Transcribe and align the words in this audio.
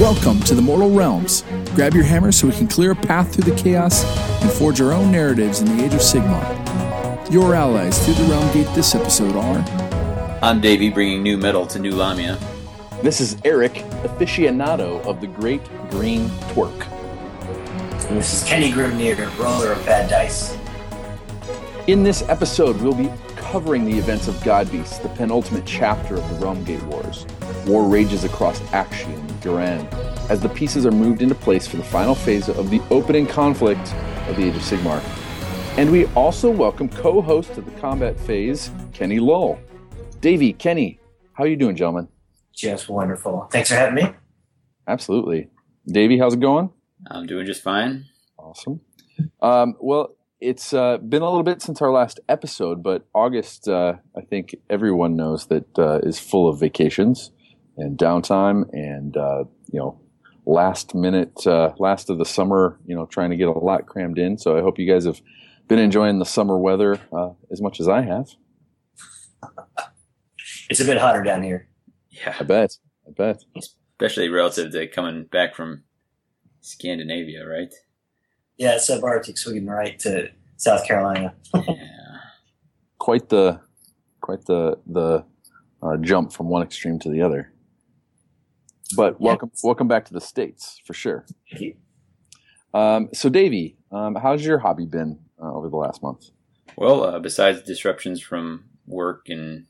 Welcome 0.00 0.40
to 0.40 0.54
the 0.54 0.62
Mortal 0.62 0.90
Realms. 0.90 1.44
Grab 1.74 1.94
your 1.94 2.04
hammer 2.04 2.32
so 2.32 2.46
we 2.46 2.52
can 2.52 2.66
clear 2.66 2.92
a 2.92 2.96
path 2.96 3.34
through 3.34 3.52
the 3.52 3.60
chaos 3.60 4.04
and 4.42 4.50
forge 4.50 4.80
our 4.80 4.92
own 4.92 5.12
narratives 5.12 5.60
in 5.60 5.76
the 5.76 5.84
Age 5.84 5.94
of 5.94 6.00
Sigmar. 6.00 7.30
Your 7.32 7.54
allies 7.54 8.04
through 8.04 8.14
the 8.14 8.24
Realm 8.24 8.52
Gate 8.52 8.66
this 8.74 8.94
episode 8.94 9.36
are 9.36 9.58
I'm 10.42 10.60
Davey, 10.60 10.88
bringing 10.88 11.22
new 11.22 11.36
metal 11.36 11.66
to 11.66 11.78
Nulahmia. 11.78 12.40
This 13.02 13.20
is 13.20 13.36
Eric, 13.44 13.74
aficionado 14.02 15.04
of 15.04 15.20
the 15.20 15.26
Great 15.26 15.62
Green 15.90 16.28
Twerk. 16.52 16.90
And 18.08 18.18
this 18.18 18.32
is 18.32 18.48
Kenny 18.48 18.72
Grimnir, 18.72 19.16
roller 19.38 19.72
of 19.72 19.86
bad 19.86 20.10
dice. 20.10 20.56
In 21.86 22.02
this 22.02 22.22
episode, 22.28 22.80
we'll 22.80 22.94
be 22.94 23.10
covering 23.50 23.84
the 23.84 23.98
events 23.98 24.28
of 24.28 24.34
Godbeast, 24.36 25.02
the 25.02 25.08
penultimate 25.08 25.66
chapter 25.66 26.14
of 26.14 26.28
the 26.30 26.36
Realm 26.36 26.62
Gate 26.62 26.82
Wars. 26.84 27.26
War 27.66 27.82
rages 27.82 28.22
across 28.22 28.60
Aqshy 28.70 29.12
and 29.12 29.28
Ghyran 29.42 29.92
as 30.30 30.40
the 30.40 30.48
pieces 30.48 30.86
are 30.86 30.92
moved 30.92 31.20
into 31.20 31.34
place 31.34 31.66
for 31.66 31.76
the 31.76 31.82
final 31.82 32.14
phase 32.14 32.48
of 32.48 32.70
the 32.70 32.80
opening 32.90 33.26
conflict 33.26 33.92
of 34.28 34.36
the 34.36 34.44
Age 34.44 34.54
of 34.54 34.62
Sigmar. 34.62 35.02
And 35.76 35.90
we 35.90 36.06
also 36.14 36.48
welcome 36.48 36.88
co-host 36.88 37.58
of 37.58 37.64
the 37.64 37.72
combat 37.80 38.18
phase, 38.20 38.70
Kenny 38.92 39.18
Lull. 39.18 39.58
Davey, 40.20 40.52
Kenny, 40.52 41.00
how 41.32 41.42
are 41.42 41.48
you 41.48 41.56
doing, 41.56 41.74
gentlemen? 41.74 42.06
Just 42.54 42.88
wonderful. 42.88 43.48
Thanks 43.50 43.70
for 43.70 43.74
having 43.74 43.96
me. 43.96 44.12
Absolutely. 44.86 45.48
Davey, 45.88 46.18
how's 46.18 46.34
it 46.34 46.40
going? 46.40 46.70
I'm 47.08 47.26
doing 47.26 47.46
just 47.46 47.62
fine. 47.62 48.04
Awesome. 48.38 48.80
Um, 49.42 49.74
well, 49.80 50.14
it's 50.40 50.72
uh, 50.72 50.98
been 50.98 51.22
a 51.22 51.28
little 51.28 51.42
bit 51.42 51.62
since 51.62 51.82
our 51.82 51.92
last 51.92 52.20
episode, 52.28 52.82
but 52.82 53.06
August, 53.14 53.68
uh, 53.68 53.94
I 54.16 54.22
think 54.22 54.56
everyone 54.68 55.16
knows 55.16 55.46
that 55.46 55.78
uh, 55.78 56.00
is 56.02 56.18
full 56.18 56.48
of 56.48 56.58
vacations 56.58 57.30
and 57.76 57.98
downtime, 57.98 58.68
and 58.72 59.16
uh, 59.16 59.44
you 59.70 59.78
know, 59.78 60.00
last 60.46 60.94
minute, 60.94 61.46
uh, 61.46 61.72
last 61.78 62.10
of 62.10 62.18
the 62.18 62.24
summer, 62.24 62.78
you 62.86 62.94
know, 62.94 63.06
trying 63.06 63.30
to 63.30 63.36
get 63.36 63.48
a 63.48 63.52
lot 63.52 63.86
crammed 63.86 64.18
in. 64.18 64.38
So 64.38 64.56
I 64.56 64.62
hope 64.62 64.78
you 64.78 64.90
guys 64.90 65.04
have 65.04 65.20
been 65.68 65.78
enjoying 65.78 66.18
the 66.18 66.24
summer 66.24 66.58
weather 66.58 66.98
uh, 67.12 67.30
as 67.50 67.60
much 67.60 67.80
as 67.80 67.88
I 67.88 68.02
have. 68.02 68.28
It's 70.68 70.80
a 70.80 70.84
bit 70.84 70.98
hotter 70.98 71.22
down 71.22 71.42
here. 71.42 71.68
Yeah, 72.10 72.36
I 72.38 72.44
bet. 72.44 72.76
I 73.06 73.10
bet. 73.10 73.42
especially 74.00 74.28
relative 74.28 74.72
to 74.72 74.86
coming 74.86 75.24
back 75.24 75.54
from 75.54 75.84
Scandinavia, 76.60 77.46
right? 77.46 77.72
Yeah, 78.60 78.74
it's 78.74 78.90
subarctic 78.90 79.38
Sweden, 79.38 79.70
right 79.70 79.98
to 80.00 80.28
South 80.58 80.86
Carolina. 80.86 81.34
yeah. 81.54 81.62
Quite 82.98 83.30
the, 83.30 83.58
quite 84.20 84.44
the 84.44 84.78
the 84.86 85.24
uh, 85.82 85.96
jump 85.96 86.34
from 86.34 86.50
one 86.50 86.62
extreme 86.62 86.98
to 86.98 87.08
the 87.08 87.22
other. 87.22 87.50
But 88.94 89.18
welcome, 89.18 89.50
welcome 89.64 89.88
back 89.88 90.04
to 90.04 90.12
the 90.12 90.20
states 90.20 90.82
for 90.84 90.92
sure. 90.92 91.24
Um, 92.74 93.08
so, 93.14 93.30
Davey, 93.30 93.78
um, 93.90 94.16
how's 94.16 94.44
your 94.44 94.58
hobby 94.58 94.84
been 94.84 95.18
uh, 95.42 95.50
over 95.50 95.70
the 95.70 95.76
last 95.78 96.02
month? 96.02 96.26
Well, 96.76 97.02
uh, 97.02 97.18
besides 97.18 97.62
disruptions 97.62 98.20
from 98.20 98.66
work 98.86 99.30
and 99.30 99.64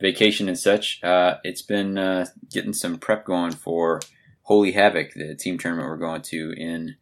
vacation 0.00 0.48
and 0.48 0.58
such, 0.58 1.04
uh, 1.04 1.34
it's 1.44 1.60
been 1.60 1.98
uh, 1.98 2.24
getting 2.50 2.72
some 2.72 2.96
prep 2.96 3.26
going 3.26 3.52
for 3.52 4.00
Holy 4.44 4.72
Havoc, 4.72 5.12
the 5.12 5.34
team 5.34 5.58
tournament 5.58 5.86
we're 5.86 5.98
going 5.98 6.22
to 6.22 6.54
in 6.56 6.96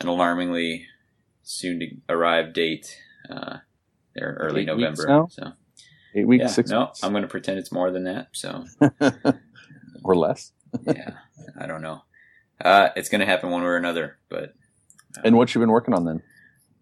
an 0.00 0.08
alarmingly 0.08 0.86
soon 1.42 1.80
to 1.80 1.86
arrive 2.08 2.52
date. 2.52 2.98
Uh, 3.28 3.58
there 4.14 4.36
early 4.40 4.62
Eight 4.62 4.66
November. 4.66 5.26
So 5.30 5.52
Eight 6.14 6.26
weeks, 6.26 6.42
yeah, 6.42 6.46
six 6.48 6.70
no, 6.70 6.80
weeks, 6.86 7.04
I'm 7.04 7.12
going 7.12 7.22
to 7.22 7.28
pretend 7.28 7.58
it's 7.58 7.70
more 7.70 7.90
than 7.90 8.04
that. 8.04 8.28
So 8.32 8.64
or 10.04 10.16
less. 10.16 10.52
yeah, 10.84 11.14
I 11.58 11.66
don't 11.66 11.82
know. 11.82 12.02
Uh, 12.64 12.88
it's 12.96 13.08
going 13.08 13.20
to 13.20 13.26
happen 13.26 13.50
one 13.50 13.62
way 13.62 13.68
or 13.68 13.76
another, 13.76 14.18
but 14.28 14.54
And 15.24 15.36
what 15.36 15.54
you 15.54 15.60
been 15.60 15.70
working 15.70 15.94
on 15.94 16.04
then? 16.04 16.22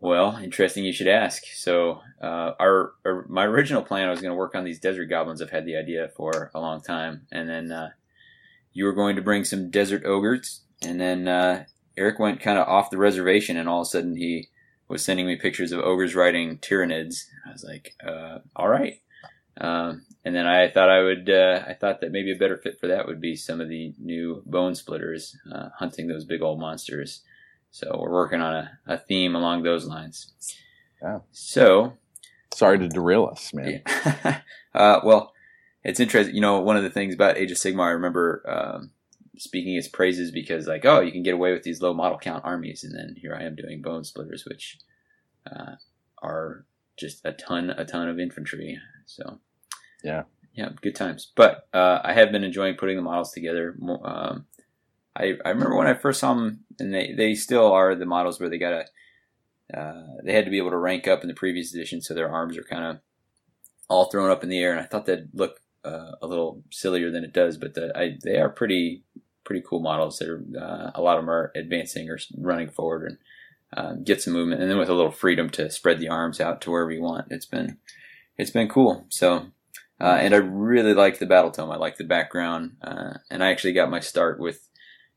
well, 0.00 0.36
interesting 0.36 0.84
you 0.84 0.92
should 0.92 1.08
ask. 1.08 1.42
So, 1.54 2.00
uh, 2.22 2.52
our, 2.60 2.92
our 3.04 3.26
my 3.28 3.44
original 3.44 3.82
plan 3.82 4.06
I 4.08 4.10
was 4.10 4.20
going 4.20 4.30
to 4.32 4.36
work 4.38 4.54
on 4.54 4.64
these 4.64 4.78
desert 4.78 5.06
goblins. 5.06 5.42
I've 5.42 5.50
had 5.50 5.66
the 5.66 5.76
idea 5.76 6.08
for 6.16 6.50
a 6.54 6.60
long 6.60 6.80
time, 6.80 7.26
and 7.32 7.48
then 7.48 7.70
uh, 7.72 7.90
you 8.72 8.84
were 8.84 8.92
going 8.92 9.16
to 9.16 9.22
bring 9.22 9.44
some 9.44 9.70
desert 9.70 10.04
ogres, 10.06 10.60
and 10.82 11.00
then 11.00 11.26
uh, 11.28 11.64
Eric 11.98 12.18
went 12.18 12.40
kind 12.40 12.58
of 12.58 12.66
off 12.66 12.90
the 12.90 12.98
reservation, 12.98 13.56
and 13.56 13.68
all 13.68 13.82
of 13.82 13.86
a 13.86 13.90
sudden 13.90 14.16
he 14.16 14.48
was 14.88 15.04
sending 15.04 15.26
me 15.26 15.36
pictures 15.36 15.72
of 15.72 15.80
ogres 15.80 16.14
riding 16.14 16.58
Tyranids. 16.58 17.24
I 17.46 17.52
was 17.52 17.64
like, 17.64 17.94
uh, 18.06 18.38
all 18.56 18.68
right. 18.68 19.00
Um, 19.60 20.06
and 20.24 20.34
then 20.34 20.46
I 20.46 20.70
thought 20.70 20.88
I 20.88 21.02
would, 21.02 21.28
uh, 21.28 21.64
I 21.66 21.74
thought 21.74 22.00
that 22.00 22.12
maybe 22.12 22.32
a 22.32 22.38
better 22.38 22.56
fit 22.56 22.78
for 22.80 22.86
that 22.86 23.06
would 23.06 23.20
be 23.20 23.34
some 23.36 23.60
of 23.60 23.68
the 23.68 23.92
new 23.98 24.42
bone 24.46 24.74
splitters, 24.74 25.36
uh, 25.52 25.70
hunting 25.78 26.06
those 26.06 26.24
big 26.24 26.42
old 26.42 26.60
monsters. 26.60 27.22
So 27.70 27.98
we're 28.00 28.12
working 28.12 28.40
on 28.40 28.54
a, 28.54 28.78
a 28.86 28.98
theme 28.98 29.34
along 29.34 29.62
those 29.62 29.86
lines. 29.86 30.32
Yeah. 31.02 31.18
So, 31.32 31.94
Sorry 32.54 32.78
to 32.78 32.88
derail 32.88 33.26
us, 33.26 33.52
man. 33.52 33.82
yeah. 33.86 34.40
uh, 34.74 35.00
well, 35.04 35.32
it's 35.84 36.00
interesting. 36.00 36.34
You 36.34 36.40
know, 36.40 36.60
one 36.60 36.76
of 36.76 36.82
the 36.82 36.90
things 36.90 37.14
about 37.14 37.36
Age 37.36 37.50
of 37.50 37.58
Sigmar, 37.58 37.86
I 37.86 37.90
remember 37.90 38.42
um, 38.48 38.90
speaking 39.38 39.76
its 39.76 39.88
praises 39.88 40.30
because, 40.30 40.66
like, 40.66 40.84
oh, 40.84 41.00
you 41.00 41.12
can 41.12 41.22
get 41.22 41.34
away 41.34 41.52
with 41.52 41.62
these 41.62 41.80
low 41.80 41.94
model 41.94 42.18
count 42.18 42.44
armies, 42.44 42.84
and 42.84 42.94
then 42.94 43.14
here 43.16 43.34
I 43.34 43.44
am 43.44 43.54
doing 43.56 43.82
bone 43.82 44.04
splitters, 44.04 44.44
which 44.44 44.78
uh, 45.50 45.72
are 46.22 46.64
just 46.96 47.24
a 47.24 47.32
ton, 47.32 47.70
a 47.70 47.84
ton 47.84 48.08
of 48.08 48.18
infantry. 48.18 48.78
So, 49.06 49.38
Yeah. 50.02 50.24
yeah, 50.52 50.70
good 50.82 50.94
times. 50.96 51.32
But 51.34 51.68
uh, 51.72 52.00
I 52.02 52.12
have 52.12 52.32
been 52.32 52.44
enjoying 52.44 52.76
putting 52.76 52.96
the 52.96 53.02
models 53.02 53.32
together. 53.32 53.76
Um, 54.04 54.46
I, 55.16 55.36
I 55.44 55.50
remember 55.50 55.76
when 55.76 55.86
I 55.86 55.94
first 55.94 56.20
saw 56.20 56.34
them, 56.34 56.64
and 56.78 56.92
they, 56.92 57.12
they 57.12 57.34
still 57.34 57.72
are 57.72 57.94
the 57.94 58.06
models 58.06 58.38
where 58.38 58.48
they 58.48 58.58
got 58.58 58.70
to 58.70 58.84
uh, 59.78 60.02
they 60.24 60.32
had 60.32 60.46
to 60.46 60.50
be 60.50 60.56
able 60.56 60.70
to 60.70 60.78
rank 60.78 61.06
up 61.06 61.20
in 61.22 61.28
the 61.28 61.34
previous 61.34 61.74
edition, 61.74 62.00
so 62.00 62.14
their 62.14 62.30
arms 62.30 62.56
are 62.56 62.62
kind 62.62 62.84
of 62.84 63.00
all 63.88 64.06
thrown 64.06 64.30
up 64.30 64.42
in 64.42 64.48
the 64.48 64.58
air, 64.58 64.70
and 64.70 64.80
I 64.80 64.84
thought 64.84 65.04
that'd 65.06 65.28
look 65.34 65.60
uh, 65.84 66.12
a 66.22 66.26
little 66.26 66.62
sillier 66.70 67.10
than 67.10 67.22
it 67.22 67.34
does, 67.34 67.58
but 67.58 67.74
the, 67.74 67.96
I, 67.96 68.16
they 68.24 68.38
are 68.38 68.48
pretty 68.48 69.04
pretty 69.48 69.64
cool 69.66 69.80
models. 69.80 70.18
They're 70.18 70.42
uh, 70.56 70.90
a 70.94 71.00
lot 71.00 71.16
of 71.16 71.22
them 71.22 71.30
are 71.30 71.50
advancing 71.56 72.10
or 72.10 72.18
running 72.36 72.68
forward 72.68 73.08
and 73.08 73.18
uh, 73.72 73.94
get 74.04 74.22
some 74.22 74.34
movement, 74.34 74.60
and 74.60 74.70
then 74.70 74.78
with 74.78 74.90
a 74.90 74.94
little 74.94 75.10
freedom 75.10 75.48
to 75.50 75.70
spread 75.70 75.98
the 75.98 76.08
arms 76.08 76.40
out 76.40 76.60
to 76.60 76.70
wherever 76.70 76.92
you 76.92 77.00
want. 77.02 77.32
It's 77.32 77.46
been 77.46 77.78
it's 78.36 78.52
been 78.52 78.68
cool. 78.68 79.06
So. 79.08 79.46
Uh, 80.00 80.16
and 80.20 80.32
I 80.32 80.36
really 80.38 80.94
like 80.94 81.18
the 81.18 81.26
battle 81.26 81.50
tome. 81.50 81.72
I 81.72 81.76
like 81.76 81.96
the 81.96 82.04
background, 82.04 82.76
uh, 82.82 83.14
and 83.32 83.42
I 83.42 83.50
actually 83.50 83.72
got 83.72 83.90
my 83.90 83.98
start 83.98 84.38
with 84.38 84.68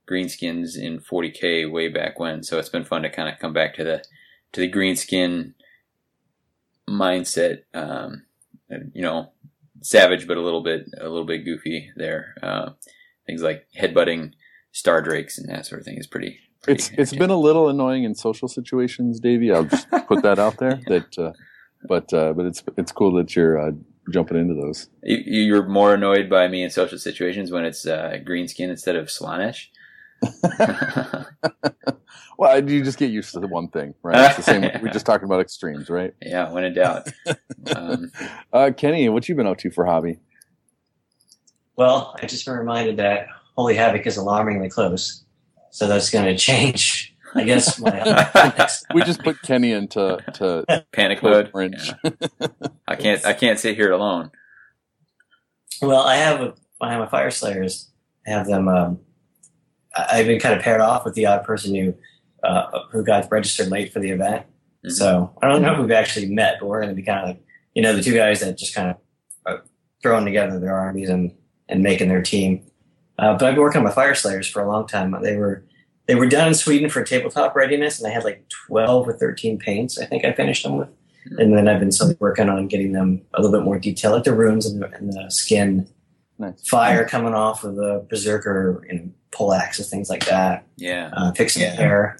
greenskins 0.10 0.76
in 0.76 1.00
40k 1.00 1.72
way 1.72 1.88
back 1.88 2.20
when. 2.20 2.42
So 2.42 2.58
it's 2.58 2.70
been 2.70 2.84
fun 2.84 3.04
to 3.04 3.10
kind 3.12 3.30
of 3.30 3.38
come 3.38 3.54
back 3.54 3.76
to 3.76 3.84
the 3.84 4.04
to 4.54 4.60
the 4.60 4.72
greenskin 4.72 5.54
mindset. 6.90 7.62
Um, 7.76 8.24
you 8.94 9.04
know, 9.04 9.30
savage, 9.82 10.28
but 10.28 10.38
a 10.38 10.42
little 10.42 10.64
bit 10.64 10.88
a 10.98 11.10
little 11.10 11.26
bit 11.26 11.46
goofy 11.46 11.92
there. 11.96 12.36
Uh, 12.42 12.70
things 13.32 13.42
like 13.42 13.66
headbutting 13.80 14.34
star 14.74 15.02
drakes 15.02 15.38
and 15.38 15.50
that 15.50 15.66
sort 15.66 15.80
of 15.80 15.86
thing 15.86 15.98
is 15.98 16.06
pretty. 16.08 16.38
pretty 16.64 16.78
It's 16.78 16.92
it's 16.98 17.14
been 17.14 17.30
a 17.30 17.38
little 17.38 17.70
annoying 17.70 18.04
in 18.04 18.14
social 18.14 18.48
situations, 18.48 19.20
Davey. 19.20 19.52
I'll 19.52 19.64
just 19.64 19.90
put 20.08 20.22
that 20.24 20.38
out 20.38 20.58
there. 20.58 20.82
That, 20.88 21.18
uh, 21.18 21.32
but 21.88 22.14
uh, 22.14 22.34
but 22.34 22.46
it's 22.46 22.64
it's 22.78 22.92
cool 22.92 23.14
that 23.16 23.36
you're 23.36 23.58
uh, 23.58 23.72
jumping 24.12 24.38
into 24.38 24.54
those. 24.54 24.90
You, 25.04 25.18
you're 25.44 25.68
more 25.68 25.94
annoyed 25.94 26.30
by 26.30 26.48
me 26.50 26.62
in 26.62 26.70
social 26.70 26.98
situations 26.98 27.52
when 27.52 27.64
it's 27.64 27.86
uh, 27.88 28.18
greenskin 28.26 28.70
instead 28.70 28.98
of 28.98 29.08
Slaanesh. 29.08 29.68
Well, 32.42 32.68
you 32.68 32.84
just 32.84 32.98
get 32.98 33.12
used 33.12 33.34
to 33.34 33.40
the 33.40 33.48
one 33.48 33.68
thing, 33.68 33.94
right? 34.02 34.26
It's 34.26 34.38
the 34.38 34.42
same. 34.42 34.62
We're 34.82 34.92
just 34.92 35.06
talking 35.06 35.26
about 35.26 35.42
extremes, 35.42 35.92
right? 35.92 36.16
yeah, 36.24 36.52
when 36.52 36.64
in 36.64 36.74
doubt. 36.74 37.08
Um, 37.76 38.12
Uh, 38.52 38.72
Kenny, 38.76 39.08
what 39.10 39.30
you 39.30 39.36
been 39.36 39.46
up 39.46 39.60
to 39.60 39.70
for 39.70 39.86
hobby? 39.86 40.18
Well, 41.78 42.16
I 42.22 42.26
just 42.26 42.46
been 42.46 42.56
reminded 42.56 42.98
that 42.98 43.28
Holy 43.56 43.76
Havoc 43.76 44.06
is 44.06 44.18
alarmingly 44.18 44.70
close, 44.70 45.24
so 45.72 45.88
that's 45.88 46.10
going 46.10 46.26
to 46.26 46.38
change. 46.38 47.16
I 47.34 47.44
guess 47.46 47.80
my 47.80 47.90
next. 48.58 48.86
We 48.94 49.04
just 49.04 49.24
put 49.24 49.42
Kenny 49.42 49.72
into 49.72 50.18
to 50.34 50.86
panic 50.92 51.24
mode. 51.24 51.50
French. 51.52 51.92
Yeah. 52.04 52.48
I 52.88 52.96
can't. 52.98 53.26
I 53.26 53.34
can't 53.34 53.58
sit 53.58 53.76
here 53.78 53.92
alone. 53.92 54.32
Well, 55.82 56.02
I 56.02 56.18
have 56.18 56.42
a, 56.42 56.54
I 56.82 56.92
have 56.92 57.00
my 57.00 57.08
Fyreslayers. 57.08 57.88
I 58.28 58.32
have 58.32 58.48
them. 58.48 58.68
Um, 58.68 59.00
I- 59.96 60.08
I've 60.20 60.28
been 60.28 60.40
kind 60.40 60.56
of 60.56 60.62
paired 60.62 60.82
off 60.82 61.06
with 61.06 61.14
the 61.16 61.26
odd 61.26 61.44
person 61.46 61.74
who 61.74 61.94
uh, 62.44 62.80
who 62.92 63.04
got 63.04 63.32
registered 63.32 63.70
late 63.70 63.94
for 63.94 64.00
the 64.00 64.10
event. 64.12 64.46
Mhm. 64.86 64.92
So 64.92 65.34
I 65.42 65.48
don't 65.48 65.62
know 65.62 65.74
if 65.74 65.80
we've 65.80 65.92
actually 65.92 66.28
met, 66.34 66.58
but 66.60 66.68
we're 66.68 66.82
going 66.82 66.90
to 66.90 66.96
be 66.96 67.04
kind 67.04 67.20
of 67.22 67.28
like 67.30 67.44
you 67.74 67.82
know 67.82 67.96
the 67.96 68.04
two 68.04 68.14
guys 68.14 68.42
that 68.42 68.58
just 68.58 68.76
kind 68.76 68.90
of 68.90 68.98
are 69.46 69.64
throwing 70.04 70.26
together 70.26 70.60
their 70.60 70.76
armies 70.76 71.10
and 71.10 71.32
and 71.72 71.82
making 71.82 72.10
their 72.10 72.22
team. 72.22 72.62
Uh, 73.18 73.34
but 73.38 73.48
I've 73.48 73.56
been 73.56 73.62
working 73.64 73.80
on 73.80 73.86
my 73.86 73.92
Fyreslayers 73.92 74.52
for 74.52 74.62
a 74.62 74.68
long 74.68 74.86
time. 74.88 75.16
They 75.24 75.36
were 75.38 75.64
they 76.08 76.16
were 76.16 76.28
done 76.28 76.48
in 76.50 76.54
Sweden 76.54 76.90
for 76.90 77.04
tabletop 77.04 77.56
readiness, 77.56 78.00
and 78.00 78.08
I 78.08 78.14
had 78.14 78.24
like 78.24 78.46
twelve 78.68 79.08
or 79.08 79.14
thirteen 79.14 79.58
paints. 79.58 79.98
I 80.00 80.06
think 80.06 80.26
I 80.26 80.34
finished 80.34 80.64
them 80.64 80.78
with, 80.78 80.90
and 81.38 81.56
then 81.58 81.68
I've 81.68 81.80
been 81.80 81.92
slowly 81.92 82.18
working 82.20 82.50
on 82.50 82.68
getting 82.68 82.92
them 82.92 83.22
a 83.34 83.42
little 83.42 83.58
bit 83.58 83.64
more 83.66 83.80
detail, 83.80 84.12
like 84.12 84.24
the 84.24 84.34
runes 84.34 84.66
and 84.66 84.82
the, 84.82 84.92
and 84.94 85.14
the 85.14 85.30
skin 85.30 85.88
Nice. 86.40 86.68
fire 86.68 87.06
coming 87.08 87.34
off 87.36 87.64
of 87.64 87.76
the 87.76 88.06
berserker 88.10 88.84
and 88.90 89.14
pull 89.32 89.54
axes, 89.54 89.90
things 89.90 90.10
like 90.10 90.26
that. 90.26 90.66
Yeah. 90.76 91.12
Uh, 91.16 91.32
fixing 91.34 91.62
Yeah. 91.62 91.76
hair. 91.76 92.18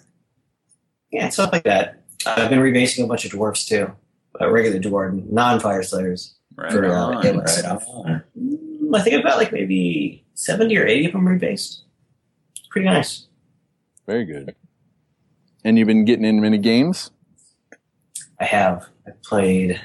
Yeah, 1.12 1.30
stuff 1.30 1.52
like 1.52 1.64
that. 1.64 2.04
I've 2.26 2.50
been 2.50 2.60
rebasing 2.60 3.04
a 3.04 3.08
bunch 3.08 3.26
of 3.26 3.32
dwarfs 3.32 3.66
too. 3.66 3.92
Uh, 4.40 4.50
regular 4.50 4.80
dwarf, 4.80 5.30
non-Fyreslayers. 5.30 6.34
Right 6.56 6.72
for, 6.72 6.86
uh, 6.86 6.94
on. 6.94 7.38
Right 7.38 7.50
stuff. 7.50 7.84
on. 7.88 8.24
I 8.94 9.02
think 9.02 9.16
I've 9.16 9.24
got 9.24 9.38
like 9.38 9.52
maybe 9.52 10.26
70 10.34 10.78
or 10.78 10.86
80 10.86 11.06
of 11.06 11.12
them 11.14 11.26
rebased. 11.26 11.82
Pretty 12.70 12.86
nice. 12.86 13.28
Very 14.08 14.26
good. 14.26 14.56
And 15.64 15.78
you've 15.78 15.88
been 15.88 16.06
getting 16.06 16.26
in 16.26 16.42
many 16.42 16.58
games? 16.58 17.12
I 18.40 18.46
have. 18.46 18.88
I 19.08 19.12
played. 19.24 19.80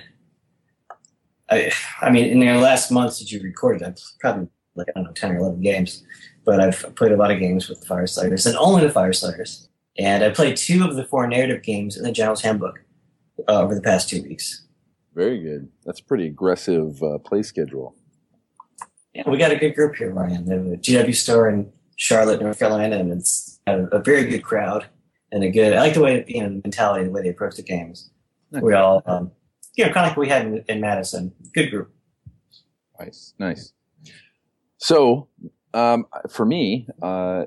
I, 1.50 1.70
I 2.00 2.10
mean, 2.10 2.24
in 2.24 2.40
the 2.40 2.60
last 2.60 2.90
month 2.90 3.14
since 3.14 3.30
you 3.30 3.40
recorded, 3.42 3.82
I've 3.82 3.98
probably 4.18 4.48
like 4.74 4.88
I 4.88 4.92
don't 4.94 5.04
know 5.04 5.12
ten 5.12 5.32
or 5.32 5.38
eleven 5.38 5.60
games, 5.60 6.02
but 6.44 6.60
I've 6.60 6.94
played 6.96 7.12
a 7.12 7.16
lot 7.16 7.30
of 7.30 7.38
games 7.38 7.68
with 7.68 7.80
the 7.80 7.86
Fyreslayers 7.86 8.46
and 8.46 8.56
only 8.56 8.86
the 8.86 8.92
Fyreslayers. 8.92 9.68
And 9.98 10.24
I 10.24 10.30
played 10.30 10.56
two 10.56 10.84
of 10.84 10.96
the 10.96 11.04
four 11.04 11.26
narrative 11.26 11.62
games 11.62 11.96
in 11.96 12.02
the 12.02 12.12
General's 12.12 12.42
Handbook 12.42 12.80
uh, 13.48 13.62
over 13.62 13.74
the 13.74 13.80
past 13.80 14.08
two 14.08 14.22
weeks. 14.22 14.66
Very 15.14 15.40
good. 15.40 15.68
That's 15.84 16.00
a 16.00 16.04
pretty 16.04 16.26
aggressive 16.26 17.02
uh, 17.02 17.18
play 17.18 17.42
schedule. 17.42 17.94
Yeah, 19.16 19.30
we 19.30 19.38
got 19.38 19.50
a 19.50 19.56
good 19.56 19.74
group 19.74 19.96
here, 19.96 20.12
Ryan. 20.12 20.44
The 20.44 20.76
GW 20.76 21.14
store 21.14 21.48
in 21.48 21.72
Charlotte, 21.96 22.42
North 22.42 22.58
Carolina, 22.58 22.98
and 22.98 23.10
it's 23.10 23.58
a, 23.66 23.84
a 23.86 23.98
very 23.98 24.26
good 24.26 24.42
crowd 24.42 24.86
and 25.32 25.42
a 25.42 25.50
good. 25.50 25.72
I 25.72 25.80
like 25.80 25.94
the 25.94 26.02
way 26.02 26.22
you 26.28 26.42
know 26.42 26.48
the 26.50 26.60
mentality, 26.62 27.04
the 27.04 27.10
way 27.10 27.22
they 27.22 27.30
approach 27.30 27.56
the 27.56 27.62
games. 27.62 28.10
We 28.50 28.74
all, 28.74 29.02
um, 29.06 29.32
you 29.74 29.86
know, 29.86 29.92
kind 29.92 30.04
of 30.04 30.10
like 30.10 30.18
we 30.18 30.28
had 30.28 30.44
in, 30.44 30.64
in 30.68 30.80
Madison. 30.82 31.32
Good 31.54 31.70
group. 31.70 31.94
Nice, 33.00 33.32
nice. 33.38 33.72
So, 34.76 35.28
um, 35.72 36.04
for 36.28 36.44
me, 36.44 36.86
uh, 37.02 37.46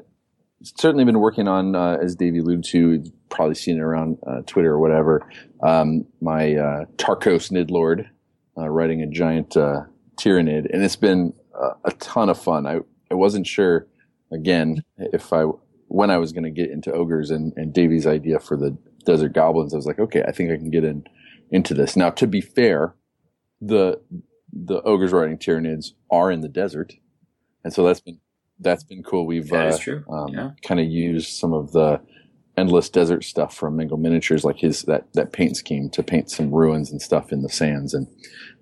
certainly 0.63 1.05
been 1.05 1.19
working 1.19 1.47
on, 1.47 1.75
uh, 1.75 1.97
as 2.01 2.15
Davey 2.15 2.39
alluded 2.39 2.63
to, 2.65 2.91
you've 2.93 3.29
probably 3.29 3.55
seen 3.55 3.77
it 3.77 3.81
around 3.81 4.17
uh, 4.25 4.41
Twitter 4.47 4.71
or 4.71 4.79
whatever. 4.79 5.21
Um, 5.61 6.05
my 6.19 6.55
uh, 6.55 6.85
Tarkos 6.97 7.51
Nidlord, 7.51 8.07
uh, 8.57 8.67
writing 8.69 9.03
a 9.03 9.07
giant 9.07 9.55
uh, 9.55 9.81
Tyranid, 10.17 10.67
and 10.73 10.83
it's 10.83 10.95
been 10.95 11.33
uh, 11.59 11.73
a 11.83 11.91
ton 11.93 12.29
of 12.29 12.41
fun. 12.41 12.65
I 12.65 12.79
I 13.11 13.15
wasn't 13.15 13.47
sure 13.47 13.87
again 14.31 14.83
if 14.97 15.33
I 15.33 15.43
when 15.87 16.11
I 16.11 16.17
was 16.17 16.31
going 16.31 16.43
to 16.43 16.51
get 16.51 16.69
into 16.69 16.91
ogres 16.91 17.31
and 17.31 17.53
and 17.55 17.73
Davey's 17.73 18.07
idea 18.07 18.39
for 18.39 18.57
the 18.57 18.77
desert 19.05 19.33
goblins. 19.33 19.73
I 19.73 19.77
was 19.77 19.85
like, 19.85 19.99
okay, 19.99 20.23
I 20.23 20.31
think 20.31 20.51
I 20.51 20.57
can 20.57 20.69
get 20.69 20.83
in 20.83 21.03
into 21.51 21.73
this. 21.73 21.95
Now, 21.95 22.09
to 22.11 22.27
be 22.27 22.41
fair, 22.41 22.95
the 23.61 23.99
the 24.51 24.81
ogres 24.83 25.11
riding 25.11 25.37
Tyranids 25.37 25.91
are 26.11 26.31
in 26.31 26.41
the 26.41 26.47
desert, 26.47 26.93
and 27.63 27.73
so 27.73 27.83
that's 27.83 28.01
been 28.01 28.19
that's 28.59 28.83
been 28.83 29.03
cool. 29.03 29.25
We've 29.25 29.51
uh, 29.51 29.77
um, 30.09 30.29
yeah. 30.29 30.51
kind 30.63 30.79
of 30.79 30.87
used 30.87 31.29
some 31.29 31.53
of 31.53 31.71
the 31.71 32.01
endless 32.57 32.89
desert 32.89 33.23
stuff 33.23 33.55
from 33.55 33.77
Mengel 33.77 33.99
Miniatures, 33.99 34.43
like 34.43 34.59
his 34.59 34.83
that 34.83 35.11
that 35.13 35.33
paint 35.33 35.57
scheme 35.57 35.89
to 35.91 36.03
paint 36.03 36.29
some 36.29 36.53
ruins 36.53 36.91
and 36.91 37.01
stuff 37.01 37.31
in 37.31 37.41
the 37.41 37.49
sands 37.49 37.93
and 37.93 38.07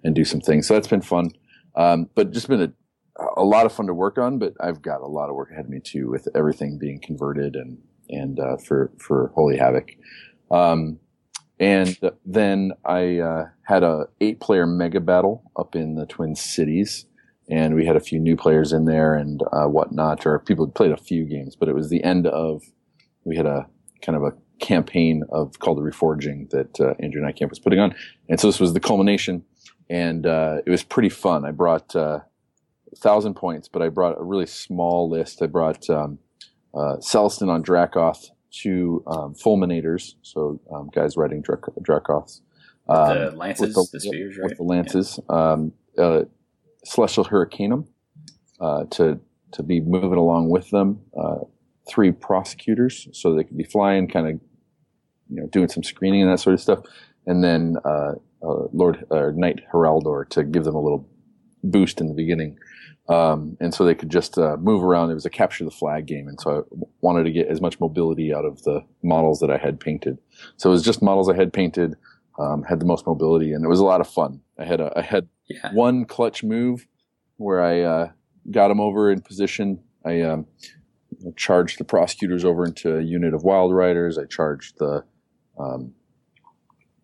and 0.03 0.15
do 0.15 0.23
some 0.23 0.41
things. 0.41 0.67
So 0.67 0.73
that's 0.73 0.87
been 0.87 1.01
fun, 1.01 1.31
um, 1.75 2.09
but 2.15 2.31
just 2.31 2.47
been 2.47 2.61
a 2.61 2.73
a 3.35 3.43
lot 3.43 3.65
of 3.65 3.73
fun 3.73 3.87
to 3.87 3.93
work 3.93 4.17
on. 4.17 4.39
But 4.39 4.53
I've 4.59 4.81
got 4.81 5.01
a 5.01 5.07
lot 5.07 5.29
of 5.29 5.35
work 5.35 5.51
ahead 5.51 5.65
of 5.65 5.71
me 5.71 5.79
too, 5.79 6.09
with 6.09 6.27
everything 6.35 6.77
being 6.79 6.99
converted 6.99 7.55
and 7.55 7.79
and 8.09 8.39
uh, 8.39 8.57
for 8.57 8.91
for 8.99 9.31
Holy 9.35 9.57
Havoc. 9.57 9.91
Um, 10.49 10.99
and 11.59 11.97
then 12.25 12.73
I 12.85 13.17
uh, 13.17 13.45
had 13.63 13.83
a 13.83 14.05
eight 14.21 14.39
player 14.39 14.67
mega 14.67 14.99
battle 14.99 15.51
up 15.57 15.75
in 15.75 15.95
the 15.95 16.05
Twin 16.05 16.35
Cities 16.35 17.07
and 17.49 17.75
we 17.75 17.85
had 17.85 17.95
a 17.95 18.01
few 18.01 18.19
new 18.19 18.35
players 18.35 18.73
in 18.73 18.85
there 18.85 19.15
and 19.15 19.41
uh, 19.53 19.65
whatnot, 19.65 20.25
or 20.25 20.39
people 20.39 20.65
had 20.65 20.75
played 20.75 20.91
a 20.91 20.97
few 20.97 21.25
games, 21.25 21.55
but 21.55 21.69
it 21.69 21.75
was 21.75 21.89
the 21.89 22.03
end 22.03 22.27
of, 22.27 22.63
we 23.23 23.37
had 23.37 23.45
a 23.45 23.67
kind 24.01 24.17
of 24.17 24.23
a 24.23 24.33
campaign 24.59 25.23
of 25.29 25.59
called 25.59 25.77
the 25.77 25.81
Reforging 25.81 26.49
that 26.49 26.79
uh, 26.79 26.93
Andrew 26.99 27.21
Camp 27.33 27.49
was 27.49 27.59
putting 27.59 27.79
on. 27.79 27.95
And 28.27 28.39
so 28.39 28.47
this 28.47 28.59
was 28.59 28.73
the 28.73 28.79
culmination 28.79 29.43
and 29.89 30.25
uh, 30.25 30.57
it 30.65 30.69
was 30.69 30.83
pretty 30.83 31.09
fun. 31.09 31.45
I 31.45 31.51
brought 31.51 31.95
uh, 31.95 32.19
thousand 32.97 33.35
points, 33.35 33.67
but 33.67 33.81
I 33.81 33.89
brought 33.89 34.19
a 34.19 34.23
really 34.23 34.45
small 34.45 35.09
list. 35.09 35.41
I 35.41 35.47
brought 35.47 35.89
um, 35.89 36.19
uh, 36.73 36.97
Celestant 36.97 37.49
on 37.49 37.61
Dracoth, 37.61 38.29
two 38.51 39.03
um, 39.07 39.33
Fulminators, 39.33 40.13
so 40.21 40.59
um, 40.73 40.89
guys 40.93 41.17
riding 41.17 41.41
Drac- 41.41 41.73
Dracoths. 41.81 42.41
Um, 42.89 43.17
the 43.17 43.31
lances, 43.31 43.75
with 43.75 43.91
the, 43.91 43.99
spears, 43.99 44.37
right? 44.37 44.49
with 44.49 44.57
the 44.57 44.63
lances. 44.63 45.19
Um, 45.29 45.73
uh, 45.97 46.23
Celestial 46.85 47.25
Hurricanum 47.25 47.87
uh, 48.61 48.85
to 48.91 49.19
to 49.53 49.63
be 49.63 49.79
moving 49.81 50.17
along 50.17 50.49
with 50.49 50.69
them. 50.69 51.01
Uh, 51.17 51.39
three 51.89 52.11
prosecutors, 52.11 53.07
so 53.13 53.33
they 53.33 53.43
could 53.43 53.57
be 53.57 53.63
flying, 53.63 54.07
kind 54.07 54.27
of, 54.27 54.33
you 55.29 55.41
know, 55.41 55.47
doing 55.47 55.69
some 55.69 55.83
screening 55.83 56.21
and 56.21 56.31
that 56.31 56.39
sort 56.39 56.53
of 56.53 56.59
stuff. 56.59 56.79
And 57.25 57.43
then 57.43 57.77
uh, 57.85 58.13
uh, 58.43 58.67
Lord 58.73 59.05
uh, 59.11 59.31
Knight 59.33 59.61
Heraldor 59.73 60.27
to 60.29 60.43
give 60.43 60.63
them 60.63 60.75
a 60.75 60.81
little 60.81 61.07
boost 61.63 61.99
in 62.01 62.07
the 62.07 62.13
beginning. 62.13 62.57
Um, 63.09 63.55
and 63.61 63.73
so 63.73 63.85
they 63.85 63.95
could 63.95 64.09
just 64.09 64.37
uh, 64.37 64.57
move 64.57 64.83
around. 64.83 65.11
It 65.11 65.15
was 65.15 65.25
a 65.25 65.29
capture 65.29 65.63
the 65.63 65.71
flag 65.71 66.05
game, 66.05 66.27
and 66.27 66.39
so 66.41 66.59
I 66.59 66.85
wanted 67.01 67.23
to 67.23 67.31
get 67.31 67.47
as 67.47 67.61
much 67.61 67.79
mobility 67.79 68.33
out 68.33 68.43
of 68.45 68.61
the 68.63 68.81
models 69.03 69.39
that 69.39 69.49
I 69.49 69.57
had 69.57 69.79
painted. 69.79 70.17
So 70.57 70.69
it 70.69 70.73
was 70.73 70.83
just 70.83 71.01
models 71.01 71.29
I 71.29 71.35
had 71.35 71.53
painted, 71.53 71.95
um, 72.37 72.63
had 72.63 72.79
the 72.81 72.85
most 72.85 73.07
mobility, 73.07 73.53
and 73.53 73.63
it 73.63 73.69
was 73.69 73.79
a 73.79 73.85
lot 73.85 74.01
of 74.01 74.09
fun. 74.09 74.41
I 74.59 74.65
had 74.65 74.81
a, 74.81 74.91
I 74.97 75.01
had 75.01 75.27
Yeah. 75.47 75.71
one 75.73 76.03
clutch 76.05 76.43
move 76.43 76.85
where 77.37 77.61
I 77.61 77.81
uh, 77.81 78.11
got 78.51 78.71
him 78.71 78.81
over 78.81 79.09
in 79.09 79.21
position. 79.21 79.79
I 80.05 80.21
um, 80.21 80.45
charged 81.37 81.79
the 81.79 81.85
prosecutors 81.85 82.43
over 82.43 82.65
into 82.65 82.97
a 82.97 83.01
unit 83.01 83.33
of 83.33 83.43
wild 83.43 83.73
riders. 83.73 84.17
I 84.17 84.25
charged 84.25 84.79
the 84.79 85.03
um, 85.57 85.93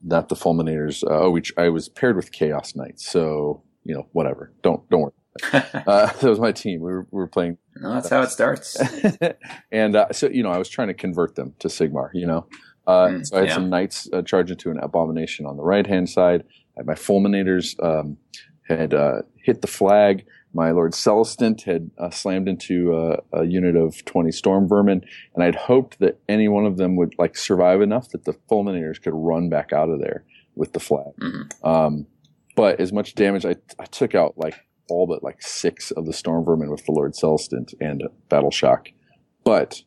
not 0.04 0.28
the 0.30 0.36
fulminators. 0.36 1.04
Uh, 1.04 1.24
oh, 1.26 1.32
which 1.32 1.54
I 1.58 1.70
was 1.70 1.88
paired 1.88 2.18
with 2.18 2.32
chaos 2.34 2.76
knights. 2.76 3.10
So 3.10 3.64
you 3.86 3.94
know, 3.96 4.08
whatever. 4.12 4.52
Don't 4.64 4.88
don't 4.90 5.02
worry. 5.02 5.12
Uh, 5.54 6.06
that 6.22 6.24
was 6.24 6.40
my 6.40 6.52
team. 6.52 6.82
We 6.82 6.92
were, 6.92 7.08
we 7.12 7.18
were 7.18 7.28
playing 7.28 7.58
no, 7.76 7.94
that's 7.94 8.10
how 8.10 8.22
it 8.22 8.30
starts. 8.30 8.80
and 9.72 9.96
uh, 9.96 10.12
so 10.12 10.30
you 10.30 10.44
know, 10.44 10.52
I 10.52 10.58
was 10.58 10.70
trying 10.70 10.90
to 10.90 10.94
convert 10.94 11.36
them 11.36 11.54
to 11.60 11.68
Sigmar. 11.68 12.10
You 12.14 12.28
know, 12.28 12.48
uh, 12.88 13.08
Mm, 13.08 13.26
so 13.26 13.38
I 13.38 13.40
had 13.42 13.50
yeah. 13.50 13.56
some 13.56 13.70
knights 13.70 14.08
uh, 14.14 14.22
charge 14.22 14.52
into 14.52 14.70
an 14.70 14.78
abomination 14.80 15.46
on 15.46 15.58
the 15.58 15.64
right 15.64 15.88
hand 15.88 16.10
side. 16.10 16.44
I 16.76 16.80
had 16.82 16.86
my 16.86 16.94
fulminators 16.94 17.82
um, 17.84 18.18
had 18.68 18.94
uh, 18.94 19.24
hit 19.38 19.62
the 19.62 19.68
flag. 19.68 20.26
My 20.54 20.70
Lord 20.72 20.92
Celestant 20.94 21.64
had 21.64 21.90
uh, 21.98 22.12
slammed 22.12 22.48
into 22.48 22.94
uh, 22.96 23.18
a 23.34 23.44
unit 23.46 23.76
of 23.76 24.06
twenty 24.06 24.32
storm 24.32 24.68
vermin, 24.68 25.04
and 25.34 25.44
I'd 25.44 25.56
hoped 25.56 25.98
that 26.00 26.20
any 26.30 26.48
one 26.48 26.66
of 26.66 26.78
them 26.78 26.96
would 26.98 27.16
like 27.18 27.36
survive 27.36 27.82
enough 27.82 28.10
that 28.10 28.26
the 28.26 28.34
fulminators 28.52 29.02
could 29.02 29.14
run 29.16 29.50
back 29.50 29.74
out 29.74 29.90
of 29.90 30.00
there 30.00 30.24
with 30.56 30.74
the 30.74 30.80
flag. 30.80 31.14
Mhm. 31.20 31.66
Um, 31.68 32.06
but 32.56 32.80
as 32.80 32.94
much 32.94 33.16
damage, 33.16 33.46
I, 33.46 33.56
I 33.80 33.86
took 33.86 34.14
out 34.14 34.38
like 34.38 34.54
all 34.90 35.08
but 35.08 35.24
like 35.24 35.42
six 35.42 35.92
of 35.92 36.06
the 36.06 36.14
storm 36.14 36.44
vermin 36.44 36.70
with 36.70 36.86
the 36.86 36.92
Lord 36.92 37.14
Celestant 37.14 37.74
and 37.80 38.04
Battle 38.30 38.52
Shock, 38.52 38.90
but 39.44 39.84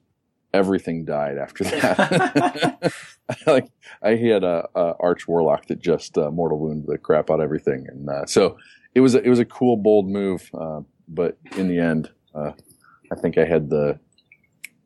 everything 0.53 1.05
died 1.05 1.39
after 1.39 1.65
that. 1.65 2.93
like 3.47 3.69
I 4.03 4.17
had 4.17 4.45
a, 4.45 4.69
a 4.75 4.95
arch 5.01 5.29
warlock 5.29 5.67
that 5.67 5.81
just 5.81 6.17
uh, 6.17 6.31
mortal 6.31 6.59
wound 6.59 6.85
the 6.87 6.99
crap 6.99 7.31
out 7.31 7.41
of 7.41 7.45
everything, 7.45 7.87
and 7.89 8.09
uh, 8.09 8.27
so 8.27 8.59
it 8.95 9.01
was 9.01 9.15
a, 9.15 9.23
it 9.23 9.29
was 9.29 9.39
a 9.39 9.45
cool 9.45 9.77
bold 9.77 10.09
move. 10.09 10.51
Uh, 10.59 10.81
but 11.09 11.39
in 11.57 11.69
the 11.69 11.79
end, 11.79 12.11
uh, 12.35 12.53
I 13.13 13.15
think 13.17 13.39
I 13.39 13.45
had 13.45 13.71
the 13.71 13.99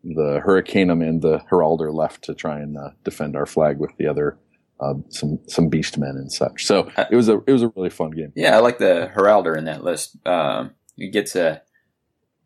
the 0.03 0.41
Hurricanum 0.45 1.03
and 1.03 1.21
the 1.21 1.41
Heraldor 1.51 1.93
left 1.93 2.25
to 2.25 2.35
try 2.35 2.61
and 2.61 2.77
uh, 2.77 2.91
defend 3.05 3.37
our 3.37 3.47
flag 3.47 3.79
with 3.79 3.97
the 3.99 4.07
other 4.07 4.39
uh, 4.81 4.95
some 5.11 5.39
some 5.47 5.69
beast 5.69 5.99
men 5.99 6.17
and 6.17 6.33
such. 6.33 6.65
So 6.67 6.91
it 7.11 7.15
was 7.17 7.29
a 7.29 7.41
it 7.47 7.53
was 7.53 7.63
a 7.63 7.69
really 7.77 7.91
fun 7.91 8.11
game. 8.11 8.33
Yeah, 8.35 8.57
I 8.57 8.61
like 8.61 8.79
the 8.79 9.11
Heraldor 9.15 9.57
in 9.57 9.65
that 9.67 9.85
list. 9.85 10.17
Um, 10.27 10.73
he 10.97 11.09
gets 11.11 11.37
a 11.37 11.63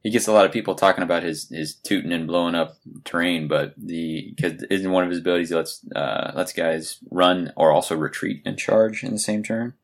he 0.03 0.11
gets 0.11 0.27
a 0.27 0.33
lot 0.33 0.45
of 0.45 0.53
people 0.53 0.75
talking 0.75 1.03
about 1.05 1.23
his 1.23 1.49
his 1.49 1.75
tooting 1.75 2.13
and 2.13 2.27
blowing 2.27 2.55
up 2.55 2.77
terrain, 3.05 3.49
but 3.49 3.75
the 3.77 4.33
because 4.37 4.63
isn't 4.65 4.91
one 4.91 5.05
of 5.05 5.11
his 5.11 5.21
abilities 5.21 5.49
he 5.51 5.55
lets 5.55 5.81
uh, 5.95 6.33
lets 6.35 6.53
guys 6.53 6.99
run 7.11 7.53
or 7.57 7.71
also 7.73 7.97
retreat 7.97 8.43
and 8.45 8.59
charge 8.59 9.03
in 9.05 9.13
the 9.13 9.19
same 9.19 9.43
turn. 9.43 9.75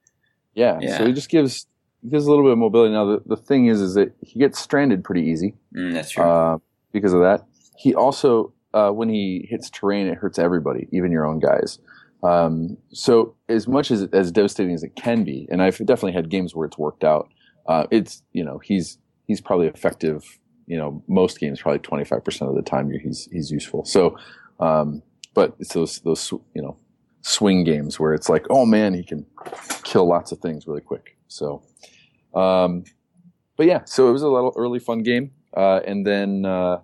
Yeah, 0.54 0.78
Yeah. 0.80 0.98
so 0.98 1.06
he 1.06 1.12
just 1.12 1.30
gives 1.30 1.66
gives 2.08 2.26
a 2.26 2.30
little 2.30 2.44
bit 2.44 2.52
of 2.52 2.58
mobility. 2.58 2.92
Now 2.92 3.04
the, 3.04 3.22
the 3.26 3.36
thing 3.36 3.66
is, 3.66 3.80
is 3.80 3.94
that 3.94 4.12
he 4.20 4.38
gets 4.38 4.58
stranded 4.58 5.04
pretty 5.04 5.22
easy 5.22 5.54
Mm, 5.74 5.92
that's 5.92 6.10
true. 6.10 6.24
uh, 6.24 6.58
because 6.92 7.12
of 7.12 7.20
that. 7.20 7.44
He 7.76 7.94
also, 7.94 8.52
uh, 8.74 8.90
when 8.90 9.08
he 9.10 9.46
hits 9.48 9.70
terrain, 9.70 10.06
it 10.06 10.16
hurts 10.18 10.38
everybody, 10.38 10.88
even 10.92 11.12
your 11.12 11.24
own 11.26 11.38
guys. 11.40 11.78
Um, 12.22 12.76
so 12.92 13.34
as 13.48 13.66
much 13.66 13.90
as 13.90 14.02
as 14.12 14.30
devastating 14.30 14.74
as 14.74 14.82
it 14.82 14.94
can 14.96 15.24
be, 15.24 15.48
and 15.50 15.62
I've 15.62 15.78
definitely 15.78 16.12
had 16.12 16.28
games 16.28 16.54
where 16.54 16.66
it's 16.66 16.78
worked 16.78 17.04
out. 17.04 17.30
Uh, 17.66 17.86
it's 17.90 18.22
you 18.32 18.44
know 18.44 18.58
he's 18.58 18.98
he's 19.26 19.40
probably 19.40 19.68
effective. 19.68 20.38
You 20.66 20.76
know 20.76 21.02
most 21.08 21.40
games 21.40 21.60
probably 21.60 21.80
twenty 21.80 22.04
five 22.04 22.24
percent 22.24 22.50
of 22.50 22.56
the 22.56 22.62
time 22.62 22.90
he's 22.90 23.28
he's 23.32 23.50
useful. 23.50 23.84
So, 23.84 24.16
um, 24.60 25.02
but 25.34 25.56
it's 25.58 25.72
those 25.72 26.00
those 26.00 26.30
you 26.54 26.62
know 26.62 26.76
swing 27.22 27.64
games 27.64 27.98
where 27.98 28.14
it's 28.14 28.28
like 28.28 28.46
oh 28.50 28.64
man 28.64 28.94
he 28.94 29.02
can 29.02 29.26
kill 29.84 30.06
lots 30.06 30.32
of 30.32 30.38
things 30.38 30.66
really 30.66 30.80
quick. 30.80 31.16
So, 31.28 31.62
um, 32.34 32.84
but 33.56 33.66
yeah, 33.66 33.84
so 33.84 34.08
it 34.08 34.12
was 34.12 34.22
a 34.22 34.28
little 34.28 34.52
early 34.56 34.78
fun 34.78 35.02
game, 35.02 35.32
uh, 35.56 35.80
and 35.86 36.06
then 36.06 36.44
uh, 36.44 36.80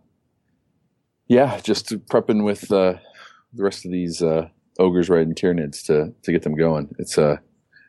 yeah, 1.29 1.61
just 1.61 1.89
prepping 2.09 2.45
with 2.45 2.71
uh, 2.73 2.95
the 3.53 3.63
rest 3.63 3.85
of 3.85 3.93
these 3.93 4.23
uh, 4.23 4.49
ogres 4.79 5.09
riding 5.09 5.35
Tyranids 5.35 5.85
to 5.87 6.13
to 6.23 6.33
get 6.33 6.43
them 6.43 6.57
going. 6.57 6.95
It's 6.99 7.19
uh 7.19 7.37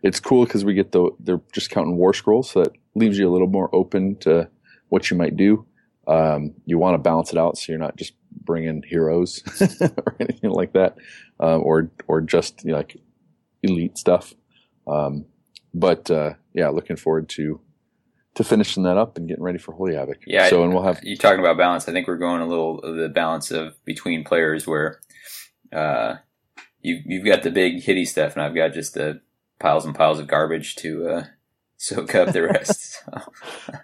it's 0.03 0.20
cool 0.20 0.46
because 0.46 0.63
we 0.63 0.74
get 0.74 0.91
the 0.91 1.10
they're 1.20 1.41
just 1.53 1.70
counting 1.70 1.98
war 1.98 2.13
scrolls, 2.13 2.51
so 2.51 2.63
that 2.63 2.74
leaves 2.96 3.17
you 3.17 3.29
a 3.29 3.32
little 3.32 3.48
more 3.48 3.74
open 3.74 4.15
to 4.17 4.50
what 4.89 5.10
you 5.10 5.17
might 5.17 5.36
do. 5.36 5.65
Um, 6.08 6.53
you 6.65 6.77
want 6.77 6.96
to 6.96 7.00
balance 7.00 7.32
it 7.32 7.38
out 7.38 7.58
so 7.58 7.72
you're 7.72 7.79
not 7.79 7.98
just 7.98 8.13
bringing 8.32 8.82
heroes 8.84 9.44
or 9.82 10.15
anything 10.20 10.51
like 10.51 10.74
that, 10.74 10.98
um, 11.39 11.62
or 11.63 11.91
or 12.08 12.22
just 12.22 12.63
you 12.63 12.72
know, 12.72 12.77
like 12.77 12.98
elite 13.63 13.98
stuff. 13.98 14.34
Um, 14.88 15.25
but 15.74 16.10
uh, 16.10 16.34
yeah, 16.53 16.70
looking 16.70 16.96
forward 16.96 17.29
to 17.29 17.60
to 18.36 18.44
finishing 18.44 18.84
that 18.84 18.98
up 18.98 19.17
and 19.17 19.27
getting 19.27 19.44
ready 19.44 19.58
for 19.58 19.74
Holy 19.74 19.96
Havoc. 19.96 20.20
Yeah. 20.25 20.48
So 20.50 20.63
and 20.63 20.74
we'll 20.74 20.84
have 20.84 21.00
you 21.03 21.17
talking 21.17 21.39
about 21.39 21.58
balance. 21.58 21.89
I 21.89 21.91
think 21.91 22.08
we're 22.08 22.17
going 22.17 22.41
a 22.41 22.48
little 22.48 22.82
the 22.82 23.10
balance 23.10 23.51
of 23.51 23.84
between 23.84 24.24
players 24.24 24.67
where 24.67 25.01
uh, 25.74 26.15
you 26.88 27.01
you've 27.06 27.25
got 27.25 27.44
the 27.44 27.51
big 27.51 27.84
hitty 27.84 28.06
stuff, 28.06 28.34
and 28.34 28.41
I've 28.41 28.56
got 28.56 28.74
just 28.74 28.94
the 28.94 29.22
piles 29.60 29.86
and 29.86 29.96
piles 29.96 30.20
of 30.20 30.27
garbage 30.27 30.75
to 30.77 31.08
uh, 31.08 31.24
soak 31.77 32.15
up 32.15 32.34
the 32.34 32.44
rest. 32.44 33.03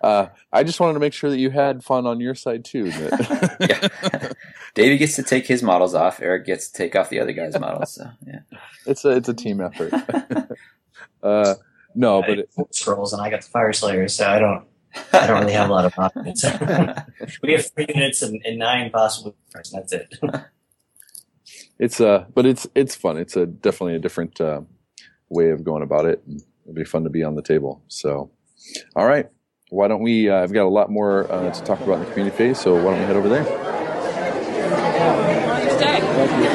Uh, 0.01 0.27
I 0.51 0.63
just 0.63 0.81
wanted 0.81 0.93
to 0.95 0.99
make 0.99 1.13
sure 1.13 1.29
that 1.29 1.37
you 1.37 1.49
had 1.49 1.81
fun 1.81 2.05
on 2.05 2.19
your 2.19 2.35
side 2.35 2.65
too. 2.65 2.85
yeah. 3.59 3.87
David 4.73 4.97
gets 4.97 5.15
to 5.15 5.23
take 5.23 5.47
his 5.47 5.63
models 5.63 5.95
off. 5.95 6.21
Eric 6.21 6.45
gets 6.45 6.67
to 6.69 6.77
take 6.77 6.95
off 6.95 7.09
the 7.09 7.21
other 7.21 7.31
guy's 7.31 7.57
models. 7.57 7.95
So 7.95 8.05
yeah. 8.27 8.39
it's 8.85 9.05
a 9.05 9.11
it's 9.11 9.29
a 9.29 9.33
team 9.33 9.61
effort. 9.61 9.93
uh, 11.23 11.55
no, 11.95 12.21
but 12.21 12.39
it, 12.39 12.49
scrolls, 12.71 13.13
and 13.13 13.21
I 13.21 13.29
got 13.29 13.43
the 13.43 13.49
Fyreslayers, 13.49 14.11
so 14.11 14.27
I 14.27 14.39
don't. 14.39 14.65
I 15.13 15.27
don't 15.27 15.41
really 15.41 15.53
have 15.53 15.69
a 15.69 15.73
lot 15.73 15.85
of 15.85 15.97
options. 15.97 16.43
we 17.41 17.53
have 17.53 17.71
three 17.71 17.87
units 17.87 18.21
and, 18.21 18.41
and 18.43 18.59
nine 18.59 18.91
possible. 18.91 19.35
And 19.55 19.65
that's 19.71 19.93
it. 19.93 20.13
It's 21.83 21.99
uh, 21.99 22.25
but 22.33 22.45
it's 22.45 22.65
it's 22.75 22.95
fun. 22.95 23.17
It's 23.17 23.35
a 23.35 23.45
definitely 23.45 23.95
a 23.95 23.99
different 23.99 24.39
uh, 24.39 24.61
way 25.29 25.49
of 25.49 25.65
going 25.65 25.83
about 25.83 26.05
it. 26.05 26.23
And 26.25 26.41
it'll 26.63 26.73
be 26.73 26.85
fun 26.85 27.03
to 27.03 27.09
be 27.09 27.23
on 27.23 27.35
the 27.35 27.41
table. 27.41 27.83
So, 27.89 28.31
all 28.95 29.05
right, 29.05 29.29
why 29.69 29.89
don't 29.89 30.01
we? 30.01 30.29
Uh, 30.29 30.37
I've 30.37 30.53
got 30.53 30.63
a 30.63 30.69
lot 30.69 30.89
more 30.89 31.29
uh, 31.29 31.51
to 31.51 31.63
talk 31.63 31.81
about 31.81 31.95
in 31.95 32.05
the 32.05 32.11
community 32.11 32.37
phase, 32.37 32.59
so 32.59 32.73
why 32.75 32.91
don't 32.91 32.99
we 32.99 33.05
head 33.05 33.17
over 33.17 33.27
there? 33.27 33.43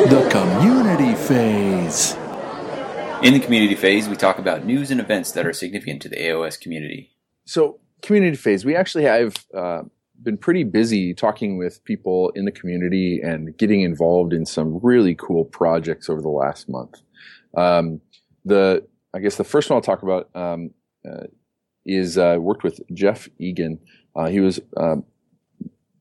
The 0.08 0.28
community 0.30 1.14
phase. 1.14 2.16
In 3.22 3.34
the 3.34 3.40
community 3.40 3.74
phase, 3.74 4.08
we 4.08 4.16
talk 4.16 4.38
about 4.38 4.64
news 4.64 4.90
and 4.90 5.00
events 5.00 5.32
that 5.32 5.44
are 5.44 5.52
significant 5.52 6.00
to 6.02 6.08
the 6.08 6.16
AOS 6.16 6.58
community. 6.58 7.10
So, 7.44 7.80
community 8.00 8.36
phase, 8.36 8.64
we 8.64 8.74
actually 8.74 9.04
have 9.04 9.44
uh, 9.52 9.82
been 10.22 10.36
pretty 10.36 10.64
busy 10.64 11.14
talking 11.14 11.58
with 11.58 11.82
people 11.84 12.30
in 12.30 12.44
the 12.44 12.50
community 12.50 13.20
and 13.22 13.56
getting 13.56 13.82
involved 13.82 14.32
in 14.32 14.44
some 14.44 14.78
really 14.82 15.14
cool 15.14 15.44
projects 15.44 16.08
over 16.08 16.20
the 16.20 16.28
last 16.28 16.68
month. 16.68 17.00
Um, 17.56 18.00
the 18.44 18.86
I 19.14 19.20
guess 19.20 19.36
the 19.36 19.44
first 19.44 19.70
one 19.70 19.76
I'll 19.76 19.82
talk 19.82 20.02
about 20.02 20.28
um, 20.34 20.70
uh, 21.08 21.24
is 21.86 22.18
uh, 22.18 22.36
worked 22.38 22.62
with 22.62 22.80
Jeff 22.92 23.28
Egan. 23.38 23.78
Uh, 24.14 24.26
he 24.26 24.40
was 24.40 24.60
um, 24.76 25.04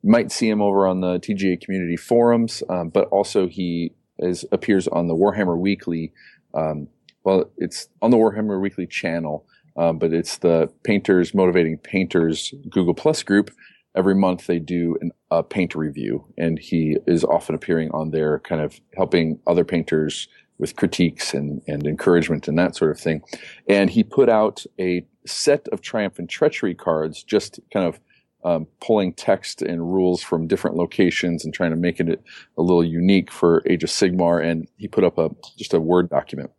might 0.03 0.31
see 0.31 0.49
him 0.49 0.61
over 0.61 0.87
on 0.87 1.01
the 1.01 1.19
TGA 1.19 1.61
community 1.61 1.97
forums, 1.97 2.63
um, 2.69 2.89
but 2.89 3.07
also 3.09 3.47
he 3.47 3.91
is 4.19 4.45
appears 4.51 4.87
on 4.87 5.07
the 5.07 5.15
Warhammer 5.15 5.57
Weekly. 5.57 6.11
Um, 6.53 6.87
well, 7.23 7.49
it's 7.57 7.87
on 8.01 8.11
the 8.11 8.17
Warhammer 8.17 8.59
Weekly 8.59 8.87
channel, 8.87 9.45
um, 9.75 9.99
but 9.99 10.13
it's 10.13 10.37
the 10.37 10.71
Painters 10.83 11.33
Motivating 11.33 11.77
Painters 11.77 12.53
Google 12.69 12.93
Plus 12.93 13.23
group. 13.23 13.51
Every 13.97 14.15
month 14.15 14.45
they 14.45 14.59
do 14.59 14.95
an, 15.01 15.11
a 15.31 15.41
paint 15.41 15.75
review, 15.75 16.23
and 16.37 16.59
he 16.59 16.97
is 17.07 17.23
often 17.23 17.55
appearing 17.55 17.89
on 17.91 18.11
there, 18.11 18.39
kind 18.39 18.61
of 18.61 18.79
helping 18.95 19.39
other 19.47 19.65
painters 19.65 20.27
with 20.59 20.75
critiques 20.75 21.33
and, 21.33 21.61
and 21.67 21.85
encouragement 21.85 22.47
and 22.47 22.57
that 22.59 22.75
sort 22.75 22.91
of 22.91 22.99
thing. 22.99 23.23
And 23.67 23.89
he 23.89 24.03
put 24.03 24.29
out 24.29 24.63
a 24.79 25.05
set 25.25 25.67
of 25.69 25.81
Triumph 25.81 26.19
and 26.19 26.29
Treachery 26.29 26.75
cards, 26.75 27.23
just 27.23 27.59
kind 27.73 27.87
of 27.87 27.99
um, 28.43 28.67
pulling 28.79 29.13
text 29.13 29.61
and 29.61 29.81
rules 29.81 30.21
from 30.21 30.47
different 30.47 30.77
locations 30.77 31.43
and 31.43 31.53
trying 31.53 31.71
to 31.71 31.75
make 31.75 31.99
it 31.99 32.23
a 32.57 32.61
little 32.61 32.83
unique 32.83 33.31
for 33.31 33.63
Age 33.65 33.83
of 33.83 33.89
Sigmar. 33.89 34.43
And 34.43 34.67
he 34.77 34.87
put 34.87 35.03
up 35.03 35.17
a 35.17 35.29
just 35.57 35.73
a 35.73 35.79
Word 35.79 36.09
document. 36.09 36.51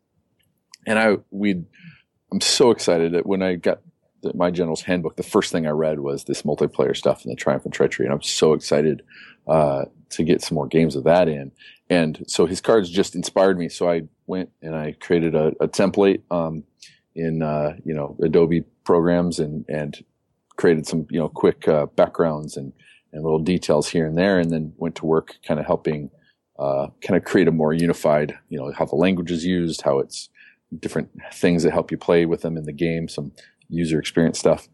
And 0.87 0.99
I 0.99 1.17
we 1.31 1.63
I'm 2.33 2.41
so 2.41 2.71
excited 2.71 3.13
that 3.13 3.27
when 3.27 3.43
I 3.43 3.55
got 3.55 3.81
the, 4.23 4.33
my 4.35 4.51
general's 4.51 4.83
handbook, 4.83 5.17
the 5.17 5.23
first 5.23 5.53
thing 5.53 5.67
I 5.67 5.71
read 5.71 6.01
was 6.01 6.25
this 6.25 6.43
multiplayer 6.43 6.97
stuff 6.97 7.25
in 7.25 7.31
the 7.31 7.37
Triumph 7.37 7.65
and 7.65 7.73
Treachery, 7.73 8.07
and 8.07 8.13
I'm 8.13 8.23
so 8.23 8.53
excited 8.53 9.03
uh, 9.47 9.87
to 10.11 10.25
get 10.25 10.43
some 10.43 10.55
more 10.55 10.67
games 10.67 10.97
of 10.97 11.05
that 11.05 11.29
in. 11.29 11.53
And 11.91 12.25
so 12.27 12.47
his 12.47 12.61
cards 12.61 12.91
just 12.91 13.15
inspired 13.15 13.59
me. 13.59 13.69
So 13.69 13.89
I 13.89 14.03
went 14.27 14.51
and 14.63 14.77
I 14.77 14.93
created 15.01 15.35
a, 15.35 15.49
a 15.61 15.69
template 15.69 16.23
um, 16.31 16.65
in 17.15 17.43
uh, 17.43 17.75
you 17.85 17.95
know 17.95 18.17
Adobe 18.23 18.65
programs 18.85 19.39
and 19.39 19.65
and 19.69 20.05
created 20.57 20.87
some 20.87 21.07
you 21.11 21.19
know 21.19 21.29
quick 21.29 21.67
uh, 21.67 21.87
backgrounds 21.87 22.57
and 22.57 22.73
and 23.13 23.23
little 23.23 23.39
details 23.39 23.89
here 23.89 24.07
and 24.07 24.19
there, 24.19 24.39
and 24.39 24.51
then 24.51 24.73
went 24.77 24.97
to 24.97 25.07
work 25.07 25.37
kind 25.47 25.59
of 25.59 25.67
helping 25.67 26.11
uh, 26.59 26.89
kind 27.01 27.17
of 27.17 27.25
create 27.25 27.49
a 27.49 27.53
more 27.53 27.73
unified 27.73 28.37
you 28.49 28.59
know 28.59 28.71
how 28.73 28.85
the 28.85 28.97
language 28.97 29.31
is 29.31 29.45
used, 29.45 29.83
how 29.83 29.99
it's 29.99 30.29
different 30.79 31.09
things 31.33 31.63
that 31.63 31.73
help 31.73 31.91
you 31.91 31.97
play 31.97 32.27
with 32.27 32.43
them 32.43 32.57
in 32.57 32.65
the 32.65 32.73
game, 32.73 33.09
some 33.09 33.33
user 33.69 33.99
experience 33.99 34.39
stuff, 34.39 34.69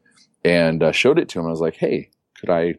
and 0.45 0.83
uh, 0.83 0.93
showed 0.93 1.19
it 1.19 1.29
to 1.31 1.41
him. 1.41 1.47
I 1.47 1.51
was 1.51 1.61
like, 1.61 1.77
hey, 1.77 2.11
could 2.39 2.51
I 2.51 2.75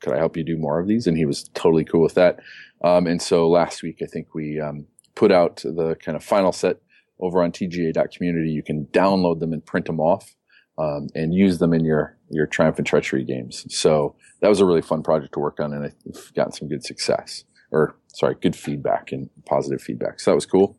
could 0.00 0.12
I 0.12 0.18
help 0.18 0.36
you 0.36 0.44
do 0.44 0.58
more 0.58 0.80
of 0.80 0.88
these? 0.88 1.06
And 1.06 1.16
he 1.16 1.24
was 1.24 1.48
totally 1.54 1.84
cool 1.84 2.02
with 2.02 2.14
that. 2.14 2.40
Um, 2.82 3.06
and 3.06 3.22
so 3.22 3.48
last 3.48 3.82
week, 3.82 3.98
I 4.02 4.06
think 4.06 4.34
we 4.34 4.60
um, 4.60 4.86
put 5.14 5.30
out 5.30 5.58
the 5.58 5.96
kind 6.04 6.16
of 6.16 6.24
final 6.24 6.52
set 6.52 6.78
over 7.20 7.42
on 7.42 7.52
TGA.community. 7.52 8.50
You 8.50 8.64
can 8.64 8.86
download 8.86 9.38
them 9.38 9.52
and 9.52 9.64
print 9.64 9.86
them 9.86 10.00
off 10.00 10.34
um, 10.78 11.08
and 11.14 11.32
use 11.32 11.58
them 11.58 11.72
in 11.72 11.84
your 11.84 12.18
your 12.30 12.46
Triumph 12.46 12.78
and 12.78 12.86
Treachery 12.86 13.24
games. 13.24 13.66
So 13.74 14.16
that 14.40 14.48
was 14.48 14.60
a 14.60 14.66
really 14.66 14.82
fun 14.82 15.02
project 15.02 15.34
to 15.34 15.40
work 15.40 15.60
on, 15.60 15.72
and 15.72 15.84
I've 15.84 16.34
gotten 16.34 16.52
some 16.52 16.68
good 16.68 16.84
success, 16.84 17.44
or 17.70 17.96
sorry, 18.08 18.36
good 18.40 18.56
feedback 18.56 19.12
and 19.12 19.30
positive 19.46 19.80
feedback. 19.80 20.18
So 20.18 20.32
that 20.32 20.34
was 20.34 20.46
cool. 20.46 20.78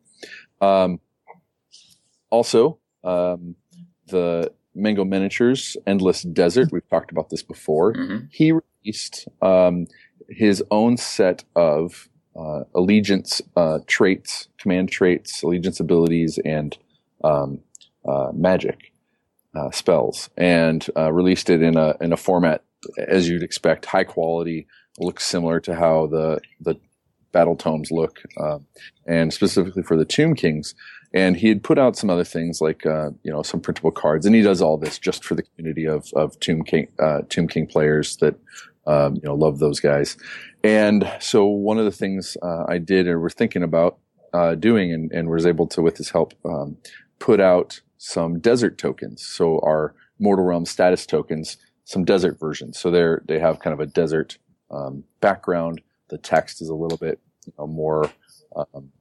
Um, 0.61 0.99
also, 2.29 2.79
um, 3.03 3.55
the 4.07 4.51
Mengel 4.75 5.07
Miniatures 5.07 5.77
Endless 5.85 6.23
Desert. 6.23 6.71
We've 6.71 6.87
talked 6.89 7.11
about 7.11 7.29
this 7.29 7.43
before. 7.43 7.93
Mhm. 7.93 8.27
He 8.31 8.51
released 8.51 9.27
um, 9.41 9.87
his 10.29 10.63
own 10.71 10.97
set 10.97 11.43
of 11.55 12.09
uh, 12.35 12.63
allegiance 12.73 13.41
uh, 13.55 13.79
traits, 13.85 14.47
command 14.57 14.89
traits, 14.89 15.43
allegiance 15.43 15.79
abilities, 15.79 16.39
and 16.43 16.75
um, 17.23 17.59
uh, 18.05 18.31
magic 18.33 18.91
uh, 19.55 19.69
spells, 19.69 20.29
and 20.35 20.87
uh, 20.97 21.11
released 21.11 21.49
it 21.49 21.61
in 21.61 21.77
a 21.77 21.95
in 22.01 22.11
a 22.11 22.17
format 22.17 22.63
as 23.07 23.29
you'd 23.29 23.43
expect, 23.43 23.85
high 23.85 24.03
quality, 24.03 24.67
looks 24.99 25.23
similar 25.25 25.59
to 25.61 25.75
how 25.75 26.07
the 26.07 26.39
the 26.59 26.75
battle 27.31 27.55
tomes 27.55 27.91
look, 27.91 28.21
um, 28.39 28.65
and 29.07 29.33
specifically 29.33 29.83
for 29.83 29.97
the 29.97 30.05
Tomb 30.05 30.35
Kings. 30.35 30.75
And 31.13 31.37
he 31.37 31.47
had 31.47 31.63
put 31.63 31.77
out 31.77 31.95
some 31.95 32.09
other 32.09 32.23
things 32.23 32.59
like 32.59 32.85
uh, 32.85 33.11
you 33.23 33.31
know 33.31 33.43
some 33.43 33.61
printable 33.61 33.91
cards, 33.91 34.25
and 34.25 34.35
he 34.35 34.41
does 34.41 34.61
all 34.61 34.77
this 34.77 34.97
just 34.97 35.23
for 35.23 35.35
the 35.35 35.43
community 35.43 35.85
of 35.85 36.11
of 36.15 36.39
Tomb 36.39 36.63
King 36.63 36.87
uh, 36.99 37.21
Tomb 37.29 37.47
King 37.47 37.67
players 37.67 38.17
that 38.17 38.35
um, 38.87 39.15
you 39.15 39.21
know 39.23 39.35
love 39.35 39.59
those 39.59 39.79
guys. 39.79 40.17
And 40.63 41.09
so 41.19 41.45
one 41.45 41.77
of 41.77 41.85
the 41.85 41.91
things 41.91 42.37
uh, 42.41 42.65
I 42.67 42.77
did 42.77 43.07
or 43.07 43.19
were 43.19 43.29
thinking 43.29 43.63
about 43.63 43.97
uh, 44.33 44.55
doing, 44.55 44.91
and, 44.91 45.11
and 45.11 45.29
was 45.29 45.45
able 45.45 45.67
to 45.67 45.81
with 45.81 45.97
his 45.97 46.09
help 46.09 46.33
um, 46.45 46.77
put 47.19 47.39
out 47.39 47.81
some 47.97 48.39
desert 48.39 48.77
tokens. 48.77 49.25
So 49.25 49.59
our 49.59 49.95
Mortal 50.19 50.45
Realm 50.45 50.65
status 50.65 51.05
tokens, 51.05 51.57
some 51.85 52.03
desert 52.03 52.39
versions. 52.39 52.79
So 52.79 52.89
they're 52.91 53.21
they 53.27 53.39
have 53.39 53.59
kind 53.59 53.73
of 53.73 53.79
a 53.79 53.85
desert 53.85 54.37
um, 54.71 55.03
background. 55.21 55.81
The 56.09 56.17
text 56.17 56.61
is 56.61 56.69
a 56.69 56.75
little 56.75 56.97
bit 56.97 57.19
you 57.45 57.53
know, 57.57 57.67
more 57.67 58.11
um, 58.55 58.91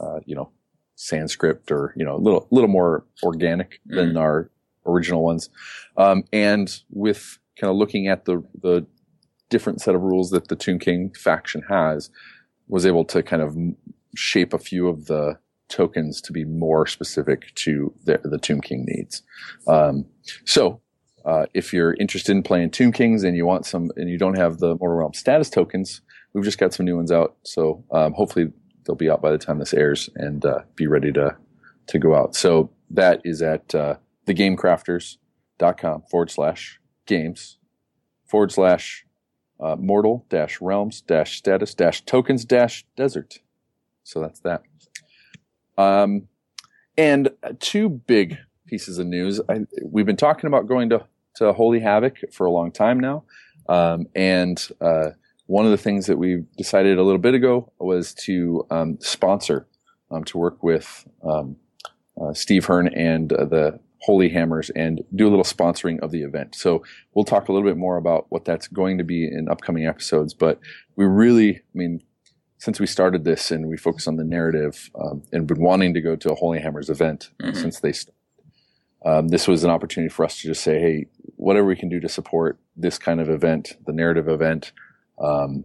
uh, 0.00 0.20
you 0.24 0.34
know 0.34 0.50
Sanskrit 0.96 1.70
or 1.70 1.92
you 1.96 2.04
know 2.04 2.16
a 2.16 2.18
little 2.18 2.46
little 2.50 2.68
more 2.68 3.04
organic 3.22 3.80
than 3.86 4.16
our 4.16 4.50
original 4.86 5.24
ones, 5.24 5.50
um, 5.96 6.24
and 6.32 6.80
with 6.90 7.38
kind 7.60 7.70
of 7.70 7.76
looking 7.76 8.08
at 8.08 8.24
the 8.24 8.42
the 8.60 8.86
different 9.50 9.80
set 9.80 9.94
of 9.94 10.02
rules 10.02 10.30
that 10.30 10.48
the 10.48 10.56
Tomb 10.56 10.78
King 10.78 11.12
faction 11.16 11.62
has, 11.68 12.10
was 12.68 12.86
able 12.86 13.04
to 13.06 13.22
kind 13.22 13.42
of 13.42 13.56
shape 14.16 14.52
a 14.52 14.58
few 14.58 14.88
of 14.88 15.06
the 15.06 15.38
tokens 15.68 16.20
to 16.20 16.32
be 16.32 16.44
more 16.44 16.86
specific 16.86 17.54
to 17.54 17.92
the, 18.04 18.20
the 18.24 18.38
Tomb 18.38 18.60
King 18.60 18.84
needs. 18.86 19.22
Um, 19.66 20.06
so. 20.44 20.80
Uh, 21.26 21.46
if 21.54 21.72
you're 21.72 21.94
interested 21.94 22.32
in 22.32 22.42
playing 22.42 22.70
Tomb 22.70 22.92
Kings 22.92 23.24
and 23.24 23.34
you 23.34 23.46
want 23.46 23.64
some, 23.64 23.90
and 23.96 24.10
you 24.10 24.18
don't 24.18 24.36
have 24.36 24.58
the 24.58 24.76
Mortal 24.76 24.98
Realm 24.98 25.14
status 25.14 25.48
tokens, 25.48 26.02
we've 26.34 26.44
just 26.44 26.58
got 26.58 26.74
some 26.74 26.84
new 26.84 26.96
ones 26.96 27.10
out. 27.10 27.36
So 27.44 27.82
um, 27.92 28.12
hopefully 28.12 28.52
they'll 28.84 28.96
be 28.96 29.10
out 29.10 29.22
by 29.22 29.30
the 29.30 29.38
time 29.38 29.58
this 29.58 29.74
airs 29.74 30.10
and 30.14 30.44
uh, 30.44 30.60
be 30.74 30.86
ready 30.86 31.12
to 31.12 31.36
to 31.86 31.98
go 31.98 32.14
out. 32.14 32.34
So 32.34 32.70
that 32.90 33.20
is 33.24 33.42
at 33.42 33.74
uh, 33.74 33.96
thegamecrafters.com 34.26 36.02
forward 36.10 36.30
slash 36.30 36.80
games 37.06 37.58
forward 38.26 38.52
slash 38.52 39.04
uh, 39.60 39.76
mortal 39.76 40.26
dash 40.28 40.60
realms 40.60 41.00
dash 41.02 41.36
status 41.36 41.74
dash 41.74 42.02
tokens 42.02 42.44
dash 42.44 42.86
desert. 42.96 43.40
So 44.02 44.20
that's 44.20 44.40
that. 44.40 44.62
Um, 45.76 46.28
and 46.96 47.30
two 47.60 47.88
big 47.88 48.38
pieces 48.66 48.98
of 48.98 49.06
news. 49.06 49.40
I, 49.48 49.60
we've 49.84 50.06
been 50.06 50.16
talking 50.16 50.46
about 50.48 50.66
going 50.68 50.90
to, 50.90 51.06
to 51.36 51.52
Holy 51.52 51.80
Havoc 51.80 52.18
for 52.32 52.46
a 52.46 52.50
long 52.50 52.70
time 52.70 53.00
now. 53.00 53.24
Um, 53.68 54.06
and 54.14 54.66
uh, 54.80 55.10
one 55.46 55.64
of 55.64 55.70
the 55.70 55.78
things 55.78 56.06
that 56.06 56.18
we 56.18 56.44
decided 56.56 56.98
a 56.98 57.02
little 57.02 57.18
bit 57.18 57.34
ago 57.34 57.70
was 57.78 58.14
to 58.14 58.66
um, 58.70 58.98
sponsor, 59.00 59.66
um, 60.10 60.24
to 60.24 60.38
work 60.38 60.62
with 60.62 61.06
um, 61.22 61.56
uh, 62.20 62.32
Steve 62.32 62.64
Hearn 62.64 62.88
and 62.88 63.32
uh, 63.32 63.44
the 63.44 63.80
Holy 64.00 64.28
Hammers 64.28 64.70
and 64.70 65.02
do 65.14 65.26
a 65.26 65.30
little 65.30 65.44
sponsoring 65.44 65.98
of 66.00 66.10
the 66.10 66.22
event. 66.22 66.54
So 66.54 66.84
we'll 67.14 67.24
talk 67.24 67.48
a 67.48 67.52
little 67.52 67.66
bit 67.68 67.76
more 67.76 67.96
about 67.96 68.26
what 68.28 68.44
that's 68.44 68.68
going 68.68 68.98
to 68.98 69.04
be 69.04 69.24
in 69.24 69.48
upcoming 69.48 69.86
episodes. 69.86 70.34
But 70.34 70.60
we 70.96 71.06
really, 71.06 71.56
I 71.56 71.74
mean, 71.74 72.02
since 72.58 72.80
we 72.80 72.86
started 72.86 73.24
this 73.24 73.50
and 73.50 73.68
we 73.68 73.76
focus 73.76 74.06
on 74.06 74.16
the 74.16 74.24
narrative 74.24 74.90
um, 74.94 75.22
and 75.32 75.46
been 75.46 75.60
wanting 75.60 75.94
to 75.94 76.00
go 76.00 76.16
to 76.16 76.32
a 76.32 76.34
Holy 76.34 76.60
Hammers 76.60 76.90
event 76.90 77.30
mm-hmm. 77.42 77.58
since 77.58 77.80
they 77.80 77.92
started, 77.92 78.14
um, 79.04 79.28
this 79.28 79.46
was 79.46 79.64
an 79.64 79.70
opportunity 79.70 80.08
for 80.08 80.24
us 80.24 80.40
to 80.40 80.48
just 80.48 80.62
say, 80.62 80.80
hey, 80.80 81.06
whatever 81.36 81.66
we 81.66 81.76
can 81.76 81.90
do 81.90 82.00
to 82.00 82.08
support 82.08 82.58
this 82.74 82.98
kind 82.98 83.20
of 83.20 83.28
event, 83.28 83.76
the 83.86 83.92
narrative 83.92 84.28
event, 84.28 84.72
um, 85.18 85.64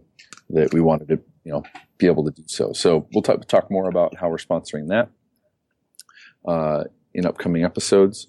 that 0.50 0.72
we 0.72 0.80
wanted 0.80 1.08
to, 1.08 1.20
you 1.44 1.52
know, 1.52 1.62
be 1.98 2.06
able 2.06 2.24
to 2.24 2.30
do 2.30 2.42
so. 2.46 2.72
So 2.72 3.06
we'll 3.12 3.22
t- 3.22 3.34
talk 3.46 3.70
more 3.70 3.88
about 3.88 4.16
how 4.16 4.28
we're 4.28 4.36
sponsoring 4.36 4.88
that 4.88 5.10
uh, 6.46 6.84
in 7.14 7.26
upcoming 7.26 7.64
episodes. 7.64 8.26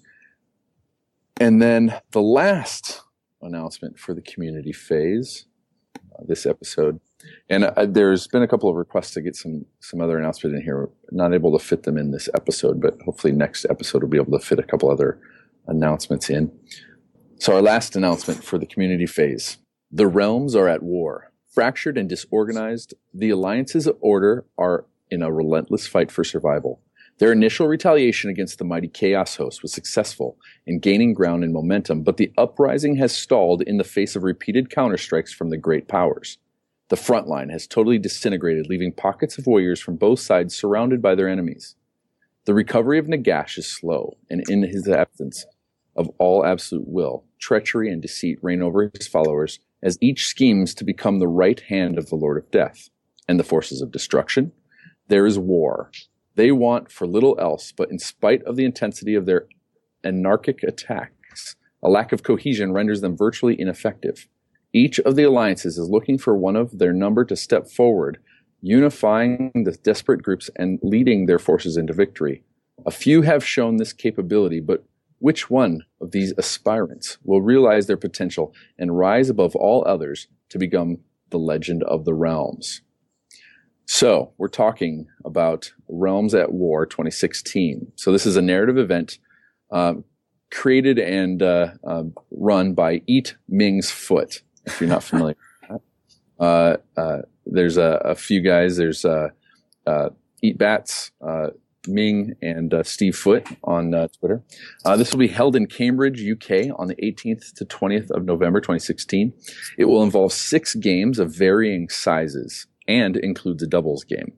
And 1.40 1.60
then 1.60 2.00
the 2.12 2.22
last 2.22 3.00
announcement 3.40 3.98
for 3.98 4.14
the 4.14 4.22
community 4.22 4.72
phase, 4.72 5.46
uh, 5.96 6.22
this 6.26 6.46
episode, 6.46 7.00
and 7.48 7.64
uh, 7.64 7.86
there's 7.86 8.26
been 8.26 8.42
a 8.42 8.48
couple 8.48 8.68
of 8.68 8.76
requests 8.76 9.12
to 9.12 9.20
get 9.20 9.36
some 9.36 9.64
some 9.80 10.00
other 10.00 10.18
announcements 10.18 10.56
in 10.56 10.62
here. 10.62 10.78
We're 10.78 10.88
not 11.10 11.34
able 11.34 11.56
to 11.56 11.64
fit 11.64 11.84
them 11.84 11.96
in 11.96 12.10
this 12.10 12.28
episode, 12.34 12.80
but 12.80 12.94
hopefully 13.04 13.32
next 13.32 13.64
episode 13.70 14.02
we'll 14.02 14.10
be 14.10 14.18
able 14.18 14.38
to 14.38 14.44
fit 14.44 14.58
a 14.58 14.62
couple 14.62 14.90
other 14.90 15.20
announcements 15.66 16.30
in. 16.30 16.52
So 17.38 17.54
our 17.54 17.62
last 17.62 17.96
announcement 17.96 18.42
for 18.44 18.58
the 18.58 18.66
community 18.66 19.06
phase: 19.06 19.58
the 19.94 20.06
realms 20.06 20.56
are 20.56 20.68
at 20.68 20.82
war, 20.82 21.30
fractured 21.46 21.98
and 21.98 22.08
disorganized. 22.08 22.94
The 23.12 23.28
alliances 23.28 23.86
of 23.86 23.98
order 24.00 24.46
are 24.56 24.86
in 25.10 25.22
a 25.22 25.30
relentless 25.30 25.86
fight 25.86 26.10
for 26.10 26.24
survival. 26.24 26.80
Their 27.18 27.30
initial 27.30 27.68
retaliation 27.68 28.30
against 28.30 28.58
the 28.58 28.64
mighty 28.64 28.88
Chaos 28.88 29.36
host 29.36 29.62
was 29.62 29.70
successful 29.70 30.38
in 30.66 30.78
gaining 30.78 31.12
ground 31.12 31.44
and 31.44 31.52
momentum, 31.52 32.04
but 32.04 32.16
the 32.16 32.32
uprising 32.38 32.96
has 32.96 33.14
stalled 33.14 33.60
in 33.60 33.76
the 33.76 33.84
face 33.84 34.16
of 34.16 34.22
repeated 34.22 34.70
counterstrikes 34.70 35.34
from 35.34 35.50
the 35.50 35.58
great 35.58 35.88
powers. 35.88 36.38
The 36.88 36.96
front 36.96 37.28
line 37.28 37.50
has 37.50 37.66
totally 37.66 37.98
disintegrated, 37.98 38.68
leaving 38.68 38.92
pockets 38.92 39.36
of 39.36 39.46
warriors 39.46 39.80
from 39.80 39.96
both 39.96 40.20
sides 40.20 40.56
surrounded 40.56 41.02
by 41.02 41.14
their 41.14 41.28
enemies. 41.28 41.76
The 42.46 42.54
recovery 42.54 42.98
of 42.98 43.06
Nagash 43.06 43.58
is 43.58 43.66
slow, 43.66 44.16
and 44.30 44.42
in 44.48 44.62
his 44.62 44.88
absence 44.88 45.44
of 45.94 46.08
all 46.18 46.46
absolute 46.46 46.88
will, 46.88 47.24
treachery 47.38 47.92
and 47.92 48.00
deceit 48.00 48.38
reign 48.40 48.62
over 48.62 48.90
his 48.94 49.06
followers 49.06 49.60
as 49.82 49.98
each 50.00 50.26
schemes 50.26 50.74
to 50.74 50.84
become 50.84 51.18
the 51.18 51.28
right 51.28 51.60
hand 51.60 51.98
of 51.98 52.08
the 52.08 52.16
Lord 52.16 52.38
of 52.38 52.50
Death 52.50 52.88
and 53.28 53.38
the 53.38 53.44
forces 53.44 53.82
of 53.82 53.90
destruction. 53.90 54.52
There 55.08 55.26
is 55.26 55.38
war. 55.38 55.90
They 56.34 56.52
want 56.52 56.90
for 56.90 57.06
little 57.06 57.38
else, 57.38 57.72
but 57.76 57.90
in 57.90 57.98
spite 57.98 58.42
of 58.44 58.56
the 58.56 58.64
intensity 58.64 59.14
of 59.14 59.26
their 59.26 59.46
anarchic 60.04 60.62
attacks, 60.62 61.56
a 61.82 61.88
lack 61.88 62.12
of 62.12 62.22
cohesion 62.22 62.72
renders 62.72 63.00
them 63.00 63.16
virtually 63.16 63.60
ineffective. 63.60 64.28
Each 64.72 64.98
of 65.00 65.16
the 65.16 65.24
alliances 65.24 65.76
is 65.76 65.90
looking 65.90 66.16
for 66.16 66.36
one 66.36 66.56
of 66.56 66.78
their 66.78 66.92
number 66.92 67.24
to 67.26 67.36
step 67.36 67.68
forward, 67.68 68.18
unifying 68.62 69.50
the 69.54 69.72
desperate 69.72 70.22
groups 70.22 70.48
and 70.56 70.78
leading 70.82 71.26
their 71.26 71.38
forces 71.38 71.76
into 71.76 71.92
victory. 71.92 72.42
A 72.86 72.90
few 72.90 73.22
have 73.22 73.44
shown 73.44 73.76
this 73.76 73.92
capability, 73.92 74.60
but 74.60 74.84
which 75.22 75.48
one 75.48 75.84
of 76.00 76.10
these 76.10 76.34
aspirants 76.36 77.16
will 77.22 77.40
realize 77.40 77.86
their 77.86 77.96
potential 77.96 78.52
and 78.76 78.98
rise 78.98 79.30
above 79.30 79.54
all 79.54 79.84
others 79.86 80.26
to 80.48 80.58
become 80.58 80.98
the 81.30 81.38
legend 81.38 81.84
of 81.84 82.04
the 82.04 82.12
realms? 82.12 82.82
So, 83.86 84.32
we're 84.36 84.48
talking 84.48 85.06
about 85.24 85.72
Realms 85.88 86.34
at 86.34 86.52
War 86.52 86.86
2016. 86.86 87.92
So, 87.94 88.10
this 88.10 88.26
is 88.26 88.36
a 88.36 88.42
narrative 88.42 88.78
event 88.78 89.18
um, 89.70 90.04
created 90.50 90.98
and 90.98 91.40
uh, 91.40 91.68
uh, 91.86 92.04
run 92.32 92.74
by 92.74 93.02
Eat 93.06 93.36
Ming's 93.48 93.92
Foot 93.92 94.42
if 94.64 94.80
you're 94.80 94.90
not 94.90 95.04
familiar. 95.04 95.36
uh, 96.40 96.76
uh, 96.96 97.18
there's 97.46 97.76
a, 97.76 98.00
a, 98.04 98.14
few 98.16 98.40
guys. 98.40 98.76
There's 98.76 99.04
uh, 99.04 99.28
uh 99.86 100.10
Eat 100.42 100.58
Bats, 100.58 101.12
uh, 101.24 101.48
Ming, 101.86 102.34
and 102.40 102.72
uh, 102.72 102.82
Steve 102.82 103.16
Foot 103.16 103.46
on 103.64 103.90
Twitter. 104.18 104.42
this 104.96 105.12
will 105.12 105.18
be 105.18 105.28
held 105.28 105.56
in 105.56 105.66
Cambridge, 105.66 106.22
UK, 106.22 106.78
on 106.78 106.88
the 106.88 106.96
18th 106.96 107.52
to 107.54 107.64
20th 107.64 108.10
of 108.10 108.24
November, 108.24 108.60
2016. 108.60 109.32
It 109.78 109.86
will 109.86 110.02
involve 110.02 110.32
six 110.32 110.74
games 110.74 111.18
of 111.18 111.34
varying 111.34 111.88
sizes 111.88 112.66
and 112.86 113.16
includes 113.16 113.62
a 113.62 113.66
doubles 113.66 114.04
game. 114.04 114.32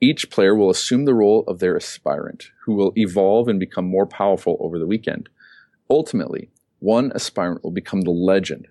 Each 0.00 0.30
player 0.30 0.54
will 0.54 0.70
assume 0.70 1.04
the 1.04 1.14
role 1.14 1.44
of 1.46 1.60
their 1.60 1.76
aspirant, 1.76 2.50
who 2.64 2.74
will 2.74 2.92
evolve 2.96 3.48
and 3.48 3.60
become 3.60 3.84
more 3.84 4.06
powerful 4.06 4.56
over 4.60 4.78
the 4.78 4.86
weekend. 4.86 5.28
Ultimately, 5.88 6.50
one 6.80 7.12
aspirant 7.14 7.62
will 7.62 7.70
become 7.70 8.00
the 8.00 8.10
legend 8.10 8.66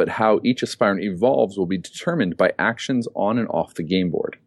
but 0.00 0.08
how 0.08 0.40
each 0.42 0.62
aspirant 0.62 1.02
evolves 1.02 1.58
will 1.58 1.66
be 1.66 1.76
determined 1.76 2.34
by 2.34 2.50
actions 2.58 3.06
on 3.14 3.36
and 3.36 3.46
off 3.48 3.74
the 3.74 3.82
game 3.82 4.08
board. 4.08 4.38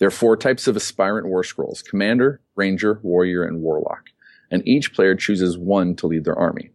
There 0.00 0.08
are 0.08 0.10
four 0.10 0.34
types 0.38 0.66
of 0.66 0.76
aspirant 0.76 1.28
war 1.28 1.44
scrolls 1.44 1.82
Commander, 1.82 2.40
Ranger, 2.56 3.00
Warrior, 3.02 3.44
and 3.44 3.60
Warlock, 3.60 4.08
and 4.50 4.66
each 4.66 4.94
player 4.94 5.14
chooses 5.14 5.58
one 5.58 5.94
to 5.96 6.06
lead 6.06 6.24
their 6.24 6.38
army. 6.38 6.70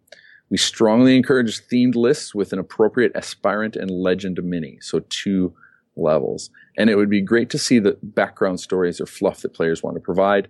We 0.51 0.57
strongly 0.57 1.17
encourage 1.17 1.67
themed 1.67 1.95
lists 1.95 2.35
with 2.35 2.53
an 2.53 2.59
appropriate 2.59 3.13
aspirant 3.15 3.75
and 3.75 3.89
legend 3.89 4.39
mini, 4.43 4.77
so 4.79 5.01
two 5.09 5.55
levels. 5.95 6.51
And 6.77 6.87
it 6.87 6.97
would 6.97 7.09
be 7.09 7.19
great 7.19 7.49
to 7.49 7.57
see 7.57 7.79
the 7.79 7.97
background 8.03 8.59
stories 8.59 9.01
or 9.01 9.07
fluff 9.07 9.41
that 9.41 9.55
players 9.55 9.81
want 9.81 9.95
to 9.95 10.01
provide. 10.01 10.47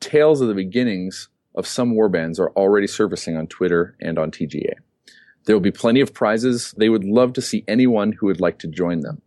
Tales 0.00 0.42
of 0.42 0.48
the 0.48 0.54
beginnings 0.54 1.28
of 1.54 1.66
some 1.66 1.94
warbands 1.94 2.38
are 2.38 2.50
already 2.50 2.86
surfacing 2.86 3.38
on 3.38 3.46
Twitter 3.46 3.96
and 4.02 4.18
on 4.18 4.30
TGA. 4.30 4.74
There 5.46 5.56
will 5.56 5.60
be 5.60 5.70
plenty 5.70 6.02
of 6.02 6.12
prizes. 6.12 6.74
They 6.76 6.90
would 6.90 7.04
love 7.04 7.32
to 7.32 7.42
see 7.42 7.64
anyone 7.66 8.12
who 8.12 8.26
would 8.26 8.40
like 8.40 8.58
to 8.58 8.68
join 8.68 9.00
them. 9.00 9.22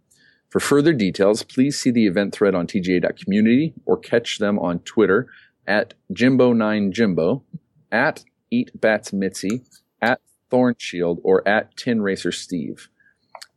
For 0.52 0.60
further 0.60 0.92
details, 0.92 1.44
please 1.44 1.80
see 1.80 1.92
the 1.92 2.06
event 2.06 2.36
thread 2.36 2.54
on 2.54 2.68
tga.community 2.68 3.74
or 3.86 3.98
catch 3.98 4.38
them 4.38 4.60
on 4.60 4.80
Twitter 4.80 5.30
at 5.66 5.94
Jimbo9Jimbo, 6.14 7.44
at 7.90 8.26
EatBatsMitzi, 8.54 9.66
at 10.02 10.20
Thornshield, 10.52 11.20
or 11.24 11.48
at 11.48 11.78
TinRacerSteve. 11.78 12.90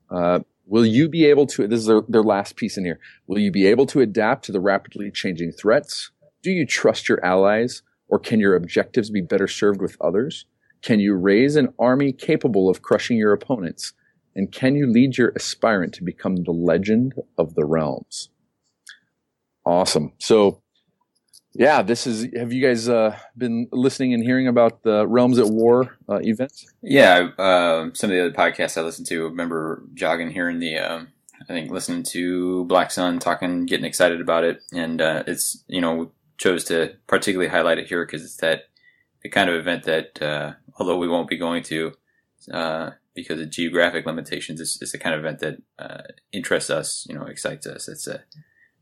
Uh, 0.08 0.38
will 0.66 0.86
you 0.86 1.08
be 1.08 1.24
able 1.24 1.46
to, 1.48 1.66
this 1.66 1.80
is 1.80 1.86
their, 1.86 2.02
their 2.08 2.22
last 2.22 2.54
piece 2.54 2.78
in 2.78 2.84
here, 2.84 3.00
will 3.26 3.40
you 3.40 3.50
be 3.50 3.66
able 3.66 3.86
to 3.86 4.00
adapt 4.00 4.44
to 4.44 4.52
the 4.52 4.60
rapidly 4.60 5.10
changing 5.10 5.50
threats? 5.50 6.12
Do 6.42 6.52
you 6.52 6.64
trust 6.64 7.08
your 7.08 7.24
allies? 7.24 7.82
Or 8.06 8.20
can 8.20 8.38
your 8.38 8.54
objectives 8.54 9.10
be 9.10 9.20
better 9.20 9.48
served 9.48 9.82
with 9.82 9.96
others? 10.00 10.46
Can 10.80 11.00
you 11.00 11.16
raise 11.16 11.56
an 11.56 11.74
army 11.76 12.12
capable 12.12 12.68
of 12.68 12.82
crushing 12.82 13.16
your 13.16 13.32
opponents? 13.32 13.94
And 14.36 14.50
can 14.50 14.74
you 14.74 14.86
lead 14.86 15.16
your 15.16 15.32
aspirant 15.36 15.94
to 15.94 16.04
become 16.04 16.36
the 16.36 16.52
legend 16.52 17.14
of 17.38 17.54
the 17.54 17.64
realms? 17.64 18.30
Awesome. 19.64 20.12
So, 20.18 20.62
yeah, 21.54 21.82
this 21.82 22.06
is. 22.06 22.26
Have 22.36 22.52
you 22.52 22.60
guys 22.60 22.88
uh, 22.88 23.16
been 23.36 23.68
listening 23.70 24.12
and 24.12 24.22
hearing 24.24 24.48
about 24.48 24.82
the 24.82 25.06
Realms 25.06 25.38
at 25.38 25.46
War 25.46 25.96
uh, 26.08 26.18
event? 26.20 26.52
Yeah, 26.82 27.28
uh, 27.38 27.90
some 27.94 28.10
of 28.10 28.16
the 28.16 28.24
other 28.24 28.32
podcasts 28.32 28.76
I 28.76 28.82
listened 28.82 29.06
to. 29.08 29.24
remember 29.24 29.84
jogging 29.94 30.30
here 30.30 30.48
in 30.48 30.58
the. 30.58 30.78
Um, 30.78 31.08
I 31.40 31.52
think 31.52 31.70
listening 31.70 32.02
to 32.04 32.64
Black 32.64 32.90
Sun 32.90 33.20
talking, 33.20 33.66
getting 33.66 33.86
excited 33.86 34.20
about 34.20 34.44
it, 34.44 34.62
and 34.72 35.00
uh, 35.00 35.22
it's 35.26 35.62
you 35.68 35.80
know 35.80 36.10
chose 36.38 36.64
to 36.64 36.96
particularly 37.06 37.50
highlight 37.50 37.78
it 37.78 37.86
here 37.86 38.04
because 38.04 38.24
it's 38.24 38.36
that 38.38 38.64
the 39.22 39.28
kind 39.28 39.48
of 39.48 39.56
event 39.56 39.84
that 39.84 40.20
uh, 40.20 40.54
although 40.78 40.98
we 40.98 41.08
won't 41.08 41.28
be 41.28 41.36
going 41.36 41.62
to 41.64 41.92
uh, 42.52 42.90
because 43.14 43.40
of 43.40 43.50
geographic 43.50 44.06
limitations, 44.06 44.60
it's, 44.60 44.80
it's 44.82 44.92
the 44.92 44.98
kind 44.98 45.14
of 45.14 45.20
event 45.20 45.40
that 45.40 45.62
uh, 45.78 46.02
interests 46.32 46.70
us, 46.70 47.06
you 47.08 47.14
know, 47.14 47.24
excites 47.24 47.66
us. 47.66 47.88
It's 47.88 48.06
a, 48.06 48.24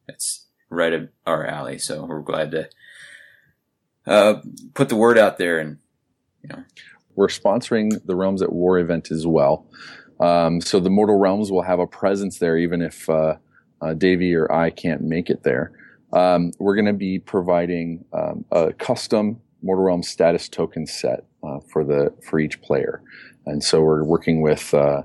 it's 0.08 0.46
right 0.70 0.92
up 0.92 1.02
our 1.26 1.46
alley. 1.46 1.78
So 1.78 2.04
we're 2.04 2.20
glad 2.20 2.50
to 2.52 2.68
uh, 4.06 4.40
put 4.74 4.88
the 4.88 4.96
word 4.96 5.18
out 5.18 5.38
there, 5.38 5.58
and 5.58 5.78
you 6.42 6.48
know, 6.48 6.64
we're 7.14 7.28
sponsoring 7.28 8.04
the 8.04 8.16
Realms 8.16 8.42
at 8.42 8.52
War 8.52 8.78
event 8.78 9.10
as 9.10 9.26
well. 9.26 9.66
Um, 10.18 10.60
so 10.60 10.80
the 10.80 10.90
Mortal 10.90 11.18
Realms 11.18 11.50
will 11.50 11.62
have 11.62 11.78
a 11.78 11.86
presence 11.86 12.38
there, 12.38 12.56
even 12.56 12.82
if 12.82 13.08
uh, 13.08 13.36
uh, 13.80 13.94
Davey 13.94 14.34
or 14.34 14.50
I 14.52 14.70
can't 14.70 15.02
make 15.02 15.30
it 15.30 15.42
there. 15.42 15.72
Um, 16.12 16.52
we're 16.58 16.74
going 16.74 16.86
to 16.86 16.92
be 16.92 17.18
providing 17.18 18.04
um, 18.12 18.44
a 18.50 18.72
custom 18.72 19.40
Mortal 19.62 19.84
Realms 19.84 20.08
status 20.08 20.48
token 20.48 20.86
set 20.86 21.24
uh, 21.42 21.60
for 21.72 21.84
the 21.84 22.12
for 22.28 22.38
each 22.38 22.60
player. 22.62 23.02
And 23.46 23.62
so 23.62 23.80
we're 23.80 24.04
working 24.04 24.42
with 24.42 24.72
uh, 24.74 25.02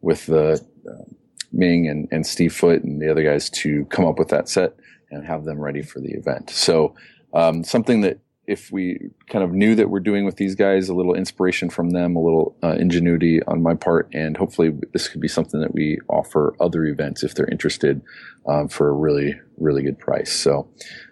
with 0.00 0.26
the 0.26 0.64
uh, 0.88 1.04
Ming 1.52 1.88
and, 1.88 2.08
and 2.10 2.26
Steve 2.26 2.54
Foot 2.54 2.82
and 2.82 3.00
the 3.00 3.10
other 3.10 3.24
guys 3.24 3.50
to 3.50 3.84
come 3.86 4.04
up 4.04 4.18
with 4.18 4.28
that 4.28 4.48
set 4.48 4.74
and 5.10 5.24
have 5.26 5.44
them 5.44 5.58
ready 5.58 5.82
for 5.82 6.00
the 6.00 6.10
event. 6.10 6.50
So 6.50 6.94
um, 7.32 7.64
something 7.64 8.02
that 8.02 8.20
if 8.46 8.72
we 8.72 9.10
kind 9.28 9.44
of 9.44 9.52
knew 9.52 9.74
that 9.74 9.90
we're 9.90 10.00
doing 10.00 10.24
with 10.24 10.36
these 10.36 10.54
guys, 10.54 10.88
a 10.88 10.94
little 10.94 11.14
inspiration 11.14 11.68
from 11.68 11.90
them, 11.90 12.16
a 12.16 12.20
little 12.20 12.56
uh, 12.62 12.76
ingenuity 12.78 13.42
on 13.42 13.62
my 13.62 13.74
part, 13.74 14.08
and 14.14 14.38
hopefully 14.38 14.72
this 14.92 15.06
could 15.08 15.20
be 15.20 15.28
something 15.28 15.60
that 15.60 15.74
we 15.74 15.98
offer 16.08 16.54
other 16.58 16.84
events 16.84 17.22
if 17.22 17.34
they're 17.34 17.48
interested 17.50 18.00
um, 18.46 18.68
for 18.68 18.88
a 18.88 18.92
really 18.92 19.38
really 19.58 19.82
good 19.82 19.98
price. 19.98 20.32
So, 20.32 20.68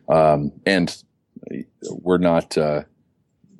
um, 0.09 0.53
and 0.65 0.97
we're 1.91 2.19
not. 2.19 2.57
Uh, 2.57 2.85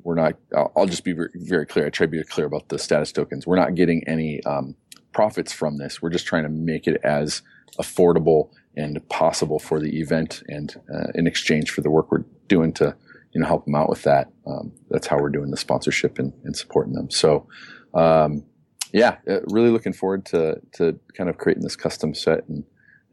we're 0.07 0.15
not. 0.15 0.35
I'll, 0.55 0.85
just 0.85 1.03
be 1.03 1.13
very 1.35 1.65
clear. 1.65 1.85
I 1.85 1.89
try 1.89 2.05
to 2.05 2.09
be 2.09 2.23
clear 2.23 2.47
about 2.47 2.69
the 2.69 2.79
status 2.79 3.11
tokens. 3.11 3.45
We're 3.45 3.57
not 3.57 3.75
getting 3.75 4.07
any 4.07 4.41
um, 4.45 4.73
profits 5.11 5.51
from 5.51 5.79
this. 5.79 6.01
We're 6.01 6.11
just 6.11 6.25
trying 6.25 6.43
to 6.43 6.49
make 6.49 6.87
it 6.87 7.01
as 7.03 7.41
affordable 7.77 8.51
and 8.77 9.05
possible 9.09 9.59
for 9.59 9.81
the 9.81 9.99
event, 9.99 10.43
and 10.47 10.73
uh, 10.95 11.11
in 11.13 11.27
exchange 11.27 11.71
for 11.71 11.81
the 11.81 11.89
work 11.89 12.09
we're 12.09 12.23
doing 12.47 12.71
to 12.75 12.95
you 13.33 13.41
know 13.41 13.47
help 13.47 13.65
them 13.65 13.75
out 13.75 13.89
with 13.89 14.03
that. 14.03 14.31
Um, 14.47 14.71
that's 14.89 15.07
how 15.07 15.19
we're 15.19 15.27
doing 15.27 15.51
the 15.51 15.57
sponsorship 15.57 16.19
and, 16.19 16.31
and 16.45 16.55
supporting 16.55 16.93
them. 16.93 17.11
So. 17.11 17.45
Um, 17.93 18.45
yeah, 18.93 19.17
uh, 19.29 19.41
really 19.47 19.69
looking 19.69 19.91
forward 19.91 20.25
to 20.27 20.61
to 20.73 20.97
kind 21.15 21.29
of 21.29 21.37
creating 21.37 21.63
this 21.63 21.75
custom 21.75 22.13
set 22.13 22.47
and 22.47 22.63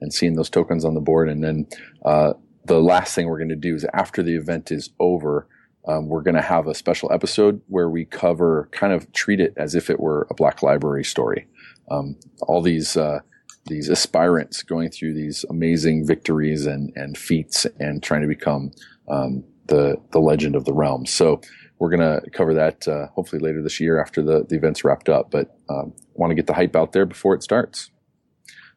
and 0.01 0.15
seeing 0.15 0.35
those 0.35 0.49
tokens 0.49 0.85
on 0.85 0.95
the 0.95 1.01
board. 1.01 1.29
And 1.29 1.43
then 1.43 1.67
uh, 2.05 2.35
the 2.65 2.81
last 2.81 3.17
thing 3.17 3.27
we're 3.27 3.39
going 3.39 3.49
to 3.49 3.57
do 3.57 3.75
is 3.75 3.85
after 3.93 4.23
the 4.23 4.37
event 4.37 4.71
is 4.71 4.91
over, 5.01 5.49
um, 5.87 6.09
we're 6.09 6.23
going 6.23 6.35
to 6.35 6.43
have 6.43 6.67
a 6.67 6.75
special 6.75 7.13
episode 7.13 7.61
where 7.69 7.91
we 7.91 8.05
cover, 8.05 8.69
kind 8.73 8.93
of 8.93 9.13
treat 9.13 9.41
it 9.41 9.53
as 9.57 9.75
if 9.75 9.91
it 9.91 10.01
were 10.01 10.27
a 10.31 10.35
Black 10.35 10.63
Library 10.63 11.05
story. 11.05 11.47
Um, 11.91 12.17
all 12.43 12.63
these 12.63 12.97
uh, 12.97 13.21
these 13.67 13.91
aspirants 13.91 14.63
going 14.63 14.91
through 14.91 15.15
these 15.15 15.45
amazing 15.51 16.07
victories 16.07 16.67
and 16.67 16.93
and 16.97 17.17
feats 17.19 17.67
and 17.79 18.03
trying 18.03 18.23
to 18.23 18.29
become 18.29 18.71
um, 19.09 19.45
the 19.67 19.97
the 20.13 20.21
legend 20.21 20.57
of 20.57 20.65
the 20.65 20.73
realm. 20.73 21.05
So 21.05 21.41
we're 21.79 21.91
going 21.91 22.01
to 22.01 22.31
cover 22.31 22.55
that 22.55 22.89
uh, 22.89 23.09
hopefully 23.09 23.41
later 23.41 23.63
this 23.63 23.81
year 23.81 24.01
after 24.01 24.23
the 24.23 24.45
the 24.49 24.57
event's 24.57 24.85
wrapped 24.85 25.11
up. 25.11 25.31
But 25.31 25.55
um, 25.69 25.93
want 26.15 26.31
to 26.31 26.35
get 26.35 26.47
the 26.47 26.55
hype 26.55 26.77
out 26.77 26.93
there 26.93 27.05
before 27.05 27.35
it 27.35 27.43
starts. 27.43 27.91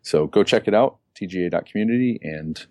So 0.01 0.27
go 0.27 0.43
check 0.43 0.67
it 0.67 0.73
out, 0.73 0.99
tga.community, 1.19 2.19
and 2.21 2.65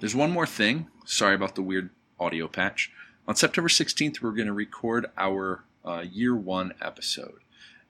there's 0.00 0.14
one 0.14 0.30
more 0.30 0.46
thing. 0.46 0.88
Sorry 1.06 1.34
about 1.34 1.54
the 1.54 1.62
weird 1.62 1.90
audio 2.18 2.48
patch. 2.48 2.90
On 3.26 3.34
September 3.34 3.68
16th, 3.68 4.20
we're 4.20 4.32
going 4.32 4.46
to 4.46 4.52
record 4.52 5.06
our 5.16 5.64
uh, 5.84 6.04
year 6.10 6.34
one 6.34 6.74
episode. 6.80 7.40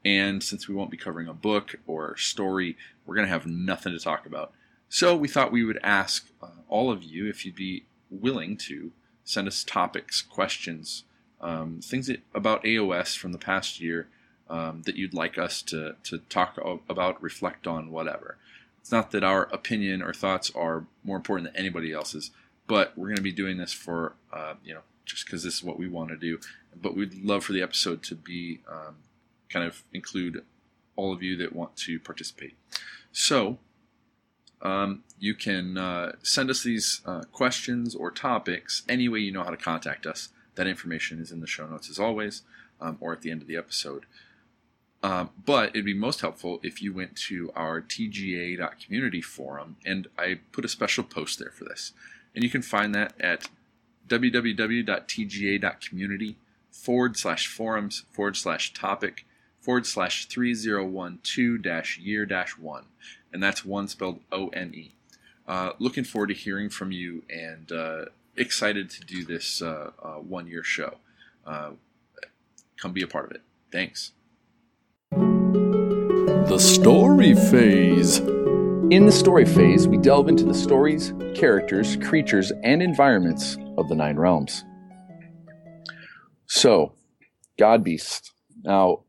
And 0.04 0.42
since 0.42 0.68
we 0.68 0.74
won't 0.74 0.90
be 0.90 0.96
covering 0.96 1.28
a 1.28 1.34
book 1.34 1.76
or 1.86 2.16
story, 2.16 2.76
we're 3.06 3.14
going 3.14 3.26
to 3.26 3.32
have 3.32 3.46
nothing 3.46 3.92
to 3.92 3.98
talk 3.98 4.26
about. 4.26 4.52
So 4.88 5.16
we 5.16 5.28
thought 5.28 5.50
we 5.50 5.64
would 5.64 5.80
ask 5.82 6.28
uh, 6.42 6.48
all 6.68 6.90
of 6.90 7.02
you 7.02 7.28
if 7.28 7.44
you'd 7.44 7.54
be 7.56 7.84
willing 8.10 8.56
to 8.58 8.92
send 9.24 9.48
us 9.48 9.64
topics, 9.64 10.22
questions, 10.22 11.04
um, 11.40 11.80
things 11.82 12.06
that, 12.06 12.20
about 12.34 12.64
AOS 12.64 13.16
from 13.16 13.32
the 13.32 13.38
past 13.38 13.80
year 13.80 14.08
um, 14.48 14.82
that 14.82 14.96
you'd 14.96 15.14
like 15.14 15.38
us 15.38 15.62
to, 15.62 15.96
to 16.04 16.18
talk 16.18 16.58
about, 16.88 17.22
reflect 17.22 17.66
on, 17.66 17.90
whatever. 17.90 18.36
It's 18.80 18.92
not 18.92 19.10
that 19.12 19.24
our 19.24 19.44
opinion 19.44 20.02
or 20.02 20.12
thoughts 20.12 20.50
are 20.54 20.84
more 21.02 21.16
important 21.16 21.50
than 21.50 21.56
anybody 21.56 21.92
else's, 21.92 22.30
but 22.66 22.96
we're 22.96 23.08
going 23.08 23.16
to 23.16 23.22
be 23.22 23.32
doing 23.32 23.58
this 23.58 23.72
for, 23.72 24.14
uh, 24.32 24.54
you 24.64 24.74
know, 24.74 24.80
just 25.04 25.26
because 25.26 25.42
this 25.42 25.54
is 25.54 25.62
what 25.62 25.78
we 25.78 25.88
want 25.88 26.10
to 26.10 26.16
do. 26.16 26.38
But 26.74 26.96
we'd 26.96 27.24
love 27.24 27.44
for 27.44 27.52
the 27.52 27.62
episode 27.62 28.02
to 28.04 28.14
be 28.14 28.60
um, 28.68 28.96
kind 29.48 29.66
of 29.66 29.82
include 29.92 30.44
all 30.96 31.12
of 31.12 31.22
you 31.22 31.36
that 31.36 31.54
want 31.54 31.76
to 31.76 31.98
participate. 32.00 32.56
So 33.12 33.58
um, 34.62 35.04
you 35.18 35.34
can 35.34 35.76
uh, 35.76 36.12
send 36.22 36.50
us 36.50 36.62
these 36.62 37.02
uh, 37.06 37.22
questions 37.32 37.94
or 37.94 38.10
topics 38.10 38.82
any 38.88 39.08
way 39.08 39.20
you 39.20 39.32
know 39.32 39.44
how 39.44 39.50
to 39.50 39.56
contact 39.56 40.06
us. 40.06 40.30
That 40.54 40.66
information 40.66 41.20
is 41.20 41.30
in 41.30 41.40
the 41.40 41.46
show 41.46 41.66
notes 41.66 41.90
as 41.90 41.98
always, 41.98 42.42
um, 42.80 42.96
or 43.00 43.12
at 43.12 43.22
the 43.22 43.30
end 43.30 43.42
of 43.42 43.48
the 43.48 43.56
episode. 43.56 44.06
Um, 45.02 45.30
but 45.44 45.70
it'd 45.70 45.84
be 45.84 45.92
most 45.92 46.22
helpful 46.22 46.60
if 46.62 46.80
you 46.80 46.94
went 46.94 47.14
to 47.28 47.52
our 47.54 47.82
TGA.community 47.82 49.20
forum, 49.20 49.76
and 49.84 50.06
I 50.16 50.40
put 50.50 50.64
a 50.64 50.68
special 50.68 51.04
post 51.04 51.38
there 51.38 51.50
for 51.50 51.64
this. 51.64 51.92
And 52.34 52.42
you 52.42 52.50
can 52.50 52.62
find 52.62 52.92
that 52.94 53.12
at 53.20 53.48
www.tga.community 54.08 56.36
forward 56.70 57.16
slash 57.16 57.46
forums 57.46 58.04
forward 58.12 58.36
slash 58.36 58.72
topic 58.72 59.24
forward 59.60 59.86
slash 59.86 60.26
3012 60.26 61.62
dash 61.62 61.98
year 61.98 62.26
dash 62.26 62.58
one. 62.58 62.86
And 63.32 63.40
that's 63.42 63.64
one 63.64 63.88
spelled 63.88 64.20
O 64.30 64.48
N 64.48 64.74
E. 64.74 64.92
Uh, 65.46 65.70
looking 65.78 66.04
forward 66.04 66.26
to 66.28 66.34
hearing 66.34 66.68
from 66.68 66.92
you 66.92 67.22
and 67.30 67.72
uh, 67.72 68.04
excited 68.36 68.90
to 68.90 69.00
do 69.00 69.24
this 69.24 69.62
uh, 69.62 69.92
uh 70.02 70.16
one 70.16 70.46
year 70.46 70.62
show. 70.62 70.98
Uh, 71.46 71.70
come 72.76 72.92
be 72.92 73.02
a 73.02 73.06
part 73.06 73.24
of 73.26 73.30
it. 73.32 73.40
Thanks. 73.72 74.12
The 75.10 76.58
story 76.58 77.34
phase. 77.34 78.20
In 78.90 79.06
the 79.06 79.12
story 79.12 79.46
phase, 79.46 79.88
we 79.88 79.96
delve 79.96 80.28
into 80.28 80.44
the 80.44 80.52
stories, 80.52 81.14
characters, 81.34 81.96
creatures, 81.96 82.52
and 82.62 82.82
environments 82.82 83.56
of 83.78 83.88
the 83.88 83.94
Nine 83.94 84.16
Realms. 84.16 84.62
So, 86.46 86.92
Godbeast. 87.58 88.30
Now, 88.62 89.04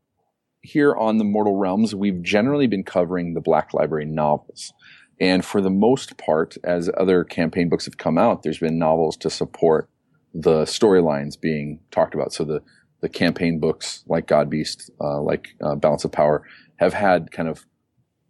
here 0.62 0.96
on 0.96 1.18
the 1.18 1.26
Mortal 1.26 1.58
Realms, 1.58 1.94
we've 1.94 2.22
generally 2.24 2.68
been 2.68 2.84
covering 2.84 3.34
the 3.34 3.42
Black 3.42 3.74
Library 3.74 4.06
novels. 4.06 4.72
And 5.20 5.44
for 5.44 5.60
the 5.60 5.70
most 5.70 6.18
part, 6.18 6.58
as 6.64 6.90
other 6.98 7.26
campaign 7.26 7.68
books 7.68 7.84
have 7.84 7.98
come 7.98 8.18
out, 8.18 8.44
there's 8.44 8.60
been 8.60 8.80
novels 8.80 9.18
to 9.18 9.30
support 9.30 9.90
the 10.34 10.64
storylines 10.64 11.40
being 11.40 11.82
talked 11.92 12.14
about. 12.14 12.34
So 12.34 12.46
the, 12.46 12.62
the 13.02 13.10
campaign 13.10 13.60
books 13.60 14.06
like 14.08 14.28
Godbeast, 14.28 14.90
uh, 15.02 15.22
like 15.22 15.50
uh, 15.62 15.76
Balance 15.76 16.06
of 16.06 16.14
Power, 16.14 16.44
have 16.78 16.94
had 16.94 17.32
kind 17.32 17.50
of 17.50 17.66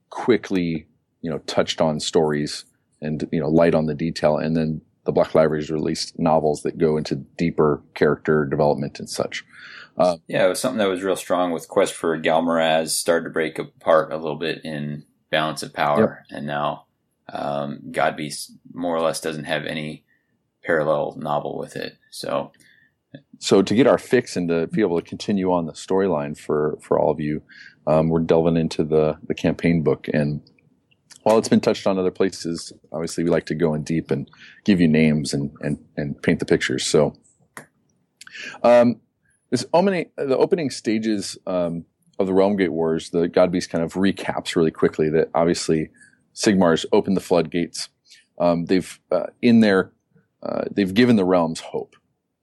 quickly, 0.10 0.88
you 1.26 1.32
know, 1.32 1.40
touched 1.40 1.82
on 1.82 2.00
stories 2.00 2.66
and, 3.02 3.28
you 3.32 3.40
know, 3.40 3.50
light 3.50 3.74
on 3.74 3.88
the 3.88 3.96
detail. 3.96 4.38
And 4.38 4.56
then 4.56 4.82
the 5.06 5.12
Black 5.12 5.34
Library 5.34 5.64
has 5.64 5.72
released 5.72 6.20
novels 6.20 6.62
that 6.62 6.78
go 6.78 6.98
into 6.98 7.16
deeper 7.16 7.82
character 7.96 8.46
development 8.46 9.00
and 9.00 9.10
such. 9.10 9.44
Uh, 9.98 10.18
yeah, 10.28 10.46
it 10.46 10.50
was 10.50 10.60
something 10.60 10.78
that 10.78 10.88
was 10.88 11.02
real 11.02 11.16
strong 11.16 11.52
with 11.52 11.68
Quest 11.68 11.96
for 11.96 12.16
Ghal 12.18 12.44
Maraz, 12.44 12.90
started 12.90 13.24
to 13.24 13.32
break 13.32 13.58
apart 13.58 14.14
a 14.14 14.18
little 14.18 14.38
bit 14.38 14.64
in 14.64 15.04
Balance 15.32 15.64
of 15.64 15.74
Power. 15.74 16.24
And 16.30 16.46
now 16.46 16.86
um, 17.34 17.80
Godbeast 17.90 18.52
more 18.72 18.96
or 18.96 19.02
less 19.02 19.20
doesn't 19.20 19.46
have 19.46 19.66
any 19.66 20.06
parallel 20.64 21.16
novel 21.18 21.58
with 21.58 21.76
it. 21.76 21.98
So 22.12 22.52
so 23.40 23.62
to 23.62 23.76
get 23.76 23.88
our 23.88 23.98
fix 23.98 24.36
and 24.36 24.50
to 24.50 24.68
be 24.68 24.82
able 24.82 25.00
to 25.00 25.08
continue 25.08 25.52
on 25.52 25.66
the 25.66 25.74
storyline 25.74 26.38
for 26.38 26.78
for 26.82 27.00
all 27.00 27.12
of 27.12 27.20
you, 27.20 27.42
um, 27.88 28.10
we're 28.10 28.20
delving 28.20 28.58
into 28.58 28.84
the 28.84 29.18
the 29.28 29.34
campaign 29.34 29.84
book. 29.84 30.08
And 30.14 30.42
while 31.26 31.40
it's 31.40 31.50
been 31.50 31.60
touched 31.60 31.88
on 31.88 31.98
other 31.98 32.12
places, 32.12 32.72
obviously 32.92 33.24
we 33.24 33.32
like 33.32 33.48
to 33.48 33.56
go 33.56 33.74
in 33.74 33.82
deep 33.82 34.12
and 34.12 34.30
give 34.64 34.80
you 34.80 34.88
names 34.88 35.34
and 35.34 35.52
and 35.60 35.84
and 35.98 36.22
paint 36.22 36.40
the 36.40 36.46
pictures. 36.46 36.86
So, 36.86 37.16
um, 38.62 39.02
this 39.50 39.66
opening 39.74 40.12
the 40.18 40.38
opening 40.38 40.70
stages 40.70 41.36
um, 41.48 41.86
of 42.20 42.28
the 42.28 42.34
Realm 42.34 42.56
Gate 42.56 42.72
Wars, 42.72 43.10
the 43.10 43.28
Godbeast 43.28 43.70
kind 43.70 43.84
of 43.84 43.94
recaps 43.94 44.56
really 44.56 44.70
quickly 44.70 45.10
that 45.10 45.32
obviously 45.34 45.90
Sigmar's 46.36 46.86
opened 46.92 47.18
the 47.18 47.22
floodgates. 47.22 47.90
Um, 48.38 48.66
they've 48.66 49.00
uh, 49.12 49.28
in 49.42 49.62
their 49.62 49.92
uh, 50.44 50.66
they've 50.70 50.94
given 50.94 51.16
the 51.16 51.26
realms 51.26 51.60
hope, 51.60 51.96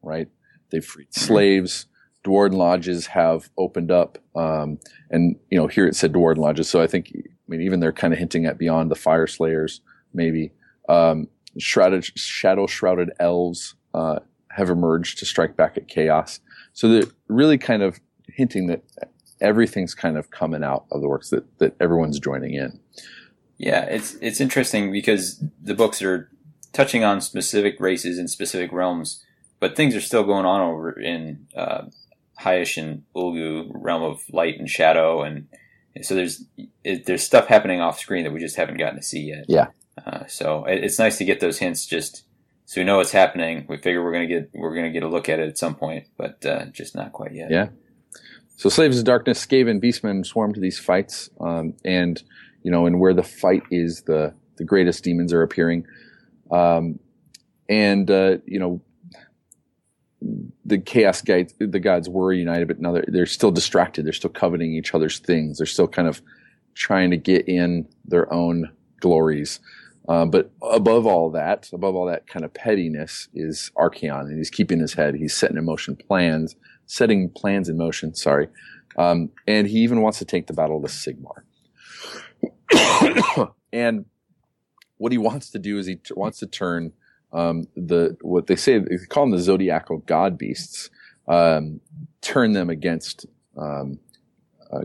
right? 0.03 0.27
They've 0.71 0.85
freed 0.85 1.14
slaves. 1.14 1.87
Dwarven 2.25 2.55
lodges 2.55 3.07
have 3.07 3.49
opened 3.57 3.92
up, 3.92 4.18
um, 4.35 4.81
and 5.09 5.37
you 5.51 5.59
know 5.59 5.68
here 5.68 5.87
it 5.87 5.95
said 5.95 6.12
Dwarven 6.12 6.38
lodges. 6.38 6.68
So 6.68 6.83
I 6.83 6.88
think 6.88 7.12
mean 7.53 7.62
even 7.62 7.81
they're 7.81 7.93
kind 7.93 8.12
of 8.12 8.19
hinting 8.19 8.47
at 8.47 8.59
beyond 8.59 8.91
the 8.91 8.97
Fyreslayers, 8.97 9.81
maybe 10.12 10.53
um, 10.88 11.29
shrouded, 11.59 12.05
shadow 12.19 12.67
shrouded 12.67 13.11
elves 13.21 13.75
uh, 13.95 14.21
have 14.51 14.71
emerged 14.71 15.19
to 15.19 15.27
strike 15.27 15.57
back 15.57 15.77
at 15.77 15.88
chaos. 15.88 16.41
So 16.73 16.88
they're 16.88 17.11
really 17.29 17.59
kind 17.59 17.83
of 17.83 18.01
hinting 18.29 18.67
that 18.69 18.83
everything's 19.41 19.95
kind 19.95 20.17
of 20.17 20.31
coming 20.31 20.62
out 20.62 20.87
of 20.91 21.01
the 21.01 21.09
works 21.09 21.31
that 21.31 21.59
that 21.59 21.77
everyone's 21.81 22.19
joining 22.19 22.55
in. 22.55 22.81
Yeah, 23.59 23.85
it's 23.85 24.15
it's 24.21 24.41
interesting 24.41 24.91
because 24.91 25.43
the 25.62 25.75
books 25.75 26.03
are 26.03 26.31
touching 26.73 27.05
on 27.05 27.21
specific 27.21 27.79
races 27.79 28.19
and 28.19 28.31
specific 28.31 28.73
realms 28.73 29.23
but 29.62 29.77
things 29.77 29.95
are 29.95 30.01
still 30.01 30.25
going 30.25 30.45
on 30.45 30.61
over 30.61 30.91
in 30.91 31.47
uh, 31.57 31.85
and 32.45 33.05
Ulgu, 33.15 33.71
realm 33.73 34.03
of 34.03 34.25
light 34.33 34.59
and 34.59 34.69
shadow, 34.69 35.23
and 35.23 35.47
so 36.01 36.15
there's 36.15 36.45
it, 36.85 37.07
there's 37.07 37.23
stuff 37.23 37.47
happening 37.47 37.81
off 37.81 37.99
screen 37.99 38.25
that 38.25 38.33
we 38.33 38.41
just 38.41 38.57
haven't 38.57 38.79
gotten 38.79 38.97
to 38.97 39.03
see 39.03 39.21
yet. 39.21 39.45
Yeah. 39.49 39.69
Uh, 40.05 40.27
so 40.27 40.65
it, 40.65 40.85
it's 40.85 40.99
nice 40.99 41.19
to 41.19 41.25
get 41.25 41.41
those 41.41 41.59
hints, 41.59 41.85
just 41.85 42.25
so 42.65 42.81
we 42.81 42.85
know 42.85 42.97
what's 42.97 43.13
happening. 43.13 43.67
We 43.69 43.77
figure 43.77 44.03
we're 44.03 44.13
gonna 44.13 44.27
get 44.27 44.51
we're 44.55 44.75
gonna 44.75 44.91
get 44.91 45.03
a 45.03 45.09
look 45.09 45.29
at 45.29 45.39
it 45.39 45.49
at 45.49 45.59
some 45.59 45.75
point, 45.75 46.07
but 46.17 46.45
uh, 46.47 46.67
just 46.67 46.95
not 46.95 47.13
quite 47.13 47.35
yet. 47.35 47.51
Yeah. 47.51 47.69
so 48.57 48.69
Slaves 48.69 48.99
of 48.99 49.05
Darkness, 49.05 49.45
Skaven, 49.45 49.83
Beastmen 49.83 50.25
swarm 50.25 50.55
to 50.55 50.61
these 50.61 50.79
fights, 50.79 51.29
um, 51.41 51.75
and 51.85 52.23
you 52.63 52.71
know, 52.71 52.87
and 52.87 52.99
where 52.99 53.13
the 53.13 53.23
fight 53.23 53.63
is, 53.71 54.03
the 54.03 54.35
the 54.57 54.65
greatest 54.65 55.05
demons 55.05 55.33
are 55.33 55.43
appearing, 55.43 55.87
um, 56.51 56.99
and 57.69 58.11
uh, 58.11 58.39
you 58.47 58.59
know, 58.59 58.81
the 60.65 60.79
chaos 60.79 61.23
guides, 61.23 61.55
the 61.59 61.81
gods 61.81 62.09
were 62.09 62.33
united, 62.33 62.69
but 62.69 62.81
now 62.81 62.93
they're, 62.93 63.05
they're 63.09 63.27
still 63.27 63.51
distracted. 63.51 64.07
They're 64.07 64.13
still 64.13 64.31
coveting 64.31 64.73
each 64.73 64.95
other's 64.95 65.19
things. 65.19 65.59
They're 65.59 65.67
still 65.67 65.89
kind 65.89 66.09
of 66.09 66.23
trying 66.75 67.11
to 67.11 67.17
get 67.17 67.49
in 67.49 67.89
their 68.05 68.33
own 68.33 68.71
glories. 69.01 69.61
Um, 70.09 70.31
but 70.31 70.51
above 70.63 71.07
all 71.07 71.31
that, 71.31 71.69
above 71.73 71.95
all 71.95 72.07
that 72.07 72.27
kind 72.27 72.45
of 72.45 72.53
pettiness 72.53 73.29
is 73.35 73.71
Archaon, 73.77 74.23
and 74.23 74.37
he's 74.37 74.51
keeping 74.51 74.81
his 74.81 74.95
head. 74.95 75.15
He's 75.15 75.37
setting 75.37 75.57
in 75.57 75.65
motion 75.65 75.97
plans, 75.97 76.57
setting 76.87 77.31
plans 77.31 77.69
in 77.69 77.77
motion. 77.77 78.15
Sorry, 78.15 78.49
um, 78.97 79.31
and 79.47 79.69
he 79.69 79.79
even 79.79 80.01
wants 80.01 80.19
to 80.19 80.25
take 80.25 80.49
the 80.49 80.55
battle 80.55 80.83
to 80.83 80.89
Sigmar. 80.89 81.43
and 83.73 84.05
what 84.99 85.13
he 85.13 85.19
wants 85.19 85.51
to 85.51 85.59
do 85.61 85.79
is 85.79 85.87
he 85.87 85.97
t- 85.97 86.15
wants 86.17 86.39
to 86.41 86.47
turn 86.47 86.93
um, 87.33 87.66
the 87.77 88.16
what 88.21 88.47
they 88.47 88.57
say 88.57 88.79
they 88.79 88.97
call 89.09 89.25
them 89.25 89.33
the 89.33 89.42
zodiacal 89.42 89.99
god 89.99 90.37
beasts, 90.37 90.90
um, 91.29 91.81
turn 92.21 92.53
them 92.53 92.71
against 92.71 93.27
um, 93.57 93.99
uh, 94.73 94.85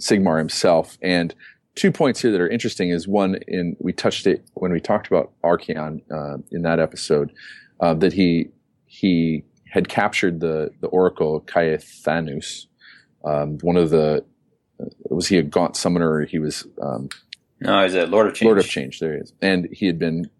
Sigmar 0.00 0.38
himself. 0.38 0.98
And 1.02 1.34
two 1.74 1.92
points 1.92 2.20
here 2.20 2.32
that 2.32 2.40
are 2.40 2.48
interesting 2.48 2.90
is 2.90 3.06
one 3.08 3.36
in 3.48 3.76
we 3.80 3.92
touched 3.92 4.26
it 4.26 4.48
when 4.54 4.72
we 4.72 4.80
talked 4.80 5.06
about 5.06 5.32
Archaon 5.42 6.00
uh, 6.10 6.38
in 6.50 6.62
that 6.62 6.80
episode 6.80 7.32
uh, 7.80 7.94
that 7.94 8.12
he 8.12 8.48
he 8.86 9.44
had 9.68 9.88
captured 9.88 10.40
the 10.40 10.70
the 10.80 10.88
oracle 10.88 11.40
Kiathanus, 11.42 12.66
um, 13.24 13.58
one 13.62 13.76
of 13.76 13.90
the 13.90 14.24
uh, 14.80 14.84
was 15.10 15.28
he 15.28 15.38
a 15.38 15.42
gaunt 15.42 15.76
summoner? 15.76 16.24
He 16.24 16.38
was 16.38 16.66
um, 16.82 17.08
no, 17.60 17.82
he's 17.82 17.94
a 17.94 18.06
Lord 18.06 18.26
of 18.26 18.34
Change. 18.34 18.46
Lord 18.46 18.58
of 18.58 18.66
Change. 18.66 19.00
There 19.00 19.14
he 19.14 19.20
is, 19.20 19.32
and 19.42 19.68
he 19.72 19.86
had 19.86 19.98
been 19.98 20.30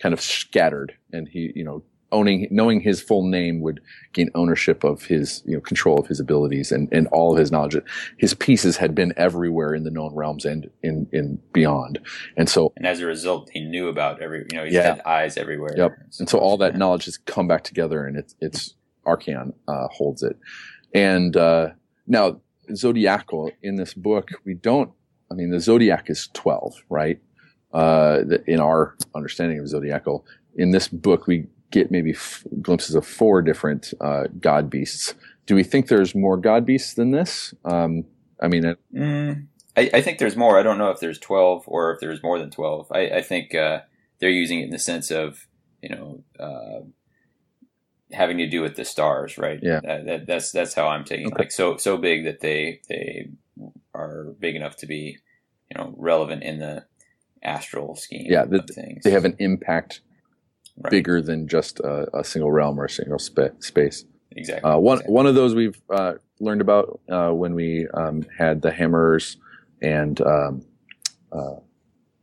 kind 0.00 0.12
of 0.12 0.20
scattered, 0.20 0.94
and 1.12 1.28
he 1.28 1.52
you 1.54 1.64
know 1.64 1.82
owning 2.12 2.46
knowing 2.50 2.80
his 2.80 3.00
full 3.00 3.26
name 3.26 3.60
would 3.60 3.80
gain 4.12 4.30
ownership 4.36 4.84
of 4.84 5.02
his 5.04 5.42
you 5.46 5.54
know 5.54 5.60
control 5.60 5.98
of 5.98 6.06
his 6.06 6.20
abilities 6.20 6.70
and, 6.70 6.88
and 6.92 7.08
all 7.08 7.32
of 7.32 7.38
his 7.38 7.50
knowledge 7.50 7.76
his 8.18 8.34
pieces 8.34 8.76
had 8.76 8.94
been 8.94 9.12
everywhere 9.16 9.74
in 9.74 9.82
the 9.82 9.90
known 9.90 10.14
realms 10.14 10.44
and 10.44 10.70
in 10.84 11.08
in 11.12 11.40
beyond 11.52 11.98
and 12.36 12.48
so 12.48 12.72
and 12.76 12.86
as 12.86 13.00
a 13.00 13.06
result 13.06 13.50
he 13.52 13.60
knew 13.62 13.88
about 13.88 14.22
every 14.22 14.46
you 14.52 14.56
know 14.56 14.64
he 14.64 14.72
Yeah. 14.74 14.82
had 14.82 15.00
eyes 15.00 15.36
everywhere 15.36 15.74
Yep. 15.76 15.96
and 16.20 16.28
so 16.28 16.38
all 16.38 16.56
that 16.58 16.74
Yeah. 16.74 16.78
knowledge 16.78 17.06
has 17.06 17.16
come 17.18 17.48
back 17.48 17.64
together 17.64 18.06
and 18.06 18.16
it's 18.16 18.36
it's 18.40 18.74
archaon 19.04 19.52
uh, 19.66 19.88
holds 19.88 20.22
it 20.22 20.38
and 20.94 21.36
uh, 21.36 21.70
now 22.06 22.40
zodiacal 22.76 23.50
in 23.62 23.74
this 23.74 23.92
book 23.94 24.28
we 24.44 24.54
don't 24.54 24.90
i 25.32 25.34
mean 25.34 25.50
the 25.50 25.58
zodiac 25.60 26.08
is 26.08 26.28
12 26.32 26.74
right 26.88 27.18
uh, 27.74 28.20
in 28.46 28.60
our 28.60 28.96
understanding 29.14 29.58
of 29.58 29.68
zodiacal 29.68 30.24
in 30.56 30.70
this 30.70 30.88
book 30.88 31.26
we 31.26 31.46
get 31.70 31.90
maybe 31.90 32.12
f- 32.12 32.44
glimpses 32.62 32.94
of 32.94 33.06
four 33.06 33.42
different 33.42 33.92
uh, 34.00 34.24
god 34.40 34.70
beasts 34.70 35.14
do 35.46 35.54
we 35.54 35.62
think 35.62 35.88
there's 35.88 36.14
more 36.14 36.36
god 36.36 36.64
beasts 36.64 36.94
than 36.94 37.10
this 37.10 37.52
um, 37.64 38.04
i 38.40 38.48
mean 38.48 38.64
it, 38.64 38.78
Mm, 38.94 39.46
I, 39.76 39.90
I 39.94 40.00
think 40.00 40.18
there's 40.18 40.36
more. 40.36 40.58
I 40.58 40.62
don't 40.62 40.78
know 40.78 40.90
if 40.90 41.00
there's 41.00 41.18
12 41.18 41.64
or 41.66 41.92
if 41.92 42.00
there's 42.00 42.22
more 42.22 42.38
than 42.38 42.50
12. 42.50 42.92
I, 42.92 43.08
I 43.08 43.22
think 43.22 43.54
uh, 43.54 43.80
they're 44.18 44.30
using 44.30 44.60
it 44.60 44.64
in 44.64 44.70
the 44.70 44.78
sense 44.78 45.10
of, 45.10 45.46
you 45.82 45.88
know, 45.88 46.22
uh, 46.38 46.84
having 48.12 48.38
to 48.38 48.48
do 48.48 48.62
with 48.62 48.76
the 48.76 48.84
stars, 48.84 49.36
right? 49.36 49.58
Yeah. 49.62 49.80
That, 49.82 50.06
that, 50.06 50.26
that's 50.26 50.52
that's 50.52 50.74
how 50.74 50.88
I'm 50.88 51.04
taking 51.04 51.26
it. 51.26 51.32
Okay. 51.32 51.44
Like 51.44 51.52
so 51.52 51.76
so 51.76 51.96
big 51.96 52.24
that 52.24 52.40
they 52.40 52.80
they 52.88 53.30
are 53.94 54.34
big 54.38 54.54
enough 54.54 54.76
to 54.78 54.86
be, 54.86 55.18
you 55.70 55.76
know, 55.76 55.94
relevant 55.96 56.44
in 56.44 56.60
the 56.60 56.84
astral 57.44 57.94
scheme 57.96 58.26
Yeah, 58.28 58.44
the- 58.44 58.62
things. 58.62 59.02
they 59.04 59.10
have 59.10 59.24
an 59.24 59.36
impact 59.38 60.00
Right. 60.76 60.90
bigger 60.90 61.22
than 61.22 61.46
just 61.46 61.78
a, 61.80 62.08
a 62.18 62.24
single 62.24 62.50
realm 62.50 62.80
or 62.80 62.86
a 62.86 62.90
single 62.90 63.20
spa- 63.20 63.50
space 63.60 64.04
exactly. 64.32 64.68
Uh, 64.68 64.76
one 64.78 64.96
exactly. 64.96 65.14
one 65.14 65.26
of 65.26 65.36
those 65.36 65.54
we've 65.54 65.80
uh, 65.88 66.14
learned 66.40 66.60
about 66.60 66.98
uh, 67.08 67.30
when 67.30 67.54
we 67.54 67.86
um, 67.94 68.24
had 68.36 68.62
the 68.62 68.72
hammers 68.72 69.36
and 69.80 70.20
um, 70.22 70.62
uh, 71.30 71.56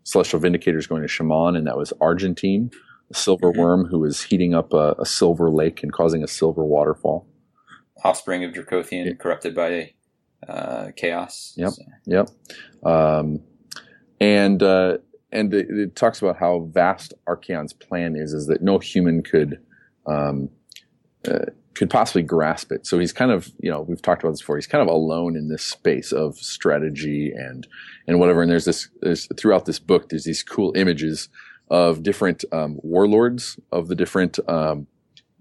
celestial 0.03 0.39
vindicators 0.41 0.89
going 0.89 1.01
to 1.01 1.07
Chamon, 1.07 1.55
and 1.55 1.65
that 1.67 1.77
was 1.77 1.93
Argentine, 2.01 2.71
a 3.09 3.13
silver 3.13 3.53
Mhm. 3.53 3.57
worm 3.57 3.85
who 3.85 3.99
was 3.99 4.23
heating 4.23 4.53
up 4.53 4.73
a, 4.73 4.95
a 4.99 5.05
silver 5.05 5.49
lake 5.49 5.81
and 5.83 5.93
causing 5.93 6.21
a 6.23 6.27
silver 6.27 6.65
waterfall. 6.65 7.25
offspring 8.03 8.43
of 8.43 8.51
Dracothion 8.51 9.05
Yeah. 9.05 9.13
corrupted 9.13 9.55
by 9.55 9.93
uh, 10.49 10.87
chaos. 10.97 11.53
Yep. 11.55 11.71
So, 11.71 11.83
Yep, 12.07 12.29
um, 12.83 13.39
and 14.19 14.61
uh, 14.63 14.97
and 15.31 15.53
it, 15.53 15.67
it 15.69 15.95
talks 15.95 16.21
about 16.21 16.37
how 16.37 16.69
vast 16.71 17.13
Archaon's 17.27 17.73
plan 17.73 18.15
is, 18.15 18.33
is 18.33 18.47
that 18.47 18.61
no 18.61 18.79
human 18.79 19.23
could. 19.23 19.59
Um, 20.05 20.49
uh, 21.27 21.45
could 21.73 21.89
possibly 21.89 22.21
grasp 22.21 22.71
it. 22.71 22.85
So 22.85 22.99
he's 22.99 23.13
kind 23.13 23.31
of, 23.31 23.49
you 23.59 23.71
know, 23.71 23.81
we've 23.81 24.01
talked 24.01 24.23
about 24.23 24.31
this 24.31 24.41
before. 24.41 24.57
He's 24.57 24.67
kind 24.67 24.81
of 24.81 24.93
alone 24.93 25.37
in 25.37 25.47
this 25.47 25.63
space 25.63 26.11
of 26.11 26.35
strategy 26.37 27.31
and 27.33 27.65
and 28.07 28.19
whatever. 28.19 28.41
And 28.41 28.51
there's 28.51 28.65
this, 28.65 28.89
there's 29.01 29.27
throughout 29.37 29.65
this 29.65 29.79
book, 29.79 30.09
there's 30.09 30.25
these 30.25 30.43
cool 30.43 30.73
images 30.75 31.29
of 31.69 32.03
different 32.03 32.43
um, 32.51 32.79
warlords 32.83 33.57
of 33.71 33.87
the 33.87 33.95
different 33.95 34.37
um, 34.49 34.87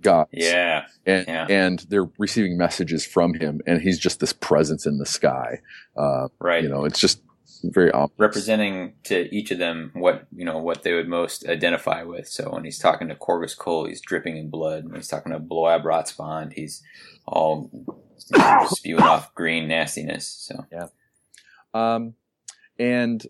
gods. 0.00 0.30
yeah. 0.32 0.86
and 1.04 1.24
yeah. 1.26 1.46
and 1.48 1.80
they're 1.88 2.08
receiving 2.18 2.56
messages 2.56 3.04
from 3.04 3.34
him, 3.34 3.60
and 3.66 3.82
he's 3.82 3.98
just 3.98 4.20
this 4.20 4.32
presence 4.32 4.86
in 4.86 4.98
the 4.98 5.06
sky. 5.06 5.60
Uh, 5.96 6.28
Right. 6.38 6.62
you 6.62 6.68
know, 6.68 6.84
it's 6.84 7.00
just 7.00 7.22
very 7.64 7.90
ominous. 7.92 8.12
representing 8.18 8.94
to 9.04 9.34
each 9.34 9.50
of 9.50 9.58
them 9.58 9.90
what 9.94 10.26
you 10.34 10.44
know 10.44 10.58
what 10.58 10.82
they 10.82 10.94
would 10.94 11.08
most 11.08 11.46
identify 11.48 12.02
with. 12.02 12.28
So 12.28 12.50
when 12.50 12.64
he's 12.64 12.78
talking 12.78 13.08
to 13.08 13.14
Korghos 13.14 13.56
Khul, 13.56 13.88
he's 13.88 14.00
dripping 14.00 14.36
in 14.36 14.50
blood. 14.50 14.84
When 14.84 14.96
he's 14.96 15.08
talking 15.08 15.32
to 15.32 15.40
Bloab 15.40 15.84
Rotspawned, 15.84 16.52
he's 16.54 16.82
all 17.26 17.70
you 17.72 18.38
know, 18.38 18.66
spewing 18.68 19.02
off 19.02 19.34
green 19.34 19.68
nastiness. 19.68 20.26
So 20.26 20.66
yeah, 20.72 20.86
Um, 21.74 22.14
and 22.78 23.26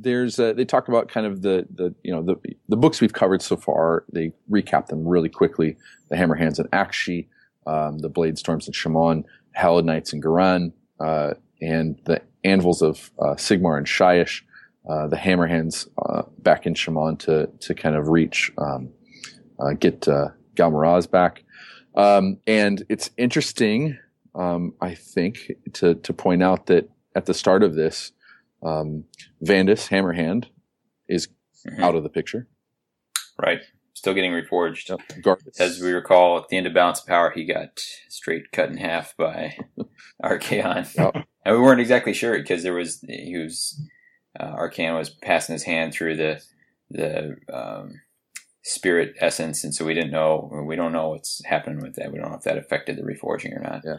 there's 0.00 0.38
uh, 0.38 0.52
they 0.52 0.64
talk 0.64 0.88
about 0.88 1.08
kind 1.08 1.26
of 1.26 1.42
the 1.42 1.66
the 1.74 1.94
you 2.02 2.12
know 2.12 2.22
the 2.22 2.36
the 2.68 2.76
books 2.76 3.00
we've 3.00 3.12
covered 3.12 3.42
so 3.42 3.56
far. 3.56 4.04
They 4.12 4.32
recap 4.50 4.86
them 4.86 5.06
really 5.06 5.28
quickly. 5.28 5.76
The 6.08 6.16
Hammerhands 6.16 6.58
and 6.58 6.70
Aqshy, 6.70 7.26
um, 7.66 7.98
the 7.98 8.08
Blade 8.08 8.38
Storms 8.38 8.66
and 8.66 8.74
Chamon, 8.74 9.24
Hallowed 9.52 9.84
Knights 9.84 10.12
and 10.12 10.22
Ghyran, 10.22 10.72
uh, 11.00 11.34
and 11.60 12.00
the 12.04 12.22
Anvils 12.44 12.82
of 12.82 13.10
uh, 13.18 13.34
Sigmar 13.34 13.76
and 13.76 13.86
Shyish. 13.86 14.42
Uh, 14.88 15.06
the 15.06 15.16
Hammerhands 15.16 15.86
uh, 16.06 16.22
back 16.38 16.64
in 16.66 16.74
Chamon 16.74 17.16
to 17.18 17.46
to 17.60 17.74
kind 17.74 17.94
of 17.94 18.08
reach 18.08 18.50
um, 18.56 18.90
uh, 19.58 19.72
get 19.74 20.08
uh, 20.08 20.28
Ghal 20.54 20.70
Maraz 20.70 21.10
back. 21.10 21.44
Um, 21.94 22.38
and 22.46 22.84
it's 22.88 23.10
interesting, 23.16 23.98
um, 24.34 24.74
I 24.80 24.94
think, 24.94 25.52
to 25.74 25.94
to 25.94 26.12
point 26.12 26.42
out 26.42 26.66
that 26.66 26.88
at 27.14 27.26
the 27.26 27.34
start 27.34 27.62
of 27.62 27.74
this, 27.74 28.12
um, 28.62 29.04
Vandus 29.42 29.88
Hammerhand 29.88 30.46
is 31.08 31.28
mhm. 31.66 31.82
out 31.82 31.94
of 31.94 32.02
the 32.02 32.08
picture. 32.08 32.46
right, 33.38 33.60
still 33.94 34.14
getting 34.14 34.32
reforged. 34.32 34.96
Garthus, 35.22 35.60
As 35.60 35.80
we 35.80 35.92
recall, 35.92 36.38
at 36.38 36.48
the 36.48 36.56
end 36.56 36.66
of 36.66 36.74
Balance 36.74 37.00
of 37.00 37.06
Power, 37.06 37.30
he 37.30 37.44
got 37.44 37.80
straight 38.08 38.52
cut 38.52 38.70
in 38.70 38.76
half 38.76 39.16
by 39.16 39.56
Archaon. 40.22 40.94
Yep. 40.96 41.26
And 41.48 41.56
we 41.56 41.62
weren't 41.62 41.80
exactly 41.80 42.12
sure 42.12 42.36
because 42.38 42.62
there 42.62 42.74
was 42.74 43.00
he 43.08 43.38
was 43.38 43.80
uh, 44.38 44.54
was 44.54 45.08
passing 45.08 45.54
his 45.54 45.62
hand 45.62 45.94
through 45.94 46.16
the 46.16 46.42
the 46.90 47.38
um, 47.50 48.02
spirit 48.62 49.14
essence, 49.18 49.64
and 49.64 49.74
so 49.74 49.86
we 49.86 49.94
didn't 49.94 50.10
know. 50.10 50.62
We 50.66 50.76
don't 50.76 50.92
know 50.92 51.08
what's 51.08 51.42
happening 51.46 51.80
with 51.80 51.94
that. 51.94 52.12
We 52.12 52.18
don't 52.18 52.30
know 52.30 52.36
if 52.36 52.42
that 52.42 52.58
affected 52.58 52.98
the 52.98 53.02
reforging 53.02 53.56
or 53.56 53.62
not. 53.62 53.82
Yeah. 53.82 53.98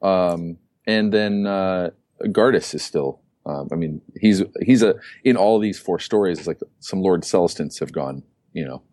Um, 0.00 0.58
and 0.86 1.12
then 1.12 1.44
uh, 1.44 1.90
Gardus 2.26 2.72
is 2.72 2.84
still. 2.84 3.20
Um, 3.44 3.68
I 3.72 3.74
mean, 3.74 4.00
he's 4.20 4.44
he's 4.62 4.84
a 4.84 4.94
in 5.24 5.36
all 5.36 5.58
these 5.58 5.80
four 5.80 5.98
stories. 5.98 6.38
It's 6.38 6.46
like 6.46 6.60
some 6.78 7.02
Lord 7.02 7.22
Celestants 7.22 7.80
have 7.80 7.90
gone, 7.90 8.22
you 8.52 8.64
know, 8.64 8.84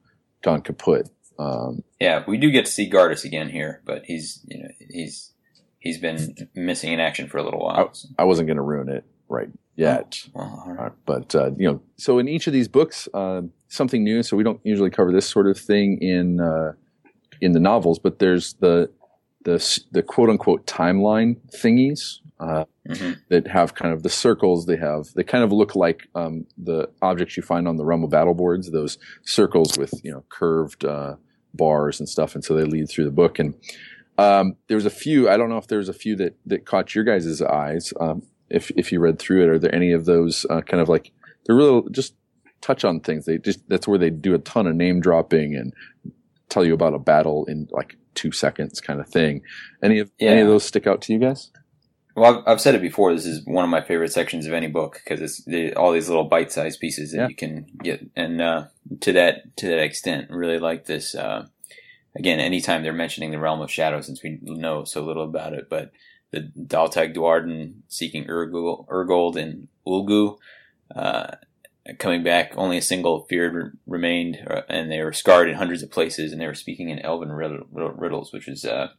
gone 0.42 0.62
kaput. 0.62 1.12
Um, 1.38 1.84
Yeah, 2.00 2.24
we 2.28 2.40
do 2.40 2.50
get 2.50 2.66
to 2.66 2.72
see 2.72 2.90
Gardus 2.90 3.24
again 3.24 3.50
here, 3.50 3.84
but 3.86 4.06
he's 4.06 4.44
you 4.48 4.64
know 4.64 4.70
he's 4.90 5.34
he's 5.88 5.98
been 5.98 6.50
missing 6.56 6.92
in 6.94 7.00
action 7.00 7.28
for 7.28 7.38
a 7.38 7.44
little 7.44 7.60
while. 7.62 7.90
so- 7.94 8.10
I 8.20 8.24
wasn't 8.26 8.48
going 8.48 8.58
to 8.58 8.64
ruin 8.64 8.90
it 8.90 9.04
right 9.30 9.50
yet. 9.76 10.20
well, 10.34 10.64
right. 10.68 10.88
Uh, 10.88 10.96
but 11.06 11.34
uh, 11.36 11.52
you 11.58 11.68
know, 11.70 11.82
so 11.98 12.20
in 12.20 12.28
each 12.28 12.48
of 12.48 12.54
these 12.54 12.68
books, 12.68 13.08
uh, 13.14 13.42
something 13.68 14.04
new. 14.04 14.24
So 14.24 14.38
we 14.38 14.44
don't 14.44 14.60
usually 14.64 14.90
cover 14.90 15.12
this 15.12 15.28
sort 15.28 15.48
of 15.48 15.58
thing 15.58 15.98
in 16.02 16.40
uh, 16.40 16.74
in 17.42 17.52
the 17.54 17.60
novels, 17.60 18.00
but 18.00 18.20
there's 18.20 18.54
the 18.66 18.90
the 19.44 19.58
the 19.92 20.04
quote 20.04 20.30
unquote 20.30 20.66
timeline 20.66 21.38
thingies 21.62 22.20
uh, 22.40 22.66
Mhm. 22.88 23.18
that 23.30 23.48
have 23.48 23.76
kind 23.76 23.94
of 23.94 24.04
the 24.04 24.10
circles. 24.10 24.66
They 24.66 24.78
have 24.78 25.08
they 25.16 25.24
kind 25.24 25.44
of 25.44 25.52
look 25.52 25.76
like 25.76 26.08
um, 26.16 26.46
the 26.58 26.90
objects 27.02 27.36
you 27.38 27.44
find 27.44 27.68
on 27.68 27.76
the 27.78 27.86
Rumble 27.86 28.08
battle 28.10 28.34
boards. 28.34 28.72
Those 28.72 28.98
circles 29.24 29.78
with 29.78 29.94
you 30.06 30.12
know 30.14 30.24
curved 30.30 30.86
uh, 30.86 31.16
bars 31.54 32.00
and 32.00 32.08
stuff, 32.08 32.34
and 32.36 32.44
so 32.46 32.54
they 32.56 32.64
lead 32.64 32.90
through 32.90 33.06
the 33.06 33.18
book 33.24 33.40
and. 33.40 33.54
Um, 34.18 34.56
there 34.68 34.76
was 34.76 34.86
a 34.86 34.92
few. 34.92 35.30
I 35.30 35.38
don't 35.38 35.50
know 35.50 35.58
if 35.58 35.68
there 35.68 35.78
was 35.78 35.90
a 35.90 35.94
few 35.94 36.16
that 36.18 36.38
that 36.46 36.66
caught 36.66 36.96
your 36.96 37.04
guys' 37.04 37.42
eyes. 37.42 37.94
Um, 38.00 38.24
if 38.50 38.72
if 38.72 38.92
you 38.92 39.00
read 39.00 39.20
through 39.20 39.44
it, 39.44 39.50
are 39.50 39.60
there 39.60 39.74
any 39.76 39.92
of 39.92 40.06
those 40.06 40.46
uh, 40.50 40.62
kind 40.62 40.82
of 40.82 40.90
like 40.90 41.12
they're 41.46 41.56
real 41.56 41.88
just 41.90 42.16
touch 42.62 42.84
on 42.84 43.00
things? 43.00 43.26
They 43.26 43.38
just 43.38 43.68
that's 43.70 43.88
where 43.88 44.00
they 44.00 44.10
do 44.10 44.34
a 44.34 44.40
ton 44.40 44.68
of 44.68 44.76
name 44.76 45.00
dropping 45.00 45.56
and 45.56 45.74
tell 46.50 46.66
you 46.66 46.74
about 46.74 46.94
a 46.94 47.00
battle 47.00 47.46
in 47.46 47.68
like 47.72 47.98
two 48.16 48.32
seconds 48.32 48.82
kind 48.82 49.00
of 49.00 49.08
thing. 49.08 49.42
Any 49.84 50.00
of 50.00 50.12
yeah. 50.18 50.32
any 50.32 50.42
of 50.42 50.48
those 50.48 50.64
stick 50.64 50.88
out 50.88 51.02
to 51.04 51.14
you 51.14 51.20
guys? 51.20 51.52
Well, 52.16 52.40
I've, 52.40 52.44
I've 52.54 52.62
said 52.62 52.74
it 52.74 52.82
before. 52.82 53.14
This 53.14 53.28
is 53.28 53.46
one 53.46 53.64
of 53.64 53.70
my 53.70 53.82
favorite 53.82 54.12
sections 54.12 54.48
of 54.48 54.54
any 54.54 54.66
book 54.66 55.00
because 55.04 55.22
it's 55.22 55.44
the, 55.46 55.76
all 55.76 55.92
these 55.92 56.10
little 56.10 56.24
bite-sized 56.24 56.80
pieces 56.80 57.12
that 57.12 57.18
Yeah. 57.18 57.28
you 57.28 57.36
can 57.36 57.68
get, 57.84 58.10
and 58.16 58.42
uh, 58.42 58.64
to 59.02 59.14
that 59.14 59.56
to 59.58 59.68
that 59.68 59.84
extent, 59.84 60.32
really 60.32 60.58
like 60.58 60.86
this. 60.86 61.14
Uh, 61.14 61.46
again, 62.18 62.40
anytime 62.40 62.84
they're 62.84 62.94
mentioning 62.94 63.32
the 63.32 63.40
realm 63.40 63.62
of 63.62 63.72
shadow, 63.72 64.02
since 64.02 64.22
we 64.22 64.40
know 64.42 64.84
so 64.84 65.04
little 65.04 65.24
about 65.24 65.54
it, 65.54 65.70
but 65.70 65.92
the 66.32 66.52
Daltag 66.60 67.16
Duardin 67.16 67.76
seeking 67.88 68.26
Urgold, 68.26 68.88
Urgold 68.88 69.38
and 69.38 69.68
Ulgu, 69.88 70.38
uh, 70.94 71.36
coming 72.00 72.24
back, 72.24 72.52
only 72.58 72.78
a 72.78 72.82
single 72.82 73.26
feared 73.30 73.54
re- 73.54 73.70
remained, 73.86 74.46
uh, 74.50 74.64
and 74.68 74.92
they 74.92 75.02
were 75.02 75.14
scarred 75.14 75.48
in 75.48 75.56
hundreds 75.56 75.84
of 75.84 75.92
places, 75.92 76.32
and 76.32 76.42
they 76.42 76.48
were 76.48 76.54
speaking 76.54 76.90
in 76.90 77.00
Elven 77.00 77.32
riddle, 77.32 77.66
riddles, 77.72 78.34
which 78.34 78.48
is. 78.48 78.66
Uh, 78.66 78.90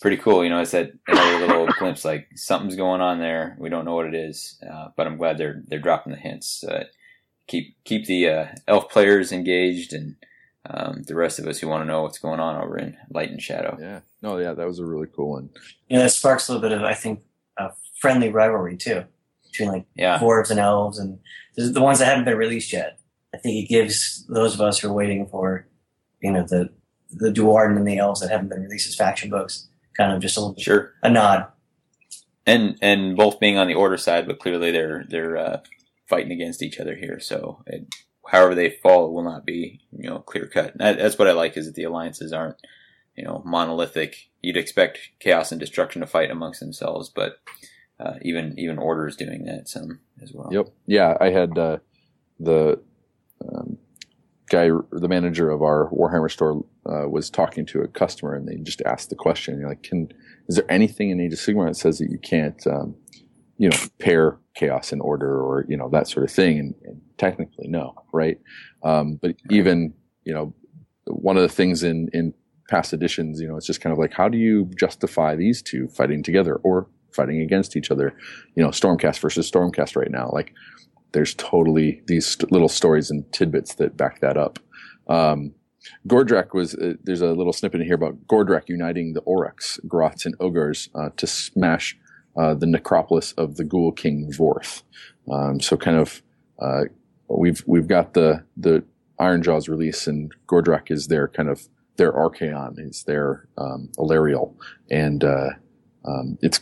pretty 0.00 0.16
cool. 0.16 0.44
You 0.44 0.50
know, 0.50 0.60
it's 0.60 0.70
that 0.70 0.92
another 1.06 1.46
little 1.46 1.66
glimpse, 1.78 2.04
like 2.04 2.28
something's 2.34 2.76
going 2.76 3.00
on 3.00 3.18
there. 3.18 3.56
We 3.58 3.68
don't 3.68 3.84
know 3.84 3.94
what 3.94 4.06
it 4.06 4.14
is, 4.14 4.62
uh, 4.68 4.88
but 4.96 5.06
I'm 5.06 5.16
glad 5.16 5.38
they're 5.38 5.62
they're 5.66 5.80
dropping 5.80 6.12
the 6.12 6.18
hints. 6.18 6.64
Uh, 6.64 6.84
keep 7.46 7.76
keep 7.84 8.06
the 8.06 8.28
uh, 8.28 8.46
elf 8.66 8.88
players 8.90 9.32
engaged, 9.32 9.92
and 9.92 10.16
um, 10.68 11.02
the 11.06 11.14
rest 11.14 11.38
of 11.38 11.46
us 11.46 11.58
who 11.58 11.68
want 11.68 11.82
to 11.82 11.86
know 11.86 12.02
what's 12.02 12.18
going 12.18 12.40
on 12.40 12.62
over 12.62 12.78
in 12.78 12.96
Light 13.10 13.30
and 13.30 13.40
Shadow. 13.40 13.76
Yeah. 13.80 14.00
No, 14.22 14.38
yeah, 14.38 14.52
that 14.52 14.66
was 14.66 14.78
a 14.78 14.86
really 14.86 15.06
cool 15.06 15.30
one. 15.30 15.50
Yeah, 15.88 15.98
know, 15.98 16.02
that 16.04 16.10
sparks 16.10 16.48
a 16.48 16.52
little 16.52 16.68
bit 16.68 16.76
of, 16.76 16.84
I 16.84 16.94
think, 16.94 17.20
a 17.56 17.70
friendly 18.00 18.30
rivalry 18.30 18.76
too 18.76 19.04
between 19.44 19.68
like 19.68 19.86
Yeah, 19.94 20.18
dwarves 20.18 20.50
and 20.50 20.60
elves, 20.60 20.98
and 20.98 21.18
the 21.56 21.64
the 21.64 21.80
ones 21.80 21.98
that 21.98 22.06
haven't 22.06 22.24
been 22.24 22.36
released 22.36 22.72
yet. 22.72 22.98
I 23.34 23.38
think 23.38 23.64
it 23.64 23.68
gives 23.68 24.26
those 24.28 24.54
of 24.54 24.60
us 24.60 24.78
who 24.78 24.88
are 24.88 24.92
waiting 24.92 25.26
for, 25.26 25.66
you 26.20 26.32
know, 26.32 26.44
the 26.44 26.70
the 27.10 27.30
Duardin 27.30 27.76
and 27.76 27.86
the 27.86 27.98
elves 27.98 28.20
that 28.20 28.30
haven't 28.30 28.48
been 28.48 28.62
released 28.62 28.88
as 28.88 28.94
faction 28.94 29.30
books, 29.30 29.68
kind 29.96 30.12
of 30.12 30.20
just 30.20 30.36
a 30.36 30.40
little 30.40 30.54
bit 30.54 30.64
sure. 30.64 30.92
a 31.02 31.10
nod. 31.10 31.46
And 32.46 32.78
and 32.82 33.16
both 33.16 33.40
being 33.40 33.58
on 33.58 33.68
the 33.68 33.74
order 33.74 33.96
side, 33.96 34.26
but 34.26 34.38
clearly 34.38 34.70
they're 34.70 35.04
they're 35.08 35.36
uh, 35.36 35.60
fighting 36.08 36.32
against 36.32 36.62
each 36.62 36.80
other 36.80 36.94
here. 36.94 37.20
So 37.20 37.62
it, 37.66 37.86
however 38.28 38.54
they 38.54 38.70
fall 38.70 39.12
will 39.12 39.24
not 39.24 39.44
be 39.44 39.80
you 39.92 40.08
know 40.08 40.20
clear 40.20 40.46
cut. 40.46 40.76
That, 40.78 40.98
that's 40.98 41.18
what 41.18 41.28
I 41.28 41.32
like 41.32 41.56
is 41.56 41.66
that 41.66 41.74
the 41.74 41.84
alliances 41.84 42.32
aren't 42.32 42.56
you 43.16 43.24
know 43.24 43.42
monolithic. 43.44 44.28
You'd 44.42 44.56
expect 44.56 44.98
chaos 45.18 45.50
and 45.50 45.60
destruction 45.60 46.00
to 46.00 46.06
fight 46.06 46.30
amongst 46.30 46.60
themselves, 46.60 47.08
but 47.08 47.40
uh, 48.00 48.14
even 48.22 48.54
even 48.58 48.78
order 48.78 49.06
is 49.06 49.16
doing 49.16 49.44
that 49.44 49.68
some 49.68 50.00
as 50.22 50.32
well. 50.32 50.48
Yep. 50.52 50.68
Yeah, 50.86 51.16
I 51.20 51.30
had 51.30 51.58
uh, 51.58 51.78
the 52.38 52.80
um, 53.46 53.78
guy, 54.48 54.70
the 54.92 55.08
manager 55.08 55.50
of 55.50 55.62
our 55.62 55.90
Warhammer 55.90 56.30
store, 56.30 56.64
uh, 56.86 57.08
was 57.08 57.30
talking 57.30 57.66
to 57.66 57.80
a 57.80 57.88
customer, 57.88 58.34
and 58.34 58.46
they 58.46 58.56
just 58.56 58.82
asked 58.82 59.10
the 59.10 59.16
question, 59.16 59.58
you're 59.58 59.68
like, 59.68 59.82
"Can 59.82 60.12
is 60.48 60.56
there 60.56 60.70
anything 60.70 61.10
in 61.10 61.20
Age 61.20 61.32
of 61.32 61.38
Sigmar 61.38 61.68
that 61.68 61.76
says 61.76 61.98
that 61.98 62.10
you 62.10 62.18
can't, 62.18 62.66
um, 62.66 62.96
you 63.58 63.68
know, 63.68 63.76
pair 63.98 64.38
chaos 64.54 64.92
and 64.92 65.02
order, 65.02 65.40
or 65.40 65.64
you 65.68 65.76
know 65.76 65.88
that 65.90 66.08
sort 66.08 66.24
of 66.24 66.30
thing?" 66.32 66.58
And, 66.58 66.74
and 66.84 67.00
technically, 67.18 67.68
no, 67.68 67.94
right? 68.12 68.38
Um, 68.82 69.18
but 69.20 69.36
even 69.50 69.94
you 70.24 70.34
know, 70.34 70.54
one 71.06 71.36
of 71.36 71.42
the 71.42 71.48
things 71.48 71.82
in 71.82 72.08
in 72.12 72.34
past 72.68 72.92
editions, 72.92 73.40
you 73.40 73.48
know, 73.48 73.56
it's 73.56 73.66
just 73.66 73.80
kind 73.80 73.92
of 73.92 73.98
like, 73.98 74.12
how 74.12 74.28
do 74.28 74.36
you 74.38 74.70
justify 74.78 75.34
these 75.34 75.62
two 75.62 75.88
fighting 75.88 76.22
together 76.22 76.56
or 76.56 76.86
fighting 77.12 77.40
against 77.40 77.76
each 77.76 77.90
other? 77.90 78.14
You 78.54 78.62
know, 78.62 78.68
Stormcast 78.68 79.18
versus 79.20 79.50
Stormcast 79.50 79.96
right 79.96 80.10
now, 80.10 80.30
like 80.32 80.52
there's 81.12 81.34
totally 81.34 82.02
these 82.06 82.26
st- 82.26 82.52
little 82.52 82.68
stories 82.68 83.10
and 83.10 83.30
tidbits 83.32 83.74
that 83.76 83.96
back 83.96 84.20
that 84.20 84.36
up. 84.36 84.58
Um, 85.08 85.54
Gordrakk 86.06 86.52
was 86.52 86.74
uh, 86.74 86.94
there's 87.02 87.22
a 87.22 87.32
little 87.32 87.52
snippet 87.52 87.80
in 87.80 87.86
here 87.86 87.96
about 87.96 88.26
Gordrakk 88.26 88.68
uniting 88.68 89.14
the 89.14 89.22
Orruks, 89.22 89.78
Grots, 89.86 90.26
and 90.26 90.34
Ogres 90.38 90.90
uh, 90.94 91.10
to 91.16 91.26
smash 91.26 91.96
uh, 92.38 92.54
the 92.54 92.66
necropolis 92.66 93.32
of 93.32 93.56
the 93.56 93.64
Ghoul 93.64 93.92
King 93.92 94.32
Vorth. 94.32 94.82
Um, 95.30 95.60
so 95.60 95.76
kind 95.76 95.98
of 95.98 96.22
uh, 96.60 96.84
we've 97.28 97.62
we've 97.66 97.88
got 97.88 98.14
the 98.14 98.44
the 98.56 98.84
Ironjawz 99.20 99.68
release, 99.68 100.06
and 100.06 100.32
Gordrakk 100.46 100.90
is 100.90 101.08
their 101.08 101.28
kind 101.28 101.48
of 101.48 101.68
their 101.96 102.12
Archaon, 102.12 102.78
is 102.78 103.02
their 103.04 103.48
um, 103.58 103.90
Alarielle, 103.98 104.54
and 104.90 105.24
uh, 105.24 105.50
um, 106.04 106.38
it's 106.40 106.60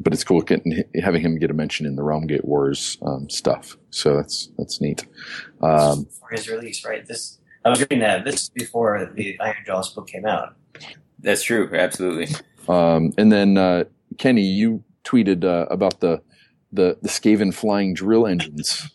but 0.00 0.12
it's 0.12 0.24
cool 0.24 0.40
getting, 0.40 0.82
having 1.00 1.22
him 1.22 1.38
get 1.38 1.50
a 1.50 1.54
mention 1.54 1.86
in 1.86 1.94
the 1.94 2.02
Realm 2.02 2.26
Gate 2.26 2.44
Wars 2.44 2.98
um, 3.02 3.30
stuff. 3.30 3.76
So 3.90 4.16
that's 4.16 4.50
that's 4.58 4.80
neat. 4.80 5.06
Um, 5.62 6.06
for 6.18 6.30
his 6.32 6.48
release, 6.48 6.84
right? 6.84 7.06
This 7.06 7.38
I 7.64 7.70
was 7.70 7.78
reading 7.80 8.00
that 8.00 8.24
this 8.24 8.42
is 8.42 8.50
before 8.50 9.08
the 9.14 9.38
Ironjawz 9.40 9.94
book 9.94 10.08
came 10.08 10.26
out. 10.26 10.56
That's 11.20 11.44
true, 11.44 11.70
absolutely. 11.72 12.34
um, 12.68 13.12
and 13.16 13.30
then 13.30 13.56
uh, 13.56 13.84
Kenny, 14.18 14.42
you 14.42 14.82
tweeted 15.04 15.44
uh, 15.44 15.66
about 15.70 16.00
the 16.00 16.22
the 16.72 16.98
the 17.02 17.08
Skaven 17.08 17.52
flying 17.52 17.94
drill 17.94 18.26
engines. 18.26 18.90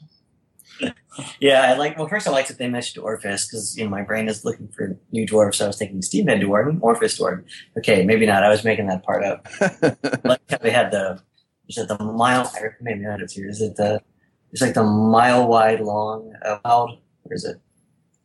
Yeah, 1.39 1.63
I 1.63 1.73
like. 1.73 1.97
Well, 1.97 2.07
first 2.07 2.27
I 2.27 2.31
liked 2.31 2.47
that 2.49 2.57
they 2.59 2.69
mentioned 2.69 3.03
Orphis 3.03 3.47
because 3.47 3.75
you 3.77 3.83
know 3.83 3.89
my 3.89 4.03
brain 4.03 4.27
is 4.27 4.45
looking 4.45 4.67
for 4.67 4.97
new 5.11 5.25
dwarfs. 5.25 5.57
So 5.57 5.65
I 5.65 5.67
was 5.67 5.77
thinking 5.77 6.01
Steve 6.01 6.27
had 6.27 6.41
Dwarven, 6.41 6.79
Orphis 6.81 7.19
Dwarven. 7.19 7.43
Okay, 7.77 8.05
maybe 8.05 8.25
not. 8.25 8.43
I 8.43 8.49
was 8.49 8.63
making 8.63 8.87
that 8.87 9.03
part 9.03 9.23
up. 9.23 9.47
like 10.23 10.41
how 10.49 10.57
they 10.57 10.69
had 10.69 10.91
the 10.91 11.19
is 11.67 11.77
it 11.77 11.87
the 11.87 11.97
mile? 11.97 12.51
I 12.55 12.61
maybe 12.81 13.01
not. 13.01 13.21
It's 13.21 13.33
here. 13.33 13.49
Is 13.49 13.61
it 13.61 13.75
the? 13.75 14.01
It's 14.51 14.61
like 14.61 14.73
the 14.73 14.83
mile 14.83 15.47
wide 15.47 15.81
long 15.81 16.33
uh, 16.43 16.59
wild. 16.63 16.99
Or 17.25 17.33
is 17.33 17.43
it? 17.43 17.59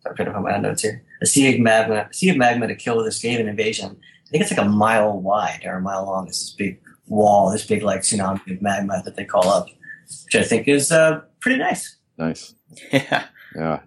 I'm 0.07 0.15
trying 0.15 0.27
to 0.27 0.33
find 0.33 0.45
my 0.45 0.57
notes 0.59 0.83
here. 0.83 1.05
A 1.21 1.27
sea 1.27 1.55
of 1.55 1.61
magma. 1.61 2.09
A 2.11 2.15
sea 2.15 2.31
of 2.31 2.37
magma 2.37 2.67
to 2.69 2.75
kill 2.75 3.03
the 3.03 3.11
Skaven 3.11 3.49
invasion. 3.49 3.97
I 4.27 4.31
think 4.31 4.43
it's 4.43 4.53
like 4.53 4.65
a 4.65 4.69
mile 4.69 5.19
wide 5.19 5.63
or 5.65 5.77
a 5.77 5.81
mile 5.81 6.07
long. 6.07 6.29
It's 6.29 6.41
this 6.41 6.51
big 6.51 6.81
wall, 7.13 7.51
this 7.51 7.67
big 7.67 7.83
like 7.83 8.01
tsunami 8.01 8.55
of 8.55 8.63
magma 8.63 9.03
that 9.05 9.17
they 9.17 9.25
call 9.25 9.49
up, 9.49 9.69
which 10.25 10.35
I 10.35 10.43
think 10.43 10.67
is 10.67 10.91
uh, 10.91 11.21
pretty 11.41 11.59
nice. 11.59 11.97
nice. 12.19 12.55
Yeah, 12.93 13.27
Yeah. 13.55 13.81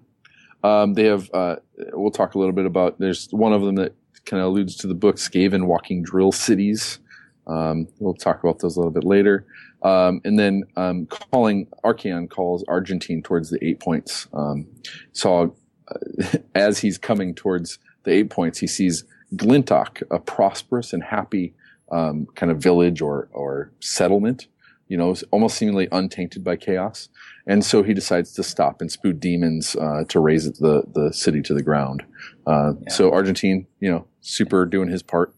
Um, 0.64 0.94
they 0.94 1.06
have, 1.06 1.30
uh, 1.34 1.58
we'll 1.94 2.12
talk 2.12 2.36
a 2.36 2.40
little 2.40 2.54
bit 2.54 2.66
about, 2.66 3.00
there's 3.00 3.28
one 3.32 3.54
of 3.54 3.62
them 3.62 3.76
that 3.76 3.94
kind 4.26 4.42
of 4.42 4.48
alludes 4.48 4.76
to 4.78 4.88
the 4.88 4.96
book, 4.96 5.18
Skaven 5.18 5.66
Walking 5.66 6.04
Drill 6.04 6.32
Cities. 6.32 7.00
Um, 7.48 7.88
we'll 8.00 8.16
talk 8.16 8.44
about 8.44 8.60
those 8.60 8.76
a 8.76 8.80
little 8.80 8.92
bit 8.92 9.04
later. 9.04 9.46
Um, 9.84 10.22
and 10.24 10.40
then 10.40 10.64
um, 10.76 11.06
calling, 11.08 11.68
Archaon 11.84 12.30
calls 12.30 12.64
Argentine 12.68 13.22
towards 13.22 13.52
the 13.52 13.64
eight 13.64 13.80
points. 13.80 14.28
Um, 14.34 14.68
saw 15.14 15.48
uh, 15.88 16.38
as 16.56 16.80
he's 16.80 16.98
coming 16.98 17.36
towards 17.36 17.78
the 18.04 18.12
eight 18.12 18.30
points, 18.32 18.60
he 18.60 18.68
sees 18.68 19.04
Glintock, 19.36 20.02
a 20.10 20.20
prosperous 20.20 20.94
and 20.94 21.04
happy 21.04 21.54
um, 21.92 22.28
kind 22.36 22.52
of 22.52 22.58
village 22.60 23.02
or, 23.02 23.30
or 23.32 23.72
settlement, 23.80 24.48
you 24.88 24.98
know, 24.98 25.16
almost 25.32 25.58
seemingly 25.58 25.88
untainted 25.92 26.44
by 26.44 26.56
chaos 26.56 27.10
and 27.48 27.64
so 27.64 27.84
he 27.84 27.94
decides 27.94 28.34
to 28.34 28.44
stop 28.44 28.82
and 28.82 28.92
spew 28.92 29.14
demons 29.14 29.76
uh, 29.76 30.04
to 30.10 30.20
raise 30.20 30.52
the 30.60 30.84
the 30.94 31.14
city 31.14 31.42
to 31.44 31.54
the 31.54 31.62
ground. 31.62 32.04
Uh, 32.48 32.74
Yeah. 32.82 32.92
So 32.92 33.12
Argentine, 33.12 33.68
you 33.80 33.92
know, 33.92 34.08
super 34.22 34.66
doing 34.66 34.90
his 34.90 35.04
part. 35.04 35.34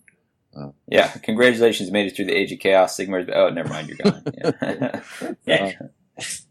yeah. 0.87 1.09
Congratulations, 1.23 1.91
made 1.91 2.07
it 2.07 2.15
through 2.15 2.25
the 2.25 2.35
age 2.35 2.51
of 2.51 2.59
chaos. 2.59 2.97
Sigmar's. 2.97 3.29
Oh, 3.33 3.49
never 3.49 3.69
mind, 3.69 3.89
you're 3.89 3.97
gone. 3.97 4.23
Yeah. 5.45 5.71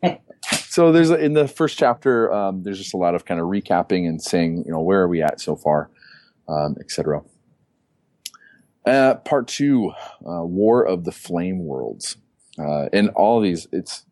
Yeah. 0.05 0.19
So 0.69 0.93
there's 0.93 1.11
a, 1.11 1.17
in 1.17 1.33
the 1.33 1.49
first 1.49 1.77
chapter, 1.77 2.33
um, 2.33 2.63
there's 2.63 2.79
just 2.79 2.95
a 2.95 2.97
lot 2.99 3.17
of 3.17 3.25
kind 3.25 3.41
of 3.41 3.47
recapping 3.47 4.07
and 4.07 4.23
saying, 4.23 4.63
you 4.65 4.71
know, 4.71 4.81
where 4.81 5.01
are 5.01 5.09
we 5.09 5.23
at 5.23 5.41
so 5.41 5.57
far, 5.57 5.91
um, 6.49 6.77
etc. 6.79 7.23
Uh, 8.87 9.15
part 9.17 9.49
two, 9.49 9.91
uh, 10.25 10.45
War 10.45 10.85
of 10.87 11.05
the 11.05 11.11
Flame 11.13 11.65
Worlds, 11.65 12.17
uh, 12.59 12.89
and 12.93 13.09
all 13.11 13.39
of 13.39 13.43
these. 13.43 13.67
It's 13.73 14.05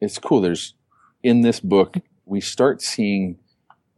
it's 0.00 0.18
cool. 0.18 0.40
There's 0.42 0.74
in 1.22 1.40
this 1.40 1.60
book 1.60 1.96
we 2.26 2.40
start 2.42 2.82
seeing 2.82 3.38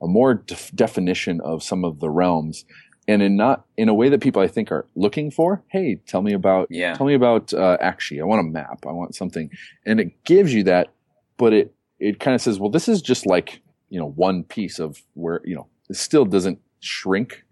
a 0.00 0.06
more 0.06 0.34
def- 0.34 0.70
definition 0.74 1.40
of 1.40 1.62
some 1.64 1.84
of 1.84 1.98
the 1.98 2.08
realms, 2.10 2.64
and 3.08 3.22
in 3.22 3.36
not 3.36 3.64
in 3.76 3.88
a 3.88 3.94
way 3.94 4.08
that 4.08 4.20
people 4.20 4.40
I 4.40 4.46
think 4.46 4.70
are 4.70 4.86
looking 4.94 5.32
for. 5.32 5.64
Hey, 5.68 5.96
tell 6.06 6.22
me 6.22 6.32
about 6.32 6.68
Yeah. 6.70 6.94
tell 6.94 7.06
me 7.06 7.14
about 7.14 7.52
uh, 7.52 7.76
Actually, 7.80 8.20
I 8.20 8.24
want 8.24 8.40
a 8.40 8.48
map. 8.50 8.84
I 8.86 8.92
want 8.92 9.16
something, 9.16 9.50
and 9.84 9.98
it 9.98 10.22
gives 10.24 10.54
you 10.54 10.62
that, 10.64 10.92
but 11.38 11.52
it 11.52 11.74
it 11.98 12.20
kind 12.20 12.36
of 12.36 12.40
says, 12.40 12.58
well, 12.60 12.70
this 12.70 12.88
is 12.88 13.02
just 13.02 13.26
like 13.26 13.60
you 13.88 13.98
know 13.98 14.10
one 14.10 14.44
piece 14.44 14.78
of 14.78 15.02
where 15.14 15.40
you 15.44 15.56
know 15.56 15.66
it 15.88 15.96
still 15.96 16.24
doesn't 16.24 16.60
shrink. 16.78 17.44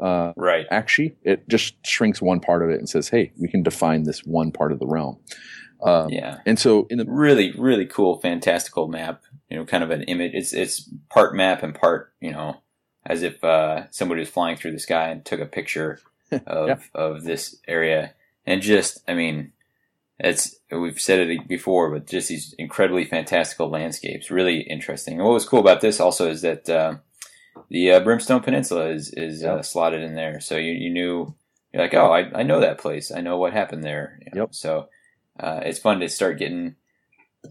Uh, 0.00 0.32
right. 0.36 0.66
actually, 0.70 1.16
it 1.22 1.48
just 1.48 1.74
shrinks 1.86 2.20
one 2.20 2.40
part 2.40 2.62
of 2.62 2.70
it 2.70 2.78
and 2.78 2.88
says, 2.88 3.08
hey, 3.08 3.32
we 3.38 3.48
can 3.48 3.62
define 3.62 4.02
this 4.02 4.20
one 4.24 4.50
part 4.52 4.72
of 4.72 4.78
the 4.78 4.86
realm. 4.86 5.18
Um, 5.82 6.08
Yeah. 6.10 6.38
And 6.46 6.58
so 6.58 6.86
in 6.90 6.98
the 6.98 7.04
really 7.06 7.52
really 7.58 7.86
cool 7.86 8.18
fantastical 8.20 8.88
map 8.88 9.22
you 9.50 9.56
know 9.58 9.64
kind 9.66 9.84
of 9.84 9.90
an 9.90 10.02
image 10.04 10.32
it's 10.34 10.52
it's 10.54 10.88
part 11.10 11.34
map 11.34 11.62
and 11.62 11.74
part 11.74 12.12
you 12.20 12.30
know 12.32 12.62
as 13.04 13.22
if 13.22 13.44
uh 13.44 13.90
somebody 13.90 14.20
was 14.20 14.30
flying 14.30 14.56
through 14.56 14.72
the 14.72 14.78
sky 14.78 15.08
and 15.10 15.24
took 15.24 15.40
a 15.40 15.46
picture 15.46 16.00
of 16.46 16.68
Yeah. 16.68 16.78
of 16.94 17.24
this 17.24 17.56
area, 17.68 18.14
and 18.46 18.62
just 18.62 19.02
I 19.06 19.14
mean, 19.14 19.52
it's 20.18 20.56
we've 20.70 20.98
said 21.00 21.28
it 21.28 21.46
before, 21.48 21.90
but 21.90 22.06
just 22.06 22.28
these 22.28 22.54
incredibly 22.58 23.04
fantastical 23.04 23.68
landscapes, 23.68 24.30
really 24.30 24.60
interesting. 24.60 25.14
And 25.16 25.24
what 25.24 25.34
was 25.34 25.46
cool 25.48 25.60
about 25.60 25.80
this 25.82 26.00
also 26.00 26.30
is 26.30 26.40
that 26.42 26.68
uh, 26.70 26.94
the 27.70 27.92
uh, 27.92 28.00
Brimstone 28.00 28.42
Peninsula 28.42 28.88
is 28.88 29.10
is 29.10 29.44
uh, 29.44 29.62
slotted 29.62 30.02
in 30.02 30.14
there, 30.14 30.40
so 30.40 30.56
you 30.56 30.72
you 30.72 30.90
knew 30.90 31.34
you're 31.72 31.82
like, 31.82 31.94
oh, 31.94 32.12
I, 32.12 32.40
I 32.40 32.42
know 32.44 32.60
that 32.60 32.78
place, 32.78 33.10
I 33.10 33.20
know 33.20 33.36
what 33.36 33.52
happened 33.52 33.82
there. 33.82 34.20
you 34.24 34.30
know? 34.32 34.42
Yep. 34.42 34.54
So 34.54 34.88
uh, 35.40 35.60
it's 35.64 35.80
fun 35.80 36.00
to 36.00 36.08
start 36.08 36.38
getting 36.38 36.76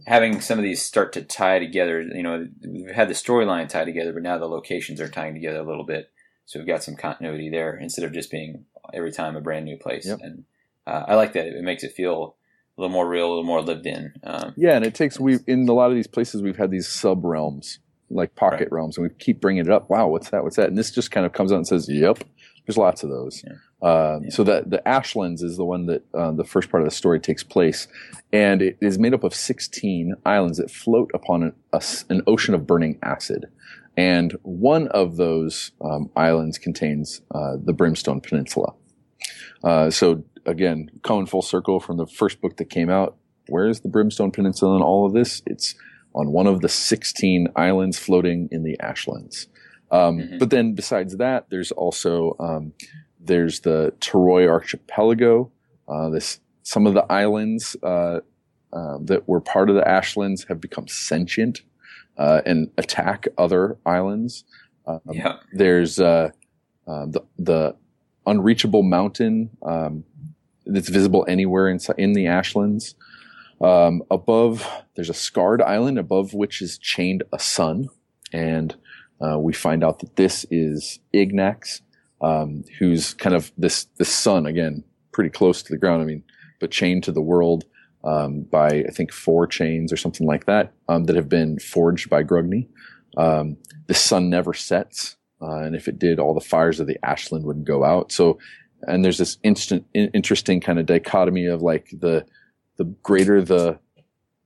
having 0.08 0.42
some 0.42 0.58
of 0.58 0.64
these 0.64 0.82
start 0.82 1.14
to 1.14 1.24
tie 1.24 1.60
together. 1.60 2.02
You 2.02 2.24
know, 2.24 2.48
we've 2.66 2.90
had 2.90 3.10
the 3.10 3.14
storyline 3.14 3.68
tie 3.68 3.86
together, 3.86 4.14
but 4.14 4.24
now 4.24 4.38
the 4.38 4.48
locations 4.48 5.02
are 5.02 5.10
tying 5.10 5.34
together 5.34 5.60
a 5.60 5.68
little 5.68 5.84
bit. 5.84 6.10
So 6.46 6.60
we've 6.60 6.68
got 6.68 6.84
some 6.84 6.96
continuity 6.96 7.50
there 7.50 7.76
instead 7.76 8.06
of 8.06 8.14
just 8.14 8.32
being 8.32 8.66
every 8.94 9.12
time 9.12 9.36
a 9.36 9.42
brand 9.42 9.66
new 9.66 9.78
place. 9.78 10.08
Yep. 10.08 10.20
And 10.22 10.46
uh, 10.88 11.04
I 11.08 11.16
like 11.16 11.34
that. 11.34 11.46
It 11.46 11.64
makes 11.64 11.84
it 11.84 11.94
feel 11.94 12.36
a 12.78 12.82
little 12.82 12.94
more 12.94 13.08
real, 13.08 13.28
a 13.28 13.30
little 13.30 13.44
more 13.44 13.62
lived 13.62 13.86
in. 13.86 14.14
Um, 14.24 14.54
Yeah, 14.58 14.76
and 14.76 14.86
it 14.86 14.96
takes 14.96 15.20
we 15.20 15.40
in 15.48 15.68
a 15.68 15.74
lot 15.74 15.90
of 15.90 15.96
these 15.96 16.08
places 16.08 16.42
we've 16.42 16.58
had 16.58 16.72
these 16.72 16.88
sub 16.88 17.24
realms, 17.24 17.80
like 18.14 18.36
pocket 18.36 18.60
Right. 18.62 18.72
realms, 18.72 18.98
and 18.98 19.04
we 19.08 19.14
keep 19.20 19.42
bringing 19.42 19.66
it 19.66 19.72
up. 19.72 19.90
Wow, 19.90 20.08
what's 20.08 20.30
that? 20.30 20.44
What's 20.44 20.56
that? 20.58 20.68
And 20.70 20.78
this 20.78 20.92
just 20.92 21.12
kind 21.12 21.26
of 21.26 21.34
comes 21.34 21.52
out 21.52 21.58
and 21.58 21.68
says, 21.68 21.88
"Yep." 21.90 22.24
There's 22.66 22.78
lots 22.78 23.04
of 23.04 23.10
those. 23.10 23.44
Yeah. 23.46 23.54
Uh, 23.86 24.20
Yeah. 24.24 24.30
So 24.30 24.44
that 24.46 24.70
the 24.70 24.88
Ashlands 24.88 25.44
is 25.44 25.58
the 25.58 25.66
one 25.66 25.86
that 25.88 26.04
uh, 26.14 26.32
the 26.32 26.46
first 26.46 26.70
part 26.72 26.82
of 26.82 26.88
the 26.90 26.96
story 26.96 27.20
takes 27.20 27.44
place, 27.44 27.88
and 28.32 28.62
it 28.62 28.78
is 28.80 28.98
made 28.98 29.14
up 29.14 29.26
of 29.26 29.36
16 29.36 30.16
islands 30.26 30.60
that 30.60 30.72
float 30.72 31.12
upon 31.14 31.44
an, 31.44 31.54
a 31.74 31.82
an 32.10 32.22
ocean 32.26 32.54
of 32.54 32.66
burning 32.66 33.00
acid. 33.04 33.48
And 33.98 34.32
one 34.44 34.88
of 34.88 35.18
those 35.18 35.72
um, 35.82 36.10
islands 36.16 36.58
contains 36.58 37.22
uh, 37.36 37.58
the 37.62 37.74
Brimstone 37.74 38.22
Peninsula. 38.22 38.74
Uh, 39.64 39.90
so 39.90 40.24
again, 40.46 40.90
coming 41.04 41.26
full 41.26 41.42
circle 41.42 41.80
from 41.80 41.98
the 41.98 42.08
first 42.08 42.42
book 42.42 42.58
that 42.58 42.70
came 42.70 42.90
out, 42.90 43.18
where's 43.50 43.82
the 43.82 43.90
Brimstone 43.90 44.32
Peninsula 44.32 44.76
in 44.78 44.82
all 44.82 45.06
of 45.06 45.14
this? 45.14 45.42
It's 45.46 45.76
on 46.16 46.32
one 46.32 46.48
of 46.48 46.62
the 46.62 46.70
16 46.70 47.48
islands 47.56 47.98
floating 47.98 48.48
in 48.52 48.64
the 48.64 48.80
Ashlands. 48.80 49.48
Um, 49.92 50.20
Mhm. 50.20 50.40
But 50.40 50.50
then 50.50 50.74
besides 50.74 51.18
that, 51.18 51.50
there's 51.50 51.72
also 51.72 52.36
um, 52.40 52.74
there's 53.20 53.62
the 53.62 53.94
Teroy 54.00 54.48
Archipelago. 54.48 55.52
Uh, 55.88 56.10
this 56.10 56.40
some 56.64 56.88
of 56.88 56.94
the 56.94 57.06
islands 57.12 57.76
uh, 57.84 58.20
uh, 58.72 58.98
that 59.02 59.28
were 59.28 59.42
part 59.42 59.70
of 59.70 59.76
the 59.76 59.88
Ashlands 59.88 60.46
have 60.46 60.60
become 60.60 60.88
sentient 60.88 61.62
uh, 62.18 62.42
and 62.46 62.70
attack 62.78 63.28
other 63.38 63.78
islands. 63.86 64.44
Um, 64.86 65.02
yeah. 65.12 65.38
there's 65.54 66.00
uh, 66.00 66.32
uh, 66.88 67.06
the 67.06 67.22
the 67.38 67.76
unreachable 68.26 68.84
mountain 68.84 69.50
um, 69.62 70.04
that's 70.66 70.90
visible 70.90 71.26
anywhere 71.28 71.68
in, 71.70 71.80
in 71.98 72.14
the 72.14 72.28
Ashlands. 72.28 72.96
Um, 73.64 74.04
above, 74.12 74.70
there's 74.96 75.10
a 75.10 75.14
scarred 75.14 75.62
island 75.62 75.98
above 75.98 76.34
which 76.34 76.62
is 76.62 76.78
chained 76.78 77.24
a 77.32 77.40
sun, 77.40 77.88
and 78.34 78.76
uh, 79.22 79.40
we 79.40 79.54
find 79.54 79.86
out 79.86 80.00
that 80.00 80.18
this 80.18 80.46
is 80.52 81.00
Ignax, 81.14 81.82
um, 82.22 82.66
who's 82.78 83.14
kind 83.14 83.34
of 83.34 83.54
this 83.58 83.86
this 83.98 84.10
sun 84.10 84.46
again, 84.46 84.84
pretty 85.14 85.30
close 85.30 85.64
to 85.64 85.72
the 85.72 85.78
ground. 85.78 86.02
I 86.02 86.06
mean, 86.06 86.24
but 86.60 86.72
chained 86.72 87.06
to 87.06 87.14
the 87.14 87.22
world 87.22 87.64
um, 88.04 88.42
by 88.42 88.68
I 88.68 88.92
think 88.92 89.14
four 89.14 89.48
chains 89.48 89.94
or 89.94 89.98
something 89.98 90.28
like 90.28 90.46
that 90.46 90.74
um, 90.90 91.06
that 91.06 91.16
have 91.16 91.30
been 91.30 91.58
forged 91.58 92.10
by 92.10 92.24
Grungni. 92.24 92.68
Um, 93.16 93.56
the 93.88 93.94
sun 93.94 94.30
never 94.30 94.54
sets, 94.54 95.16
uh, 95.42 95.60
and 95.60 95.74
if 95.74 95.88
it 95.88 96.00
did, 96.00 96.20
all 96.20 96.34
the 96.34 96.42
fires 96.42 96.82
of 96.82 96.88
the 96.88 97.00
Ashland 97.02 97.46
would 97.46 97.64
go 97.64 97.86
out. 97.86 98.12
So, 98.12 98.40
and 98.82 99.06
there's 99.06 99.20
this 99.20 99.38
instant, 99.42 99.86
in, 99.94 100.10
interesting 100.10 100.60
kind 100.60 100.80
of 100.80 100.86
dichotomy 100.86 101.46
of 101.46 101.62
like 101.62 101.88
the 101.98 102.26
the 102.78 102.86
greater 103.04 103.42
the 103.42 103.80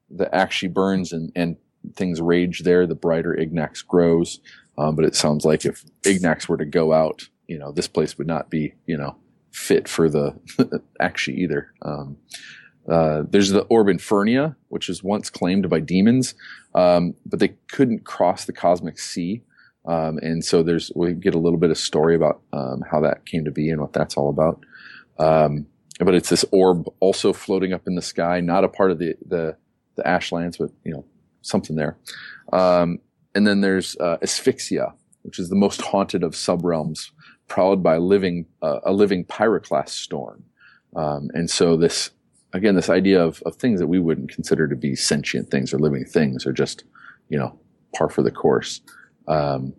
the 0.10 0.34
actually 0.34 0.70
burns 0.70 1.12
and 1.12 1.32
and 1.36 1.58
things 1.96 2.22
rage 2.22 2.64
there, 2.64 2.86
the 2.86 2.96
brighter 2.96 3.38
Ignax 3.40 3.86
grows. 3.86 4.40
Um, 4.78 4.96
but 4.96 5.06
it 5.06 5.16
sounds 5.16 5.44
like 5.44 5.66
if 5.66 5.84
Ignax 6.04 6.48
were 6.48 6.58
to 6.58 6.66
go 6.66 6.94
out, 6.94 7.30
you 7.48 7.58
know, 7.58 7.72
this 7.72 7.88
place 7.88 8.18
would 8.18 8.28
not 8.28 8.50
be, 8.50 8.74
you 8.86 8.98
know, 8.98 9.16
fit 9.52 9.88
for 9.88 10.10
the 10.10 10.36
actually 11.00 11.38
either. 11.38 11.74
Um, 11.82 12.18
uh, 12.88 13.24
there's 13.30 13.50
the 13.50 13.64
Orb 13.64 13.88
Infernia, 13.88 14.56
which 14.70 14.88
was 14.88 15.04
once 15.04 15.30
claimed 15.30 15.70
by 15.70 15.80
demons, 15.80 16.36
um, 16.74 17.16
but 17.26 17.40
they 17.40 17.56
couldn't 17.70 18.06
cross 18.06 18.46
the 18.46 18.54
cosmic 18.54 18.98
sea. 19.00 19.42
Um, 19.86 20.20
and 20.22 20.44
so 20.44 20.64
there's 20.64 20.92
we 20.96 21.14
get 21.14 21.34
a 21.34 21.40
little 21.40 21.60
bit 21.60 21.72
of 21.72 21.78
story 21.78 22.16
about 22.16 22.42
um, 22.54 22.84
how 22.90 23.02
that 23.02 23.26
came 23.26 23.46
to 23.46 23.52
be 23.52 23.70
and 23.70 23.82
what 23.82 23.94
that's 23.94 24.16
all 24.16 24.30
about. 24.30 24.64
But 26.00 26.16
it's 26.16 26.30
this 26.30 26.46
orb 26.52 26.88
also 27.00 27.34
floating 27.34 27.74
up 27.74 27.88
in 27.88 27.96
the 27.96 28.02
sky, 28.02 28.40
not 28.40 28.64
a 28.64 28.70
part 28.70 28.92
of 28.92 29.00
the 29.00 29.16
the, 29.26 29.58
the 29.96 30.08
Ashlands, 30.08 30.58
but 30.58 30.72
you 30.84 30.94
know 30.94 31.06
something 31.42 31.76
there. 31.76 31.98
Um, 32.54 33.00
and 33.34 33.48
then 33.48 33.62
there's 33.62 33.96
uh, 33.98 34.18
Asphyxia, 34.22 34.94
which 35.24 35.40
is 35.40 35.50
the 35.50 35.56
most 35.56 35.82
haunted 35.82 36.24
of 36.24 36.34
subrealms, 36.34 37.12
prowled 37.48 37.82
by 37.82 37.98
living 37.98 38.46
uh, 38.62 38.80
a 38.84 38.94
living 38.94 39.26
pyroclast 39.26 39.90
storm. 39.90 40.44
Um, 40.96 41.30
and 41.34 41.50
so 41.50 41.78
this 41.78 42.12
again, 42.54 42.76
this 42.76 42.90
idea 42.90 43.24
of, 43.24 43.42
of 43.46 43.56
things 43.56 43.80
that 43.80 43.88
we 43.88 44.00
wouldn't 44.00 44.32
consider 44.32 44.68
to 44.68 44.76
be 44.76 44.96
sentient 44.96 45.50
things 45.50 45.74
or 45.74 45.80
living 45.80 46.06
things 46.06 46.46
are 46.46 46.54
just, 46.54 46.84
you 47.30 47.38
know, 47.38 47.58
par 47.96 48.10
for 48.10 48.24
the 48.24 48.32
course. 48.32 48.82
Um, 49.28 49.74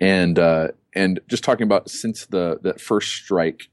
and, 0.00 0.38
uh, 0.38 0.68
and 0.94 1.20
just 1.28 1.44
talking 1.44 1.64
about 1.64 1.90
since 1.90 2.26
the, 2.26 2.58
that 2.62 2.80
first 2.80 3.12
strike 3.12 3.68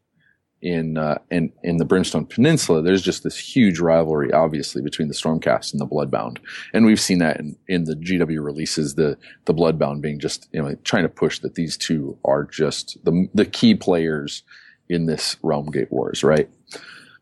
in, 0.62 0.98
uh, 0.98 1.18
in, 1.32 1.52
in 1.64 1.78
the 1.78 1.86
Brimstone 1.86 2.26
Peninsula, 2.26 2.82
there's 2.82 3.02
just 3.02 3.24
this 3.24 3.38
huge 3.38 3.80
rivalry, 3.80 4.32
obviously, 4.32 4.82
between 4.82 5.08
the 5.08 5.14
Stormcast 5.14 5.72
and 5.74 5.80
the 5.80 5.88
Bloodbound. 5.88 6.38
And 6.74 6.86
we've 6.86 7.00
seen 7.00 7.20
that 7.20 7.40
in, 7.40 7.58
in 7.68 7.86
the 7.86 7.96
GW 7.96 8.44
releases, 8.44 8.96
the, 8.96 9.18
the 9.46 9.54
Bloodbound 9.54 10.02
being 10.02 10.20
just, 10.20 10.48
you 10.52 10.62
know, 10.62 10.76
trying 10.84 11.04
to 11.04 11.10
push 11.10 11.40
that 11.40 11.56
these 11.56 11.78
two 11.78 12.18
are 12.24 12.44
just 12.44 13.04
the, 13.04 13.28
the 13.34 13.46
key 13.46 13.76
players 13.76 14.44
in 14.88 15.06
this 15.06 15.38
Realm 15.42 15.72
Gate 15.72 15.92
Wars, 15.92 16.24
right? 16.24 16.50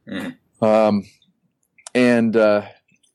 Mhm. 0.08 0.36
Um, 0.62 1.06
and 1.96 2.36
uh, 2.36 2.64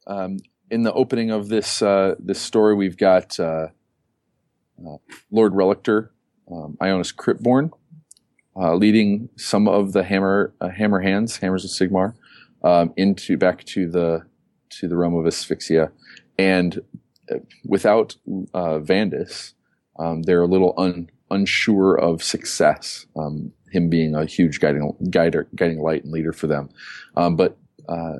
um, 0.06 0.38
in 0.70 0.82
the 0.82 0.92
opening 0.92 1.30
of 1.30 1.48
this 1.48 1.82
uh, 1.82 2.14
this 2.18 2.40
story, 2.40 2.74
we've 2.74 2.96
got 2.96 3.38
uh, 3.38 3.68
uh, 4.84 4.96
Lord 5.30 5.52
Relictor, 5.52 6.10
um, 6.50 6.76
Ionis 6.80 7.14
Cryptborn, 7.14 7.70
uh, 8.56 8.74
leading 8.74 9.28
some 9.36 9.68
of 9.68 9.92
the 9.92 10.02
hammer 10.02 10.54
uh, 10.60 10.68
hammer 10.68 11.00
hands, 11.00 11.38
hammers 11.38 11.64
of 11.64 11.70
Sigmar, 11.70 12.14
um, 12.62 12.92
into 12.96 13.36
back 13.36 13.64
to 13.64 13.88
the 13.88 14.22
to 14.70 14.88
the 14.88 14.96
realm 14.96 15.14
of 15.14 15.26
asphyxia, 15.26 15.90
and 16.38 16.80
uh, 17.30 17.36
without 17.64 18.16
uh, 18.54 18.78
Vandus, 18.78 19.54
um, 19.98 20.22
they're 20.22 20.42
a 20.42 20.46
little 20.46 20.74
un, 20.76 21.10
unsure 21.30 21.94
of 21.96 22.22
success. 22.22 23.06
Um, 23.16 23.52
him 23.70 23.90
being 23.90 24.14
a 24.14 24.24
huge 24.24 24.60
guiding 24.60 24.94
guider, 25.10 25.48
guiding 25.56 25.80
light 25.80 26.04
and 26.04 26.12
leader 26.12 26.32
for 26.32 26.46
them, 26.46 26.70
um, 27.16 27.34
but 27.34 27.56
uh, 27.88 28.18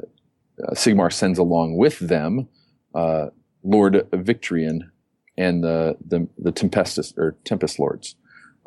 uh, 0.63 0.73
Sigmar 0.73 1.13
sends 1.13 1.39
along 1.39 1.77
with 1.77 1.99
them 2.01 2.49
uh, 2.95 3.27
Lord 3.63 4.07
Victorian 4.13 4.91
and 5.37 5.65
the 5.65 5.97
the, 6.07 6.29
the 6.39 6.53
Tempestus 6.53 7.17
or 7.17 7.37
Tempest 7.45 7.79
Lords, 7.79 8.17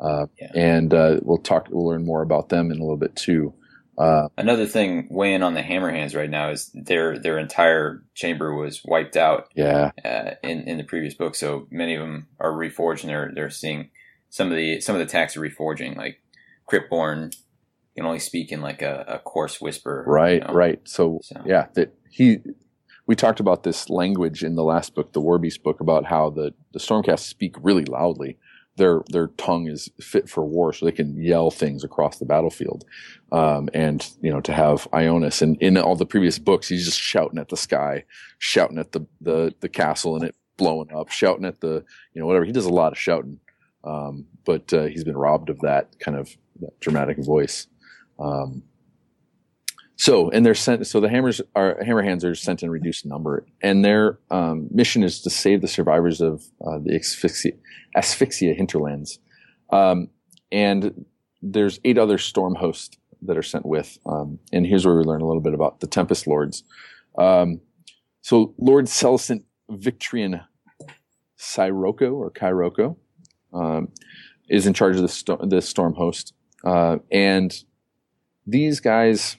uh, 0.00 0.26
Yeah. 0.40 0.50
and 0.54 0.92
uh, 0.94 1.20
we'll 1.22 1.38
talk. 1.38 1.68
We'll 1.70 1.86
learn 1.86 2.04
more 2.04 2.22
about 2.22 2.48
them 2.48 2.70
in 2.70 2.78
a 2.78 2.82
little 2.82 2.96
bit 2.96 3.16
too. 3.16 3.54
Uh, 3.96 4.28
Another 4.36 4.64
thing 4.66 5.08
weighing 5.10 5.42
on 5.42 5.54
the 5.54 5.62
hammer 5.62 5.90
hands 5.90 6.14
right 6.14 6.30
now 6.30 6.50
is 6.50 6.70
their 6.72 7.18
their 7.18 7.36
entire 7.38 8.04
chamber 8.14 8.54
was 8.54 8.80
wiped 8.84 9.16
out 9.16 9.48
yeah, 9.56 9.90
uh, 10.04 10.30
in 10.44 10.60
in 10.68 10.78
the 10.78 10.84
previous 10.84 11.14
book. 11.14 11.34
So 11.34 11.66
many 11.70 11.96
of 11.96 12.00
them 12.00 12.28
are 12.38 12.52
reforged, 12.52 13.00
and 13.00 13.10
they're 13.10 13.32
they're 13.34 13.50
seeing 13.50 13.90
some 14.30 14.50
of 14.52 14.56
the 14.56 14.80
some 14.80 14.94
of 14.94 15.00
the 15.00 15.04
attacks 15.06 15.36
are 15.36 15.40
reforging. 15.40 15.96
Like 15.96 16.20
Cryptborn 16.70 17.34
can 17.96 18.06
only 18.06 18.18
speak 18.20 18.52
in 18.52 18.60
like 18.60 18.82
a, 18.82 19.04
a 19.08 19.18
coarse 19.18 19.60
whisper. 19.60 20.04
right, 20.06 20.42
you 20.42 20.46
know? 20.46 20.54
right. 20.54 20.80
So, 20.84 21.18
So- 21.22 21.42
yeah, 21.44 21.66
that 21.74 21.94
he. 22.10 22.38
We 23.06 23.16
talked 23.16 23.40
about 23.40 23.62
this 23.62 23.88
language 23.88 24.44
in 24.44 24.54
the 24.54 24.62
last 24.62 24.94
book, 24.94 25.14
the 25.14 25.20
Warbeast 25.22 25.62
book, 25.62 25.80
about 25.80 26.04
how 26.04 26.28
the 26.30 26.52
the 26.72 26.78
Stormcast 26.78 27.20
speak 27.20 27.56
really 27.62 27.86
loudly. 27.86 28.36
Their 28.78 29.02
their 29.10 29.28
tongue 29.36 29.68
is 29.68 29.90
fit 30.00 30.28
for 30.28 30.44
war, 30.44 30.72
so 30.72 30.86
they 30.86 30.92
can 30.92 31.20
yell 31.20 31.50
things 31.50 31.84
across 31.84 32.18
the 32.18 32.24
battlefield. 32.24 32.84
Um, 33.30 33.68
and 33.74 34.08
you 34.22 34.30
know, 34.30 34.40
to 34.40 34.52
have 34.52 34.88
Ionis 34.92 35.42
and 35.42 35.60
in 35.60 35.76
all 35.76 35.96
the 35.96 36.06
previous 36.06 36.38
books, 36.38 36.68
he's 36.68 36.86
just 36.86 37.00
shouting 37.00 37.38
at 37.38 37.50
the 37.50 37.56
sky, 37.56 38.04
shouting 38.38 38.78
at 38.78 38.92
the 38.92 39.06
the 39.20 39.54
the 39.60 39.68
castle 39.68 40.16
and 40.16 40.24
it 40.24 40.34
blowing 40.56 40.92
up, 40.92 41.10
shouting 41.10 41.44
at 41.44 41.60
the 41.60 41.84
you 42.14 42.20
know 42.20 42.26
whatever. 42.26 42.44
He 42.44 42.52
does 42.52 42.66
a 42.66 42.70
lot 42.70 42.92
of 42.92 42.98
shouting, 42.98 43.40
um, 43.84 44.26
but 44.44 44.72
uh, 44.72 44.84
he's 44.84 45.04
been 45.04 45.16
robbed 45.16 45.50
of 45.50 45.60
that 45.60 45.98
kind 46.00 46.16
of 46.16 46.36
that 46.60 46.78
dramatic 46.80 47.18
voice. 47.18 47.66
Um, 48.18 48.62
so, 49.98 50.30
and 50.30 50.46
they're 50.46 50.54
sent. 50.54 50.86
So 50.86 51.00
the 51.00 51.08
hammers 51.08 51.40
are 51.56 51.76
hammerhands 51.82 52.24
are 52.24 52.34
sent 52.34 52.62
in 52.62 52.70
reduced 52.70 53.04
number, 53.04 53.44
and 53.60 53.84
their 53.84 54.20
um, 54.30 54.68
mission 54.70 55.02
is 55.02 55.20
to 55.22 55.30
save 55.30 55.60
the 55.60 55.68
survivors 55.68 56.20
of 56.20 56.44
uh, 56.64 56.78
the 56.78 56.94
asphyxia, 56.94 57.52
asphyxia 57.96 58.54
hinterlands. 58.54 59.18
Um, 59.70 60.08
and 60.52 61.04
there's 61.42 61.80
eight 61.84 61.98
other 61.98 62.16
storm 62.16 62.54
hosts 62.54 62.96
that 63.22 63.36
are 63.36 63.42
sent 63.42 63.66
with. 63.66 63.98
Um, 64.06 64.38
and 64.52 64.64
here's 64.64 64.86
where 64.86 64.96
we 64.96 65.02
learn 65.02 65.20
a 65.20 65.26
little 65.26 65.42
bit 65.42 65.52
about 65.52 65.80
the 65.80 65.88
Tempest 65.88 66.28
Lords. 66.28 66.62
Um, 67.18 67.60
so 68.22 68.54
Lord 68.56 68.86
Celestant 68.86 69.44
Victrian 69.68 70.44
Sirocco 71.36 72.12
or 72.12 72.30
Kairoko 72.30 72.96
um, 73.52 73.88
is 74.48 74.64
in 74.64 74.74
charge 74.74 74.94
of 74.94 75.02
the, 75.02 75.08
sto- 75.08 75.44
the 75.44 75.60
storm 75.60 75.94
host. 75.94 76.34
Uh, 76.64 76.98
and 77.10 77.64
these 78.46 78.78
guys, 78.78 79.36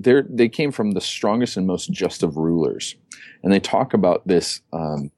they 0.00 0.22
they 0.28 0.48
came 0.48 0.72
from 0.72 0.92
the 0.92 1.00
strongest 1.00 1.56
and 1.56 1.66
most 1.66 1.90
just 1.90 2.22
of 2.22 2.36
rulers. 2.36 2.96
And 3.42 3.52
they 3.52 3.60
talk 3.60 3.94
about 3.94 4.26
this 4.26 4.60
um, 4.72 5.10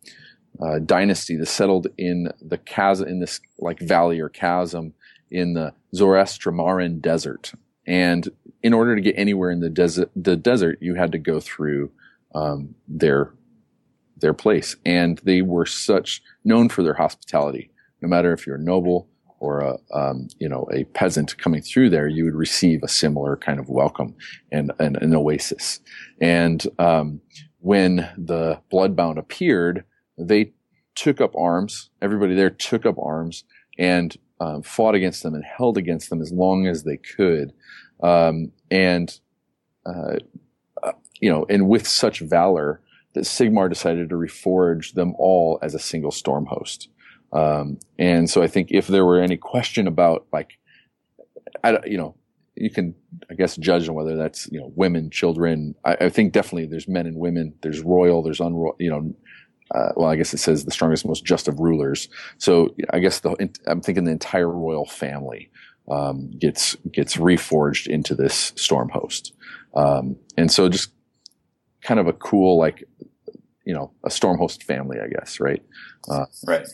uh, 0.61 0.79
dynasty 0.81 1.37
that 1.37 1.47
settled 1.47 1.89
in 1.97 2.29
the 2.41 2.59
chasm, 2.59 3.09
in 3.09 3.21
this 3.21 3.41
like 3.59 3.81
valley 3.81 4.21
or 4.21 4.29
chasm 4.29 4.95
in 5.31 5.55
the 5.55 5.73
Zoroastrian 5.95 7.01
desert. 7.01 7.53
And 7.87 8.29
in 8.63 8.73
order 8.73 8.97
to 8.97 9.03
get 9.03 9.17
anywhere 9.17 9.51
in 9.51 9.61
the 9.61 9.71
desert, 9.71 10.11
the 10.17 10.37
desert, 10.37 10.79
you 10.81 10.95
had 10.95 11.13
to 11.13 11.19
go 11.19 11.41
through 11.41 11.91
um, 12.35 12.75
their 12.89 13.33
their 14.19 14.35
place, 14.35 14.77
and 14.85 15.19
they 15.25 15.43
were 15.43 15.67
such 15.67 16.23
known 16.43 16.69
for 16.69 16.83
their 16.83 16.95
hospitality. 16.95 17.71
No 18.01 18.09
matter 18.09 18.33
if 18.33 18.47
you're 18.47 18.59
noble 18.59 19.09
or 19.39 19.61
a 19.61 19.79
um, 19.93 20.29
you 20.39 20.49
know 20.49 20.67
a 20.73 20.85
peasant 20.85 21.37
coming 21.39 21.63
through 21.63 21.91
there, 21.91 22.09
you 22.09 22.25
would 22.25 22.35
receive 22.35 22.83
a 22.83 22.89
similar 22.89 23.37
kind 23.37 23.59
of 23.59 23.69
welcome 23.69 24.15
and, 24.53 24.73
and 24.79 24.97
an 24.97 25.15
oasis. 25.15 25.81
And 26.21 26.67
um, 26.79 27.21
when 27.61 28.09
the 28.17 28.61
Bloodbound 28.73 29.19
appeared, 29.19 29.85
they 30.19 30.53
took 30.95 31.21
up 31.21 31.35
arms. 31.37 31.91
Everybody 32.01 32.35
there 32.35 32.51
took 32.51 32.87
up 32.87 32.97
arms 32.99 33.45
and 33.79 34.17
um, 34.41 34.63
fought 34.63 34.95
against 34.95 35.23
them 35.23 35.35
and 35.35 35.45
held 35.45 35.77
against 35.77 36.11
them 36.11 36.21
as 36.21 36.33
long 36.33 36.67
as 36.67 36.85
they 36.85 36.97
could. 36.97 37.53
Um, 38.03 38.53
and 38.71 39.19
uh, 39.85 40.17
uh, 40.83 40.93
you 41.21 41.31
know, 41.31 41.47
and 41.49 41.69
with 41.69 41.87
such 41.87 42.21
valor 42.21 42.81
that 43.15 43.25
Sigmar 43.25 43.69
decided 43.69 44.11
to 44.11 44.15
reforge 44.15 44.93
them 44.93 45.15
all 45.19 45.59
as 45.63 45.75
a 45.75 45.79
single 45.79 46.11
storm 46.11 46.47
host. 46.47 46.89
Um, 47.37 47.79
and 47.99 48.31
so 48.31 48.43
I 48.43 48.49
think 48.49 48.69
if 48.71 48.87
there 48.87 49.05
were 49.05 49.21
any 49.21 49.37
question 49.37 49.87
about 49.87 50.27
like, 50.33 50.51
I, 51.63 51.79
you 51.85 51.99
know, 51.99 52.15
you 52.55 52.71
can, 52.71 52.95
I 53.31 53.35
guess, 53.35 53.57
judge 53.57 53.87
on 53.89 53.95
whether 53.95 54.17
that's, 54.17 54.49
you 54.51 54.59
know, 54.59 54.73
women, 54.75 55.11
children. 55.11 55.75
I, 55.85 55.97
I 56.07 56.09
think 56.09 56.33
definitely 56.33 56.67
there's 56.67 56.89
men 56.89 57.07
and 57.07 57.19
women. 57.19 57.55
There's 57.63 57.83
royal, 57.83 58.23
there's 58.23 58.41
unroyal, 58.41 58.77
you 58.79 58.89
know, 58.89 59.15
uh, 59.75 59.93
well, 59.97 60.09
I 60.09 60.17
guess 60.17 60.33
it 60.33 60.39
says 60.39 60.65
the 60.65 60.71
strongest, 60.71 61.07
most 61.07 61.27
just 61.27 61.49
of 61.49 61.61
rulers. 61.61 62.09
So 62.39 62.75
I 62.91 63.01
guess 63.01 63.21
the, 63.21 63.37
I'm 63.67 63.83
thinking 63.83 64.05
the 64.05 64.13
entire 64.13 64.51
royal 64.51 64.87
family, 64.87 65.51
um, 65.91 66.31
gets, 66.39 66.75
gets 66.91 67.17
reforged 67.17 67.87
into 67.87 68.15
this 68.15 68.55
storm 68.57 68.89
host. 68.89 69.35
Um, 69.75 70.17
and 70.39 70.51
so 70.51 70.71
just 70.71 70.91
kind 71.83 72.01
of 72.01 72.07
a 72.07 72.15
cool, 72.15 72.59
like, 72.59 72.85
you 73.67 73.75
know, 73.75 73.93
a 74.05 74.09
Stormhost 74.09 74.63
family, 74.63 74.99
I 75.03 75.09
guess, 75.09 75.41
right? 75.41 75.63
Uh, 76.09 76.25
right. 76.47 76.67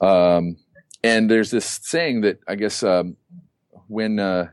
Um, 0.00 0.56
and 1.04 1.30
there's 1.30 1.50
this 1.52 1.80
saying 1.82 2.22
that 2.22 2.40
I 2.48 2.56
guess 2.56 2.82
um, 2.82 3.16
when 3.86 4.18
uh, 4.18 4.48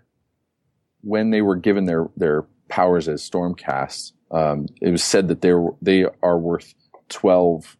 when 1.01 1.31
they 1.31 1.41
were 1.41 1.55
given 1.55 1.85
their 1.85 2.09
their 2.17 2.45
powers 2.67 3.07
as 3.07 3.27
Stormcasts, 3.27 4.11
um, 4.31 4.67
it 4.81 4.91
was 4.91 5.03
said 5.03 5.29
that 5.29 5.41
they 5.41 5.53
they 5.81 6.05
are 6.21 6.37
worth 6.37 6.75
twelve 7.07 7.77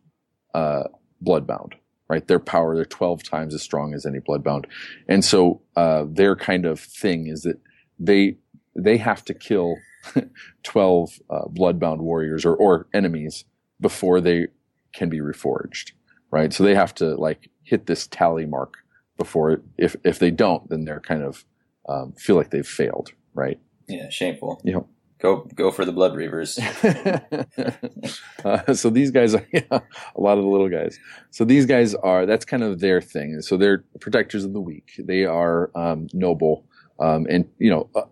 uh, 0.56 0.86
Bloodbound. 1.24 1.74
Right, 2.08 2.28
their 2.28 2.40
power 2.40 2.74
they're 2.74 2.86
twelve 2.86 3.22
times 3.22 3.54
as 3.54 3.62
strong 3.62 3.94
as 3.94 4.04
any 4.04 4.20
Bloodbound, 4.20 4.66
and 5.08 5.24
so 5.24 5.62
uh, 5.76 6.06
their 6.08 6.36
kind 6.36 6.66
of 6.66 6.80
thing 6.80 7.28
is 7.28 7.44
that 7.44 7.60
they 8.00 8.38
they 8.76 8.98
have 8.98 9.24
to 9.26 9.34
kill 9.34 9.76
12 10.64 11.20
uh, 11.30 11.42
bloodbound 11.50 12.00
warriors 12.00 12.46
or, 12.46 12.56
or 12.56 12.88
enemies 12.94 13.46
before 13.82 14.22
they 14.22 14.48
can 14.94 15.10
be 15.10 15.20
reforged, 15.20 15.92
right? 16.32 16.54
So 16.54 16.64
they 16.64 16.76
have 16.76 16.94
to 16.96 17.16
like 17.16 17.50
hit 17.64 17.86
this 17.86 18.08
tally 18.08 18.46
mark 18.46 18.78
before, 19.18 19.62
if, 19.78 19.96
if 20.04 20.20
they 20.20 20.32
don't, 20.32 20.68
then 20.70 20.86
they're 20.86 21.02
kind 21.02 21.24
of, 21.24 21.46
um, 21.88 22.14
feel 22.14 22.36
like 22.36 22.52
they've 22.52 22.68
failed, 22.68 23.12
right? 23.34 23.60
Yeah, 23.88 24.10
shameful. 24.10 24.62
Yeah. 24.64 24.80
Go, 25.22 25.48
go 25.54 25.70
for 25.70 25.84
the 25.84 25.92
blood 25.92 26.14
reavers. 26.14 26.58
uh, 28.46 28.74
so 28.74 28.90
these 28.90 29.12
guys 29.12 29.36
are 29.36 29.46
yeah, 29.54 29.62
a 29.70 30.22
lot 30.22 30.38
of 30.38 30.46
the 30.46 30.50
little 30.50 30.70
guys. 30.70 30.98
So 31.32 31.44
these 31.44 31.66
guys 31.66 31.94
are 31.96 32.26
that's 32.26 32.46
kind 32.46 32.64
of 32.64 32.80
their 32.80 33.02
thing. 33.02 33.42
So 33.42 33.58
they're 33.58 33.84
protectors 34.00 34.46
of 34.46 34.54
the 34.54 34.62
weak. 34.62 34.92
They 34.98 35.26
are 35.26 35.72
um, 35.76 36.08
noble 36.14 36.66
um, 37.00 37.28
and 37.30 37.50
you 37.58 37.70
know 37.70 37.90
uh, 37.96 38.04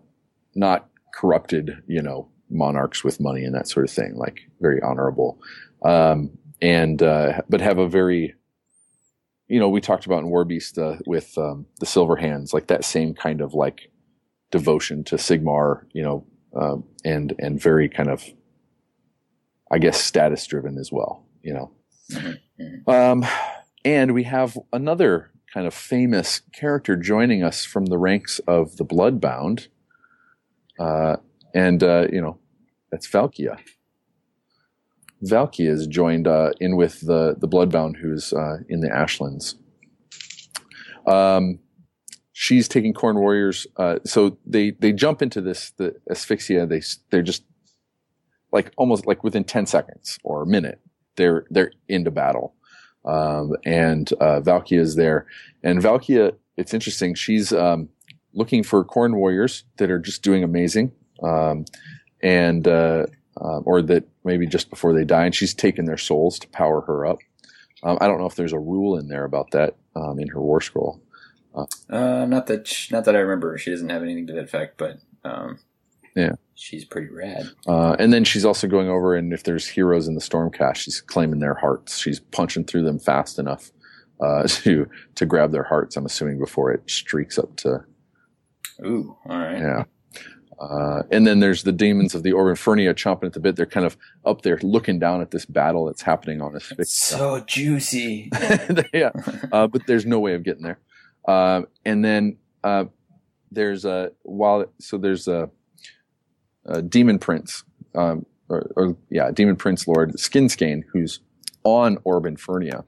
not 0.54 0.88
corrupted, 1.14 1.82
you 1.86 2.02
know, 2.02 2.28
monarchs 2.50 3.04
with 3.04 3.20
money 3.20 3.44
and 3.44 3.54
that 3.54 3.68
sort 3.68 3.84
of 3.84 3.90
thing, 3.90 4.16
like 4.16 4.40
very 4.60 4.80
honorable. 4.82 5.40
Um, 5.82 6.36
and, 6.60 7.02
uh, 7.02 7.42
but 7.48 7.60
have 7.60 7.78
a 7.78 7.88
very, 7.88 8.34
you 9.48 9.60
know, 9.60 9.68
we 9.68 9.80
talked 9.80 10.06
about 10.06 10.22
in 10.22 10.30
Warbeast, 10.30 10.78
uh, 10.78 10.98
with, 11.06 11.36
um, 11.38 11.66
the 11.80 11.86
silver 11.86 12.16
hands, 12.16 12.52
like 12.52 12.66
that 12.66 12.84
same 12.84 13.14
kind 13.14 13.40
of 13.40 13.54
like 13.54 13.90
devotion 14.50 15.04
to 15.04 15.16
Sigmar, 15.16 15.84
you 15.92 16.02
know, 16.02 16.26
um, 16.56 16.84
and, 17.04 17.34
and 17.38 17.60
very 17.60 17.88
kind 17.88 18.10
of, 18.10 18.24
I 19.70 19.78
guess, 19.78 20.00
status 20.00 20.46
driven 20.46 20.78
as 20.78 20.90
well, 20.90 21.26
you 21.42 21.54
know. 21.54 21.70
Mm-hmm. 22.10 22.90
Um, 22.90 23.26
and 23.84 24.14
we 24.14 24.24
have 24.24 24.58
another 24.72 25.30
kind 25.52 25.66
of 25.66 25.74
famous 25.74 26.42
character 26.52 26.96
joining 26.96 27.42
us 27.42 27.64
from 27.64 27.86
the 27.86 27.98
ranks 27.98 28.38
of 28.48 28.76
the 28.76 28.84
Bloodbound, 28.84 29.68
uh, 30.78 31.16
and, 31.54 31.82
uh, 31.82 32.06
you 32.12 32.20
know, 32.20 32.38
that's 32.90 33.08
Valkia. 33.08 33.58
Valkia 35.24 35.70
is 35.70 35.86
joined 35.86 36.28
uh, 36.28 36.50
in 36.60 36.76
with 36.76 37.00
the, 37.00 37.34
the 37.38 37.48
Bloodbound 37.48 37.96
who's 37.96 38.32
uh, 38.32 38.58
in 38.68 38.80
the 38.80 38.88
Ashlands. 38.88 39.56
Um, 41.06 41.58
she's 42.32 42.68
taking 42.68 42.94
Khorne 42.94 43.18
warriors. 43.18 43.66
Uh, 43.76 43.98
so 44.04 44.38
they, 44.46 44.70
they 44.70 44.92
jump 44.92 45.22
into 45.22 45.40
this, 45.40 45.70
the 45.72 45.96
asphyxia. 46.10 46.66
They, 46.66 46.82
they're 47.10 47.22
just 47.22 47.44
like 48.52 48.72
almost 48.76 49.06
like 49.06 49.24
within 49.24 49.44
10 49.44 49.66
seconds 49.66 50.18
or 50.22 50.42
a 50.42 50.46
minute, 50.46 50.80
they're, 51.16 51.44
they're 51.50 51.72
into 51.88 52.10
battle. 52.10 52.54
Um, 53.04 53.56
and, 53.64 54.12
uh, 54.20 54.40
Valkia 54.40 54.78
is 54.78 54.96
there 54.96 55.26
and 55.62 55.80
Valkia, 55.80 56.34
it's 56.56 56.74
interesting. 56.74 57.14
She's, 57.14 57.52
um, 57.52 57.88
looking 58.34 58.62
for 58.62 58.84
Khorne 58.84 59.14
warriors 59.14 59.64
that 59.78 59.90
are 59.90 59.98
just 59.98 60.22
doing 60.22 60.44
amazing, 60.44 60.92
um, 61.22 61.64
and 62.22 62.66
uh, 62.66 63.06
uh, 63.40 63.58
or 63.60 63.82
that 63.82 64.04
maybe 64.24 64.46
just 64.46 64.70
before 64.70 64.92
they 64.92 65.04
die, 65.04 65.26
and 65.26 65.34
she's 65.34 65.54
taken 65.54 65.84
their 65.84 65.98
souls 65.98 66.38
to 66.40 66.48
power 66.48 66.80
her 66.82 67.06
up. 67.06 67.18
Um, 67.82 67.98
I 68.00 68.06
don't 68.06 68.18
know 68.18 68.26
if 68.26 68.34
there's 68.34 68.52
a 68.52 68.58
rule 68.58 68.98
in 68.98 69.08
there 69.08 69.24
about 69.24 69.52
that 69.52 69.76
um, 69.94 70.18
in 70.18 70.28
her 70.28 70.40
war 70.40 70.60
scroll. 70.60 71.00
Uh, 71.54 71.66
uh, 71.90 72.26
not 72.26 72.46
that 72.46 72.66
she, 72.66 72.94
not 72.94 73.04
that 73.04 73.16
I 73.16 73.20
remember. 73.20 73.56
She 73.58 73.70
doesn't 73.70 73.88
have 73.88 74.02
anything 74.02 74.26
to 74.28 74.32
that 74.34 74.44
effect, 74.44 74.78
but 74.78 74.98
um, 75.24 75.58
yeah, 76.16 76.32
she's 76.54 76.84
pretty 76.84 77.08
rad. 77.08 77.50
Uh, 77.66 77.96
and 77.98 78.12
then 78.12 78.24
she's 78.24 78.44
also 78.44 78.66
going 78.66 78.88
over, 78.88 79.14
and 79.14 79.32
if 79.32 79.44
there's 79.44 79.68
heroes 79.68 80.08
in 80.08 80.14
the 80.14 80.20
Stormcast, 80.20 80.76
she's 80.76 81.00
claiming 81.00 81.40
their 81.40 81.54
hearts. 81.54 81.98
She's 81.98 82.20
punching 82.20 82.64
through 82.64 82.82
them 82.82 82.98
fast 82.98 83.38
enough 83.38 83.70
uh, 84.20 84.42
to 84.48 84.88
to 85.14 85.26
grab 85.26 85.52
their 85.52 85.64
hearts. 85.64 85.96
I'm 85.96 86.06
assuming 86.06 86.38
before 86.38 86.72
it 86.72 86.88
streaks 86.90 87.38
up 87.38 87.56
to 87.58 87.84
Ooh, 88.84 89.16
all 89.28 89.38
right. 89.38 89.58
Yeah. 89.58 89.84
Uh, 90.60 91.02
and 91.12 91.26
then 91.26 91.38
there's 91.38 91.62
the 91.62 91.72
demons 91.72 92.14
of 92.14 92.22
the 92.24 92.32
Orb 92.32 92.56
Infernia 92.56 92.92
chomping 92.92 93.26
at 93.26 93.32
the 93.32 93.40
bit. 93.40 93.56
They're 93.56 93.66
kind 93.66 93.86
of 93.86 93.96
up 94.24 94.42
there 94.42 94.58
looking 94.62 94.98
down 94.98 95.20
at 95.20 95.30
this 95.30 95.44
battle 95.44 95.86
that's 95.86 96.02
happening 96.02 96.42
on. 96.42 96.58
It's 96.78 96.96
so 96.96 97.40
juicy. 97.40 98.30
yeah. 98.92 99.10
Uh, 99.52 99.68
but 99.68 99.82
there's 99.86 100.04
no 100.04 100.18
way 100.18 100.34
of 100.34 100.42
getting 100.42 100.62
there. 100.62 100.80
Uh, 101.26 101.62
and 101.84 102.04
then 102.04 102.38
uh, 102.64 102.86
there's 103.52 103.84
a 103.84 104.10
while 104.22 104.64
so 104.80 104.98
there's 104.98 105.28
a, 105.28 105.48
a 106.66 106.82
demon 106.82 107.18
prince, 107.18 107.64
um, 107.94 108.26
or, 108.48 108.70
or, 108.76 108.96
yeah, 109.10 109.30
demon 109.30 109.56
prince 109.56 109.86
lord 109.86 110.12
Skinscane, 110.14 110.82
who's 110.92 111.20
on 111.64 111.98
Orb 112.04 112.24
Infernia, 112.24 112.82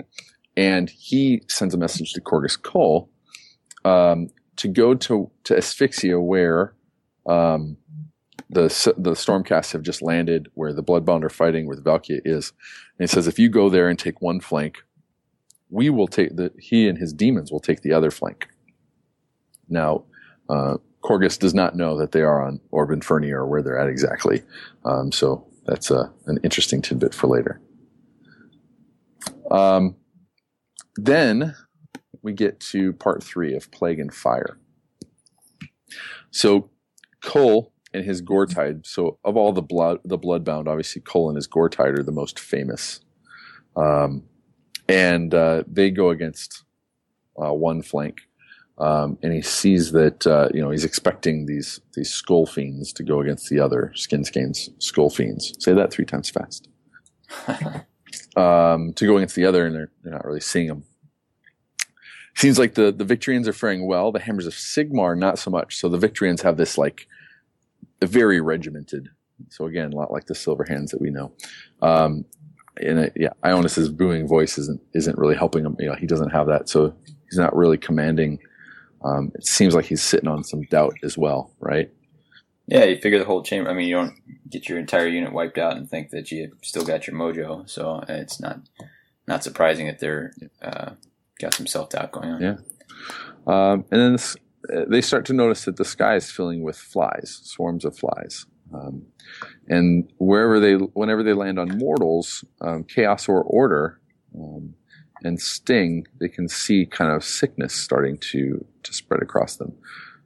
and 0.56 0.90
he 0.90 1.42
sends 1.48 1.74
a 1.74 1.78
message 1.78 2.12
to 2.14 2.20
Korghos 2.20 2.58
Khul 2.58 3.08
um, 3.84 4.30
to 4.56 4.68
go 4.68 4.94
to, 4.94 5.30
to 5.44 5.56
Asphyxia 5.56 6.18
where 6.18 6.74
um, 7.31 7.76
the 8.49 8.64
the 8.99 9.12
Stormcasts 9.12 9.72
have 9.72 9.83
just 9.83 10.03
landed, 10.03 10.49
where 10.55 10.72
the 10.72 10.83
Bloodbound 10.83 11.22
are 11.22 11.31
fighting, 11.31 11.66
where 11.66 11.76
the 11.76 11.83
Valkia 11.83 12.20
is. 12.24 12.53
And 12.99 13.09
he 13.09 13.12
says, 13.12 13.28
if 13.28 13.39
you 13.39 13.49
go 13.49 13.70
there 13.70 13.89
and 13.89 13.99
take 13.99 14.20
one 14.20 14.41
flank, 14.41 14.83
we 15.68 15.89
will 15.89 16.09
take 16.09 16.37
the 16.37 16.53
he 16.59 16.89
and 16.89 16.99
his 16.99 17.12
demons 17.12 17.53
will 17.53 17.61
take 17.61 17.83
the 17.83 17.93
other 17.93 18.11
flank. 18.11 18.49
Now, 19.68 20.05
uh, 20.49 20.78
Korghos 21.05 21.39
does 21.39 21.55
not 21.55 21.76
know 21.76 21.97
that 21.99 22.11
they 22.11 22.22
are 22.22 22.45
on 22.45 22.61
Orb 22.72 22.91
Infernia 22.91 23.35
or 23.35 23.47
where 23.47 23.62
they're 23.62 23.78
at 23.78 23.89
exactly. 23.89 24.43
Um, 24.85 25.12
so 25.12 25.47
that's 25.66 25.91
a, 25.91 26.12
an 26.26 26.41
interesting 26.43 26.83
tidbit 26.83 27.14
for 27.14 27.28
later. 27.28 27.61
Um, 29.51 29.95
then 30.97 31.55
we 32.22 32.33
get 32.33 32.59
to 32.61 32.93
part 32.95 33.22
three 33.22 33.55
of 33.55 33.70
Plague 33.70 34.01
and 34.01 34.12
Fire. 34.12 34.59
So 36.33 36.70
Khul 37.22 37.70
and 37.92 38.04
his 38.04 38.22
Goretide. 38.22 38.86
So 38.86 39.18
of 39.24 39.36
all 39.36 39.52
the 39.52 39.62
blood, 39.62 39.98
the 40.04 40.18
Bloodbound, 40.18 40.68
obviously 40.68 41.02
Khul 41.02 41.28
and 41.28 41.36
his 41.36 41.48
Goretide 41.48 41.98
are 41.98 42.02
the 42.02 42.12
most 42.12 42.38
famous. 42.38 43.00
Um, 43.76 44.24
and 44.88 45.32
uh, 45.32 45.64
they 45.66 45.90
go 45.90 46.10
against 46.10 46.64
uh, 47.40 47.52
one 47.52 47.82
flank, 47.82 48.22
um, 48.78 49.18
and 49.22 49.32
he 49.32 49.42
sees 49.42 49.92
that 49.92 50.26
uh, 50.26 50.48
you 50.52 50.60
know 50.60 50.70
he's 50.70 50.84
expecting 50.84 51.46
these 51.46 51.80
these 51.94 52.10
skull 52.10 52.46
fiends 52.46 52.92
to 52.94 53.04
go 53.04 53.20
against 53.20 53.48
the 53.48 53.60
other 53.60 53.92
skin 53.94 54.24
skins 54.24 54.68
skull 54.78 55.10
fiends. 55.10 55.54
Say 55.62 55.72
that 55.74 55.92
three 55.92 56.04
times 56.04 56.30
fast. 56.30 56.68
um, 58.36 58.92
to 58.94 59.06
go 59.06 59.16
against 59.16 59.36
the 59.36 59.44
other, 59.44 59.66
and 59.66 59.74
they're, 59.74 59.90
they're 60.02 60.12
not 60.12 60.24
really 60.24 60.40
seeing 60.40 60.66
them. 60.66 60.84
Seems 62.35 62.59
like 62.59 62.74
the 62.74 62.93
the 62.93 63.05
Victorians 63.05 63.49
are 63.49 63.53
faring 63.53 63.87
well. 63.87 64.12
The 64.12 64.20
Hammers 64.20 64.47
of 64.47 64.55
Sigmar 64.55 65.18
not 65.18 65.39
so 65.39 65.51
much. 65.51 65.76
So 65.76 65.89
the 65.89 65.99
Victorians 65.99 66.43
have 66.43 66.57
this 66.57 66.78
like 66.78 67.07
very 68.03 68.41
regimented. 68.41 69.09
So 69.49 69.66
again, 69.66 69.93
a 69.93 69.97
lot 69.97 70.12
like 70.12 70.26
the 70.26 70.35
Silver 70.35 70.64
Hands 70.68 70.91
that 70.91 71.01
we 71.01 71.11
know. 71.11 71.33
Um, 71.83 72.24
and 72.76 72.99
it, 73.01 73.12
yeah, 73.16 73.33
Ionis's 73.45 73.89
booing 73.89 74.26
voice 74.26 74.59
isn't 74.59 74.81
isn't 74.95 75.18
really 75.18 75.37
helping 75.37 75.64
him. 75.64 75.76
You 75.78 75.89
know, 75.89 75.95
he 75.95 76.07
doesn't 76.07 76.31
have 76.31 76.47
that, 76.47 76.68
so 76.68 76.95
he's 77.28 77.39
not 77.39 77.55
really 77.55 77.78
commanding. 77.78 78.39
Um, 79.03 79.33
it 79.35 79.47
seems 79.47 79.74
like 79.74 79.87
he's 79.87 80.03
sitting 80.03 80.28
on 80.28 80.45
some 80.45 80.62
doubt 80.62 80.95
as 81.03 81.16
well, 81.16 81.53
right? 81.59 81.91
Yeah, 82.66 82.85
you 82.85 82.97
figure 82.97 83.18
the 83.18 83.24
whole 83.24 83.43
chamber. 83.43 83.70
I 83.70 83.74
mean, 83.74 83.89
you 83.89 83.95
don't 83.97 84.14
get 84.49 84.68
your 84.68 84.78
entire 84.78 85.09
unit 85.09 85.33
wiped 85.33 85.59
out 85.59 85.76
and 85.76 85.89
think 85.89 86.11
that 86.11 86.31
you 86.31 86.53
still 86.62 86.85
got 86.85 87.07
your 87.07 87.16
mojo. 87.16 87.68
So 87.68 88.05
it's 88.09 88.41
not 88.41 88.61
not 89.26 89.43
surprising 89.43 89.87
that 89.87 89.99
they're 89.99 90.33
uh, 90.62 90.93
got 91.41 91.55
some 91.55 91.66
self 91.66 91.91
doubt 91.91 92.12
going 92.12 92.30
on. 92.30 92.43
Yeah. 92.43 92.57
Um, 93.47 93.84
and 93.91 94.01
then 94.01 94.12
this, 94.12 94.36
uh, 94.74 94.84
they 94.88 95.01
start 95.01 95.24
to 95.26 95.32
notice 95.32 95.64
that 95.64 95.76
the 95.76 95.84
sky 95.84 96.16
is 96.16 96.30
filling 96.30 96.62
with 96.62 96.76
flies, 96.76 97.41
swarms 97.45 97.84
of 97.84 97.97
flies. 97.97 98.47
Um, 98.72 99.07
and 99.68 100.11
wherever 100.18 100.61
they, 100.61 100.74
whenever 100.74 101.22
they 101.22 101.32
land 101.32 101.59
on 101.59 101.78
mortals, 101.78 102.45
um, 102.61 102.84
chaos 102.84 103.28
or 103.28 103.43
order, 103.43 104.01
um, 104.34 104.74
and 105.22 105.41
sting, 105.41 106.07
they 106.20 106.28
can 106.28 106.49
see 106.49 106.86
kind 106.86 107.12
of 107.12 107.24
sickness 107.24 107.74
starting 107.74 108.16
to 108.18 108.64
to 108.82 108.93
spread 108.93 109.22
across 109.22 109.57
them. 109.57 109.72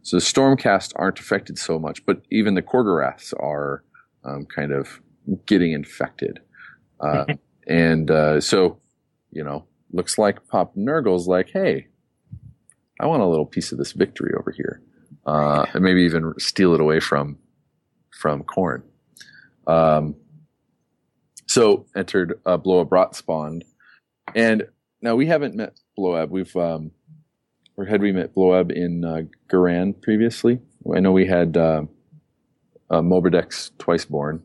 So 0.02 0.18
the 0.18 0.22
stormcast 0.22 0.92
aren't 0.96 1.18
affected 1.18 1.58
so 1.58 1.78
much, 1.78 2.04
but 2.04 2.22
even 2.30 2.54
the 2.54 2.62
Khorgoraths 2.62 3.32
are 3.40 3.82
um, 4.24 4.46
kind 4.46 4.72
of 4.72 5.00
getting 5.46 5.72
infected. 5.72 6.40
Uh, 7.00 7.24
and 7.66 8.10
uh, 8.10 8.40
so, 8.40 8.78
you 9.30 9.42
know, 9.42 9.64
looks 9.94 10.18
like 10.18 10.46
Pop 10.48 10.76
Nurgle's 10.76 11.28
like, 11.28 11.50
hey, 11.50 11.86
I 13.00 13.06
want 13.06 13.22
a 13.22 13.26
little 13.26 13.46
piece 13.46 13.72
of 13.72 13.78
this 13.78 13.92
victory 13.92 14.32
over 14.38 14.50
here, 14.50 14.82
uh, 15.24 15.66
and 15.72 15.82
maybe 15.82 16.02
even 16.02 16.34
steal 16.38 16.74
it 16.74 16.80
away 16.80 17.00
from 17.00 17.38
from 18.10 18.42
Khorne. 18.44 18.82
Um, 19.66 20.16
so 21.46 21.86
entered 21.96 22.40
uh, 22.44 22.58
Bloab 22.58 22.90
Rotspawned, 22.90 23.62
and 24.34 24.66
now 25.00 25.14
we 25.14 25.26
haven't 25.26 25.54
met 25.54 25.78
Bloab. 25.98 26.30
We've 26.30 26.54
um, 26.56 26.90
or 27.76 27.84
had 27.86 28.02
we 28.02 28.12
met 28.12 28.34
Bloab 28.34 28.70
in 28.70 29.04
uh, 29.04 29.22
Ghyran 29.48 30.00
previously? 30.00 30.60
I 30.94 31.00
know 31.00 31.12
we 31.12 31.26
had 31.26 31.56
uh, 31.56 31.82
uh, 32.90 33.00
Morbidex 33.00 33.70
Twiceborn, 33.78 34.42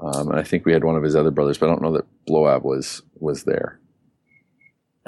um, 0.00 0.30
and 0.30 0.38
I 0.38 0.42
think 0.42 0.64
we 0.64 0.72
had 0.72 0.84
one 0.84 0.96
of 0.96 1.02
his 1.02 1.16
other 1.16 1.30
brothers, 1.30 1.58
but 1.58 1.66
I 1.66 1.70
don't 1.70 1.82
know 1.82 1.92
that 1.92 2.06
Bloab 2.26 2.62
was 2.62 3.02
was 3.14 3.44
there. 3.44 3.80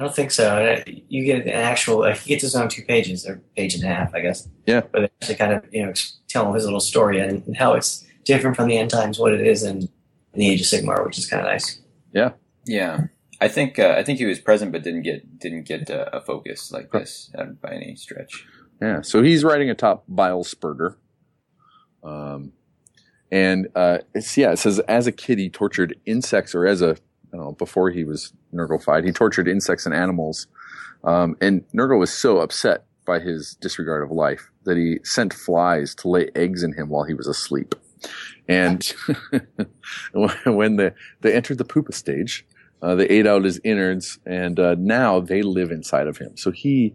I 0.01 0.05
don't 0.05 0.15
think 0.15 0.31
so. 0.31 0.83
You 0.87 1.25
get 1.27 1.43
an 1.43 1.51
actual. 1.51 2.05
Uh, 2.05 2.15
he 2.15 2.31
gets 2.31 2.41
his 2.41 2.57
own 2.57 2.71
two 2.71 2.83
pages, 2.85 3.27
or 3.27 3.43
page 3.55 3.75
and 3.75 3.85
a 3.85 3.87
half, 3.87 4.15
I 4.15 4.21
guess. 4.21 4.49
Yeah. 4.65 4.81
But 4.91 5.01
they 5.01 5.05
actually 5.21 5.35
kind 5.35 5.53
of 5.53 5.75
you 5.75 5.85
know 5.85 5.93
tell 6.27 6.55
his 6.55 6.65
little 6.65 6.81
story 6.81 7.21
and, 7.21 7.47
and 7.47 7.55
how 7.55 7.75
it's 7.75 8.07
different 8.25 8.57
from 8.57 8.69
the 8.69 8.79
end 8.79 8.89
times, 8.89 9.19
what 9.19 9.35
it 9.35 9.47
is 9.47 9.63
in, 9.63 9.81
in 9.81 9.89
the 10.33 10.49
Age 10.49 10.63
of 10.63 10.67
Sigmar, 10.67 11.05
which 11.05 11.19
is 11.19 11.27
kind 11.27 11.43
of 11.43 11.53
nice. 11.53 11.83
Yeah. 12.15 12.31
Yeah. 12.65 13.09
I 13.43 13.49
think 13.49 13.79
uh, 13.79 13.95
I 13.99 14.03
think 14.03 14.19
he 14.19 14.25
was 14.25 14.39
present, 14.39 14.73
but 14.73 14.83
didn't 14.83 15.03
get 15.03 15.39
didn't 15.39 15.65
get 15.65 15.91
uh, 15.91 16.09
a 16.15 16.23
focus 16.23 16.73
like 16.73 16.91
this 16.93 17.31
uh, 17.37 17.45
by 17.61 17.75
any 17.75 17.95
stretch. 17.95 18.47
Yeah, 18.81 19.03
so 19.03 19.23
he's 19.23 19.45
writing 19.45 19.69
atop 19.69 20.05
Bilespurger. 20.11 20.97
Um, 22.03 22.53
and 23.31 23.69
uh, 23.75 23.99
it's 24.15 24.35
yeah, 24.39 24.53
it 24.53 24.59
says 24.59 24.79
as 24.81 25.07
a 25.07 25.13
kid 25.13 25.39
he 25.39 25.51
tortured 25.51 25.95
insects, 26.07 26.55
or 26.55 26.67
as 26.67 26.81
a 26.81 26.89
I 26.91 26.97
don't 26.97 27.10
know 27.39 27.53
before 27.53 27.91
he 27.91 28.05
was 28.05 28.33
Nurgle 28.53 29.05
he 29.05 29.13
tortured 29.13 29.49
insects 29.49 29.87
and 29.87 29.95
animals. 29.95 30.47
Um, 31.05 31.37
and 31.41 31.65
Nurgle 31.73 31.99
was 31.99 32.13
so 32.13 32.39
upset 32.39 32.85
by 33.07 33.19
his 33.19 33.57
disregard 33.61 34.03
of 34.03 34.11
life 34.11 34.51
that 34.65 34.77
he 34.77 34.99
sent 35.03 35.33
flies 35.33 35.95
to 35.97 36.09
lay 36.09 36.31
eggs 36.35 36.63
in 36.63 36.73
him 36.73 36.89
while 36.89 37.05
he 37.05 37.15
was 37.15 37.27
asleep. 37.27 37.75
And 38.49 38.83
when 40.13 40.77
the, 40.77 40.95
they 41.21 41.35
entered 41.35 41.59
the 41.59 41.65
pupa 41.65 41.93
stage, 41.93 42.47
uh, 42.83 42.95
they 42.95 43.07
ate 43.07 43.27
out 43.27 43.45
his 43.45 43.61
innards, 43.63 44.19
and 44.25 44.59
uh, 44.59 44.75
now 44.79 45.21
they 45.21 45.43
live 45.43 45.71
inside 45.71 46.07
of 46.07 46.19
him. 46.19 46.37
So 46.37 46.51
he 46.51 46.95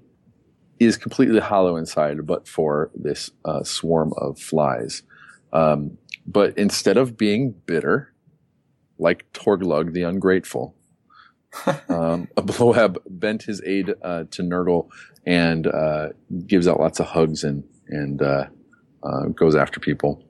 is 0.80 0.98
completely 0.98 1.40
hollow 1.40 1.78
inside, 1.78 2.26
but 2.26 2.48
for 2.48 2.92
this 2.96 3.30
uh, 3.46 3.64
swarm 3.64 4.14
of 4.18 4.40
flies. 4.40 5.04
Um, 5.54 5.98
but 6.26 6.58
instead 6.58 6.98
of 6.98 7.18
being 7.18 7.52
bitter, 7.66 8.14
like 8.98 9.32
Torglug 9.34 9.94
the 9.94 10.04
Ungrateful, 10.04 10.76
um, 11.90 12.28
Bloab 12.36 12.98
bent 13.10 13.44
his 13.44 13.62
aid 13.66 13.94
uh, 14.02 14.26
to 14.32 14.44
Nurgle 14.44 14.90
and 15.26 15.68
uh, 15.68 16.10
gives 16.46 16.68
out 16.68 16.80
lots 16.80 17.00
of 17.00 17.08
hugs 17.08 17.44
and 17.44 17.64
and 17.88 18.22
uh, 18.22 18.46
uh 19.04 19.26
goes 19.28 19.56
after 19.56 19.80
people. 19.80 20.24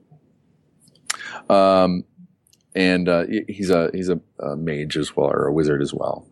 Um, 1.48 2.04
and 2.74 3.08
uh, 3.08 3.24
he's 3.48 3.70
a 3.70 3.90
he's 3.92 4.08
a, 4.08 4.20
a, 4.38 4.56
mage 4.56 4.96
as 4.96 5.16
well 5.16 5.28
or 5.28 5.46
a 5.46 5.52
wizard 5.52 5.82
as 5.82 5.94
well. 5.94 6.28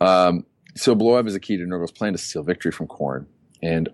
Um, 0.00 0.44
so 0.74 0.94
Bloab 0.94 1.26
is 1.26 1.34
a 1.34 1.40
key 1.40 1.56
to 1.56 1.64
Nurgle's 1.64 1.92
plan 1.92 2.12
to 2.12 2.18
steal 2.18 2.42
victory 2.42 2.72
from 2.72 2.88
Khorne, 2.88 3.26
and 3.62 3.88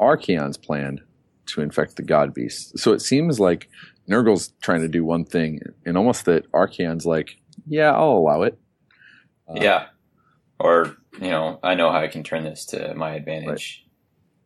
Archaon's 0.00 0.56
plan 0.56 1.00
to 1.46 1.60
infect 1.60 1.96
the 1.96 2.02
God 2.02 2.34
Beast. 2.34 2.78
So 2.78 2.92
it 2.92 3.00
seems 3.00 3.40
like 3.40 3.68
Nurgle's 4.06 4.52
trying 4.60 4.80
to 4.80 4.88
do 4.88 5.04
one 5.04 5.24
thing, 5.24 5.60
and 5.84 5.96
almost 5.96 6.24
that 6.26 6.50
Archaon's 6.52 7.06
like, 7.06 7.38
yeah, 7.66 7.92
I'll 7.92 8.12
allow 8.12 8.42
it. 8.42 8.58
Uh, 9.48 9.54
yeah, 9.56 9.86
or 10.58 10.96
you 11.20 11.30
know, 11.30 11.58
I 11.62 11.74
know 11.74 11.90
how 11.90 12.00
I 12.00 12.08
can 12.08 12.22
turn 12.22 12.44
this 12.44 12.64
to 12.66 12.94
my 12.94 13.14
advantage. 13.14 13.84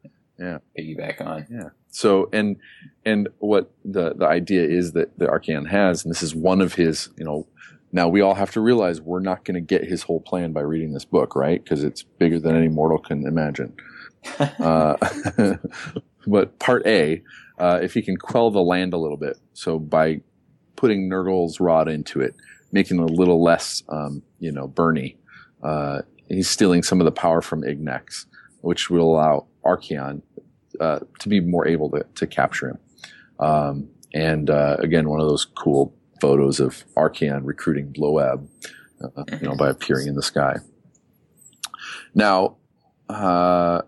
Right. 0.04 0.12
Yeah, 0.38 0.58
piggyback 0.78 1.20
on. 1.20 1.46
Yeah. 1.50 1.70
So 1.88 2.28
and 2.32 2.56
and 3.04 3.28
what 3.38 3.72
the 3.84 4.14
the 4.14 4.26
idea 4.26 4.62
is 4.62 4.92
that 4.92 5.18
the 5.18 5.26
Archaon 5.26 5.68
has, 5.68 6.04
and 6.04 6.10
this 6.10 6.22
is 6.22 6.34
one 6.34 6.60
of 6.60 6.74
his, 6.74 7.08
you 7.16 7.24
know, 7.24 7.48
now 7.92 8.08
we 8.08 8.20
all 8.20 8.34
have 8.34 8.50
to 8.52 8.60
realize 8.60 9.00
we're 9.00 9.20
not 9.20 9.44
going 9.44 9.54
to 9.54 9.60
get 9.60 9.84
his 9.84 10.02
whole 10.02 10.20
plan 10.20 10.52
by 10.52 10.60
reading 10.60 10.92
this 10.92 11.04
book, 11.04 11.34
right? 11.34 11.62
Because 11.62 11.82
it's 11.82 12.02
bigger 12.02 12.38
than 12.38 12.54
any 12.54 12.68
mortal 12.68 12.98
can 12.98 13.26
imagine. 13.26 13.74
uh, 14.38 14.96
but 16.30 16.58
part 16.58 16.86
A, 16.86 17.22
uh, 17.58 17.80
if 17.82 17.94
he 17.94 18.02
can 18.02 18.16
quell 18.16 18.50
the 18.50 18.60
land 18.60 18.92
a 18.92 18.98
little 18.98 19.16
bit, 19.16 19.38
so 19.52 19.78
by 19.78 20.20
putting 20.76 21.08
Nurgle's 21.08 21.58
rod 21.60 21.88
into 21.88 22.20
it, 22.20 22.34
making 22.70 23.00
it 23.00 23.10
a 23.10 23.12
little 23.12 23.42
less, 23.42 23.82
um, 23.88 24.22
you 24.38 24.52
know, 24.52 24.68
burny, 24.68 25.16
uh, 25.62 26.02
he's 26.28 26.48
stealing 26.48 26.82
some 26.82 27.00
of 27.00 27.04
the 27.04 27.12
power 27.12 27.40
from 27.40 27.62
Ignax, 27.62 28.26
which 28.60 28.90
will 28.90 29.12
allow 29.12 29.46
Archaon 29.64 30.22
uh, 30.80 31.00
to 31.18 31.28
be 31.28 31.40
more 31.40 31.66
able 31.66 31.90
to, 31.90 32.04
to 32.14 32.26
capture 32.26 32.68
him. 32.68 32.78
Um, 33.40 33.88
and 34.14 34.50
uh, 34.50 34.76
again, 34.78 35.08
one 35.08 35.20
of 35.20 35.26
those 35.26 35.44
cool 35.44 35.94
photos 36.20 36.60
of 36.60 36.84
Archaon 36.96 37.40
recruiting 37.44 37.92
Bloab, 37.92 38.46
uh, 39.02 39.24
you 39.40 39.48
know, 39.48 39.56
by 39.56 39.70
appearing 39.70 40.08
in 40.08 40.14
the 40.14 40.22
sky. 40.22 40.56
Now, 42.14 42.56
uh, 43.08 43.82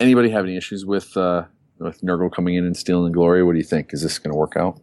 anybody 0.00 0.30
have 0.30 0.44
any 0.44 0.56
issues 0.56 0.84
with 0.84 1.16
with 1.78 2.00
Nurgle 2.00 2.32
coming 2.32 2.54
in 2.54 2.64
and 2.64 2.76
stealing 2.76 3.12
glory? 3.12 3.42
What 3.42 3.52
do 3.52 3.58
you 3.58 3.64
think? 3.64 3.92
Is 3.92 4.02
this 4.02 4.18
going 4.18 4.32
to 4.32 4.38
work 4.38 4.56
out? 4.56 4.80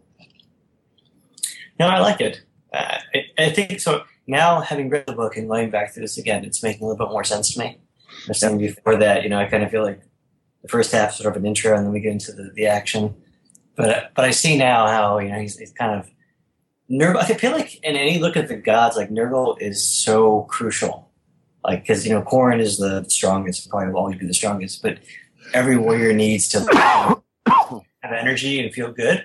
No, 1.78 1.88
I 1.88 2.00
like 2.00 2.20
it. 2.20 2.42
Uh, 2.72 2.98
I, 3.14 3.22
I, 3.38 3.50
think 3.50 3.80
so. 3.80 4.04
Now, 4.26 4.60
having 4.60 4.88
read 4.88 5.06
the 5.06 5.12
book 5.12 5.36
and 5.36 5.48
going 5.48 5.70
back 5.70 5.92
through 5.92 6.02
this 6.02 6.18
again, 6.18 6.44
it's 6.44 6.62
making 6.62 6.82
a 6.82 6.88
little 6.88 7.06
bit 7.06 7.12
more 7.12 7.24
sense 7.24 7.52
to 7.54 7.60
me. 7.60 7.66
I 7.66 8.28
was 8.28 8.40
saying 8.40 8.58
before 8.58 8.96
that, 8.96 9.22
you 9.22 9.28
know, 9.28 9.38
I 9.38 9.46
kind 9.46 9.62
of 9.62 9.70
feel 9.70 9.82
like 9.82 10.00
the 10.62 10.68
first 10.68 10.92
half 10.92 11.12
sort 11.12 11.34
of 11.34 11.40
an 11.40 11.46
intro, 11.46 11.76
and 11.76 11.86
then 11.86 11.92
we 11.92 12.00
get 12.00 12.12
into 12.12 12.32
the, 12.32 12.50
the 12.54 12.66
action. 12.66 13.14
But 13.76 14.12
but 14.14 14.24
I 14.24 14.30
see 14.30 14.56
now 14.56 14.86
how 14.86 15.18
you 15.18 15.28
know 15.28 15.38
he's, 15.38 15.58
he's 15.58 15.72
kind 15.72 16.00
of 16.00 16.10
Nurgle. 16.90 17.18
I 17.18 17.34
feel 17.34 17.52
like 17.52 17.76
in 17.84 17.94
any 17.94 18.18
look 18.18 18.36
at 18.36 18.48
the 18.48 18.56
gods, 18.56 18.96
like 18.96 19.10
Nurgle 19.10 19.60
is 19.60 19.86
so 19.86 20.42
crucial. 20.42 21.10
Like 21.62 21.82
because 21.82 22.06
you 22.06 22.12
know 22.12 22.22
Khorne 22.22 22.60
is 22.60 22.78
the 22.78 23.04
strongest, 23.08 23.68
probably 23.68 23.92
will 23.92 24.00
always 24.00 24.18
be 24.18 24.26
the 24.26 24.34
strongest, 24.34 24.82
but 24.82 24.98
every 25.54 25.76
warrior 25.76 26.12
needs 26.12 26.48
to 26.48 26.60
have 27.46 28.12
energy 28.12 28.60
and 28.62 28.72
feel 28.72 28.92
good, 28.92 29.24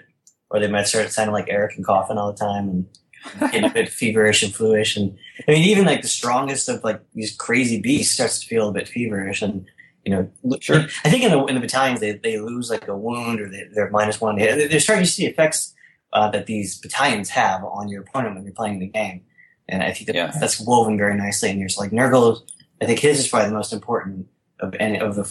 or 0.49 0.59
they 0.59 0.67
might 0.67 0.87
start 0.87 1.11
sounding 1.11 1.33
like 1.33 1.47
Eric 1.49 1.75
and 1.75 1.85
coughing 1.85 2.17
all 2.17 2.31
the 2.31 2.37
time 2.37 2.69
and 2.69 3.51
get 3.51 3.63
a 3.63 3.69
bit 3.69 3.89
feverish 3.99 4.43
and 4.43 4.53
fluish. 4.53 4.97
And 4.97 5.17
I 5.47 5.51
mean, 5.51 5.63
even 5.63 5.85
like 5.85 6.01
the 6.01 6.07
strongest 6.07 6.67
of 6.69 6.83
like 6.83 7.01
these 7.13 7.35
crazy 7.35 7.79
beasts 7.79 8.13
starts 8.15 8.39
to 8.39 8.47
feel 8.47 8.69
a 8.69 8.73
bit 8.73 8.87
feverish 8.87 9.41
and 9.41 9.65
you 10.05 10.11
know, 10.11 10.57
Sure. 10.59 10.79
I 11.05 11.11
think 11.11 11.23
in 11.23 11.29
the 11.31 11.45
in 11.45 11.53
the 11.53 11.61
battalions 11.61 11.99
they, 11.99 12.13
they 12.13 12.39
lose 12.39 12.71
like 12.71 12.87
a 12.87 12.97
wound 12.97 13.39
or 13.39 13.47
they, 13.49 13.65
they're 13.75 13.91
minus 13.91 14.19
one. 14.19 14.35
They- 14.35 14.65
They're 14.67 14.79
starting 14.79 15.05
to 15.05 15.11
see 15.11 15.27
effects 15.27 15.75
uh, 16.11 16.29
that 16.31 16.47
these 16.47 16.79
battalions 16.79 17.29
have 17.29 17.63
on 17.63 17.87
your 17.87 18.01
opponent 18.01 18.33
when 18.35 18.43
you're 18.43 18.53
playing 18.53 18.79
the 18.79 18.87
game, 18.87 19.21
and 19.69 19.83
I 19.83 19.93
think 19.93 20.07
that 20.07 20.15
Yeah. 20.15 20.31
that's 20.39 20.59
woven 20.59 20.97
very 20.97 21.15
nicely. 21.15 21.51
And 21.51 21.59
you're 21.59 21.67
just 21.69 21.79
like 21.79 21.91
Nurgle. 21.91 22.41
I 22.81 22.85
think 22.87 22.97
his 22.99 23.19
is 23.19 23.27
probably 23.27 23.49
the 23.49 23.55
most 23.55 23.71
important 23.71 24.25
of 24.59 24.73
any 24.79 24.99
of 24.99 25.13
the 25.15 25.23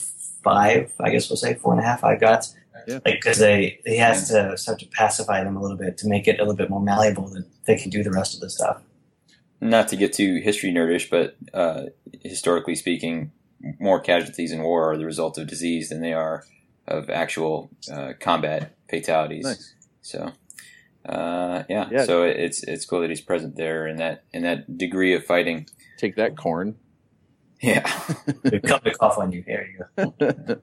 five. 0.43 0.93
I 1.01 1.11
guess 1.11 1.29
we'll 1.29 1.37
say 1.37 1.55
four 1.55 1.73
and 1.73 1.81
a 1.81 1.85
half 1.85 2.05
I've 2.05 2.21
got. 2.21 2.49
Yeah. 2.87 3.01
Like 3.05 3.17
because 3.17 3.39
they 3.39 3.81
he 3.85 3.99
has 3.99 4.29
to 4.29 4.57
start 4.57 4.79
to 4.81 4.87
pacify 4.87 5.45
them 5.45 5.57
a 5.57 5.61
little 5.61 5.77
bit 5.77 5.99
to 5.99 6.09
make 6.09 6.27
it 6.27 6.37
a 6.39 6.43
little 6.43 6.57
bit 6.57 6.71
more 6.71 6.81
malleable 6.81 7.29
that 7.29 7.45
they 7.67 7.77
can 7.77 7.91
do 7.91 8.03
the 8.03 8.11
rest 8.11 8.35
of 8.35 8.41
the 8.41 8.51
stuff. 8.51 8.83
Not 9.61 9.89
to 9.89 9.97
get 9.97 10.15
too 10.15 10.41
history 10.43 10.73
nerdish, 10.73 11.11
but 11.11 11.37
uh, 11.53 11.87
historically 12.23 12.75
speaking, 12.75 13.33
more 13.79 14.01
casualties 14.01 14.53
in 14.53 14.63
war 14.63 14.91
are 14.93 14.97
the 14.97 15.05
result 15.05 15.37
of 15.37 15.47
disease 15.47 15.91
than 15.91 16.01
they 16.01 16.15
are 16.15 16.45
of 16.89 17.11
actual 17.11 17.71
uh, 17.93 18.15
combat 18.19 18.75
fatalities. 18.89 19.45
Nice. 19.45 19.75
So, 20.01 20.33
uh, 21.07 21.65
yeah. 21.69 21.89
Yeah. 21.91 22.05
So 22.05 22.23
it's 22.23 22.63
it's 22.63 22.87
cool 22.87 23.03
that 23.03 23.11
he's 23.11 23.21
present 23.21 23.57
there 23.57 23.87
in 23.87 23.97
that 23.97 24.25
in 24.33 24.43
that 24.43 24.79
degree 24.79 25.15
of 25.15 25.25
fighting. 25.25 25.69
Take 25.99 26.17
that, 26.17 26.35
Khorne. 26.35 26.75
Yeah. 27.61 27.91
They 28.43 28.61
come 28.61 28.81
to 28.81 28.95
cough 28.95 29.19
on 29.19 29.33
you. 29.33 29.45
There 29.47 29.69
you 29.69 30.15
go. 30.15 30.61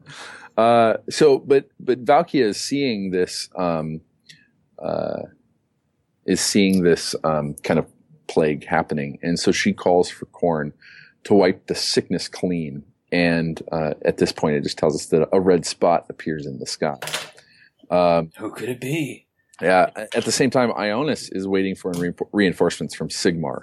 uh, 0.62 0.98
so, 1.10 1.40
but 1.40 1.70
but 1.80 2.04
Valkia 2.04 2.46
is 2.46 2.60
seeing 2.60 3.12
this 3.12 3.50
um, 3.56 4.02
uh, 4.80 5.24
is 6.26 6.42
seeing 6.42 6.84
this 6.84 7.16
um, 7.24 7.56
kind 7.64 7.80
of 7.80 7.86
plague 8.28 8.66
happening, 8.66 9.20
and 9.22 9.40
so 9.40 9.52
she 9.52 9.74
calls 9.74 10.10
for 10.10 10.26
Khorne 10.28 10.74
to 11.26 11.34
wipe 11.34 11.68
the 11.68 11.76
sickness 11.76 12.28
clean. 12.28 12.84
And 13.12 13.62
uh, 13.72 13.94
at 14.04 14.18
this 14.18 14.32
point, 14.32 14.56
it 14.56 14.64
just 14.64 14.78
tells 14.78 14.96
us 14.96 15.06
that 15.08 15.30
a 15.32 15.40
red 15.40 15.66
spot 15.66 16.06
appears 16.10 16.46
in 16.46 16.60
the 16.60 16.66
sky. 16.66 16.98
Um, 17.90 18.32
Who 18.38 18.52
could 18.52 18.70
it 18.70 18.82
be? 18.82 19.28
yeah. 19.62 19.90
At 19.96 20.26
the 20.26 20.32
same 20.32 20.50
time, 20.50 20.72
Ionis 20.72 21.30
is 21.34 21.48
waiting 21.48 21.76
for 21.76 21.92
reinfor- 21.94 22.30
reinforcements 22.34 22.96
from 22.96 23.10
Sigmar, 23.10 23.62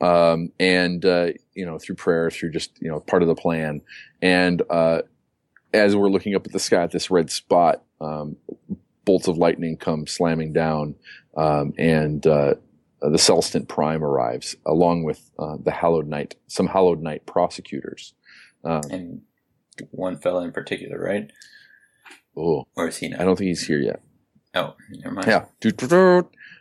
um, 0.00 0.52
and 0.58 1.04
uh, 1.04 1.28
you 1.54 1.66
know 1.66 1.78
through 1.78 1.96
prayer, 1.96 2.30
through 2.30 2.50
just 2.52 2.80
you 2.80 2.88
know 2.90 3.00
part 3.00 3.22
of 3.22 3.28
the 3.28 3.34
plan. 3.34 3.82
And 4.22 4.62
uh, 4.70 5.02
as 5.72 5.94
we're 5.96 6.08
looking 6.08 6.34
up 6.34 6.46
at 6.46 6.52
the 6.52 6.58
sky 6.58 6.82
at 6.82 6.90
this 6.90 7.10
red 7.10 7.30
spot, 7.30 7.82
um, 8.00 8.36
bolts 9.04 9.28
of 9.28 9.38
lightning 9.38 9.76
come 9.76 10.06
slamming 10.06 10.52
down, 10.52 10.94
um, 11.36 11.72
and 11.78 12.26
uh, 12.26 12.54
the 13.00 13.18
Celestant 13.18 13.68
Prime 13.68 14.02
arrives 14.04 14.56
along 14.66 15.04
with 15.04 15.30
uh, 15.38 15.56
the 15.62 15.70
Hallowed 15.70 16.06
Knight, 16.06 16.36
some 16.46 16.66
Hallowed 16.66 17.02
Knight 17.02 17.26
prosecutors. 17.26 18.14
Um, 18.64 18.82
And 18.90 19.20
one 19.90 20.16
fellow 20.18 20.40
in 20.42 20.52
particular, 20.52 20.98
right? 20.98 21.30
oh, 22.36 22.66
Or 22.76 22.88
is 22.88 22.98
he 22.98 23.08
not? 23.08 23.20
I 23.20 23.24
don't 23.24 23.36
think 23.36 23.48
he's 23.48 23.66
here 23.66 23.80
yet. 23.80 24.02
Oh, 24.54 24.74
never 24.90 25.14
mind. 25.14 25.26
Yeah. 25.26 25.44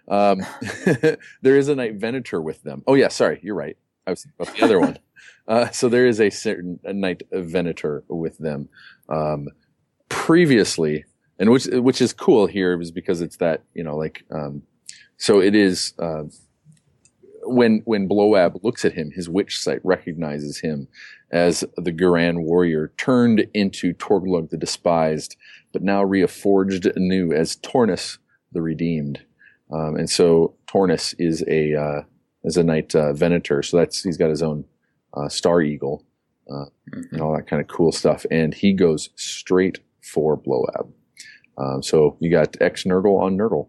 Um, 0.09 0.45
there 1.41 1.57
is 1.57 1.69
a 1.69 1.75
Knight 1.75 1.95
Venator 1.95 2.41
with 2.41 2.63
them. 2.63 2.83
Oh 2.87 2.95
yeah, 2.95 3.09
sorry, 3.09 3.39
you're 3.43 3.55
right. 3.55 3.77
I 4.07 4.11
was 4.11 4.25
about 4.39 4.55
the 4.55 4.63
other 4.63 4.79
one. 4.79 4.99
Uh, 5.49 5.67
so 5.71 5.89
there 5.89 6.05
is 6.05 6.21
a 6.21 6.29
certain 6.29 6.79
a 6.83 6.93
Knight 6.93 7.23
Venator 7.31 8.03
with 8.07 8.37
them. 8.37 8.69
Um, 9.09 9.47
previously, 10.07 11.05
and 11.39 11.49
which 11.49 11.65
which 11.65 12.01
is 12.01 12.13
cool 12.13 12.45
here 12.45 12.79
is 12.79 12.91
because 12.91 13.19
it's 13.19 13.37
that 13.37 13.63
you 13.73 13.83
know 13.83 13.97
like 13.97 14.23
um, 14.29 14.61
so 15.17 15.41
it 15.41 15.55
is 15.55 15.93
uh, 15.97 16.23
when 17.43 17.81
when 17.85 18.07
Bloab 18.07 18.63
looks 18.63 18.85
at 18.85 18.93
him, 18.93 19.11
his 19.11 19.27
witch 19.27 19.59
sight 19.59 19.81
recognizes 19.83 20.59
him 20.59 20.87
as 21.31 21.63
the 21.77 21.91
Garan 21.91 22.43
warrior 22.43 22.93
turned 22.97 23.47
into 23.53 23.93
Torglug 23.93 24.49
the 24.49 24.57
Despised, 24.57 25.35
but 25.73 25.81
now 25.81 26.03
reforged 26.03 26.95
anew 26.95 27.33
as 27.33 27.55
Tornus 27.55 28.19
the 28.51 28.61
Redeemed. 28.61 29.23
Um, 29.71 29.95
and 29.95 30.09
so 30.09 30.55
Tornus 30.67 31.13
is 31.19 31.43
a 31.47 31.75
uh, 31.75 32.01
is 32.43 32.57
a 32.57 32.63
knight 32.63 32.95
uh, 32.95 33.13
Venator, 33.13 33.61
so 33.63 33.77
that's 33.77 34.01
he's 34.03 34.17
got 34.17 34.29
his 34.29 34.41
own 34.41 34.65
uh, 35.13 35.29
Star 35.29 35.61
Eagle 35.61 36.05
Mhm. 36.49 37.11
and 37.11 37.21
all 37.21 37.35
that 37.35 37.45
kind 37.47 37.61
of 37.61 37.67
cool 37.67 37.91
stuff, 37.91 38.25
and 38.31 38.53
he 38.55 38.73
goes 38.73 39.09
straight 39.15 39.77
for 40.01 40.35
Bloab. 40.35 40.91
Um, 41.59 41.83
so 41.83 42.17
you 42.19 42.31
got 42.31 42.57
ex 42.59 42.83
Nurgle 42.85 43.19
on 43.21 43.37
Nurgle. 43.37 43.67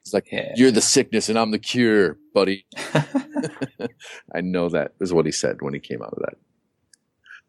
It's 0.00 0.14
like, 0.14 0.28
Yeah. 0.32 0.52
"You're 0.56 0.70
the 0.70 0.80
sickness, 0.80 1.28
and 1.28 1.38
I'm 1.38 1.50
the 1.50 1.58
cure, 1.58 2.16
buddy." 2.32 2.64
I 4.34 4.40
know 4.40 4.68
that 4.70 4.92
is 5.00 5.12
what 5.12 5.26
he 5.26 5.32
said 5.32 5.60
when 5.60 5.74
he 5.74 5.80
came 5.80 6.00
out 6.02 6.14
of 6.14 6.22
that. 6.22 6.38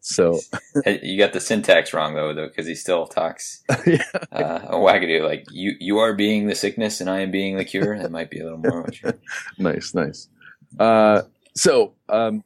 So 0.01 0.39
you 0.85 1.17
got 1.17 1.33
the 1.33 1.39
syntax 1.39 1.93
wrong 1.93 2.15
though, 2.15 2.33
though, 2.33 2.47
because 2.47 2.67
he 2.67 2.75
still 2.75 3.05
talks 3.05 3.63
yeah, 3.85 4.03
uh, 4.31 4.59
a 4.63 4.75
wagadoo 4.75 5.23
like 5.23 5.45
you. 5.51 5.73
You 5.79 5.99
are 5.99 6.13
being 6.13 6.47
the 6.47 6.55
sickness, 6.55 7.01
and 7.01 7.09
I 7.09 7.19
am 7.19 7.31
being 7.31 7.57
the 7.57 7.65
cure. 7.65 7.97
That 7.97 8.11
might 8.11 8.29
be 8.29 8.39
a 8.39 8.43
little 8.43 8.59
more. 8.59 8.81
What 8.83 9.01
you 9.01 9.13
nice, 9.57 9.93
nice. 9.93 10.27
Uh, 10.79 11.23
so 11.55 11.93
um, 12.07 12.43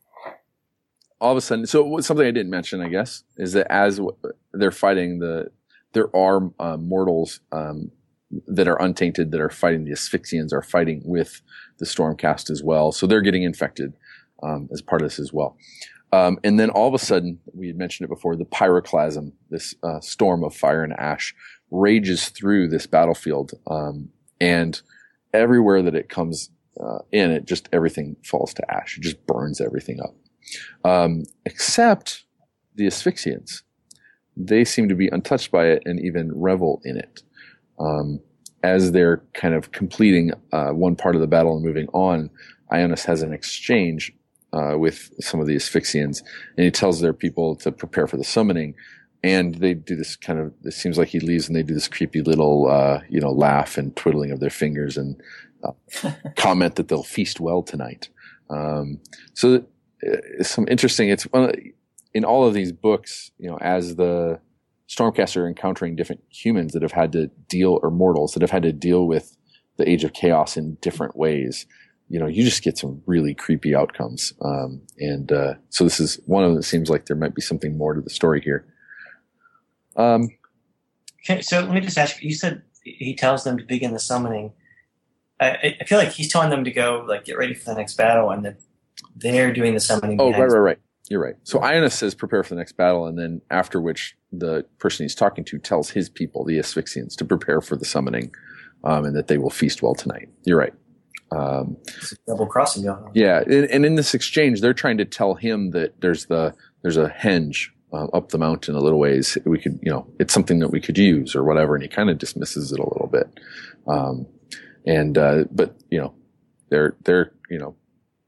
all 1.22 1.32
of 1.32 1.38
a 1.38 1.42
sudden, 1.42 1.66
so 1.66 2.00
something 2.00 2.26
I 2.26 2.32
didn't 2.32 2.50
mention, 2.50 2.82
I 2.82 2.90
guess, 2.90 3.24
is 3.38 3.54
that 3.54 3.72
as 3.72 3.98
w- 3.98 4.18
they're 4.52 4.72
fighting 4.72 5.20
the, 5.20 5.52
there 5.94 6.14
are 6.16 6.52
uh, 6.60 6.78
mortals 6.78 7.40
um, 7.52 7.92
that 8.48 8.68
are 8.68 8.82
untainted 8.82 9.32
that 9.32 9.40
are 9.40 9.50
fighting 9.50 9.86
the 9.86 9.92
asphyxians 9.92 10.52
are 10.52 10.62
fighting 10.62 11.02
with 11.06 11.42
the 11.78 11.86
stormcast 11.86 12.50
as 12.50 12.64
well, 12.64 12.92
so 12.92 13.06
they're 13.06 13.22
getting 13.22 13.44
infected 13.44 13.94
um, 14.42 14.68
as 14.74 14.82
part 14.82 15.02
of 15.02 15.08
this 15.08 15.20
as 15.20 15.32
well. 15.32 15.56
Um, 16.14 16.38
and 16.44 16.60
then 16.60 16.70
all 16.70 16.88
of 16.88 16.94
a 16.94 17.00
sudden, 17.00 17.40
we 17.56 17.66
had 17.66 17.76
mentioned 17.76 18.06
it 18.06 18.14
before, 18.14 18.36
the 18.36 18.46
pyroclasm, 18.46 19.32
this 19.50 19.74
uh, 19.82 20.00
storm 20.00 20.44
of 20.44 20.56
fire 20.56 20.84
and 20.84 20.94
ash, 20.94 21.34
rages 21.72 22.30
through 22.30 22.68
this 22.68 22.86
battlefield, 22.86 23.54
um, 23.66 24.10
and 24.40 24.80
everywhere 25.34 25.82
that 25.82 25.96
it 25.96 26.10
comes 26.10 26.52
uh, 26.80 27.00
in, 27.12 27.32
it 27.32 27.46
just 27.46 27.68
everything 27.74 28.16
falls 28.24 28.54
to 28.54 28.72
ash. 28.72 28.96
It 28.96 29.02
just 29.02 29.26
burns 29.26 29.60
everything 29.60 30.02
up, 30.02 30.14
um, 30.86 31.24
except 31.48 32.26
the 32.76 32.86
asphyxians. 32.86 33.64
They 34.38 34.66
seem 34.66 34.90
to 34.90 34.96
be 34.96 35.08
untouched 35.08 35.52
by 35.52 35.66
it 35.66 35.82
and 35.84 36.00
even 36.00 36.32
revel 36.40 36.80
in 36.86 36.96
it. 36.96 37.24
Um, 37.80 38.20
as 38.62 38.92
they're 38.92 39.24
kind 39.34 39.56
of 39.56 39.72
completing 39.72 40.32
uh, 40.52 40.70
one 40.74 40.96
part 40.96 41.16
of 41.16 41.22
the 41.22 41.28
battle 41.28 41.56
and 41.56 41.66
moving 41.66 41.88
on, 41.88 42.30
Ionis 42.72 43.04
has 43.06 43.24
an 43.24 43.34
exchange 43.34 44.14
uh, 44.54 44.78
with 44.78 45.12
some 45.20 45.40
of 45.40 45.48
the 45.48 45.56
asphyxians, 45.56 46.22
and 46.58 46.64
he 46.64 46.72
tells 46.72 47.02
their 47.02 47.14
people 47.14 47.56
to 47.58 47.72
prepare 47.72 48.08
for 48.08 48.18
the 48.18 48.24
summoning. 48.24 48.76
And 49.26 49.56
they 49.56 49.74
do 49.74 49.96
this 49.96 50.16
kind 50.16 50.40
of. 50.40 50.54
It 50.64 50.74
seems 50.74 50.98
like 50.98 51.08
he 51.08 51.20
leaves, 51.20 51.48
and 51.48 51.56
they 51.56 51.64
do 51.64 51.74
this 51.74 51.88
creepy 51.88 52.22
little, 52.22 52.70
uh, 52.70 53.02
you 53.10 53.22
know, 53.22 53.32
laugh 53.32 53.78
and 53.78 53.96
twiddling 53.96 54.32
of 54.32 54.40
their 54.40 54.50
fingers, 54.50 54.98
and 54.98 55.22
comment 56.36 56.76
that 56.76 56.90
they'll 56.90 57.04
feast 57.04 57.40
well 57.40 57.64
tonight. 57.64 58.10
Um, 58.50 59.00
so 59.34 59.56
uh, 59.56 59.60
it's 60.02 60.50
some 60.50 60.68
interesting. 60.70 61.10
It's 61.10 61.24
one 61.24 61.54
in 62.14 62.26
all 62.26 62.46
of 62.46 62.54
these 62.54 62.72
books, 62.72 63.32
you 63.38 63.50
know, 63.50 63.58
as 63.62 63.96
the 63.96 64.40
Stormcast 64.90 65.36
are 65.38 65.48
encountering 65.48 65.96
different 65.96 66.22
humans 66.30 66.74
that 66.74 66.82
have 66.82 66.92
had 66.92 67.12
to 67.14 67.28
deal 67.48 67.80
or 67.82 67.90
mortals 67.90 68.34
that 68.34 68.42
have 68.42 68.52
had 68.52 68.64
to 68.64 68.74
deal 68.74 69.08
with 69.08 69.36
the 69.78 69.90
Age 69.90 70.04
of 70.04 70.14
Chaos 70.14 70.56
in 70.56 70.76
different 70.76 71.16
ways. 71.16 71.66
You 72.14 72.20
know, 72.20 72.28
you 72.28 72.44
just 72.44 72.62
get 72.62 72.78
some 72.78 73.02
really 73.08 73.34
creepy 73.34 73.74
outcomes. 73.74 74.34
Um, 74.46 74.84
and 75.00 75.32
uh, 75.32 75.56
so 75.70 75.84
this 75.84 76.00
is 76.00 76.20
one 76.28 76.44
of 76.44 76.52
them 76.52 76.58
that 76.58 76.64
seems 76.64 76.88
like 76.88 77.08
there 77.08 77.18
might 77.18 77.34
be 77.34 77.42
something 77.42 77.76
more 77.76 77.96
to 77.96 78.02
the 78.02 78.12
story 78.12 78.40
here. 78.40 78.68
Um, 79.96 80.30
Okay, 81.26 81.42
so 81.42 81.62
let 81.62 81.72
me 81.72 81.80
just 81.80 81.98
ask 81.98 82.22
you. 82.22 82.30
You 82.30 82.36
said 82.36 82.62
he 82.84 83.16
tells 83.16 83.44
them 83.44 83.58
to 83.58 83.64
begin 83.64 83.94
the 83.94 84.00
summoning. 84.00 84.52
I- 85.40 85.78
I, 85.80 85.86
feel 85.86 85.98
like 85.98 86.10
he's 86.12 86.32
telling 86.32 86.50
them 86.50 86.64
to 86.66 86.72
go 86.72 87.06
like 87.08 87.26
get 87.26 87.38
ready 87.38 87.54
for 87.54 87.66
the 87.72 87.76
next 87.76 87.96
battle, 87.96 88.30
and 88.30 88.46
that 88.46 88.58
they're 89.16 89.54
doing 89.54 89.74
the 89.74 89.80
summoning. 89.80 90.20
Oh, 90.20 90.32
right, 90.32 90.42
right, 90.42 90.58
right. 90.58 90.80
You're 91.10 91.22
right. 91.22 91.36
So 91.44 91.60
Ionis 91.60 91.94
says 91.94 92.14
prepare 92.14 92.44
for 92.44 92.56
the 92.56 92.60
next 92.60 92.74
battle, 92.74 93.08
and 93.08 93.18
then 93.18 93.42
after 93.50 93.80
which 93.82 94.16
the 94.32 94.66
person 94.80 95.06
he's 95.06 95.16
talking 95.16 95.44
to 95.46 95.58
tells 95.60 95.90
his 95.90 96.10
people, 96.10 96.44
the 96.44 96.60
Asphyxians, 96.60 97.16
to 97.18 97.26
prepare 97.26 97.62
for 97.62 97.76
the 97.76 97.86
summoning, 97.86 98.34
um, 98.84 99.06
and 99.06 99.16
that 99.16 99.28
they 99.28 99.38
will 99.38 99.50
feast 99.50 99.82
well 99.82 99.96
tonight. 99.96 100.30
You're 100.44 100.60
right. 100.60 100.74
Um, 101.34 101.78
double 102.28 102.46
crossing 102.46 102.88
on. 102.88 103.12
yeah, 103.14 103.40
and, 103.42 103.66
and 103.66 103.86
in 103.86 103.96
this 103.96 104.14
exchange, 104.14 104.62
they're 104.62 104.74
trying 104.74 104.98
to 104.98 105.06
tell 105.06 105.36
him 105.36 105.72
that 105.72 106.00
there's 106.02 106.26
the 106.28 106.54
there's 106.82 106.98
a 106.98 107.10
henge 107.10 107.70
uh, 107.94 108.06
up 108.14 108.30
the 108.30 108.38
mountain 108.38 108.76
a 108.76 108.80
little 108.80 109.00
ways. 109.00 109.38
We 109.46 109.60
could, 109.60 109.80
you 109.82 109.92
know, 109.92 110.08
it's 110.20 110.34
something 110.34 110.60
that 110.60 110.70
we 110.70 110.82
could 110.82 110.98
use 110.98 111.36
or 111.36 111.44
whatever, 111.44 111.76
and 111.76 111.84
he 111.84 111.90
kind 111.90 112.10
of 112.10 112.18
dismisses 112.18 112.72
it 112.72 112.80
a 112.80 112.90
little 112.90 113.08
bit. 113.08 113.40
Um, 113.88 114.28
and 114.86 115.18
uh, 115.18 115.46
but 115.52 115.76
you 115.90 116.00
know, 116.00 116.14
they're 116.70 116.96
they're 117.04 117.32
you 117.50 117.60
know, 117.60 117.76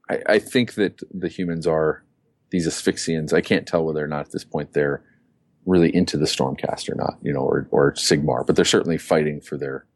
I, 0.08 0.22
I 0.26 0.38
think 0.38 0.74
that 0.74 1.00
the 1.12 1.28
humans 1.28 1.66
are 1.66 2.04
these 2.50 2.66
asphyxians. 2.66 3.32
I 3.32 3.40
can't 3.40 3.66
tell 3.66 3.84
whether 3.84 4.02
or 4.02 4.08
not 4.08 4.26
at 4.26 4.32
this 4.32 4.44
point 4.44 4.72
they're 4.72 5.02
really 5.66 5.94
into 5.94 6.16
the 6.16 6.26
Stormcast 6.26 6.88
or 6.88 6.94
not, 6.94 7.18
you 7.22 7.32
know, 7.32 7.40
or 7.40 7.68
or 7.70 7.92
Sigmar, 7.94 8.46
but 8.46 8.56
they're 8.56 8.64
certainly 8.64 8.98
fighting 8.98 9.40
for 9.40 9.56
their 9.56 9.86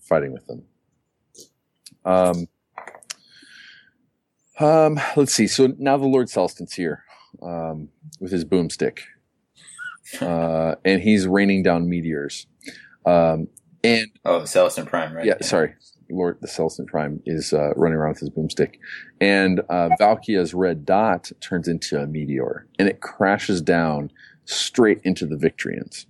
fighting 0.00 0.32
with 0.32 0.46
them. 0.46 0.64
Um, 2.04 2.48
um, 4.58 5.00
let's 5.16 5.32
see. 5.34 5.46
So 5.46 5.74
now 5.78 5.96
the 5.96 6.06
Lord 6.06 6.28
Celestant's 6.28 6.74
here 6.74 7.04
um, 7.42 7.88
with 8.20 8.32
his 8.32 8.44
boomstick, 8.44 9.00
uh, 10.20 10.74
and 10.84 11.00
he's 11.02 11.26
raining 11.26 11.62
down 11.62 11.88
meteors. 11.88 12.46
Um, 13.06 13.48
and 13.82 14.08
Oh, 14.24 14.40
Celestant 14.42 14.86
Prime, 14.86 15.14
right? 15.14 15.24
yeah, 15.24 15.40
sorry, 15.40 15.74
Lord 16.10 16.38
the 16.42 16.48
Celestant 16.48 16.88
Prime 16.88 17.22
is 17.24 17.52
uh, 17.54 17.72
running 17.76 17.96
around 17.96 18.10
with 18.10 18.20
his 18.20 18.30
boomstick, 18.30 18.74
and 19.20 19.60
uh, 19.70 19.90
Valkia's 19.98 20.52
red 20.52 20.84
dot 20.84 21.30
turns 21.40 21.66
into 21.68 21.98
a 21.98 22.06
meteor, 22.06 22.66
and 22.78 22.88
it 22.88 23.00
crashes 23.00 23.62
down 23.62 24.10
straight 24.44 25.00
into 25.04 25.26
the 25.26 25.36
Victrians, 25.36 26.04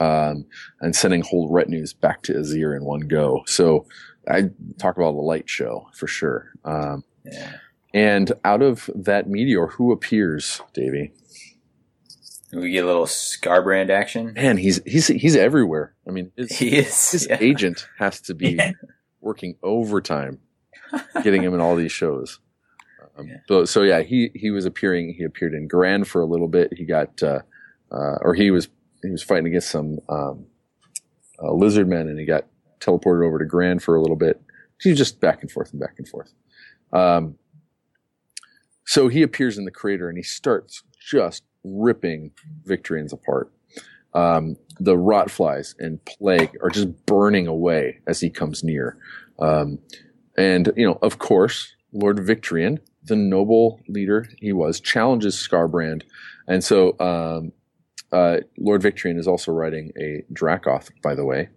um, 0.00 0.44
and 0.80 0.96
sending 0.96 1.22
whole 1.22 1.48
retinues 1.48 1.92
back 1.92 2.22
to 2.22 2.32
Azyr 2.32 2.76
in 2.76 2.84
one 2.84 3.02
go. 3.02 3.44
So 3.46 3.86
I 4.28 4.50
talk 4.78 4.96
about 4.96 5.14
a 5.14 5.20
light 5.20 5.48
show 5.48 5.88
for 5.94 6.06
sure. 6.06 6.52
Um, 6.64 7.04
Yeah. 7.24 7.52
and 7.92 8.32
out 8.44 8.62
of 8.62 8.88
that 8.94 9.28
meteor, 9.28 9.66
who 9.68 9.92
appears, 9.92 10.60
Davey? 10.72 11.12
We 12.52 12.70
get 12.70 12.84
a 12.84 12.86
little 12.86 13.06
Skarbrand 13.06 13.90
action. 13.90 14.32
Man, 14.34 14.56
he's 14.56 14.80
he's 14.84 15.08
he's 15.08 15.34
everywhere. 15.36 15.94
I 16.06 16.10
mean, 16.12 16.30
his, 16.36 16.56
He 16.56 16.76
is. 16.76 17.10
his 17.10 17.26
yeah. 17.30 17.38
agent 17.40 17.88
has 17.98 18.20
to 18.22 18.34
be 18.34 18.50
Yeah. 18.52 18.72
working 19.20 19.56
overtime 19.62 20.38
getting 21.22 21.42
him 21.42 21.54
in 21.54 21.60
all 21.60 21.74
these 21.74 21.90
shows. 21.90 22.38
Um, 23.18 23.26
Yeah. 23.26 23.36
so, 23.48 23.64
so 23.64 23.82
yeah, 23.82 24.02
he 24.02 24.30
he 24.34 24.50
was 24.52 24.66
appearing. 24.66 25.14
He 25.14 25.24
appeared 25.24 25.54
in 25.54 25.66
Grand 25.66 26.06
for 26.06 26.20
a 26.20 26.26
little 26.26 26.46
bit. 26.48 26.72
He 26.76 26.84
got, 26.84 27.20
uh, 27.22 27.40
uh, 27.90 28.18
or 28.22 28.34
he 28.34 28.50
was 28.52 28.68
he 29.02 29.10
was 29.10 29.22
fighting 29.22 29.46
against 29.46 29.70
some 29.70 29.98
um, 30.08 30.46
uh, 31.42 31.52
lizard 31.52 31.88
men, 31.88 32.06
and 32.08 32.18
he 32.18 32.24
got 32.24 32.44
teleported 32.84 33.26
over 33.26 33.38
to 33.38 33.44
Grand 33.44 33.82
for 33.82 33.96
a 33.96 34.00
little 34.00 34.16
bit. 34.16 34.40
He 34.80 34.90
was 34.90 34.98
just 34.98 35.20
back 35.20 35.40
and 35.42 35.50
forth 35.50 35.70
and 35.72 35.80
back 35.80 35.94
and 35.98 36.08
forth. 36.08 36.32
Um, 36.92 37.36
so 38.84 39.08
he 39.08 39.22
appears 39.22 39.56
in 39.56 39.64
the 39.64 39.70
crater, 39.70 40.08
and 40.08 40.18
he 40.18 40.22
starts 40.22 40.82
just 40.98 41.42
ripping 41.64 42.32
Victorians 42.64 43.12
apart. 43.12 43.50
Um, 44.12 44.56
the 44.78 44.96
rot 44.96 45.30
flies 45.30 45.74
and 45.78 46.04
plague 46.04 46.56
are 46.62 46.70
just 46.70 47.06
burning 47.06 47.46
away 47.46 48.00
as 48.06 48.20
he 48.20 48.30
comes 48.30 48.62
near. 48.62 48.96
Um, 49.38 49.78
and, 50.36 50.72
you 50.76 50.86
know, 50.86 50.98
of 51.02 51.18
course, 51.18 51.74
Lord 51.92 52.20
Victorian, 52.20 52.80
the 53.02 53.16
noble 53.16 53.80
leader 53.88 54.28
he 54.38 54.52
was, 54.52 54.80
challenges 54.80 55.34
Skarbrand. 55.36 56.02
And 56.46 56.62
so, 56.62 56.96
um, 57.00 57.52
uh, 58.12 58.38
Lord 58.58 58.82
Victorian 58.82 59.18
is 59.18 59.26
also 59.26 59.50
riding 59.50 59.90
a 60.00 60.22
Dracoth, 60.32 60.90
by 61.02 61.14
the 61.14 61.24
way. 61.24 61.48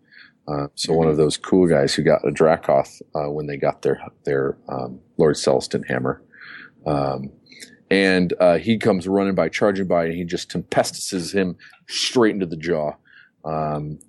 Uh, 0.48 0.68
so 0.76 0.93
one 0.93 1.08
of 1.08 1.18
those 1.18 1.36
cool 1.38 1.68
guys 1.68 1.93
who 1.93 2.04
got 2.04 2.26
a 2.26 2.32
Dracoth 2.32 3.02
uh, 3.16 3.30
when 3.30 3.48
they 3.48 3.58
got 3.58 3.82
their 3.82 4.00
their 4.24 4.58
um, 4.70 5.00
Lord 5.18 5.36
Celestant 5.36 5.88
hammer, 5.88 6.22
um, 6.86 7.32
and 7.91 8.34
uh, 8.39 8.58
he 8.58 8.78
comes 8.78 9.08
running 9.08 9.36
by, 9.36 9.50
charging 9.50 9.88
by, 9.88 10.06
and 10.06 10.14
he 10.14 10.24
just 10.24 10.50
tempestuses 10.50 11.34
him 11.34 11.58
straight 11.88 12.34
into 12.34 12.45
the 12.45 12.58
jaw, 12.58 12.93
um, 13.43 14.00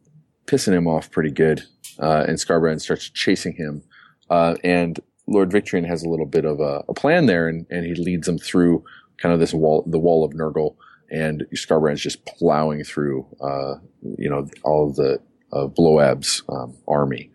pissing 0.47 0.75
him 0.75 0.87
off 0.87 1.11
pretty 1.11 1.31
good. 1.31 1.65
Uh, 2.01 2.25
and 2.29 2.39
Skarbrand 2.39 2.81
starts 2.81 3.11
chasing 3.11 3.55
him, 3.55 3.83
uh, 4.31 4.55
and 4.63 5.01
Lord 5.27 5.51
Victorian 5.51 5.89
has 5.89 6.05
a 6.05 6.09
little 6.09 6.27
bit 6.27 6.45
of 6.45 6.61
a, 6.61 6.85
a 6.89 6.95
plan 6.95 7.27
there, 7.27 7.49
and, 7.49 7.67
and 7.71 7.85
he 7.85 7.95
leads 7.95 8.29
him 8.29 8.39
through 8.39 8.85
kind 9.19 9.33
of 9.33 9.41
this 9.41 9.53
wall, 9.53 9.83
the 9.87 9.99
wall 9.99 10.25
of 10.25 10.33
Nurgle, 10.33 10.77
and 11.11 11.45
Skarbrand's 11.53 12.01
just 12.01 12.25
plowing 12.25 12.85
through, 12.85 13.27
uh, 13.41 13.75
you 14.17 14.31
know, 14.31 14.47
all 14.63 14.89
of 14.89 14.97
the 14.97 15.21
uh, 15.53 15.67
Bloab's 15.67 16.43
um, 16.49 16.77
army. 16.87 17.31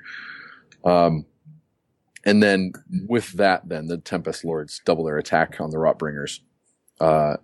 Um, 0.85 1.25
and 2.25 2.41
then 2.41 2.73
with 3.07 3.33
that, 3.33 3.67
then 3.67 3.87
the 3.87 3.97
Tempest 3.97 4.45
Lords 4.45 4.81
double 4.85 5.03
their 5.03 5.17
attack 5.17 5.59
on 5.59 5.71
the 5.71 5.77
Rotbringers. 5.77 6.39
Uh, 6.99 7.37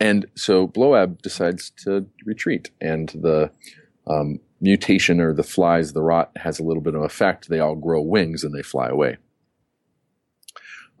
and 0.00 0.26
so 0.34 0.66
Bloab 0.66 1.22
decides 1.22 1.70
to 1.84 2.06
retreat, 2.24 2.70
and 2.80 3.10
the 3.10 3.50
um, 4.06 4.40
mutation 4.60 5.20
or 5.20 5.32
the 5.32 5.42
flies, 5.42 5.92
the 5.92 6.02
rot 6.02 6.32
has 6.36 6.58
a 6.58 6.64
little 6.64 6.82
bit 6.82 6.94
of 6.94 7.02
effect. 7.02 7.48
They 7.48 7.60
all 7.60 7.76
grow 7.76 8.00
wings 8.00 8.42
and 8.42 8.54
they 8.54 8.62
fly 8.62 8.88
away. 8.88 9.18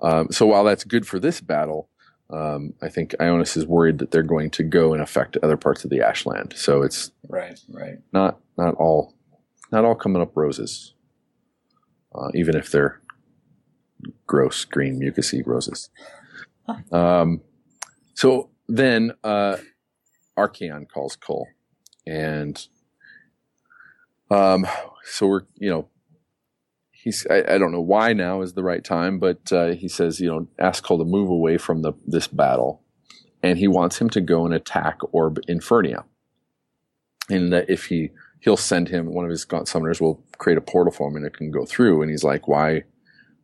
Um, 0.00 0.28
so 0.30 0.46
while 0.46 0.64
that's 0.64 0.84
good 0.84 1.06
for 1.06 1.18
this 1.18 1.40
battle, 1.40 1.88
um, 2.34 2.74
I 2.82 2.88
think 2.88 3.12
Ionis 3.20 3.56
is 3.56 3.66
worried 3.66 3.98
that 3.98 4.10
they're 4.10 4.22
going 4.22 4.50
to 4.50 4.64
go 4.64 4.92
and 4.92 5.00
affect 5.02 5.36
other 5.42 5.56
parts 5.56 5.84
of 5.84 5.90
the 5.90 6.00
Ashland. 6.00 6.54
So 6.56 6.82
it's 6.82 7.12
Right, 7.28 7.58
right. 7.70 7.98
not 8.12 8.40
not 8.58 8.74
all 8.74 9.14
not 9.70 9.84
all 9.84 9.94
coming 9.94 10.20
up 10.22 10.36
roses, 10.36 10.94
uh, 12.14 12.30
even 12.34 12.56
if 12.56 12.70
they're 12.70 13.00
gross 14.26 14.64
green 14.64 15.00
mucusy 15.00 15.46
roses. 15.46 15.90
Um, 16.92 17.40
so 18.14 18.50
then 18.68 19.12
uh, 19.22 19.58
Archaon 20.36 20.88
calls 20.88 21.16
Khul, 21.16 21.44
and 22.06 22.66
um, 24.30 24.66
so 25.04 25.26
we're 25.26 25.42
you 25.56 25.70
know 25.70 25.88
he's 27.04 27.26
I, 27.30 27.44
I 27.54 27.58
don't 27.58 27.70
know 27.70 27.82
why 27.82 28.14
now 28.14 28.40
is 28.40 28.54
the 28.54 28.64
right 28.64 28.82
time, 28.82 29.18
but 29.18 29.52
uh, 29.52 29.72
he 29.72 29.88
says 29.88 30.20
you 30.20 30.28
know 30.28 30.48
ask 30.58 30.84
Khul 30.84 30.98
to 30.98 31.04
move 31.04 31.28
away 31.28 31.58
from 31.58 31.82
the 31.82 31.92
this 32.06 32.26
battle, 32.26 32.82
and 33.42 33.58
he 33.58 33.68
wants 33.68 34.00
him 34.00 34.08
to 34.10 34.20
go 34.20 34.46
and 34.46 34.54
attack 34.54 34.98
Orb 35.12 35.38
Infernia, 35.46 36.04
and 37.28 37.52
that 37.52 37.68
if 37.68 37.86
he 37.86 38.10
he'll 38.40 38.56
send 38.56 38.88
him 38.88 39.12
one 39.14 39.24
of 39.24 39.30
his 39.30 39.44
gaunt 39.44 39.68
summoners 39.68 40.00
will 40.00 40.22
create 40.38 40.58
a 40.58 40.62
portal 40.62 40.92
for 40.92 41.08
him 41.08 41.16
and 41.16 41.24
it 41.24 41.36
can 41.36 41.50
go 41.50 41.66
through, 41.66 42.00
and 42.02 42.10
he's 42.10 42.24
like 42.24 42.48
why 42.48 42.82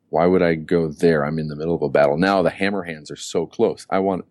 why 0.09 0.27
would 0.27 0.43
I 0.43 0.57
go 0.57 0.89
there? 0.89 1.25
I'm 1.25 1.39
in 1.39 1.47
the 1.47 1.55
middle 1.55 1.77
of 1.77 1.83
a 1.83 1.89
battle 1.89 2.19
now. 2.19 2.43
The 2.43 2.51
hammer 2.51 2.83
hands 2.83 3.13
are 3.13 3.17
so 3.17 3.47
close. 3.47 3.87
I 3.91 3.99
want 3.99 4.25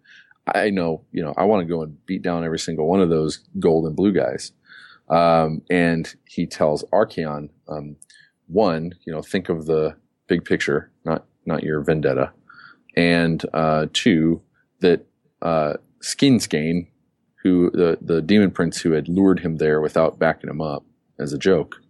I 0.47 0.71
know 0.71 1.05
you 1.11 1.23
know 1.23 1.35
I 1.37 1.45
want 1.45 1.61
to 1.61 1.71
go 1.71 1.83
and 1.83 2.03
beat 2.07 2.23
down 2.23 2.43
every 2.43 2.59
single 2.59 2.87
one 2.87 2.99
of 2.99 3.09
those 3.09 3.47
gold 3.59 3.85
and 3.85 3.95
blue 3.95 4.11
guys. 4.11 4.53
Um, 5.07 5.63
and 5.71 6.13
he 6.25 6.45
tells 6.45 6.83
Archaon, 6.93 7.49
um, 7.67 7.95
one, 8.49 8.93
you 9.05 9.13
know, 9.13 9.21
think 9.21 9.49
of 9.49 9.65
the 9.65 9.95
big 10.27 10.43
picture, 10.45 10.91
not 11.05 11.25
not 11.45 11.63
your 11.63 11.81
vendetta, 11.81 12.31
and 12.95 13.43
uh, 13.53 13.87
two, 13.93 14.41
that 14.81 15.05
uh, 15.41 15.73
Skinscane, 16.01 16.87
who 17.43 17.71
the 17.71 17.97
the 18.01 18.21
demon 18.21 18.51
prince 18.51 18.81
who 18.81 18.91
had 18.91 19.07
lured 19.07 19.39
him 19.39 19.57
there 19.57 19.81
without 19.81 20.19
backing 20.19 20.49
him 20.49 20.61
up 20.61 20.83
as 21.19 21.33
a 21.33 21.37
joke, 21.37 21.81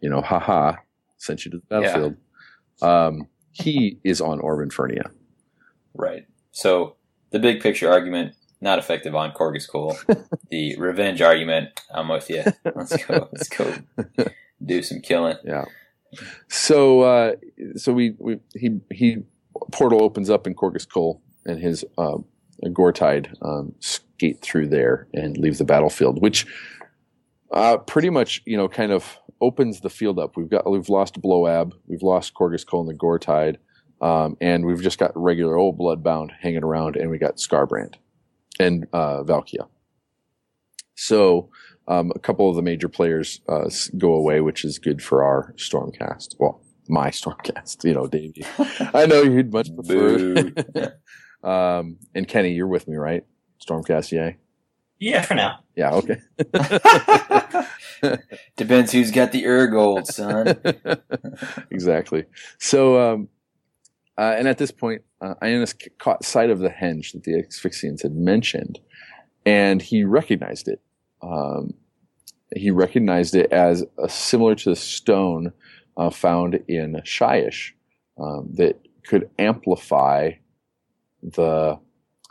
you 0.00 0.08
know, 0.08 0.20
haha, 0.20 0.76
sent 1.16 1.44
you 1.44 1.50
to 1.50 1.58
the 1.58 1.64
battlefield. 1.68 2.16
Um, 2.80 3.28
he 3.52 3.98
is 4.04 4.20
on 4.20 4.40
Orb 4.40 4.68
Infernia. 4.68 5.10
Right. 5.94 6.26
So 6.52 6.96
the 7.30 7.38
big 7.38 7.60
picture 7.60 7.90
argument 7.90 8.34
not 8.62 8.78
effective 8.78 9.14
on 9.14 9.32
Korghos 9.32 9.68
Khul. 9.68 9.96
the 10.50 10.76
revenge 10.76 11.20
argument, 11.20 11.80
I'm 11.92 12.08
with 12.08 12.30
you. 12.30 12.44
Let's 12.64 12.96
go. 13.04 13.28
Let's 13.32 13.48
go. 13.48 13.74
Do 14.64 14.82
some 14.82 15.00
killing. 15.00 15.36
Yeah. 15.44 15.64
So 16.48 17.00
uh, 17.00 17.32
so 17.76 17.92
we, 17.92 18.14
we 18.18 18.38
he 18.54 18.80
he 18.90 19.18
portal 19.70 20.02
opens 20.02 20.30
up 20.30 20.46
in 20.46 20.54
Korghos 20.54 20.86
Khul 20.86 21.20
and 21.46 21.58
his 21.58 21.84
uh, 21.98 22.18
Goretide 22.64 23.34
um, 23.42 23.74
skate 23.80 24.40
through 24.40 24.68
there 24.68 25.08
and 25.14 25.36
leave 25.38 25.58
the 25.58 25.64
battlefield, 25.64 26.20
which 26.20 26.46
uh, 27.52 27.78
pretty 27.78 28.10
much 28.10 28.42
you 28.46 28.56
know 28.56 28.68
kind 28.68 28.92
of 28.92 29.18
opens 29.40 29.80
the 29.80 29.90
field 29.90 30.18
up. 30.18 30.36
We've 30.36 30.48
got 30.48 30.70
we've 30.70 30.88
lost 30.88 31.20
Bloab, 31.20 31.72
we've 31.86 32.02
lost 32.02 32.34
Korghos 32.34 32.64
Khul 32.64 32.80
and 32.80 32.88
the 32.88 32.94
Goretide, 32.94 33.56
um, 34.00 34.36
and 34.40 34.64
we've 34.64 34.82
just 34.82 34.98
got 34.98 35.12
regular 35.14 35.56
old 35.56 35.78
Bloodbound 35.78 36.30
hanging 36.40 36.64
around, 36.64 36.96
and 36.96 37.10
we 37.10 37.18
got 37.18 37.36
Skarbrand 37.36 37.94
and 38.60 38.86
uh, 38.92 39.22
Valkia. 39.24 39.68
So 40.94 41.50
um, 41.88 42.12
a 42.14 42.18
couple 42.18 42.48
of 42.48 42.56
the 42.56 42.62
major 42.62 42.88
players 42.88 43.40
uh, 43.48 43.68
go 43.98 44.14
away, 44.14 44.40
which 44.40 44.64
is 44.64 44.78
good 44.78 45.02
for 45.02 45.22
our 45.22 45.54
Stormcast. 45.56 46.36
Well, 46.38 46.62
my 46.88 47.10
Stormcast, 47.10 47.84
you 47.84 47.94
know, 47.94 48.06
Davey. 48.06 48.44
I 48.94 49.06
know 49.06 49.22
you'd 49.22 49.52
much 49.52 49.74
prefer. 49.74 50.52
Um, 51.42 51.98
and 52.14 52.28
Kenny, 52.28 52.52
you're 52.52 52.68
with 52.68 52.86
me, 52.86 52.96
right? 52.96 53.24
Stormcast, 53.66 54.12
yay. 54.12 54.36
Yeah, 55.00 55.22
for 55.22 55.34
now. 55.34 55.58
Yeah, 55.74 55.94
okay. 55.94 56.20
Depends 58.56 58.92
who's 58.92 59.10
got 59.10 59.32
the 59.32 59.42
Urgold, 59.42 60.06
son. 60.06 60.56
exactly. 61.70 62.26
So, 62.58 63.00
um, 63.00 63.28
uh, 64.16 64.36
and 64.38 64.46
at 64.46 64.58
this 64.58 64.70
point, 64.70 65.02
uh, 65.20 65.34
Ionis 65.42 65.74
caught 65.98 66.24
sight 66.24 66.50
of 66.50 66.60
the 66.60 66.68
henge 66.68 67.12
that 67.12 67.24
the 67.24 67.42
asphyxians 67.42 68.02
had 68.02 68.14
mentioned, 68.14 68.78
and 69.44 69.82
he 69.82 70.04
recognized 70.04 70.68
it. 70.68 70.80
Um, 71.22 71.74
he 72.54 72.70
recognized 72.70 73.34
it 73.34 73.52
as 73.52 73.84
similar 74.08 74.54
to 74.54 74.70
the 74.70 74.76
stone 74.76 75.52
uh, 75.96 76.10
found 76.10 76.60
in 76.68 77.00
Shyish 77.04 77.72
um, 78.18 78.48
that 78.54 78.80
could 79.04 79.30
amplify 79.38 80.32
the 81.22 81.78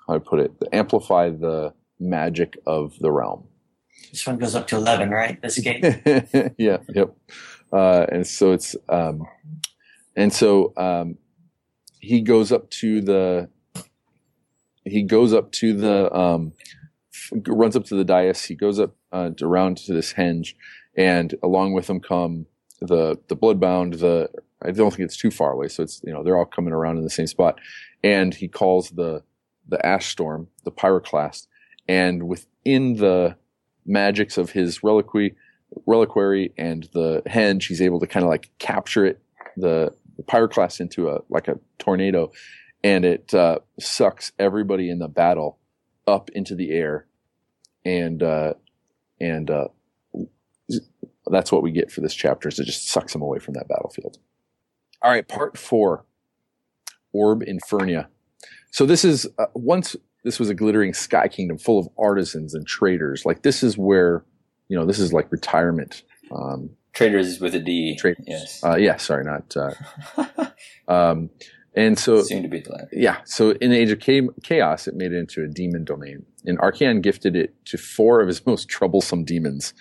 how 0.07 0.17
do 0.17 0.23
I 0.25 0.29
put 0.29 0.39
it? 0.39 0.51
Amplify 0.73 1.29
the 1.29 1.73
magic 1.99 2.57
of 2.65 2.97
the 2.99 3.11
realm. 3.11 3.45
This 4.11 4.25
one 4.25 4.37
goes 4.37 4.55
up 4.55 4.67
to 4.67 4.75
11, 4.75 5.09
right? 5.09 5.41
This 5.41 5.59
game. 5.63 5.81
yeah, 6.57 6.77
yep. 6.93 7.15
Uh, 7.71 8.05
and 8.11 8.25
so 8.25 8.51
it's, 8.51 8.75
um, 8.89 9.23
and 10.15 10.33
so 10.33 10.73
um, 10.75 11.17
he 11.99 12.21
goes 12.21 12.51
up 12.51 12.69
to 12.71 13.01
the, 13.01 13.49
he 14.83 15.03
goes 15.03 15.33
up 15.33 15.51
to 15.53 15.73
the, 15.73 16.13
um, 16.13 16.53
runs 17.47 17.75
up 17.75 17.85
to 17.85 17.95
the 17.95 18.05
dais. 18.05 18.45
He 18.45 18.55
goes 18.55 18.79
up 18.79 18.95
uh, 19.11 19.31
around 19.41 19.77
to 19.77 19.93
this 19.93 20.13
henge, 20.13 20.53
and 20.95 21.33
along 21.43 21.73
with 21.73 21.89
him 21.89 21.99
come 21.99 22.45
the 22.79 23.19
the 23.27 23.35
bloodbound. 23.35 23.99
The 23.99 24.29
I 24.61 24.71
don't 24.71 24.91
think 24.91 25.05
it's 25.05 25.17
too 25.17 25.31
far 25.31 25.51
away, 25.51 25.67
so 25.67 25.83
it's 25.83 26.01
you 26.03 26.13
know 26.13 26.23
they're 26.23 26.37
all 26.37 26.45
coming 26.45 26.73
around 26.73 26.97
in 26.97 27.03
the 27.03 27.09
same 27.09 27.27
spot, 27.27 27.59
and 28.03 28.33
he 28.33 28.47
calls 28.47 28.91
the 28.91 29.23
the 29.67 29.83
ash 29.85 30.07
storm, 30.07 30.47
the 30.63 30.71
pyroclast, 30.71 31.47
and 31.87 32.27
within 32.27 32.95
the 32.95 33.35
magics 33.85 34.37
of 34.37 34.51
his 34.51 34.83
reliquary, 34.83 35.35
reliquary 35.85 36.53
and 36.57 36.89
the 36.93 37.21
henge, 37.25 37.67
he's 37.67 37.81
able 37.81 37.99
to 37.99 38.07
kind 38.07 38.23
of 38.23 38.29
like 38.29 38.49
capture 38.59 39.05
it, 39.05 39.19
the, 39.57 39.93
the 40.17 40.23
pyroclast 40.23 40.79
into 40.79 41.09
a 41.09 41.21
like 41.29 41.47
a 41.47 41.59
tornado, 41.79 42.31
and 42.83 43.05
it 43.05 43.33
uh, 43.33 43.59
sucks 43.79 44.31
everybody 44.39 44.89
in 44.89 44.99
the 44.99 45.07
battle 45.07 45.57
up 46.07 46.29
into 46.31 46.55
the 46.55 46.71
air, 46.71 47.05
and 47.85 48.21
uh, 48.23 48.53
and 49.19 49.49
uh, 49.49 49.67
that's 51.27 51.51
what 51.51 51.63
we 51.63 51.71
get 51.71 51.91
for 51.91 52.01
this 52.01 52.13
chapter. 52.13 52.49
Is 52.49 52.59
it 52.59 52.65
just 52.65 52.87
sucks 52.87 53.13
them 53.13 53.21
away 53.21 53.39
from 53.39 53.53
that 53.55 53.67
battlefield. 53.67 54.17
All 55.01 55.11
right, 55.11 55.27
part 55.27 55.57
four, 55.57 56.05
Orb 57.13 57.41
Infernia. 57.43 58.07
So 58.71 58.85
this 58.85 59.03
is 59.03 59.27
uh, 59.37 59.45
once 59.53 59.95
this 60.23 60.39
was 60.39 60.49
a 60.49 60.53
glittering 60.53 60.93
sky 60.93 61.27
kingdom 61.27 61.57
full 61.57 61.79
of 61.79 61.89
artisans 61.97 62.53
and 62.53 62.65
traders. 62.65 63.25
Like 63.25 63.41
this 63.41 63.63
is 63.63 63.77
where, 63.77 64.23
you 64.67 64.77
know, 64.77 64.85
this 64.85 64.99
is 64.99 65.11
like 65.13 65.31
retirement. 65.31 66.03
Um, 66.31 66.71
Traders 66.93 67.39
with 67.39 67.55
a 67.55 67.59
D. 67.59 67.95
Traders. 67.95 68.25
Yes. 68.27 68.63
uh, 68.63 68.75
yeah, 68.75 68.97
sorry, 68.97 69.23
not. 69.23 69.55
Uh, 69.55 70.45
um, 70.87 71.29
and 71.73 71.97
so 71.97 72.21
Soon 72.23 72.43
to 72.43 72.49
be 72.49 72.59
the 72.59 72.87
yeah, 72.91 73.17
so 73.25 73.51
in 73.51 73.71
the 73.71 73.77
age 73.77 73.91
of 73.91 73.99
chaos, 74.43 74.87
it 74.87 74.95
made 74.95 75.13
it 75.13 75.17
into 75.17 75.43
a 75.43 75.47
demon 75.47 75.85
domain, 75.85 76.25
and 76.45 76.59
Archaon 76.59 77.01
gifted 77.01 77.35
it 77.35 77.53
to 77.65 77.77
four 77.77 78.19
of 78.21 78.27
his 78.27 78.45
most 78.45 78.67
troublesome 78.67 79.23
demons. 79.23 79.73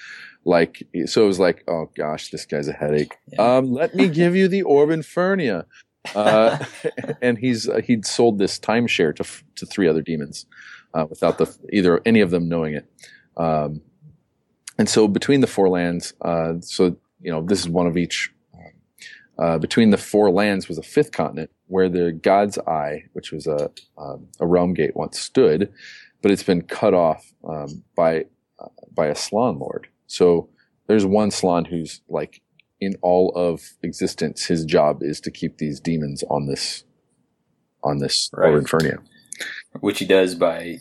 Like, 0.44 0.86
so 1.04 1.24
it 1.24 1.26
was 1.26 1.38
like, 1.38 1.64
oh 1.68 1.90
gosh, 1.96 2.30
this 2.30 2.46
guy's 2.46 2.68
a 2.68 2.72
headache. 2.72 3.14
Yeah. 3.26 3.56
Um, 3.56 3.72
let 3.72 3.94
me 3.94 4.08
give 4.08 4.34
you 4.34 4.48
the 4.48 4.62
Orb 4.76 4.90
Infernia. 4.90 5.66
Uh, 6.14 6.64
and 7.22 7.36
he's 7.38 7.68
uh, 7.68 7.80
he'd 7.84 8.06
sold 8.06 8.38
this 8.38 8.58
timeshare 8.58 9.14
to 9.16 9.24
to 9.56 9.66
three 9.66 9.88
other 9.88 10.02
demons, 10.02 10.46
uh, 10.94 11.06
without 11.10 11.38
the 11.38 11.56
either 11.72 12.00
any 12.06 12.20
of 12.20 12.30
them 12.30 12.48
knowing 12.48 12.74
it. 12.74 12.86
Um, 13.36 13.82
and 14.78 14.88
so 14.88 15.08
between 15.08 15.40
the 15.40 15.46
four 15.46 15.68
lands, 15.68 16.14
uh, 16.22 16.54
so 16.60 16.96
you 17.20 17.30
know 17.30 17.42
this 17.42 17.60
is 17.60 17.68
one 17.68 17.86
of 17.86 17.96
each. 17.96 18.32
Uh, 19.40 19.58
between 19.58 19.90
the 19.90 19.96
four 19.96 20.30
lands 20.30 20.68
was 20.68 20.76
a 20.78 20.82
fifth 20.82 21.12
continent 21.12 21.50
where 21.66 21.88
the 21.88 22.12
God's 22.12 22.58
Eye, 22.58 23.04
which 23.14 23.32
was 23.32 23.46
a 23.46 23.70
um, 23.96 24.26
a 24.38 24.46
realm 24.46 24.74
gate, 24.74 24.94
once 24.94 25.18
stood, 25.18 25.72
but 26.20 26.30
it's 26.30 26.42
been 26.42 26.62
cut 26.62 26.92
off 26.94 27.32
um, 27.48 27.82
by 27.96 28.26
uh, 28.58 28.68
by 28.94 29.06
a 29.06 29.14
Slann 29.14 29.58
Lord. 29.58 29.88
So 30.06 30.48
there's 30.88 31.06
one 31.06 31.30
Slann 31.30 31.64
who's 31.64 32.02
like 32.08 32.42
in 32.80 32.96
all 33.02 33.32
of 33.34 33.62
existence, 33.82 34.46
his 34.46 34.64
job 34.64 35.02
is 35.02 35.20
to 35.20 35.30
keep 35.30 35.58
these 35.58 35.80
demons 35.80 36.24
on 36.30 36.46
this 36.46 36.84
on 37.82 37.98
this 37.98 38.30
Right. 38.32 38.50
Orb 38.50 38.64
Infernia. 38.64 38.98
Which 39.80 40.00
he 40.00 40.04
does 40.06 40.34
by 40.34 40.78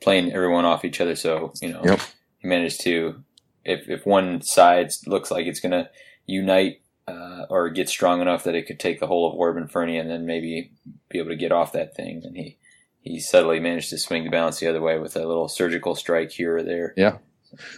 playing 0.00 0.32
everyone 0.32 0.64
off 0.64 0.84
each 0.84 1.00
other. 1.00 1.16
So, 1.16 1.52
you 1.60 1.70
know, 1.70 1.82
Yep. 1.84 2.00
he 2.38 2.48
managed 2.48 2.80
to, 2.82 3.22
if, 3.64 3.88
if 3.88 4.06
one 4.06 4.40
side 4.40 4.90
looks 5.06 5.30
like 5.30 5.46
it's 5.46 5.60
going 5.60 5.72
to 5.72 5.90
unite 6.26 6.80
uh, 7.08 7.46
or 7.48 7.70
get 7.70 7.88
strong 7.88 8.20
enough 8.20 8.44
that 8.44 8.54
it 8.54 8.66
could 8.66 8.78
take 8.78 9.00
the 9.00 9.06
whole 9.06 9.28
of 9.28 9.34
Orb 9.34 9.56
Infernia 9.56 10.00
and 10.00 10.10
then 10.10 10.26
maybe 10.26 10.72
be 11.08 11.18
able 11.18 11.30
to 11.30 11.36
get 11.36 11.52
off 11.52 11.72
that 11.72 11.94
thing, 11.94 12.22
and 12.24 12.36
he, 12.36 12.58
he 13.00 13.20
subtly 13.20 13.60
managed 13.60 13.90
to 13.90 13.98
swing 13.98 14.24
the 14.24 14.30
balance 14.30 14.60
the 14.60 14.68
other 14.68 14.80
way 14.80 14.98
with 14.98 15.16
a 15.16 15.26
little 15.26 15.48
surgical 15.48 15.94
strike 15.94 16.32
here 16.32 16.58
or 16.58 16.62
there. 16.62 16.94
Yeah. 16.96 17.18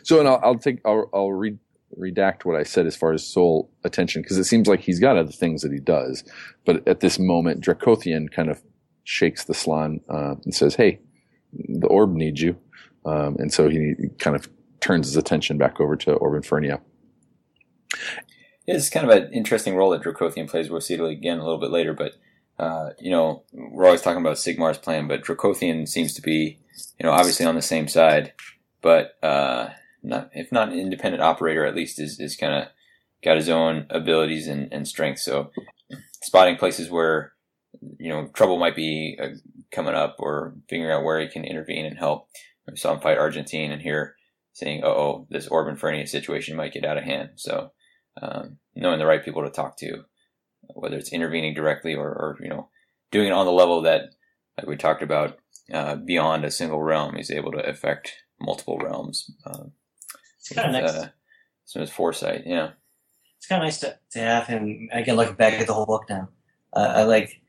So, 0.02 0.18
and 0.18 0.28
I'll, 0.28 0.40
I'll 0.42 0.58
take 0.58 0.80
I'll, 0.84 1.08
I'll 1.14 1.32
read 1.32 1.58
redact 1.98 2.44
what 2.44 2.56
I 2.56 2.62
said 2.62 2.86
as 2.86 2.96
far 2.96 3.12
as 3.12 3.26
soul 3.26 3.68
attention 3.82 4.22
because 4.22 4.38
it 4.38 4.44
seems 4.44 4.68
like 4.68 4.80
he's 4.80 5.00
got 5.00 5.16
other 5.16 5.32
things 5.32 5.62
that 5.62 5.72
he 5.72 5.80
does, 5.80 6.24
but 6.64 6.86
at 6.88 7.00
this 7.00 7.18
moment, 7.18 7.64
Dracothion 7.64 8.30
kind 8.30 8.50
of 8.50 8.62
shakes 9.04 9.44
the 9.44 9.54
Slann 9.54 10.00
uh, 10.08 10.34
and 10.44 10.54
says, 10.54 10.74
"Hey, 10.74 11.00
the 11.52 11.86
orb 11.86 12.14
needs 12.14 12.40
you," 12.42 12.56
um, 13.04 13.36
and 13.38 13.52
so 13.52 13.68
he 13.68 13.94
kind 14.18 14.36
of 14.36 14.48
turns 14.80 15.06
his 15.06 15.16
attention 15.16 15.58
back 15.58 15.80
over 15.80 15.96
to 15.96 16.14
Orb 16.14 16.42
Infernia. 16.42 16.80
It's 18.66 18.90
kind 18.90 19.10
of 19.10 19.16
an 19.16 19.32
interesting 19.32 19.74
role 19.74 19.90
that 19.90 20.02
Dracothion 20.02 20.48
plays. 20.48 20.70
We'll 20.70 20.80
see 20.80 20.94
it 20.94 21.00
again 21.00 21.38
a 21.38 21.44
little 21.44 21.60
bit 21.60 21.70
later, 21.70 21.92
but 21.94 22.12
uh, 22.58 22.90
you 22.98 23.10
know, 23.10 23.42
we're 23.52 23.86
always 23.86 24.02
talking 24.02 24.20
about 24.20 24.36
Sigmar's 24.36 24.76
plan, 24.76 25.08
but 25.08 25.24
Dracothion 25.24 25.88
seems 25.88 26.12
to 26.14 26.22
be, 26.22 26.58
you 26.98 27.06
know, 27.06 27.12
obviously 27.12 27.46
on 27.46 27.54
the 27.54 27.62
same 27.62 27.88
side, 27.88 28.34
but 28.82 29.16
uh, 29.22 29.70
not 30.02 30.30
if 30.34 30.52
not 30.52 30.68
an 30.68 30.78
independent 30.78 31.22
operator, 31.22 31.64
at 31.64 31.74
least 31.74 31.98
is 31.98 32.20
is 32.20 32.36
kind 32.36 32.54
of 32.54 32.68
got 33.24 33.36
his 33.36 33.48
own 33.48 33.86
abilities 33.90 34.46
and, 34.46 34.72
and 34.72 34.86
strengths. 34.86 35.24
So 35.24 35.50
spotting 36.22 36.56
places 36.56 36.90
where 36.90 37.32
you 37.98 38.10
know 38.10 38.28
trouble 38.34 38.58
might 38.58 38.76
be 38.76 39.18
uh, 39.20 39.28
coming 39.72 39.94
up, 39.94 40.16
or 40.18 40.54
figuring 40.68 40.92
out 40.92 41.04
where 41.04 41.20
he 41.20 41.28
can 41.28 41.44
intervene 41.44 41.86
and 41.86 41.98
help. 41.98 42.28
We 42.70 42.76
saw 42.76 42.92
him 42.92 43.00
fight 43.00 43.18
Argentine, 43.18 43.72
and 43.72 43.80
here 43.80 44.16
saying, 44.52 44.82
"Oh, 44.84 45.26
this 45.30 45.48
Orb 45.48 45.74
Infernia 45.74 46.06
situation 46.06 46.56
might 46.56 46.74
get 46.74 46.84
out 46.84 46.98
of 46.98 47.04
hand." 47.04 47.30
So 47.36 47.72
um, 48.20 48.58
knowing 48.74 48.98
the 48.98 49.06
right 49.06 49.24
people 49.24 49.42
to 49.42 49.50
talk 49.50 49.76
to, 49.78 50.04
whether 50.74 50.96
it's 50.96 51.12
intervening 51.12 51.54
directly 51.54 51.94
or, 51.94 52.08
or 52.08 52.38
you 52.40 52.48
know 52.48 52.68
doing 53.10 53.28
it 53.28 53.32
on 53.32 53.46
the 53.46 53.52
level 53.52 53.82
that 53.82 54.10
like 54.58 54.66
we 54.66 54.76
talked 54.76 55.02
about 55.02 55.38
uh, 55.72 55.96
beyond 55.96 56.44
a 56.44 56.50
single 56.50 56.82
realm, 56.82 57.16
he's 57.16 57.30
able 57.30 57.52
to 57.52 57.58
affect 57.68 58.14
multiple 58.40 58.78
realms. 58.78 59.30
Um, 59.46 59.72
It's 60.38 60.52
kind 60.52 60.76
of 60.76 60.82
nice. 60.82 60.92
uh, 60.92 61.08
some 61.64 61.80
his 61.80 61.90
foresight, 61.90 62.42
yeah. 62.46 62.70
it's 63.36 63.46
kind 63.46 63.62
of 63.62 63.66
nice 63.66 63.78
to, 63.80 63.96
to 64.12 64.18
have 64.18 64.46
him 64.46 64.88
again 64.92 65.16
looking 65.16 65.34
back 65.34 65.54
at 65.54 65.66
the 65.66 65.72
whole 65.74 65.86
book 65.86 66.04
now 66.10 66.28
uh, 66.74 66.92
i 66.96 67.02
like 67.04 67.40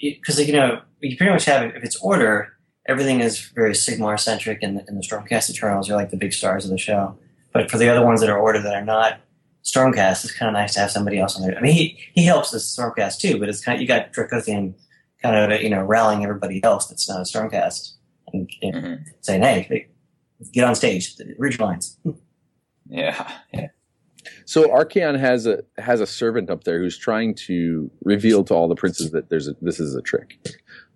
because 0.00 0.40
you 0.46 0.52
know 0.52 0.80
you 1.00 1.16
pretty 1.16 1.32
much 1.32 1.44
have 1.44 1.62
if 1.76 1.84
it's 1.84 1.96
order 1.96 2.54
everything 2.86 3.20
is 3.20 3.40
very 3.54 3.72
sigmar 3.72 4.18
centric 4.18 4.62
and, 4.62 4.82
and 4.88 4.96
the 4.96 5.06
stormcast 5.06 5.50
eternals 5.50 5.90
are 5.90 5.96
like 5.96 6.10
the 6.10 6.16
big 6.16 6.32
stars 6.32 6.64
of 6.64 6.70
the 6.70 6.78
show 6.78 7.16
but 7.52 7.70
for 7.70 7.78
the 7.78 7.88
other 7.88 8.04
ones 8.04 8.20
that 8.20 8.30
are 8.30 8.38
order 8.38 8.60
that 8.60 8.74
are 8.74 8.84
not 8.84 9.20
stormcast 9.64 10.24
it's 10.24 10.32
kind 10.32 10.48
of 10.48 10.54
nice 10.54 10.74
to 10.74 10.80
have 10.80 10.90
somebody 10.90 11.18
else 11.18 11.36
on 11.36 11.42
there. 11.42 11.56
I 11.56 11.60
mean 11.60 11.72
he, 11.72 11.98
he 12.14 12.24
helps 12.24 12.50
the 12.50 12.58
stormcast 12.58 13.18
too 13.20 13.38
but 13.38 13.48
it's 13.48 13.64
kind 13.64 13.76
of 13.76 13.82
you 13.82 13.88
got 13.88 14.12
dracothion 14.12 14.74
kind 15.22 15.52
of 15.52 15.62
you 15.62 15.70
know 15.70 15.82
rallying 15.82 16.24
everybody 16.24 16.62
else 16.64 16.86
that's 16.88 17.08
not 17.08 17.20
a 17.20 17.22
stormcast 17.22 17.92
and, 18.32 18.50
and 18.62 18.76
hmm 18.76 18.94
saying 19.20 19.42
hey, 19.42 19.62
hey 19.68 19.88
get 20.52 20.64
on 20.64 20.74
stage 20.74 21.14
read 21.38 21.56
your 21.56 21.66
lines 21.66 21.96
Yeah, 22.88 23.30
yeah. 23.54 23.68
So 24.44 24.68
Archaon 24.68 25.18
has 25.18 25.46
a 25.46 25.62
has 25.78 26.00
a 26.00 26.06
servant 26.06 26.50
up 26.50 26.64
there 26.64 26.78
who's 26.78 26.98
trying 26.98 27.34
to 27.46 27.90
reveal 28.04 28.44
to 28.44 28.54
all 28.54 28.68
the 28.68 28.74
princes 28.74 29.10
that 29.12 29.30
there's 29.30 29.48
a, 29.48 29.56
this 29.62 29.80
is 29.80 29.94
a 29.94 30.02
trick, 30.02 30.38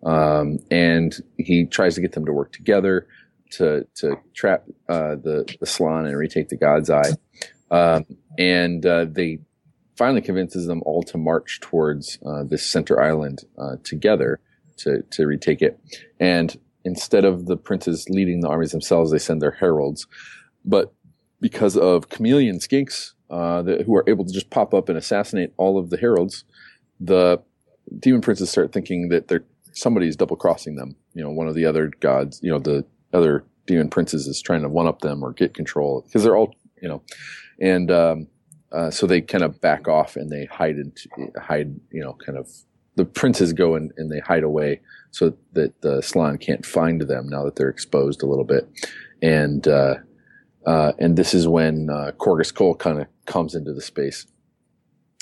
um, 0.05 0.59
and 0.71 1.17
he 1.39 1.65
tries 1.65 1.95
to 1.95 2.01
get 2.01 2.13
them 2.13 2.27
to 2.27 2.33
work 2.33 2.53
together 2.53 3.07
to 3.53 3.87
to 3.97 4.17
trap 4.35 4.65
uh, 4.89 5.15
the 5.17 5.57
the 5.61 5.67
Slann 5.67 6.07
and 6.07 6.17
retake 6.17 6.49
the 6.49 6.57
God's 6.57 6.91
Eye, 6.91 7.13
um, 7.71 8.05
and 8.39 8.85
uh, 8.85 9.07
they 9.09 9.39
finally 9.97 10.21
convinces 10.21 10.67
them 10.67 10.83
all 10.85 11.03
to 11.03 11.17
march 11.17 11.61
towards 11.61 12.19
uh, 12.27 12.45
this 12.45 12.65
center 12.65 13.01
island 13.01 13.45
uh, 13.59 13.77
together 13.85 14.41
to 14.79 15.03
to 15.11 15.27
retake 15.27 15.63
it, 15.63 15.79
and 16.21 16.59
instead 16.85 17.25
of 17.25 17.47
the 17.47 17.57
princes 17.57 18.09
leading 18.09 18.41
the 18.41 18.49
armies 18.49 18.73
themselves, 18.73 19.11
they 19.11 19.19
send 19.19 19.43
their 19.43 19.53
heralds, 19.53 20.07
but 20.65 20.93
because 21.41 21.77
of 21.77 22.09
chameleon 22.09 22.59
skinks 22.59 23.13
uh, 23.31 23.63
who 23.85 23.95
are 23.95 24.05
able 24.09 24.25
to 24.25 24.33
just 24.33 24.51
pop 24.51 24.73
up 24.73 24.89
and 24.89 24.97
assassinate 24.97 25.53
all 25.57 25.79
of 25.79 25.91
the 25.91 25.97
heralds, 25.97 26.45
the 27.01 27.43
demon 27.99 28.21
princes 28.21 28.51
start 28.51 28.73
thinking 28.73 29.09
that 29.09 29.29
they're 29.29 29.45
somebody's 29.77 30.17
double 30.17 30.37
crossing 30.37 30.77
them. 30.77 30.97
You 31.15 31.23
know, 31.23 31.31
one 31.31 31.49
of 31.49 31.55
the 31.55 31.67
other 31.67 31.93
gods, 32.01 32.41
you 32.43 32.51
know, 32.51 32.59
the 32.59 32.85
other 33.13 33.45
demon 33.67 33.91
princes 33.91 34.27
is 34.27 34.41
trying 34.41 34.63
to 34.63 34.69
one 34.69 34.87
up 34.87 35.01
them 35.01 35.23
or 35.23 35.33
get 35.33 35.55
control 35.55 36.03
because 36.03 36.25
they're 36.25 36.37
all, 36.37 36.55
you 36.87 36.93
know, 36.93 37.03
and 37.61 37.91
um, 37.91 38.29
uh, 38.71 38.91
so 38.91 39.07
they 39.09 39.21
kind 39.21 39.43
of 39.43 39.61
back 39.61 39.89
off 39.89 40.15
and 40.15 40.31
they 40.31 40.45
hide 40.45 40.77
into 40.77 41.09
hide, 41.41 41.75
you 41.91 42.01
know, 42.01 42.17
kind 42.25 42.39
of 42.39 42.49
the 42.95 43.05
princes 43.05 43.53
go 43.53 43.75
and, 43.75 43.93
and 43.97 44.11
they 44.11 44.21
hide 44.21 44.45
away 44.45 44.81
so 45.11 45.37
that 45.53 45.83
the 45.83 46.01
Slann 46.01 46.39
can't 46.39 46.65
find 46.65 47.01
them 47.03 47.29
now 47.29 47.45
that 47.45 47.57
they're 47.57 47.69
exposed 47.69 48.23
a 48.23 48.27
little 48.27 48.45
bit, 48.45 48.69
and. 49.21 49.67
Uh, 49.67 49.95
uh, 50.67 50.93
and 50.99 51.17
this 51.17 51.33
is 51.33 51.47
when 51.47 51.89
uh, 51.89 52.11
Korghos 52.19 52.53
Khul 52.53 52.77
kind 52.77 53.01
of 53.01 53.07
comes 53.25 53.55
into 53.55 53.73
the 53.73 53.81
space. 53.81 54.27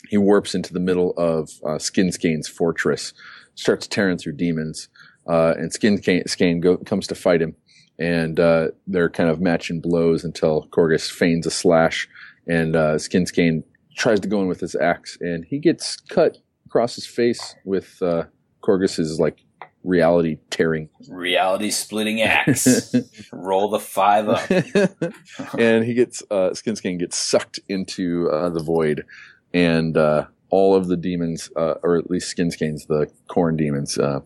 He 0.09 0.17
warps 0.17 0.55
into 0.55 0.73
the 0.73 0.81
middle 0.81 1.13
of 1.19 1.51
uh, 1.63 1.77
Skinskane's 1.77 2.49
fortress, 2.49 3.13
starts 3.55 3.87
tearing 3.87 4.17
through 4.17 4.39
demons, 4.39 4.89
uh, 5.29 5.53
and 5.59 5.71
Skinskane 5.71 6.61
go, 6.61 6.79
comes 6.79 7.07
to 7.09 7.15
fight 7.15 7.43
him. 7.43 7.57
And 7.99 8.41
uh, 8.41 8.69
they're 8.87 9.11
kind 9.11 9.31
of 9.31 9.41
matching 9.41 9.81
blows 9.81 10.25
until 10.25 10.67
Korghos 10.69 11.11
feigns 11.11 11.47
a 11.47 11.51
slash, 11.51 12.09
and 12.47 12.75
uh, 12.75 12.95
Skinskane 12.95 13.63
tries 13.97 14.21
to 14.21 14.29
go 14.29 14.41
in 14.41 14.49
with 14.49 14.61
his 14.61 14.75
axe, 14.75 15.17
and 15.21 15.45
he 15.45 15.59
gets 15.59 15.97
cut 15.97 16.39
across 16.67 16.97
his 16.97 17.07
face 17.07 17.55
with 17.65 18.03
uh, 18.03 18.25
Korghos's 18.63 19.21
like 19.21 19.39
reality 19.85 20.39
tearing. 20.51 20.89
Reality 21.09 21.71
splitting 21.71 22.21
axe. 22.23 22.95
Roll 23.33 23.69
the 23.69 23.79
five 23.79 24.29
up. 24.29 24.51
and 25.59 25.85
he 25.85 25.95
gets 25.95 26.23
uh, 26.31 26.55
Skin 26.55 26.75
Skin 26.75 26.99
gets 26.99 27.17
sucked 27.17 27.61
into 27.69 28.29
uh, 28.31 28.49
the 28.49 28.63
void, 28.63 29.05
and 29.53 29.97
uh, 29.97 30.27
all 30.51 30.75
of 30.75 30.89
the 30.89 30.97
demons, 30.97 31.51
uh, 31.57 31.75
or 31.83 31.97
at 31.97 32.11
least 32.11 32.29
Skin 32.29 32.51
Skins, 32.51 32.87
the 32.87 33.09
corn 33.29 33.57
demons, 33.57 33.99
uh, 33.99 34.21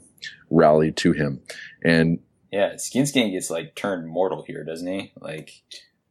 rally 0.51 0.93
to 0.93 1.12
him. 1.12 1.41
And 1.85 2.19
Yeah, 2.51 2.76
Skin 2.76 3.07
Skin 3.07 3.30
gets 3.30 3.51
like 3.51 3.74
turned 3.74 4.09
mortal 4.09 4.42
here, 4.46 4.64
doesn't 4.64 4.86
he? 4.86 5.12
Like 5.20 5.51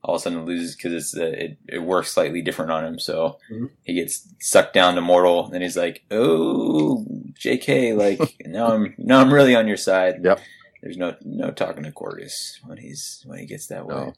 all 0.04 0.16
of 0.16 0.22
a 0.22 0.24
sudden 0.24 0.46
loses 0.46 0.76
because 0.76 0.94
it's 0.94 1.18
uh, 1.18 1.24
it 1.26 1.58
it 1.68 1.80
works 1.80 2.12
slightly 2.12 2.42
different 2.42 2.72
on 2.72 2.86
him, 2.86 3.00
so 3.00 3.40
Mhm. 3.52 3.70
he 3.84 3.94
gets 3.96 4.28
sucked 4.40 4.74
down 4.74 4.96
to 4.96 5.02
mortal. 5.02 5.52
And 5.52 5.64
he's 5.64 5.76
like, 5.78 6.04
"Oh, 6.12 7.06
J.K., 7.34 7.94
like 7.94 8.20
now 8.46 8.68
I'm 8.74 8.94
now 8.98 9.20
I'm 9.22 9.34
really 9.34 9.56
on 9.56 9.68
your 9.68 9.78
side." 9.78 10.22
Yep. 10.24 10.40
There's 10.84 10.98
no 10.98 11.16
no 11.24 11.50
talking 11.52 11.84
to 11.84 11.92
Korghos 11.92 12.60
when 12.66 12.78
he's 12.78 13.24
when 13.26 13.40
he 13.40 13.46
gets 13.48 13.68
that 13.68 13.88
way. 13.88 13.96
No. 13.96 14.14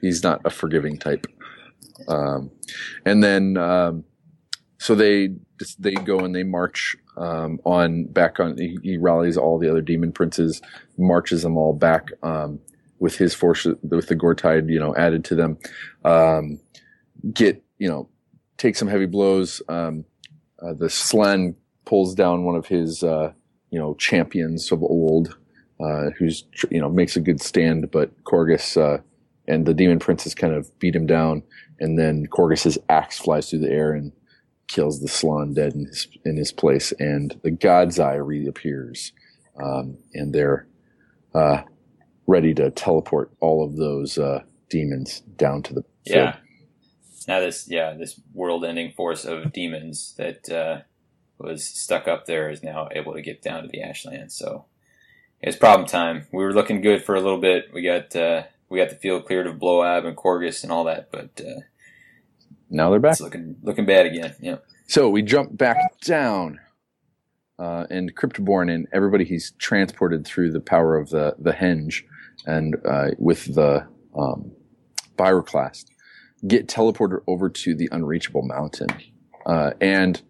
he's 0.00 0.22
not 0.24 0.40
a 0.44 0.50
forgiving 0.50 0.98
type. 0.98 1.26
Um, 2.08 2.50
and 3.06 3.22
then, 3.22 3.56
um, 3.56 4.04
so 4.78 4.96
they 4.96 5.36
they 5.78 5.94
go 5.94 6.20
and 6.20 6.34
they 6.34 6.42
march 6.42 6.96
um, 7.16 7.60
on 7.64 8.04
back 8.04 8.40
on. 8.40 8.56
He, 8.58 8.78
he 8.82 8.96
rallies 8.96 9.36
all 9.36 9.58
the 9.58 9.70
other 9.70 9.80
demon 9.80 10.12
princes, 10.12 10.60
marches 10.98 11.42
them 11.42 11.56
all 11.56 11.72
back 11.72 12.08
um, 12.22 12.60
with 12.98 13.16
his 13.16 13.34
force 13.34 13.66
with 13.82 14.08
the 14.08 14.16
Goretide, 14.16 14.68
you 14.68 14.78
know, 14.78 14.94
added 14.96 15.24
to 15.26 15.34
them. 15.34 15.58
Um, 16.04 16.60
get 17.32 17.62
you 17.78 17.88
know, 17.88 18.08
take 18.58 18.76
some 18.76 18.88
heavy 18.88 19.06
blows. 19.06 19.62
Um, 19.68 20.04
uh, 20.60 20.74
the 20.74 20.90
Slann 20.90 21.56
pulls 21.84 22.14
down 22.14 22.44
one 22.44 22.56
of 22.56 22.66
his 22.66 23.02
uh, 23.02 23.32
you 23.70 23.78
know 23.78 23.94
champions 23.94 24.70
of 24.72 24.82
old, 24.82 25.36
uh, 25.80 26.10
who's 26.18 26.44
you 26.70 26.80
know 26.80 26.88
makes 26.88 27.16
a 27.16 27.20
good 27.20 27.40
stand, 27.40 27.90
but 27.90 28.10
Korghos. 28.24 28.76
Uh, 28.80 29.02
and 29.48 29.66
the 29.66 29.74
demon 29.74 29.98
princes 29.98 30.36
kind 30.36 30.54
of 30.54 30.70
beat 30.78 30.94
him 30.94 31.04
down, 31.04 31.42
and 31.80 31.98
then 31.98 32.26
Korghos's 32.28 32.78
axe 32.88 33.18
flies 33.18 33.50
through 33.50 33.58
the 33.58 33.70
air 33.70 33.92
and 33.92 34.12
kills 34.68 35.00
the 35.00 35.08
Slann 35.08 35.54
dead 35.54 35.74
in 35.74 35.86
his 35.86 36.08
in 36.24 36.36
his 36.36 36.52
place, 36.52 36.92
and 36.98 37.38
the 37.42 37.50
God's 37.50 37.98
Eye 37.98 38.14
reappears, 38.14 39.12
um, 39.62 39.98
and 40.14 40.34
they're 40.34 40.66
uh, 41.34 41.62
ready 42.26 42.54
to 42.54 42.70
teleport 42.70 43.30
all 43.40 43.64
of 43.64 43.76
those 43.76 44.18
uh, 44.18 44.42
demons 44.68 45.20
down 45.36 45.62
to 45.64 45.74
the 45.74 45.84
Yeah. 46.04 46.36
Now 47.28 47.40
this 47.40 47.68
yeah 47.68 47.94
this 47.94 48.20
world-ending 48.34 48.92
force 48.92 49.24
of 49.24 49.52
demons 49.52 50.14
that 50.16 50.50
uh, 50.50 50.82
was 51.38 51.64
stuck 51.64 52.08
up 52.08 52.26
there 52.26 52.50
is 52.50 52.62
now 52.62 52.88
able 52.92 53.12
to 53.14 53.22
get 53.22 53.42
down 53.42 53.62
to 53.62 53.68
the 53.68 53.82
Ashlands. 53.82 54.34
So 54.34 54.66
it's 55.40 55.56
problem 55.56 55.88
time. 55.88 56.26
We 56.32 56.44
were 56.44 56.52
looking 56.52 56.80
good 56.80 57.04
for 57.04 57.14
a 57.14 57.20
little 57.20 57.40
bit. 57.40 57.70
We 57.72 57.82
got 57.82 58.14
uh, 58.16 58.44
we 58.68 58.78
got 58.78 58.90
the 58.90 58.96
field 58.96 59.26
cleared 59.26 59.46
of 59.46 59.58
Bloab 59.58 60.06
and 60.06 60.16
Korghos 60.16 60.62
and 60.62 60.72
all 60.72 60.84
that, 60.84 61.10
but 61.12 61.40
uh, 61.40 61.60
Now 62.72 62.90
they're 62.90 63.00
back. 63.00 63.12
it's 63.12 63.20
looking 63.20 63.56
looking 63.62 63.84
bad 63.84 64.06
again. 64.06 64.34
Yeah. 64.40 64.56
So 64.86 65.10
we 65.10 65.22
jump 65.22 65.56
back 65.56 66.00
down, 66.00 66.58
uh, 67.58 67.86
and 67.90 68.16
Cryptborn 68.16 68.72
and 68.74 68.88
everybody 68.92 69.24
he's 69.24 69.52
transported 69.58 70.26
through 70.26 70.52
the 70.52 70.60
power 70.60 70.96
of 70.96 71.10
the 71.10 71.36
the 71.38 71.52
henge, 71.52 72.02
and 72.46 72.76
uh, 72.88 73.08
with 73.18 73.54
the 73.54 73.86
um, 74.18 74.52
Pyroclast, 75.16 75.84
get 76.48 76.66
teleported 76.66 77.22
over 77.26 77.50
to 77.50 77.74
the 77.74 77.90
unreachable 77.92 78.42
mountain, 78.42 78.88
uh, 79.44 79.72
and 79.80 80.22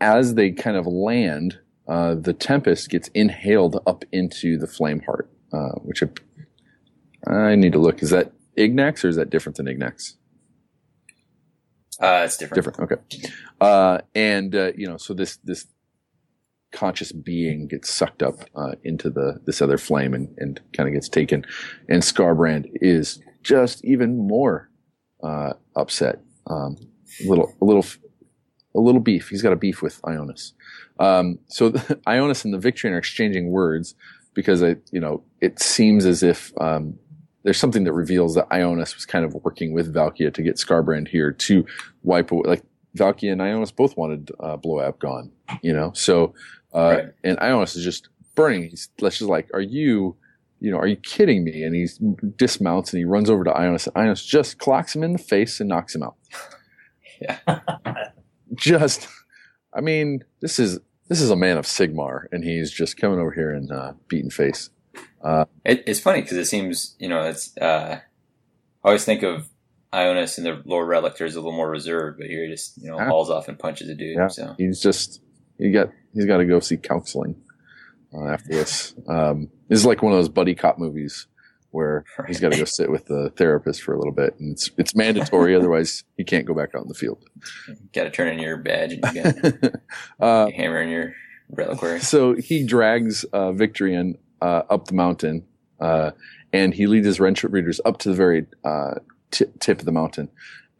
as 0.00 0.34
they 0.34 0.50
kind 0.50 0.76
of 0.76 0.84
land, 0.86 1.60
uh, 1.86 2.16
the 2.16 2.32
Tempest 2.32 2.90
gets 2.90 3.08
inhaled 3.14 3.80
up 3.86 4.04
into 4.10 4.58
the 4.58 4.66
Flameheart, 4.66 5.28
uh, 5.52 5.78
which 5.82 6.02
I, 6.02 7.32
I 7.32 7.54
need 7.54 7.72
to 7.72 7.78
look. 7.78 8.02
Is 8.02 8.10
that 8.10 8.32
Ignax 8.58 9.04
or 9.04 9.08
is 9.08 9.16
that 9.16 9.30
different 9.30 9.56
than 9.56 9.66
Ignax? 9.66 10.14
Uh, 12.00 12.22
it's 12.24 12.36
different. 12.36 12.64
different 12.64 12.92
okay. 12.92 13.28
Uh 13.60 13.98
and 14.14 14.54
uh 14.54 14.72
you 14.76 14.86
know 14.86 14.96
so 14.96 15.14
this 15.14 15.36
this 15.44 15.66
conscious 16.72 17.12
being 17.12 17.68
gets 17.68 17.88
sucked 17.88 18.22
up 18.22 18.34
uh 18.56 18.72
into 18.82 19.08
the 19.10 19.40
this 19.46 19.62
other 19.62 19.78
flame 19.78 20.12
and 20.14 20.34
and 20.38 20.60
kind 20.76 20.88
of 20.88 20.94
gets 20.94 21.08
taken. 21.08 21.44
And 21.88 22.02
Skarbrand 22.02 22.66
is 22.74 23.20
just 23.42 23.84
even 23.84 24.16
more 24.16 24.70
uh 25.22 25.52
upset. 25.76 26.20
Um 26.46 26.76
a 27.24 27.28
little 27.28 27.54
a 27.60 27.64
little 27.64 27.86
a 28.74 28.80
little 28.80 29.00
beef. 29.00 29.28
He's 29.28 29.42
got 29.42 29.52
a 29.52 29.56
beef 29.56 29.82
with 29.82 30.02
Ionus. 30.02 30.52
Um 30.98 31.38
so 31.48 31.70
Ionus 32.06 32.44
and 32.44 32.52
the 32.52 32.58
Victrian 32.58 32.92
are 32.92 32.98
exchanging 32.98 33.50
words 33.50 33.94
because 34.34 34.64
i 34.64 34.76
you 34.90 35.00
know 35.00 35.22
it 35.40 35.60
seems 35.60 36.04
as 36.04 36.22
if 36.22 36.52
um 36.60 36.98
there's 37.44 37.58
something 37.58 37.84
that 37.84 37.92
reveals 37.92 38.34
that 38.34 38.48
Ionus 38.48 38.94
was 38.94 39.06
kind 39.06 39.24
of 39.24 39.34
working 39.44 39.72
with 39.72 39.94
Valkia 39.94 40.32
to 40.34 40.42
get 40.42 40.56
Skarbrand 40.56 41.08
here 41.08 41.30
to 41.30 41.64
wipe 42.02 42.30
away. 42.32 42.42
Like 42.46 42.62
Valkia 42.96 43.32
and 43.32 43.40
Ionus 43.40 43.74
both 43.74 43.96
wanted 43.96 44.30
uh, 44.40 44.56
Bloab 44.56 44.98
gone, 44.98 45.30
you 45.62 45.72
know. 45.72 45.92
So, 45.94 46.34
uh, 46.74 46.96
Right. 46.96 47.08
and 47.22 47.38
Ionus 47.38 47.76
is 47.76 47.84
just 47.84 48.08
burning. 48.34 48.68
He's 48.68 48.88
let's 49.00 49.18
just 49.18 49.30
like, 49.30 49.48
are 49.54 49.60
you, 49.60 50.16
you 50.60 50.70
know, 50.70 50.78
are 50.78 50.86
you 50.86 50.96
kidding 50.96 51.44
me? 51.44 51.62
And 51.64 51.74
he 51.74 51.86
dismounts 52.36 52.92
and 52.92 52.98
he 52.98 53.04
runs 53.04 53.28
over 53.28 53.44
to 53.44 53.50
Ionus. 53.52 53.86
And 53.86 53.94
Ionus 53.94 54.26
just 54.26 54.58
clocks 54.58 54.96
him 54.96 55.02
in 55.02 55.12
the 55.12 55.18
face 55.18 55.60
and 55.60 55.68
knocks 55.68 55.94
him 55.94 56.02
out. 56.02 56.16
Yeah. 57.20 57.38
just, 58.54 59.06
I 59.74 59.80
mean, 59.80 60.24
this 60.40 60.58
is 60.58 60.78
this 61.08 61.20
is 61.20 61.30
a 61.30 61.36
man 61.36 61.58
of 61.58 61.66
Sigmar, 61.66 62.24
and 62.32 62.42
he's 62.42 62.70
just 62.70 62.96
coming 62.96 63.18
over 63.18 63.30
here 63.30 63.50
and 63.50 63.70
uh, 63.70 63.92
beating 64.08 64.30
face. 64.30 64.70
It, 65.64 65.84
it's 65.86 66.00
funny 66.00 66.20
because 66.22 66.36
it 66.36 66.44
seems, 66.46 66.94
you 66.98 67.08
know, 67.08 67.22
it's. 67.22 67.56
Uh, 67.56 68.00
I 68.84 68.88
always 68.88 69.04
think 69.04 69.22
of 69.22 69.48
Ionus 69.92 70.36
and 70.38 70.46
the 70.46 70.60
Lord 70.66 70.88
Relictor 70.88 71.22
as 71.26 71.34
a 71.36 71.40
little 71.40 71.56
more 71.56 71.70
reserved, 71.70 72.18
but 72.18 72.26
here 72.26 72.44
he 72.44 72.50
just, 72.50 72.76
you 72.76 72.90
know, 72.90 72.98
Yeah. 72.98 73.08
hauls 73.08 73.30
off 73.30 73.48
and 73.48 73.58
punches 73.58 73.88
a 73.88 73.94
dude. 73.94 74.16
Yeah. 74.16 74.28
So 74.28 74.54
he's 74.58 74.80
just 74.80 75.20
he 75.58 75.70
got 75.70 75.90
he's 76.12 76.26
got 76.26 76.38
to 76.38 76.44
go 76.44 76.60
see 76.60 76.76
counseling 76.76 77.36
uh, 78.14 78.26
after 78.26 78.48
this. 78.50 78.94
Um, 79.08 79.48
this 79.68 79.78
is 79.78 79.86
like 79.86 80.02
one 80.02 80.12
of 80.12 80.18
those 80.18 80.28
buddy 80.28 80.54
cop 80.54 80.78
movies 80.78 81.26
where 81.70 82.04
he's 82.28 82.38
got 82.38 82.52
to 82.52 82.58
go 82.58 82.64
sit 82.64 82.88
with 82.90 83.06
the 83.06 83.32
therapist 83.36 83.82
for 83.82 83.94
a 83.94 83.98
little 83.98 84.12
bit, 84.12 84.34
and 84.38 84.52
it's 84.52 84.70
it's 84.76 84.94
mandatory. 84.94 85.56
otherwise, 85.56 86.04
he 86.16 86.24
can't 86.24 86.44
go 86.46 86.54
back 86.54 86.74
out 86.74 86.82
in 86.82 86.88
the 86.88 86.94
field. 86.94 87.24
got 87.94 88.04
to 88.04 88.10
turn 88.10 88.28
in 88.28 88.38
your 88.38 88.58
badge 88.58 88.92
and 88.92 89.04
you 89.14 89.22
got 89.22 89.72
uh, 90.20 90.50
hammer 90.50 90.82
in 90.82 90.88
your 90.90 91.14
reliquary. 91.50 92.00
so 92.00 92.34
he 92.34 92.64
drags 92.66 93.24
uh, 93.32 93.52
Victrian 93.52 94.18
uh, 94.44 94.62
up 94.68 94.84
the 94.86 94.94
mountain, 94.94 95.42
uh, 95.80 96.10
and 96.52 96.74
he 96.74 96.86
leads 96.86 97.06
his 97.06 97.18
retributors 97.18 97.80
up 97.86 97.98
to 97.98 98.10
the 98.10 98.14
very 98.14 98.46
uh, 98.62 98.96
t- 99.30 99.46
tip 99.58 99.78
of 99.78 99.86
the 99.86 99.92
mountain, 99.92 100.28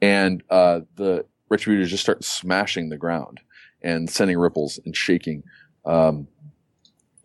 and 0.03 0.43
uh, 0.51 0.81
the 0.97 1.25
retributors 1.51 1.89
just 1.89 2.03
start 2.03 2.23
smashing 2.23 2.91
the 2.91 2.99
ground 2.99 3.41
and 3.81 4.11
sending 4.11 4.39
ripples 4.39 4.79
and 4.85 4.95
shaking. 4.95 5.43
Um, 5.87 6.29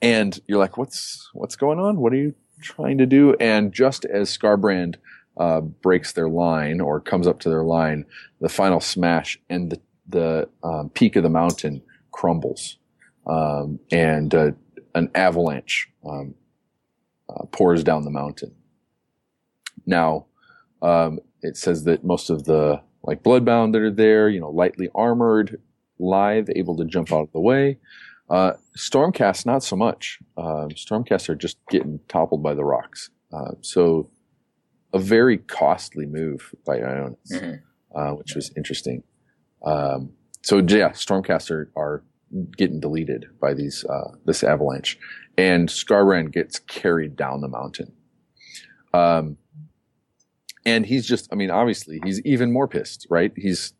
and 0.02 0.40
you're 0.48 0.60
like, 0.60 0.78
"What's 0.78 1.30
what's 1.34 1.58
going 1.58 1.78
on? 1.78 1.98
What 1.98 2.14
are 2.14 2.18
you 2.18 2.34
trying 2.62 2.98
to 3.00 3.06
do?" 3.06 3.36
And 3.42 3.74
just 3.74 4.06
as 4.06 4.36
Skarbrand 4.36 4.96
uh, 5.36 5.60
breaks 5.60 6.14
their 6.14 6.30
line 6.30 6.80
or 6.80 7.02
comes 7.02 7.28
up 7.28 7.42
to 7.42 7.50
their 7.50 7.66
line, 7.66 8.06
the 8.40 8.50
final 8.50 8.80
smash 8.80 9.38
and 9.50 9.72
the 9.72 9.82
the 10.08 10.48
um, 10.64 10.90
peak 10.90 11.18
of 11.18 11.24
the 11.24 11.30
mountain 11.30 11.82
crumbles 12.12 12.78
um, 13.30 13.80
and 13.92 14.34
uh, 14.34 14.52
an 14.96 15.10
avalanche 15.16 15.90
um, 16.08 16.36
uh, 17.30 17.46
pours 17.52 17.84
down 17.84 18.04
the 18.04 18.12
mountain. 18.12 18.54
Now, 19.86 20.26
um, 20.82 21.20
it 21.42 21.58
says 21.58 21.84
that 21.86 22.04
most 22.04 22.30
of 22.30 22.46
the 22.46 22.82
like 23.04 23.24
bloodbound 23.24 23.74
that 23.74 23.82
are 23.82 23.92
there, 23.92 24.30
you 24.30 24.40
know, 24.40 24.50
lightly 24.50 24.90
armored, 24.94 25.62
lithe, 26.00 26.50
able 26.56 26.76
to 26.78 26.86
jump 26.86 27.12
out 27.14 27.22
of 27.24 27.32
the 27.32 27.40
way. 27.40 27.78
Uh, 28.30 28.54
Stormcast, 28.78 29.46
not 29.46 29.64
so 29.64 29.76
much. 29.76 30.20
Uh, 30.38 30.68
Stormcast 30.74 31.30
are 31.30 31.36
just 31.36 31.58
getting 31.70 32.00
toppled 32.08 32.44
by 32.44 32.54
the 32.54 32.64
rocks. 32.64 33.10
Uh, 33.34 33.52
so, 33.62 34.10
a 34.94 35.00
very 35.00 35.38
costly 35.38 36.06
move 36.06 36.54
by 36.66 36.80
Ionus 36.80 37.16
Mhm. 37.32 37.62
uh, 37.96 38.12
which 38.14 38.36
was 38.36 38.52
interesting. 38.58 39.04
Um, 39.64 40.14
so 40.42 40.58
yeah, 40.58 40.90
Stormcaster 40.90 41.68
are 41.76 42.04
getting 42.58 42.80
deleted 42.80 43.28
by 43.40 43.54
these 43.54 43.84
uh, 43.86 44.12
this 44.26 44.44
avalanche, 44.44 44.98
and 45.38 45.70
Skarbrand 45.70 46.32
gets 46.32 46.60
carried 46.60 47.16
down 47.16 47.42
the 47.42 47.48
mountain. 47.48 47.94
Um, 48.94 49.38
and 50.66 50.86
he's 50.86 51.08
just, 51.08 51.32
I 51.32 51.36
mean, 51.36 51.52
obviously 51.52 52.02
he's 52.04 52.22
even 52.22 52.52
more 52.52 52.68
pissed, 52.68 53.08
right? 53.10 53.32
He's 53.36 53.74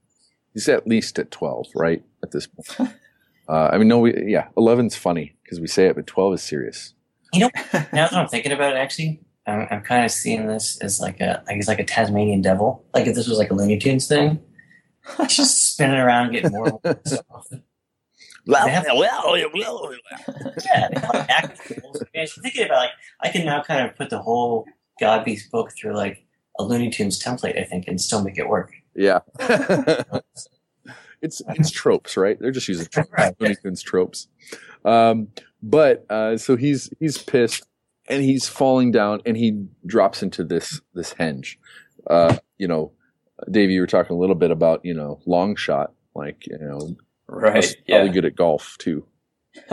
he's 0.54 0.70
at 0.70 0.88
least 0.88 1.20
at 1.20 1.32
twelve, 1.32 1.68
right? 1.76 2.04
At 2.24 2.32
this 2.32 2.48
point. 2.48 2.94
Uh, 3.50 3.68
I 3.74 3.80
mean, 3.80 3.88
no, 3.88 3.98
we, 3.98 4.14
yeah, 4.28 4.50
11's 4.58 4.96
funny 4.96 5.36
because 5.42 5.60
we 5.60 5.66
say 5.66 5.88
it, 5.88 5.96
but 5.96 6.06
12 6.06 6.36
is 6.36 6.44
serious. 6.44 6.94
You 7.34 7.40
know, 7.40 7.50
now 7.74 8.08
that 8.08 8.14
I'm 8.14 8.28
thinking 8.28 8.52
about 8.52 8.76
it, 8.76 8.78
actually, 8.78 9.22
I'm, 9.48 9.68
I'm 9.72 9.82
kind 9.82 10.06
of 10.06 10.12
seeing 10.12 10.46
this 10.46 10.78
as 10.82 11.00
like 11.00 11.20
a 11.20 11.42
like 11.48 11.58
it's 11.58 11.68
like 11.68 11.80
a 11.80 11.84
Tasmanian 11.84 12.44
devil. 12.44 12.86
Like 12.94 13.08
if 13.08 13.16
this 13.16 13.28
was 13.28 13.40
like 13.40 13.50
a 13.50 13.56
Looney 13.56 13.80
Tunes 13.80 14.08
thing, 14.08 14.40
He's 15.18 15.36
just 15.38 15.74
spinning 15.74 15.98
around, 15.98 16.32
getting 16.32 16.52
more. 16.52 16.80
They 18.66 18.72
have- 18.72 18.86
yeah, 20.66 20.88
they 20.92 21.00
have 21.00 21.14
like. 21.14 21.30
I 22.16 22.18
mean, 22.20 22.28
thinking 22.28 22.66
about 22.66 22.78
like 22.78 22.90
I 23.22 23.30
can 23.30 23.46
now 23.46 23.62
kind 23.64 23.86
of 23.88 23.96
put 23.96 24.10
the 24.10 24.22
whole 24.22 24.66
God 25.00 25.24
Beast 25.26 25.52
book 25.52 25.72
through 25.80 25.96
like 25.96 26.26
a 26.58 26.64
Looney 26.64 26.90
Tunes 26.90 27.22
template, 27.22 27.60
I 27.60 27.64
think, 27.64 27.88
and 27.88 28.00
still 28.02 28.24
make 28.24 28.38
it 28.38 28.48
work. 28.48 28.72
yeah. 28.96 29.20
it's 31.22 31.42
it's 31.50 31.72
tropes, 31.72 32.18
right? 32.18 32.38
They're 32.40 32.52
just 32.52 32.68
using 32.68 32.88
tropes, 32.88 33.10
Right. 33.18 33.36
Looney 33.40 33.56
Tunes 33.62 33.82
tropes. 33.82 34.28
Um, 34.86 35.28
but 35.62 36.06
uh, 36.10 36.38
so 36.38 36.56
he's 36.56 36.90
he's 37.00 37.18
pissed 37.18 37.66
and 38.08 38.24
he's 38.24 38.48
falling 38.48 38.92
down 38.92 39.22
and 39.26 39.36
he 39.38 39.66
drops 39.86 40.24
into 40.24 40.44
this 40.44 40.82
this 40.94 41.14
henge. 41.14 41.56
Uh, 42.10 42.38
you 42.58 42.68
know, 42.68 42.92
Dave, 43.52 43.70
you 43.70 43.82
were 43.82 43.88
talking 43.88 44.16
a 44.16 44.20
little 44.20 44.36
bit 44.36 44.52
about 44.52 44.84
you 44.84 44.94
know 44.94 45.20
long 45.26 45.56
shot, 45.56 45.94
like 46.16 46.48
you 46.48 46.58
know, 46.58 46.96
Right. 47.32 47.58
was 47.58 47.76
Yeah. 47.86 47.98
probably 47.98 48.14
good 48.14 48.26
at 48.26 48.36
golf 48.36 48.76
too. 48.80 49.06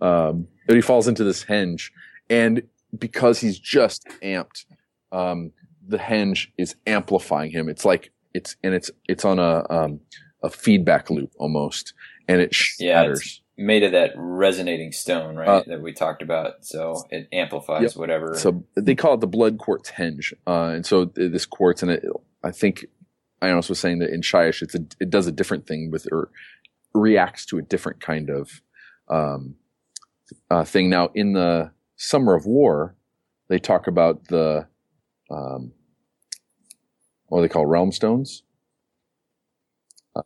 Um, 0.00 0.46
but 0.66 0.76
he 0.76 0.82
falls 0.82 1.08
into 1.08 1.24
this 1.24 1.44
henge, 1.44 1.90
and 2.30 2.62
because 2.96 3.40
he's 3.40 3.58
just 3.58 4.06
amped, 4.22 4.64
um, 5.10 5.50
the 5.86 5.98
henge 5.98 6.46
is 6.56 6.76
amplifying 6.86 7.50
him. 7.50 7.68
It's 7.68 7.84
like 7.84 8.12
it's 8.32 8.56
and 8.62 8.72
it's 8.74 8.90
it's 9.08 9.24
on 9.24 9.38
a 9.38 9.64
um, 9.70 10.00
a 10.42 10.50
feedback 10.50 11.10
loop 11.10 11.32
almost, 11.38 11.92
and 12.28 12.40
it 12.40 12.54
Yeah, 12.78 13.02
shatters. 13.02 13.42
Made 13.56 13.82
of 13.84 13.92
that 13.92 14.12
resonating 14.16 14.92
stone, 14.92 15.36
right? 15.36 15.48
Uh, 15.48 15.62
that 15.66 15.80
we 15.82 15.92
talked 15.92 16.22
about. 16.22 16.64
So 16.64 17.04
it 17.10 17.28
amplifies 17.32 17.96
whatever. 17.96 18.34
So 18.36 18.64
they 18.74 18.94
call 18.94 19.14
it 19.14 19.20
the 19.20 19.26
blood 19.26 19.58
quartz 19.58 19.90
henge, 19.90 20.32
uh, 20.46 20.72
and 20.74 20.86
so 20.86 21.04
this 21.04 21.46
quartz, 21.46 21.82
and 21.82 21.90
it, 21.90 22.04
I 22.42 22.50
think 22.50 22.86
Ionus 23.44 23.68
was 23.68 23.78
saying 23.78 23.98
that 24.00 24.10
in 24.10 24.22
Shyish, 24.22 24.62
it's 24.62 24.74
a, 24.74 24.80
it 25.00 25.10
does 25.10 25.26
a 25.26 25.32
different 25.32 25.66
thing 25.66 25.90
with 25.90 26.06
or 26.12 26.30
reacts 26.94 27.46
to 27.46 27.58
a 27.58 27.62
different 27.62 28.00
kind 28.00 28.30
of 28.30 28.62
um, 29.08 29.56
uh, 30.50 30.64
thing. 30.64 30.90
Now, 30.90 31.10
in 31.14 31.32
the 31.32 31.72
Summer 31.96 32.34
of 32.34 32.46
War, 32.46 32.96
they 33.48 33.58
talk 33.58 33.86
about 33.86 34.28
the 34.28 34.66
um, 35.30 35.72
what 37.26 37.40
do 37.40 37.42
they 37.48 37.52
call 37.52 37.66
realm 37.66 37.92
stones? 37.92 38.42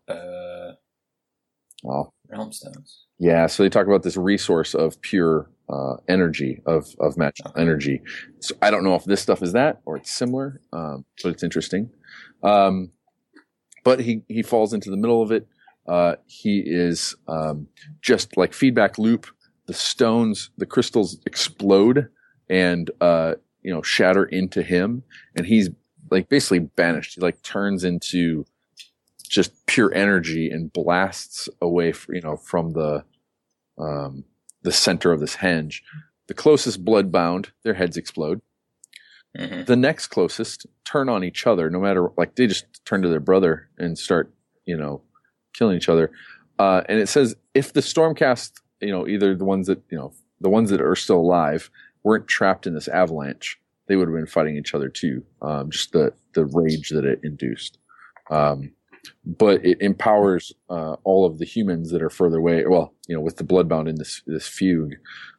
uh, 0.09 0.73
Oh, 1.85 2.13
realm 2.29 2.53
stones. 2.53 3.07
Yeah, 3.19 3.47
so 3.47 3.63
they 3.63 3.69
talk 3.69 3.87
about 3.87 4.03
this 4.03 4.17
resource 4.17 4.75
of 4.75 5.01
pure 5.01 5.51
uh, 5.69 5.97
energy, 6.09 6.61
of 6.67 6.95
of 7.01 7.17
magical 7.17 7.53
Okay. 7.53 7.63
energy. 7.63 8.03
So 8.41 8.55
I 8.63 8.71
don't 8.71 8.85
know 8.85 8.95
if 8.97 9.05
this 9.05 9.23
stuff 9.23 9.43
is 9.43 9.53
that 9.53 9.81
or 9.85 9.97
it's 9.97 10.11
similar, 10.11 10.61
um, 10.73 11.05
but 11.23 11.31
it's 11.31 11.43
interesting. 11.43 11.91
Um, 12.43 12.91
but 13.85 14.01
he 14.01 14.23
he 14.29 14.43
falls 14.43 14.73
into 14.73 14.91
the 14.91 14.97
middle 14.97 15.23
of 15.23 15.33
it. 15.33 15.47
Uh, 15.87 16.17
he 16.27 16.63
is 16.65 17.17
um, 17.29 17.67
just 18.03 18.37
like 18.37 18.53
feedback 18.53 18.99
loop. 18.99 19.27
The 19.67 19.75
stones, 19.75 20.51
the 20.57 20.67
crystals 20.67 21.19
explode 21.27 22.09
and 22.49 22.91
uh, 23.01 23.35
you 23.63 23.73
know 23.73 23.83
shatter 23.83 24.25
into 24.25 24.63
him, 24.63 25.03
and 25.37 25.47
he's 25.47 25.71
like 26.11 26.29
basically 26.29 26.61
banished. 26.61 27.15
He 27.15 27.21
like 27.21 27.43
turns 27.43 27.85
into 27.85 28.47
just 29.29 29.67
pure 29.67 29.93
energy 29.95 30.51
and 30.51 30.73
blasts 30.73 31.49
away, 31.61 31.91
f- 31.91 32.07
you 32.09 32.21
know, 32.21 32.37
from 32.37 32.73
the 32.73 33.05
um, 33.79 34.25
the 34.63 34.73
center 34.73 35.13
of 35.13 35.21
this 35.21 35.37
henge. 35.37 35.83
The 36.27 36.35
closest 36.35 36.85
bloodbound, 36.85 37.51
their 37.63 37.75
heads 37.75 37.97
explode. 37.97 38.41
Hmm 39.37 39.63
The 39.63 39.77
next 39.77 40.09
closest 40.09 40.67
turn 40.85 41.09
on 41.09 41.25
each 41.25 41.47
other, 41.47 41.71
no 41.71 41.81
matter 41.81 42.09
like 42.17 42.37
they 42.37 42.47
just 42.47 42.67
turn 42.85 43.03
to 43.03 43.09
their 43.09 43.21
brother 43.21 43.69
and 43.79 43.99
start, 43.99 44.33
you 44.65 44.77
know, 44.77 45.03
killing 45.53 45.77
each 45.77 45.89
other. 45.89 46.11
Uh, 46.59 46.83
and 46.89 46.99
it 46.99 47.09
says 47.09 47.37
if 47.55 47.73
the 47.73 47.81
stormcast, 47.81 48.53
you 48.81 48.91
know, 48.91 49.07
either 49.07 49.35
the 49.35 49.45
ones 49.45 49.67
that 49.67 49.83
you 49.91 49.99
know, 49.99 50.13
the 50.41 50.49
ones 50.49 50.71
that 50.71 50.81
are 50.81 50.97
still 50.97 51.19
alive 51.21 51.71
weren't 52.05 52.29
trapped 52.29 52.67
in 52.67 52.75
this 52.75 52.89
avalanche, 52.89 53.59
they 53.87 53.97
would 53.97 54.09
have 54.09 54.17
been 54.17 54.27
fighting 54.27 54.57
each 54.57 54.75
other 54.75 54.89
too. 54.89 55.23
Um, 55.43 55.71
just 55.71 55.93
the 55.93 56.13
the 56.35 56.47
rage 56.47 56.91
that 56.91 57.05
it 57.05 57.21
induced. 57.23 57.79
Um, 58.31 58.73
but 59.25 59.65
it 59.65 59.81
empowers 59.81 60.53
uh, 60.69 60.97
all 61.05 61.25
of 61.25 61.39
the 61.39 61.45
humans 61.45 61.91
that 61.91 62.03
are 62.03 62.11
further 62.11 62.39
away. 62.39 62.65
Well, 62.67 62.95
you 63.07 63.15
know, 63.15 63.21
with 63.21 63.37
the 63.37 63.45
bloodbound 63.45 63.89
in 63.89 63.97
this 63.97 64.23
this 64.27 64.47
fugue, 64.47 64.95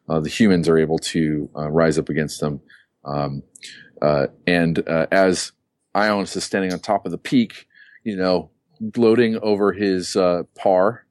uh, 0.08 0.20
the 0.20 0.28
humans 0.28 0.68
are 0.68 0.78
able 0.78 0.98
to 0.98 1.48
uh, 1.56 1.70
rise 1.70 1.98
up 1.98 2.08
against 2.08 2.40
them. 2.40 2.60
Um, 3.04 3.42
uh, 4.02 4.28
and 4.46 4.86
uh, 4.88 5.06
as 5.10 5.52
Ionus 5.94 6.36
is 6.36 6.44
standing 6.44 6.72
on 6.72 6.80
top 6.80 7.04
of 7.06 7.12
the 7.12 7.18
peak, 7.18 7.66
you 8.04 8.16
know, 8.16 8.50
gloating 8.90 9.38
over 9.42 9.72
his 9.72 10.16
uh, 10.16 10.44
par. 10.56 11.06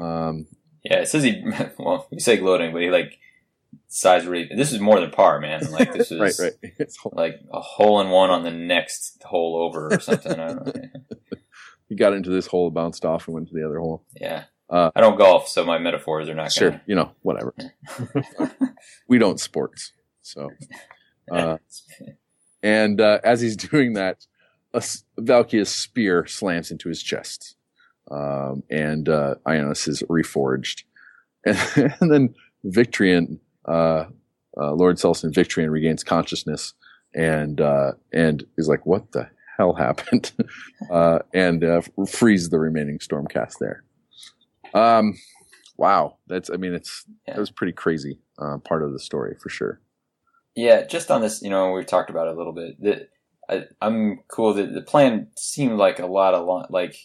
Um, 0.00 0.46
Yeah, 0.84 1.00
it 1.00 1.08
says 1.08 1.22
he. 1.22 1.42
Well, 1.78 2.06
you 2.10 2.20
say 2.20 2.36
gloating, 2.38 2.72
but 2.72 2.82
he 2.82 2.90
like 2.90 3.18
size 3.88 4.26
really. 4.26 4.48
This 4.54 4.72
is 4.72 4.80
more 4.80 5.00
than 5.00 5.10
par, 5.10 5.40
man. 5.40 5.60
Like 5.70 5.92
this 5.92 6.10
is 6.10 6.20
right, 6.20 6.34
right. 6.38 6.72
It's 6.78 6.96
like 7.12 7.40
a 7.52 7.60
hole 7.60 8.00
in 8.00 8.08
one 8.10 8.30
on 8.30 8.44
the 8.44 8.50
next 8.50 9.22
hole 9.24 9.56
over 9.62 9.92
or 9.94 10.00
something. 10.00 10.32
I 10.32 10.48
don't 10.48 10.66
know. 10.66 10.82
he 11.88 11.96
got 11.96 12.14
into 12.14 12.30
this 12.30 12.46
hole, 12.46 12.70
bounced 12.70 13.04
off, 13.04 13.26
and 13.26 13.34
went 13.34 13.48
to 13.48 13.54
the 13.54 13.66
other 13.66 13.78
hole. 13.80 14.04
Yeah, 14.18 14.44
Uh, 14.70 14.90
I 14.96 15.00
don't 15.02 15.18
golf, 15.18 15.48
so 15.48 15.64
my 15.64 15.76
metaphors 15.78 16.28
are 16.30 16.34
not 16.34 16.52
Sure, 16.52 16.70
gonna. 16.70 16.82
you 16.86 16.94
know, 16.94 17.12
whatever. 17.22 17.54
we 19.08 19.18
don't 19.18 19.38
sports, 19.40 19.92
so. 20.22 20.48
Uh, 21.32 21.58
and 22.62 23.00
uh, 23.00 23.18
as 23.24 23.40
he's 23.40 23.56
doing 23.56 23.94
that, 23.94 24.26
a 24.74 24.78
s- 24.78 25.04
Valkia's 25.18 25.70
spear 25.70 26.26
slams 26.26 26.70
into 26.70 26.88
his 26.88 27.02
chest, 27.02 27.56
um, 28.10 28.62
and 28.70 29.08
uh, 29.08 29.34
Ionus 29.46 29.88
is 29.88 30.02
reforged, 30.04 30.84
and, 31.44 31.58
and 32.00 32.12
then 32.12 32.34
Victrian, 32.64 33.38
uh, 33.66 34.04
uh, 34.60 34.72
Lord 34.72 34.96
Celestant 34.96 35.34
Victrian 35.34 35.70
regains 35.70 36.04
consciousness, 36.04 36.74
and 37.14 37.60
uh, 37.60 37.92
and 38.12 38.44
is 38.58 38.68
like, 38.68 38.86
"What 38.86 39.12
the 39.12 39.28
hell 39.58 39.74
happened?" 39.74 40.32
uh, 40.90 41.20
and 41.34 41.64
uh, 41.64 41.82
frees 42.08 42.50
the 42.50 42.58
remaining 42.58 42.98
Stormcast 42.98 43.54
there. 43.60 43.84
Um, 44.74 45.14
wow, 45.76 46.16
that's 46.28 46.50
I 46.50 46.56
mean, 46.56 46.74
it's 46.74 47.04
Yeah. 47.26 47.34
that 47.34 47.40
was 47.40 47.50
pretty 47.50 47.72
crazy 47.72 48.20
uh, 48.38 48.58
part 48.58 48.82
of 48.82 48.92
the 48.92 48.98
story 49.00 49.36
for 49.42 49.48
sure. 49.48 49.80
Yeah, 50.54 50.84
just 50.84 51.10
on 51.10 51.22
this, 51.22 51.42
you 51.42 51.50
know, 51.50 51.72
we've 51.72 51.86
talked 51.86 52.10
about 52.10 52.28
it 52.28 52.34
a 52.34 52.36
little 52.36 52.52
bit. 52.52 52.82
That 52.82 53.10
I, 53.48 53.64
I'm 53.80 54.20
cool 54.28 54.54
that 54.54 54.72
the 54.74 54.82
plan 54.82 55.28
seemed 55.36 55.78
like 55.78 55.98
a 55.98 56.06
lot 56.06 56.34
of 56.34 56.46
lo- 56.46 56.66
like 56.70 56.96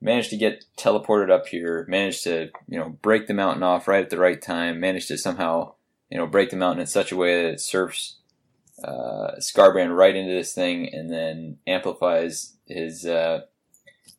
managed 0.00 0.30
to 0.30 0.36
get 0.36 0.64
teleported 0.76 1.30
up 1.30 1.46
here, 1.46 1.86
managed 1.88 2.24
to 2.24 2.50
you 2.68 2.78
know 2.78 2.90
break 3.02 3.26
the 3.26 3.34
mountain 3.34 3.62
off 3.62 3.88
right 3.88 4.04
at 4.04 4.10
the 4.10 4.18
right 4.18 4.40
time, 4.40 4.80
managed 4.80 5.08
to 5.08 5.18
somehow 5.18 5.74
you 6.10 6.18
know 6.18 6.26
break 6.26 6.50
the 6.50 6.56
mountain 6.56 6.80
in 6.80 6.86
such 6.86 7.10
a 7.10 7.16
way 7.16 7.42
that 7.42 7.52
it 7.52 7.60
surfs 7.60 8.18
uh, 8.82 9.32
Skarbrand 9.38 9.96
right 9.96 10.14
into 10.14 10.32
this 10.32 10.52
thing, 10.52 10.92
and 10.92 11.10
then 11.10 11.58
amplifies 11.66 12.56
his 12.66 13.06
uh, 13.06 13.40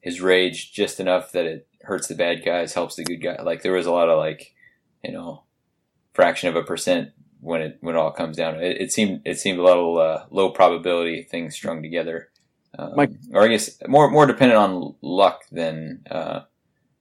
his 0.01 0.21
rage 0.21 0.73
just 0.73 0.99
enough 0.99 1.31
that 1.31 1.45
it 1.45 1.67
hurts 1.83 2.07
the 2.07 2.15
bad 2.15 2.43
guys, 2.43 2.73
helps 2.73 2.95
the 2.95 3.03
good 3.03 3.21
guy. 3.21 3.41
Like 3.41 3.61
there 3.61 3.73
was 3.73 3.85
a 3.85 3.91
lot 3.91 4.09
of 4.09 4.17
like 4.17 4.53
you 5.03 5.11
know 5.11 5.43
fraction 6.13 6.49
of 6.49 6.55
a 6.55 6.63
percent 6.63 7.11
when 7.45 7.61
it 7.61 7.77
when 7.81 7.95
it 7.95 7.97
all 7.99 8.11
comes 8.11 8.35
down. 8.37 8.55
It, 8.61 8.81
it 8.81 8.91
seemed 8.91 9.21
it 9.25 9.39
seemed 9.39 9.59
a 9.59 9.63
little 9.63 9.97
uh, 9.99 10.25
low 10.31 10.49
probability 10.49 11.23
things 11.23 11.55
strung 11.55 11.81
together, 11.81 12.29
um, 12.77 12.93
Mike- 12.95 13.11
or 13.33 13.43
I 13.43 13.47
guess 13.47 13.69
more 13.87 14.09
more 14.09 14.25
dependent 14.25 14.57
on 14.59 14.95
luck 15.01 15.41
than 15.51 16.01
uh, 16.09 16.41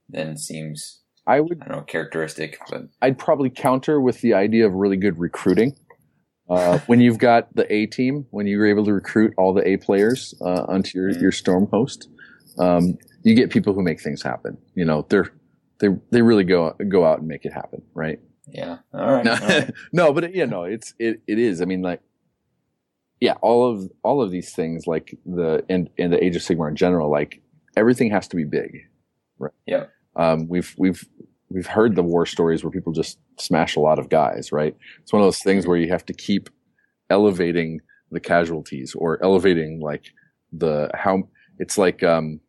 than 0.09 0.37
seems 0.37 1.01
I 1.27 1.41
would 1.41 1.63
I 1.63 1.69
don't 1.69 1.79
know 1.79 1.83
characteristic. 1.85 2.59
But 2.71 2.83
I'd 3.03 3.19
probably 3.19 3.51
counter 3.51 4.01
with 4.01 4.21
the 4.21 4.35
idea 4.35 4.67
of 4.67 4.75
really 4.75 4.97
good 4.99 5.19
recruiting. 5.19 5.77
Uh, 6.49 6.79
when 6.87 7.01
you've 7.01 7.19
got 7.19 7.55
the 7.57 7.71
A 7.73 7.87
team, 7.87 8.27
when 8.31 8.47
you're 8.47 8.67
able 8.67 8.85
to 8.85 8.93
recruit 8.93 9.33
all 9.39 9.55
the 9.55 9.67
A 9.67 9.79
players 9.79 10.35
uh, 10.43 10.65
onto 10.69 10.99
your, 10.99 11.11
Mhm. 11.11 11.21
your 11.23 11.33
storm 11.33 11.69
host, 11.73 12.09
um, 12.59 12.99
you 13.23 13.35
get 13.35 13.49
people 13.51 13.73
who 13.73 13.83
make 13.83 14.01
things 14.03 14.23
happen. 14.23 14.59
You 14.75 14.85
know, 14.85 15.07
they're 15.09 15.33
they 15.81 15.89
they 16.11 16.21
really 16.21 16.45
go 16.45 16.75
go 16.89 17.05
out 17.07 17.19
and 17.21 17.27
make 17.29 17.47
it 17.47 17.53
happen, 17.55 17.81
right? 17.95 18.21
Yeah, 18.49 18.79
all 18.93 19.13
right. 19.13 19.25
No, 19.25 19.33
all 19.33 19.49
right. 19.49 19.75
no, 19.93 20.13
but 20.13 20.35
you 20.35 20.47
know, 20.47 20.65
it's 20.65 20.95
it 20.99 21.23
it 21.27 21.39
is. 21.39 21.63
I 21.63 21.65
mean, 21.65 21.83
like, 21.83 22.01
yeah, 23.21 23.35
all 23.41 23.71
of 23.71 23.91
all 24.03 24.23
of 24.23 24.31
these 24.31 24.53
things, 24.53 24.87
like 24.87 25.17
the 25.25 25.65
and 25.69 25.91
and 25.99 26.13
the 26.13 26.23
Age 26.23 26.37
of 26.37 26.43
Sigmar 26.43 26.69
in 26.69 26.77
general, 26.77 27.11
like 27.11 27.43
everything 27.77 28.11
has 28.11 28.29
to 28.29 28.37
be 28.37 28.45
big, 28.45 28.77
right? 29.39 29.53
Yeah. 29.67 29.87
Um, 30.17 30.49
we've 30.49 30.75
we've 30.79 31.05
we've 31.49 31.67
heard 31.67 31.97
the 31.97 32.03
war 32.03 32.27
stories 32.27 32.63
where 32.63 32.71
people 32.71 32.93
just 32.93 33.19
smash 33.39 33.77
a 33.77 33.81
lot 33.81 33.99
of 33.99 34.09
guys, 34.09 34.53
right? 34.53 34.77
It's 35.03 35.13
one 35.13 35.23
of 35.23 35.27
those 35.27 35.41
things 35.41 35.67
where 35.67 35.77
you 35.77 35.89
have 35.89 36.05
to 36.07 36.13
keep 36.13 36.51
elevating 37.11 37.81
the 38.11 38.21
casualties 38.21 38.95
or 38.95 39.23
elevating 39.23 39.81
like 39.81 40.05
the 40.53 40.89
how 40.95 41.23
it's 41.59 41.77
like 41.77 42.03
um 42.03 42.41